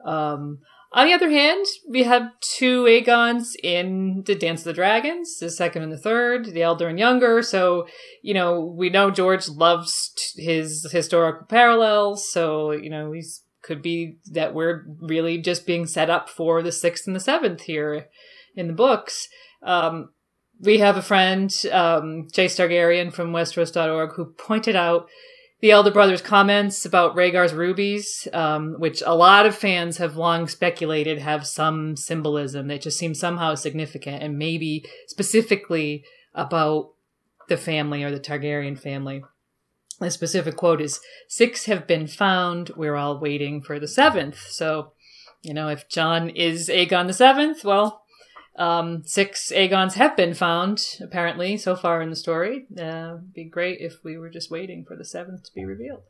Um, 0.06 0.60
on 0.96 1.08
the 1.08 1.14
other 1.14 1.30
hand, 1.30 1.66
we 1.90 2.04
have 2.04 2.32
two 2.40 2.88
Aegons 2.88 3.58
in 3.62 4.24
the 4.26 4.34
Dance 4.34 4.62
of 4.62 4.66
the 4.66 4.74
Dragons, 4.74 5.38
the 5.40 5.50
second 5.50 5.84
and 5.84 5.92
the 5.92 5.98
third, 5.98 6.46
the 6.46 6.62
elder 6.62 6.88
and 6.88 6.98
younger. 6.98 7.42
So, 7.42 7.86
you 8.22 8.34
know, 8.34 8.62
we 8.62 8.90
know 8.90 9.12
George 9.12 9.50
loves 9.50 10.14
t- 10.16 10.42
his 10.42 10.88
historical 10.90 11.48
parallels. 11.48 12.32
So, 12.32 12.72
you 12.72 12.90
know, 12.90 13.12
he 13.12 13.24
could 13.62 13.82
be 13.82 14.20
that 14.32 14.54
we're 14.54 14.86
really 15.02 15.38
just 15.38 15.68
being 15.68 15.86
set 15.86 16.10
up 16.10 16.30
for 16.30 16.64
the 16.64 16.72
sixth 16.72 17.08
and 17.08 17.16
the 17.16 17.20
seventh 17.20 17.64
here 17.64 18.08
in 18.56 18.68
the 18.68 18.74
books. 18.74 19.28
Um, 19.62 20.14
we 20.62 20.78
have 20.78 20.96
a 20.96 21.02
friend, 21.02 21.52
um, 21.74 22.28
Chase 22.32 22.58
Targaryen 22.58 23.12
from 23.12 23.34
Westeros.org, 23.34 24.14
who 24.16 24.34
pointed 24.38 24.78
out 24.78 25.10
the 25.62 25.72
elder 25.72 25.92
brother's 25.92 26.22
comments 26.22 26.86
about 26.86 27.16
Rhaegar's 27.16 27.54
rubies, 27.54 28.28
um, 28.34 28.76
which 28.78 29.02
a 29.06 29.16
lot 29.16 29.46
of 29.46 29.56
fans 29.56 29.98
have 29.98 30.18
long 30.18 30.48
speculated 30.48 31.20
have 31.20 31.48
some 31.48 31.96
symbolism 31.96 32.68
that 32.68 32.82
just 32.82 33.00
seems 33.00 33.20
somehow 33.20 33.56
significant, 33.56 34.22
and 34.22 34.38
maybe 34.38 34.86
specifically 35.08 36.04
about 36.34 36.92
the 37.48 37.58
family 37.58 38.04
or 38.04 38.12
the 38.12 38.20
Targaryen 38.20 38.78
family. 38.78 39.24
The 40.00 40.12
specific 40.12 40.58
quote 40.58 40.82
is 40.82 41.00
Six 41.30 41.66
have 41.66 41.88
been 41.88 42.08
found. 42.08 42.72
We're 42.76 42.96
all 42.96 43.20
waiting 43.20 43.62
for 43.62 43.80
the 43.80 43.88
seventh. 43.88 44.40
So, 44.50 44.92
you 45.42 45.54
know, 45.54 45.70
if 45.70 45.88
John 45.88 46.30
is 46.30 46.68
Aegon 46.68 47.08
the 47.08 47.14
seventh, 47.14 47.64
well, 47.64 48.04
um, 48.58 49.04
six 49.06 49.52
Aegons 49.52 49.96
have 49.96 50.16
been 50.16 50.34
found, 50.34 50.98
apparently, 51.02 51.58
so 51.58 51.76
far 51.76 52.02
in 52.02 52.10
the 52.10 52.16
story. 52.16 52.66
Uh, 52.80 53.16
it'd 53.18 53.34
be 53.34 53.44
great 53.46 53.80
if 53.82 54.04
we 54.04 54.18
were 54.18 54.30
just 54.30 54.50
waiting 54.52 54.86
for 54.86 54.96
the 54.96 55.06
seventh 55.06 55.44
to 55.46 55.52
be 55.54 55.66
revealed. 55.66 56.04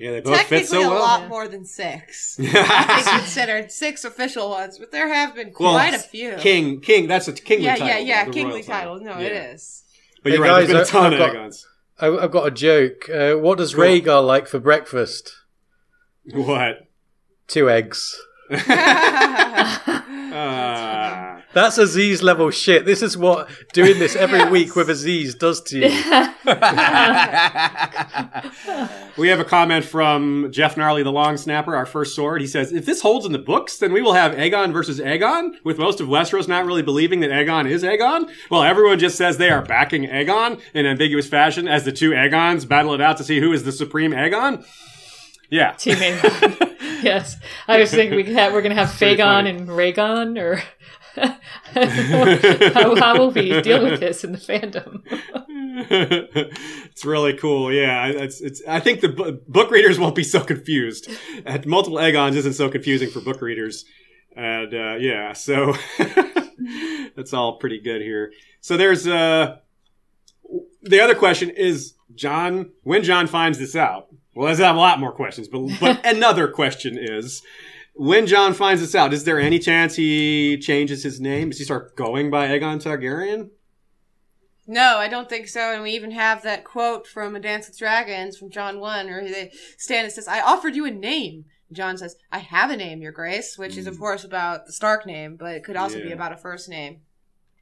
Yeah, 0.00 0.12
they 0.12 0.20
both 0.20 0.36
Technically, 0.36 0.58
fit 0.60 0.68
so 0.68 0.80
well. 0.80 0.92
a 0.92 0.98
lot 1.00 1.20
Yeah. 1.22 1.28
more 1.28 1.48
than 1.48 1.64
six. 1.64 2.38
I 2.42 3.02
think 3.02 3.18
considered 3.22 3.72
six 3.72 4.04
official 4.04 4.48
ones, 4.50 4.78
but 4.78 4.92
there 4.92 5.08
have 5.12 5.34
been 5.34 5.52
Well, 5.58 5.72
quite 5.72 5.92
a 5.94 5.98
few. 5.98 6.36
King, 6.36 6.80
King, 6.80 7.08
that's 7.08 7.26
a 7.26 7.32
kingly 7.32 7.64
yeah, 7.64 7.72
title. 7.74 7.88
yeah, 7.88 7.98
yeah, 7.98 8.24
the 8.26 8.30
kingly 8.30 8.52
royal 8.60 8.62
title. 8.64 9.00
No, 9.00 9.18
it 9.18 9.32
Yeah. 9.32 9.50
is. 9.52 9.82
But 10.22 10.30
Hey, 10.32 10.38
you're 10.38 10.46
right, 10.46 10.66
there's 10.66 10.68
guys, 10.68 10.90
been 10.92 10.98
a 11.00 11.02
ton 11.02 11.06
I've 11.06 11.12
of 11.14 11.18
got- 11.18 11.30
Aegons. 11.36 11.66
I, 12.00 12.06
I've 12.16 12.30
got 12.30 12.46
a 12.46 12.50
joke. 12.52 13.08
Uh, 13.10 13.34
what 13.34 13.58
does 13.58 13.74
Cool. 13.74 13.84
Rhaegar 13.84 14.24
like 14.24 14.46
for 14.46 14.60
breakfast? 14.60 15.32
What? 16.32 16.86
Two 17.48 17.68
eggs. 17.68 18.16
Uh, 20.30 20.97
That's 21.54 21.78
Aziz 21.78 22.22
level 22.22 22.50
shit. 22.50 22.84
This 22.84 23.02
is 23.02 23.16
what 23.16 23.48
doing 23.72 23.98
this 23.98 24.14
every 24.14 24.38
Yes. 24.38 24.48
week 24.50 24.76
with 24.76 24.90
Aziz 24.90 25.34
does 25.34 25.62
to 25.62 25.78
you. 25.78 25.88
we 29.16 29.28
have 29.28 29.40
a 29.40 29.44
comment 29.44 29.84
from 29.84 30.48
Jeff 30.52 30.76
Gnarly, 30.76 31.02
the 31.02 31.10
long 31.10 31.36
snapper, 31.38 31.74
our 31.74 31.86
first 31.86 32.14
sword. 32.14 32.42
He 32.42 32.46
says, 32.46 32.72
If 32.72 32.84
this 32.84 33.00
holds 33.00 33.24
in 33.24 33.32
the 33.32 33.38
books, 33.38 33.78
then 33.78 33.92
we 33.92 34.02
will 34.02 34.12
have 34.12 34.32
Aegon 34.32 34.72
versus 34.72 35.00
Aegon, 35.00 35.54
with 35.64 35.78
most 35.78 36.00
of 36.00 36.08
Westeros 36.08 36.48
not 36.48 36.66
really 36.66 36.82
believing 36.82 37.20
that 37.20 37.30
Aegon 37.30 37.68
is 37.68 37.82
Aegon. 37.82 38.30
Well, 38.50 38.62
everyone 38.62 38.98
just 38.98 39.16
says 39.16 39.38
they 39.38 39.50
are 39.50 39.62
backing 39.62 40.04
Aegon 40.04 40.60
in 40.74 40.86
ambiguous 40.86 41.28
fashion 41.28 41.66
as 41.66 41.84
the 41.84 41.92
two 41.92 42.12
Aegons 42.12 42.66
battle 42.66 42.94
it 42.94 43.00
out 43.00 43.16
to 43.16 43.24
see 43.24 43.40
who 43.40 43.52
is 43.52 43.64
the 43.64 43.72
supreme 43.72 44.12
Aegon. 44.12 44.64
Yeah. 45.50 45.72
Team 45.72 45.96
Aegon. 45.96 46.76
yes, 47.02 47.36
I 47.66 47.78
was 47.78 47.90
thinking 47.90 48.16
we 48.16 48.24
could 48.24 48.36
have, 48.36 48.52
we're 48.52 48.62
going 48.62 48.76
to 48.76 48.84
have 48.84 48.94
Pretty 48.94 49.16
Fagon 49.16 49.48
and 49.48 49.68
Rhaegon, 49.68 50.38
or 50.38 50.62
how, 51.74 52.94
how 52.96 53.18
will 53.18 53.30
we 53.30 53.60
deal 53.62 53.82
with 53.82 54.00
this 54.00 54.24
in 54.24 54.32
the 54.32 54.38
fandom? 54.38 55.02
it's 55.80 57.04
really 57.04 57.34
cool. 57.34 57.72
Yeah, 57.72 58.06
it's 58.06 58.40
it's. 58.40 58.62
I 58.66 58.80
think 58.80 59.00
the 59.00 59.08
bu- 59.08 59.40
book 59.46 59.70
readers 59.70 59.98
won't 59.98 60.14
be 60.14 60.24
so 60.24 60.40
confused. 60.40 61.08
Uh, 61.46 61.58
multiple 61.66 61.98
Aegons 62.00 62.36
isn't 62.36 62.54
so 62.54 62.68
confusing 62.68 63.10
for 63.10 63.20
book 63.20 63.40
readers, 63.40 63.84
and 64.36 64.74
uh, 64.74 64.96
yeah, 64.98 65.32
so 65.32 65.74
that's 67.16 67.32
all 67.32 67.58
pretty 67.58 67.80
good 67.80 68.02
here. 68.02 68.32
So 68.60 68.76
there's 68.76 69.06
uh, 69.06 69.56
the 70.82 71.00
other 71.00 71.14
question 71.14 71.50
is 71.50 71.94
Jon 72.14 72.70
when 72.82 73.02
Jon 73.02 73.26
finds 73.26 73.58
this 73.58 73.76
out. 73.76 74.08
Well, 74.34 74.46
there's 74.46 74.60
a 74.60 74.72
lot 74.72 75.00
more 75.00 75.12
questions, 75.12 75.48
but 75.48 75.68
but 75.80 76.00
another 76.04 76.48
question 76.48 76.96
is. 76.98 77.42
When 77.98 78.28
Jon 78.28 78.54
finds 78.54 78.80
this 78.80 78.94
out, 78.94 79.12
is 79.12 79.24
there 79.24 79.40
any 79.40 79.58
chance 79.58 79.96
he 79.96 80.56
changes 80.58 81.02
his 81.02 81.20
name? 81.20 81.50
Does 81.50 81.58
he 81.58 81.64
start 81.64 81.96
going 81.96 82.30
by 82.30 82.46
Aegon 82.46 82.80
Targaryen? 82.80 83.50
No, 84.68 84.98
I 84.98 85.08
don't 85.08 85.28
think 85.28 85.48
so. 85.48 85.72
And 85.74 85.82
we 85.82 85.90
even 85.90 86.12
have 86.12 86.44
that 86.44 86.62
quote 86.62 87.08
from 87.08 87.34
A 87.34 87.40
Dance 87.40 87.66
with 87.66 87.76
Dragons 87.76 88.38
from 88.38 88.50
Jon 88.50 88.78
1 88.78 89.06
where 89.06 89.24
they 89.24 89.50
stand 89.78 90.04
and 90.04 90.12
says, 90.12 90.28
I 90.28 90.40
offered 90.40 90.76
you 90.76 90.84
a 90.86 90.92
name. 90.92 91.46
Jon 91.72 91.98
says, 91.98 92.14
I 92.30 92.38
have 92.38 92.70
a 92.70 92.76
name, 92.76 93.02
Your 93.02 93.10
Grace, 93.10 93.58
which 93.58 93.76
is, 93.76 93.88
of 93.88 93.98
course, 93.98 94.22
about 94.22 94.66
the 94.66 94.72
Stark 94.72 95.04
name, 95.04 95.36
but 95.36 95.56
it 95.56 95.64
could 95.64 95.76
also 95.76 95.98
be 96.00 96.10
Mm. 96.10 96.12
About 96.12 96.32
a 96.32 96.36
first 96.36 96.68
name. 96.68 97.00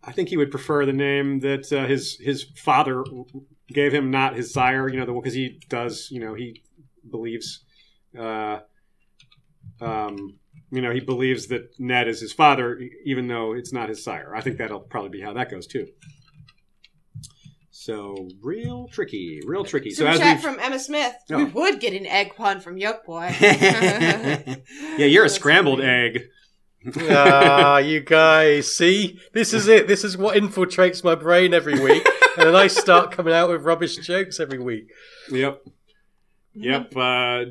I 0.05 0.13
think 0.13 0.29
he 0.29 0.37
would 0.37 0.51
prefer 0.51 0.85
the 0.85 0.93
name 0.93 1.41
that 1.41 1.73
uh, 1.73 1.87
his 1.87 2.19
his 2.21 2.45
father 2.57 3.03
gave 3.69 3.95
him, 3.95 4.11
not 4.11 4.37
his 4.37 4.53
sire. 4.53 4.87
You 4.87 4.99
know, 5.03 5.15
because 5.15 5.35
he 5.35 5.61
does. 5.71 6.09
You 6.11 6.21
know, 6.21 6.35
he 6.35 6.63
believes. 7.11 7.65
Uh, 8.17 8.61
um, 9.81 10.39
you 10.71 10.81
know, 10.83 10.93
he 10.93 11.01
believes 11.01 11.47
that 11.49 11.71
Ned 11.79 12.09
is 12.09 12.21
his 12.21 12.33
father, 12.33 12.81
even 13.05 13.29
though 13.29 13.53
it's 13.53 13.73
not 13.73 13.89
his 13.89 14.03
sire. 14.03 14.35
I 14.35 14.41
think 14.41 14.59
that'll 14.59 14.81
probably 14.81 15.11
be 15.11 15.21
how 15.21 15.33
that 15.35 15.51
goes 15.51 15.67
too. 15.67 15.87
So 17.71 18.29
real 18.43 18.89
tricky, 18.89 19.41
real 19.47 19.65
tricky. 19.65 19.91
So 19.91 19.99
Super 19.99 20.11
as 20.11 20.19
chat 20.19 20.41
from 20.41 20.59
Emma 20.59 20.79
Smith. 20.79 21.15
Oh. 21.31 21.37
We 21.37 21.45
would 21.45 21.79
get 21.79 21.93
an 21.93 22.05
egg 22.05 22.35
pun 22.35 22.59
from 22.59 22.79
Yoke 22.79 23.07
Boy. 23.07 23.33
yeah, 23.41 24.57
you're 24.97 25.27
a 25.27 25.29
scrambled 25.29 25.81
egg. 25.81 26.25
ah, 27.09 27.79
you 27.79 28.01
guys, 28.01 28.75
see? 28.75 29.21
This 29.35 29.53
is 29.55 29.69
it. 29.69 29.87
This 29.87 30.03
is 30.03 30.17
what 30.17 30.37
infiltrates 30.37 31.05
my 31.05 31.15
brain 31.15 31.55
every 31.55 31.79
week. 31.79 32.05
And 32.37 32.49
then 32.49 32.57
I 32.57 32.67
start 32.67 33.13
coming 33.13 33.33
out 33.33 33.51
with 33.51 33.63
rubbish 33.63 33.97
jokes 33.99 34.41
every 34.41 34.59
week. 34.59 34.91
Yep. 35.31 35.63
Yep. 36.57 36.93
Uh, 36.97 37.45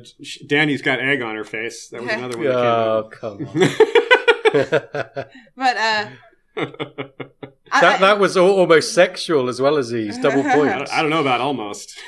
Dany's 0.46 0.82
got 0.82 0.98
egg 1.00 1.22
on 1.22 1.36
her 1.36 1.44
face. 1.44 1.88
That 1.88 2.02
was 2.02 2.10
another 2.12 2.36
one. 2.38 2.46
that 2.46 2.56
Oh, 2.56 3.08
came 3.10 3.46
come 3.46 3.48
on. 3.48 3.68
But, 5.56 5.76
uh, 5.76 6.08
I- 7.70 7.80
that, 7.80 8.00
that 8.00 8.18
was 8.18 8.36
almost 8.36 8.94
sexual 8.94 9.48
as 9.48 9.60
well 9.60 9.76
as 9.76 9.90
these 9.90 10.18
double 10.18 10.40
I 10.46 10.52
points. 10.54 10.90
don't, 10.90 10.92
I 10.92 11.02
don't 11.02 11.10
know 11.10 11.20
about 11.20 11.40
almost. 11.40 11.98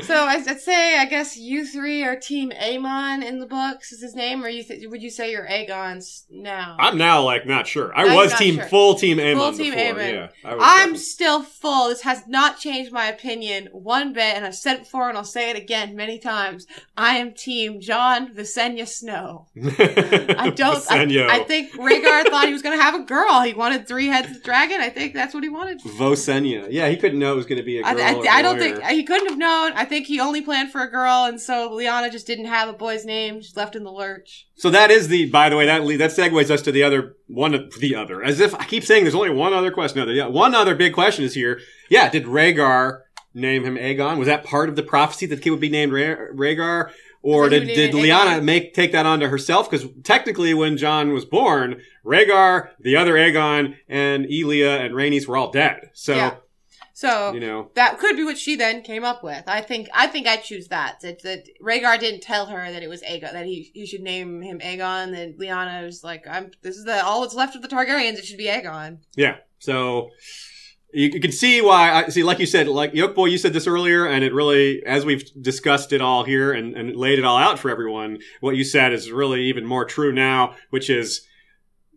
So 0.00 0.14
I'd 0.14 0.60
say, 0.60 0.96
I 0.98 1.04
guess 1.04 1.36
you 1.36 1.66
three 1.66 2.02
are 2.02 2.16
Team 2.16 2.50
Aemon 2.50 3.22
in 3.22 3.40
the 3.40 3.46
books. 3.46 3.92
Is 3.92 4.00
his 4.00 4.14
name, 4.14 4.42
or 4.42 4.48
you 4.48 4.64
th- 4.64 4.88
would 4.88 5.02
you 5.02 5.10
say 5.10 5.30
you're 5.30 5.46
Aegon's 5.46 6.24
now? 6.30 6.76
I'm 6.80 6.96
now 6.96 7.22
like 7.22 7.46
not 7.46 7.66
sure. 7.66 7.92
I 7.94 8.14
was 8.14 8.32
team 8.34 8.54
sure. 8.54 8.64
full 8.64 8.94
team 8.94 9.18
Aemon 9.18 9.36
Full 9.36 9.52
team 9.52 9.74
before. 9.74 9.94
Aemon. 9.94 10.12
Yeah, 10.12 10.28
I 10.44 10.56
definitely- 10.78 10.98
still 10.98 11.42
full. 11.42 11.88
This 11.90 12.02
has 12.02 12.26
not 12.26 12.58
changed 12.58 12.90
my 12.90 13.06
opinion 13.06 13.68
one 13.72 14.14
bit, 14.14 14.34
and 14.34 14.46
I've 14.46 14.54
said 14.54 14.76
it 14.76 14.78
before, 14.80 15.10
and 15.10 15.18
I'll 15.18 15.24
say 15.24 15.50
it 15.50 15.56
again 15.56 15.94
many 15.94 16.18
times. 16.18 16.66
I 16.96 17.16
am 17.18 17.34
Team 17.34 17.80
Jon 17.80 18.32
Visenya 18.34 18.88
Snow. 18.88 19.48
I 19.62 20.50
don't. 20.56 20.90
I, 20.90 21.40
I 21.40 21.44
think 21.44 21.72
Rhaegar 21.72 22.30
thought 22.30 22.46
he 22.46 22.52
was 22.52 22.62
going 22.62 22.78
to 22.78 22.82
have 22.82 22.94
a 22.94 23.04
girl. 23.04 23.42
He 23.42 23.52
wanted 23.52 23.86
three 23.86 24.06
heads 24.06 24.34
of 24.34 24.42
dragon. 24.42 24.80
I 24.80 24.88
think 24.88 25.12
that's 25.12 25.34
what 25.34 25.42
he 25.42 25.50
wanted. 25.50 25.80
Visenya. 25.82 26.68
Yeah, 26.70 26.88
he 26.88 26.96
couldn't 26.96 27.18
know 27.18 27.34
it 27.34 27.36
was 27.36 27.46
going 27.46 27.58
to 27.58 27.64
be 27.64 27.78
a 27.78 27.82
girl. 27.82 28.00
I, 28.00 28.14
or 28.14 28.28
I 28.30 28.40
don't 28.40 28.58
think 28.58 28.82
he 28.84 29.04
couldn't 29.04 29.28
have 29.28 29.38
known. 29.38 29.81
I 29.82 29.84
think 29.84 30.06
he 30.06 30.20
only 30.20 30.42
planned 30.42 30.70
for 30.70 30.80
a 30.80 30.88
girl, 30.88 31.24
and 31.24 31.40
so 31.40 31.68
Lyanna 31.70 32.12
just 32.12 32.24
didn't 32.24 32.44
have 32.44 32.68
a 32.68 32.72
boy's 32.72 33.04
name. 33.04 33.40
Just 33.40 33.56
left 33.56 33.74
in 33.74 33.82
the 33.82 33.90
lurch. 33.90 34.46
So 34.54 34.70
that 34.70 34.92
is 34.92 35.08
the. 35.08 35.28
By 35.28 35.48
the 35.48 35.56
way, 35.56 35.66
that 35.66 35.80
that 35.98 36.10
segues 36.12 36.50
us 36.50 36.62
to 36.62 36.70
the 36.70 36.84
other 36.84 37.16
one. 37.26 37.52
of 37.52 37.72
The 37.80 37.96
other, 37.96 38.22
as 38.22 38.38
if 38.38 38.54
I 38.54 38.64
keep 38.64 38.84
saying, 38.84 39.02
there's 39.02 39.16
only 39.16 39.30
one 39.30 39.52
other 39.52 39.72
question. 39.72 40.06
No, 40.06 40.12
yeah, 40.12 40.26
one 40.26 40.54
other 40.54 40.76
big 40.76 40.94
question 40.94 41.24
is 41.24 41.34
here. 41.34 41.58
Yeah, 41.90 42.08
did 42.10 42.26
Rhaegar 42.26 43.00
name 43.34 43.64
him 43.64 43.74
Aegon? 43.74 44.18
Was 44.18 44.28
that 44.28 44.44
part 44.44 44.68
of 44.68 44.76
the 44.76 44.84
prophecy 44.84 45.26
that 45.26 45.34
the 45.34 45.42
kid 45.42 45.50
would 45.50 45.58
be 45.58 45.68
named 45.68 45.92
Rha- 45.92 46.32
Rhaegar? 46.32 46.92
Or 47.24 47.48
he 47.48 47.58
did, 47.58 47.66
did 47.66 47.92
Lyanna 47.94 48.40
make 48.42 48.74
take 48.74 48.92
that 48.92 49.04
onto 49.04 49.26
herself? 49.26 49.68
Because 49.68 49.88
technically, 50.04 50.54
when 50.54 50.76
Jon 50.76 51.12
was 51.12 51.24
born, 51.24 51.80
Rhaegar, 52.04 52.68
the 52.78 52.94
other 52.94 53.14
Aegon, 53.14 53.74
and 53.88 54.26
Elia 54.26 54.78
and 54.78 54.94
Rhaenys 54.94 55.26
were 55.26 55.36
all 55.36 55.50
dead. 55.50 55.90
So 55.92 56.14
Yeah. 56.14 56.34
So 57.02 57.32
you 57.32 57.40
know, 57.40 57.68
that 57.74 57.98
could 57.98 58.14
be 58.14 58.22
what 58.22 58.38
she 58.38 58.54
then 58.54 58.80
came 58.82 59.02
up 59.02 59.24
with. 59.24 59.42
I 59.48 59.60
think. 59.60 59.88
I 59.92 60.06
think 60.06 60.28
I 60.28 60.36
choose 60.36 60.68
that. 60.68 61.00
That 61.00 61.20
that 61.24 61.48
Rhaegar 61.60 61.98
didn't 61.98 62.20
tell 62.20 62.46
her 62.46 62.70
that 62.70 62.80
it 62.80 62.88
was 62.88 63.02
Aegon. 63.02 63.32
That 63.32 63.44
he 63.44 63.72
he 63.74 63.86
should 63.86 64.02
name 64.02 64.40
him 64.40 64.60
Aegon. 64.60 65.10
That 65.10 65.36
Lyanna 65.36 65.82
was 65.82 66.04
like, 66.04 66.28
I'm. 66.30 66.52
This 66.62 66.76
is 66.76 66.84
the 66.84 67.04
all 67.04 67.22
that's 67.22 67.34
left 67.34 67.56
of 67.56 67.62
the 67.62 67.66
Targaryens. 67.66 68.18
It 68.18 68.24
should 68.24 68.38
be 68.38 68.46
Aegon. 68.46 68.98
Yeah. 69.16 69.38
So 69.58 70.10
you, 70.92 71.10
you 71.12 71.20
can 71.20 71.32
see 71.32 71.60
why 71.60 71.90
I 71.90 72.08
see, 72.08 72.22
like 72.22 72.38
you 72.38 72.46
said, 72.46 72.68
like 72.68 72.94
Yoke 72.94 73.16
Boy, 73.16 73.26
you 73.26 73.38
said 73.38 73.52
this 73.52 73.66
earlier, 73.66 74.06
and 74.06 74.22
it 74.22 74.32
really, 74.32 74.86
as 74.86 75.04
we've 75.04 75.24
discussed 75.42 75.92
it 75.92 76.00
all 76.00 76.22
here 76.22 76.52
and, 76.52 76.76
and 76.76 76.94
laid 76.94 77.18
it 77.18 77.24
all 77.24 77.36
out 77.36 77.58
for 77.58 77.68
everyone, 77.68 78.20
what 78.40 78.54
you 78.54 78.62
said 78.62 78.92
is 78.92 79.10
really 79.10 79.42
even 79.42 79.66
more 79.66 79.84
true 79.84 80.12
now, 80.12 80.54
which 80.70 80.88
is 80.88 81.26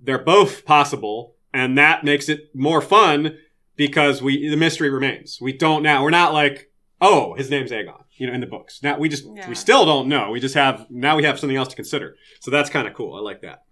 they're 0.02 0.18
both 0.18 0.66
possible, 0.66 1.36
and 1.54 1.78
that 1.78 2.04
makes 2.04 2.28
it 2.28 2.50
more 2.56 2.82
fun 2.82 3.38
because 3.76 4.22
we 4.22 4.48
the 4.50 4.58
mystery 4.58 4.90
remains. 4.90 5.40
We 5.42 5.54
don't 5.54 5.84
now. 5.84 6.04
We're 6.04 6.10
not 6.10 6.34
like, 6.34 6.70
oh, 7.02 7.34
his 7.36 7.50
name's 7.50 7.72
Aegon, 7.72 8.04
you 8.18 8.28
know, 8.28 8.34
in 8.34 8.42
the 8.42 8.48
books. 8.48 8.82
Now 8.84 8.98
we 8.98 9.10
just 9.10 9.26
Yeah. 9.36 9.48
we 9.50 9.56
still 9.56 9.86
don't 9.86 10.08
know. 10.08 10.32
We 10.32 10.40
just 10.40 10.56
have 10.56 10.88
now 10.90 11.16
we 11.18 11.24
have 11.24 11.40
something 11.40 11.58
else 11.58 11.70
to 11.70 11.76
consider. 11.76 12.16
So 12.42 12.52
that's 12.52 12.70
kind 12.70 12.88
of 12.88 12.94
cool. 12.94 13.16
I 13.16 13.20
like 13.22 13.42
that. 13.42 13.64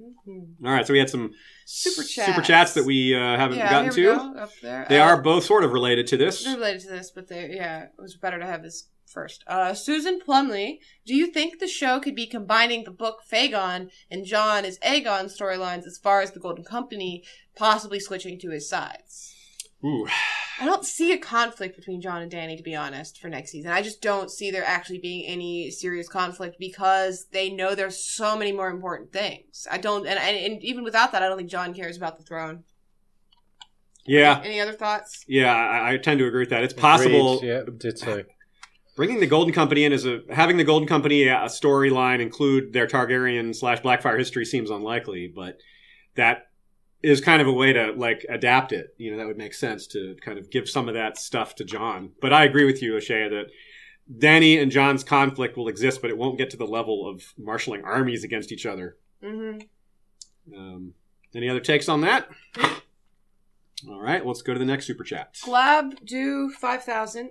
Mhm. 0.00 0.54
All 0.64 0.72
right, 0.72 0.86
so 0.86 0.92
we 0.94 0.98
had 0.98 1.10
some 1.10 1.32
Super 1.66 2.02
super 2.02 2.36
chats. 2.40 2.46
chats 2.46 2.74
that 2.74 2.84
we 2.84 3.14
uh, 3.14 3.36
haven't 3.36 3.58
Yeah, 3.58 3.70
gotten 3.70 3.90
to. 3.92 4.02
go. 4.02 4.46
They 4.88 4.98
Uh, 4.98 5.04
are 5.04 5.20
both 5.20 5.44
sort 5.44 5.62
of 5.62 5.72
related 5.72 6.06
to 6.08 6.16
this. 6.16 6.42
They're 6.44 6.54
related 6.56 6.80
to 6.82 6.88
this, 6.88 7.10
but 7.10 7.28
they 7.28 7.54
yeah, 7.54 7.82
it 7.84 7.90
was 7.98 8.16
better 8.16 8.38
to 8.38 8.46
have 8.46 8.62
this 8.62 8.88
first. 9.10 9.44
Uh, 9.46 9.74
Susan 9.74 10.20
Plumley, 10.20 10.80
do 11.06 11.14
you 11.14 11.26
think 11.26 11.58
the 11.58 11.66
show 11.68 12.00
could 12.00 12.14
be 12.14 12.26
combining 12.26 12.84
the 12.84 12.90
book 12.90 13.22
Fagon 13.30 13.90
and 14.10 14.24
Jon 14.24 14.64
as 14.64 14.78
Aegon 14.78 15.24
storylines 15.26 15.86
as 15.86 15.98
far 15.98 16.20
as 16.20 16.32
the 16.32 16.40
Golden 16.40 16.64
Company, 16.64 17.24
possibly 17.56 18.00
switching 18.00 18.38
to 18.40 18.50
his 18.50 18.68
sides? 18.68 19.34
Ooh. 19.84 20.06
I 20.60 20.66
don't 20.66 20.84
see 20.84 21.10
a 21.12 21.18
conflict 21.18 21.74
between 21.74 22.02
Jon 22.02 22.20
and 22.20 22.30
Dany, 22.30 22.54
to 22.56 22.62
be 22.62 22.74
honest, 22.74 23.18
for 23.18 23.28
next 23.30 23.50
season. 23.50 23.70
I 23.70 23.80
just 23.80 24.02
don't 24.02 24.30
see 24.30 24.50
there 24.50 24.64
actually 24.64 24.98
being 24.98 25.24
any 25.24 25.70
serious 25.70 26.06
conflict 26.06 26.56
because 26.58 27.26
they 27.32 27.48
know 27.48 27.74
there's 27.74 28.04
so 28.04 28.36
many 28.36 28.52
more 28.52 28.68
important 28.68 29.10
things. 29.10 29.66
I 29.70 29.78
don't, 29.78 30.06
and, 30.06 30.18
and, 30.18 30.36
and 30.36 30.62
even 30.62 30.84
without 30.84 31.12
that, 31.12 31.22
I 31.22 31.28
don't 31.28 31.38
think 31.38 31.50
Jon 31.50 31.72
cares 31.72 31.96
about 31.96 32.18
the 32.18 32.24
throne. 32.24 32.64
Yeah, 34.06 34.40
Any 34.44 34.60
other 34.60 34.72
thoughts? 34.72 35.24
yeah, 35.28 35.54
I, 35.54 35.92
I 35.92 35.96
tend 35.96 36.18
to 36.18 36.26
agree 36.26 36.40
with 36.40 36.50
that. 36.50 36.64
It's 36.64 36.72
possible 36.74 37.36
Agreed. 37.38 37.48
Yeah, 37.48 37.62
did 37.76 37.98
so. 37.98 38.24
Bringing 39.00 39.20
the 39.20 39.26
Golden 39.26 39.54
Company 39.54 39.84
in 39.84 39.94
as 39.94 40.04
a 40.04 40.20
having 40.28 40.58
the 40.58 40.64
Golden 40.64 40.86
Company 40.86 41.22
a 41.22 41.46
storyline 41.46 42.20
include 42.20 42.74
their 42.74 42.86
Targaryen 42.86 43.56
slash 43.56 43.80
Blackfire 43.80 44.18
history 44.18 44.44
seems 44.44 44.68
unlikely, 44.68 45.32
but 45.34 45.56
that 46.16 46.50
is 47.02 47.22
kind 47.22 47.40
of 47.40 47.48
a 47.48 47.52
way 47.52 47.72
to 47.72 47.92
like 47.92 48.26
adapt 48.28 48.72
it. 48.72 48.88
You 48.98 49.10
know, 49.10 49.16
that 49.16 49.26
would 49.26 49.38
make 49.38 49.54
sense 49.54 49.86
to 49.86 50.16
kind 50.20 50.38
of 50.38 50.50
give 50.50 50.68
some 50.68 50.86
of 50.86 50.92
that 50.92 51.16
stuff 51.16 51.54
to 51.54 51.64
Jon. 51.64 52.10
But 52.20 52.34
I 52.34 52.44
agree 52.44 52.66
with 52.66 52.82
you, 52.82 52.94
O'Shea, 52.94 53.26
that 53.30 53.46
Dany 54.18 54.60
and 54.60 54.70
Jon's 54.70 55.02
conflict 55.02 55.56
will 55.56 55.68
exist, 55.68 56.02
but 56.02 56.10
it 56.10 56.18
won't 56.18 56.36
get 56.36 56.50
to 56.50 56.58
the 56.58 56.66
level 56.66 57.08
of 57.08 57.32
marshaling 57.38 57.82
armies 57.84 58.22
against 58.22 58.52
each 58.52 58.66
other. 58.66 58.98
hmm 59.24 59.60
Um, 60.54 60.92
any 61.34 61.48
other 61.48 61.60
takes 61.60 61.88
on 61.88 62.02
that? 62.02 62.28
All 63.88 64.02
right, 64.02 64.26
let's 64.26 64.42
go 64.42 64.52
to 64.52 64.58
the 64.58 64.66
next 64.66 64.84
super 64.84 65.04
chat. 65.04 65.36
Glab 65.42 66.04
do 66.04 66.50
5000. 66.50 67.30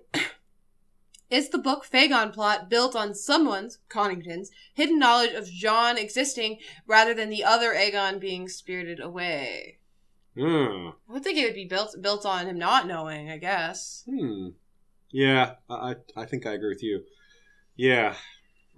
Is 1.30 1.50
the 1.50 1.60
book 1.60 1.86
Fagon 1.86 2.34
plot 2.34 2.70
built 2.70 2.96
on 2.96 3.14
someone's, 3.14 3.78
Connington's, 3.88 4.50
hidden 4.74 4.98
knowledge 4.98 5.34
of 5.34 5.46
Jon 5.46 5.98
existing 5.98 6.58
rather 6.88 7.14
than 7.14 7.30
the 7.30 7.44
other 7.44 7.74
Aegon 7.74 8.20
being 8.20 8.50
spirited 8.50 9.00
away? 9.00 9.78
Hmm. 10.36 10.90
I 11.08 11.14
would 11.14 11.24
think 11.24 11.38
it 11.38 11.46
would 11.46 11.56
be 11.56 11.66
built 11.66 11.96
built 12.02 12.26
on 12.26 12.48
him 12.48 12.58
not 12.58 12.88
knowing, 12.88 13.30
I 13.30 13.38
guess. 13.38 14.04
Hmm. 14.10 14.50
Yeah, 15.12 15.56
I 15.70 15.74
I 15.74 15.96
I 16.16 16.26
think 16.26 16.46
I 16.46 16.54
agree 16.54 16.70
with 16.70 16.84
you. 16.84 17.04
Yeah. 17.76 18.16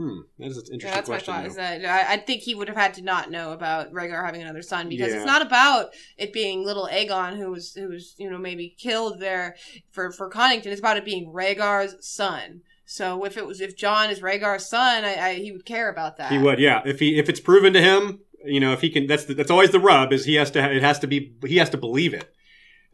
Hmm. 0.02 0.20
That 0.40 0.48
is 0.48 0.58
an 0.58 0.64
interesting 0.74 0.80
Yeah, 0.90 0.96
that's 0.96 1.10
my 1.10 1.16
question. 1.16 1.34
thought. 1.34 1.42
though. 1.44 1.50
Is 1.50 1.56
that 1.58 1.86
I, 1.86 2.14
I 2.14 2.18
think 2.18 2.42
he 2.42 2.56
would 2.56 2.68
have 2.68 2.78
had 2.78 2.94
to 2.96 3.02
not 3.04 3.30
know 3.30 3.52
about 3.52 3.92
Rhaegar 3.94 4.26
having 4.26 4.42
another 4.42 4.62
son 4.64 4.90
because 4.90 5.12
Yeah. 5.12 5.18
it's 5.18 5.26
not 5.26 5.42
about 5.44 5.92
it 6.18 6.34
being 6.34 6.66
little 6.66 6.88
Aegon 6.92 7.38
who 7.38 7.52
was 7.52 7.74
who 7.74 7.90
was 7.90 8.16
you 8.18 8.30
know 8.30 8.38
maybe 8.38 8.76
killed 8.78 9.20
there 9.20 9.56
for 9.92 10.12
for 10.12 10.30
Connington. 10.30 10.68
It's 10.68 10.80
about 10.80 10.98
it 10.98 11.06
being 11.06 11.32
Rhaegar's 11.32 11.96
son. 12.06 12.62
So 12.86 13.24
if 13.26 13.38
it 13.38 13.46
was 13.46 13.62
if 13.62 13.78
Jon 13.78 14.10
is 14.10 14.22
Rhaegar's 14.22 14.68
son, 14.68 15.06
I, 15.06 15.14
I 15.30 15.34
he 15.36 15.52
would 15.52 15.66
care 15.66 15.90
about 15.90 16.18
that. 16.18 16.32
He 16.32 16.38
would, 16.38 16.60
yeah. 16.60 16.82
If 16.86 17.00
he 17.00 17.20
if 17.20 17.30
it's 17.30 17.40
proven 17.40 17.74
to 17.74 17.82
him, 17.82 18.20
you 18.44 18.60
know, 18.60 18.74
if 18.74 18.82
he 18.82 18.90
can, 18.90 19.08
that's 19.08 19.26
the, 19.26 19.34
that's 19.36 19.52
always 19.52 19.70
the 19.72 19.80
rub. 19.80 20.12
Is 20.12 20.26
he 20.26 20.36
has 20.36 20.50
to 20.52 20.72
it 20.76 20.82
has 20.82 21.00
to 21.00 21.08
be 21.08 21.34
he 21.46 21.58
has 21.58 21.70
to 21.70 21.78
believe 21.78 22.14
it, 22.14 22.34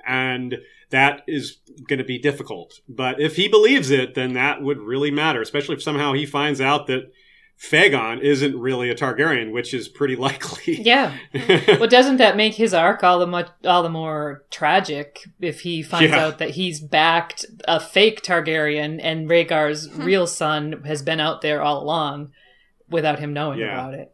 and 0.06 0.58
that 0.90 1.22
is 1.28 1.58
going 1.88 2.00
to 2.00 2.06
be 2.06 2.18
difficult. 2.18 2.80
But 2.88 3.20
if 3.20 3.36
he 3.36 3.48
believes 3.48 3.90
it, 3.90 4.16
then 4.16 4.34
that 4.34 4.62
would 4.62 4.80
really 4.80 5.12
matter, 5.12 5.42
especially 5.42 5.76
if 5.76 5.84
somehow 5.84 6.14
he 6.14 6.26
finds 6.26 6.62
out 6.62 6.88
that 6.88 7.12
Fagon 7.60 8.22
isn't 8.22 8.58
really 8.58 8.90
a 8.90 8.96
Targaryen, 8.96 9.52
which 9.52 9.74
is 9.74 9.88
pretty 9.88 10.16
likely. 10.28 10.82
Yeah. 10.82 11.18
Well, 11.80 11.90
doesn't 11.90 12.18
that 12.18 12.38
make 12.38 12.56
his 12.56 12.74
arc 12.74 13.04
all 13.04 13.20
the 13.20 13.28
much 13.28 13.50
all 13.66 13.84
the 13.84 13.90
more 13.90 14.44
tragic 14.50 15.20
if 15.40 15.62
he 15.62 15.82
finds 15.84 16.12
Yeah. 16.12 16.26
out 16.26 16.38
that 16.40 16.52
he's 16.52 16.80
backed 16.80 17.46
a 17.68 17.80
fake 17.80 18.22
Targaryen 18.24 19.00
and 19.02 19.30
Rhaegar's 19.30 19.88
hmm. 19.88 20.04
real 20.04 20.28
son 20.28 20.84
has 20.86 21.02
been 21.02 21.20
out 21.20 21.42
there 21.42 21.62
all 21.62 21.82
along 21.82 22.32
without 22.90 23.20
him 23.20 23.34
knowing 23.34 23.60
Yeah. 23.60 23.74
about 23.74 23.94
it? 23.94 24.14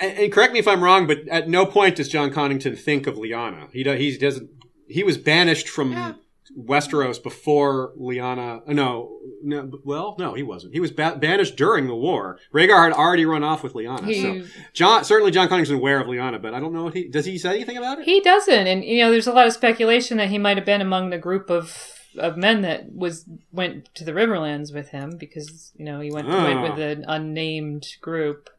and, 0.00 0.18
and 0.18 0.32
correct 0.32 0.52
me 0.52 0.58
if 0.58 0.68
I'm 0.68 0.82
wrong, 0.82 1.06
but 1.06 1.26
at 1.28 1.48
no 1.48 1.66
point 1.66 1.96
does 1.96 2.08
Jon 2.08 2.30
Connington 2.30 2.78
think 2.78 3.06
of 3.06 3.16
Lyanna. 3.16 3.70
He 3.72 3.82
do, 3.82 3.92
he 3.92 4.16
doesn't. 4.16 4.50
He 4.92 5.02
was 5.04 5.16
banished 5.18 5.68
from 5.68 5.92
Yeah. 5.92 6.14
Westeros 6.58 7.22
before 7.22 7.92
Lyanna. 7.98 8.60
uh, 8.68 8.72
No, 8.72 9.18
no. 9.42 9.70
Well, 9.84 10.16
no, 10.18 10.34
he 10.34 10.42
wasn't. 10.42 10.74
He 10.74 10.80
was 10.80 10.90
ba- 10.90 11.16
banished 11.18 11.56
during 11.56 11.86
the 11.86 11.94
war. 11.94 12.38
Rhaegar 12.52 12.84
had 12.84 12.92
already 12.92 13.24
run 13.24 13.42
off 13.42 13.62
with 13.62 13.72
Lyanna. 13.72 14.04
He 14.06 14.20
so 14.20 14.42
Jon 14.74 15.02
certainly 15.04 15.30
Jon 15.32 15.48
Connington's 15.48 15.70
aware 15.78 15.98
of 16.00 16.06
Lyanna, 16.08 16.42
but 16.42 16.52
I 16.52 16.60
don't 16.60 16.74
know 16.74 16.84
what 16.84 16.94
he 16.94 17.08
does. 17.08 17.24
He 17.24 17.38
say 17.38 17.50
anything 17.54 17.78
about 17.78 18.00
it? 18.00 18.04
he 18.04 18.20
doesn't, 18.20 18.66
and 18.66 18.84
you 18.84 18.98
know, 19.02 19.10
there's 19.10 19.26
a 19.26 19.32
lot 19.32 19.46
of 19.46 19.52
speculation 19.54 20.18
that 20.18 20.28
he 20.28 20.36
might 20.38 20.56
have 20.58 20.66
been 20.66 20.80
among 20.82 21.08
the 21.10 21.18
group 21.18 21.48
of 21.48 21.74
of 22.18 22.36
men 22.36 22.60
that 22.60 22.92
was 22.92 23.24
went 23.50 23.88
to 23.94 24.04
the 24.04 24.12
Riverlands 24.12 24.74
with 24.74 24.88
him 24.90 25.16
because 25.16 25.72
you 25.76 25.84
know 25.86 26.00
he 26.00 26.10
went 26.12 26.28
Ah. 26.28 26.44
went 26.44 26.62
with 26.76 26.78
an 26.78 27.04
unnamed 27.08 27.86
group. 28.02 28.50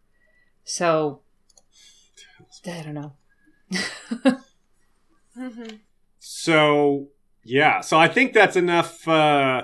So 0.64 1.22
I 2.66 2.82
don't 2.82 2.96
know. 2.96 3.14
Mhm. 5.38 5.80
So 6.26 7.10
yeah, 7.44 7.82
so 7.82 8.00
I 8.00 8.08
think 8.08 8.32
that's 8.32 8.56
enough. 8.56 9.06
Uh, 9.06 9.64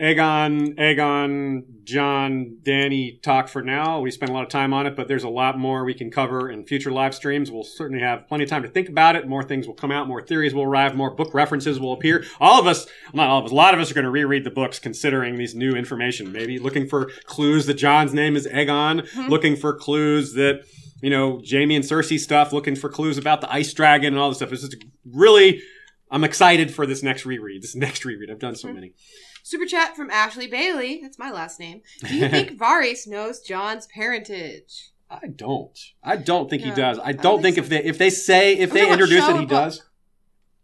Aegon, 0.00 0.74
Aegon, 0.76 1.62
Jon, 1.84 2.58
Dany 2.64 3.22
talk 3.22 3.46
for 3.46 3.62
now. 3.62 4.00
We 4.00 4.10
spent 4.10 4.30
a 4.30 4.34
lot 4.34 4.42
of 4.42 4.48
time 4.48 4.74
on 4.74 4.88
it, 4.88 4.96
but 4.96 5.06
there's 5.06 5.22
a 5.22 5.28
lot 5.28 5.56
more 5.56 5.84
we 5.84 5.94
can 5.94 6.10
cover 6.10 6.50
in 6.50 6.66
future 6.66 6.90
live 6.90 7.14
streams. 7.14 7.52
We'll 7.52 7.62
certainly 7.62 8.02
have 8.02 8.26
plenty 8.26 8.42
of 8.42 8.50
time 8.50 8.64
to 8.64 8.68
think 8.68 8.88
about 8.88 9.14
it. 9.14 9.28
More 9.28 9.44
things 9.44 9.68
will 9.68 9.74
come 9.74 9.92
out, 9.92 10.08
more 10.08 10.20
theories 10.20 10.54
will 10.54 10.64
arrive, 10.64 10.96
more 10.96 11.14
book 11.14 11.32
references 11.32 11.78
will 11.78 11.92
appear. 11.92 12.24
All 12.40 12.58
of 12.58 12.66
us, 12.66 12.88
not 13.14 13.28
all 13.28 13.38
of 13.38 13.44
us, 13.44 13.52
a 13.52 13.54
lot 13.54 13.72
of 13.72 13.78
us 13.78 13.88
are 13.88 13.94
going 13.94 14.04
to 14.04 14.10
reread 14.10 14.42
the 14.42 14.50
books 14.50 14.80
considering 14.80 15.36
these 15.36 15.54
new 15.54 15.76
information. 15.76 16.32
Maybe 16.32 16.58
looking 16.58 16.88
for 16.88 17.12
clues 17.26 17.66
that 17.66 17.74
Jon's 17.74 18.12
name 18.12 18.34
is 18.34 18.48
Aegon, 18.48 19.28
looking 19.28 19.54
for 19.54 19.72
clues 19.72 20.32
that 20.32 20.64
you 21.02 21.10
know, 21.10 21.40
Jaime 21.48 21.76
and 21.76 21.84
Cersei 21.84 22.18
stuff, 22.18 22.52
looking 22.52 22.74
for 22.74 22.88
clues 22.88 23.18
about 23.18 23.40
the 23.40 23.52
ice 23.52 23.72
dragon 23.72 24.14
and 24.14 24.18
all 24.18 24.30
this 24.30 24.38
stuff. 24.38 24.52
It's 24.52 24.62
just 24.62 24.76
really, 25.04 25.62
I'm 26.10 26.24
excited 26.24 26.72
for 26.72 26.86
this 26.86 27.02
next 27.02 27.26
reread. 27.26 27.62
This 27.62 27.74
next 27.74 28.04
reread. 28.04 28.30
I've 28.30 28.38
done 28.38 28.54
so 28.54 28.72
many. 28.72 28.92
Super 29.42 29.66
chat 29.66 29.96
from 29.96 30.10
Ashley 30.10 30.46
Bailey. 30.46 31.00
That's 31.02 31.18
my 31.18 31.30
last 31.30 31.58
name. 31.60 31.82
Do 32.00 32.14
you 32.16 32.28
think 32.30 32.58
Varys 32.58 33.06
knows 33.06 33.40
Jon's 33.40 33.86
parentage? 33.86 34.90
I 35.10 35.26
don't. 35.28 35.78
I 36.02 36.16
don't 36.16 36.50
think 36.50 36.62
Yeah, 36.62 36.70
he 36.74 36.74
does. 36.80 36.98
I 36.98 37.04
I 37.08 37.12
don't 37.12 37.22
don't 37.22 37.42
think 37.42 37.54
think 37.56 37.64
if 37.64 37.70
they 37.70 37.84
if 37.84 37.98
they 37.98 38.10
say 38.10 38.54
if 38.56 38.70
I'm 38.70 38.74
they 38.74 38.90
introduce 38.92 39.28
it, 39.28 39.36
he 39.36 39.46
does. 39.46 39.82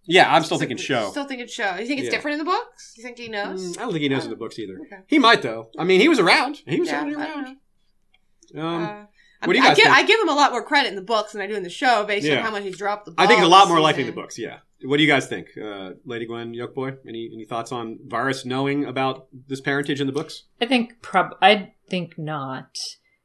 Yeah, 0.04 0.34
I'm 0.34 0.42
still 0.42 0.58
thinking 0.58 0.78
show. 0.78 1.10
Still 1.10 1.26
thinking 1.26 1.46
show. 1.46 1.76
You 1.76 1.86
think 1.86 2.00
it's 2.00 2.06
Yeah. 2.06 2.10
different 2.10 2.40
in 2.40 2.44
the 2.44 2.50
books? 2.50 2.94
You 2.96 3.04
think 3.04 3.18
he 3.18 3.28
knows? 3.28 3.76
Mm, 3.76 3.78
I 3.78 3.82
don't 3.82 3.92
think 3.92 4.02
he 4.02 4.08
knows 4.08 4.24
in 4.24 4.30
the 4.30 4.36
books 4.36 4.58
either. 4.58 4.80
Okay. 4.80 5.02
He 5.06 5.20
might 5.20 5.42
though. 5.42 5.68
I 5.78 5.84
mean, 5.84 6.00
he 6.00 6.08
was 6.08 6.18
around. 6.18 6.60
He 6.66 6.80
was 6.80 6.88
Yeah, 6.88 7.02
I 7.02 7.04
don't 7.10 7.14
around. 7.14 7.46
Um, 8.56 8.82
Uh, 8.84 9.04
what 9.44 9.52
do 9.54 9.58
you 9.60 9.64
I 9.64 9.68
guys 9.68 9.76
give, 9.76 9.84
think? 9.84 9.96
I 9.96 10.02
give 10.02 10.20
him 10.20 10.28
a 10.28 10.34
lot 10.34 10.50
more 10.52 10.62
credit 10.64 10.88
in 10.88 10.96
the 10.96 11.02
books 11.02 11.32
than 11.32 11.40
I 11.40 11.46
do 11.46 11.54
in 11.54 11.62
the 11.62 11.70
show, 11.70 12.04
based 12.04 12.26
Yeah. 12.26 12.38
on 12.38 12.42
how 12.44 12.50
much 12.50 12.64
he's 12.64 12.76
dropped 12.76 13.04
the 13.06 13.12
ball. 13.12 13.24
I 13.24 13.28
think 13.28 13.38
it's 13.38 13.46
a 13.46 13.50
lot 13.50 13.68
more 13.68 13.80
likely 13.80 14.02
in 14.02 14.06
the 14.08 14.12
books. 14.12 14.38
Yeah. 14.38 14.58
What 14.84 14.96
do 14.96 15.02
you 15.02 15.08
guys 15.08 15.26
think, 15.26 15.48
uh, 15.62 15.90
Lady 16.04 16.26
Gwen, 16.26 16.54
Yoke 16.54 16.74
Boy? 16.74 16.92
Any 17.06 17.30
any 17.32 17.44
thoughts 17.44 17.72
on 17.72 17.98
Varys 18.06 18.44
knowing 18.44 18.84
about 18.84 19.28
this 19.48 19.60
parentage 19.60 20.00
in 20.00 20.06
the 20.06 20.12
books? 20.12 20.44
I 20.60 20.66
think 20.66 21.00
prob 21.02 21.36
I 21.40 21.72
think 21.88 22.18
not 22.18 22.76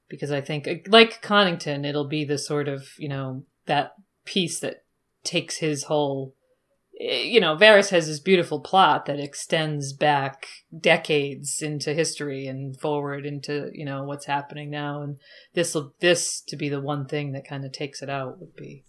because 0.10 0.32
I 0.32 0.42
think 0.42 0.68
like 0.88 1.22
Connington, 1.22 1.86
it'll 1.86 2.08
be 2.08 2.26
the 2.26 2.38
sort 2.38 2.68
of 2.68 2.90
you 2.98 3.10
know 3.10 3.44
that 3.66 3.94
piece 4.26 4.60
that 4.60 4.84
takes 5.24 5.58
his 5.58 5.84
whole. 5.84 6.34
eh, 7.00 7.24
You 7.24 7.42
know, 7.42 7.56
Varys 7.56 7.90
has 7.90 8.08
this 8.08 8.20
beautiful 8.20 8.60
plot 8.60 9.06
that 9.06 9.20
extends 9.20 9.94
back 9.94 10.48
decades 10.78 11.62
into 11.62 11.94
history 11.94 12.48
and 12.48 12.80
forward 12.80 13.26
into 13.26 13.70
you 13.74 13.86
know 13.86 14.04
what's 14.04 14.26
happening 14.26 14.70
now, 14.70 15.02
and 15.02 15.18
this 15.54 15.74
will 15.74 15.94
this 16.00 16.42
to 16.42 16.56
be 16.56 16.70
the 16.70 16.82
one 16.82 17.06
thing 17.08 17.32
that 17.32 17.48
kind 17.48 17.66
of 17.66 17.72
takes 17.72 18.02
it 18.02 18.10
out 18.10 18.40
would 18.40 18.56
be 18.56 18.84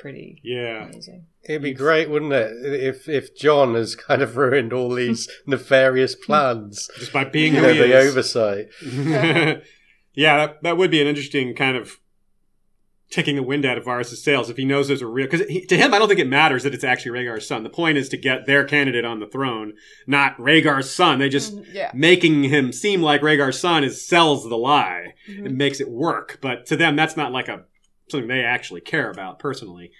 pretty 0.00 0.40
Yeah. 0.42 0.86
amazing. 0.88 1.26
It'd 1.44 1.62
be 1.62 1.72
great, 1.72 2.10
wouldn't 2.10 2.32
it, 2.32 2.52
if 2.64 3.08
if 3.08 3.36
Jon 3.36 3.74
has 3.74 3.94
kind 3.94 4.22
of 4.22 4.36
ruined 4.36 4.72
all 4.72 4.94
these 4.94 5.28
nefarious 5.46 6.14
plans? 6.14 6.88
Just 6.98 7.12
by 7.12 7.24
being 7.24 7.54
you 7.54 7.60
who 7.60 7.66
know, 7.66 7.72
he 7.72 7.78
the 7.78 7.98
is. 7.98 8.10
oversight. 8.10 8.66
yeah, 10.14 10.36
that, 10.46 10.62
that 10.62 10.76
would 10.76 10.90
be 10.90 11.00
an 11.00 11.06
interesting 11.06 11.54
kind 11.54 11.76
of 11.76 11.98
taking 13.10 13.34
the 13.34 13.42
wind 13.42 13.66
out 13.66 13.76
of 13.76 13.84
Varys' 13.84 14.14
sails 14.16 14.48
if 14.50 14.56
he 14.56 14.64
knows 14.64 14.86
there's 14.86 15.02
a 15.02 15.06
real. 15.06 15.26
Because 15.28 15.44
to 15.66 15.76
him, 15.76 15.92
I 15.92 15.98
don't 15.98 16.06
think 16.08 16.20
it 16.20 16.28
matters 16.28 16.62
that 16.62 16.74
it's 16.74 16.84
actually 16.84 17.10
Rhaegar's 17.18 17.46
son. 17.46 17.64
The 17.64 17.70
point 17.70 17.98
is 17.98 18.08
to 18.10 18.16
get 18.16 18.46
their 18.46 18.62
candidate 18.64 19.04
on 19.04 19.18
the 19.18 19.26
throne, 19.26 19.72
not 20.06 20.36
Rhaegar's 20.38 20.90
son. 20.94 21.18
They 21.18 21.28
just 21.28 21.56
Mhm, 21.56 21.66
Yeah. 21.74 21.90
making 21.94 22.44
him 22.44 22.72
seem 22.72 23.02
like 23.02 23.20
Rhaegar's 23.22 23.58
son 23.58 23.82
is 23.82 24.06
sells 24.06 24.48
the 24.48 24.56
lie. 24.56 25.14
Mhm. 25.28 25.46
It 25.46 25.52
makes 25.52 25.80
it 25.80 25.88
work, 25.90 26.38
but 26.40 26.66
to 26.66 26.76
them, 26.76 26.94
that's 26.94 27.16
not 27.16 27.32
like 27.32 27.48
a 27.48 27.64
something 28.10 28.28
they 28.28 28.44
actually 28.44 28.80
care 28.80 29.10
about 29.10 29.38
personally. 29.38 29.90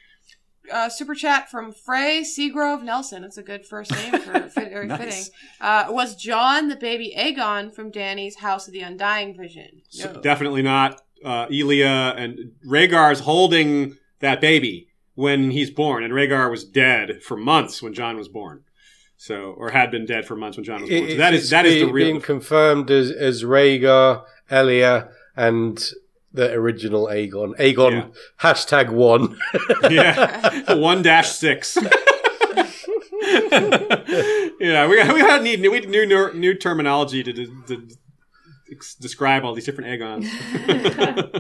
Uh, 0.73 0.89
super 0.89 1.15
chat 1.15 1.51
from 1.51 1.73
Frey 1.73 2.23
Seagrove 2.23 2.83
Nelson. 2.83 3.23
That's 3.23 3.39
a 3.39 3.43
good 3.43 3.67
first 3.67 3.91
name 3.93 4.21
for 4.21 4.41
fit, 4.51 4.71
very 4.71 4.87
Nice. 4.87 4.99
fitting. 5.01 5.25
Uh, 5.61 5.87
was 5.89 6.15
Jon 6.15 6.69
the 6.69 6.77
baby 6.77 7.13
Aegon 7.19 7.75
from 7.75 7.91
Dany's 7.91 8.37
House 8.37 8.69
of 8.69 8.73
the 8.73 8.81
Undying 8.83 9.37
vision? 9.37 9.83
So 9.89 10.21
definitely 10.21 10.63
not 10.63 11.01
uh, 11.25 11.47
Elia 11.53 12.15
and 12.17 12.53
Rhaegar's 12.65 13.21
holding 13.21 13.97
that 14.21 14.41
baby 14.41 14.89
when 15.15 15.51
he's 15.51 15.71
born, 15.71 16.05
and 16.05 16.13
Rhaegar 16.15 16.51
was 16.51 16.65
dead 16.65 17.21
for 17.23 17.37
months 17.37 17.83
when 17.83 17.93
Jon 17.93 18.17
was 18.17 18.29
born. 18.29 18.63
So, 19.17 19.55
or 19.59 19.71
had 19.73 19.91
been 19.91 20.07
dead 20.07 20.25
for 20.25 20.35
months 20.37 20.57
when 20.57 20.65
Jon 20.65 20.83
was 20.83 20.89
born. 20.89 21.03
So 21.09 21.15
It- 21.15 21.17
that 21.19 21.35
is 21.35 21.41
it's 21.43 21.51
that 21.51 21.67
is 21.67 21.75
the 21.75 21.81
being- 21.83 21.93
real. 21.93 22.07
being 22.07 22.21
confirmed 22.21 22.91
as 22.91 23.11
as 23.11 23.43
Rhaegar, 23.43 24.25
Elia, 24.51 25.09
and 25.37 25.83
the 26.33 26.53
original 26.53 27.07
Aegon. 27.07 27.57
Aegon 27.59 27.93
Yeah. 27.93 28.07
hashtag 28.41 28.91
one. 28.91 29.37
yeah, 29.91 30.75
one 30.75 31.03
dash 31.03 31.31
six. 31.31 31.77
yeah, 34.61 34.87
we 34.89 34.97
got, 34.97 35.15
we 35.15 35.21
got 35.21 35.43
need 35.43 35.61
we 35.61 35.69
need 35.81 35.89
new 35.89 36.07
new, 36.07 36.33
new 36.35 36.55
terminology 36.55 37.23
to, 37.23 37.33
to, 37.33 37.47
to 37.69 37.89
describe 39.01 39.45
all 39.45 39.55
these 39.55 39.65
different 39.67 39.91
Aegons. 39.91 40.27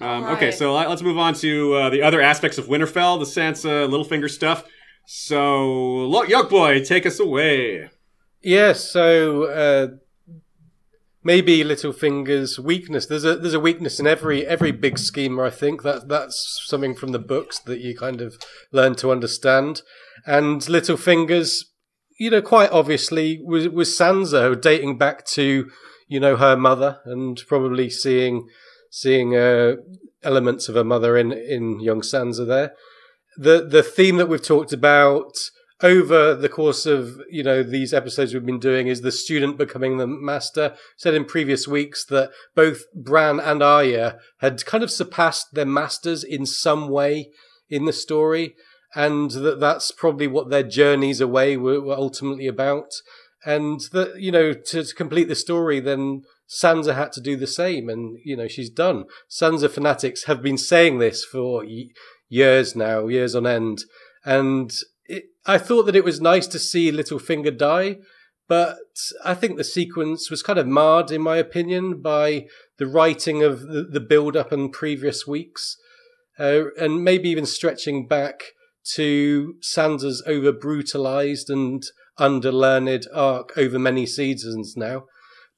um, 0.00 0.24
Okay, 0.24 0.50
so 0.50 0.74
let- 0.74 0.88
let's 0.88 1.02
move 1.02 1.18
on 1.18 1.34
to 1.34 1.74
uh, 1.74 1.90
the 1.90 2.02
other 2.02 2.20
aspects 2.20 2.58
of 2.58 2.66
Winterfell, 2.66 3.18
the 3.18 3.24
Sansa 3.26 3.88
Littlefinger 3.88 4.30
stuff. 4.30 4.64
So, 5.06 5.64
look, 6.06 6.28
Yoke 6.28 6.50
Boy, 6.50 6.82
take 6.84 7.06
us 7.06 7.20
away. 7.20 7.88
Yes, 8.42 8.84
so 8.90 9.44
uh, 9.44 9.88
maybe 11.26 11.64
Littlefinger's 11.64 12.58
weakness. 12.60 13.06
There's 13.06 13.24
a 13.24 13.36
there's 13.36 13.60
a 13.60 13.60
weakness 13.60 13.98
in 13.98 14.06
every 14.06 14.46
every 14.46 14.70
big 14.70 14.96
schemer. 14.96 15.44
I 15.44 15.50
think 15.50 15.82
that 15.82 16.08
that's 16.08 16.62
something 16.66 16.94
from 16.94 17.10
the 17.10 17.18
books 17.18 17.58
that 17.58 17.80
you 17.80 17.96
kind 17.96 18.20
of 18.20 18.38
learn 18.72 18.94
to 18.96 19.10
understand. 19.10 19.82
And 20.24 20.60
Littlefinger's, 20.62 21.72
you 22.18 22.30
know, 22.30 22.40
quite 22.40 22.70
obviously 22.70 23.40
was 23.44 23.68
was 23.68 23.90
Sansa 23.90 24.58
dating 24.60 24.98
back 24.98 25.26
to 25.34 25.68
you 26.06 26.20
know 26.20 26.36
her 26.36 26.56
mother 26.56 27.00
and 27.04 27.42
probably 27.48 27.90
seeing 27.90 28.46
seeing 28.90 29.36
uh, 29.36 29.74
elements 30.22 30.68
of 30.68 30.76
her 30.76 30.84
mother 30.84 31.16
in 31.16 31.32
in 31.32 31.80
young 31.80 32.02
Sansa 32.02 32.46
there. 32.46 32.72
The 33.36 33.66
the 33.66 33.82
theme 33.82 34.16
that 34.16 34.28
we've 34.28 34.42
talked 34.54 34.72
about 34.72 35.32
over 35.82 36.34
the 36.34 36.48
course 36.48 36.86
of 36.86 37.20
you 37.30 37.42
know 37.42 37.62
these 37.62 37.92
episodes 37.92 38.32
we've 38.32 38.46
been 38.46 38.58
doing 38.58 38.86
is 38.86 39.02
the 39.02 39.12
student 39.12 39.58
becoming 39.58 39.98
the 39.98 40.06
master. 40.06 40.74
Said 40.96 41.14
in 41.14 41.24
previous 41.24 41.68
weeks 41.68 42.04
that 42.06 42.30
both 42.54 42.84
Bran 42.94 43.40
and 43.40 43.62
Arya 43.62 44.18
had 44.38 44.64
kind 44.64 44.82
of 44.82 44.90
surpassed 44.90 45.54
their 45.54 45.66
masters 45.66 46.24
in 46.24 46.46
some 46.46 46.88
way 46.88 47.30
in 47.68 47.84
the 47.84 47.92
story, 47.92 48.54
and 48.94 49.30
that 49.32 49.60
that's 49.60 49.90
probably 49.90 50.26
what 50.26 50.48
their 50.48 50.62
journeys 50.62 51.20
away 51.20 51.56
were, 51.56 51.80
were 51.80 51.96
ultimately 51.96 52.46
about. 52.46 52.92
And 53.44 53.80
that 53.92 54.20
you 54.20 54.32
know 54.32 54.54
to, 54.54 54.84
to 54.84 54.94
complete 54.94 55.28
the 55.28 55.34
story, 55.34 55.78
then 55.78 56.22
Sansa 56.48 56.94
had 56.94 57.12
to 57.12 57.20
do 57.20 57.36
the 57.36 57.46
same, 57.46 57.88
and 57.90 58.18
you 58.24 58.36
know 58.36 58.48
she's 58.48 58.70
done. 58.70 59.04
Sansa 59.30 59.70
fanatics 59.70 60.24
have 60.24 60.42
been 60.42 60.58
saying 60.58 60.98
this 60.98 61.24
for 61.24 61.64
years 62.28 62.74
now, 62.74 63.08
years 63.08 63.34
on 63.34 63.46
end, 63.46 63.84
and 64.24 64.72
it, 65.08 65.24
I 65.44 65.58
thought 65.58 65.84
that 65.84 65.96
it 65.96 66.04
was 66.04 66.20
nice 66.20 66.46
to 66.48 66.58
see 66.58 66.92
Littlefinger 66.92 67.56
die, 67.56 67.98
but 68.48 68.78
I 69.24 69.34
think 69.34 69.56
the 69.56 69.64
sequence 69.64 70.30
was 70.30 70.42
kind 70.42 70.58
of 70.58 70.66
marred, 70.66 71.10
in 71.10 71.22
my 71.22 71.36
opinion, 71.36 72.00
by 72.00 72.46
the 72.78 72.86
writing 72.86 73.42
of 73.42 73.60
the, 73.62 73.82
the 73.90 74.00
build 74.00 74.36
up 74.36 74.52
in 74.52 74.70
previous 74.70 75.26
weeks, 75.26 75.76
uh, 76.38 76.64
and 76.78 77.02
maybe 77.02 77.28
even 77.28 77.46
stretching 77.46 78.06
back 78.06 78.42
to 78.94 79.54
Sansa's 79.62 80.22
over 80.26 80.52
brutalized 80.52 81.50
and 81.50 81.82
underlearned 82.18 83.06
arc 83.12 83.56
over 83.56 83.78
many 83.78 84.06
seasons 84.06 84.74
now. 84.76 85.04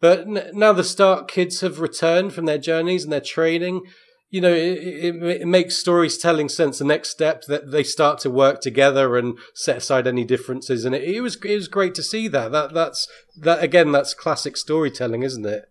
But 0.00 0.28
now 0.54 0.72
the 0.72 0.84
Stark 0.84 1.28
kids 1.28 1.60
have 1.60 1.80
returned 1.80 2.32
from 2.32 2.46
their 2.46 2.58
journeys 2.58 3.04
and 3.04 3.12
their 3.12 3.20
training. 3.20 3.82
You 4.30 4.42
know, 4.42 4.52
it, 4.52 4.78
it, 4.78 5.22
it 5.22 5.46
makes 5.46 5.76
storytelling 5.76 6.50
sense. 6.50 6.78
The 6.78 6.84
next 6.84 7.08
step 7.10 7.44
that 7.46 7.70
they 7.70 7.82
start 7.82 8.18
to 8.20 8.30
work 8.30 8.60
together 8.60 9.16
and 9.16 9.38
set 9.54 9.78
aside 9.78 10.06
any 10.06 10.24
differences, 10.24 10.84
and 10.84 10.94
it, 10.94 11.02
it 11.02 11.20
was 11.22 11.36
it 11.42 11.54
was 11.54 11.68
great 11.68 11.94
to 11.94 12.02
see 12.02 12.28
that. 12.28 12.52
That 12.52 12.74
that's 12.74 13.08
that 13.38 13.62
again. 13.62 13.92
That's 13.92 14.12
classic 14.12 14.56
storytelling, 14.56 15.22
isn't 15.22 15.46
it? 15.46 15.64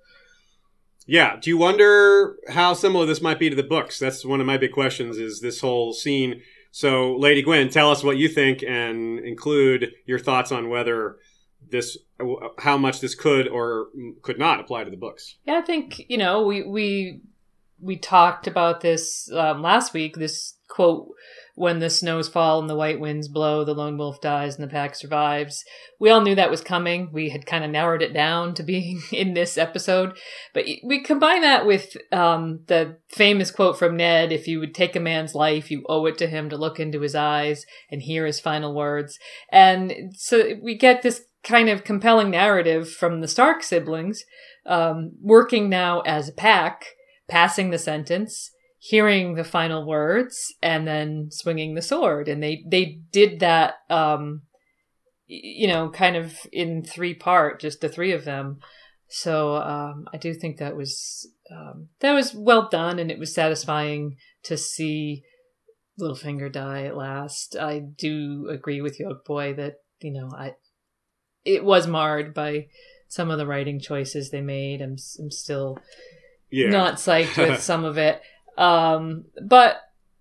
Yeah. 1.07 1.37
Do 1.39 1.49
you 1.49 1.57
wonder 1.57 2.35
how 2.49 2.73
similar 2.73 3.05
this 3.05 3.21
might 3.21 3.39
be 3.39 3.49
to 3.49 3.55
the 3.55 3.63
books? 3.63 3.97
That's 3.97 4.25
one 4.25 4.41
of 4.41 4.47
my 4.47 4.57
big 4.57 4.73
questions. 4.73 5.17
Is 5.17 5.39
this 5.39 5.61
whole 5.61 5.93
scene? 5.93 6.41
So, 6.71 7.15
Lady 7.15 7.41
Gwyn, 7.41 7.69
tell 7.69 7.89
us 7.89 8.03
what 8.03 8.17
you 8.17 8.27
think, 8.27 8.61
and 8.61 9.19
include 9.19 9.93
your 10.05 10.19
thoughts 10.19 10.51
on 10.51 10.69
whether 10.69 11.17
this, 11.69 11.97
how 12.59 12.77
much 12.77 12.99
this 12.99 13.15
could 13.15 13.47
or 13.47 13.87
could 14.21 14.37
not 14.37 14.59
apply 14.59 14.83
to 14.83 14.91
the 14.91 14.97
books. 14.97 15.37
Yeah, 15.45 15.55
I 15.55 15.61
think 15.61 16.03
you 16.09 16.17
know 16.17 16.45
we 16.45 16.63
we 16.63 17.21
we 17.79 17.97
talked 17.97 18.47
about 18.47 18.81
this 18.81 19.29
um, 19.31 19.61
last 19.61 19.93
week. 19.93 20.15
This 20.15 20.55
quote: 20.67 21.09
"When 21.55 21.79
the 21.79 21.89
snows 21.89 22.27
fall 22.27 22.59
and 22.59 22.69
the 22.69 22.75
white 22.75 22.99
winds 22.99 23.27
blow, 23.27 23.63
the 23.63 23.73
lone 23.73 23.97
wolf 23.97 24.19
dies 24.21 24.55
and 24.55 24.63
the 24.63 24.71
pack 24.71 24.95
survives." 24.95 25.63
We 25.99 26.09
all 26.09 26.21
knew 26.21 26.35
that 26.35 26.51
was 26.51 26.61
coming. 26.61 27.09
We 27.11 27.29
had 27.29 27.45
kind 27.45 27.63
of 27.63 27.71
narrowed 27.71 28.01
it 28.01 28.13
down 28.13 28.53
to 28.55 28.63
being 28.63 29.01
in 29.11 29.33
this 29.33 29.57
episode, 29.57 30.17
but 30.53 30.65
we 30.83 31.03
combine 31.03 31.41
that 31.41 31.65
with 31.65 31.95
um, 32.11 32.61
the 32.67 32.97
famous 33.09 33.51
quote 33.51 33.77
from 33.77 33.97
Ned: 33.97 34.31
"If 34.31 34.47
you 34.47 34.59
would 34.59 34.73
take 34.73 34.95
a 34.95 34.99
man's 34.99 35.35
life, 35.35 35.69
you 35.69 35.83
owe 35.87 36.05
it 36.05 36.17
to 36.19 36.27
him 36.27 36.49
to 36.49 36.57
look 36.57 36.79
into 36.79 37.01
his 37.01 37.15
eyes 37.15 37.65
and 37.91 38.01
hear 38.01 38.25
his 38.25 38.39
final 38.39 38.73
words." 38.73 39.19
And 39.51 40.13
so 40.15 40.53
we 40.61 40.75
get 40.75 41.01
this 41.01 41.25
kind 41.43 41.69
of 41.69 41.83
compelling 41.83 42.29
narrative 42.29 42.91
from 42.91 43.21
the 43.21 43.27
Stark 43.27 43.63
siblings, 43.63 44.23
um, 44.65 45.13
working 45.21 45.69
now 45.69 46.01
as 46.01 46.27
a 46.27 46.33
pack, 46.33 46.87
passing 47.27 47.69
the 47.69 47.77
sentence, 47.77 48.51
hearing 48.79 49.35
the 49.35 49.43
final 49.43 49.85
words, 49.85 50.53
and 50.61 50.87
then 50.87 51.29
swinging 51.31 51.75
the 51.75 51.81
sword. 51.81 52.27
And 52.27 52.41
they 52.41 52.63
they 52.69 52.99
did 53.11 53.39
that, 53.39 53.75
um, 53.89 54.43
you 55.25 55.67
know, 55.67 55.89
kind 55.89 56.15
of 56.15 56.35
in 56.51 56.83
three 56.83 57.13
part, 57.13 57.59
just 57.59 57.81
the 57.81 57.89
three 57.89 58.11
of 58.11 58.25
them. 58.25 58.59
So 59.09 59.55
um, 59.55 60.05
I 60.13 60.17
do 60.17 60.33
think 60.33 60.57
that 60.57 60.75
was 60.75 61.29
um, 61.51 61.89
that 62.01 62.13
was 62.13 62.33
well 62.33 62.67
done, 62.69 62.99
and 62.99 63.09
it 63.09 63.19
was 63.19 63.33
satisfying 63.33 64.17
to 64.43 64.57
see 64.57 65.23
Littlefinger 65.99 66.51
die 66.51 66.83
at 66.83 66.97
last. 66.97 67.55
I 67.55 67.79
do 67.79 68.47
agree 68.49 68.81
with 68.81 68.99
Yoke 68.99 69.25
Boy 69.25 69.53
that 69.53 69.75
you 70.01 70.11
know 70.11 70.29
I 70.35 70.55
it 71.45 71.63
was 71.63 71.87
marred 71.87 72.33
by 72.33 72.67
some 73.07 73.31
of 73.31 73.37
the 73.37 73.47
writing 73.47 73.79
choices 73.79 74.29
they 74.29 74.41
made. 74.41 74.81
I'm, 74.81 74.97
I'm 75.19 75.31
still 75.31 75.77
Yeah. 76.49 76.69
not 76.69 76.95
psyched 76.95 77.37
with 77.37 77.61
some 77.71 77.83
of 77.85 77.97
it. 77.97 78.21
Um, 78.57 79.25
but 79.43 79.77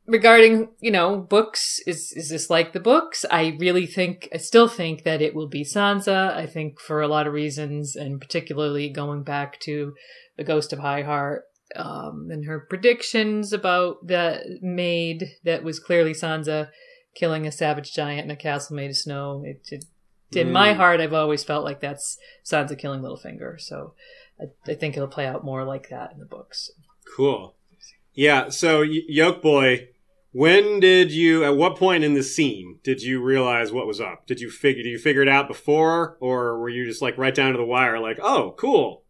regarding, 0.07 0.69
you 0.81 0.91
know, 0.91 1.17
books, 1.19 1.81
is, 1.87 2.13
is 2.15 2.29
this 2.29 2.51
like 2.51 2.73
the 2.73 2.81
books? 2.81 3.25
I 3.31 3.57
really 3.59 3.87
think, 3.87 4.29
I 4.33 4.37
still 4.37 4.69
think 4.69 5.05
that 5.05 5.23
it 5.23 5.35
will 5.35 5.49
be 5.49 5.65
Sansa. 5.65 6.35
I 6.35 6.47
think 6.47 6.81
for 6.81 7.01
a 7.03 7.09
lot 7.09 7.27
of 7.27 7.33
reasons, 7.33 7.97
and 7.97 8.21
particularly 8.21 8.89
going 8.91 9.23
back 9.23 9.59
to 9.61 9.95
the 10.37 10.45
Ghost 10.45 10.73
of 10.73 10.81
High 10.81 11.03
Heart, 11.03 11.45
um, 11.75 12.29
and 12.31 12.45
her 12.47 12.61
predictions 12.61 13.53
about 13.53 14.07
the 14.07 14.59
maid 14.63 15.33
that 15.45 15.65
was 15.65 15.81
clearly 15.81 16.13
Sansa 16.13 16.69
killing 17.15 17.47
a 17.47 17.51
savage 17.53 17.93
giant 17.93 18.25
in 18.25 18.31
a 18.31 18.37
castle 18.37 18.77
made 18.77 18.91
of 18.91 18.97
snow. 18.97 19.43
It, 19.45 19.67
it 19.73 19.85
in 20.33 20.53
my 20.53 20.73
Mm. 20.75 20.77
heart, 20.77 21.01
I've 21.01 21.13
always 21.13 21.43
felt 21.45 21.65
like 21.65 21.81
that's 21.81 22.19
Sansa 22.45 22.79
killing 22.79 23.01
Littlefinger. 23.01 23.61
So 23.61 23.95
I, 24.41 24.45
I 24.71 24.75
think 24.75 24.97
it'll 24.97 25.09
play 25.09 25.27
out 25.27 25.45
more 25.45 25.65
like 25.65 25.89
that 25.91 26.13
in 26.13 26.19
the 26.19 26.27
books. 26.27 26.71
Cool. 27.17 27.55
Yeah. 28.13 28.49
So, 28.51 28.81
y- 28.81 29.03
Yoke 29.09 29.43
Boy, 29.43 29.89
when 30.33 30.81
did 30.81 31.13
you? 31.13 31.45
At 31.45 31.57
what 31.57 31.77
point 31.77 32.05
in 32.05 32.15
the 32.15 32.23
scene 32.23 32.79
did 32.83 33.03
you 33.03 33.23
realize 33.23 33.73
what 33.73 33.87
was 33.87 34.01
up? 34.01 34.27
Did 34.27 34.41
you 34.41 34.51
figure? 34.51 34.83
Did 34.83 34.91
you 34.91 34.99
figure 34.99 35.23
it 35.23 35.29
out 35.29 35.49
before, 35.49 36.17
or 36.21 36.59
were 36.59 36.69
you 36.69 36.85
just 36.85 37.01
like 37.03 37.17
right 37.17 37.35
down 37.35 37.53
to 37.53 37.59
the 37.59 37.65
wire? 37.65 37.99
Like, 37.99 38.19
oh, 38.23 38.55
cool. 38.59 39.03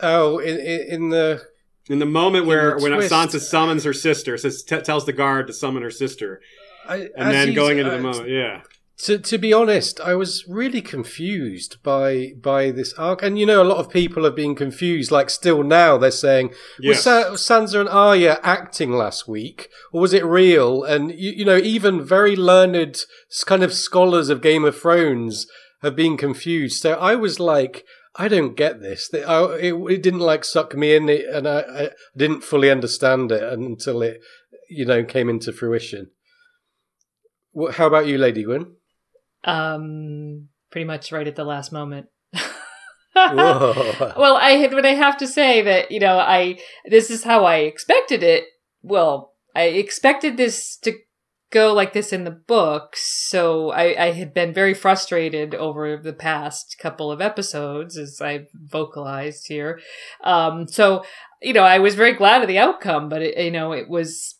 Oh, 0.00 0.38
in, 0.38 0.58
in, 0.58 0.80
in 0.88 1.08
the 1.08 1.42
In 1.88 1.98
the 1.98 2.06
moment 2.06 2.42
In 2.42 2.48
where 2.48 2.76
the 2.76 2.82
when 2.82 2.92
twist. 2.92 3.12
Sansa 3.12 3.40
summons 3.40 3.82
her 3.84 3.92
sister, 3.92 4.36
says 4.36 4.62
t- 4.62 4.80
tells 4.80 5.06
the 5.06 5.12
guard 5.12 5.48
to 5.48 5.52
summon 5.52 5.82
her 5.82 5.90
sister, 5.90 6.40
I, 6.88 7.08
and 7.16 7.30
then 7.32 7.54
going 7.54 7.78
into 7.78 7.90
the 7.90 7.98
uh, 7.98 8.02
moment, 8.02 8.28
yeah. 8.28 8.62
To 9.04 9.16
to 9.16 9.38
be 9.38 9.52
honest, 9.52 10.00
I 10.00 10.16
was 10.16 10.44
really 10.48 10.82
confused 10.82 11.76
by 11.84 12.32
by 12.42 12.72
this 12.72 12.92
arc, 12.94 13.22
and 13.22 13.38
you 13.38 13.46
know, 13.46 13.62
a 13.62 13.70
lot 13.72 13.78
of 13.78 13.90
people 13.90 14.24
have 14.24 14.34
been 14.34 14.56
confused. 14.56 15.12
Like 15.12 15.30
still 15.30 15.62
now, 15.62 15.96
they're 15.98 16.10
saying 16.10 16.50
Yes. 16.80 16.96
was 16.96 17.02
Sa- 17.04 17.30
Sansa 17.34 17.80
and 17.80 17.88
Arya 17.88 18.40
acting 18.42 18.90
last 18.92 19.28
week, 19.28 19.68
or 19.92 20.00
was 20.00 20.12
it 20.12 20.24
real? 20.24 20.82
And 20.82 21.12
you, 21.12 21.30
you 21.30 21.44
know, 21.44 21.58
even 21.58 22.04
very 22.04 22.34
learned 22.34 23.04
kind 23.46 23.62
of 23.62 23.72
scholars 23.72 24.30
of 24.30 24.42
Game 24.42 24.64
of 24.64 24.76
Thrones 24.76 25.46
have 25.82 25.94
been 25.94 26.16
confused. 26.16 26.82
So 26.82 26.94
I 26.94 27.14
was 27.14 27.38
like, 27.38 27.84
I 28.16 28.26
don't 28.26 28.56
get 28.56 28.80
this. 28.80 29.10
It, 29.12 29.24
it 29.28 30.02
didn't 30.02 30.18
like 30.18 30.44
suck 30.44 30.74
me 30.74 30.96
in, 30.96 31.08
it, 31.08 31.24
and 31.32 31.46
I, 31.46 31.60
I 31.60 31.90
didn't 32.16 32.42
fully 32.42 32.68
understand 32.68 33.30
it 33.30 33.44
until 33.44 34.02
it, 34.02 34.20
you 34.68 34.84
know, 34.84 35.04
came 35.04 35.28
into 35.28 35.52
fruition. 35.52 36.10
How 37.74 37.86
about 37.86 38.08
you, 38.08 38.18
Lady 38.18 38.42
Gwyn? 38.42 38.74
Um, 39.44 40.48
pretty 40.70 40.84
much 40.84 41.12
right 41.12 41.26
at 41.26 41.36
the 41.36 41.44
last 41.44 41.72
moment. 41.72 42.08
Well, 44.16 44.36
I 44.36 44.50
had, 44.52 44.70
but 44.70 44.86
I 44.86 44.94
have 44.94 45.16
to 45.18 45.26
say 45.26 45.62
that 45.62 45.90
you 45.90 46.00
know, 46.00 46.18
I 46.18 46.58
this 46.88 47.10
is 47.10 47.24
how 47.24 47.44
I 47.44 47.56
expected 47.56 48.22
it. 48.22 48.44
Well, 48.82 49.34
I 49.54 49.64
expected 49.64 50.36
this 50.36 50.76
to 50.78 50.92
go 51.50 51.72
like 51.72 51.92
this 51.92 52.12
in 52.12 52.24
the 52.24 52.30
book, 52.30 52.94
so 52.94 53.70
I, 53.70 54.06
I 54.06 54.12
had 54.12 54.34
been 54.34 54.52
very 54.52 54.74
frustrated 54.74 55.54
over 55.54 55.96
the 55.96 56.12
past 56.12 56.76
couple 56.80 57.10
of 57.10 57.20
episodes, 57.20 57.96
as 57.96 58.20
I've 58.20 58.46
vocalized 58.54 59.48
here. 59.48 59.80
Um, 60.22 60.68
so 60.68 61.04
you 61.42 61.52
know, 61.52 61.64
I 61.64 61.78
was 61.78 61.94
very 61.94 62.14
glad 62.14 62.42
of 62.42 62.48
the 62.48 62.58
outcome, 62.58 63.08
but 63.08 63.22
it, 63.22 63.36
you 63.36 63.50
know, 63.50 63.72
it 63.72 63.88
was 63.88 64.36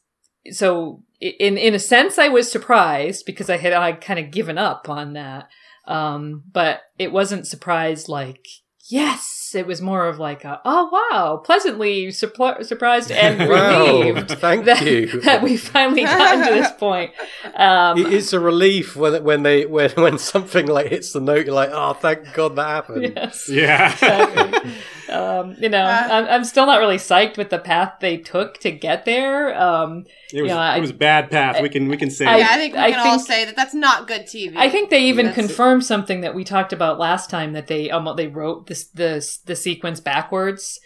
so 0.51 1.03
in 1.21 1.57
in 1.57 1.75
a 1.75 1.79
sense 1.79 2.19
I 2.19 2.29
was 2.29 2.51
surprised 2.51 3.27
because 3.27 3.51
I 3.51 3.57
had 3.57 3.73
I 3.73 3.93
kind 3.93 4.19
of 4.19 4.31
given 4.31 4.59
up 4.59 4.89
on 4.89 5.15
that. 5.15 5.49
Um, 5.87 6.45
but 6.53 6.83
it 6.99 7.13
wasn't 7.13 7.47
surprised 7.47 8.09
like 8.09 8.47
yes, 8.91 9.53
it 9.55 9.67
was 9.67 9.81
more 9.81 10.07
of 10.07 10.19
like 10.19 10.45
a, 10.45 10.61
oh 10.65 10.89
wow, 10.91 11.37
pleasantly 11.39 12.09
surpri- 12.09 12.65
surprised 12.65 13.11
and 13.11 13.49
Wow, 13.49 14.01
relieved 14.01 14.31
thank 14.33 14.65
that, 14.65 14.85
you. 14.85 15.21
that 15.23 15.43
we 15.43 15.57
finally 15.57 16.03
gotten 16.05 16.47
to 16.47 16.61
this 16.61 16.73
point. 16.73 17.13
Um, 17.55 17.99
it's 17.99 18.33
a 18.33 18.41
relief 18.41 18.97
when 18.97 19.23
when 19.25 19.43
they 19.43 19.67
when 19.67 19.91
when 19.93 20.19
something 20.19 20.67
like 20.67 20.89
hits 20.89 21.13
the 21.13 21.21
note. 21.21 21.47
You're 21.47 21.55
like, 21.55 21.71
oh, 21.73 21.95
thank 21.95 22.33
God 22.35 22.57
that 22.57 22.69
happened. 22.69 23.13
yes. 23.17 23.49
Yeah. 23.49 23.93
Exactly. 23.93 24.73
um, 25.11 25.55
you 25.59 25.69
know, 25.69 25.83
Uh. 25.85 26.09
I'm, 26.11 26.25
I'm 26.27 26.45
still 26.45 26.67
not 26.67 26.79
really 26.81 26.97
psyched 26.97 27.37
with 27.37 27.51
the 27.51 27.59
path 27.59 27.95
they 28.01 28.17
took 28.17 28.59
to 28.61 28.71
get 28.71 29.05
there. 29.05 29.59
Um, 29.61 30.05
It 30.33 30.43
was 30.43 30.51
Yeah, 30.51 30.59
I- 30.59 30.77
it 30.77 30.81
was 30.81 30.91
a 30.91 30.95
bad 30.95 31.31
path. 31.31 31.61
We 31.63 31.69
can 31.69 31.89
we 31.89 31.97
can 31.97 32.11
say 32.11 32.27
I- 32.27 32.39
yeah. 32.39 32.49
I 32.51 32.57
think 32.57 32.75
we 32.75 32.81
I 32.81 32.91
can 32.91 33.01
all 33.01 33.17
think- 33.17 33.27
say 33.27 33.45
that 33.45 33.57
that's 33.57 33.75
not 33.75 34.07
good 34.07 34.23
TV. 34.27 34.55
I 34.57 34.69
think 34.69 34.91
they 34.91 35.01
even 35.05 35.27
That's- 35.27 35.47
confirmed 35.47 35.85
something 35.85 36.21
that 36.21 36.35
we 36.35 36.45
talked 36.45 36.73
about 36.73 36.99
last 36.99 37.31
time 37.31 37.53
that 37.55 37.67
they 37.67 37.91
um, 37.91 38.09
they 38.17 38.27
wrote 38.27 38.67
this 38.67 38.85
the 38.89 39.27
the 39.47 39.57
sequence 39.57 40.01
backwards. 40.01 40.79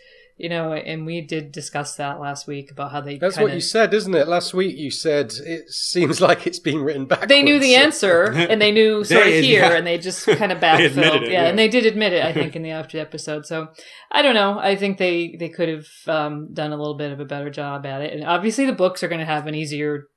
You 0.42 0.48
know, 0.48 0.72
and 0.72 1.06
we 1.06 1.20
did 1.20 1.52
discuss 1.52 1.94
that 1.94 2.18
last 2.18 2.48
week 2.48 2.72
about 2.72 2.90
how 2.90 3.00
they 3.00 3.16
That's 3.16 3.36
kinda, 3.36 3.46
what 3.46 3.54
you 3.54 3.60
said, 3.60 3.94
isn't 3.94 4.12
it? 4.12 4.26
Last 4.26 4.52
week 4.52 4.76
you 4.76 4.90
said 4.90 5.32
it 5.46 5.70
seems 5.70 6.20
like 6.28 6.48
it's 6.48 6.58
being 6.58 6.82
written 6.82 7.06
back. 7.06 7.28
They 7.28 7.44
knew 7.44 7.60
the 7.60 7.74
answer 7.84 8.24
and 8.32 8.60
they 8.60 8.72
knew 8.72 9.04
sort 9.04 9.22
They- 9.24 9.38
of 9.38 9.44
here 9.44 9.60
yeah. 9.60 9.74
and 9.74 9.86
they 9.86 9.98
just 9.98 10.26
kind 10.26 10.50
of 10.50 10.58
backfilled. 10.58 10.86
admitted 10.86 11.22
it, 11.22 11.30
yeah, 11.30 11.42
yeah. 11.42 11.48
and 11.48 11.56
they 11.56 11.68
did 11.68 11.86
admit 11.86 12.12
it, 12.12 12.24
I 12.24 12.32
think, 12.32 12.56
in 12.56 12.62
the 12.62 12.72
after 12.72 12.98
episode. 12.98 13.46
So 13.46 13.68
I 14.10 14.20
don't 14.22 14.34
know. 14.34 14.58
I 14.58 14.74
think 14.74 14.98
they 14.98 15.36
they 15.38 15.48
could 15.48 15.68
have 15.68 15.86
um, 16.08 16.52
done 16.52 16.72
a 16.72 16.76
little 16.76 16.96
bit 16.96 17.12
of 17.12 17.20
a 17.20 17.24
better 17.24 17.48
job 17.48 17.86
at 17.86 18.00
it. 18.02 18.12
And 18.12 18.24
obviously, 18.24 18.66
the 18.66 18.72
books 18.72 19.04
are 19.04 19.08
going 19.08 19.20
to 19.20 19.24
have 19.24 19.46
an 19.46 19.54
easier 19.54 20.08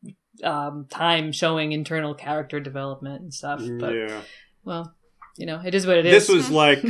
um, 0.43 0.87
time 0.89 1.33
showing 1.33 1.71
internal 1.71 2.15
character 2.15 2.59
development 2.59 3.21
and 3.21 3.31
stuff. 3.31 3.61
But 3.79 3.93
yeah. 3.93 4.21
well, 4.63 4.95
you 5.37 5.45
know, 5.45 5.61
it 5.63 5.75
is 5.75 5.85
what 5.85 5.97
it 5.97 6.07
is. 6.07 6.27
This 6.27 6.35
was 6.35 6.49
like 6.49 6.83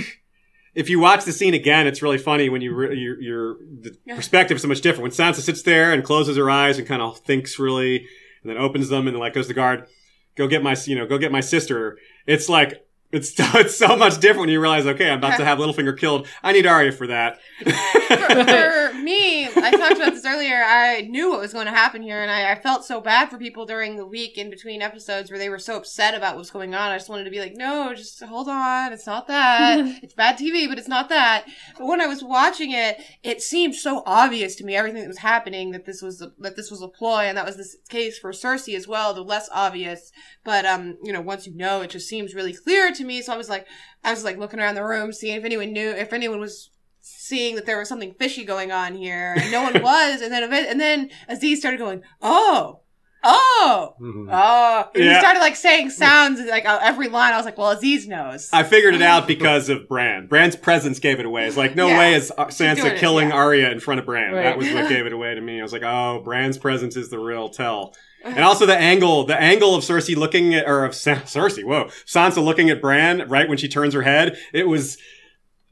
if 0.76 0.90
you 0.90 1.00
watch 1.00 1.24
the 1.26 1.32
scene 1.32 1.54
again, 1.54 1.88
it's 1.88 2.02
really 2.02 2.18
funny 2.18 2.50
when 2.50 2.62
you 2.62 2.76
re- 2.76 2.98
your 2.98 3.20
your 3.22 3.56
the 3.82 3.98
perspective 4.14 4.56
is 4.56 4.62
so 4.62 4.68
much 4.68 4.82
different. 4.82 5.04
When 5.04 5.12
Sansa 5.12 5.40
sits 5.40 5.64
there 5.64 5.94
and 5.94 6.04
closes 6.04 6.38
her 6.38 6.50
eyes 6.50 6.78
and 6.78 6.88
kind 6.88 7.02
of 7.02 7.20
thinks 7.20 7.58
really, 7.58 8.06
and 8.44 8.50
then 8.50 8.58
opens 8.58 8.90
them 8.90 9.08
and 9.08 9.18
like 9.18 9.34
goes 9.34 9.46
to 9.46 9.50
the 9.50 9.54
guard, 9.54 9.88
go 10.36 10.48
get 10.48 10.62
my 10.62 10.76
you 10.86 10.96
know 10.96 11.08
go 11.08 11.18
get 11.18 11.32
my 11.32 11.42
sister. 11.42 11.98
It's 12.28 12.50
like. 12.50 12.85
It's, 13.12 13.34
it's 13.38 13.78
so 13.78 13.96
much 13.96 14.20
different 14.20 14.42
when 14.42 14.50
you 14.50 14.60
realize, 14.60 14.86
okay, 14.86 15.10
I'm 15.10 15.20
about 15.20 15.38
to 15.38 15.46
have 15.46 15.58
Littlefinger 15.58 15.98
killed. 15.98 16.28
I 16.44 16.52
need 16.52 16.66
Arya 16.66 16.92
for 16.92 17.08
that. 17.08 17.40
for, 17.64 17.72
for 17.72 18.94
me, 19.02 19.46
I 19.46 19.72
talked 19.72 19.96
about 19.96 20.14
this 20.14 20.26
earlier. 20.26 20.62
I 20.66 21.02
knew 21.02 21.30
what 21.30 21.40
was 21.40 21.54
going 21.54 21.68
to 21.68 21.72
happen 21.72 22.02
here, 22.02 22.22
and 22.22 22.32
I, 22.32 22.52
I 22.52 22.56
felt 22.56 22.84
so 22.84 23.00
bad 23.00 23.30
for 23.30 23.38
people 23.38 23.66
during 23.66 23.96
the 23.96 24.06
week 24.06 24.38
in 24.38 24.50
between 24.50 24.82
episodes 24.82 25.30
where 25.30 25.40
they 25.40 25.50
were 25.50 25.60
so 25.60 25.78
upset 25.78 26.16
about 26.16 26.34
what 26.34 26.40
was 26.40 26.52
going 26.52 26.74
on. 26.74 26.92
I 26.92 26.98
just 26.98 27.10
wanted 27.10 27.26
to 27.26 27.30
be 27.30 27.40
like, 27.40 27.56
no, 27.56 27.94
just 27.94 28.22
hold 28.24 28.50
on. 28.50 28.92
It's 28.92 29.08
not 29.08 29.28
that. 29.28 30.00
it's 30.04 30.14
bad 30.14 30.38
TV, 30.38 30.68
but 30.68 30.80
it's 30.80 30.88
not 30.88 31.10
that. 31.10 31.46
But 31.78 31.88
when 31.88 32.02
I 32.02 32.08
was 32.08 32.24
watching 32.24 32.72
it, 32.72 32.98
it 33.24 33.42
seemed 33.42 33.76
so 33.76 34.02
obvious 34.06 34.56
to 34.56 34.66
me 34.66 34.76
everything 34.76 35.02
that 35.02 35.08
was 35.08 35.20
happening 35.20 35.72
that 35.72 35.86
this 35.86 36.02
was 36.02 36.22
a, 36.22 36.32
that 36.40 36.56
this 36.56 36.72
was 36.72 36.82
a 36.82 36.88
ploy, 36.88 37.26
and 37.26 37.38
that 37.38 37.46
was 37.46 37.58
the 37.58 37.68
case 37.88 38.18
for 38.18 38.32
Cersei 38.32 38.76
as 38.76 38.88
well. 38.88 39.14
The 39.14 39.24
less 39.24 39.50
obvious, 39.54 40.12
but 40.44 40.66
um, 40.66 40.98
you 41.04 41.14
know, 41.14 41.22
once 41.22 41.46
you 41.46 41.54
know, 41.56 41.82
it 41.82 41.92
just 41.92 42.10
seems 42.10 42.34
really 42.34 42.54
clear 42.54 42.92
to 42.96 43.04
me. 43.06 43.22
So 43.22 43.34
I 43.34 43.38
was 43.38 43.50
like, 43.50 43.66
I 44.04 44.12
was 44.12 44.24
like 44.24 44.38
looking 44.38 44.60
around 44.60 44.76
the 44.76 44.84
room, 44.86 45.14
seeing 45.14 45.36
if 45.38 45.44
anyone 45.46 45.72
knew, 45.74 45.90
if 45.92 46.12
anyone 46.14 46.40
was 46.40 46.70
seeing 47.02 47.56
that 47.56 47.66
there 47.66 47.78
was 47.78 47.88
something 47.90 48.14
fishy 48.18 48.44
going 48.46 48.72
on 48.72 48.96
here, 48.96 49.36
and 49.38 49.52
no 49.52 49.62
one 49.64 49.74
was. 49.84 50.22
And 50.22 50.32
then 50.32 50.44
event- 50.44 50.68
and 50.70 50.80
then 50.80 51.10
Aziz 51.30 51.60
started 51.60 51.78
going, 51.78 52.02
oh, 52.22 52.82
oh, 53.24 53.96
Mhm. 54.00 54.28
oh, 54.32 54.90
and 54.94 55.04
he 55.04 55.16
started 55.20 55.40
like 55.40 55.56
saying 55.56 55.90
sounds 55.90 56.40
like 56.48 56.66
uh, 56.68 56.80
every 56.82 57.08
line. 57.08 57.34
I 57.34 57.38
was 57.38 57.46
like, 57.46 57.58
well, 57.58 57.72
Aziz 57.72 58.08
knows. 58.08 58.50
I 58.54 58.64
figured 58.64 58.94
it 58.96 59.02
out 59.14 59.28
because 59.28 59.70
of 59.70 59.88
Bran. 59.88 60.28
Bran's 60.28 60.56
presence 60.56 61.00
gave 61.00 61.20
it 61.20 61.26
away. 61.26 61.48
It's 61.48 61.58
like, 61.58 61.76
no 61.76 61.88
Yeah. 61.88 61.98
way 62.00 62.14
is 62.16 62.32
uh, 62.38 62.46
doing 62.46 62.76
Sansa 62.76 62.86
it, 62.92 63.00
killing 63.00 63.30
yeah. 63.30 63.36
Arya 63.36 63.72
in 63.72 63.80
front 63.80 64.00
of 64.00 64.06
Bran. 64.06 64.34
Right. 64.34 64.44
That 64.44 64.58
was 64.58 64.72
what 64.72 64.90
gave 64.90 65.06
it 65.06 65.14
away 65.14 65.34
to 65.34 65.42
me. 65.42 65.60
I 65.60 65.64
was 65.64 65.74
like, 65.74 65.84
oh, 65.84 66.22
Bran's 66.24 66.58
presence 66.58 66.96
is 66.96 67.10
the 67.10 67.20
real 67.20 67.50
tell. 67.50 67.96
And 68.26 68.40
also 68.40 68.66
the 68.66 68.76
angle, 68.78 69.24
the 69.26 69.40
angle 69.40 69.76
of 69.76 69.84
Cersei 69.84 70.16
looking 70.16 70.56
at, 70.56 70.68
or 70.68 70.84
of 70.84 70.96
Sa- 70.96 71.16
Cersei, 71.26 71.64
whoa, 71.64 71.86
Sansa 72.06 72.44
looking 72.44 72.70
at 72.72 72.82
Bran 72.82 73.28
right 73.30 73.48
when 73.48 73.58
she 73.58 73.68
turns 73.68 73.94
her 73.94 74.02
head. 74.02 74.38
It 74.54 74.68
was 74.68 74.98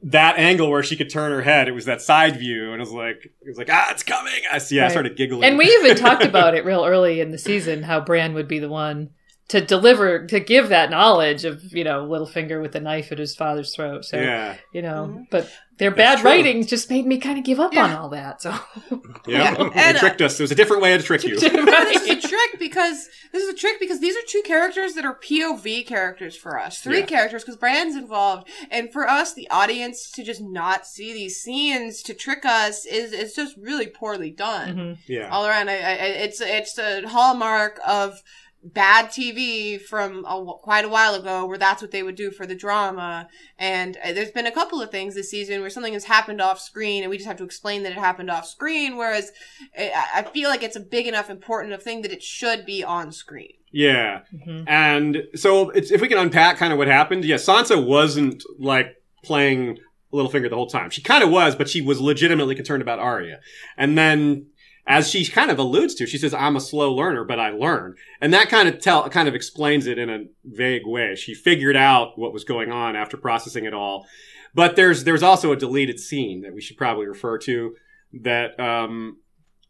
that 0.02 0.38
angle 0.38 0.70
where 0.70 0.82
she 0.82 0.96
could 0.96 1.10
turn 1.10 1.32
her 1.32 1.42
head. 1.42 1.66
It 1.66 1.72
was 1.72 1.86
that 1.86 2.00
side 2.02 2.36
view, 2.38 2.66
and 2.72 2.74
it 2.76 2.80
was 2.84 2.92
like, 2.92 3.24
it 3.24 3.48
was 3.48 3.56
like, 3.58 3.70
ah, 3.72 3.86
it's 3.90 4.02
coming. 4.02 4.32
I 4.52 4.58
see. 4.58 4.78
I 4.78 4.84
Right. 4.84 4.90
started 4.90 5.16
giggling. 5.16 5.44
and 5.44 5.58
we 5.58 5.64
even 5.66 5.96
talked 5.96 6.22
about 6.32 6.54
it 6.54 6.64
real 6.64 6.84
early 6.84 7.20
in 7.20 7.30
the 7.32 7.38
season 7.38 7.82
how 7.82 8.00
Bran 8.00 8.34
would 8.34 8.46
be 8.46 8.58
the 8.58 8.68
one 8.68 9.10
to 9.48 9.60
deliver 9.60 10.26
to 10.26 10.40
give 10.40 10.68
that 10.70 10.90
knowledge 10.90 11.44
of 11.44 11.62
you 11.74 11.84
know 11.84 12.06
Littlefinger 12.06 12.60
with 12.62 12.72
the 12.72 12.80
knife 12.80 13.12
at 13.12 13.18
his 13.18 13.34
father's 13.36 13.74
throat. 13.74 14.04
So 14.04 14.16
yeah, 14.18 14.56
you 14.72 14.82
know, 14.82 15.10
Mhm. 15.12 15.26
but 15.30 15.50
their 15.76 15.90
That's 15.90 15.98
bad 15.98 16.18
true. 16.20 16.30
writings 16.30 16.68
just 16.68 16.88
made 16.88 17.04
me 17.04 17.18
kind 17.18 17.36
of 17.36 17.44
give 17.44 17.58
up 17.58 17.76
on 17.76 17.90
all 17.92 18.08
that. 18.10 18.40
So 18.40 18.50
yeah. 18.90 18.98
Yeah. 19.26 19.54
They 19.54 19.70
And, 19.74 19.98
tricked 19.98 20.22
us. 20.22 20.38
It 20.38 20.42
was 20.44 20.52
a 20.52 20.54
different 20.54 20.82
way 20.82 20.96
to 20.96 21.02
trick 21.02 21.24
you. 21.24 21.36
this 21.40 21.52
is 21.52 22.24
a 22.24 22.28
trick 22.28 22.58
because 22.60 23.08
this 23.32 23.42
is 23.42 23.48
a 23.48 23.54
trick 23.56 23.80
because 23.80 23.98
these 24.00 24.16
are 24.16 24.20
two 24.28 24.42
characters 24.44 24.94
that 24.94 25.04
are 25.04 25.18
POV 25.18 25.84
characters 25.86 26.36
for 26.36 26.58
us. 26.60 26.78
Three 26.78 27.00
Yeah. 27.00 27.06
characters 27.06 27.42
because 27.42 27.56
Bran's 27.58 27.96
involved, 27.96 28.48
and 28.70 28.92
for 28.92 29.08
us, 29.08 29.34
the 29.34 29.48
audience, 29.50 30.10
to 30.12 30.22
just 30.22 30.40
not 30.40 30.86
see 30.86 31.12
these 31.12 31.40
scenes 31.42 32.02
to 32.04 32.14
trick 32.14 32.44
us 32.44 32.86
is 32.86 33.12
is 33.12 33.34
just 33.34 33.56
really 33.58 33.88
poorly 33.88 34.30
done. 34.30 34.76
Mhm. 34.76 34.98
yeah. 35.08 35.28
All 35.28 35.44
around, 35.44 35.68
I, 35.68 35.74
I, 35.74 35.94
it's 36.26 36.40
it's 36.40 36.78
a 36.78 37.06
hallmark 37.08 37.80
of 37.86 38.22
bad 38.64 39.06
TV 39.06 39.80
from 39.80 40.24
a, 40.24 40.54
quite 40.62 40.84
a 40.84 40.88
while 40.88 41.14
ago, 41.14 41.44
where 41.46 41.58
that's 41.58 41.82
what 41.82 41.90
they 41.90 42.02
would 42.02 42.14
do 42.14 42.30
for 42.30 42.46
the 42.46 42.54
drama. 42.54 43.28
And 43.58 43.98
uh, 44.02 44.12
there's 44.12 44.30
been 44.30 44.46
a 44.46 44.52
couple 44.52 44.80
of 44.80 44.90
things 44.90 45.14
this 45.14 45.30
season 45.30 45.60
where 45.60 45.70
something 45.70 45.92
has 45.92 46.04
happened 46.04 46.40
off 46.40 46.58
screen, 46.60 47.02
and 47.02 47.10
we 47.10 47.16
just 47.16 47.28
have 47.28 47.36
to 47.36 47.44
explain 47.44 47.82
that 47.82 47.92
it 47.92 47.98
happened 47.98 48.30
off 48.30 48.46
screen. 48.46 48.96
Whereas 48.96 49.32
I, 49.78 49.92
I 50.16 50.22
feel 50.22 50.48
like 50.48 50.62
it's 50.62 50.76
a 50.76 50.80
big 50.80 51.06
enough, 51.06 51.28
important 51.30 51.74
of 51.74 51.82
thing 51.82 52.02
that 52.02 52.12
it 52.12 52.22
should 52.22 52.64
be 52.64 52.82
on 52.82 53.12
screen. 53.12 53.52
Yeah. 53.70 54.20
Mhm. 54.32 54.64
And 54.68 55.24
so 55.34 55.70
it's, 55.70 55.90
if 55.90 56.00
we 56.00 56.08
can 56.08 56.18
unpack 56.18 56.56
kind 56.56 56.72
of 56.72 56.78
what 56.78 56.88
happened, 56.88 57.24
yeah, 57.24 57.36
Sansa 57.36 57.84
wasn't 57.84 58.44
like 58.58 58.96
playing 59.24 59.78
Littlefinger 60.12 60.48
the 60.48 60.54
whole 60.54 60.68
time. 60.68 60.90
She 60.90 61.02
kind 61.02 61.24
of 61.24 61.30
was, 61.30 61.56
but 61.56 61.68
she 61.68 61.80
was 61.80 62.00
legitimately 62.00 62.54
concerned 62.54 62.82
about 62.82 63.00
Arya. 63.00 63.40
And 63.76 63.98
then 63.98 64.46
as 64.86 65.10
she 65.10 65.24
kind 65.26 65.50
of 65.50 65.58
alludes 65.58 65.94
to, 65.94 66.06
she 66.06 66.18
says, 66.18 66.34
I'm 66.34 66.56
a 66.56 66.60
slow 66.60 66.92
learner, 66.92 67.24
but 67.24 67.40
I 67.40 67.50
learn. 67.50 67.94
And 68.20 68.32
that 68.34 68.50
kind 68.50 68.68
of 68.68 68.80
tell, 68.80 69.08
kind 69.08 69.28
of 69.28 69.34
explains 69.34 69.86
it 69.86 69.98
in 69.98 70.10
a 70.10 70.24
vague 70.44 70.86
way. 70.86 71.14
She 71.14 71.34
figured 71.34 71.76
out 71.76 72.18
what 72.18 72.32
was 72.32 72.44
going 72.44 72.70
on 72.70 72.94
after 72.94 73.16
processing 73.16 73.64
it 73.64 73.74
all. 73.74 74.06
But 74.54 74.76
there's, 74.76 75.04
there's 75.04 75.22
also 75.22 75.52
a 75.52 75.56
deleted 75.56 75.98
scene 75.98 76.42
that 76.42 76.54
we 76.54 76.60
should 76.60 76.76
probably 76.76 77.06
refer 77.06 77.38
to 77.38 77.74
that, 78.22 78.60
um, 78.60 79.18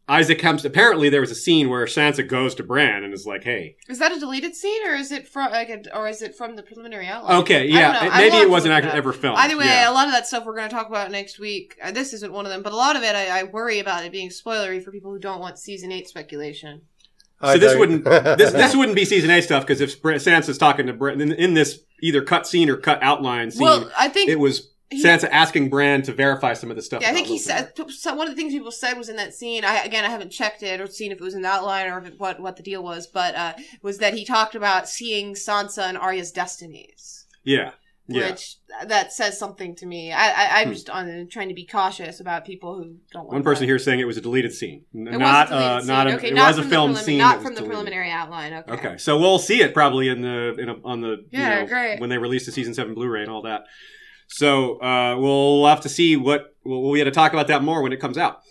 Isaac 0.07 0.37
comes, 0.37 0.63
apparently 0.63 1.09
there 1.09 1.21
was 1.21 1.31
a 1.31 1.35
scene 1.35 1.67
where 1.69 1.85
Sansa 1.85 2.27
goes 2.27 2.53
to 2.55 2.63
Bran 2.63 3.03
and 3.03 3.11
is 3.11 3.25
like, 3.25 3.43
hey, 3.43 3.75
Is 3.89 3.97
that 3.97 4.11
a 4.11 4.19
deleted 4.19 4.55
scene, 4.55 4.87
or 4.87 4.93
is 4.93 5.11
it 5.11 5.27
from 5.27 5.51
like, 5.51 5.69
a, 5.69 5.97
or 5.97 6.07
is 6.07 6.21
it 6.21 6.35
from 6.35 6.55
the 6.55 6.61
preliminary 6.61 7.07
outline? 7.07 7.41
Okay, 7.41 7.65
yeah. 7.67 8.05
it- 8.05 8.11
Maybe 8.11 8.37
it 8.37 8.49
wasn't 8.49 8.73
actually 8.73 8.93
ever 8.93 9.11
filmed. 9.13 9.37
Either 9.39 9.57
way, 9.57 9.65
yeah. 9.65 9.89
a 9.89 9.93
lot 9.93 10.05
of 10.05 10.13
that 10.13 10.27
stuff 10.27 10.45
we're 10.45 10.55
going 10.55 10.69
to 10.69 10.75
talk 10.75 10.87
about 10.87 11.09
next 11.09 11.39
week. 11.39 11.75
Uh, 11.83 11.89
this 11.91 12.13
isn't 12.13 12.31
one 12.31 12.45
of 12.45 12.51
them, 12.51 12.61
but 12.61 12.71
a 12.71 12.75
lot 12.75 12.95
of 12.95 13.01
it 13.01 13.15
I, 13.15 13.39
I 13.39 13.43
worry 13.43 13.79
about 13.79 14.05
it 14.05 14.11
being 14.11 14.29
spoilery 14.29 14.83
for 14.83 14.91
people 14.91 15.11
who 15.11 15.17
don't 15.19 15.39
want 15.39 15.57
season 15.57 15.91
eight 15.91 16.07
speculation. 16.07 16.81
I 17.41 17.53
So 17.53 17.59
this 17.59 17.71
don't. 17.71 17.79
wouldn't 17.79 18.03
this 18.37 18.51
this 18.51 18.75
wouldn't 18.75 18.95
be 18.95 19.05
season 19.05 19.29
eight 19.31 19.41
stuff 19.41 19.63
because 19.63 19.81
if 19.81 20.01
Br- 20.01 20.13
Sansa's 20.13 20.57
talking 20.59 20.85
to 20.87 20.93
Bran 20.93 21.19
in, 21.19 21.31
in 21.33 21.53
this 21.55 21.79
either 22.01 22.21
cut 22.21 22.45
scene 22.47 22.69
or 22.69 22.77
cut 22.77 22.99
outline 23.01 23.49
scene, 23.51 23.61
well, 23.63 23.91
I 23.97 24.07
think 24.07 24.29
it 24.29 24.39
was 24.39 24.59
he- 24.59 24.65
Sansa 24.93 25.27
asking 25.31 25.69
Bran 25.69 26.03
to 26.03 26.13
verify 26.13 26.53
some 26.53 26.69
of 26.69 26.75
the 26.75 26.81
stuff. 26.83 27.01
Yeah, 27.01 27.09
I 27.09 27.13
think 27.13 27.27
he 27.27 27.39
said 27.39 27.71
one 27.77 28.27
of 28.27 28.29
the 28.29 28.35
things 28.35 28.53
people 28.53 28.71
said 28.71 28.93
was 28.97 29.09
in 29.09 29.15
that 29.15 29.33
scene. 29.33 29.65
I 29.65 29.83
again, 29.83 30.05
I 30.05 30.09
haven't 30.09 30.29
checked 30.29 30.61
it 30.63 30.79
or 30.79 30.87
seen 30.87 31.11
if 31.11 31.17
it 31.19 31.23
was 31.23 31.33
in 31.33 31.41
the 31.41 31.49
outline 31.49 31.87
or 31.89 31.97
if 31.99 32.05
it, 32.05 32.19
what 32.19 32.39
what 32.39 32.55
the 32.55 32.63
deal 32.63 32.83
was, 32.83 33.07
but 33.07 33.33
uh, 33.35 33.53
was 33.81 33.97
that 33.97 34.13
he 34.13 34.23
talked 34.25 34.53
about 34.55 34.87
seeing 34.87 35.33
Sansa 35.33 35.83
and 35.89 35.97
Arya's 35.97 36.31
destinies, 36.31 37.25
Yeah, 37.43 37.71
yeah. 38.07 38.29
which 38.29 38.57
that 38.87 39.11
says 39.11 39.39
something 39.39 39.75
to 39.77 39.87
me. 39.87 40.11
I, 40.11 40.27
I 40.29 40.61
I'm 40.61 40.67
Hmm. 40.67 40.73
just 40.73 40.89
on 40.91 41.27
trying 41.31 41.49
to 41.49 41.55
be 41.55 41.65
cautious 41.65 42.19
about 42.19 42.45
people 42.45 42.75
who 42.77 42.97
don't. 43.11 43.23
Want 43.25 43.33
One 43.33 43.43
person 43.43 43.61
that. 43.61 43.67
here 43.67 43.79
saying 43.79 43.99
it 43.99 44.05
was 44.05 44.17
a 44.17 44.21
deleted 44.21 44.53
scene, 44.53 44.85
It 44.93 45.17
not 45.17 45.49
was 45.49 45.51
a 45.51 45.55
uh, 45.65 45.79
scene. 45.79 45.87
not 45.87 46.07
a, 46.07 46.15
okay, 46.17 46.27
it 46.29 46.33
not 46.35 46.55
was 46.55 46.65
a 46.65 46.69
film 46.69 46.95
scene, 46.95 47.17
not 47.17 47.37
from 47.41 47.55
the 47.55 47.61
deleted. 47.61 47.69
preliminary 47.69 48.11
outline. 48.11 48.53
Okay. 48.53 48.71
Okay, 48.73 48.97
so 48.97 49.17
we'll 49.19 49.39
see 49.39 49.61
it 49.63 49.73
probably 49.73 50.09
in 50.09 50.21
the 50.21 50.55
in 50.59 50.69
a, 50.69 50.75
on 50.83 51.01
the 51.01 51.25
Yeah, 51.31 51.55
you 51.55 51.61
know, 51.61 51.67
great. 51.67 51.99
when 51.99 52.09
they 52.11 52.19
release 52.19 52.45
the 52.45 52.51
season 52.51 52.75
seven 52.75 52.93
Blu-ray 52.93 53.21
and 53.23 53.31
all 53.31 53.41
that. 53.41 53.63
So 54.27 54.81
uh, 54.81 55.17
we'll 55.17 55.65
have 55.67 55.81
to 55.81 55.89
see 55.89 56.15
what 56.15 56.55
we'll, 56.63 56.89
we 56.89 56.99
had 56.99 57.05
to 57.05 57.11
talk 57.11 57.33
about 57.33 57.47
that 57.47 57.63
more 57.63 57.81
when 57.81 57.93
it 57.93 57.99
comes 57.99 58.17
out. 58.17 58.41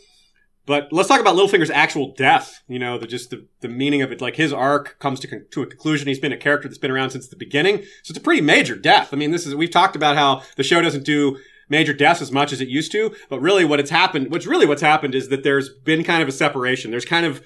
But 0.66 0.88
let's 0.92 1.08
talk 1.08 1.20
about 1.20 1.36
Littlefinger's 1.36 1.70
actual 1.70 2.14
death. 2.14 2.62
You 2.68 2.78
know, 2.78 2.96
the 2.96 3.06
just 3.06 3.30
the, 3.30 3.46
the 3.60 3.68
meaning 3.68 4.00
of 4.00 4.12
it. 4.12 4.20
Like 4.20 4.36
his 4.36 4.52
arc 4.52 4.98
comes 4.98 5.20
to 5.20 5.26
con- 5.26 5.46
to 5.50 5.62
a 5.62 5.66
conclusion. 5.66 6.08
He's 6.08 6.18
been 6.18 6.32
a 6.32 6.38
character 6.38 6.68
that's 6.68 6.78
been 6.78 6.90
around 6.90 7.10
since 7.10 7.28
the 7.28 7.36
beginning, 7.36 7.78
so 8.02 8.12
it's 8.12 8.18
a 8.18 8.22
pretty 8.22 8.40
major 8.40 8.74
death. 8.74 9.12
I 9.12 9.16
mean, 9.16 9.30
this 9.30 9.46
is 9.46 9.54
we've 9.54 9.70
talked 9.70 9.96
about 9.96 10.16
how 10.16 10.42
the 10.56 10.62
show 10.62 10.80
doesn't 10.80 11.04
do 11.04 11.38
major 11.68 11.92
deaths 11.92 12.20
as 12.20 12.32
much 12.32 12.52
as 12.52 12.60
it 12.60 12.68
used 12.68 12.92
to, 12.92 13.14
but 13.28 13.40
really 13.40 13.64
what 13.64 13.80
it's 13.80 13.90
happened, 13.90 14.30
what's 14.30 14.46
really 14.46 14.66
what's 14.66 14.82
happened 14.82 15.14
is 15.14 15.28
that 15.28 15.42
there's 15.42 15.68
been 15.68 16.04
kind 16.04 16.22
of 16.22 16.28
a 16.28 16.32
separation. 16.32 16.90
There's 16.90 17.04
kind 17.04 17.26
of 17.26 17.42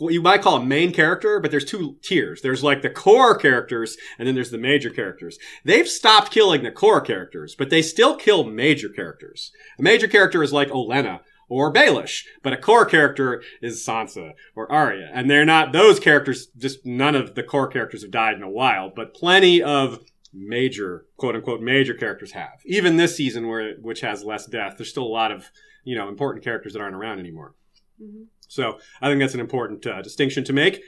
you 0.00 0.22
might 0.22 0.42
call 0.42 0.56
a 0.56 0.64
main 0.64 0.92
character, 0.92 1.40
but 1.40 1.50
there's 1.50 1.64
two 1.64 1.96
tiers. 2.02 2.42
There's 2.42 2.62
like 2.62 2.82
the 2.82 2.90
core 2.90 3.36
characters, 3.36 3.96
and 4.18 4.26
then 4.26 4.34
there's 4.34 4.50
the 4.50 4.58
major 4.58 4.90
characters. 4.90 5.38
They've 5.64 5.88
stopped 5.88 6.30
killing 6.30 6.62
the 6.62 6.70
core 6.70 7.00
characters, 7.00 7.54
but 7.56 7.70
they 7.70 7.82
still 7.82 8.16
kill 8.16 8.44
major 8.44 8.88
characters. 8.88 9.52
A 9.78 9.82
major 9.82 10.08
character 10.08 10.42
is 10.42 10.52
like 10.52 10.68
Olenna 10.68 11.20
or 11.48 11.72
Baelish, 11.72 12.24
but 12.42 12.52
a 12.52 12.56
core 12.56 12.84
character 12.84 13.42
is 13.62 13.84
Sansa 13.84 14.32
or 14.54 14.70
Arya. 14.70 15.10
And 15.12 15.30
they're 15.30 15.44
not 15.44 15.72
those 15.72 15.98
characters, 15.98 16.48
just 16.56 16.84
none 16.84 17.14
of 17.14 17.34
the 17.34 17.42
core 17.42 17.68
characters 17.68 18.02
have 18.02 18.10
died 18.10 18.34
in 18.36 18.42
a 18.42 18.50
while, 18.50 18.92
but 18.94 19.14
plenty 19.14 19.62
of 19.62 20.00
major 20.32 21.06
quote 21.16 21.34
unquote 21.34 21.60
major 21.60 21.94
characters 21.94 22.32
have. 22.32 22.60
Even 22.66 22.96
this 22.96 23.16
season, 23.16 23.48
where 23.48 23.74
which 23.80 24.00
has 24.02 24.24
less 24.24 24.46
death, 24.46 24.74
there's 24.76 24.90
still 24.90 25.04
a 25.04 25.08
lot 25.08 25.32
of 25.32 25.50
you 25.84 25.96
know 25.96 26.08
important 26.08 26.44
characters 26.44 26.74
that 26.74 26.82
aren't 26.82 26.94
around 26.94 27.18
anymore. 27.18 27.54
Mhm. 28.00 28.26
So 28.48 28.78
I 29.00 29.08
think 29.08 29.20
that's 29.20 29.34
an 29.34 29.40
important 29.40 29.86
uh, 29.86 30.02
distinction 30.02 30.44
to 30.44 30.52
make. 30.52 30.82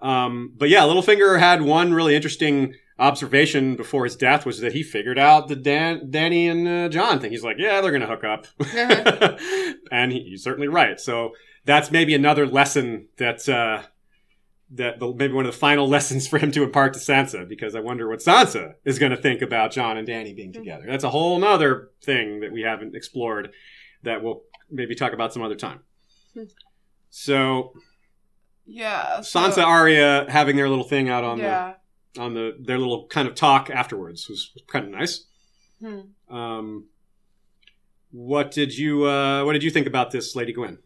Um, 0.00 0.54
but 0.56 0.68
yeah, 0.68 0.82
Littlefinger 0.82 1.38
had 1.38 1.62
one 1.62 1.92
really 1.92 2.16
interesting 2.16 2.74
observation 2.98 3.76
before 3.76 4.04
his 4.04 4.14
death 4.14 4.44
was 4.44 4.60
that 4.60 4.72
he 4.72 4.82
figured 4.82 5.18
out 5.18 5.48
the 5.48 5.56
Dan- 5.56 6.10
Dany 6.10 6.50
and 6.50 6.68
uh, 6.68 6.88
Jon 6.88 7.18
thing. 7.18 7.30
He's 7.30 7.42
like, 7.42 7.56
yeah, 7.58 7.80
they're 7.80 7.90
going 7.90 8.02
to 8.02 8.06
hook 8.06 8.24
up. 8.24 8.46
and 9.90 10.12
he, 10.12 10.20
he's 10.20 10.44
certainly 10.44 10.68
right. 10.68 11.00
So 11.00 11.32
that's 11.64 11.90
maybe 11.90 12.14
another 12.14 12.46
lesson 12.46 13.08
that, 13.16 13.48
uh, 13.48 13.82
that 14.72 15.00
the, 15.00 15.14
maybe 15.14 15.32
one 15.32 15.46
of 15.46 15.52
the 15.52 15.58
final 15.58 15.88
lessons 15.88 16.28
for 16.28 16.38
him 16.38 16.52
to 16.52 16.62
impart 16.62 16.92
to 16.92 17.00
Sansa, 17.00 17.48
because 17.48 17.74
I 17.74 17.80
wonder 17.80 18.08
what 18.08 18.20
Sansa 18.20 18.74
is 18.84 18.98
going 18.98 19.12
to 19.12 19.18
think 19.18 19.42
about 19.42 19.72
Jon 19.72 19.96
and 19.96 20.06
Dany 20.06 20.36
being 20.36 20.52
together. 20.52 20.84
That's 20.86 21.04
a 21.04 21.10
whole 21.10 21.38
nother 21.38 21.90
thing 22.02 22.40
that 22.40 22.52
we 22.52 22.62
haven't 22.62 22.94
explored 22.94 23.50
that 24.02 24.22
we'll 24.22 24.42
maybe 24.70 24.94
talk 24.94 25.12
about 25.12 25.32
some 25.32 25.42
other 25.42 25.56
time. 25.56 25.80
So 27.10 27.72
Yeah. 28.66 29.20
so- 29.20 29.40
Sansa 29.40 29.64
Arya 29.64 30.26
having 30.28 30.56
their 30.56 30.68
little 30.68 30.84
thing 30.84 31.08
out 31.08 31.24
on 31.24 31.38
Yeah. 31.38 31.74
the 32.14 32.20
on 32.20 32.34
the 32.34 32.56
their 32.60 32.78
little 32.78 33.06
kind 33.06 33.28
of 33.28 33.34
talk 33.36 33.70
afterwards 33.70 34.28
was, 34.28 34.50
was 34.54 34.64
kind 34.66 34.84
of 34.86 34.90
nice. 34.90 35.26
Hmm. 35.80 36.00
Um, 36.34 36.88
what 38.10 38.50
did 38.50 38.76
you 38.76 39.04
uh, 39.04 39.44
what 39.44 39.52
did 39.52 39.62
you 39.62 39.70
think 39.70 39.86
about 39.86 40.10
this, 40.10 40.34
Lady 40.34 40.52
Gwen? 40.52 40.78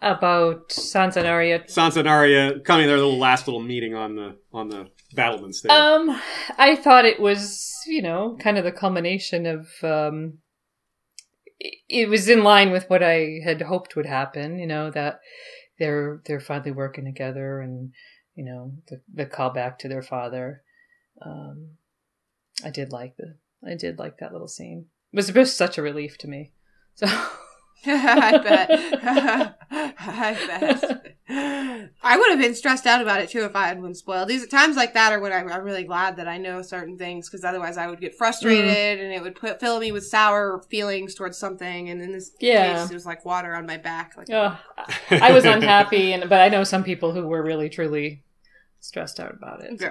About 0.00 0.70
Sansa 0.70 1.18
and 1.18 1.26
Arya. 1.28 1.60
Sansa 1.60 1.98
and 1.98 2.08
Arya 2.08 2.60
coming 2.60 2.86
their 2.88 2.96
little 2.96 3.18
last 3.18 3.46
little 3.46 3.62
meeting 3.62 3.94
on 3.94 4.16
the 4.16 4.36
on 4.52 4.68
the 4.68 4.90
battlements 5.14 5.60
there. 5.62 5.70
Um, 5.72 6.20
I 6.58 6.74
thought 6.76 7.04
it 7.04 7.20
was, 7.20 7.70
you 7.86 8.02
know, 8.02 8.36
kind 8.40 8.58
of 8.58 8.64
the 8.64 8.72
culmination 8.72 9.46
of. 9.46 9.68
Um, 9.82 10.38
it- 11.88 12.08
was 12.08 12.28
in 12.28 12.42
line 12.42 12.70
with 12.70 12.88
what 12.90 13.02
I 13.02 13.40
had 13.44 13.62
hoped 13.62 13.96
would 13.96 14.06
happen. 14.06 14.58
You 14.58 14.66
know 14.66 14.90
that 14.90 15.20
they're 15.78 16.20
they're 16.26 16.40
finally 16.40 16.70
working 16.72 17.04
together, 17.04 17.60
and 17.60 17.92
you 18.34 18.44
know 18.44 18.72
the 18.88 19.00
the 19.12 19.26
callback 19.26 19.78
to 19.78 19.88
their 19.88 20.02
father. 20.02 20.62
Um, 21.24 21.76
I 22.64 22.70
did 22.70 22.92
like 22.92 23.16
the 23.16 23.36
I 23.66 23.74
did 23.74 23.98
like 23.98 24.18
that 24.18 24.32
little 24.32 24.48
scene. 24.48 24.86
It 25.12 25.16
was 25.16 25.30
just 25.30 25.56
such 25.56 25.78
a 25.78 25.82
relief 25.82 26.18
to 26.18 26.28
me. 26.28 26.52
So 26.94 27.06
I 27.86 28.38
bet. 28.38 28.70
I 29.70 30.36
bet. 30.46 31.01
I 31.34 32.16
would 32.18 32.30
have 32.30 32.38
been 32.40 32.54
stressed 32.54 32.86
out 32.86 33.00
about 33.00 33.20
it 33.20 33.30
too 33.30 33.44
if 33.44 33.56
I 33.56 33.66
had 33.68 33.80
been 33.80 33.94
spoiled. 33.94 34.28
These 34.28 34.46
times 34.48 34.76
like 34.76 34.94
that 34.94 35.12
are 35.12 35.20
when 35.20 35.32
I'm, 35.32 35.50
I'm 35.50 35.62
really 35.62 35.84
glad 35.84 36.16
that 36.16 36.28
I 36.28 36.36
know 36.38 36.60
certain 36.62 36.98
things 36.98 37.28
because 37.28 37.44
otherwise 37.44 37.76
I 37.76 37.86
would 37.86 38.00
get 38.00 38.14
frustrated 38.14 39.00
and 39.00 39.12
it 39.12 39.22
would 39.22 39.34
put 39.34 39.58
fill 39.60 39.80
me 39.80 39.92
with 39.92 40.04
sour 40.06 40.62
feelings 40.70 41.14
towards 41.14 41.38
something. 41.38 41.88
And 41.88 42.02
in 42.02 42.12
this 42.12 42.32
Yeah. 42.40 42.80
case, 42.82 42.90
it 42.90 42.94
was 42.94 43.06
like 43.06 43.24
water 43.24 43.54
on 43.54 43.66
my 43.66 43.78
back. 43.78 44.12
Like, 44.16 44.28
Ugh, 44.30 44.56
I 45.10 45.32
was 45.32 45.44
unhappy, 45.44 46.12
and 46.12 46.28
but 46.28 46.40
I 46.40 46.48
know 46.48 46.64
some 46.64 46.84
people 46.84 47.12
who 47.12 47.26
were 47.26 47.42
really 47.42 47.68
truly 47.68 48.22
stressed 48.80 49.18
out 49.20 49.32
about 49.34 49.62
it. 49.62 49.80
so. 49.80 49.86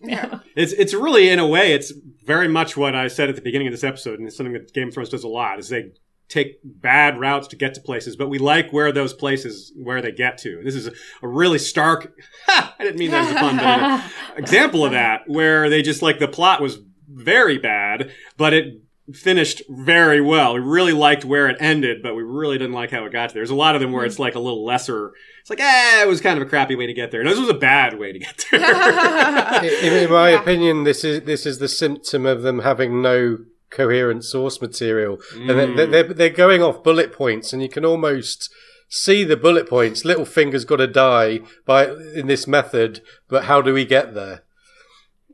Yeah. 0.00 0.28
yeah. 0.32 0.38
It's 0.56 0.72
it's 0.72 0.92
really 0.94 1.28
in 1.30 1.38
a 1.38 1.46
way 1.46 1.72
it's 1.72 1.92
very 2.24 2.48
much 2.48 2.76
what 2.76 2.94
I 2.94 3.08
said 3.08 3.28
at 3.28 3.36
the 3.36 3.42
beginning 3.42 3.66
of 3.68 3.72
this 3.72 3.84
episode, 3.84 4.18
and 4.18 4.26
it's 4.28 4.36
something 4.36 4.52
that 4.54 4.72
Game 4.74 4.88
of 4.88 4.94
Thrones 4.94 5.08
does 5.08 5.24
a 5.24 5.28
lot. 5.28 5.58
Is 5.58 5.68
they 5.68 5.92
take 6.28 6.56
bad 6.64 7.18
routes 7.20 7.48
to 7.48 7.56
get 7.56 7.74
to 7.74 7.80
places, 7.80 8.16
but 8.16 8.28
we 8.28 8.38
like 8.38 8.72
where 8.72 8.90
those 8.92 9.12
places 9.12 9.72
where 9.76 10.00
they 10.02 10.10
get 10.12 10.38
to. 10.38 10.60
This 10.64 10.74
is 10.74 10.86
a, 10.86 10.92
a 11.22 11.28
really 11.28 11.58
stark. 11.58 12.12
Ha, 12.46 12.74
I 12.78 12.84
didn't 12.84 12.98
mean 12.98 13.10
that 13.10 13.24
as 13.24 13.30
a 13.30 13.34
pun, 13.34 13.56
but 13.56 14.02
example 14.38 14.84
of 14.84 14.92
that 14.92 15.22
where 15.26 15.68
they 15.68 15.82
just 15.82 16.02
like 16.02 16.18
the 16.18 16.28
plot 16.28 16.60
was 16.62 16.78
very 17.08 17.58
bad, 17.58 18.10
but 18.36 18.52
it 18.54 18.80
finished 19.12 19.60
very 19.68 20.18
well. 20.22 20.54
We 20.54 20.60
really 20.60 20.94
liked 20.94 21.26
where 21.26 21.46
it 21.48 21.58
ended, 21.60 22.02
but 22.02 22.14
we 22.16 22.22
really 22.22 22.56
didn't 22.56 22.72
like 22.72 22.90
how 22.90 23.04
it 23.04 23.12
got 23.12 23.28
there. 23.34 23.40
There's 23.40 23.50
a 23.50 23.54
lot 23.54 23.74
of 23.74 23.82
them 23.82 23.92
where 23.92 24.06
it's 24.06 24.18
like 24.18 24.34
a 24.34 24.38
little 24.40 24.64
lesser. 24.64 25.12
It's 25.42 25.50
like, 25.50 25.60
eh, 25.60 26.02
it 26.02 26.08
was 26.08 26.22
kind 26.22 26.40
of 26.40 26.46
a 26.46 26.48
crappy 26.48 26.74
way 26.74 26.86
to 26.86 26.94
get 26.94 27.10
there. 27.10 27.20
And 27.20 27.28
this 27.28 27.38
was 27.38 27.50
a 27.50 27.54
bad 27.54 27.98
way 27.98 28.12
to 28.14 28.18
get 28.18 28.46
there. 28.50 29.62
in, 29.62 30.04
in 30.04 30.10
my 30.10 30.30
Yeah. 30.30 30.40
opinion, 30.40 30.84
this 30.84 31.04
is 31.04 31.20
this 31.24 31.44
is 31.44 31.58
the 31.58 31.68
symptom 31.68 32.24
of 32.24 32.40
them 32.40 32.60
having 32.60 33.02
no 33.02 33.38
coherent 33.74 34.24
source 34.24 34.60
material, 34.62 35.18
and 35.34 35.50
they- 35.50 35.66
mm. 35.66 35.90
they're, 35.90 36.02
they're 36.14 36.30
going 36.30 36.62
off 36.62 36.82
bullet 36.82 37.12
points, 37.12 37.52
and 37.52 37.60
you 37.62 37.68
can 37.68 37.84
almost 37.84 38.48
see 38.88 39.24
the 39.24 39.36
bullet 39.36 39.68
points. 39.68 40.04
Littlefinger's 40.04 40.64
got 40.64 40.76
to 40.76 40.86
die 40.86 41.40
by 41.66 41.88
in 42.14 42.26
this 42.28 42.46
method, 42.46 43.02
but 43.28 43.44
how 43.44 43.60
do 43.60 43.74
we 43.74 43.84
get 43.84 44.14
there? 44.14 44.42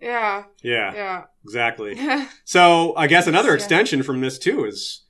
yeah. 0.01 0.45
yeah, 0.63 0.95
Yeah. 0.95 1.23
exactly. 1.45 1.95
So 2.45 2.97
I 2.97 3.07
guess 3.07 3.27
another 3.27 3.51
Yeah. 3.51 3.55
extension 3.57 4.03
from 4.03 4.21
this 4.23 4.39
too 4.39 4.65
is 4.65 5.05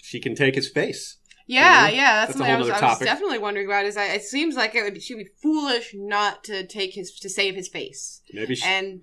she 0.00 0.20
can 0.20 0.34
take 0.34 0.54
his 0.54 0.68
face. 0.70 1.16
Yeah, 1.48 1.88
yeah, 1.88 2.26
that's, 2.26 2.28
That's 2.28 2.30
a 2.30 2.38
something 2.38 2.46
I 2.46 2.56
whole 2.56 2.58
was, 2.64 2.70
other 2.70 2.84
I 2.84 2.88
was 2.88 2.92
topic. 2.98 3.06
definitely 3.06 3.38
wondering 3.38 3.66
about. 3.66 3.84
Is 3.84 3.96
I, 3.96 4.06
it 4.06 4.22
seems 4.22 4.56
like 4.56 4.74
it 4.74 4.82
would 4.82 5.00
she'd 5.00 5.14
be 5.18 5.28
foolish 5.42 5.92
not 5.94 6.42
to 6.44 6.66
take 6.66 6.94
his 6.94 7.12
to 7.20 7.28
save 7.28 7.54
his 7.54 7.68
face, 7.68 8.20
Maybe 8.32 8.56
she, 8.56 8.66
and 8.66 9.02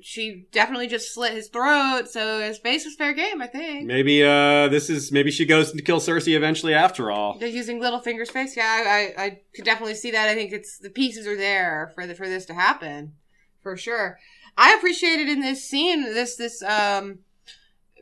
she 0.00 0.46
definitely 0.52 0.86
just 0.86 1.12
slit 1.12 1.32
his 1.32 1.48
throat, 1.48 2.08
so 2.08 2.40
his 2.40 2.58
face 2.58 2.84
was 2.84 2.94
fair 2.94 3.12
game. 3.12 3.40
I 3.42 3.46
think 3.46 3.86
maybe 3.86 4.22
uh, 4.22 4.68
this 4.68 4.90
is 4.90 5.10
maybe 5.12 5.30
she 5.30 5.44
goes 5.46 5.72
to 5.72 5.82
kill 5.82 6.00
Cersei 6.00 6.36
eventually 6.36 6.74
after 6.74 7.10
all. 7.10 7.38
they're 7.38 7.48
using 7.48 7.80
Littlefinger's 7.80 8.30
face. 8.30 8.56
Yeah, 8.56 8.64
I, 8.64 8.90
I, 8.90 9.24
I 9.24 9.40
could 9.54 9.64
definitely 9.64 9.94
see 9.94 10.10
that. 10.12 10.28
I 10.28 10.34
think 10.34 10.52
it's 10.52 10.78
the 10.78 10.90
pieces 10.90 11.26
are 11.26 11.36
there 11.36 11.92
for 11.94 12.06
the 12.06 12.14
for 12.14 12.28
this 12.28 12.44
to 12.46 12.54
happen, 12.54 13.14
for 13.62 13.76
sure. 13.76 14.18
I 14.56 14.74
appreciated 14.74 15.28
in 15.28 15.40
this 15.40 15.64
scene 15.64 16.02
this 16.02 16.36
this 16.36 16.62
um 16.62 17.20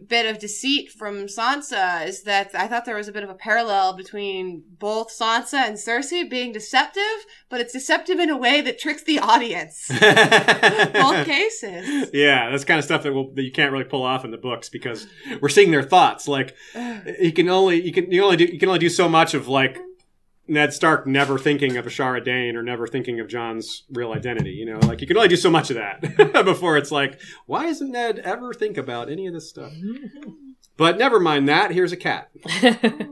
bit 0.07 0.27
of 0.27 0.39
deceit 0.39 0.91
from 0.91 1.27
Sansa 1.27 2.07
is 2.07 2.23
that 2.23 2.55
I 2.55 2.67
thought 2.67 2.85
there 2.85 2.97
was 2.97 3.09
a 3.09 3.13
bit 3.13 3.23
of 3.23 3.31
a 3.31 3.35
parallel 3.35 3.97
between 3.97 4.63
both 4.79 5.09
Sansa 5.09 5.55
and 5.55 5.77
Cersei 5.77 6.29
being 6.29 6.53
deceptive, 6.53 7.03
but 7.49 7.61
it's 7.61 7.73
deceptive 7.73 8.19
in 8.19 8.31
a 8.31 8.37
way 8.37 8.61
that 8.61 8.79
tricks 8.79 9.03
the 9.03 9.19
audience. 9.19 9.87
both 9.89 11.27
cases. 11.27 12.11
Yeah, 12.13 12.51
that's 12.51 12.65
kind 12.65 12.79
of 12.79 12.85
stuff 12.85 13.03
that, 13.03 13.13
will, 13.13 13.33
that 13.35 13.43
you 13.43 13.53
can't 13.53 13.73
really 13.73 13.85
pull 13.85 14.03
off 14.03 14.25
in 14.25 14.31
the 14.31 14.39
books 14.39 14.69
because 14.69 15.07
we're 15.41 15.49
seeing 15.49 15.71
their 15.71 15.83
thoughts. 15.83 16.29
Like 16.29 16.55
you 17.21 17.33
can 17.33 17.49
only 17.49 17.83
you 17.83 17.93
can 17.93 18.11
you 18.11 18.25
only 18.25 18.37
do 18.37 18.45
you 18.45 18.59
can 18.59 18.69
only 18.69 18.79
do 18.79 18.89
so 18.89 19.09
much 19.09 19.35
of 19.35 19.49
like 19.49 19.79
Ned 20.49 20.73
Stark 20.73 21.07
never 21.07 21.39
thinking 21.39 21.77
of 21.77 21.87
Ashara 21.87 22.25
Dayne 22.25 22.57
or 22.57 22.63
never 22.63 22.87
thinking 22.87 23.21
of 23.21 23.29
Jon's 23.29 23.85
real 23.91 24.13
identity. 24.13 24.51
You 24.51 24.67
know, 24.67 24.79
like 24.87 25.01
you 25.01 25.07
can 25.07 25.17
only 25.17 25.29
do 25.29 25.37
so 25.37 25.51
much 25.51 25.71
of 25.71 25.77
that 25.77 26.45
before 26.45 26.77
it's 26.77 26.93
like, 26.93 27.21
why 27.47 27.65
doesn't 27.65 27.91
Ned 27.91 28.19
ever 28.21 28.55
think 28.55 28.77
about 28.77 29.11
any 29.11 29.27
of 29.27 29.35
this 29.35 29.49
stuff? 29.49 29.73
But 30.79 30.99
never 30.99 31.19
mind 31.19 31.49
that. 31.49 31.71
Here's 31.71 31.93
a 31.93 31.97
cat. 31.97 32.31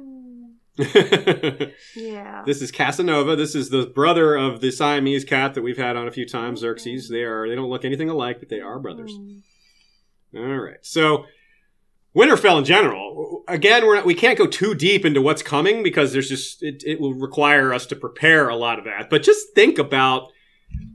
Yeah. 0.76 2.42
This 2.44 2.60
is 2.60 2.72
Casanova. 2.72 3.36
This 3.36 3.54
is 3.54 3.70
the 3.70 3.86
brother 3.86 4.34
of 4.34 4.60
the 4.60 4.72
Siamese 4.72 5.24
cat 5.24 5.54
that 5.54 5.62
we've 5.62 5.76
had 5.76 5.96
on 5.96 6.08
a 6.08 6.10
few 6.10 6.26
times, 6.26 6.60
Xerxes. 6.60 7.08
They 7.08 7.22
are 7.22 7.48
they 7.48 7.54
don't 7.54 7.70
look 7.70 7.84
anything 7.84 8.10
alike, 8.10 8.40
but 8.40 8.48
they 8.48 8.60
are 8.60 8.78
brothers. 8.80 9.12
Mm. 9.12 9.42
All 10.36 10.58
right. 10.58 10.78
So 10.82 11.26
Winterfell 12.16 12.58
in 12.58 12.64
general, 12.64 13.42
again, 13.48 13.86
we're 13.86 13.96
not, 13.96 14.06
we 14.06 14.14
can't 14.14 14.38
go 14.38 14.46
too 14.46 14.74
deep 14.74 15.04
into 15.04 15.20
what's 15.20 15.42
coming 15.42 15.82
because 15.82 16.12
there's 16.12 16.28
just 16.28 16.62
it, 16.62 16.82
it 16.86 17.00
will 17.00 17.14
require 17.14 17.72
us 17.72 17.86
to 17.86 17.96
prepare 17.96 18.48
a 18.48 18.56
lot 18.56 18.78
of 18.78 18.84
that. 18.84 19.10
But 19.10 19.22
just 19.22 19.54
think 19.54 19.78
about 19.78 20.30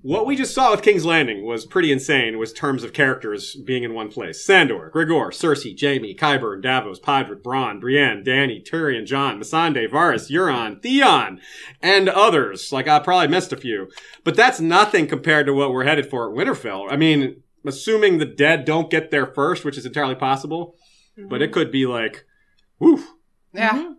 what 0.02 0.26
we 0.26 0.36
just 0.36 0.54
saw 0.54 0.72
with 0.72 0.82
King's 0.82 1.06
Landing 1.06 1.46
was 1.46 1.66
pretty 1.66 1.92
insane. 1.92 2.38
Was 2.38 2.54
terms 2.54 2.84
of 2.84 2.94
characters 2.94 3.56
being 3.56 3.84
in 3.84 3.94
one 3.94 4.10
place: 4.10 4.46
Sandor, 4.46 4.90
Gregor, 4.92 5.32
Cersei, 5.32 5.80
Jaime, 5.80 6.16
Qyburn, 6.16 6.62
Davos, 6.62 7.00
Podrick, 7.00 7.42
Bronn, 7.42 7.82
Brienne, 7.82 8.24
Dany, 8.24 8.66
Tyrion, 8.66 9.06
Jon, 9.06 9.40
Missandei, 9.40 9.90
Varys, 9.90 10.32
Euron, 10.32 10.82
Theon, 10.82 11.40
and 11.82 12.10
others. 12.10 12.72
Like 12.72 12.88
I 12.88 13.00
probably 13.00 13.28
missed 13.28 13.54
a 13.54 13.58
few, 13.58 13.90
but 14.24 14.36
that's 14.36 14.60
nothing 14.60 15.08
compared 15.08 15.46
to 15.48 15.54
what 15.54 15.72
we're 15.72 15.86
headed 15.86 16.10
for 16.10 16.30
at 16.30 16.36
Winterfell. 16.36 16.88
I 16.90 16.96
mean, 16.96 17.44
assuming 17.66 18.18
the 18.18 18.26
dead 18.26 18.66
don't 18.66 18.90
get 18.90 19.12
there 19.12 19.28
first, 19.28 19.66
which 19.66 19.78
is 19.78 19.86
entirely 19.86 20.16
possible, 20.16 20.76
but 21.28 21.42
it 21.42 21.46
mm-hmm. 21.46 21.54
could 21.54 21.72
be 21.72 21.86
like, 21.86 22.26
woof. 22.80 23.08
Yeah. 23.54 23.74
Mm-hmm. 23.74 23.94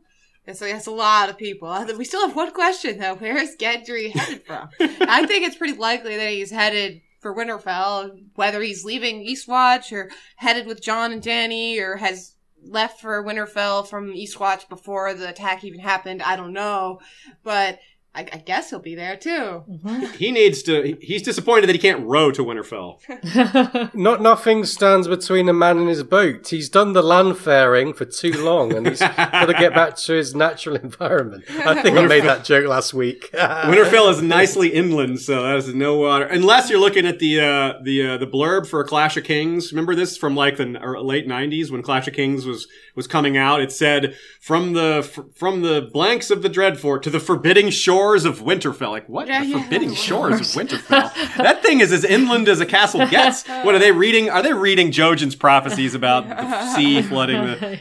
And 0.46 0.56
so 0.56 0.64
that's 0.66 0.86
a 0.86 0.92
lot 0.92 1.28
of 1.28 1.38
people. 1.38 1.68
We 1.96 2.04
still 2.04 2.26
have 2.26 2.36
one 2.36 2.52
question 2.52 2.98
though. 2.98 3.14
Where 3.14 3.38
is 3.38 3.56
Gendry 3.56 4.10
headed 4.12 4.44
from? 4.44 4.68
I 4.80 5.26
think 5.26 5.46
it's 5.46 5.56
pretty 5.56 5.76
likely 5.76 6.16
that 6.16 6.30
he's 6.30 6.50
headed 6.50 7.02
for 7.20 7.34
Winterfell, 7.34 8.18
whether 8.34 8.62
he's 8.62 8.84
leaving 8.84 9.26
Eastwatch 9.26 9.92
or 9.92 10.10
headed 10.36 10.66
with 10.66 10.82
Jon 10.82 11.12
and 11.12 11.22
Dany 11.22 11.78
or 11.78 11.96
has 11.96 12.34
left 12.62 13.00
for 13.00 13.22
Winterfell 13.22 13.86
from 13.86 14.12
Eastwatch 14.12 14.68
before 14.68 15.14
the 15.14 15.28
attack 15.28 15.64
even 15.64 15.80
happened. 15.80 16.22
I 16.22 16.36
don't 16.36 16.52
know. 16.52 17.00
But 17.42 17.78
I, 18.12 18.22
I 18.32 18.38
guess 18.38 18.70
he'll 18.70 18.80
be 18.80 18.96
there 18.96 19.16
too. 19.16 19.62
Mhm. 19.70 20.12
He 20.16 20.32
needs 20.32 20.64
to. 20.64 20.96
He's 21.00 21.22
disappointed 21.22 21.68
that 21.68 21.74
he 21.76 21.78
can't 21.80 22.04
row 22.04 22.32
to 22.32 22.42
Winterfell. 22.44 22.98
Not 23.94 24.20
nothing 24.20 24.64
stands 24.64 25.06
between 25.06 25.48
a 25.48 25.52
man 25.52 25.78
and 25.78 25.88
his 25.88 26.02
boat. 26.02 26.48
He's 26.48 26.68
done 26.68 26.92
the 26.92 27.02
land 27.02 27.38
faring 27.38 27.92
for 27.94 28.04
too 28.04 28.32
long, 28.44 28.74
and 28.74 28.88
he's 28.88 28.98
got 28.98 29.46
to 29.46 29.54
get 29.54 29.74
back 29.74 29.94
to 29.96 30.14
his 30.14 30.34
natural 30.34 30.74
environment. 30.76 31.44
I 31.64 31.80
think 31.82 31.96
I 31.96 32.06
made 32.06 32.24
that 32.24 32.44
joke 32.44 32.66
last 32.66 32.92
week. 32.94 33.30
Winterfell 33.34 34.10
is 34.10 34.20
nicely 34.22 34.70
inland, 34.70 35.20
so 35.20 35.42
that 35.44 35.56
is 35.58 35.72
no 35.72 35.96
water. 35.98 36.24
Unless 36.24 36.68
you're 36.68 36.80
looking 36.80 37.06
at 37.06 37.20
the 37.20 37.40
uh, 37.40 37.74
the 37.84 38.06
uh, 38.08 38.16
the 38.18 38.26
blurb 38.26 38.66
for 38.66 38.82
Clash 38.84 39.16
of 39.16 39.22
Kings. 39.24 39.72
Remember 39.72 39.94
this 39.94 40.16
from 40.16 40.34
like 40.34 40.56
the 40.56 40.64
late 41.00 41.28
'90s 41.28 41.70
when 41.70 41.82
Clash 41.82 42.08
of 42.08 42.14
Kings 42.14 42.44
was 42.44 42.66
was 42.96 43.06
coming 43.06 43.36
out. 43.36 43.60
It 43.60 43.70
said 43.70 44.16
from 44.40 44.72
the 44.72 45.02
f- 45.04 45.24
from 45.36 45.62
the 45.62 45.88
blanks 45.92 46.30
of 46.32 46.42
the 46.42 46.50
Dreadfort 46.50 47.02
to 47.02 47.10
the 47.10 47.20
forbidding 47.20 47.70
shores 48.00 48.24
of 48.24 48.40
Winterfell. 48.40 48.90
Like 48.90 49.08
what? 49.08 49.28
Yeah, 49.28 49.40
the 49.40 49.46
yeah. 49.46 49.62
forbidding 49.62 49.94
shores 49.94 50.40
of 50.40 50.46
Winterfell. 50.46 51.12
that 51.36 51.62
thing 51.62 51.80
is 51.80 51.92
as 51.92 52.04
inland 52.04 52.48
as 52.48 52.60
a 52.60 52.66
castle 52.66 53.06
gets. 53.06 53.46
What 53.46 53.74
are 53.74 53.78
they 53.78 53.92
reading? 53.92 54.30
Are 54.30 54.42
they 54.42 54.52
reading 54.52 54.90
Jojen's 54.90 55.34
prophecies 55.36 55.94
about 55.94 56.28
the 56.28 56.74
sea 56.74 57.02
flooding 57.10 57.42
the? 57.44 57.80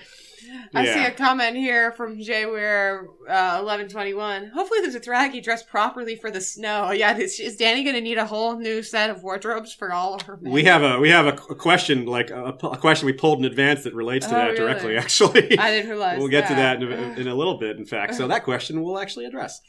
I 0.71 0.85
see 0.85 1.03
a 1.03 1.09
comment 1.09 1.55
here 1.57 1.91
from 1.93 2.21
Jay 2.21 2.45
Weir, 2.45 3.07
uh, 3.27 3.57
eleven 3.59 3.87
twenty 3.89 4.13
one. 4.13 4.51
Hopefully, 4.53 4.81
there's 4.81 4.93
a 4.93 4.99
Dothraki 4.99 5.41
dressed 5.41 5.67
properly 5.67 6.15
for 6.15 6.29
the 6.29 6.39
snow. 6.41 6.91
Yeah, 6.91 7.17
is, 7.17 7.39
is 7.39 7.57
Dany 7.57 7.83
going 7.83 7.95
to 7.95 8.01
need 8.01 8.19
a 8.19 8.25
whole 8.27 8.55
new 8.55 8.83
set 8.83 9.09
of 9.09 9.23
wardrobes 9.23 9.73
for 9.73 9.91
all 9.91 10.13
of 10.13 10.21
her? 10.23 10.37
Men? 10.37 10.53
We 10.53 10.65
have 10.65 10.83
a 10.83 10.99
we 10.99 11.09
have 11.09 11.25
a, 11.25 11.33
a 11.49 11.55
question 11.55 12.05
like 12.05 12.29
a, 12.29 12.49
a 12.61 12.77
question 12.77 13.07
we 13.07 13.13
pulled 13.13 13.39
in 13.39 13.45
advance 13.45 13.83
that 13.83 13.95
relates 13.95 14.27
to 14.27 14.33
Oh, 14.35 14.37
that 14.37 14.45
really? 14.45 14.57
directly. 14.59 14.97
Actually, 15.05 15.57
I 15.57 15.71
didn't 15.71 15.89
realize. 15.89 16.19
we'll 16.19 16.27
get 16.27 16.47
to 16.49 16.53
that 16.53 16.83
in 16.83 16.91
a, 16.91 17.19
in 17.21 17.27
a 17.27 17.33
little 17.33 17.57
bit. 17.57 17.77
In 17.77 17.85
fact, 17.87 18.13
so 18.13 18.27
that 18.27 18.43
question 18.43 18.83
we'll 18.83 18.99
actually 18.99 19.25
address. 19.25 19.61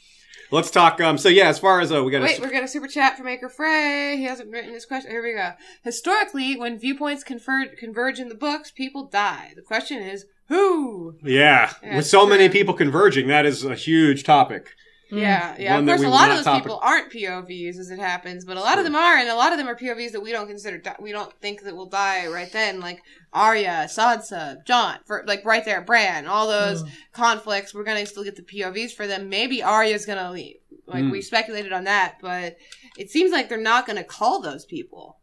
Let's 0.51 0.71
talk. 0.71 1.01
Um. 1.01 1.19
So 1.19 1.29
yeah, 1.29 1.49
as 1.49 1.59
far 1.59 1.81
as 1.81 1.93
uh, 1.93 2.03
we 2.03 2.11
got. 2.11 2.23
Wait, 2.23 2.41
we're 2.41 2.51
gonna 2.51 2.69
super 2.69 2.89
chat 2.89 3.17
from 3.17 3.27
Maker 3.27 3.49
Frey. 3.49 4.17
He 4.17 4.25
hasn't 4.25 4.51
written 4.51 4.73
his 4.73 4.85
question. 4.87 5.11
Here 5.11 5.23
we 5.23 5.35
go. 5.35 5.53
Historically, 5.85 6.57
when 6.57 6.79
viewpoints 6.79 7.23
confer- 7.25 7.75
converge 7.79 8.19
in 8.19 8.29
the 8.29 8.35
books, 8.35 8.71
people 8.71 9.07
die. 9.07 9.53
The 9.55 9.63
question 9.63 10.03
is 10.03 10.27
who? 10.49 11.15
yeah, 11.23 11.73
Yeah, 11.83 11.97
with 11.97 12.07
so 12.07 12.27
many 12.27 12.49
people 12.49 12.75
converging, 12.75 13.29
that 13.29 13.47
is 13.47 13.65
a 13.65 13.77
huge 13.77 14.25
topic. 14.25 14.75
Yeah, 15.13 15.57
yeah. 15.59 15.75
One 15.75 15.89
Of 15.89 15.97
course, 15.97 16.07
a 16.07 16.11
lot 16.11 16.31
of 16.31 16.37
those 16.37 16.45
topic- 16.45 16.65
people 16.65 16.81
aren't 16.83 17.13
POVs 17.13 17.79
as 17.79 17.91
it 17.91 17.99
happens, 17.99 18.45
but 18.45 18.57
a 18.57 18.61
lot 18.61 18.79
of 18.79 18.85
them 18.85 18.95
are, 18.95 19.17
and 19.17 19.29
a 19.29 19.35
lot 19.35 19.53
of 19.53 19.59
them 19.59 19.69
are 19.69 19.75
POVs 19.75 20.13
that 20.13 20.21
we 20.21 20.31
don't 20.33 20.47
consider. 20.47 20.79
Di- 20.79 20.97
we 21.01 21.13
don't 21.13 21.33
think 21.41 21.63
that 21.63 21.75
will 21.77 21.89
die 21.89 22.27
right 22.29 22.51
then, 22.53 22.81
like 22.81 23.01
Arya, 23.33 23.87
Sansa, 23.89 24.65
Jon, 24.67 24.99
for 25.07 25.25
like 25.27 25.45
right 25.45 25.65
there, 25.65 25.81
Bran, 25.81 26.27
all 26.27 26.47
those 26.47 26.83
Mm. 26.85 26.91
conflicts. 27.13 27.75
We're 27.75 27.85
gonna 27.85 28.07
still 28.07 28.25
get 28.25 28.37
the 28.37 28.43
POVs 28.43 28.93
for 28.95 29.07
them. 29.07 29.29
Maybe 29.29 29.63
Arya's 29.63 30.07
gonna 30.07 30.31
leave. 30.31 30.57
Like 30.87 31.05
Mm. 31.05 31.11
we 31.13 31.23
speculated 31.23 31.73
on 31.73 31.85
that, 31.85 32.17
but 32.21 32.57
it 32.99 33.11
seems 33.11 33.31
like 33.33 33.49
they're 33.49 33.59
not 33.59 33.87
gonna 33.87 34.05
call 34.05 34.41
those 34.41 34.65
people. 34.65 35.19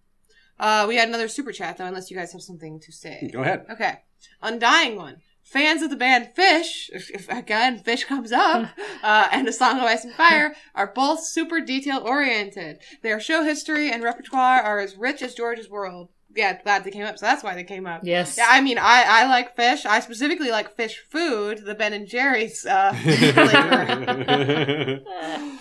Uh, 0.60 0.86
we 0.88 0.96
had 0.96 1.08
another 1.08 1.28
super 1.28 1.52
chat 1.52 1.78
though, 1.78 1.86
unless 1.86 2.10
you 2.10 2.18
guys 2.18 2.32
have 2.34 2.42
something 2.42 2.80
to 2.80 2.92
say. 2.92 3.30
Go 3.32 3.42
ahead. 3.42 3.66
Okay. 3.70 4.00
Undying 4.42 4.96
one. 4.96 5.18
Fans 5.48 5.82
of 5.82 5.90
the 5.90 5.96
band 5.96 6.32
Phish, 6.38 6.90
if, 6.92 7.10
if 7.10 7.30
again 7.30 7.82
Phish 7.82 8.06
comes 8.06 8.34
up, 8.34 8.70
uh, 9.04 9.30
and 9.32 9.48
A 9.48 9.54
Song 9.54 9.78
of 9.78 9.84
Ice 9.84 10.04
and 10.04 10.14
Fire 10.14 10.54
are 10.76 10.92
both 10.94 11.26
super 11.26 11.62
detail 11.62 12.02
oriented. 12.06 12.80
Their 13.02 13.22
show 13.22 13.44
history 13.44 13.90
and 13.90 14.04
repertoire 14.04 14.60
are 14.60 14.80
as 14.80 14.98
rich 14.98 15.22
as 15.22 15.34
George's 15.36 15.70
World. 15.70 16.10
Yeah, 16.36 16.62
glad 16.62 16.84
they 16.84 16.92
came 16.92 17.06
up. 17.06 17.18
So 17.18 17.26
that's 17.26 17.46
why 17.46 17.56
they 17.56 17.64
came 17.64 17.88
up. 17.88 18.02
Yes. 18.04 18.38
Yeah, 18.38 18.48
I 18.50 18.60
mean, 18.60 18.78
I, 18.78 19.06
I 19.08 19.26
like 19.28 19.56
fish. 19.56 19.86
I 19.86 20.02
specifically 20.02 20.52
like 20.52 20.76
Phish 20.76 20.96
Food, 21.10 21.64
the 21.66 21.76
Ben 21.76 21.94
and 21.94 22.08
Jerry's 22.08 22.66
uh, 22.66 22.94
flavor. 24.14 25.00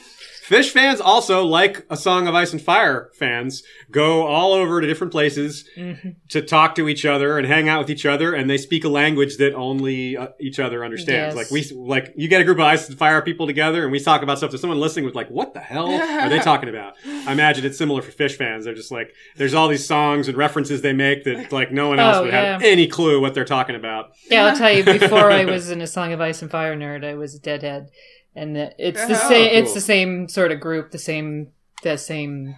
Phish 0.49 0.70
fans 0.70 1.00
also, 1.00 1.44
like 1.44 1.84
a 1.91 1.97
Song 1.97 2.28
of 2.28 2.34
Ice 2.34 2.52
and 2.52 2.62
Fire 2.62 3.10
fans, 3.18 3.62
go 3.91 4.26
all 4.26 4.52
over 4.52 4.81
to 4.81 4.86
different 4.86 5.12
places 5.12 5.68
Mhm. 5.76 6.16
to 6.28 6.42
talk 6.42 6.75
to 6.76 6.89
each 6.89 7.05
other 7.05 7.36
and 7.39 7.47
hang 7.47 7.68
out 7.68 7.81
with 7.81 7.91
each 7.91 8.07
other, 8.07 8.33
and 8.33 8.49
they 8.49 8.57
speak 8.57 8.84
a 8.84 8.89
language 8.89 9.39
that 9.39 9.55
only 9.55 10.16
uh, 10.16 10.28
each 10.41 10.60
other 10.60 10.84
understands. 10.84 11.34
Yes. 11.34 11.36
Like 11.36 11.50
we, 11.50 11.76
like 11.76 12.12
you 12.16 12.28
get 12.28 12.41
a 12.41 12.44
group 12.44 12.58
of 12.58 12.65
Ice 12.65 12.89
and 12.89 12.97
Fire 12.97 13.23
people 13.23 13.47
together, 13.47 13.83
and 13.83 13.91
we 13.91 13.99
talk 13.99 14.23
about 14.23 14.39
stuff. 14.39 14.50
So 14.52 14.57
someone 14.57 14.78
listening 14.78 15.05
was 15.05 15.15
like, 15.15 15.28
"What 15.31 15.52
the 15.55 15.60
hell 15.60 15.91
are 15.91 16.28
they 16.28 16.39
talking 16.39 16.68
about?" 16.68 16.94
I 17.26 17.33
imagine 17.33 17.65
it's 17.65 17.76
similar 17.78 18.00
for 18.02 18.12
Phish 18.12 18.36
fans. 18.36 18.65
They're 18.65 18.75
just 18.75 18.92
like, 18.92 19.12
there's 19.36 19.55
all 19.55 19.68
these 19.68 19.84
songs 19.86 20.28
and 20.28 20.36
references 20.36 20.81
they 20.83 20.92
make 20.92 21.25
that 21.25 21.50
like 21.52 21.73
no 21.73 21.89
one 21.89 21.99
else 21.99 22.16
Oh, 22.18 22.23
would 22.25 22.33
have 22.33 22.62
any 22.62 22.86
clue 22.86 23.20
what 23.20 23.34
they're 23.34 23.44
talking 23.44 23.75
about. 23.75 24.10
Yeah, 24.31 24.47
I'll 24.47 24.57
tell 24.57 24.73
you. 24.73 24.84
Before 24.84 25.31
I 25.31 25.44
was 25.57 25.70
in 25.70 25.81
a 25.83 25.86
Song 25.86 26.12
of 26.12 26.20
Ice 26.20 26.41
and 26.42 26.50
Fire 26.50 26.76
nerd, 26.76 27.05
I 27.05 27.15
was 27.15 27.34
a 27.34 27.41
Deadhead, 27.41 27.89
and 28.36 28.56
it's 28.78 29.05
the 29.06 29.15
Oh, 29.20 29.28
same. 29.28 29.50
It's 29.56 29.70
cool. 29.70 29.74
the 29.74 29.81
same 29.81 30.28
sort 30.28 30.52
of 30.52 30.60
group, 30.60 30.90
the 30.92 30.98
same, 30.98 31.48
the 31.82 31.97
same 31.97 32.55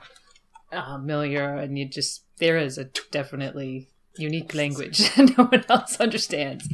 uh, 0.72 0.98
milieu, 0.98 1.56
and 1.56 1.78
you 1.78 1.88
just 1.88 2.24
there 2.38 2.58
is 2.58 2.76
a 2.78 2.84
definitely 3.10 3.88
unique 4.18 4.54
language 4.54 4.98
that 5.16 5.36
no 5.38 5.44
one 5.44 5.64
else 5.68 5.98
understands. 6.00 6.68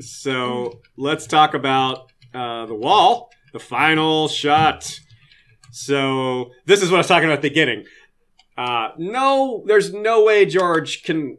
So 0.00 0.80
let's 0.96 1.26
talk 1.26 1.54
about 1.54 2.12
uh, 2.34 2.66
the 2.66 2.74
wall, 2.74 3.30
the 3.52 3.58
final 3.58 4.28
shot. 4.28 5.00
So 5.72 6.50
this 6.66 6.82
is 6.82 6.90
what 6.90 6.96
I 6.96 7.00
was 7.00 7.06
talking 7.06 7.24
about 7.28 7.38
at 7.38 7.42
the 7.42 7.48
beginning. 7.48 7.84
Uh, 8.58 8.88
no, 8.98 9.64
there's 9.66 9.92
no 9.92 10.24
way 10.24 10.46
George 10.46 11.02
can 11.02 11.38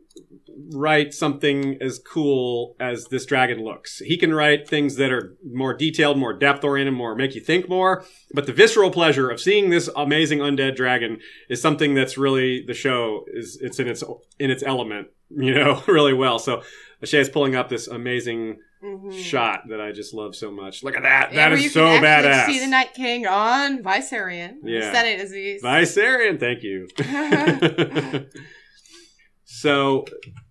write 0.74 1.14
something 1.14 1.77
as 1.82 2.00
cool 2.00 2.76
as 2.80 3.06
this 3.06 3.26
dragon 3.26 3.64
looks. 3.64 4.00
He 4.00 4.18
can 4.18 4.34
write 4.34 4.68
things 4.68 4.95
that 4.95 5.11
are 5.11 5.36
more 5.52 5.74
detailed, 5.74 6.18
more 6.18 6.34
depth 6.34 6.64
oriented, 6.64 6.94
more 6.94 7.16
make 7.16 7.36
you 7.36 7.42
think 7.42 7.69
more. 7.69 8.03
But 8.34 8.45
the 8.45 8.53
visceral 8.53 8.92
pleasure 8.92 9.30
of 9.30 9.40
seeing 9.40 9.69
this 9.69 9.90
amazing 9.95 10.40
undead 10.40 10.76
dragon 10.76 11.19
is 11.50 11.61
something 11.61 11.94
that's 11.94 12.18
really 12.18 12.64
the 12.66 12.74
show 12.74 13.26
is 13.34 13.58
it's 13.61 13.80
in 13.80 13.88
its 13.88 14.03
in 14.40 14.50
its 14.52 14.64
element, 14.64 15.08
you 15.30 15.53
know, 15.53 15.84
really 15.88 16.14
well. 16.14 16.40
So 16.40 16.64
Shay 17.03 17.19
is 17.19 17.30
pulling 17.30 17.56
up 17.56 17.69
this 17.69 17.88
amazing 17.88 18.58
Mhm. 18.84 19.11
shot 19.11 19.61
that 19.69 19.82
I 19.82 19.92
just 19.92 20.14
love 20.14 20.36
so 20.36 20.52
much. 20.52 20.84
Look 20.84 20.95
at 20.95 21.02
that. 21.02 21.34
Yeah, 21.34 21.50
That 21.50 21.58
is 21.58 21.74
so 21.74 21.82
badass. 22.00 22.45
See 22.45 22.60
the 22.60 22.68
Night 22.68 22.94
King 22.94 23.26
on 23.26 23.82
Viserion. 23.82 24.58
Yeah. 24.64 24.92
Said 24.94 25.06
it, 25.08 25.19
Aziz. 25.19 25.64
Viserion, 25.64 26.40
thank 26.40 26.61
you. 26.61 26.88
so, 29.45 30.06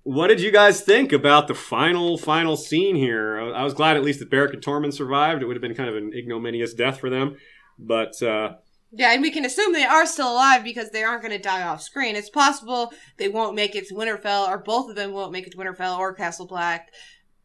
what 0.06 0.28
did 0.28 0.40
you 0.40 0.52
guys 0.52 0.82
think 0.82 1.12
about 1.12 1.48
the 1.48 1.54
final, 1.54 2.16
final 2.16 2.56
scene 2.56 2.94
here? 2.94 3.40
I 3.40 3.60
I 3.60 3.64
was 3.64 3.74
glad 3.74 3.96
at 3.96 4.04
least 4.04 4.20
that 4.20 4.30
Beric 4.30 4.54
and 4.54 4.62
Tormund 4.62 4.94
survived. 4.94 5.42
It 5.42 5.46
would 5.46 5.56
have 5.56 5.62
been 5.62 5.74
kind 5.74 5.90
of 5.90 5.96
an 5.96 6.12
ignominious 6.14 6.74
death 6.74 7.00
for 7.00 7.10
them. 7.10 7.36
But, 7.76 8.22
uh, 8.22 8.54
Yeah, 8.92 9.12
and 9.12 9.20
we 9.20 9.32
can 9.32 9.44
assume 9.44 9.72
they 9.72 9.84
are 9.84 10.06
still 10.06 10.32
alive 10.32 10.62
because 10.62 10.90
they 10.90 11.02
aren't 11.02 11.22
going 11.22 11.36
to 11.36 11.38
die 11.42 11.62
off 11.62 11.82
screen. 11.82 12.14
It's 12.14 12.30
possible 12.30 12.92
they 13.16 13.28
won't 13.28 13.56
make 13.56 13.74
it 13.74 13.88
to 13.88 13.94
Winterfell, 13.94 14.48
or 14.48 14.58
both 14.58 14.88
of 14.88 14.94
them 14.96 15.12
won't 15.12 15.32
make 15.32 15.46
it 15.46 15.50
to 15.52 15.58
Winterfell 15.58 15.98
or 15.98 16.14
Castle 16.14 16.46
Black. 16.46 16.88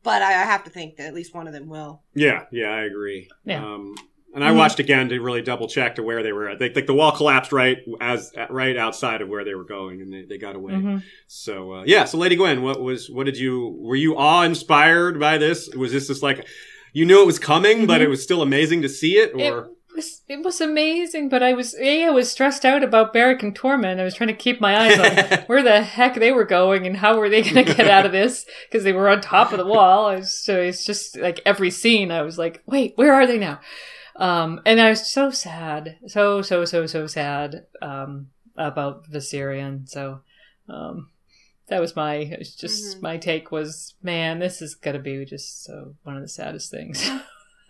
But 0.04 0.22
I, 0.22 0.30
I 0.30 0.46
have 0.46 0.64
to 0.66 0.70
think 0.70 0.98
that 0.98 1.08
at 1.08 1.14
least 1.16 1.34
one 1.34 1.48
of 1.48 1.54
them 1.54 1.68
will. 1.68 2.04
yeah, 2.14 2.46
yeah, 2.52 2.70
I 2.70 2.84
agree. 2.84 3.28
Yeah. 3.44 3.66
Um, 3.66 3.96
and 4.34 4.44
I 4.44 4.52
Mhm. 4.52 4.58
watched 4.58 4.80
again 4.80 5.10
to 5.10 5.20
really 5.20 5.42
double 5.42 5.68
check 5.68 5.96
to 5.96 6.04
where 6.04 6.24
they 6.24 6.32
were 6.32 6.50
at. 6.50 6.60
They, 6.60 6.70
like 6.74 6.86
the 6.86 6.94
wall 6.94 7.12
collapsed 7.12 7.52
right 7.52 7.78
as 8.00 8.32
right 8.50 8.78
outside 8.78 9.22
of 9.22 9.30
where 9.30 9.44
they 9.44 9.56
were 9.56 9.64
going, 9.66 10.02
and 10.02 10.14
they, 10.14 10.24
they 10.24 10.38
got 10.38 10.56
away. 10.56 10.74
Mhm. 10.74 11.04
So 11.28 11.74
uh, 11.74 11.84
yeah, 11.86 12.06
so 12.06 12.18
Lady 12.18 12.36
Gwen, 12.36 12.62
what 12.62 12.82
was 12.82 13.10
what 13.10 13.26
did 13.26 13.38
you 13.38 13.76
were 13.80 13.96
you 13.96 14.16
awe 14.18 14.44
inspired 14.44 15.20
by 15.20 15.38
this? 15.38 15.70
Was 15.76 15.92
this 15.92 16.08
just 16.08 16.24
like 16.24 16.46
you 16.94 17.06
knew 17.06 17.22
it 17.22 17.26
was 17.26 17.40
coming, 17.40 17.86
but 17.86 18.02
Mhm. 18.02 18.06
it 18.06 18.10
was 18.10 18.22
still 18.24 18.42
amazing 18.42 18.82
to 18.84 18.90
see 18.90 19.18
it? 19.18 19.32
It 19.38 19.52
Or 19.54 19.70
was 19.96 20.22
it 20.30 20.42
was 20.46 20.62
amazing, 20.62 21.28
but 21.28 21.44
I 21.44 21.52
was 21.52 21.76
a 21.78 22.06
I 22.06 22.10
was 22.10 22.32
stressed 22.32 22.64
out 22.64 22.82
about 22.84 23.12
Beric 23.14 23.44
and 23.44 23.54
Tormund. 23.54 24.00
I 24.00 24.04
was 24.06 24.14
trying 24.16 24.30
to 24.30 24.34
keep 24.34 24.62
my 24.62 24.78
eyes 24.80 24.98
on 24.98 25.40
where 25.48 25.62
the 25.62 25.82
heck 25.84 26.16
they 26.16 26.32
were 26.32 26.46
going 26.46 26.88
and 26.88 26.96
how 26.98 27.18
were 27.18 27.28
they 27.30 27.42
going 27.42 27.66
to 27.66 27.74
get 27.74 27.90
out 27.90 28.06
of 28.06 28.14
this 28.14 28.46
because 28.70 28.86
they 28.86 28.94
were 28.94 29.10
on 29.10 29.20
top 29.20 29.52
of 29.52 29.58
the 29.58 29.66
wall. 29.66 30.06
I 30.08 30.16
was, 30.16 30.34
so 30.34 30.62
it's 30.62 30.86
just 30.86 31.18
like 31.18 31.42
every 31.46 31.72
scene, 31.72 32.10
I 32.12 32.22
was 32.22 32.38
like, 32.38 32.62
wait, 32.66 32.94
where 32.96 33.14
are 33.14 33.28
they 33.28 33.38
now? 33.38 33.60
Um, 34.22 34.62
and 34.66 34.80
I 34.80 34.90
was 34.90 35.08
so 35.12 35.32
sad, 35.32 35.98
so 36.08 36.42
so 36.44 36.64
so 36.66 36.86
so 36.86 37.08
sad 37.08 37.66
um, 37.82 38.28
about 38.56 39.10
Viserion. 39.12 39.90
So 39.90 40.22
um, 40.70 41.10
that 41.70 41.82
was 41.82 41.96
my 41.96 42.36
was 42.38 42.56
just 42.56 42.98
Mhm. 42.98 43.02
my 43.02 43.18
take 43.18 43.52
was, 43.52 43.96
man, 44.04 44.40
this 44.40 44.62
is 44.62 44.76
gonna 44.76 45.00
be 45.00 45.26
just 45.26 45.64
so 45.64 45.96
one 46.04 46.16
of 46.18 46.22
the 46.22 46.28
saddest 46.28 46.70
things. 46.70 47.10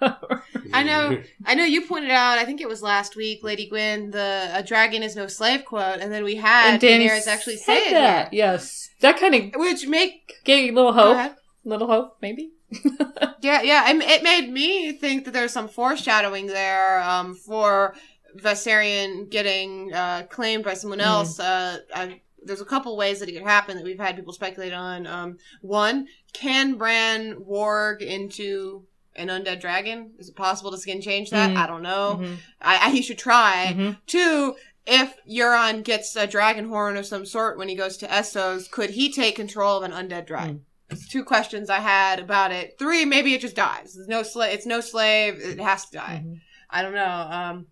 I 0.73 0.81
know, 0.83 1.21
I 1.45 1.53
know. 1.53 1.63
You 1.63 1.85
pointed 1.85 2.09
out, 2.09 2.39
I 2.39 2.43
think 2.45 2.59
it 2.59 2.67
was 2.67 2.81
last 2.81 3.15
week, 3.15 3.43
Lady 3.43 3.69
Gwyn, 3.69 4.09
the 4.09 4.49
"a 4.51 4.63
dragon 4.63 5.03
is 5.03 5.15
no 5.15 5.27
slave" 5.27 5.63
quote, 5.63 5.99
and 6.01 6.11
then 6.11 6.23
we 6.23 6.35
had 6.35 6.73
and 6.73 6.81
Daenerys 6.81 7.27
actually 7.27 7.57
said 7.57 7.83
say 7.83 7.91
that. 7.93 8.31
here. 8.33 8.45
Yes, 8.45 8.89
that 9.01 9.19
kind 9.19 9.35
of 9.35 9.59
which 9.61 9.85
make 9.87 10.33
gave 10.43 10.65
you 10.65 10.71
a 10.73 10.75
little 10.75 10.93
hope, 10.93 11.33
little 11.63 11.87
hope, 11.87 12.17
maybe. 12.19 12.49
Yeah, 13.41 13.63
yeah. 13.63 13.89
It 13.89 14.21
made 14.23 14.51
me 14.51 14.91
think 14.93 15.25
that 15.25 15.31
there's 15.31 15.51
some 15.51 15.67
foreshadowing 15.67 16.45
there 16.45 17.01
um, 17.01 17.33
for 17.33 17.95
Viserion 18.37 19.29
getting 19.31 19.91
uh, 19.93 20.23
claimed 20.29 20.63
by 20.63 20.75
someone 20.75 20.99
Mhm. 20.99 21.05
else. 21.05 21.39
Uh, 21.39 21.79
I, 21.95 22.21
there's 22.43 22.61
a 22.61 22.65
couple 22.65 22.95
ways 22.97 23.19
that 23.19 23.29
it 23.29 23.33
could 23.33 23.41
happen 23.41 23.77
that 23.77 23.83
we've 23.83 23.99
had 23.99 24.15
people 24.15 24.33
speculate 24.33 24.73
on. 24.73 25.07
Um, 25.07 25.37
one, 25.61 26.07
can 26.33 26.75
Bran 26.75 27.35
warg 27.37 28.01
into 28.01 28.85
an 29.15 29.27
undead 29.29 29.59
dragon? 29.59 30.11
Is 30.19 30.29
it 30.29 30.35
possible 30.35 30.69
to 30.71 30.77
skin 30.77 31.01
change 31.01 31.31
that? 31.31 31.49
Mhm. 31.51 31.57
I 31.57 31.67
don't 31.67 31.81
know. 31.83 32.19
Mhm. 32.21 32.37
I, 32.61 32.87
I 32.87 32.89
he 32.91 33.01
should 33.01 33.17
try. 33.17 33.73
Mhm. 33.75 33.97
Two, 34.05 34.55
if 34.85 35.15
Euron 35.29 35.83
gets 35.83 36.15
a 36.15 36.27
dragon 36.27 36.69
horn 36.69 36.95
of 36.95 37.05
some 37.07 37.25
sort 37.25 37.57
when 37.57 37.69
he 37.69 37.75
goes 37.75 37.97
to 37.97 38.07
Essos, 38.07 38.69
could 38.69 38.91
he 38.91 39.11
take 39.11 39.35
control 39.35 39.77
of 39.77 39.83
an 39.83 39.91
undead 39.91 40.25
dragon? 40.27 40.65
It's 40.91 41.07
two 41.07 41.23
questions 41.23 41.69
I 41.69 41.79
had 41.79 42.19
about 42.19 42.51
it. 42.51 42.77
Three, 42.77 43.05
maybe 43.05 43.33
it 43.33 43.41
just 43.41 43.55
dies. 43.55 43.95
It's 43.97 44.07
no 44.07 44.23
slave. 44.23 44.53
It's 44.53 44.65
no 44.65 44.81
slave. 44.81 45.39
It 45.39 45.59
has 45.59 45.85
to 45.85 45.97
die. 45.97 46.23
Mhm. 46.25 46.41
I 46.69 46.81
don't 46.81 46.93
know. 46.93 47.05
Um, 47.31 47.67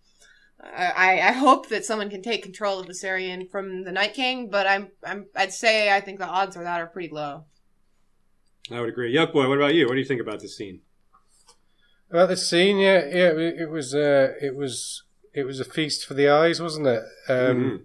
I, 0.62 1.22
I 1.22 1.32
hope 1.32 1.70
that 1.70 1.86
someone 1.86 2.10
can 2.10 2.22
take 2.22 2.44
control 2.44 2.80
of 2.80 2.88
Viserion 2.88 3.50
from 3.50 3.84
the 3.84 3.92
Night 3.94 4.14
King, 4.14 4.50
but 4.50 4.68
I'm, 4.68 4.90
I'm 5.06 5.28
I'd 5.36 5.54
say 5.54 5.94
I 5.94 6.02
think 6.02 6.20
the 6.20 6.28
odds 6.28 6.56
of 6.58 6.64
that 6.64 6.82
are 6.82 6.88
pretty 6.88 7.14
low. 7.14 7.46
I 8.72 8.80
would 8.82 8.90
agree. 8.90 9.12
Yoke 9.14 9.32
Boy, 9.34 9.48
what 9.48 9.58
about 9.58 9.74
you? 9.74 9.86
What 9.88 9.94
do 9.94 10.00
you 10.00 10.06
think 10.06 10.22
about 10.22 10.42
this 10.42 10.58
scene? 10.58 10.82
About 12.12 12.28
the 12.30 12.38
scene, 12.38 12.78
yeah, 12.78 13.06
yeah, 13.06 13.30
it, 13.32 13.62
it 13.62 13.70
was, 13.70 13.96
uh, 13.96 14.34
it 14.42 14.56
was, 14.56 15.04
it 15.34 15.44
was 15.46 15.60
a 15.60 15.66
feast 15.66 16.06
for 16.06 16.14
the 16.14 16.28
eyes, 16.28 16.62
wasn't 16.62 16.88
it? 16.88 17.04
Um, 17.30 17.36
Mhm. 17.38 17.82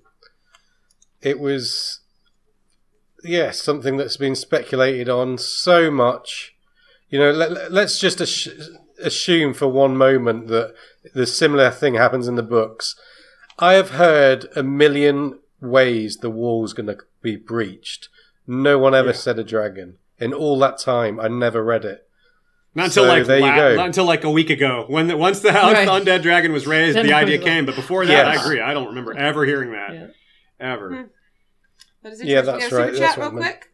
It 1.22 1.38
was, 1.40 2.00
yeah, 3.24 3.50
something 3.50 3.96
that's 3.96 4.16
been 4.16 4.34
speculated 4.36 5.08
on 5.08 5.38
so 5.38 5.90
much. 5.90 6.54
You 7.08 7.18
know, 7.18 7.30
let, 7.30 7.72
let's 7.72 7.98
just 7.98 8.20
ass- 8.20 8.48
assume 9.02 9.54
for 9.54 9.66
one 9.68 9.96
moment 9.96 10.48
that 10.48 10.74
the 11.14 11.26
similar 11.26 11.70
thing 11.70 11.94
happens 11.94 12.28
in 12.28 12.36
the 12.36 12.42
books. 12.42 12.96
I 13.58 13.74
have 13.74 13.90
heard 13.90 14.46
a 14.56 14.62
million 14.62 15.38
ways 15.60 16.16
the 16.18 16.30
wall's 16.30 16.72
going 16.72 16.86
to 16.88 16.98
be 17.22 17.36
breached. 17.36 18.08
No 18.46 18.78
one 18.78 18.94
ever 18.94 19.08
Yeah. 19.08 19.14
said 19.14 19.38
a 19.38 19.44
dragon. 19.44 19.98
In 20.18 20.32
all 20.32 20.58
that 20.60 20.78
time, 20.78 21.18
I 21.20 21.28
never 21.28 21.62
read 21.64 21.84
it. 21.84 22.06
Not 22.74 22.86
until 22.86 23.04
So, 23.04 23.08
like 23.08 23.26
there 23.26 23.38
you 23.38 23.44
la- 23.44 23.54
go. 23.56 23.76
not 23.76 23.86
until 23.86 24.04
like 24.04 24.24
a 24.24 24.30
week 24.30 24.50
ago 24.50 24.84
when 24.88 25.06
the, 25.06 25.16
once 25.16 25.38
the 25.40 25.52
house 25.52 25.72
Right. 25.74 25.84
the 25.86 25.92
undead 26.10 26.22
dragon 26.22 26.52
was 26.52 26.66
raised, 26.66 26.98
the 27.02 27.12
idea 27.12 27.38
came. 27.38 27.64
But 27.66 27.76
before 27.76 28.04
that, 28.04 28.12
Yes. 28.12 28.38
I 28.38 28.42
agree. 28.44 28.60
I 28.60 28.74
don't 28.74 28.88
remember 28.88 29.16
ever 29.16 29.44
hearing 29.44 29.70
that 29.72 29.92
Yeah. 29.94 30.06
ever. 30.58 30.90
Hmm. 30.94 31.02
That 32.04 32.12
is 32.12 32.22
Yeah, 32.22 32.42
that's 32.42 32.56
We 32.58 32.62
have 32.62 32.72
a 32.72 32.76
right. 32.76 32.86
Super 32.94 32.98
That's 33.00 33.14
chat 33.14 33.18
what 33.18 33.32
real 33.32 33.40
I 33.42 33.44
meant. 33.46 33.60
quick 33.60 33.70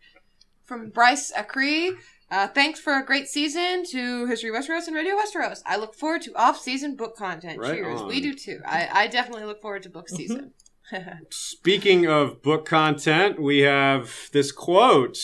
from 0.65 0.89
Bryce 0.89 1.31
Acree. 1.37 1.97
Uh, 2.31 2.47
thanks 2.47 2.79
for 2.81 2.97
a 2.97 3.05
great 3.05 3.27
season 3.29 3.85
to 3.91 4.25
History 4.27 4.51
Westeros 4.51 4.87
and 4.87 4.95
Radio 4.97 5.17
Westeros. 5.17 5.61
I 5.67 5.77
look 5.77 5.95
forward 5.97 6.23
to 6.23 6.35
off-season 6.37 6.95
book 6.97 7.17
content. 7.17 7.59
Right 7.59 7.75
Cheers. 7.75 8.01
on. 8.03 8.09
We 8.09 8.21
do 8.23 8.33
too. 8.35 8.61
I, 8.65 8.89
I 8.91 9.07
definitely 9.09 9.45
look 9.45 9.61
forward 9.61 9.83
to 9.83 9.91
book 9.91 10.07
Mm-hmm. 10.07 10.17
season. 10.17 10.53
Speaking 11.31 12.07
of 12.07 12.43
book 12.43 12.65
content, 12.67 13.41
we 13.41 13.59
have 13.61 14.13
this 14.33 14.53
quote 14.53 15.19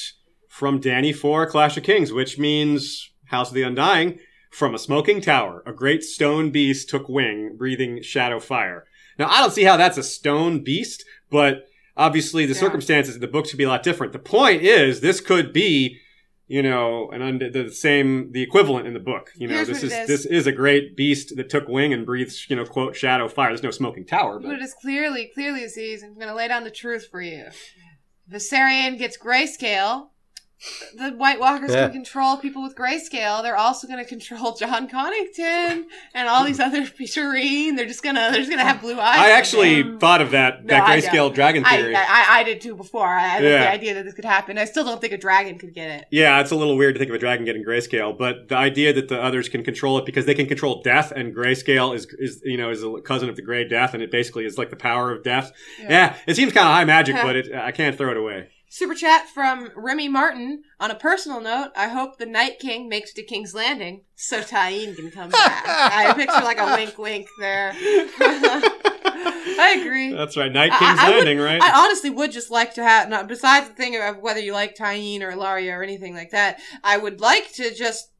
from 0.48 0.80
Dany 0.80 1.14
for 1.14 1.46
Clash 1.48 1.76
of 1.76 1.82
Kings, 1.84 2.12
which 2.12 2.38
means 2.38 3.10
House 3.26 3.48
of 3.48 3.54
the 3.54 3.62
Undying. 3.62 4.18
From 4.50 4.74
a 4.74 4.78
smoking 4.78 5.20
tower, 5.20 5.62
a 5.66 5.72
great 5.72 6.02
stone 6.02 6.50
beast 6.50 6.88
took 6.88 7.08
wing, 7.10 7.56
breathing 7.58 8.00
shadow 8.02 8.40
fire. 8.40 8.86
Now, 9.18 9.28
I 9.28 9.40
don't 9.40 9.52
see 9.52 9.64
how 9.64 9.76
that's 9.76 9.98
a 9.98 10.02
stone 10.02 10.64
beast, 10.64 11.04
but 11.30 11.66
obviously 11.96 12.46
the 12.46 12.54
Yeah. 12.54 12.60
circumstances 12.60 13.14
in 13.14 13.20
the 13.20 13.26
book 13.26 13.46
should 13.48 13.58
be 13.58 13.64
a 13.64 13.68
lot 13.68 13.82
different. 13.82 14.12
The 14.12 14.18
point 14.18 14.62
is, 14.62 15.00
this 15.00 15.20
could 15.20 15.52
be, 15.52 15.98
you 16.48 16.62
know, 16.62 17.10
an 17.10 17.22
und- 17.22 17.52
the 17.52 17.70
same, 17.70 18.30
the 18.32 18.42
equivalent 18.42 18.86
in 18.86 18.94
the 18.94 19.00
book. 19.00 19.32
You 19.36 19.48
know, 19.48 19.54
Here's 19.56 19.68
this 19.68 19.82
is, 19.82 19.92
is. 19.92 20.06
this 20.08 20.26
is 20.26 20.46
a 20.46 20.52
great 20.52 20.96
beast 20.96 21.36
that 21.36 21.48
took 21.48 21.68
wing 21.68 21.92
and 21.92 22.04
breathes, 22.06 22.46
you 22.48 22.56
know, 22.56 22.64
quote 22.64 22.94
shadow 22.96 23.28
fire. 23.28 23.48
There's 23.48 23.62
no 23.62 23.70
smoking 23.70 24.04
tower, 24.04 24.38
But 24.38 24.48
but 24.48 24.56
it 24.56 24.62
is 24.62 24.74
clearly, 24.74 25.30
clearly, 25.34 25.64
Aziz, 25.64 26.02
I'm 26.02 26.14
going 26.14 26.28
to 26.28 26.34
lay 26.34 26.48
down 26.48 26.64
the 26.64 26.70
truth 26.70 27.08
for 27.10 27.20
you. 27.22 27.46
Viserion 28.30 28.98
gets 28.98 29.16
grayscale. 29.16 30.08
The 30.96 31.10
White 31.10 31.38
Walkers 31.38 31.70
Yeah. 31.70 31.84
can 31.84 31.92
control 31.92 32.38
people 32.38 32.62
with 32.62 32.74
grayscale. 32.74 33.42
They're 33.42 33.56
also 33.58 33.86
going 33.86 34.02
to 34.02 34.08
control 34.08 34.54
Jon 34.54 34.88
Connington 34.88 35.84
and 36.14 36.28
all 36.28 36.44
these 36.44 36.58
other 36.58 36.82
Shireen. 36.82 37.76
They're 37.76 37.86
just 37.86 38.02
gonna, 38.02 38.30
they're 38.30 38.40
just 38.40 38.48
gonna 38.50 38.64
have 38.64 38.80
blue 38.80 38.98
eyes. 38.98 39.18
I 39.18 39.30
actually 39.32 39.82
Um, 39.82 39.98
thought 39.98 40.22
of 40.22 40.30
that 40.30 40.64
No, 40.64 40.68
that 40.74 40.88
grayscale 40.88 41.32
dragon 41.34 41.62
theory. 41.62 41.94
I, 41.94 42.38
I 42.38 42.42
did 42.42 42.62
too 42.62 42.74
before. 42.74 43.06
I, 43.06 43.28
I 43.28 43.34
like 43.34 43.42
Yeah. 43.42 43.58
the 43.64 43.70
idea 43.70 43.94
that 43.94 44.04
this 44.06 44.14
could 44.14 44.24
happen. 44.24 44.56
I 44.56 44.64
still 44.64 44.84
don't 44.84 45.00
think 45.00 45.12
a 45.12 45.18
dragon 45.18 45.58
could 45.58 45.74
get 45.74 45.90
it. 45.90 46.06
yeah, 46.10 46.40
it's 46.40 46.50
a 46.50 46.56
little 46.56 46.76
weird 46.76 46.94
to 46.94 46.98
think 46.98 47.10
of 47.10 47.14
a 47.14 47.18
dragon 47.18 47.44
getting 47.44 47.64
grayscale, 47.64 48.16
but 48.16 48.48
the 48.48 48.56
idea 48.56 48.92
that 48.94 49.08
the 49.08 49.22
others 49.22 49.48
can 49.50 49.62
control 49.62 49.98
it 49.98 50.06
because 50.06 50.24
they 50.24 50.34
can 50.34 50.46
control 50.46 50.82
death, 50.82 51.12
and 51.12 51.34
grayscale 51.34 51.94
is 51.94 52.06
is 52.18 52.40
you 52.44 52.56
know 52.56 52.70
is 52.70 52.82
a 52.82 53.00
cousin 53.04 53.28
of 53.28 53.36
the 53.36 53.42
gray 53.42 53.68
death, 53.68 53.92
and 53.94 54.02
it 54.02 54.10
basically 54.10 54.46
is 54.46 54.56
like 54.56 54.70
the 54.70 54.76
power 54.76 55.12
of 55.12 55.22
death. 55.22 55.52
Yeah, 55.80 56.16
it 56.26 56.34
seems 56.36 56.52
kind 56.52 56.66
of 56.66 56.72
high 56.72 56.84
magic, 56.84 57.16
but 57.16 57.36
it, 57.36 57.54
I 57.54 57.72
can't 57.72 57.96
throw 57.96 58.10
it 58.10 58.16
away. 58.16 58.48
Super 58.68 58.94
chat 58.94 59.28
from 59.28 59.70
Remy 59.76 60.08
Martin. 60.08 60.62
On 60.80 60.90
a 60.90 60.94
personal 60.96 61.40
note, 61.40 61.70
I 61.76 61.88
hope 61.88 62.18
the 62.18 62.26
Night 62.26 62.58
King 62.58 62.88
makes 62.88 63.12
to 63.14 63.22
King's 63.22 63.54
Landing 63.54 64.02
so 64.16 64.40
Tyene 64.40 64.94
can 64.96 65.10
come 65.10 65.30
back. 65.30 65.64
I 65.66 66.12
picture 66.16 66.42
like 66.44 66.58
a 66.58 66.74
wink, 66.74 66.98
wink 66.98 67.26
there. 67.38 67.72
I 69.58 69.78
agree. 69.80 70.12
That's 70.12 70.36
right, 70.36 70.52
Night 70.52 70.72
King's 70.72 70.98
I 70.98 71.08
would- 71.10 71.16
Landing, 71.16 71.38
right? 71.38 71.62
I 71.62 71.84
honestly 71.84 72.10
would 72.10 72.32
just 72.32 72.50
like 72.50 72.74
to 72.74 72.82
have, 72.82 73.08
not 73.08 73.28
besides 73.28 73.68
the 73.68 73.74
thing 73.74 73.96
of 74.00 74.18
whether 74.18 74.40
you 74.40 74.52
like 74.52 74.76
Tyene 74.76 75.22
or 75.22 75.32
Ellaria 75.32 75.72
or 75.78 75.82
anything 75.82 76.14
like 76.14 76.30
that, 76.30 76.60
I 76.84 76.96
would 76.98 77.20
like 77.20 77.52
to 77.54 77.74
just 77.74 78.10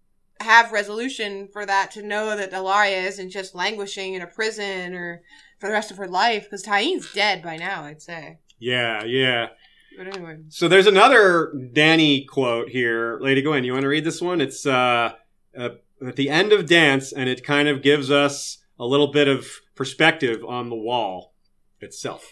have 0.41 0.71
resolution 0.73 1.49
for 1.53 1.65
that 1.67 1.91
to 1.93 2.03
know 2.03 2.37
that 2.37 2.53
Ellaria 2.53 3.05
isn't 3.07 3.31
just 3.31 3.55
languishing 3.55 4.15
in 4.15 4.23
a 4.23 4.27
prison 4.27 4.95
or 4.95 5.23
for 5.59 5.67
the 5.67 5.73
rest 5.73 5.91
of 5.91 5.97
her 5.97 6.09
life 6.09 6.45
because 6.45 6.63
Tyene's 6.65 7.13
dead 7.13 7.43
by 7.43 7.57
now, 7.57 7.85
I'd 7.85 8.03
say. 8.03 8.39
yeah, 8.59 9.03
yeah. 9.05 9.49
But 9.97 10.09
anyway. 10.09 10.39
So 10.49 10.69
there's 10.69 10.87
another 10.87 11.53
Dany 11.55 12.27
quote 12.27 12.69
here. 12.69 13.19
Lady 13.21 13.43
Gwen, 13.43 13.65
you 13.65 13.73
want 13.73 13.83
to 13.83 13.89
read 13.89 14.05
this 14.05 14.21
one? 14.21 14.41
It's 14.41 14.67
uh, 14.67 15.13
uh, 15.59 15.69
at 16.07 16.17
the 16.17 16.29
end 16.29 16.53
of 16.53 16.67
Dance, 16.67 17.13
and 17.13 17.29
it 17.29 17.45
kind 17.45 17.69
of 17.69 17.83
gives 17.83 18.11
us 18.11 18.59
a 18.79 18.85
little 18.85 19.11
bit 19.11 19.29
of 19.29 19.47
perspective 19.75 20.45
on 20.45 20.69
the 20.69 20.77
wall 20.77 21.35
itself. 21.81 22.31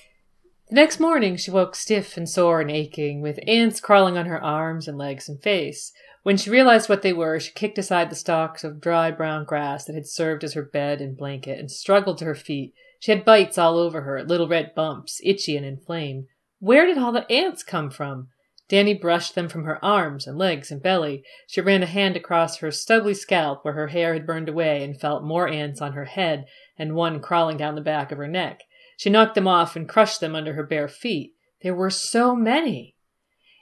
The 0.68 0.74
next 0.74 1.00
morning, 1.00 1.36
she 1.36 1.50
woke 1.50 1.74
stiff 1.74 2.16
and 2.16 2.28
sore 2.28 2.60
and 2.60 2.70
aching, 2.70 3.20
with 3.20 3.38
ants 3.46 3.80
crawling 3.80 4.18
on 4.18 4.26
her 4.26 4.42
arms 4.42 4.88
and 4.88 4.98
legs 4.98 5.28
and 5.28 5.42
face. 5.42 5.92
When 6.22 6.38
she 6.38 6.50
realized 6.50 6.88
what 6.88 7.02
they 7.02 7.12
were, 7.12 7.38
she 7.38 7.52
kicked 7.52 7.76
aside 7.76 8.10
the 8.10 8.16
stalks 8.16 8.64
of 8.64 8.80
dry 8.80 9.10
brown 9.10 9.44
grass 9.44 9.84
that 9.84 9.94
had 9.94 10.06
served 10.06 10.42
as 10.42 10.54
her 10.54 10.62
bed 10.62 11.02
and 11.02 11.16
blanket 11.16 11.58
and 11.58 11.70
struggled 11.70 12.16
to 12.18 12.24
her 12.24 12.34
feet. 12.34 12.72
She 12.98 13.10
had 13.10 13.26
bites 13.26 13.58
all 13.58 13.76
over 13.76 14.00
her, 14.02 14.24
little 14.24 14.48
red 14.48 14.74
bumps, 14.74 15.20
itchy 15.22 15.54
and 15.56 15.66
inflamed. 15.66 16.26
Where 16.64 16.86
did 16.86 16.96
all 16.96 17.12
the 17.12 17.30
ants 17.30 17.62
come 17.62 17.90
from? 17.90 18.28
Dany 18.70 18.98
brushed 18.98 19.34
them 19.34 19.50
from 19.50 19.64
her 19.64 19.84
arms 19.84 20.26
and 20.26 20.38
legs 20.38 20.70
and 20.70 20.82
belly. 20.82 21.22
She 21.46 21.60
ran 21.60 21.82
a 21.82 21.86
hand 21.86 22.16
across 22.16 22.56
her 22.56 22.70
stubbly 22.70 23.12
scalp 23.12 23.62
where 23.62 23.74
her 23.74 23.88
hair 23.88 24.14
had 24.14 24.24
burned 24.26 24.48
away 24.48 24.82
and 24.82 24.98
felt 24.98 25.22
more 25.22 25.46
ants 25.46 25.82
on 25.82 25.92
her 25.92 26.06
head 26.06 26.46
and 26.78 26.94
one 26.94 27.20
crawling 27.20 27.58
down 27.58 27.74
the 27.74 27.82
back 27.82 28.10
of 28.10 28.16
her 28.16 28.26
neck. 28.26 28.62
She 28.96 29.10
knocked 29.10 29.34
them 29.34 29.46
off 29.46 29.76
and 29.76 29.86
crushed 29.86 30.20
them 30.20 30.34
under 30.34 30.54
her 30.54 30.62
bare 30.62 30.88
feet. 30.88 31.34
There 31.60 31.74
were 31.74 31.90
so 31.90 32.34
many. 32.34 32.94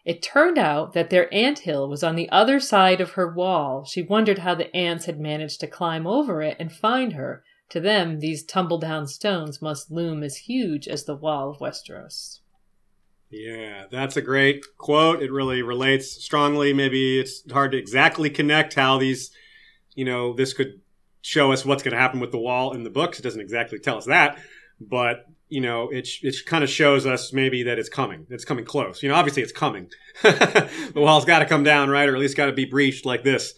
It 0.05 0.22
turned 0.22 0.56
out 0.56 0.92
that 0.92 1.10
their 1.10 1.28
ant 1.34 1.58
hill 1.58 1.89
was 1.89 2.05
on 2.05 2.14
the 2.14 2.31
other 2.31 2.60
side 2.60 3.00
of 3.00 3.14
her 3.14 3.28
wall. 3.28 3.84
She 3.84 4.02
wondered 4.02 4.39
how 4.39 4.55
the 4.55 4.72
ants 4.76 5.06
had 5.06 5.18
managed 5.18 5.58
to 5.58 5.66
climb 5.66 6.06
over 6.06 6.40
it 6.40 6.56
and 6.60 6.70
find 6.70 7.14
her. 7.14 7.42
To 7.70 7.81
them, 7.81 8.20
these 8.20 8.44
tumble 8.44 8.78
down 8.78 9.08
stones 9.08 9.60
must 9.60 9.90
loom 9.90 10.22
as 10.22 10.47
huge 10.47 10.86
as 10.86 11.02
the 11.02 11.16
wall 11.16 11.50
of 11.50 11.58
Westeros. 11.58 12.41
Yeah, 13.33 13.86
that's 13.91 14.19
a 14.19 14.23
great 14.23 14.62
quote. 14.77 15.23
It 15.23 15.33
really 15.33 15.62
relates 15.62 16.23
strongly. 16.23 16.75
Maybe 16.75 17.19
it's 17.19 17.51
hard 17.51 17.73
to 17.73 17.78
exactly 17.78 18.28
connect 18.28 18.75
how 18.75 18.99
these, 18.99 19.31
you 19.94 20.05
know, 20.05 20.35
this 20.35 20.52
could 20.52 20.83
show 21.23 21.51
us 21.51 21.65
what's 21.65 21.83
going 21.83 21.94
to 21.94 22.01
happen 22.01 22.20
with 22.20 22.31
the 22.31 22.39
wall 22.39 22.75
in 22.75 22.85
the 22.85 22.91
books. 22.91 23.19
It 23.19 23.23
doesn't 23.23 23.41
exactly 23.41 23.78
tell 23.78 23.97
us 23.97 24.05
that, 24.05 24.39
but 24.78 25.25
you 25.49 25.62
know, 25.62 25.89
it 25.89 26.09
it 26.23 26.36
kind 26.47 26.62
of 26.62 26.69
shows 26.69 27.07
us 27.07 27.33
maybe 27.33 27.62
that 27.62 27.78
it's 27.78 27.89
coming. 27.89 28.27
It's 28.28 28.44
coming 28.44 28.67
close. 28.67 29.02
You 29.02 29.09
know, 29.09 29.15
obviously 29.15 29.43
it's 29.43 29.52
coming. 29.52 29.89
the 30.23 30.93
wall's 30.94 31.25
got 31.25 31.39
to 31.39 31.47
come 31.47 31.62
down, 31.62 31.89
right, 31.89 32.09
or 32.09 32.15
at 32.15 32.20
least 32.20 32.36
got 32.36 32.47
to 32.47 32.52
be 32.52 32.67
breached 32.67 33.07
like 33.07 33.23
this. 33.23 33.55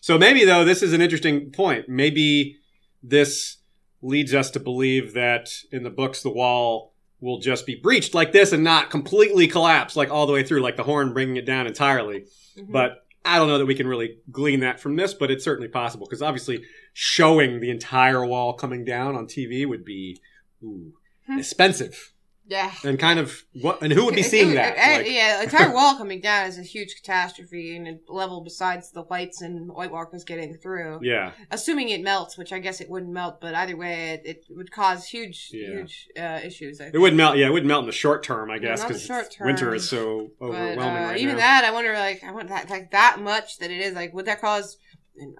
So 0.00 0.16
maybe 0.16 0.46
though, 0.46 0.64
this 0.64 0.82
is 0.82 0.94
an 0.94 1.02
interesting 1.02 1.50
point. 1.50 1.90
Maybe 1.90 2.56
this 3.02 3.58
leads 4.00 4.34
us 4.34 4.50
to 4.52 4.60
believe 4.60 5.12
that 5.12 5.50
in 5.70 5.82
the 5.82 5.90
books 5.90 6.22
the 6.22 6.32
wall 6.32 6.94
will 7.20 7.38
just 7.38 7.66
be 7.66 7.74
breached 7.74 8.14
like 8.14 8.32
this 8.32 8.52
and 8.52 8.64
not 8.64 8.90
completely 8.90 9.46
collapse 9.46 9.96
like 9.96 10.10
all 10.10 10.26
the 10.26 10.32
way 10.32 10.42
through 10.42 10.60
like 10.60 10.76
the 10.76 10.82
horn 10.82 11.12
bringing 11.12 11.36
it 11.36 11.44
down 11.46 11.66
entirely 11.66 12.24
Mhm. 12.58 12.70
but 12.72 13.04
i 13.24 13.36
don't 13.38 13.48
know 13.48 13.58
that 13.58 13.66
we 13.66 13.74
can 13.74 13.86
really 13.86 14.18
glean 14.30 14.60
that 14.60 14.80
from 14.80 14.96
this 14.96 15.12
but 15.14 15.30
it's 15.30 15.44
certainly 15.44 15.68
possible 15.68 16.06
because 16.06 16.22
obviously 16.22 16.62
showing 16.94 17.60
the 17.60 17.70
entire 17.70 18.24
wall 18.24 18.54
coming 18.54 18.84
down 18.84 19.14
on 19.16 19.26
tv 19.26 19.66
would 19.66 19.84
be 19.84 20.18
ooh, 20.62 20.92
Hmm. 21.26 21.38
expensive 21.38 22.12
yeah. 22.50 22.72
and 22.84 22.98
kind 22.98 23.18
of 23.18 23.42
what 23.62 23.80
and 23.82 23.92
who 23.92 24.04
would 24.04 24.14
be 24.14 24.22
seeing 24.34 24.54
that 24.54 24.76
Like, 24.76 25.10
yeah, 25.10 25.38
the 25.38 25.44
entire 25.44 25.72
wall 25.74 25.96
coming 25.96 26.20
down 26.20 26.46
is 26.48 26.58
a 26.58 26.62
huge 26.62 26.94
catastrophe 26.96 27.76
and 27.76 27.86
a 27.88 28.12
level 28.12 28.42
besides 28.42 28.90
the 28.90 29.02
whites 29.02 29.40
and 29.40 29.70
White 29.72 29.92
Walkers 29.92 30.24
getting 30.24 30.54
through. 30.56 30.98
yeah 31.02 31.32
Assuming 31.50 31.88
it 31.90 32.02
melts, 32.02 32.36
which 32.36 32.52
I 32.52 32.58
guess 32.58 32.80
it 32.80 32.90
wouldn't 32.90 33.12
melt, 33.12 33.40
but 33.40 33.54
either 33.54 33.76
way, 33.76 34.20
it, 34.24 34.26
it 34.26 34.44
would 34.50 34.70
cause 34.72 35.06
huge, 35.06 35.50
Yeah. 35.52 35.68
huge 35.68 36.08
uh, 36.18 36.40
issues. 36.44 36.80
I 36.80 36.90
it 36.92 36.98
would 36.98 37.14
melt 37.14 37.36
yeah 37.38 37.46
it 37.46 37.52
would 37.52 37.64
melt 37.64 37.84
in 37.84 37.86
the 37.86 37.92
short 37.92 38.22
term 38.22 38.50
i 38.50 38.58
guess 38.58 38.82
because 38.84 39.06
term. 39.06 39.46
winter 39.46 39.74
is 39.74 39.88
so 39.88 40.30
But 40.38 40.46
overwhelming 40.46 40.80
uh, 41.04 41.06
right 41.08 41.18
even 41.18 41.36
now 41.36 41.40
that, 41.42 41.64
I 41.64 41.70
wonder, 41.70 41.92
like, 41.94 42.22
I 42.24 42.32
wonder 42.32 42.48
that, 42.52 42.68
like 42.68 42.90
that 42.90 43.20
much 43.20 43.58
that 43.58 43.70
it 43.70 43.80
is, 43.80 43.94
like, 43.94 44.12
would 44.12 44.26
that 44.26 44.40
cause 44.40 44.76
an 45.16 45.34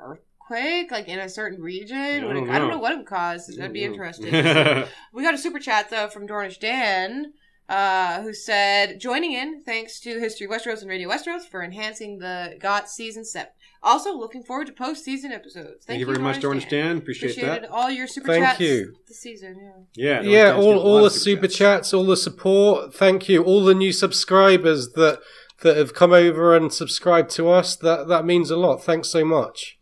earthquake, 0.50 0.90
like 0.90 1.08
in 1.08 1.18
a 1.18 1.28
certain 1.28 1.60
region? 1.60 1.96
I 1.96 2.26
Would 2.26 2.36
it- 2.36 2.40
don't 2.40 2.50
I 2.50 2.58
don't 2.58 2.68
know. 2.68 2.74
know 2.74 2.80
what 2.80 2.92
it 2.92 2.98
would 2.98 3.06
cause. 3.06 3.46
That'd 3.46 3.72
be 3.72 3.80
Mhm. 3.80 3.84
interesting. 3.84 4.32
we 5.12 5.22
got 5.22 5.34
a 5.34 5.38
super 5.38 5.58
chat 5.58 5.90
though 5.90 6.08
from 6.08 6.26
Dornish 6.26 6.58
Dan, 6.58 7.32
uh, 7.68 8.22
who 8.22 8.32
said, 8.34 9.00
"Joining 9.00 9.32
in, 9.32 9.62
thanks 9.62 10.00
to 10.00 10.18
History 10.18 10.46
Westeros 10.46 10.80
and 10.80 10.90
Radio 10.90 11.08
Westeros 11.08 11.48
for 11.48 11.62
enhancing 11.62 12.18
the 12.18 12.56
GOT 12.60 12.88
season 12.88 13.24
seven. 13.24 13.50
Also, 13.82 14.12
looking 14.14 14.42
forward 14.42 14.66
to 14.66 14.74
post-season 14.74 15.32
episodes. 15.32 15.86
Thank 15.86 16.00
you 16.00 16.04
very 16.06 16.18
much, 16.18 16.38
Dornish 16.40 16.68
Dan. 16.68 16.98
Appreciate 16.98 17.30
Appreciated 17.30 17.62
that. 17.62 17.70
all 17.70 17.90
your 17.90 18.06
super 18.06 18.26
Thank 18.26 18.44
chats 18.44 18.60
you. 18.60 18.94
this 19.08 19.20
season. 19.20 19.86
Yeah, 19.94 20.20
Yeah. 20.20 20.22
Dornish 20.22 20.30
yeah, 20.32 20.54
all, 20.54 20.78
all 20.78 20.98
the 20.98 21.04
of 21.06 21.12
super 21.12 21.46
chats, 21.48 21.94
all 21.94 22.04
the 22.04 22.16
support. 22.16 22.92
Thank 22.94 23.26
you, 23.30 23.42
all 23.42 23.64
the 23.64 23.74
new 23.74 23.92
subscribers 23.92 24.90
that 24.92 25.20
that 25.62 25.76
have 25.78 25.94
come 25.94 26.12
over 26.12 26.54
and 26.56 26.72
subscribed 26.72 27.30
to 27.30 27.48
us. 27.50 27.74
That 27.76 28.08
that 28.08 28.24
means 28.26 28.50
a 28.50 28.56
lot. 28.56 28.82
Thanks 28.84 29.08
so 29.08 29.24
much. 29.24 29.78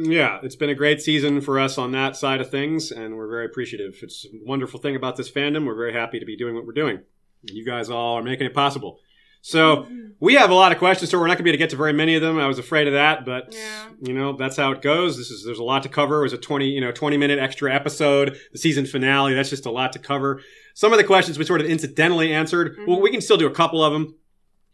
Yeah, 0.00 0.38
it's 0.44 0.54
been 0.54 0.70
a 0.70 0.74
great 0.76 1.00
season 1.02 1.40
for 1.40 1.58
us 1.58 1.76
on 1.76 1.90
that 1.92 2.16
side 2.16 2.40
of 2.40 2.50
things, 2.50 2.92
and 2.92 3.16
we're 3.16 3.28
very 3.28 3.46
appreciative. 3.46 3.96
It's 4.02 4.24
a 4.26 4.28
wonderful 4.46 4.78
thing 4.78 4.94
about 4.94 5.16
this 5.16 5.28
fandom. 5.30 5.66
We're 5.66 5.74
very 5.74 5.92
happy 5.92 6.20
to 6.20 6.26
be 6.26 6.36
doing 6.36 6.54
what 6.54 6.64
we're 6.66 6.72
doing. 6.72 7.00
You 7.42 7.64
guys 7.64 7.90
all 7.90 8.14
are 8.14 8.22
making 8.22 8.46
it 8.46 8.54
possible. 8.54 8.98
So 9.40 9.86
we 10.20 10.34
have 10.34 10.50
a 10.50 10.54
lot 10.54 10.72
of 10.72 10.78
questions, 10.78 11.10
so 11.10 11.18
we're 11.18 11.26
not 11.26 11.30
going 11.34 11.38
to 11.38 11.42
be 11.44 11.50
able 11.50 11.54
to 11.54 11.58
get 11.58 11.70
to 11.70 11.76
very 11.76 11.92
many 11.92 12.14
of 12.16 12.22
them. 12.22 12.38
I 12.38 12.46
was 12.46 12.58
afraid 12.58 12.86
of 12.86 12.92
that, 12.92 13.24
but 13.24 13.52
Yeah. 13.54 13.88
you 14.00 14.12
know 14.12 14.36
that's 14.36 14.56
how 14.56 14.72
it 14.72 14.82
goes. 14.82 15.16
This 15.16 15.30
is 15.30 15.44
there's 15.44 15.58
a 15.60 15.64
lot 15.64 15.82
to 15.84 15.88
cover. 15.88 16.20
It 16.20 16.22
was 16.24 16.32
a 16.32 16.38
twenty 16.38 16.66
you 16.68 16.80
know 16.80 16.92
twenty 16.92 17.16
minute 17.16 17.38
extra 17.38 17.72
episode, 17.74 18.36
the 18.52 18.58
season 18.58 18.84
finale. 18.86 19.34
That's 19.34 19.50
just 19.50 19.66
a 19.66 19.70
lot 19.70 19.92
to 19.94 19.98
cover. 19.98 20.42
Some 20.74 20.92
of 20.92 20.98
the 20.98 21.04
questions 21.04 21.38
we 21.38 21.44
sort 21.44 21.60
of 21.60 21.68
incidentally 21.68 22.32
answered. 22.32 22.76
Well, 22.86 22.98
Mhm. 22.98 23.02
we 23.02 23.10
can 23.10 23.20
still 23.20 23.36
do 23.36 23.46
a 23.46 23.50
couple 23.54 23.82
of 23.82 23.92
them. 23.92 24.16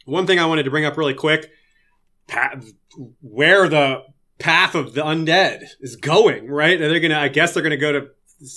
One 0.06 0.26
thing 0.26 0.38
I 0.38 0.46
wanted 0.46 0.64
to 0.64 0.70
bring 0.70 0.84
up 0.86 0.96
really 0.96 1.14
quick: 1.14 1.50
where 3.20 3.68
the 3.68 4.02
path 4.38 4.74
of 4.74 4.94
the 4.94 5.02
undead 5.02 5.64
is 5.80 5.96
going. 5.96 6.48
Right? 6.48 6.78
They're 6.78 7.00
gonna. 7.00 7.18
I 7.18 7.28
guess 7.28 7.54
they're 7.54 7.62
gonna 7.62 7.76
go 7.76 7.92
to. 7.92 8.08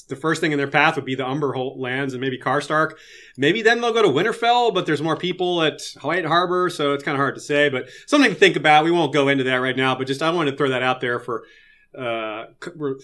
The 0.09 0.15
first 0.15 0.41
thing 0.41 0.51
in 0.51 0.57
their 0.57 0.67
path 0.67 0.95
would 0.95 1.05
be 1.05 1.15
the 1.15 1.23
Umberholt 1.23 1.77
lands 1.77 2.13
and 2.13 2.19
maybe 2.19 2.37
Karstark. 2.37 2.93
Maybe 3.37 3.61
then 3.61 3.79
they'll 3.79 3.93
go 3.93 4.01
to 4.01 4.07
Winterfell, 4.09 4.73
but 4.73 4.85
there's 4.85 5.01
more 5.01 5.15
people 5.15 5.61
at 5.61 5.81
White 6.01 6.25
Harbor, 6.25 6.69
so 6.69 6.93
it's 6.93 7.03
kind 7.03 7.15
of 7.15 7.19
hard 7.19 7.35
to 7.35 7.41
say. 7.41 7.69
But 7.69 7.87
something 8.05 8.31
to 8.31 8.35
think 8.35 8.55
about. 8.55 8.83
We 8.83 8.91
won't 8.91 9.13
go 9.13 9.27
into 9.27 9.43
that 9.45 9.57
right 9.57 9.77
now, 9.77 9.95
but 9.95 10.07
just 10.07 10.21
I 10.21 10.31
wanted 10.31 10.51
to 10.51 10.57
throw 10.57 10.69
that 10.69 10.83
out 10.83 10.99
there 10.99 11.19
for 11.19 11.45
uh, 11.97 12.45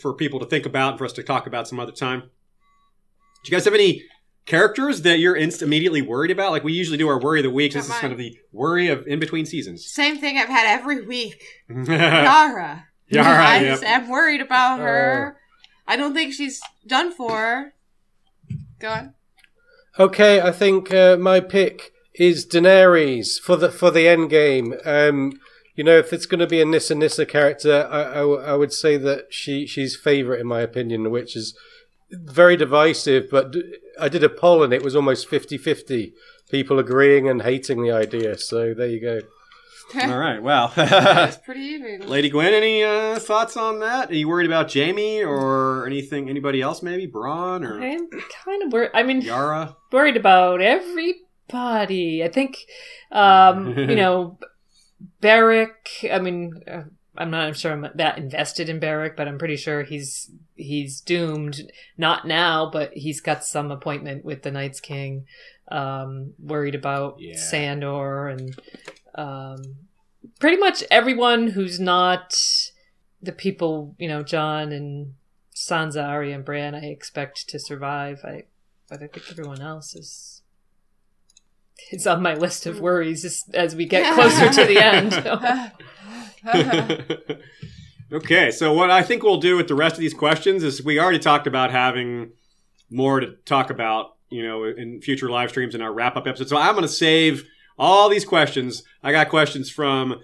for 0.02 0.14
people 0.14 0.40
to 0.40 0.46
think 0.46 0.66
about 0.66 0.92
and 0.92 0.98
for 0.98 1.06
us 1.06 1.14
to 1.14 1.24
talk 1.24 1.48
about 1.48 1.68
some 1.68 1.80
other 1.80 1.92
time. 1.92 2.22
Do 2.22 3.52
you 3.52 3.52
guys 3.52 3.66
have 3.66 3.74
any 3.74 4.04
characters 4.46 5.02
that 5.04 5.20
you're 5.20 5.36
inst- 5.36 5.62
immediately 5.62 6.02
worried 6.02 6.32
about? 6.32 6.52
Like 6.52 6.64
we 6.64 6.74
usually 6.74 6.98
do 6.98 7.08
our 7.08 7.20
worry 7.20 7.40
of 7.40 7.44
the 7.44 7.50
week. 7.50 7.74
This 7.74 7.86
is 7.86 7.92
kind 7.92 8.12
of 8.12 8.20
the 8.20 8.38
worry 8.52 8.88
of 8.88 9.06
in 9.08 9.20
between 9.20 9.46
seasons. 9.46 9.86
Same 9.86 10.18
thing 10.18 10.38
I've 10.38 10.50
had 10.50 10.68
every 10.80 11.06
week. 11.06 11.44
Yara, 11.70 11.88
Yara. 11.88 12.86
Yara, 13.08 13.46
I 13.46 13.60
yep. 13.60 13.66
just 13.72 13.84
am 13.84 14.10
worried 14.10 14.42
about 14.42 14.80
her. 14.80 15.38
I 15.88 15.96
don't 15.96 16.14
think 16.14 16.34
she's 16.34 16.62
done 16.88 17.12
for. 17.12 17.74
Go 18.80 18.90
on. 18.90 19.14
Okay, 20.00 20.42
I 20.42 20.52
think 20.52 20.94
uh, 20.94 21.18
my 21.18 21.40
pick 21.40 21.92
is 22.16 22.46
Daenerys 22.46 23.40
for 23.40 23.56
the 23.56 23.70
for 23.72 23.92
the 23.92 24.08
end 24.08 24.30
game. 24.30 24.74
Um, 24.86 25.40
you 25.76 25.84
know, 25.84 25.98
if 25.98 26.14
it's 26.14 26.26
going 26.26 26.40
to 26.40 26.48
be 26.48 26.62
a 26.62 26.66
Nissa 26.66 26.96
Nissa 26.96 27.26
character, 27.26 27.88
I, 27.90 28.02
I, 28.04 28.14
w- 28.16 28.42
I 28.42 28.56
would 28.56 28.74
say 28.74 28.98
that 28.98 29.28
she 29.34 29.66
she's 29.68 29.96
favorite 29.96 30.42
in 30.42 30.48
my 30.48 30.62
opinion, 30.62 31.12
which 31.12 31.36
is 31.36 31.56
very 32.12 32.56
divisive. 32.58 33.30
But 33.30 33.52
d- 33.52 33.76
I 34.00 34.10
did 34.10 34.24
a 34.24 34.30
poll 34.30 34.64
and 34.64 34.74
it 34.74 34.84
was 34.84 34.96
almost 34.96 35.30
50-50. 35.30 36.14
People 36.50 36.80
agreeing 36.80 37.28
and 37.28 37.42
hating 37.42 37.82
the 37.84 37.92
idea. 37.92 38.38
So 38.38 38.74
there 38.74 38.88
you 38.88 39.02
go. 39.02 39.22
All 40.02 40.18
right. 40.18 40.42
Well, 40.42 40.72
That's 40.76 41.38
pretty 41.38 41.62
even. 41.62 42.08
Lady 42.08 42.30
Gwen, 42.30 42.54
any 42.54 42.84
uh, 42.84 43.20
thoughts 43.20 43.56
on 43.58 43.80
that? 43.80 44.10
Are 44.10 44.16
you 44.16 44.28
worried 44.28 44.48
about 44.48 44.74
Jaime 44.74 45.24
or 45.24 45.86
anything? 45.86 46.30
Anybody 46.30 46.62
else? 46.62 46.82
Maybe 46.82 47.08
Bronn 47.08 47.68
or 47.68 47.82
I'm 47.82 48.10
kind 48.46 48.64
of 48.64 48.74
worried. 48.74 48.92
I 48.94 49.04
mean, 49.04 49.22
Yara? 49.22 49.76
worried 49.92 50.18
about 50.18 50.62
everybody. 50.62 52.24
I 52.24 52.30
think, 52.30 52.58
um, 53.12 53.78
you 53.78 53.96
know, 53.96 54.40
Beric. 55.22 56.08
I 56.12 56.20
mean, 56.20 56.62
uh, 56.68 56.84
I'm 57.16 57.30
not 57.30 57.48
I'm 57.48 57.54
sure 57.54 57.72
I'm 57.72 57.88
that 57.96 58.18
invested 58.18 58.70
in 58.70 58.80
Beric, 58.80 59.16
but 59.16 59.28
I'm 59.28 59.38
pretty 59.38 59.58
sure 59.58 59.84
he's 59.84 60.32
he's 60.56 61.02
doomed. 61.02 61.72
Not 61.98 62.28
now, 62.28 62.70
but 62.72 62.94
he's 62.94 63.22
got 63.22 63.44
some 63.44 63.72
appointment 63.72 64.24
with 64.26 64.44
the 64.44 64.52
Night's 64.52 64.80
King. 64.80 65.26
Um, 65.70 66.34
worried 66.40 66.76
about 66.76 67.20
Yeah. 67.20 67.38
Sandor 67.38 68.28
and 68.28 68.56
um, 69.16 69.62
pretty 70.40 70.58
much 70.58 70.84
everyone 70.92 71.48
who's 71.48 71.80
not 71.80 72.36
the 73.22 73.32
people. 73.32 73.96
You 73.98 74.08
know, 74.10 74.24
Jon 74.24 74.72
and 74.72 75.16
Sansa, 75.56 76.04
Arya, 76.08 76.36
and 76.36 76.46
Bran. 76.46 76.76
I 76.76 76.86
expect 76.86 77.48
to 77.50 77.60
survive. 77.60 78.22
I 78.24 78.44
but 78.90 79.02
I 79.02 79.08
think 79.08 79.32
everyone 79.32 79.62
else 79.62 79.96
is 79.96 80.42
is 81.92 82.06
on 82.08 82.22
my 82.22 82.34
list 82.34 82.66
of 82.66 82.80
worries 82.80 83.22
just 83.24 83.54
as 83.56 83.76
we 83.76 83.86
get 83.86 84.14
closer 84.14 84.50
to 84.50 84.66
the 84.66 84.80
end. 84.84 85.14
okay, 88.14 88.52
so 88.52 88.74
what 88.74 88.92
I 88.92 89.02
think 89.02 89.24
we'll 89.24 89.38
do 89.38 89.58
with 89.58 89.68
the 89.68 89.76
rest 89.76 89.96
of 89.96 90.00
these 90.00 90.14
questions 90.14 90.64
is 90.64 90.84
we 90.84 91.00
already 91.00 91.20
talked 91.20 91.48
about 91.48 91.72
having 91.72 92.32
more 92.90 93.20
to 93.20 93.36
talk 93.46 93.70
about, 93.70 94.18
you 94.30 94.46
know, 94.48 94.64
in 94.66 95.02
future 95.02 95.30
live 95.30 95.50
streams 95.50 95.76
in 95.76 95.82
our 95.82 95.92
wrap 95.92 96.16
up 96.16 96.28
episode. 96.28 96.50
So 96.50 96.58
I'm 96.58 96.76
going 96.76 96.84
to 96.84 96.88
save 96.88 97.44
all 97.78 98.10
these 98.10 98.26
questions. 98.26 98.84
I 99.02 99.12
got 99.12 99.30
questions 99.30 99.70
from 99.70 100.22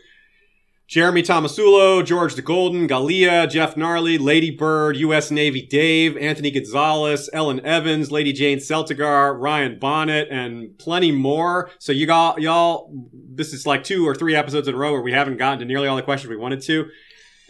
Jeremy 0.88 1.22
Tomasulo, 1.22 2.04
George 2.04 2.34
the 2.34 2.42
Golden, 2.42 2.88
Galia, 2.88 3.48
Jeff 3.50 3.78
Gnarly, 3.78 4.18
Lady 4.18 4.50
Bird, 4.50 4.98
U.S. 4.98 5.30
Navy 5.30 5.62
Dave, 5.62 6.18
Anthony 6.18 6.50
Gonzalez, 6.50 7.30
Ellen 7.32 7.64
Evans, 7.64 8.12
Lady 8.12 8.34
Jane 8.34 8.58
Celtigar, 8.58 9.40
Ryan 9.40 9.78
Bonnet, 9.78 10.30
and 10.32 10.78
plenty 10.80 11.12
more. 11.12 11.70
So 11.78 11.92
you 11.92 12.08
got 12.08 12.42
y'all. 12.42 12.92
This 13.14 13.54
is 13.54 13.68
like 13.68 13.84
two 13.84 14.08
or 14.08 14.16
three 14.16 14.36
episodes 14.36 14.68
in 14.68 14.74
a 14.74 14.78
row 14.78 14.94
where 14.94 15.02
we 15.02 15.12
haven't 15.12 15.38
gotten 15.38 15.60
to 15.60 15.66
nearly 15.66 15.88
all 15.88 15.96
the 15.96 16.02
questions 16.02 16.30
we 16.30 16.38
wanted 16.38 16.62
to. 16.64 16.90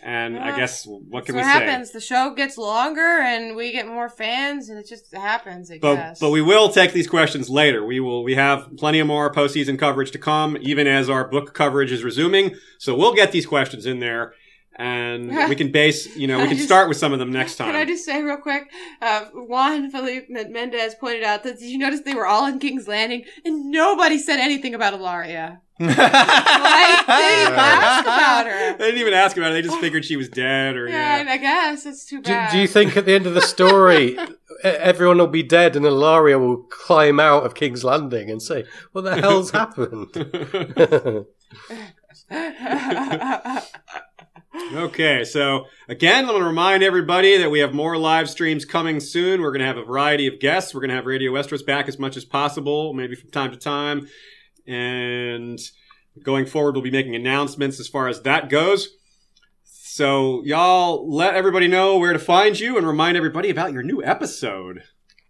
And 0.03 0.37
I 0.39 0.55
guess 0.57 0.85
what 0.85 1.25
can 1.25 1.35
what 1.35 1.41
we 1.41 1.49
say? 1.51 1.53
What 1.59 1.63
happens. 1.67 1.91
The 1.91 1.99
show 2.01 2.33
gets 2.33 2.57
longer 2.57 3.01
and 3.01 3.55
we 3.55 3.71
get 3.71 3.87
more 3.87 4.09
fans, 4.09 4.69
and 4.69 4.77
it 4.79 4.87
just 4.87 5.13
happens. 5.13 5.69
I 5.71 5.79
But 5.79 5.95
guess. 5.95 6.19
but 6.19 6.29
we 6.31 6.41
will 6.41 6.69
take 6.69 6.93
these 6.93 7.07
questions 7.07 7.49
later. 7.49 7.85
We 7.85 7.99
will 7.99 8.23
we 8.23 8.35
have 8.35 8.69
plenty 8.77 8.99
of 8.99 9.07
more 9.07 9.31
postseason 9.31 9.77
coverage 9.77 10.11
to 10.11 10.17
come, 10.17 10.57
even 10.61 10.87
as 10.87 11.09
our 11.09 11.27
book 11.27 11.53
coverage 11.53 11.91
is 11.91 12.03
resuming. 12.03 12.55
So 12.77 12.95
we'll 12.95 13.13
get 13.13 13.31
these 13.31 13.45
questions 13.45 13.85
in 13.85 13.99
there, 13.99 14.33
and 14.77 15.27
we 15.49 15.55
can 15.55 15.71
base 15.71 16.15
you 16.15 16.27
know 16.27 16.37
we 16.39 16.47
can 16.47 16.55
just- 16.57 16.67
start 16.69 16.87
with 16.87 16.97
some 16.97 17.11
of 17.13 17.19
them 17.19 17.31
next 17.31 17.57
time. 17.57 17.67
Can 17.67 17.75
I 17.75 17.85
just 17.85 18.05
say 18.05 18.21
real 18.23 18.37
quick? 18.37 18.63
Uh, 19.01 19.25
Juan 19.33 19.91
Felipe 19.91 20.29
Mendez 20.29 20.95
pointed 20.95 21.23
out 21.23 21.43
that 21.43 21.59
did 21.59 21.69
you 21.69 21.77
notice 21.77 22.01
they 22.01 22.13
were 22.15 22.25
all 22.27 22.45
in 22.45 22.59
King's 22.59 22.87
Landing 22.87 23.25
and 23.43 23.69
nobody 23.71 24.17
said 24.17 24.39
anything 24.39 24.73
about 24.73 24.93
Ellaria? 24.93 25.59
Like, 25.79 27.07
they 27.07 27.35
didn't 27.45 27.55
ask 27.59 28.03
about 28.03 28.45
her. 28.47 28.77
They 28.77 28.85
didn't 28.85 28.99
even 29.01 29.13
ask 29.13 29.37
about 29.37 29.51
it. 29.51 29.53
They 29.53 29.61
just 29.61 29.79
figured 29.79 30.03
she 30.05 30.17
was 30.17 30.27
dead, 30.29 30.75
or 30.75 30.87
Yeah, 30.87 31.23
yeah. 31.23 31.31
I 31.31 31.37
guess 31.37 31.85
it's 31.85 32.05
too 32.05 32.21
Do, 32.21 32.31
bad. 32.31 32.51
do 32.51 32.59
you 32.59 32.67
think 32.67 32.97
at 32.97 33.05
the 33.05 33.13
end 33.13 33.25
of 33.25 33.33
the 33.33 33.41
story, 33.41 34.17
e- 34.17 34.27
everyone 34.63 35.17
will 35.17 35.27
be 35.27 35.43
dead 35.43 35.75
and 35.75 35.85
Ellaria 35.85 36.39
will 36.39 36.63
climb 36.63 37.19
out 37.19 37.45
of 37.45 37.55
King's 37.55 37.83
Landing 37.83 38.29
and 38.29 38.41
say, 38.41 38.65
"What 38.91 39.01
the 39.05 39.15
hell's 39.19 39.51
happened?" 39.51 40.13
Okay, 44.73 45.23
so 45.23 45.65
again, 45.87 46.25
I'm 46.25 46.31
going 46.31 46.41
to 46.41 46.45
remind 46.47 46.83
everybody 46.83 47.37
that 47.37 47.49
we 47.49 47.59
have 47.59 47.73
more 47.73 47.97
live 47.97 48.29
streams 48.29 48.65
coming 48.65 48.99
soon. 48.99 49.41
We're 49.41 49.51
going 49.51 49.61
to 49.61 49.65
have 49.65 49.77
a 49.77 49.83
variety 49.83 50.27
of 50.27 50.39
guests. 50.39 50.73
We're 50.73 50.81
going 50.81 50.89
to 50.89 50.95
have 50.95 51.05
Radio 51.05 51.31
Westeros 51.31 51.65
back 51.65 51.87
as 51.87 51.97
much 51.97 52.17
as 52.17 52.25
possible, 52.25 52.93
maybe 52.93 53.15
from 53.15 53.29
time 53.31 53.51
to 53.51 53.57
time. 53.57 54.07
And 54.69 55.59
going 56.23 56.45
forward, 56.45 56.75
we'll 56.75 56.83
be 56.83 56.91
making 56.91 57.15
announcements 57.15 57.79
as 57.79 57.87
far 57.87 58.07
as 58.07 58.21
that 58.21 58.49
goes. 58.49 58.89
So, 59.63 60.43
y'all 60.45 61.11
let 61.11 61.33
everybody 61.33 61.67
know 61.67 61.97
where 61.97 62.13
to 62.13 62.19
find 62.19 62.59
you 62.59 62.77
and 62.77 62.85
remind 62.85 63.17
everybody 63.17 63.49
about 63.49 63.73
your 63.73 63.83
new 63.83 64.03
episode. 64.03 64.83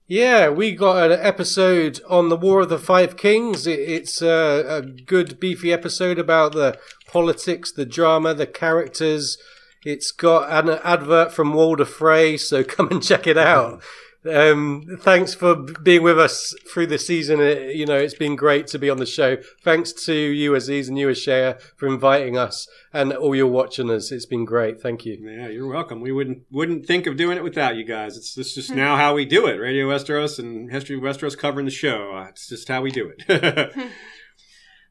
Yeah, 0.06 0.50
we 0.50 0.74
got 0.74 1.12
an 1.12 1.20
episode 1.22 2.02
on 2.10 2.30
the 2.30 2.36
War 2.36 2.62
of 2.62 2.70
the 2.70 2.80
Five 2.80 3.16
Kings. 3.16 3.66
It's 3.66 4.22
a, 4.22 4.66
a 4.68 4.82
good, 4.82 5.40
beefy 5.40 5.72
episode 5.72 6.20
about 6.20 6.54
the 6.54 6.78
politics, 7.08 7.72
the 7.72 7.86
drama, 7.86 8.34
the 8.34 8.48
characters. 8.48 9.38
It's 9.86 10.12
got 10.12 10.52
an 10.52 10.80
advert 10.84 11.32
from 11.32 11.54
Walder 11.54 11.86
Frey, 11.86 12.38
so 12.38 12.64
come 12.66 12.90
and 12.90 13.04
check 13.04 13.28
it 13.28 13.38
out. 13.38 13.82
Um, 14.26 14.98
thanks 15.00 15.34
for 15.34 15.56
being 15.56 16.04
with 16.04 16.20
us 16.20 16.54
through 16.72 16.88
the 16.88 16.98
season. 16.98 17.40
It, 17.40 17.76
you 17.76 17.86
know, 17.86 17.96
it's 17.96 18.14
been 18.14 18.36
great 18.36 18.68
to 18.68 18.80
be 18.80 18.90
on 18.90 18.98
the 18.98 19.06
show. 19.06 19.38
Thanks 19.64 19.94
to 20.06 20.14
you, 20.14 20.56
Aziz, 20.56 20.90
and 20.90 20.98
you, 20.98 21.08
Ashaya, 21.08 21.62
for 21.78 21.88
inviting 21.88 22.38
us 22.38 22.68
and 22.92 23.14
all 23.14 23.34
your 23.34 23.48
watching 23.48 23.90
us. 23.90 24.12
It's 24.12 24.26
been 24.26 24.46
great. 24.46 24.82
Thank 24.82 25.06
you. 25.06 25.18
Yeah, 25.22 25.48
you're 25.48 25.68
welcome. 25.68 26.02
We 26.02 26.12
wouldn't 26.12 26.44
wouldn't 26.52 26.86
think 26.86 27.08
of 27.08 27.16
doing 27.16 27.38
it 27.38 27.44
without 27.44 27.78
you 27.78 27.86
guys. 27.86 28.18
It's 28.18 28.34
this 28.34 28.56
just 28.56 28.72
now 28.72 28.98
how 28.98 29.14
we 29.14 29.26
do 29.26 29.48
it. 29.48 29.56
Radio 29.56 29.88
Westeros 29.88 30.38
and 30.38 30.70
History 30.70 30.98
of 30.98 31.02
Westeros 31.02 31.38
covering 31.38 31.66
the 31.66 31.72
show. 31.72 32.26
It's 32.30 32.48
just 32.48 32.68
how 32.68 32.82
we 32.82 32.92
do 32.92 33.14
it. 33.18 33.74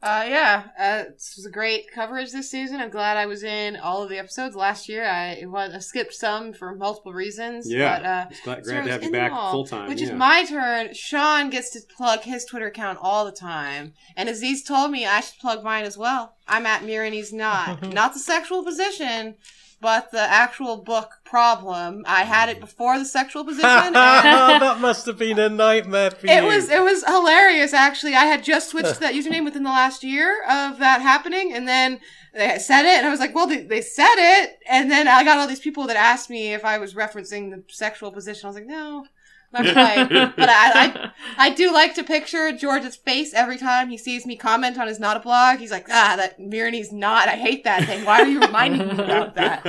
Uh, 0.00 0.24
yeah, 0.28 0.62
uh, 0.78 1.10
this 1.12 1.34
was 1.36 1.44
a 1.44 1.50
great 1.50 1.90
coverage 1.90 2.30
this 2.30 2.48
season. 2.48 2.80
I'm 2.80 2.90
glad 2.90 3.16
I 3.16 3.26
was 3.26 3.42
in 3.42 3.76
all 3.76 4.02
of 4.04 4.08
the 4.08 4.18
episodes 4.18 4.54
last 4.54 4.88
year. 4.88 5.04
I, 5.04 5.30
it 5.30 5.50
was, 5.50 5.74
I 5.74 5.78
skipped 5.80 6.14
some 6.14 6.52
for 6.52 6.72
multiple 6.76 7.12
reasons. 7.12 7.68
Yeah. 7.68 7.98
but, 7.98 8.06
uh, 8.06 8.26
It's 8.30 8.40
glad, 8.42 8.64
so 8.64 8.84
to 8.84 8.92
have 8.92 9.02
you 9.02 9.10
back 9.10 9.32
full 9.32 9.66
time. 9.66 9.88
Which 9.88 10.00
yeah. 10.00 10.08
is 10.08 10.12
my 10.12 10.44
turn. 10.44 10.94
Sean 10.94 11.50
gets 11.50 11.70
to 11.70 11.80
plug 11.96 12.20
his 12.20 12.44
Twitter 12.44 12.68
account 12.68 13.00
all 13.02 13.24
the 13.24 13.32
time, 13.32 13.94
and 14.16 14.28
Aziz 14.28 14.62
told 14.62 14.92
me 14.92 15.04
I 15.04 15.20
should 15.20 15.40
plug 15.40 15.64
mine 15.64 15.84
as 15.84 15.98
well. 15.98 16.36
I'm 16.46 16.64
at 16.64 16.82
Meereenese 16.82 17.32
Knot. 17.32 17.82
not 17.92 18.12
the 18.14 18.20
sexual 18.20 18.62
position, 18.62 19.34
but 19.80 20.10
the 20.10 20.20
actual 20.20 20.76
book 20.78 21.20
problem. 21.24 22.04
I 22.06 22.24
had 22.24 22.48
it 22.48 22.56
hmm. 22.56 22.60
before 22.62 22.98
the 22.98 23.04
sexual 23.04 23.44
position. 23.50 23.68
and 23.68 23.96
oh, 23.96 24.58
that 24.58 24.80
must 24.80 25.06
have 25.06 25.18
been 25.18 25.38
a 25.38 25.48
nightmare 25.48 26.10
for 26.10 26.26
It 26.26 26.42
you. 26.42 26.48
was 26.48 26.68
it 26.68 26.82
was 26.82 27.04
hilarious 27.04 27.72
actually. 27.72 28.14
I 28.14 28.24
had 28.24 28.42
just 28.42 28.70
switched 28.70 28.94
to 28.94 29.00
that 29.00 29.14
username 29.14 29.44
within 29.44 29.62
the 29.62 29.70
last 29.70 30.02
year 30.02 30.42
of 30.44 30.78
that 30.78 31.00
happening, 31.00 31.52
and 31.52 31.68
then 31.68 32.00
they 32.34 32.58
said 32.58 32.82
it, 32.82 32.98
and 32.98 33.06
I 33.06 33.10
was 33.10 33.20
like, 33.20 33.34
"Well, 33.34 33.46
they, 33.46 33.62
they 33.62 33.80
said 33.80 34.14
it," 34.16 34.58
and 34.68 34.90
then 34.90 35.08
I 35.08 35.24
got 35.24 35.38
all 35.38 35.48
these 35.48 35.60
people 35.60 35.86
that 35.86 35.96
asked 35.96 36.30
me 36.30 36.52
if 36.52 36.64
I 36.64 36.78
was 36.78 36.94
referencing 36.94 37.50
the 37.50 37.62
sexual 37.68 38.12
position. 38.12 38.46
I 38.46 38.48
was 38.48 38.56
like, 38.56 38.66
"No, 38.66 39.06
not 39.52 39.62
quite." 39.72 40.08
but 40.36 40.48
I, 40.48 40.72
I 40.84 41.10
I 41.38 41.50
do 41.54 41.72
like 41.72 41.94
to 41.94 42.04
picture 42.04 42.52
George's 42.56 42.96
face 42.96 43.32
every 43.34 43.58
time 43.58 43.88
he 43.88 43.96
sees 43.98 44.26
me 44.26 44.36
comment 44.36 44.78
on 44.78 44.88
his 44.88 44.98
not 45.00 45.16
a 45.16 45.20
blog. 45.20 45.58
He's 45.58 45.70
like, 45.70 45.86
"Ah, 45.90 46.14
that 46.16 46.38
Meereenese 46.38 46.92
Knot. 46.92 47.28
I 47.28 47.36
hate 47.36 47.64
that 47.64 47.84
thing. 47.84 48.04
Why 48.04 48.20
are 48.20 48.26
you 48.28 48.40
reminding 48.40 48.86
me 48.88 48.92
about 49.04 49.34
that?" 49.36 49.66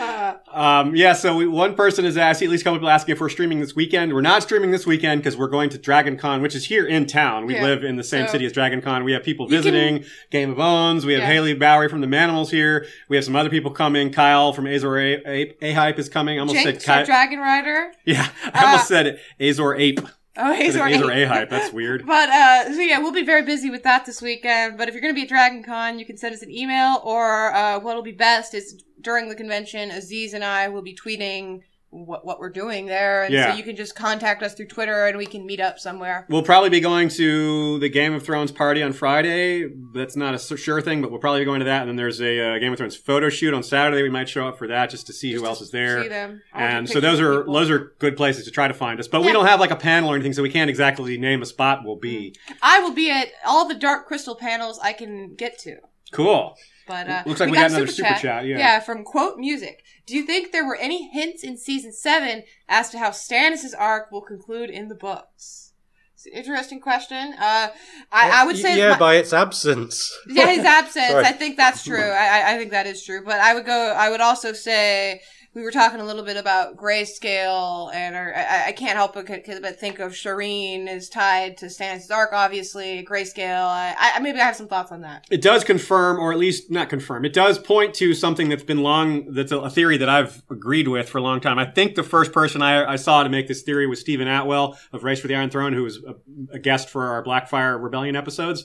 Uh, 0.00 0.34
Um, 0.54 0.94
yeah, 0.94 1.14
so 1.14 1.36
we, 1.36 1.46
one 1.48 1.74
person 1.74 2.04
has 2.04 2.16
asked, 2.16 2.40
at 2.40 2.48
least 2.48 2.62
a 2.62 2.64
couple 2.64 2.78
people 2.78 2.88
asking 2.88 3.12
if 3.14 3.20
we're 3.20 3.28
streaming 3.28 3.58
this 3.58 3.74
weekend. 3.74 4.12
We're 4.14 4.20
not 4.20 4.42
streaming 4.44 4.70
this 4.70 4.86
weekend 4.86 5.20
because 5.20 5.36
we're 5.36 5.48
going 5.48 5.68
to 5.70 5.78
Dragon 5.78 6.16
Con, 6.16 6.42
which 6.42 6.54
is 6.54 6.66
here 6.66 6.86
in 6.86 7.06
town. 7.06 7.46
We 7.46 7.54
Yeah. 7.54 7.64
live 7.64 7.82
in 7.84 7.96
the 7.96 8.04
same 8.04 8.26
So- 8.26 8.32
city 8.32 8.46
as 8.46 8.52
Dragon 8.52 8.80
Con. 8.80 9.02
We 9.02 9.12
have 9.12 9.24
people 9.24 9.46
You 9.46 9.50
can- 9.50 9.56
visiting, 9.72 10.04
Game 10.30 10.50
of 10.52 10.60
Owns. 10.60 11.04
We 11.04 11.14
have 11.14 11.22
Yeah. 11.22 11.28
Haley 11.28 11.54
Bowery 11.54 11.88
from 11.88 12.00
the 12.02 12.06
Manimals 12.06 12.50
here. 12.50 12.86
We 13.08 13.16
have 13.16 13.24
some 13.24 13.34
other 13.34 13.50
people 13.50 13.72
coming. 13.72 14.12
Kyle 14.12 14.52
from 14.52 14.66
Azor 14.68 14.96
A- 14.96 15.22
Ape, 15.26 15.58
A-Hype 15.60 15.98
is 15.98 16.08
coming. 16.08 16.38
I 16.38 16.40
almost 16.40 16.62
Jinx, 16.62 16.84
said 16.84 16.94
Kyle. 16.98 17.04
Dragon 17.04 17.40
Rider. 17.40 17.92
yeah, 18.04 18.28
I 18.52 18.64
almost 18.64 18.84
Uh, 18.84 18.86
said 18.86 19.20
Azor 19.40 19.74
Ape. 19.74 20.00
Oh, 20.36 20.52
Azor. 20.52 20.84
Azor. 20.84 21.46
That's 21.46 21.72
weird. 21.72 22.04
But 22.06 22.28
uh, 22.28 22.72
so 22.72 22.80
yeah, 22.80 22.98
we'll 22.98 23.12
be 23.12 23.24
very 23.24 23.42
busy 23.42 23.70
with 23.70 23.82
that 23.84 24.04
this 24.04 24.20
weekend. 24.20 24.76
But 24.78 24.88
if 24.88 24.94
you're 24.94 25.00
going 25.00 25.14
to 25.14 25.18
be 25.18 25.22
at 25.22 25.28
Dragon 25.28 25.62
Con, 25.62 25.98
you 25.98 26.04
can 26.04 26.16
send 26.16 26.34
us 26.34 26.42
an 26.42 26.50
email, 26.50 27.00
or 27.04 27.54
uh, 27.54 27.78
what'll 27.78 28.02
be 28.02 28.12
best 28.12 28.52
is 28.54 28.82
during 29.00 29.28
the 29.28 29.34
convention, 29.36 29.90
Aziz 29.90 30.34
and 30.34 30.42
I 30.44 30.68
will 30.68 30.82
be 30.82 30.94
tweeting 30.96 31.60
what 31.94 32.26
what 32.26 32.40
we're 32.40 32.50
doing 32.50 32.86
there, 32.86 33.22
and 33.22 33.32
Yeah. 33.32 33.52
so 33.52 33.56
you 33.56 33.62
can 33.62 33.76
just 33.76 33.94
contact 33.94 34.42
us 34.42 34.54
through 34.54 34.66
Twitter, 34.66 35.06
and 35.06 35.16
we 35.16 35.26
can 35.26 35.46
meet 35.46 35.60
up 35.60 35.78
somewhere. 35.78 36.26
We'll 36.28 36.42
probably 36.42 36.70
be 36.70 36.80
going 36.80 37.08
to 37.10 37.78
the 37.78 37.88
Game 37.88 38.14
of 38.14 38.24
Thrones 38.24 38.50
party 38.50 38.82
on 38.82 38.92
Friday. 38.92 39.68
That's 39.94 40.16
not 40.16 40.34
a 40.34 40.56
sure 40.56 40.80
thing, 40.82 41.00
but 41.00 41.10
we'll 41.10 41.20
probably 41.20 41.40
be 41.42 41.44
going 41.44 41.60
to 41.60 41.66
that. 41.66 41.82
And 41.82 41.88
then 41.90 41.96
there's 41.96 42.20
a 42.20 42.56
uh, 42.56 42.58
Game 42.58 42.72
of 42.72 42.78
Thrones 42.78 42.96
photo 42.96 43.28
shoot 43.28 43.54
on 43.54 43.62
Saturday. 43.62 44.02
We 44.02 44.10
might 44.10 44.28
show 44.28 44.48
up 44.48 44.58
for 44.58 44.66
that 44.68 44.90
just 44.90 45.06
to 45.06 45.12
see 45.12 45.32
who 45.32 45.46
else 45.46 45.60
is 45.60 45.70
there. 45.70 46.40
And 46.52 46.88
so 46.88 47.00
those 47.00 47.20
are 47.20 47.38
people. 47.42 47.54
those 47.54 47.70
are 47.70 47.94
good 48.00 48.16
places 48.16 48.44
to 48.46 48.50
try 48.50 48.66
to 48.66 48.74
find 48.74 48.98
us. 48.98 49.06
But 49.06 49.22
we 49.22 49.32
don't 49.32 49.46
have 49.46 49.60
like 49.60 49.70
a 49.70 49.76
panel 49.76 50.10
or 50.10 50.14
anything, 50.16 50.32
so 50.32 50.42
we 50.42 50.50
can't 50.50 50.68
exactly 50.68 51.16
name 51.16 51.42
a 51.42 51.46
spot 51.46 51.82
we'll 51.84 51.96
be. 51.96 52.34
I 52.60 52.80
will 52.80 52.92
be 52.92 53.10
at 53.10 53.28
all 53.46 53.68
the 53.68 53.74
Dark 53.74 54.06
Crystal 54.08 54.34
panels 54.34 54.80
I 54.82 54.92
can 54.92 55.34
get 55.36 55.58
to. 55.60 55.76
Cool. 56.10 56.56
But 56.86 57.08
uh, 57.08 57.22
Looks 57.26 57.40
like 57.40 57.50
we 57.50 57.56
got 57.56 57.70
another 57.70 57.86
super 57.86 58.14
chat, 58.14 58.44
Yeah. 58.46 58.58
yeah. 58.58 58.80
from 58.80 59.04
Quote 59.04 59.38
Music. 59.38 59.82
Do 60.06 60.14
you 60.16 60.24
think 60.24 60.52
there 60.52 60.66
were 60.66 60.76
any 60.76 61.08
hints 61.08 61.42
in 61.42 61.56
season 61.56 61.92
seven 61.92 62.42
as 62.68 62.90
to 62.90 62.98
how 62.98 63.10
Stannis' 63.10 63.72
arc 63.78 64.12
will 64.12 64.20
conclude 64.20 64.70
in 64.70 64.88
the 64.88 64.94
books? 64.94 65.72
It's 66.14 66.26
an 66.26 66.32
interesting 66.32 66.80
question. 66.80 67.34
Uh, 67.38 67.68
I, 68.12 68.42
I 68.42 68.46
would 68.46 68.56
say 68.56 68.78
yeah, 68.78 68.90
my- 68.90 68.98
by 68.98 69.14
its 69.16 69.32
absence. 69.32 70.14
yeah, 70.28 70.46
his 70.48 70.64
absence. 70.64 71.12
I 71.14 71.32
think 71.32 71.56
that's 71.56 71.82
true. 71.90 71.98
I, 72.10 72.40
I- 72.40 72.54
I 72.54 72.58
think 72.58 72.70
that 72.72 72.86
is 72.86 73.04
true. 73.04 73.22
But 73.24 73.40
I 73.40 73.54
would 73.54 73.64
go. 73.66 73.94
I 73.96 74.10
would 74.10 74.20
also 74.20 74.52
say 74.52 75.20
we 75.54 75.62
were 75.62 75.70
talking 75.70 76.00
a 76.00 76.04
little 76.04 76.24
bit 76.24 76.36
about 76.36 76.76
grayscale, 76.76 77.94
and 77.94 78.16
I, 78.16 78.64
I 78.68 78.72
can't 78.72 78.96
help 78.96 79.14
but, 79.14 79.26
but 79.26 79.78
think 79.78 80.00
of 80.00 80.12
Shireen 80.12 80.88
is 80.88 81.08
tied 81.08 81.56
to 81.58 81.66
Stannis' 81.66 82.10
arc, 82.10 82.32
obviously. 82.32 83.06
Grayscale. 83.08 83.66
I, 83.66 83.94
I 83.96 84.18
maybe 84.20 84.40
I 84.40 84.44
have 84.44 84.56
some 84.56 84.66
thoughts 84.66 84.90
on 84.90 85.02
that. 85.02 85.26
It 85.30 85.42
does 85.42 85.62
confirm, 85.62 86.18
or 86.18 86.32
at 86.32 86.38
least 86.38 86.70
not 86.70 86.88
confirm, 86.88 87.24
it 87.24 87.32
does 87.32 87.58
point 87.58 87.94
to 87.94 88.14
something 88.14 88.48
that's 88.48 88.64
been 88.64 88.82
long, 88.82 89.32
that's 89.32 89.52
a, 89.52 89.58
a 89.60 89.70
theory 89.70 89.96
that 89.96 90.08
I've 90.08 90.42
agreed 90.50 90.88
with 90.88 91.08
for 91.08 91.18
a 91.18 91.22
long 91.22 91.40
time. 91.40 91.58
I 91.58 91.66
think 91.66 91.94
the 91.94 92.02
first 92.02 92.32
person 92.32 92.60
I, 92.60 92.84
I 92.84 92.96
saw 92.96 93.22
to 93.22 93.28
make 93.28 93.46
this 93.46 93.62
theory 93.62 93.86
was 93.86 94.00
Steven 94.00 94.26
Attewell 94.26 94.76
of 94.92 95.04
Race 95.04 95.20
for 95.20 95.28
the 95.28 95.36
Iron 95.36 95.50
Throne, 95.50 95.72
who 95.72 95.84
was 95.84 95.98
a, 95.98 96.54
a 96.54 96.58
guest 96.58 96.88
for 96.88 97.06
our 97.06 97.22
Blackfire 97.22 97.80
Rebellion 97.80 98.16
episodes. 98.16 98.64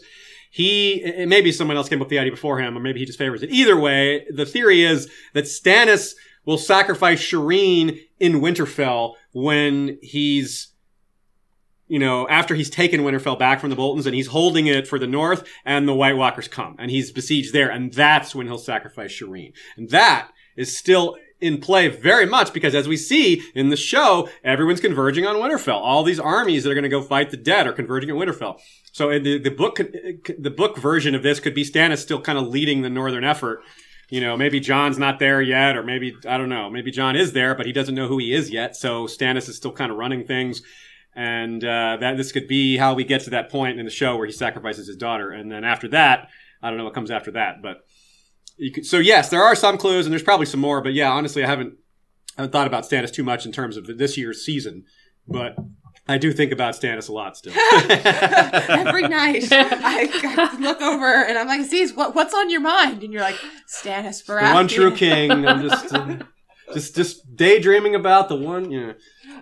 He, 0.51 1.25
maybe 1.27 1.51
someone 1.51 1.77
else 1.77 1.89
came 1.89 1.99
up 1.99 2.07
with 2.07 2.09
the 2.09 2.17
idea 2.17 2.31
before 2.31 2.59
him, 2.59 2.75
or 2.75 2.79
maybe 2.79 2.99
he 2.99 3.05
just 3.05 3.19
favors 3.19 3.43
it. 3.43 3.51
Either 3.51 3.79
way, 3.79 4.25
the 4.31 4.47
theory 4.47 4.83
is 4.83 5.07
that 5.33 5.43
Stannis 5.43 6.15
will 6.45 6.57
sacrifice 6.57 7.21
Shireen 7.21 7.99
in 8.19 8.41
Winterfell 8.41 9.15
when 9.33 9.97
he's 10.01 10.73
you 11.89 11.97
know, 11.97 12.27
after 12.29 12.53
he's 12.53 12.69
taken 12.69 13.01
Winterfell 13.01 13.37
back 13.37 13.59
from 13.59 13.71
the 13.71 13.75
Boltons 13.75 14.05
and 14.05 14.15
he's 14.15 14.27
holding 14.27 14.67
it 14.67 14.87
for 14.87 14.99
the 14.99 15.07
North 15.07 15.45
and 15.65 15.87
the 15.87 15.93
White 15.93 16.15
Walkers 16.15 16.47
come 16.47 16.75
and 16.77 16.91
he's 16.91 17.11
besieged 17.11 17.51
there 17.51 17.69
and 17.69 17.91
that's 17.91 18.35
when 18.35 18.45
he'll 18.45 18.59
sacrifice 18.59 19.11
Shireen. 19.11 19.53
And 19.75 19.89
that 19.89 20.29
is 20.55 20.77
still 20.77 21.17
in 21.41 21.59
play 21.59 21.87
very 21.87 22.25
much 22.25 22.53
because 22.53 22.75
as 22.75 22.87
we 22.87 22.95
see 22.95 23.41
in 23.55 23.69
the 23.69 23.75
show, 23.75 24.29
everyone's 24.43 24.81
converging 24.81 25.25
on 25.25 25.37
Winterfell. 25.37 25.79
All 25.79 26.03
these 26.03 26.19
armies 26.19 26.63
that 26.63 26.69
are 26.69 26.75
going 26.75 26.83
to 26.83 26.89
go 26.89 27.01
fight 27.01 27.31
the 27.31 27.37
dead 27.37 27.65
are 27.65 27.73
converging 27.73 28.09
at 28.09 28.15
Winterfell. 28.15 28.59
So 28.91 29.17
the, 29.17 29.39
the 29.39 29.49
book, 29.49 29.77
the 29.77 30.53
book 30.55 30.77
version 30.77 31.15
of 31.15 31.23
this 31.23 31.39
could 31.39 31.55
be 31.55 31.63
Stannis 31.63 31.99
still 31.99 32.21
kind 32.21 32.37
of 32.37 32.47
leading 32.47 32.81
the 32.81 32.89
Northern 32.89 33.23
effort. 33.23 33.63
You 34.09 34.21
know, 34.21 34.35
maybe 34.35 34.59
Jon's 34.59 34.97
not 34.97 35.19
there 35.19 35.41
yet, 35.41 35.77
or 35.77 35.83
maybe, 35.83 36.15
I 36.27 36.37
don't 36.37 36.49
know, 36.49 36.69
maybe 36.69 36.89
Jon 36.89 37.15
is 37.15 37.33
there, 37.33 37.53
but 37.53 37.65
he 37.65 37.71
doesn't 37.71 37.93
know 37.93 38.07
who 38.07 38.17
he 38.17 38.33
is 38.33 38.49
yet. 38.49 38.75
So 38.75 39.05
Stannis 39.05 39.47
is 39.47 39.55
still 39.55 39.71
kind 39.71 39.91
of 39.91 39.97
running 39.97 40.25
things 40.25 40.63
and 41.15 41.63
uh, 41.63 41.97
that 41.99 42.17
this 42.17 42.31
could 42.31 42.47
be 42.47 42.77
how 42.77 42.93
we 42.93 43.03
get 43.03 43.21
to 43.21 43.31
that 43.31 43.49
point 43.49 43.79
in 43.79 43.85
the 43.85 43.91
show 43.91 44.15
where 44.15 44.25
he 44.25 44.31
sacrifices 44.31 44.87
his 44.87 44.95
daughter, 44.95 45.31
and 45.31 45.51
then 45.51 45.63
after 45.63 45.87
that, 45.89 46.29
I 46.61 46.69
don't 46.69 46.77
know 46.77 46.85
what 46.85 46.93
comes 46.93 47.11
after 47.11 47.31
that, 47.31 47.61
but 47.61 47.85
could, 48.73 48.85
so 48.85 48.97
yes, 48.97 49.29
there 49.29 49.43
are 49.43 49.55
some 49.55 49.77
clues, 49.77 50.05
and 50.05 50.13
there's 50.13 50.23
probably 50.23 50.45
some 50.45 50.59
more, 50.59 50.81
but 50.81 50.93
yeah, 50.93 51.11
honestly, 51.11 51.43
I 51.43 51.47
haven't 51.47 51.73
I 52.37 52.43
haven't 52.43 52.51
thought 52.51 52.67
about 52.67 52.85
Stannis 52.85 53.11
too 53.11 53.23
much 53.23 53.45
in 53.45 53.51
terms 53.51 53.75
of 53.75 53.85
this 53.97 54.17
year's 54.17 54.45
season, 54.45 54.85
but 55.27 55.55
I 56.09 56.17
do 56.17 56.33
think 56.33 56.51
about 56.51 56.73
Stannis 56.73 57.07
a 57.07 57.13
lot 57.13 57.37
still. 57.37 57.53
Every 57.87 59.07
night, 59.07 59.47
I, 59.51 60.09
I 60.11 60.57
look 60.59 60.81
over 60.81 61.05
and 61.05 61.37
I'm 61.37 61.47
like, 61.47 61.61
"Aziz, 61.61 61.93
what, 61.93 62.15
what's 62.15 62.33
on 62.33 62.49
your 62.49 62.61
mind?" 62.61 63.03
And 63.03 63.13
you're 63.13 63.21
like, 63.21 63.37
"Stannis 63.67 64.25
the 64.25 64.33
Baratheon." 64.33 64.53
one 64.55 64.67
true 64.67 64.95
king. 64.95 65.45
I'm 65.45 65.61
just. 65.61 65.93
Uh, 65.93 66.17
just, 66.73 66.95
just 66.95 67.35
daydreaming 67.35 67.95
about 67.95 68.29
the 68.29 68.35
one. 68.35 68.71
Yeah, 68.71 68.93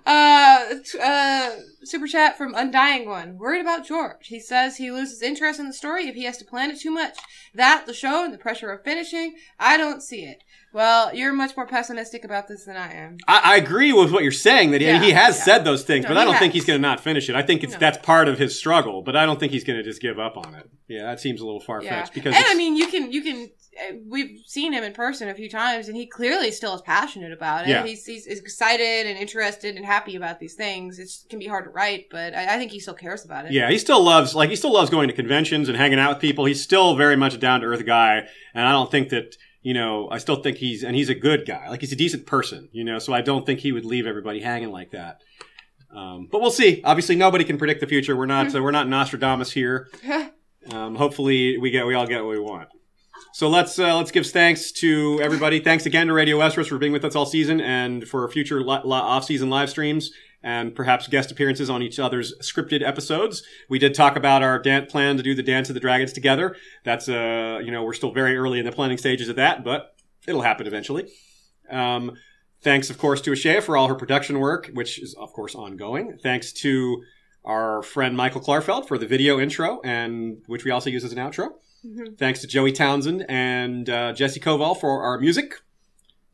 Uh, 0.06 0.76
t- 0.84 1.00
uh, 1.02 1.52
super 1.84 2.08
chat 2.08 2.38
from 2.38 2.54
Undying 2.56 3.08
One. 3.10 3.38
Worried 3.38 3.62
about 3.62 3.86
George. 3.86 4.28
He 4.28 4.40
says 4.40 4.78
he 4.78 4.92
loses 4.92 5.22
interest 5.22 5.60
in 5.60 5.68
the 5.68 5.74
story 5.74 6.08
if 6.08 6.16
he 6.16 6.24
has 6.26 6.38
to 6.38 6.46
plan 6.46 6.72
it 6.72 6.80
too 6.80 6.92
much. 6.92 7.18
That, 7.54 7.86
the 7.86 7.94
show, 7.94 8.24
and 8.24 8.34
the 8.34 8.38
pressure 8.38 8.72
of 8.72 8.84
finishing, 8.84 9.36
I 9.60 9.78
don't 9.78 10.02
see 10.02 10.24
it. 10.24 10.44
Well, 10.74 11.14
you're 11.16 11.34
much 11.34 11.56
more 11.58 11.66
pessimistic 11.66 12.24
about 12.24 12.48
this 12.48 12.66
than 12.66 12.76
I 12.76 12.94
am. 12.94 13.18
I, 13.28 13.54
I 13.54 13.56
agree 13.58 13.94
with 13.94 14.12
what 14.12 14.22
you're 14.24 14.32
saying 14.32 14.72
that 14.72 14.82
he, 14.82 14.88
Yeah, 14.88 15.02
he 15.02 15.12
has 15.12 15.38
yeah. 15.38 15.44
said 15.44 15.64
those 15.64 15.84
things, 15.84 16.04
No, 16.04 16.10
but 16.10 16.18
I 16.18 16.26
don't 16.26 16.38
think 16.38 16.54
he's 16.54 16.66
going 16.66 16.78
to 16.78 16.82
not 16.88 17.00
finish 17.00 17.30
it. 17.30 17.36
I 17.36 17.42
think 17.42 17.64
it's 17.64 17.74
No. 17.74 17.80
that's 17.80 17.98
part 18.00 18.28
of 18.28 18.38
his 18.38 18.58
struggle, 18.58 19.02
but 19.02 19.16
I 19.16 19.26
don't 19.26 19.40
think 19.40 19.52
he's 19.54 19.64
going 19.64 19.78
to 19.78 19.84
just 19.84 20.02
give 20.02 20.20
up 20.20 20.38
on 20.38 20.54
it. 20.56 20.70
Yeah, 20.88 21.04
that 21.04 21.20
seems 21.20 21.42
a 21.42 21.46
little 21.46 21.62
far 21.62 21.82
Yeah, 21.82 22.02
fetched 22.02 22.14
because 22.14 22.36
and 22.36 22.46
I 22.48 22.54
mean, 22.56 22.76
you 22.76 22.88
can, 22.88 23.12
you 23.12 23.24
can. 23.24 23.50
Uh, 23.80 23.96
We've 24.08 24.42
seen 24.46 24.74
him 24.74 24.84
in 24.84 24.94
person 24.94 25.30
a 25.30 25.34
few 25.34 25.50
times, 25.50 25.88
and 25.88 25.96
he 25.96 26.06
clearly 26.06 26.52
still 26.52 26.74
is 26.76 26.82
passionate 26.82 27.32
about 27.32 27.68
it. 27.68 27.70
Yeah. 27.70 27.86
He's, 27.86 28.06
he's 28.06 28.26
excited 28.28 29.08
and 29.08 29.18
interested 29.18 29.76
and 29.76 29.86
happy 29.86 30.16
about 30.16 30.40
these 30.40 30.56
things. 30.56 31.00
It 31.00 31.10
can 31.30 31.40
be 31.40 31.48
hard 31.48 31.66
to 31.66 31.72
write, 31.72 32.08
but 32.10 32.34
I, 32.34 32.56
I 32.56 32.58
think 32.58 32.72
he 32.72 32.80
still 32.80 32.94
cares 32.94 33.26
about 33.26 33.46
it. 33.46 33.52
Yeah, 33.52 33.70
he 33.70 33.78
still 33.78 34.04
loves 34.04 34.36
like 34.36 34.50
he 34.50 34.56
still 34.56 34.74
loves 34.74 34.90
going 34.90 35.08
to 35.08 35.14
conventions 35.14 35.70
and 35.70 35.78
hanging 35.78 36.00
out 36.00 36.10
with 36.10 36.20
people. 36.20 36.46
He's 36.46 36.62
still 36.62 36.96
very 36.96 37.16
much 37.16 37.34
a 37.34 37.38
down 37.38 37.62
to 37.62 37.68
earth 37.68 37.86
guy, 37.86 38.28
and 38.54 38.68
I 38.68 38.72
don't 38.72 38.92
think 38.92 39.10
that 39.10 39.36
you 39.62 39.74
know. 39.74 40.10
I 40.10 40.18
still 40.18 40.42
think 40.42 40.58
he's 40.58 40.84
and 40.84 40.96
he's 40.96 41.10
a 41.10 41.16
good 41.16 41.46
guy. 41.46 41.70
Like 41.70 41.82
he's 41.82 41.92
a 41.92 41.98
decent 41.98 42.26
person, 42.26 42.70
you 42.72 42.84
know. 42.84 43.00
So 43.00 43.14
I 43.14 43.22
don't 43.22 43.46
think 43.46 43.60
he 43.60 43.72
would 43.72 43.86
leave 43.86 44.08
everybody 44.08 44.42
hanging 44.42 44.72
like 44.72 44.92
that. 44.92 45.22
Um, 45.96 46.28
but 46.32 46.42
we'll 46.42 46.52
see. 46.52 46.82
Obviously, 46.84 47.16
nobody 47.16 47.44
can 47.44 47.58
predict 47.58 47.80
the 47.82 47.88
future. 47.88 48.16
We're 48.16 48.26
not. 48.26 48.52
so 48.52 48.62
we're 48.64 48.72
not 48.72 48.88
Nostradamus 48.88 49.52
here. 49.52 49.90
Um, 50.70 50.96
hopefully, 50.96 51.58
we 51.58 51.72
get 51.72 51.88
we 51.88 51.94
all 51.94 52.06
get 52.06 52.26
what 52.26 52.32
we 52.32 52.40
want. 52.40 52.68
So 53.38 53.50
let's 53.50 53.78
uh, 53.78 53.96
let's 53.96 54.10
give 54.10 54.26
thanks 54.26 54.72
to 54.72 55.20
everybody. 55.22 55.60
Thanks 55.60 55.86
again 55.86 56.08
to 56.08 56.14
Radio 56.14 56.40
Westeros 56.40 56.70
for 56.70 56.80
being 56.80 56.92
with 56.92 57.06
us 57.06 57.16
all 57.16 57.28
season 57.28 57.62
and 57.62 58.08
for 58.08 58.28
future 58.30 58.62
li- 58.62 58.82
li- 58.84 58.92
off-season 58.92 59.48
live 59.48 59.70
streams 59.70 60.10
and 60.42 60.74
perhaps 60.74 61.08
guest 61.08 61.32
appearances 61.32 61.70
on 61.70 61.84
each 61.84 62.00
other's 62.00 62.34
scripted 62.42 62.82
episodes. 62.82 63.44
We 63.70 63.78
did 63.78 63.94
talk 63.94 64.16
about 64.16 64.42
our 64.42 64.58
dan- 64.58 64.88
plan 64.88 65.18
to 65.18 65.22
do 65.22 65.36
the 65.36 65.44
Dance 65.44 65.70
of 65.70 65.76
the 65.76 65.80
Dragons 65.80 66.14
together. 66.14 66.56
That's 66.84 67.08
uh 67.08 67.60
you 67.64 67.70
know 67.70 67.84
we're 67.84 67.94
still 67.94 68.12
very 68.12 68.36
early 68.36 68.58
in 68.58 68.66
the 68.66 68.72
planning 68.72 68.98
stages 68.98 69.30
of 69.30 69.36
that, 69.36 69.64
but 69.64 69.94
it'll 70.28 70.42
happen 70.42 70.66
eventually. 70.66 71.08
Um, 71.70 72.14
thanks 72.64 72.90
of 72.90 72.98
course 72.98 73.22
to 73.22 73.32
Ashea 73.34 73.62
for 73.62 73.78
all 73.78 73.88
her 73.88 73.94
production 73.94 74.40
work, 74.40 74.72
which 74.74 74.98
is 74.98 75.14
of 75.14 75.32
course 75.32 75.54
ongoing. 75.54 76.18
Thanks 76.24 76.52
to 76.54 77.04
our 77.46 77.84
friend 77.84 78.18
Michael 78.18 78.42
Klarfeld 78.42 78.88
for 78.88 78.98
the 78.98 79.06
video 79.06 79.40
intro, 79.40 79.80
and 79.84 80.42
which 80.48 80.66
we 80.66 80.72
also 80.72 80.90
use 80.90 81.04
as 81.04 81.12
an 81.12 81.20
outro. 81.20 81.50
Mhm. 81.86 82.18
Thanks 82.18 82.42
to 82.42 82.48
Joey 82.48 82.72
Townsend 82.72 83.26
and 83.30 83.90
uh, 83.90 84.14
Jesse 84.14 84.40
Koval 84.40 84.80
for 84.80 85.04
our 85.04 85.20
music. 85.20 85.56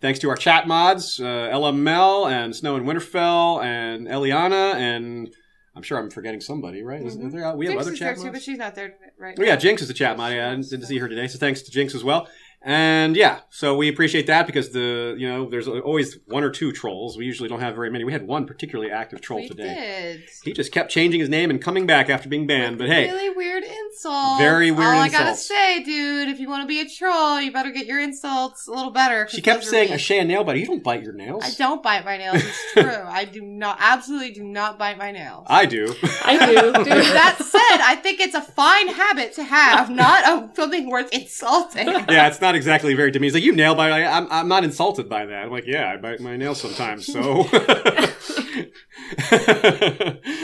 Thanks 0.02 0.20
to 0.20 0.30
our 0.30 0.36
chat 0.36 0.68
mods, 0.68 1.20
uh, 1.20 1.24
LML 1.52 2.30
and 2.30 2.56
Snow 2.56 2.76
and 2.76 2.86
Winterfell 2.86 3.64
and 3.64 4.08
Eliana, 4.08 4.74
and 4.76 5.34
I'm 5.76 5.82
sure 5.82 5.98
I'm 5.98 6.10
forgetting 6.12 6.42
somebody, 6.42 6.84
right? 6.84 7.02
Mhm. 7.02 7.28
is 7.28 7.34
there- 7.34 7.56
we 7.56 7.66
have 7.68 7.74
Jinx 7.76 7.88
other 7.88 7.96
chat 7.96 8.18
too, 8.18 8.32
but 8.32 8.42
she's 8.42 8.58
not 8.58 8.76
there 8.76 8.96
right 9.18 9.36
Oh, 9.40 9.44
yeah. 9.44 9.56
Jinx 9.56 9.82
is 9.82 9.88
the 9.88 9.94
chat 9.94 10.18
mod. 10.18 10.34
I 10.34 10.56
didn't 10.56 10.84
see 10.86 10.98
her 10.98 11.08
today, 11.08 11.28
so 11.28 11.38
thanks 11.40 11.62
to 11.64 11.72
Jinx 11.72 11.96
as 11.96 12.04
well. 12.04 12.28
And 12.66 13.18
yeah, 13.18 13.40
so 13.50 13.76
we 13.76 13.90
appreciate 13.90 14.28
that 14.28 14.48
because 14.48 14.72
the 14.72 15.16
you 15.18 15.28
know 15.28 15.50
there's 15.50 15.68
always 15.68 16.18
one 16.28 16.44
or 16.44 16.50
two 16.50 16.72
trolls. 16.72 17.18
We 17.18 17.26
usually 17.26 17.50
don't 17.50 17.60
have 17.60 17.76
very 17.76 17.90
many. 17.90 18.06
We 18.06 18.14
had 18.14 18.26
one 18.26 18.46
particularly 18.46 18.90
active 18.90 19.20
troll 19.20 19.42
we 19.42 19.50
today. 19.50 19.74
did. 19.74 20.30
He 20.44 20.54
just 20.54 20.72
kept 20.72 20.90
changing 20.90 21.20
his 21.20 21.28
name 21.28 21.50
and 21.50 21.62
coming 21.62 21.86
back 21.86 22.10
after 22.10 22.30
being 22.30 22.48
banned. 22.48 22.78
But 22.78 22.88
hey, 22.88 23.08
really 23.12 23.30
weird 23.32 23.64
insults. 23.64 24.40
Very 24.40 24.72
weird 24.72 24.88
All 24.96 25.02
I 25.02 25.10
gotta 25.10 25.36
say, 25.36 25.84
dude, 25.84 26.30
if 26.30 26.40
you 26.40 26.48
want 26.48 26.62
to 26.64 26.68
be 26.68 26.80
a 26.80 26.88
troll, 26.88 27.42
you 27.42 27.52
better 27.52 27.72
get 27.72 27.86
your 27.86 28.00
insults 28.00 28.66
a 28.68 28.72
little 28.72 28.92
better. 28.92 29.28
she 29.30 29.42
kept 29.42 29.66
saying 29.66 29.90
weak. 29.90 29.96
a 29.96 30.00
Shay 30.00 30.24
nail 30.24 30.46
bite. 30.46 30.58
You 30.58 30.66
don't 30.66 30.84
bite 30.84 31.04
your 31.04 31.14
nails. 31.14 31.44
I 31.44 31.52
don't 31.58 31.84
bite 31.84 32.06
my 32.06 32.18
nails. 32.18 32.38
It's 32.44 32.72
true. 32.74 32.84
I 32.86 33.26
do 33.26 33.42
not, 33.42 33.78
absolutely 33.82 34.32
do 34.32 34.44
not 34.44 34.80
bite 34.80 34.98
my 34.98 35.12
nails. 35.12 35.46
I 35.50 35.66
do. 35.66 35.94
I 36.24 36.46
do. 36.46 36.62
Dude, 36.84 36.86
that 36.88 37.38
said, 37.40 37.82
I 37.82 37.96
think 38.02 38.22
it's 38.22 38.36
a 38.36 38.42
fine 38.42 38.88
habit 38.88 39.34
to 39.34 39.44
have, 39.44 39.90
not 39.90 40.24
a, 40.24 40.56
something 40.56 40.90
worth 40.90 41.12
insulting. 41.14 41.88
yeah, 41.88 42.28
it's 42.28 42.40
not 42.40 42.53
exactly 42.56 42.94
very 42.94 43.12
demeaning. 43.12 43.34
He's 43.34 43.34
like, 43.36 43.44
you 43.44 43.56
nail 43.56 43.76
by. 43.76 43.90
I, 43.90 44.18
I'm, 44.18 44.28
I'm 44.32 44.48
not 44.48 44.64
insulted 44.64 45.08
by 45.10 45.26
that. 45.26 45.44
I'm 45.46 45.52
like, 45.52 45.66
yeah, 45.66 45.92
I 45.92 45.98
bite 45.98 46.20
my 46.20 46.36
nails 46.38 46.62
sometimes. 46.62 47.06
So. 47.06 47.46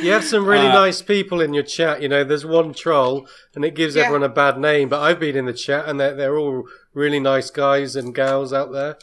You 0.02 0.12
have 0.12 0.24
some 0.24 0.46
really 0.46 0.68
Uh, 0.68 0.74
nice 0.74 1.02
people 1.02 1.42
in 1.42 1.54
your 1.54 1.64
chat. 1.64 2.02
You 2.02 2.08
know, 2.10 2.24
there's 2.24 2.46
one 2.46 2.74
troll, 2.74 3.28
and 3.56 3.66
it 3.66 3.76
gives 3.76 3.96
Yeah. 3.96 4.04
everyone 4.04 4.24
a 4.24 4.30
bad 4.30 4.58
name. 4.58 4.90
But 4.90 5.02
I've 5.02 5.20
been 5.20 5.36
in 5.36 5.46
the 5.46 5.54
chat, 5.54 5.88
and 5.88 6.00
they're, 6.00 6.16
they're 6.16 6.38
all 6.38 6.64
really 6.94 7.20
nice 7.20 7.50
guys 7.50 7.96
and 7.96 8.16
gals 8.16 8.54
out 8.54 8.72
there. 8.72 8.98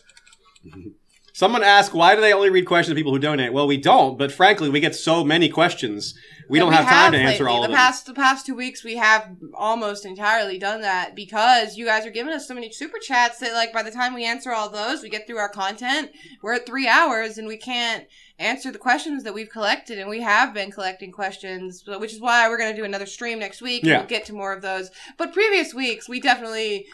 Someone 1.33 1.63
asked, 1.63 1.93
why 1.93 2.15
do 2.15 2.21
they 2.21 2.33
only 2.33 2.49
read 2.51 2.67
questions 2.67 2.93
of 2.93 2.97
people 2.97 3.13
who 3.13 3.19
donate? 3.19 3.53
Well, 3.53 3.67
we 3.67 3.77
don't, 3.77 4.17
but 4.19 4.33
frankly, 4.33 4.71
we 4.71 4.81
get 4.81 4.95
so 4.95 5.23
many 5.23 5.49
questions. 5.49 6.15
We 6.49 6.59
don't 6.59 6.69
And 6.73 6.77
have 6.77 6.89
time 6.89 7.13
to 7.13 7.19
lately. 7.19 7.33
answer 7.33 7.49
all 7.49 7.61
the 7.61 7.65
of 7.67 7.71
them. 7.71 7.77
past 7.79 8.07
the 8.07 8.15
past 8.15 8.47
two 8.47 8.55
weeks 8.55 8.85
we 8.85 8.97
have 8.97 9.29
almost 9.55 10.07
entirely 10.07 10.59
done 10.59 10.81
that 10.83 11.15
because 11.17 11.77
you 11.77 11.85
guys 11.87 12.07
are 12.07 12.11
giving 12.11 12.33
us 12.33 12.47
so 12.47 12.55
many 12.55 12.71
super 12.73 12.99
chats 12.99 13.39
that 13.41 13.53
like 13.53 13.73
by 13.73 13.83
the 13.83 13.91
time 13.91 14.15
we 14.15 14.25
answer 14.25 14.53
all 14.53 14.69
those 14.71 15.03
we 15.03 15.09
get 15.09 15.27
through 15.27 15.39
our 15.39 15.49
content 15.49 16.11
we're 16.43 16.55
at 16.55 16.67
three 16.67 16.87
hours 16.87 17.37
and 17.39 17.49
we 17.49 17.57
can't 17.57 18.05
answer 18.39 18.71
the 18.71 18.79
questions 18.79 19.25
that 19.25 19.33
we've 19.35 19.49
collected 19.49 19.99
and 19.99 20.11
we 20.11 20.21
have 20.21 20.53
been 20.53 20.71
collecting 20.71 21.11
questions 21.11 21.83
which 21.99 22.13
is 22.13 22.21
why 22.21 22.49
we're 22.49 22.59
going 22.59 22.71
to 22.75 22.79
do 22.81 22.85
another 22.85 23.07
stream 23.07 23.39
next 23.39 23.63
week 23.63 23.83
and 23.83 23.91
Yeah. 23.91 23.99
we'll 23.99 24.07
get 24.09 24.27
to 24.27 24.35
more 24.35 24.53
of 24.53 24.61
those 24.63 24.91
but 25.17 25.33
previous 25.33 25.73
weeks 25.73 26.07
we 26.09 26.21
definitely 26.21 26.85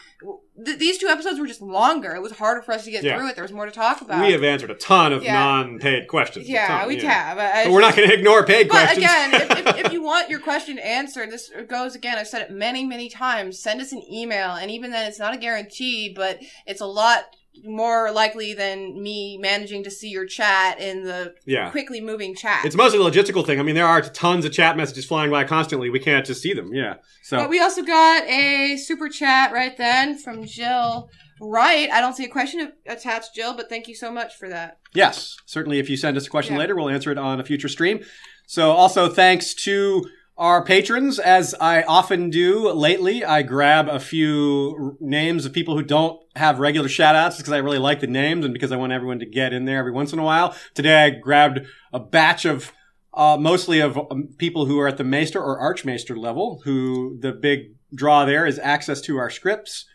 th- 0.65 0.79
these 0.79 0.97
two 0.99 1.07
episodes 1.07 1.39
were 1.41 1.47
just 1.47 1.61
longer 1.61 2.15
it 2.15 2.21
was 2.21 2.31
harder 2.31 2.61
for 2.61 2.71
us 2.71 2.85
to 2.85 2.91
get 2.91 3.03
Yeah. 3.03 3.17
through 3.17 3.27
it 3.27 3.35
there 3.35 3.43
was 3.43 3.51
more 3.51 3.65
to 3.65 3.71
talk 3.71 3.99
about 3.99 4.25
We 4.25 4.31
have 4.31 4.43
answered 4.43 4.71
a 4.71 4.75
ton 4.75 5.11
of 5.11 5.21
Yeah. 5.21 5.33
non-paid 5.33 6.07
questions. 6.07 6.47
Yeah 6.47 6.67
ton, 6.79 6.87
we 6.87 6.97
have 7.01 7.37
I- 7.37 7.65
But 7.65 7.73
we're 7.73 7.81
not 7.81 7.95
going 7.97 8.07
to 8.07 8.13
ignore 8.15 8.45
paid 8.45 8.69
but 8.69 8.75
questions. 8.95 9.05
again, 9.05 9.42
if, 9.51 9.67
if, 9.67 9.85
if 9.85 9.93
you 9.93 10.01
want 10.01 10.29
your 10.29 10.39
question 10.39 10.77
answered, 10.79 11.31
this 11.31 11.51
goes 11.67 11.95
again. 11.95 12.17
I've 12.17 12.27
said 12.27 12.41
it 12.41 12.51
many, 12.51 12.85
many 12.85 13.09
times. 13.09 13.59
Send 13.59 13.81
us 13.81 13.91
an 13.91 14.03
email, 14.11 14.51
and 14.51 14.71
even 14.71 14.91
then, 14.91 15.07
it's 15.07 15.19
not 15.19 15.33
a 15.33 15.37
guarantee, 15.37 16.13
but 16.15 16.39
it's 16.65 16.81
a 16.81 16.85
lot 16.85 17.25
more 17.63 18.11
likely 18.11 18.53
than 18.53 19.01
me 19.01 19.37
managing 19.37 19.83
to 19.83 19.91
see 19.91 20.09
your 20.09 20.25
chat 20.25 20.79
in 20.79 21.03
the 21.03 21.33
yeah. 21.45 21.69
quickly 21.69 22.01
moving 22.01 22.35
chat. 22.35 22.65
It's 22.65 22.75
mostly 22.75 22.99
a 22.99 23.03
logistical 23.03 23.45
thing. 23.45 23.59
I 23.59 23.63
mean, 23.63 23.75
there 23.75 23.85
are 23.85 24.01
tons 24.01 24.45
of 24.45 24.51
chat 24.51 24.75
messages 24.75 25.05
flying 25.05 25.29
by 25.29 25.43
constantly. 25.43 25.89
We 25.89 25.99
can't 25.99 26.25
just 26.25 26.41
see 26.41 26.53
them. 26.53 26.73
Yeah. 26.73 26.95
So 27.21 27.37
But 27.37 27.49
we 27.49 27.59
also 27.59 27.83
got 27.83 28.23
a 28.23 28.77
super 28.77 29.07
chat 29.07 29.51
right 29.51 29.77
then 29.77 30.17
from 30.17 30.45
Jill 30.45 31.09
Wright. 31.39 31.89
I 31.91 32.01
don't 32.01 32.15
see 32.15 32.25
a 32.25 32.29
question 32.29 32.71
attached, 32.87 33.35
Jill, 33.35 33.55
but 33.55 33.69
thank 33.69 33.87
you 33.87 33.95
so 33.95 34.11
much 34.11 34.35
for 34.35 34.49
that. 34.49 34.79
Yes, 34.93 35.37
certainly. 35.45 35.79
If 35.79 35.89
you 35.89 35.97
send 35.97 36.17
us 36.17 36.25
a 36.25 36.29
question 36.29 36.55
Yeah. 36.55 36.59
later, 36.59 36.75
we'll 36.75 36.89
answer 36.89 37.11
it 37.11 37.17
on 37.17 37.39
a 37.39 37.43
future 37.43 37.69
stream. 37.69 38.03
So, 38.45 38.71
also 38.71 39.09
thanks 39.09 39.53
to 39.65 40.05
our 40.37 40.63
patrons, 40.63 41.19
as 41.19 41.53
I 41.61 41.83
often 41.83 42.29
do 42.29 42.71
lately, 42.71 43.23
I 43.23 43.43
grab 43.43 43.87
a 43.87 43.99
few 43.99 44.97
names 44.99 45.45
of 45.45 45.53
people 45.53 45.75
who 45.75 45.83
don't 45.83 46.19
have 46.35 46.59
regular 46.59 46.89
shout 46.89 47.15
outs 47.15 47.37
because 47.37 47.53
I 47.53 47.57
really 47.57 47.77
like 47.77 47.99
the 47.99 48.07
names 48.07 48.43
and 48.43 48.53
because 48.53 48.71
I 48.71 48.77
want 48.77 48.93
everyone 48.93 49.19
to 49.19 49.27
get 49.27 49.53
in 49.53 49.65
there 49.65 49.77
every 49.77 49.91
once 49.91 50.11
in 50.11 50.19
a 50.19 50.23
while. 50.23 50.55
Today, 50.73 51.05
I 51.05 51.09
grabbed 51.11 51.61
a 51.91 51.99
batch 51.99 52.45
of 52.45 52.71
uh, 53.13 53.37
mostly 53.39 53.79
of 53.79 53.97
um, 54.09 54.29
people 54.39 54.65
who 54.65 54.79
are 54.79 54.87
at 54.87 54.97
the 54.97 55.03
Maester 55.03 55.39
or 55.39 55.59
Archmaester 55.59 56.17
level, 56.17 56.61
who 56.63 57.17
the 57.19 57.31
big 57.31 57.75
draw 57.93 58.25
there 58.25 58.47
is 58.47 58.57
access 58.57 59.01
to 59.01 59.17
our 59.17 59.29
scripts. 59.29 59.85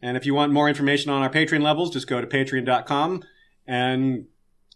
And 0.00 0.16
if 0.16 0.24
you 0.24 0.34
want 0.34 0.52
more 0.52 0.68
information 0.68 1.10
on 1.10 1.22
our 1.22 1.30
Patreon 1.30 1.62
levels, 1.62 1.90
just 1.90 2.06
go 2.06 2.20
to 2.20 2.26
patreon.com 2.26 3.22
and 3.66 4.24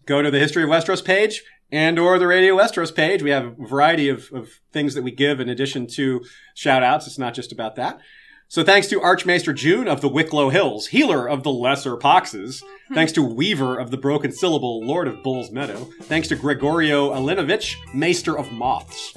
go 0.05 0.20
to 0.20 0.30
the 0.30 0.39
History 0.39 0.62
of 0.62 0.68
Westeros 0.68 1.02
page 1.02 1.42
and 1.73 1.99
or 1.99 2.18
the 2.18 2.26
Radio 2.26 2.57
Westeros 2.57 2.94
page. 2.94 3.23
We 3.23 3.31
have 3.31 3.47
a 3.47 3.66
variety 3.66 4.08
of, 4.08 4.31
of 4.32 4.60
things 4.73 4.94
that 4.94 5.02
we 5.02 5.10
give 5.10 5.40
in 5.40 5.49
addition 5.49 5.86
to 5.89 6.24
shout 6.55 6.82
outs. 6.82 7.07
It's 7.07 7.18
not 7.18 7.34
just 7.34 7.52
about 7.52 7.76
that. 7.76 8.00
So 8.49 8.65
thanks 8.65 8.89
to 8.89 9.00
Archmaester 9.00 9.52
June 9.52 9.86
of 9.86 10.00
the 10.00 10.08
Wicklow 10.08 10.49
Hills, 10.49 10.89
healer 10.89 11.28
of 11.28 11.44
the 11.44 11.52
Lesser 11.52 11.97
Poxes. 11.97 12.62
Mm-hmm. 12.62 12.94
Thanks 12.94 13.12
to 13.12 13.23
Weaver 13.23 13.78
of 13.78 13.92
the 13.92 13.97
Broken 13.97 14.32
Syllable, 14.32 14.84
Lord 14.84 15.07
of 15.07 15.23
Bull's 15.23 15.52
Meadow. 15.52 15.89
Thanks 16.02 16.26
to 16.28 16.36
Gregorio 16.36 17.15
Alinovich, 17.15 17.76
Maester 17.94 18.36
of 18.36 18.50
Moths. 18.50 19.15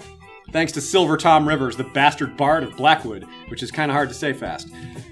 Thanks 0.52 0.72
to 0.74 0.82
Silver 0.82 1.18
Tom 1.18 1.48
Rivers, 1.48 1.76
the 1.76 1.84
bastard 1.84 2.38
bard 2.38 2.62
of 2.62 2.78
Blackwood, 2.78 3.26
which 3.48 3.64
is 3.64 3.72
kind 3.72 3.90
of 3.90 3.96
hard 3.96 4.10
to 4.10 4.14
say 4.14 4.34
fast. 4.34 4.70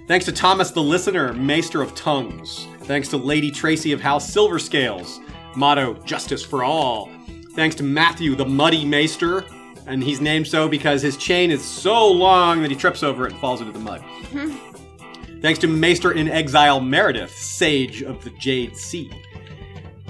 Thanks 0.08 0.26
to 0.26 0.32
Thomas 0.32 0.70
the 0.70 0.84
Listener, 0.84 1.34
Maester 1.34 1.82
of 1.82 1.96
Tongues. 1.96 2.68
Thanks 2.82 3.08
to 3.08 3.18
Lady 3.18 3.50
Tracy 3.50 3.92
of 3.92 4.02
House 4.02 4.32
Silver 4.32 4.60
Scales, 4.60 5.20
motto 5.56 5.96
Justice 6.04 6.46
for 6.46 6.64
All. 6.64 7.10
Thanks 7.56 7.76
to 7.76 7.84
Matthew 7.84 8.36
the 8.36 8.46
Muddy 8.46 8.86
Maester, 8.86 9.46
and 9.86 10.04
he's 10.04 10.22
named 10.22 10.48
so 10.48 10.70
because 10.70 11.02
his 11.02 11.18
chain 11.18 11.52
is 11.52 11.64
so 11.64 12.08
long 12.08 12.62
that 12.62 12.72
he 12.72 12.78
trips 12.78 13.04
over 13.04 13.26
it 13.26 13.34
and 13.34 13.42
falls 13.42 13.60
into 13.60 13.74
the 13.74 13.80
mud. 13.80 14.04
Thanks 15.42 15.60
to 15.60 15.68
Maester 15.68 16.12
in 16.12 16.30
Exile 16.30 16.80
Meredith, 16.80 17.36
Sage 17.36 18.04
of 18.04 18.24
the 18.24 18.30
Jade 18.32 18.78
Sea. 18.78 19.12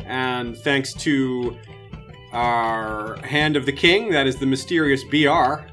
And 0.05 0.57
thanks 0.57 0.93
to 0.95 1.57
our 2.33 3.15
Hand 3.25 3.55
of 3.55 3.65
the 3.65 3.71
King, 3.71 4.11
that 4.11 4.27
is 4.27 4.35
the 4.35 4.45
mysterious 4.45 5.05
BR. 5.05 5.70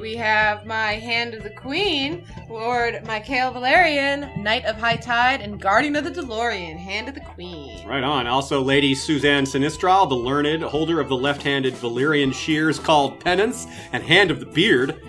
We 0.00 0.14
have 0.14 0.64
my 0.64 0.92
Hand 0.92 1.34
of 1.34 1.42
the 1.42 1.50
Queen, 1.50 2.24
Lord 2.48 3.04
Michael 3.04 3.50
Valerian, 3.50 4.42
Knight 4.42 4.64
of 4.64 4.76
High 4.76 4.96
Tide, 4.96 5.40
and 5.40 5.60
Guardian 5.60 5.96
of 5.96 6.04
the 6.04 6.10
DeLorean, 6.10 6.76
Hand 6.76 7.08
of 7.08 7.14
the 7.14 7.20
Queen. 7.20 7.84
Right 7.86 8.04
on. 8.04 8.28
Also, 8.28 8.62
Lady 8.62 8.94
Suzanne 8.94 9.44
Sinistral, 9.44 10.08
the 10.08 10.14
learned, 10.14 10.62
holder 10.62 11.00
of 11.00 11.08
the 11.08 11.16
left-handed 11.16 11.74
Valerian 11.74 12.30
shears 12.30 12.78
called 12.78 13.18
Penance 13.18 13.66
and 13.92 14.02
Hand 14.02 14.30
of 14.30 14.38
the 14.38 14.46
Beard. 14.46 15.02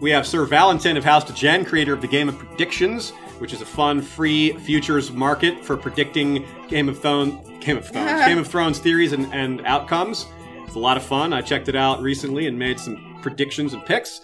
We 0.00 0.10
have 0.10 0.26
Sir 0.26 0.44
Valentin 0.44 0.96
of 0.96 1.04
House 1.04 1.24
to 1.24 1.32
Jen, 1.32 1.64
creator 1.64 1.92
of 1.92 2.00
the 2.00 2.06
Game 2.08 2.28
of 2.28 2.38
Predictions, 2.38 3.10
which 3.38 3.52
is 3.52 3.62
a 3.62 3.66
fun, 3.66 4.00
free 4.00 4.52
futures 4.58 5.10
market 5.10 5.64
for 5.64 5.76
predicting 5.76 6.46
Game 6.68 6.88
of 6.88 7.00
Thrones, 7.00 7.48
Game 7.58 7.78
of 7.78 7.88
Thrones, 7.88 8.24
Game 8.26 8.38
of 8.38 8.46
Thrones 8.46 8.78
theories 8.78 9.12
and, 9.12 9.26
and 9.34 9.66
outcomes. 9.66 10.26
It's 10.66 10.76
a 10.76 10.78
lot 10.78 10.96
of 10.96 11.02
fun. 11.02 11.32
I 11.32 11.40
checked 11.42 11.68
it 11.68 11.74
out 11.74 12.00
recently 12.00 12.46
and 12.46 12.56
made 12.56 12.78
some 12.78 13.18
predictions 13.22 13.72
and 13.72 13.84
picks. 13.84 14.20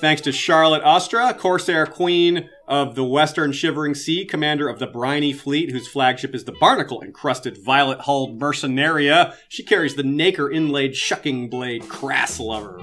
Thanks 0.00 0.22
to 0.22 0.32
Charlotte 0.32 0.82
Ostra, 0.82 1.32
Corsair 1.34 1.86
Queen 1.86 2.50
of 2.66 2.94
the 2.94 3.04
Western 3.04 3.52
Shivering 3.52 3.94
Sea, 3.94 4.24
commander 4.24 4.68
of 4.68 4.78
the 4.78 4.86
Briny 4.86 5.32
Fleet, 5.32 5.70
whose 5.70 5.86
flagship 5.86 6.34
is 6.34 6.44
the 6.44 6.52
barnacle 6.52 7.00
encrusted 7.00 7.56
violet 7.64 8.00
hulled 8.00 8.38
Mercenaria. 8.38 9.34
She 9.48 9.62
carries 9.62 9.94
the 9.94 10.02
nacre 10.02 10.50
inlaid 10.50 10.96
shucking 10.96 11.48
blade 11.48 11.88
Crass 11.88 12.40
Lover. 12.40 12.80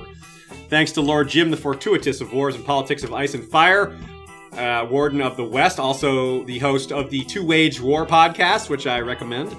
Thanks 0.69 0.93
to 0.93 1.01
Lord 1.01 1.27
Jim 1.27 1.51
the 1.51 1.57
Fortuitous 1.57 2.21
of 2.21 2.33
Wars 2.33 2.55
and 2.55 2.65
Politics 2.65 3.03
of 3.03 3.13
Ice 3.13 3.33
and 3.33 3.43
Fire, 3.43 3.95
uh, 4.53 4.87
Warden 4.89 5.21
of 5.21 5.35
the 5.35 5.43
West, 5.43 5.79
also 5.79 6.45
the 6.45 6.59
host 6.59 6.93
of 6.93 7.09
the 7.09 7.25
Two 7.25 7.45
Wage 7.45 7.81
War 7.81 8.05
podcast, 8.05 8.69
which 8.69 8.87
I 8.87 8.99
recommend. 8.99 9.55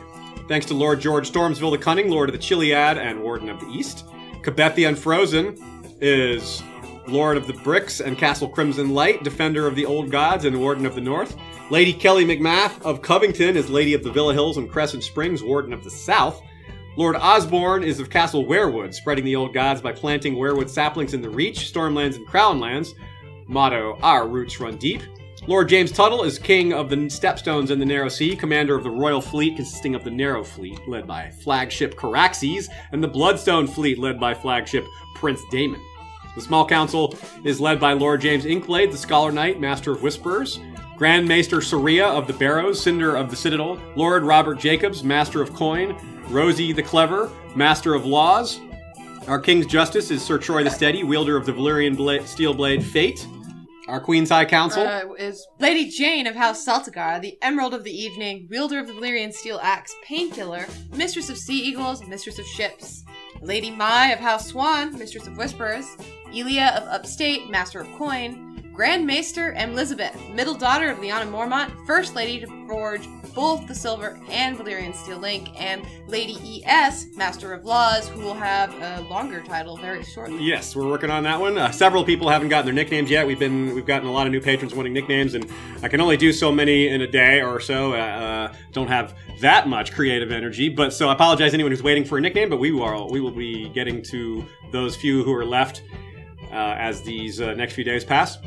Thanks 0.49 0.67
to 0.67 0.75
Lord 0.75 1.01
George 1.01 1.31
Stormsville 1.31 1.71
the 1.71 1.79
Cunning, 1.79 2.11
Lord 2.11 2.31
of 2.31 2.33
the 2.33 2.39
Chiliad 2.39 2.97
and 2.97 3.23
Warden 3.23 3.51
of 3.51 3.61
the 3.61 3.69
East. 3.69 4.07
Kabeth 4.43 4.75
the 4.75 4.85
Unfrozen 4.85 5.57
is 6.01 6.63
Lord 7.07 7.37
of 7.37 7.47
the 7.47 7.53
Bricks 7.53 8.01
and 8.01 8.17
Castle 8.17 8.49
Crimson 8.49 8.95
Light, 8.95 9.25
Defender 9.25 9.67
of 9.67 9.75
the 9.75 9.87
Old 9.87 10.11
Gods 10.11 10.45
and 10.45 10.59
Warden 10.59 10.87
of 10.87 10.95
the 10.95 11.01
North. 11.01 11.37
Lady 11.71 11.93
Kelly 11.93 12.25
McMath 12.25 12.81
of 12.83 13.03
Covington 13.03 13.57
is 13.57 13.69
Lady 13.69 13.95
of 13.95 14.05
the 14.05 14.13
Villa 14.13 14.33
Hills 14.33 14.57
and 14.57 14.71
Crescent 14.71 15.03
Springs, 15.03 15.43
Warden 15.43 15.73
of 15.73 15.83
the 15.85 15.91
South. 15.91 16.43
Lord 16.97 17.17
Osborne 17.17 17.83
is 17.83 18.01
of 18.01 18.11
Castle 18.11 18.45
Weirwood, 18.45 18.93
spreading 18.95 19.25
the 19.25 19.37
old 19.37 19.55
gods 19.55 19.81
by 19.81 19.93
planting 19.93 20.37
weirwood 20.37 20.69
saplings 20.69 21.15
in 21.15 21.23
the 21.23 21.31
Reach, 21.31 21.73
Stormlands, 21.73 22.17
and 22.17 22.27
Crownlands. 22.27 22.95
Motto, 23.47 23.99
Our 24.03 24.29
Roots 24.29 24.61
Run 24.61 24.77
Deep. 24.77 25.03
Lord 25.49 25.69
James 25.69 25.91
Tuttle 25.91 26.23
is 26.23 26.39
king 26.39 26.73
of 26.73 26.89
the 26.89 26.97
Stepstones 26.97 27.71
and 27.71 27.81
the 27.81 27.87
Narrow 27.87 28.09
Sea, 28.09 28.37
commander 28.37 28.77
of 28.77 28.85
the 28.85 28.91
Royal 28.91 29.21
Fleet, 29.21 29.57
consisting 29.57 29.97
of 29.97 30.05
the 30.05 30.11
Narrow 30.11 30.45
Fleet, 30.45 30.79
led 30.87 31.07
by 31.07 31.31
flagship 31.31 31.97
Caraxes, 31.97 32.69
and 32.93 33.03
the 33.03 33.09
Bloodstone 33.09 33.67
Fleet, 33.67 33.99
led 33.99 34.21
by 34.21 34.35
flagship 34.35 34.87
Prince 35.17 35.41
Daemon. 35.51 35.81
The 36.35 36.41
Small 36.41 36.67
Council 36.67 37.17
is 37.45 37.61
led 37.61 37.79
by 37.79 37.93
Lord 37.93 38.21
James 38.21 38.45
Inkblade, 38.45 38.91
the 38.91 38.99
Scholar 38.99 39.33
Knight, 39.33 39.61
Master 39.61 39.93
of 39.93 40.03
Whisperers, 40.03 40.61
Grand 40.97 41.27
Maester 41.27 41.61
Soria 41.61 42.07
of 42.07 42.27
the 42.27 42.33
Barrows, 42.33 42.83
Cinder 42.83 43.17
of 43.17 43.29
the 43.29 43.37
Citadel, 43.37 43.79
Lord 43.97 44.23
Robert 44.23 44.59
Jacobs, 44.59 45.03
Master 45.05 45.43
of 45.43 45.53
Coin, 45.53 45.97
Rosie 46.29 46.73
the 46.73 46.83
Clever, 46.83 47.31
Master 47.55 47.95
of 47.95 48.07
Laws. 48.07 48.61
Our 49.27 49.39
King's 49.39 49.67
Justice 49.67 50.11
is 50.11 50.23
Sir 50.23 50.39
Troy 50.39 50.65
the 50.65 50.71
Steady, 50.71 51.05
wielder 51.05 51.37
of 51.37 51.45
the 51.45 51.53
Valyrian 51.53 51.97
bla- 51.97 52.27
steel 52.27 52.55
blade 52.55 52.85
Fate. 52.85 53.27
Our 53.89 54.01
Queen's 54.01 54.31
High 54.31 54.45
Council. 54.45 54.87
Uh, 54.87 55.13
is 55.19 55.47
Lady 55.59 55.91
Jane 55.91 56.27
of 56.27 56.37
House 56.37 56.65
Celtigar, 56.65 57.21
the 57.21 57.37
Emerald 57.43 57.75
of 57.75 57.85
the 57.85 57.91
Evening, 57.91 58.47
wielder 58.49 58.79
of 58.79 58.87
the 58.87 58.93
Valyrian 58.93 59.33
Steel 59.33 59.61
Axe, 59.63 59.95
Painkiller, 60.05 60.67
Mistress 60.95 61.29
of 61.29 61.37
Sea 61.37 61.59
Eagles, 61.59 62.07
Mistress 62.07 62.39
of 62.39 62.47
Ships. 62.47 63.05
Lady 63.41 63.73
Mai 63.73 64.09
of 64.09 64.21
House 64.21 64.47
Swan, 64.47 64.97
Mistress 64.97 65.27
of 65.27 65.37
Whisperers. 65.37 65.97
Elia 66.33 66.69
of 66.77 66.89
Upstate, 66.89 67.51
Master 67.51 67.81
of 67.81 67.93
Coin. 67.99 68.53
Grand 68.73 69.07
Maester 69.07 69.53
Elizabeth, 69.59 70.19
middle 70.31 70.55
daughter 70.55 70.89
of 70.89 70.97
Lyanna 70.97 71.31
Mormont, 71.31 71.71
First 71.87 72.15
Lady 72.15 72.41
to 72.41 72.47
forge 72.67 73.07
both 73.35 73.67
the 73.67 73.75
Silver 73.75 74.19
and 74.31 74.57
Valyrian 74.57 74.95
Steel 74.95 75.19
Link, 75.19 75.51
and 75.61 75.85
Lady 76.07 76.39
E.S., 76.43 77.07
Master 77.15 77.53
of 77.53 77.67
Laws, 77.67 78.09
who 78.09 78.21
will 78.21 78.35
have 78.35 78.73
a 78.81 79.03
longer 79.11 79.43
title 79.43 79.77
very 79.77 80.03
shortly. 80.03 80.43
Yes, 80.43 80.75
we're 80.75 80.89
working 80.89 81.11
on 81.11 81.23
that 81.25 81.39
one. 81.39 81.59
Uh, 81.59 81.71
several 81.71 82.03
people 82.03 82.31
haven't 82.31 82.49
gotten 82.49 82.65
their 82.65 82.75
nicknames 82.75 83.11
yet. 83.11 83.27
We've 83.27 83.39
been 83.39 83.75
we've 83.75 83.87
gotten 83.87 84.09
a 84.09 84.13
lot 84.13 84.27
of 84.27 84.33
new 84.33 84.41
patrons 84.41 84.75
wanting 84.75 84.95
nicknames, 84.95 85.35
and 85.35 85.47
I 85.83 85.89
can 85.89 86.01
only 86.01 86.17
do 86.17 86.33
so 86.33 86.51
many 86.51 86.89
in 86.89 87.03
a 87.03 87.07
day 87.07 87.43
or 87.43 87.61
so. 87.61 87.93
Uh, 87.93 87.97
uh, 87.97 88.55
don't 88.73 88.89
have 88.89 89.15
that 89.41 89.69
much 89.69 89.93
creative 89.93 90.33
energy, 90.33 90.71
but 90.71 90.95
so 90.95 91.11
I 91.11 91.13
apologize 91.13 91.53
anyone 91.53 91.73
who's 91.73 91.83
waiting 91.83 92.07
for 92.07 92.17
a 92.17 92.23
nickname. 92.23 92.49
But 92.49 92.59
we 92.59 92.73
will 92.73 93.11
we 93.11 93.21
will 93.21 93.31
be 93.31 93.69
getting 93.69 94.03
to 94.05 94.47
those 94.71 94.97
few 94.97 95.25
who 95.25 95.35
are 95.35 95.45
left 95.45 95.83
as 96.53 97.03
these 97.03 97.41
uh, 97.41 97.55
next 97.55 97.75
few 97.75 97.85
days 97.85 98.05
pass. 98.05 98.39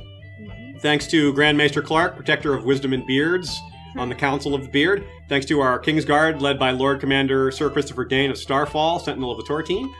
Thanks 0.79 1.07
to 1.07 1.33
Grand 1.33 1.57
Maester 1.57 1.81
Clark, 1.81 2.15
protector 2.15 2.53
of 2.53 2.65
wisdom 2.65 2.93
and 2.93 3.05
beards, 3.05 3.59
on 3.97 4.09
the 4.09 4.15
Council 4.15 4.53
of 4.53 4.63
the 4.63 4.69
Beard. 4.69 5.05
Thanks 5.29 5.45
to 5.47 5.61
our 5.61 5.79
Kingsguard, 5.79 6.41
led 6.41 6.59
by 6.59 6.71
Lord 6.71 6.99
Commander 6.99 7.51
Sir 7.51 7.69
Christopher 7.69 8.05
Dayne 8.05 8.29
of 8.29 8.37
Starfall, 8.37 8.99
Sentinel 8.99 9.31
of 9.31 9.37
the 9.37 9.43
Tortine. 9.43 9.91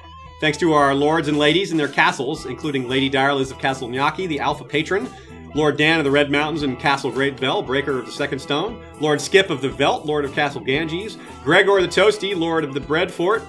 Thanks 0.41 0.57
to 0.57 0.73
our 0.73 0.93
lords 0.93 1.27
and 1.27 1.37
ladies 1.37 1.71
in 1.71 1.77
their 1.77 1.87
castles, 1.87 2.45
including 2.45 2.89
Lady 2.89 3.09
Direliz 3.09 3.51
of 3.51 3.59
Castle 3.59 3.87
Nyaki, 3.87 4.27
the 4.27 4.41
Alpha 4.41 4.65
Patron, 4.65 5.07
Lord 5.55 5.77
Dan 5.77 5.99
of 5.99 6.03
the 6.03 6.11
Red 6.11 6.29
Mountains 6.29 6.63
and 6.63 6.77
Castle 6.77 7.09
Great 7.09 7.39
Bell, 7.39 7.61
Breaker 7.61 7.99
of 7.99 8.05
the 8.05 8.11
Second 8.11 8.39
Stone, 8.39 8.83
Lord 8.99 9.21
Skip 9.21 9.49
of 9.49 9.61
the 9.61 9.69
Velt, 9.69 10.05
Lord 10.05 10.25
of 10.25 10.33
Castle 10.33 10.61
Ganges, 10.61 11.17
Gregor 11.43 11.81
the 11.81 11.87
Toasty, 11.87 12.37
Lord 12.37 12.65
of 12.65 12.73
the 12.73 12.81
Bread 12.81 13.09
Fort, 13.09 13.41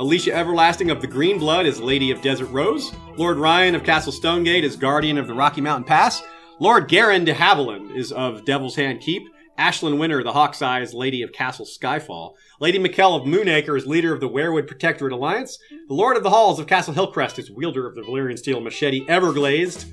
Alicia 0.00 0.34
Everlasting 0.34 0.90
of 0.90 1.02
the 1.02 1.06
Green 1.06 1.38
Blood 1.38 1.66
is 1.66 1.78
Lady 1.78 2.10
of 2.10 2.22
Desert 2.22 2.46
Rose, 2.46 2.90
Lord 3.18 3.36
Ryan 3.36 3.74
of 3.74 3.84
Castle 3.84 4.12
Stonegate 4.12 4.64
is 4.64 4.74
Guardian 4.74 5.18
of 5.18 5.26
the 5.26 5.34
Rocky 5.34 5.60
Mountain 5.60 5.84
Pass, 5.84 6.22
Lord 6.58 6.88
Garen 6.88 7.26
de 7.26 7.34
Haviland 7.34 7.94
is 7.94 8.10
of 8.10 8.46
Devil's 8.46 8.76
Hand 8.76 9.02
Keep, 9.02 9.28
Ashlyn 9.58 9.98
Winter, 9.98 10.22
the 10.22 10.32
Hawk's 10.32 10.62
Eye, 10.62 10.80
is 10.80 10.94
Lady 10.94 11.20
of 11.20 11.32
Castle 11.32 11.66
Skyfall. 11.66 12.32
Lady 12.60 12.78
Mikkel 12.78 13.20
of 13.20 13.26
Moonacre 13.26 13.76
is 13.76 13.86
leader 13.86 14.14
of 14.14 14.20
the 14.20 14.28
Weirwood 14.30 14.66
Protectorate 14.66 15.12
Alliance. 15.12 15.58
The 15.88 15.92
Lord 15.92 16.16
of 16.16 16.22
the 16.22 16.30
Halls 16.30 16.58
of 16.58 16.66
Castle 16.66 16.94
Hillcrest 16.94 17.38
is 17.38 17.50
wielder 17.50 17.86
of 17.86 17.94
the 17.94 18.00
Valyrian 18.00 18.38
Steel 18.38 18.62
Machete 18.62 19.04
Everglazed. 19.06 19.92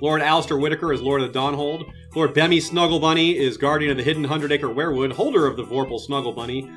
Lord 0.00 0.22
Alistair 0.22 0.58
Whitaker 0.58 0.92
is 0.92 1.02
Lord 1.02 1.20
of 1.20 1.32
the 1.32 1.36
Dawnhold. 1.36 1.90
Lord 2.14 2.32
Bemmy 2.32 2.62
Snuggle 2.62 3.00
Bunny 3.00 3.36
is 3.36 3.56
Guardian 3.56 3.90
of 3.90 3.96
the 3.96 4.04
Hidden 4.04 4.22
Hundred 4.22 4.52
Acre 4.52 4.68
Weirwood, 4.68 5.14
holder 5.14 5.48
of 5.48 5.56
the 5.56 5.64
Vorpal 5.64 5.98
Snuggle 5.98 6.32
Bunny. 6.32 6.70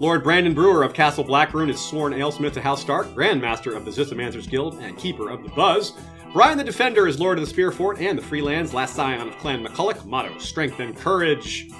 Lord 0.00 0.24
Brandon 0.24 0.54
Brewer 0.54 0.82
of 0.82 0.92
Castle 0.92 1.22
Blackroon 1.22 1.70
is 1.70 1.80
sworn 1.80 2.12
alesmith 2.12 2.54
to 2.54 2.60
House 2.60 2.80
Stark, 2.80 3.06
Grandmaster 3.14 3.76
of 3.76 3.84
the 3.84 3.92
Zithomancers 3.92 4.50
Guild, 4.50 4.74
and 4.80 4.98
Keeper 4.98 5.30
of 5.30 5.44
the 5.44 5.50
Buzz. 5.50 5.92
Brian 6.32 6.58
the 6.58 6.64
Defender 6.64 7.06
is 7.06 7.20
Lord 7.20 7.38
of 7.38 7.48
the 7.48 7.54
Spearfort 7.54 8.00
and 8.00 8.18
the 8.18 8.22
Freelands, 8.22 8.72
last 8.72 8.96
scion 8.96 9.28
of 9.28 9.38
Clan 9.38 9.64
McCulloch, 9.64 10.04
motto 10.04 10.36
Strength 10.38 10.80
and 10.80 10.96
Courage. 10.96 11.70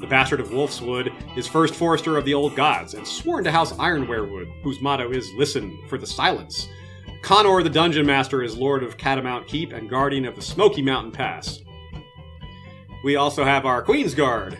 The 0.00 0.06
Bastard 0.06 0.40
of 0.40 0.50
Wolfswood 0.50 1.14
is 1.34 1.48
First 1.48 1.74
Forester 1.74 2.18
of 2.18 2.26
the 2.26 2.34
Old 2.34 2.54
Gods 2.54 2.92
and 2.92 3.06
sworn 3.06 3.42
to 3.44 3.50
House 3.50 3.76
Ironwerewood, 3.78 4.48
whose 4.62 4.82
motto 4.82 5.10
is 5.10 5.32
Listen 5.38 5.78
for 5.88 5.96
the 5.96 6.06
Silence. 6.06 6.68
Connor 7.22 7.62
the 7.62 7.70
Dungeon 7.70 8.04
Master 8.04 8.42
is 8.42 8.54
Lord 8.54 8.82
of 8.82 8.98
Catamount 8.98 9.46
Keep 9.46 9.72
and 9.72 9.88
Guardian 9.88 10.26
of 10.26 10.36
the 10.36 10.42
Smoky 10.42 10.82
Mountain 10.82 11.12
Pass. 11.12 11.60
We 13.02 13.16
also 13.16 13.44
have 13.44 13.64
our 13.64 13.80
Queen's 13.80 14.14
Guard. 14.14 14.58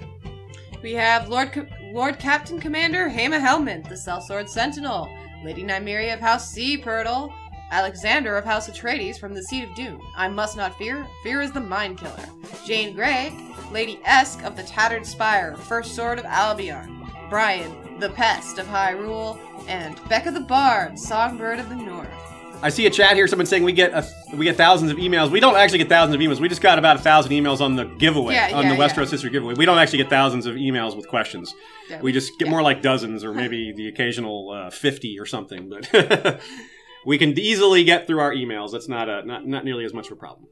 We 0.83 0.95
have 0.95 1.29
Lord 1.29 1.53
Lord 1.93 2.19
Captain 2.19 2.59
Commander 2.59 3.11
Hema 3.11 3.39
Helmand, 3.39 3.87
the 3.87 3.95
Sellsword 3.95 4.49
Sentinel, 4.49 5.15
Lady 5.45 5.63
Nymeria 5.63 6.15
of 6.15 6.21
House 6.21 6.51
Sea 6.51 6.79
Purtle, 6.79 7.31
Alexander 7.71 8.35
of 8.39 8.47
House 8.47 8.67
Atreides 8.67 9.19
from 9.19 9.35
the 9.35 9.43
Seat 9.43 9.69
of 9.69 9.75
Doom. 9.75 10.01
I 10.17 10.27
must 10.29 10.57
not 10.57 10.79
fear. 10.79 11.07
Fear 11.23 11.43
is 11.43 11.53
the 11.53 11.61
mind 11.61 11.99
killer. 11.99 12.25
Jane 12.67 12.95
Grey, 12.95 13.37
Lady 13.71 14.01
Esk 14.07 14.43
of 14.43 14.57
the 14.57 14.63
Tattered 14.63 15.05
Spire, 15.05 15.55
First 15.55 15.95
Sword 15.95 16.19
of 16.19 16.25
Albion. 16.25 17.07
Brian, 17.29 18.01
the 18.01 18.09
Pest 18.09 18.57
of 18.57 18.67
Hyrule, 18.67 19.39
and 19.69 20.01
Becca 20.09 20.31
the 20.31 20.41
Bard, 20.41 20.99
Songbird 20.99 21.59
of 21.59 21.69
the 21.69 21.77
North. 21.77 22.32
I 22.63 22.69
see 22.69 22.87
a 22.87 22.91
chat 22.91 23.17
here. 23.17 23.27
Someone 23.27 23.47
saying 23.47 23.65
we 23.65 23.73
get 23.73 23.93
a, 23.93 24.07
we 24.35 24.45
get 24.45 24.57
thousands 24.57 24.93
of 24.93 24.97
emails. 24.99 25.31
We 25.31 25.41
don't 25.41 25.57
actually 25.57 25.79
get 25.79 25.89
thousands 25.89 26.15
of 26.15 26.21
emails. 26.21 26.41
We 26.41 26.49
just 26.49 26.63
got 26.63 26.79
about 26.79 26.97
a 26.97 26.99
thousand 27.01 27.33
emails 27.33 27.61
on 27.61 27.75
the 27.75 27.85
giveaway 27.85 28.35
Yeah, 28.35 28.51
on 28.55 28.65
yeah, 28.65 28.75
the 28.75 28.81
Westeros 28.81 29.07
yeah. 29.07 29.11
History 29.11 29.31
giveaway. 29.31 29.55
We 29.55 29.65
don't 29.65 29.79
actually 29.79 29.99
get 29.99 30.09
thousands 30.11 30.47
of 30.47 30.55
emails 30.55 30.97
with 30.97 31.09
questions. 31.09 31.55
We 32.01 32.13
just 32.13 32.39
get 32.39 32.49
more 32.49 32.63
like 32.63 32.81
dozens 32.81 33.25
or 33.25 33.35
maybe 33.35 33.73
the 33.73 33.89
occasional 33.89 34.51
uh, 34.51 34.71
fifty 34.71 35.19
or 35.19 35.27
something. 35.27 35.69
But 35.69 36.41
we 37.07 37.19
can 37.19 37.39
easily 37.39 37.85
get 37.85 38.07
through 38.07 38.21
our 38.21 38.33
emails. 38.33 38.73
That's 38.73 38.89
not 38.89 39.09
a 39.09 39.25
not 39.27 39.47
not 39.47 39.65
nearly 39.65 39.85
as 39.85 39.93
much 39.93 40.07
of 40.07 40.13
a 40.13 40.17
problem. 40.17 40.49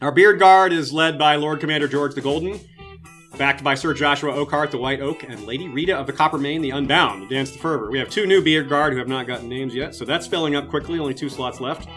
Our 0.00 0.12
beard 0.12 0.38
guard 0.38 0.72
is 0.72 0.92
led 0.92 1.18
by 1.18 1.34
Lord 1.36 1.58
Commander 1.58 1.88
George 1.88 2.14
the 2.14 2.20
Golden, 2.20 2.60
backed 3.36 3.62
by 3.62 3.74
Sir 3.74 3.94
Joshua 3.94 4.32
Oakhart, 4.32 4.70
the 4.70 4.78
White 4.78 5.00
Oak, 5.00 5.22
and 5.22 5.46
Lady 5.46 5.68
Rita 5.68 5.96
of 5.96 6.06
the 6.06 6.12
Copper 6.12 6.38
Mane, 6.38 6.62
the 6.62 6.70
Unbound, 6.70 7.28
Dance 7.28 7.50
the 7.50 7.58
Fervor. 7.58 7.90
We 7.90 7.98
have 7.98 8.08
two 8.08 8.26
new 8.26 8.42
beard 8.42 8.68
guard 8.68 8.92
who 8.92 8.98
have 8.98 9.08
not 9.08 9.26
gotten 9.26 9.48
names 9.48 9.74
yet, 9.74 9.94
so 9.94 10.04
that's 10.04 10.26
filling 10.26 10.56
up 10.56 10.68
quickly. 10.68 10.98
Only 10.98 11.14
two 11.14 11.28
slots 11.28 11.60
left. 11.60 11.88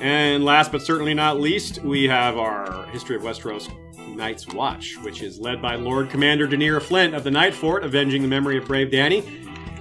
And 0.00 0.44
last 0.44 0.72
but 0.72 0.82
certainly 0.82 1.14
not 1.14 1.40
least, 1.40 1.82
we 1.82 2.04
have 2.04 2.36
our 2.38 2.86
History 2.86 3.16
of 3.16 3.22
Westeros 3.22 3.70
Night's 4.16 4.46
Watch, 4.48 4.96
which 5.02 5.22
is 5.22 5.38
led 5.38 5.62
by 5.62 5.76
Lord 5.76 6.10
Commander 6.10 6.46
Daenerys 6.46 6.82
Flint 6.82 7.14
of 7.14 7.24
the 7.24 7.30
Night 7.30 7.54
Fort, 7.54 7.84
avenging 7.84 8.22
the 8.22 8.28
memory 8.28 8.56
of 8.58 8.64
brave 8.64 8.90
Danny. 8.90 9.22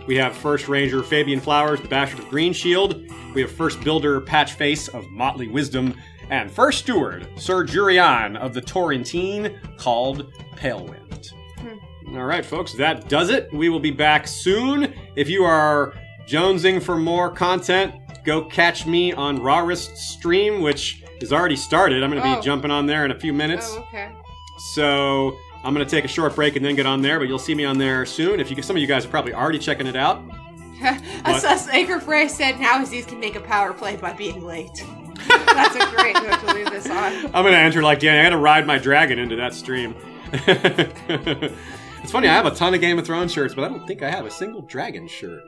We 0.07 0.15
have 0.17 0.35
First 0.35 0.67
Ranger 0.67 1.03
Fabian 1.03 1.39
Flowers, 1.39 1.79
the 1.79 1.87
Bastard 1.87 2.19
of 2.19 2.29
Green 2.29 2.53
Shield. 2.53 3.07
We 3.33 3.41
have 3.41 3.51
First 3.51 3.81
Builder 3.81 4.19
Patchface 4.19 4.93
of 4.93 5.09
Motley 5.09 5.47
Wisdom. 5.47 5.95
And 6.31 6.49
First 6.49 6.79
Steward, 6.79 7.27
Sir 7.35 7.63
Jurian 7.65 8.37
of 8.37 8.53
the 8.53 8.61
Torrentine, 8.61 9.59
called 9.77 10.33
Palewind. 10.55 11.31
Hmm. 11.59 12.17
All 12.17 12.23
right, 12.23 12.45
folks, 12.45 12.73
that 12.75 13.07
does 13.09 13.29
it. 13.29 13.51
We 13.53 13.69
will 13.69 13.79
be 13.81 13.91
back 13.91 14.27
soon. 14.27 14.93
If 15.15 15.29
you 15.29 15.43
are 15.43 15.93
jonesing 16.27 16.81
for 16.81 16.95
more 16.97 17.29
content, 17.29 17.93
go 18.23 18.45
catch 18.45 18.85
me 18.85 19.11
on 19.11 19.39
Rawrist 19.39 19.97
stream, 19.97 20.61
which 20.61 21.03
is 21.19 21.33
already 21.33 21.57
started. 21.57 22.01
I'm 22.03 22.09
going 22.09 22.23
to 22.23 22.27
be 22.27 22.35
Oh. 22.37 22.41
jumping 22.41 22.71
on 22.71 22.85
there 22.85 23.03
in 23.05 23.11
a 23.11 23.19
few 23.19 23.33
minutes. 23.33 23.67
Oh, 23.69 23.79
okay. 23.89 24.09
So 24.73 25.37
I'm 25.65 25.73
going 25.73 25.85
to 25.85 25.89
take 25.91 26.05
a 26.05 26.07
short 26.07 26.33
break 26.35 26.55
and 26.55 26.63
then 26.65 26.75
get 26.75 26.85
on 26.85 27.01
there, 27.01 27.19
but 27.19 27.27
you'll 27.27 27.39
see 27.39 27.55
me 27.55 27.65
on 27.65 27.77
there 27.77 28.05
soon. 28.05 28.39
If 28.39 28.49
you, 28.49 28.61
some 28.63 28.75
of 28.77 28.81
you 28.81 28.87
guys 28.87 29.05
are 29.05 29.09
probably 29.09 29.33
already 29.33 29.59
checking 29.59 29.85
it 29.85 29.95
out. 29.97 30.23
As, 30.81 31.67
Anchor 31.67 31.99
Frey 31.99 32.27
said, 32.27 32.59
now 32.59 32.81
Aziz 32.81 33.05
can 33.05 33.19
make 33.19 33.35
a 33.35 33.41
power 33.41 33.73
play 33.73 33.97
by 33.97 34.13
being 34.13 34.43
late. 34.43 34.83
That's 35.27 35.75
a 35.75 35.95
great 35.95 36.13
note 36.15 36.39
to 36.39 36.53
leave 36.53 36.69
this 36.69 36.89
on. 36.89 37.25
I'm 37.35 37.45
to 37.45 37.57
enter 37.57 37.81
like 37.81 37.99
Dany. 37.99 38.19
I 38.19 38.23
got 38.23 38.29
to 38.29 38.37
ride 38.37 38.65
my 38.65 38.77
dragon 38.77 39.19
into 39.19 39.35
that 39.37 39.53
stream. 39.53 39.95
it's 40.33 42.11
funny. 42.11 42.27
I 42.27 42.33
have 42.33 42.45
a 42.45 42.51
ton 42.51 42.73
of 42.73 42.81
Game 42.81 42.97
of 42.99 43.05
Thrones 43.05 43.31
shirts, 43.33 43.53
but 43.53 43.63
I 43.63 43.67
don't 43.67 43.85
think 43.85 44.01
I 44.01 44.09
have 44.09 44.25
a 44.25 44.31
single 44.31 44.61
dragon 44.61 45.07
shirt. 45.07 45.43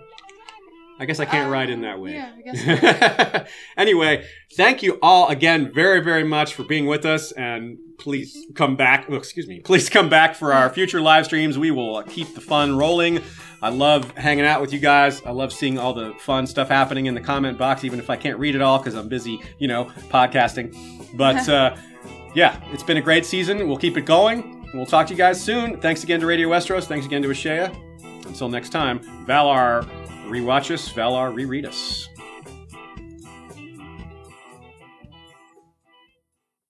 I 1.04 1.06
guess 1.06 1.20
I 1.20 1.26
can't 1.26 1.50
Uh, 1.50 1.52
ride 1.52 1.70
in 1.70 1.82
that 1.82 2.00
way. 2.00 2.14
yeah, 2.14 2.32
I 2.38 2.42
guess 2.42 3.50
anyway, 3.78 4.26
thank 4.56 4.82
you 4.82 4.98
all 5.02 5.28
again 5.28 5.72
very, 5.74 6.00
very 6.02 6.24
much 6.24 6.54
for 6.54 6.64
being 6.64 6.86
with 6.86 7.06
us, 7.06 7.32
and 7.34 7.78
please 8.00 8.46
come 8.56 8.76
back. 8.76 9.10
Well, 9.10 9.18
excuse 9.18 9.48
me. 9.48 9.60
Please 9.60 9.90
come 9.90 10.10
back 10.10 10.36
for 10.36 10.54
our 10.54 10.70
future 10.70 11.02
live 11.02 11.26
streams. 11.26 11.58
We 11.60 11.72
will 11.72 12.02
keep 12.04 12.34
the 12.36 12.42
fun 12.42 12.78
rolling. 12.78 13.22
I 13.62 13.70
love 13.70 14.12
hanging 14.18 14.46
out 14.46 14.60
with 14.62 14.74
you 14.74 14.80
guys. 14.80 15.22
I 15.26 15.32
love 15.32 15.54
seeing 15.54 15.78
all 15.80 15.94
the 15.94 16.14
fun 16.20 16.48
stuff 16.48 16.68
happening 16.70 17.06
in 17.06 17.14
the 17.16 17.22
comment 17.22 17.58
box, 17.58 17.84
even 17.86 18.00
if 18.00 18.10
I 18.10 18.16
can't 18.18 18.38
read 18.40 18.56
it 18.56 18.62
all 18.62 18.78
because 18.78 18.94
I'm 18.96 19.08
busy, 19.08 19.40
you 19.60 19.68
know, 19.68 19.86
podcasting. 20.10 20.76
But 21.18 21.48
uh, 21.58 21.76
yeah, 22.36 22.60
it's 22.74 22.84
been 22.84 22.98
a 22.98 23.02
great 23.02 23.26
season. 23.26 23.68
We'll 23.68 23.78
keep 23.78 23.96
it 23.98 24.06
going. 24.06 24.68
We'll 24.74 24.86
talk 24.86 25.08
to 25.08 25.14
you 25.14 25.18
guys 25.18 25.42
soon. 25.42 25.80
Thanks 25.80 26.04
again 26.04 26.20
to 26.20 26.26
Radio 26.26 26.50
Westeros. 26.50 26.86
Thanks 26.86 27.06
again 27.06 27.22
to 27.22 27.28
Ashea. 27.30 27.74
Until 28.26 28.50
next 28.50 28.70
time, 28.70 29.00
Valar 29.28 29.88
rewatch 30.26 30.72
us, 30.72 30.92
Valar 30.92 31.34
reread 31.34 31.66
us. 31.66 32.10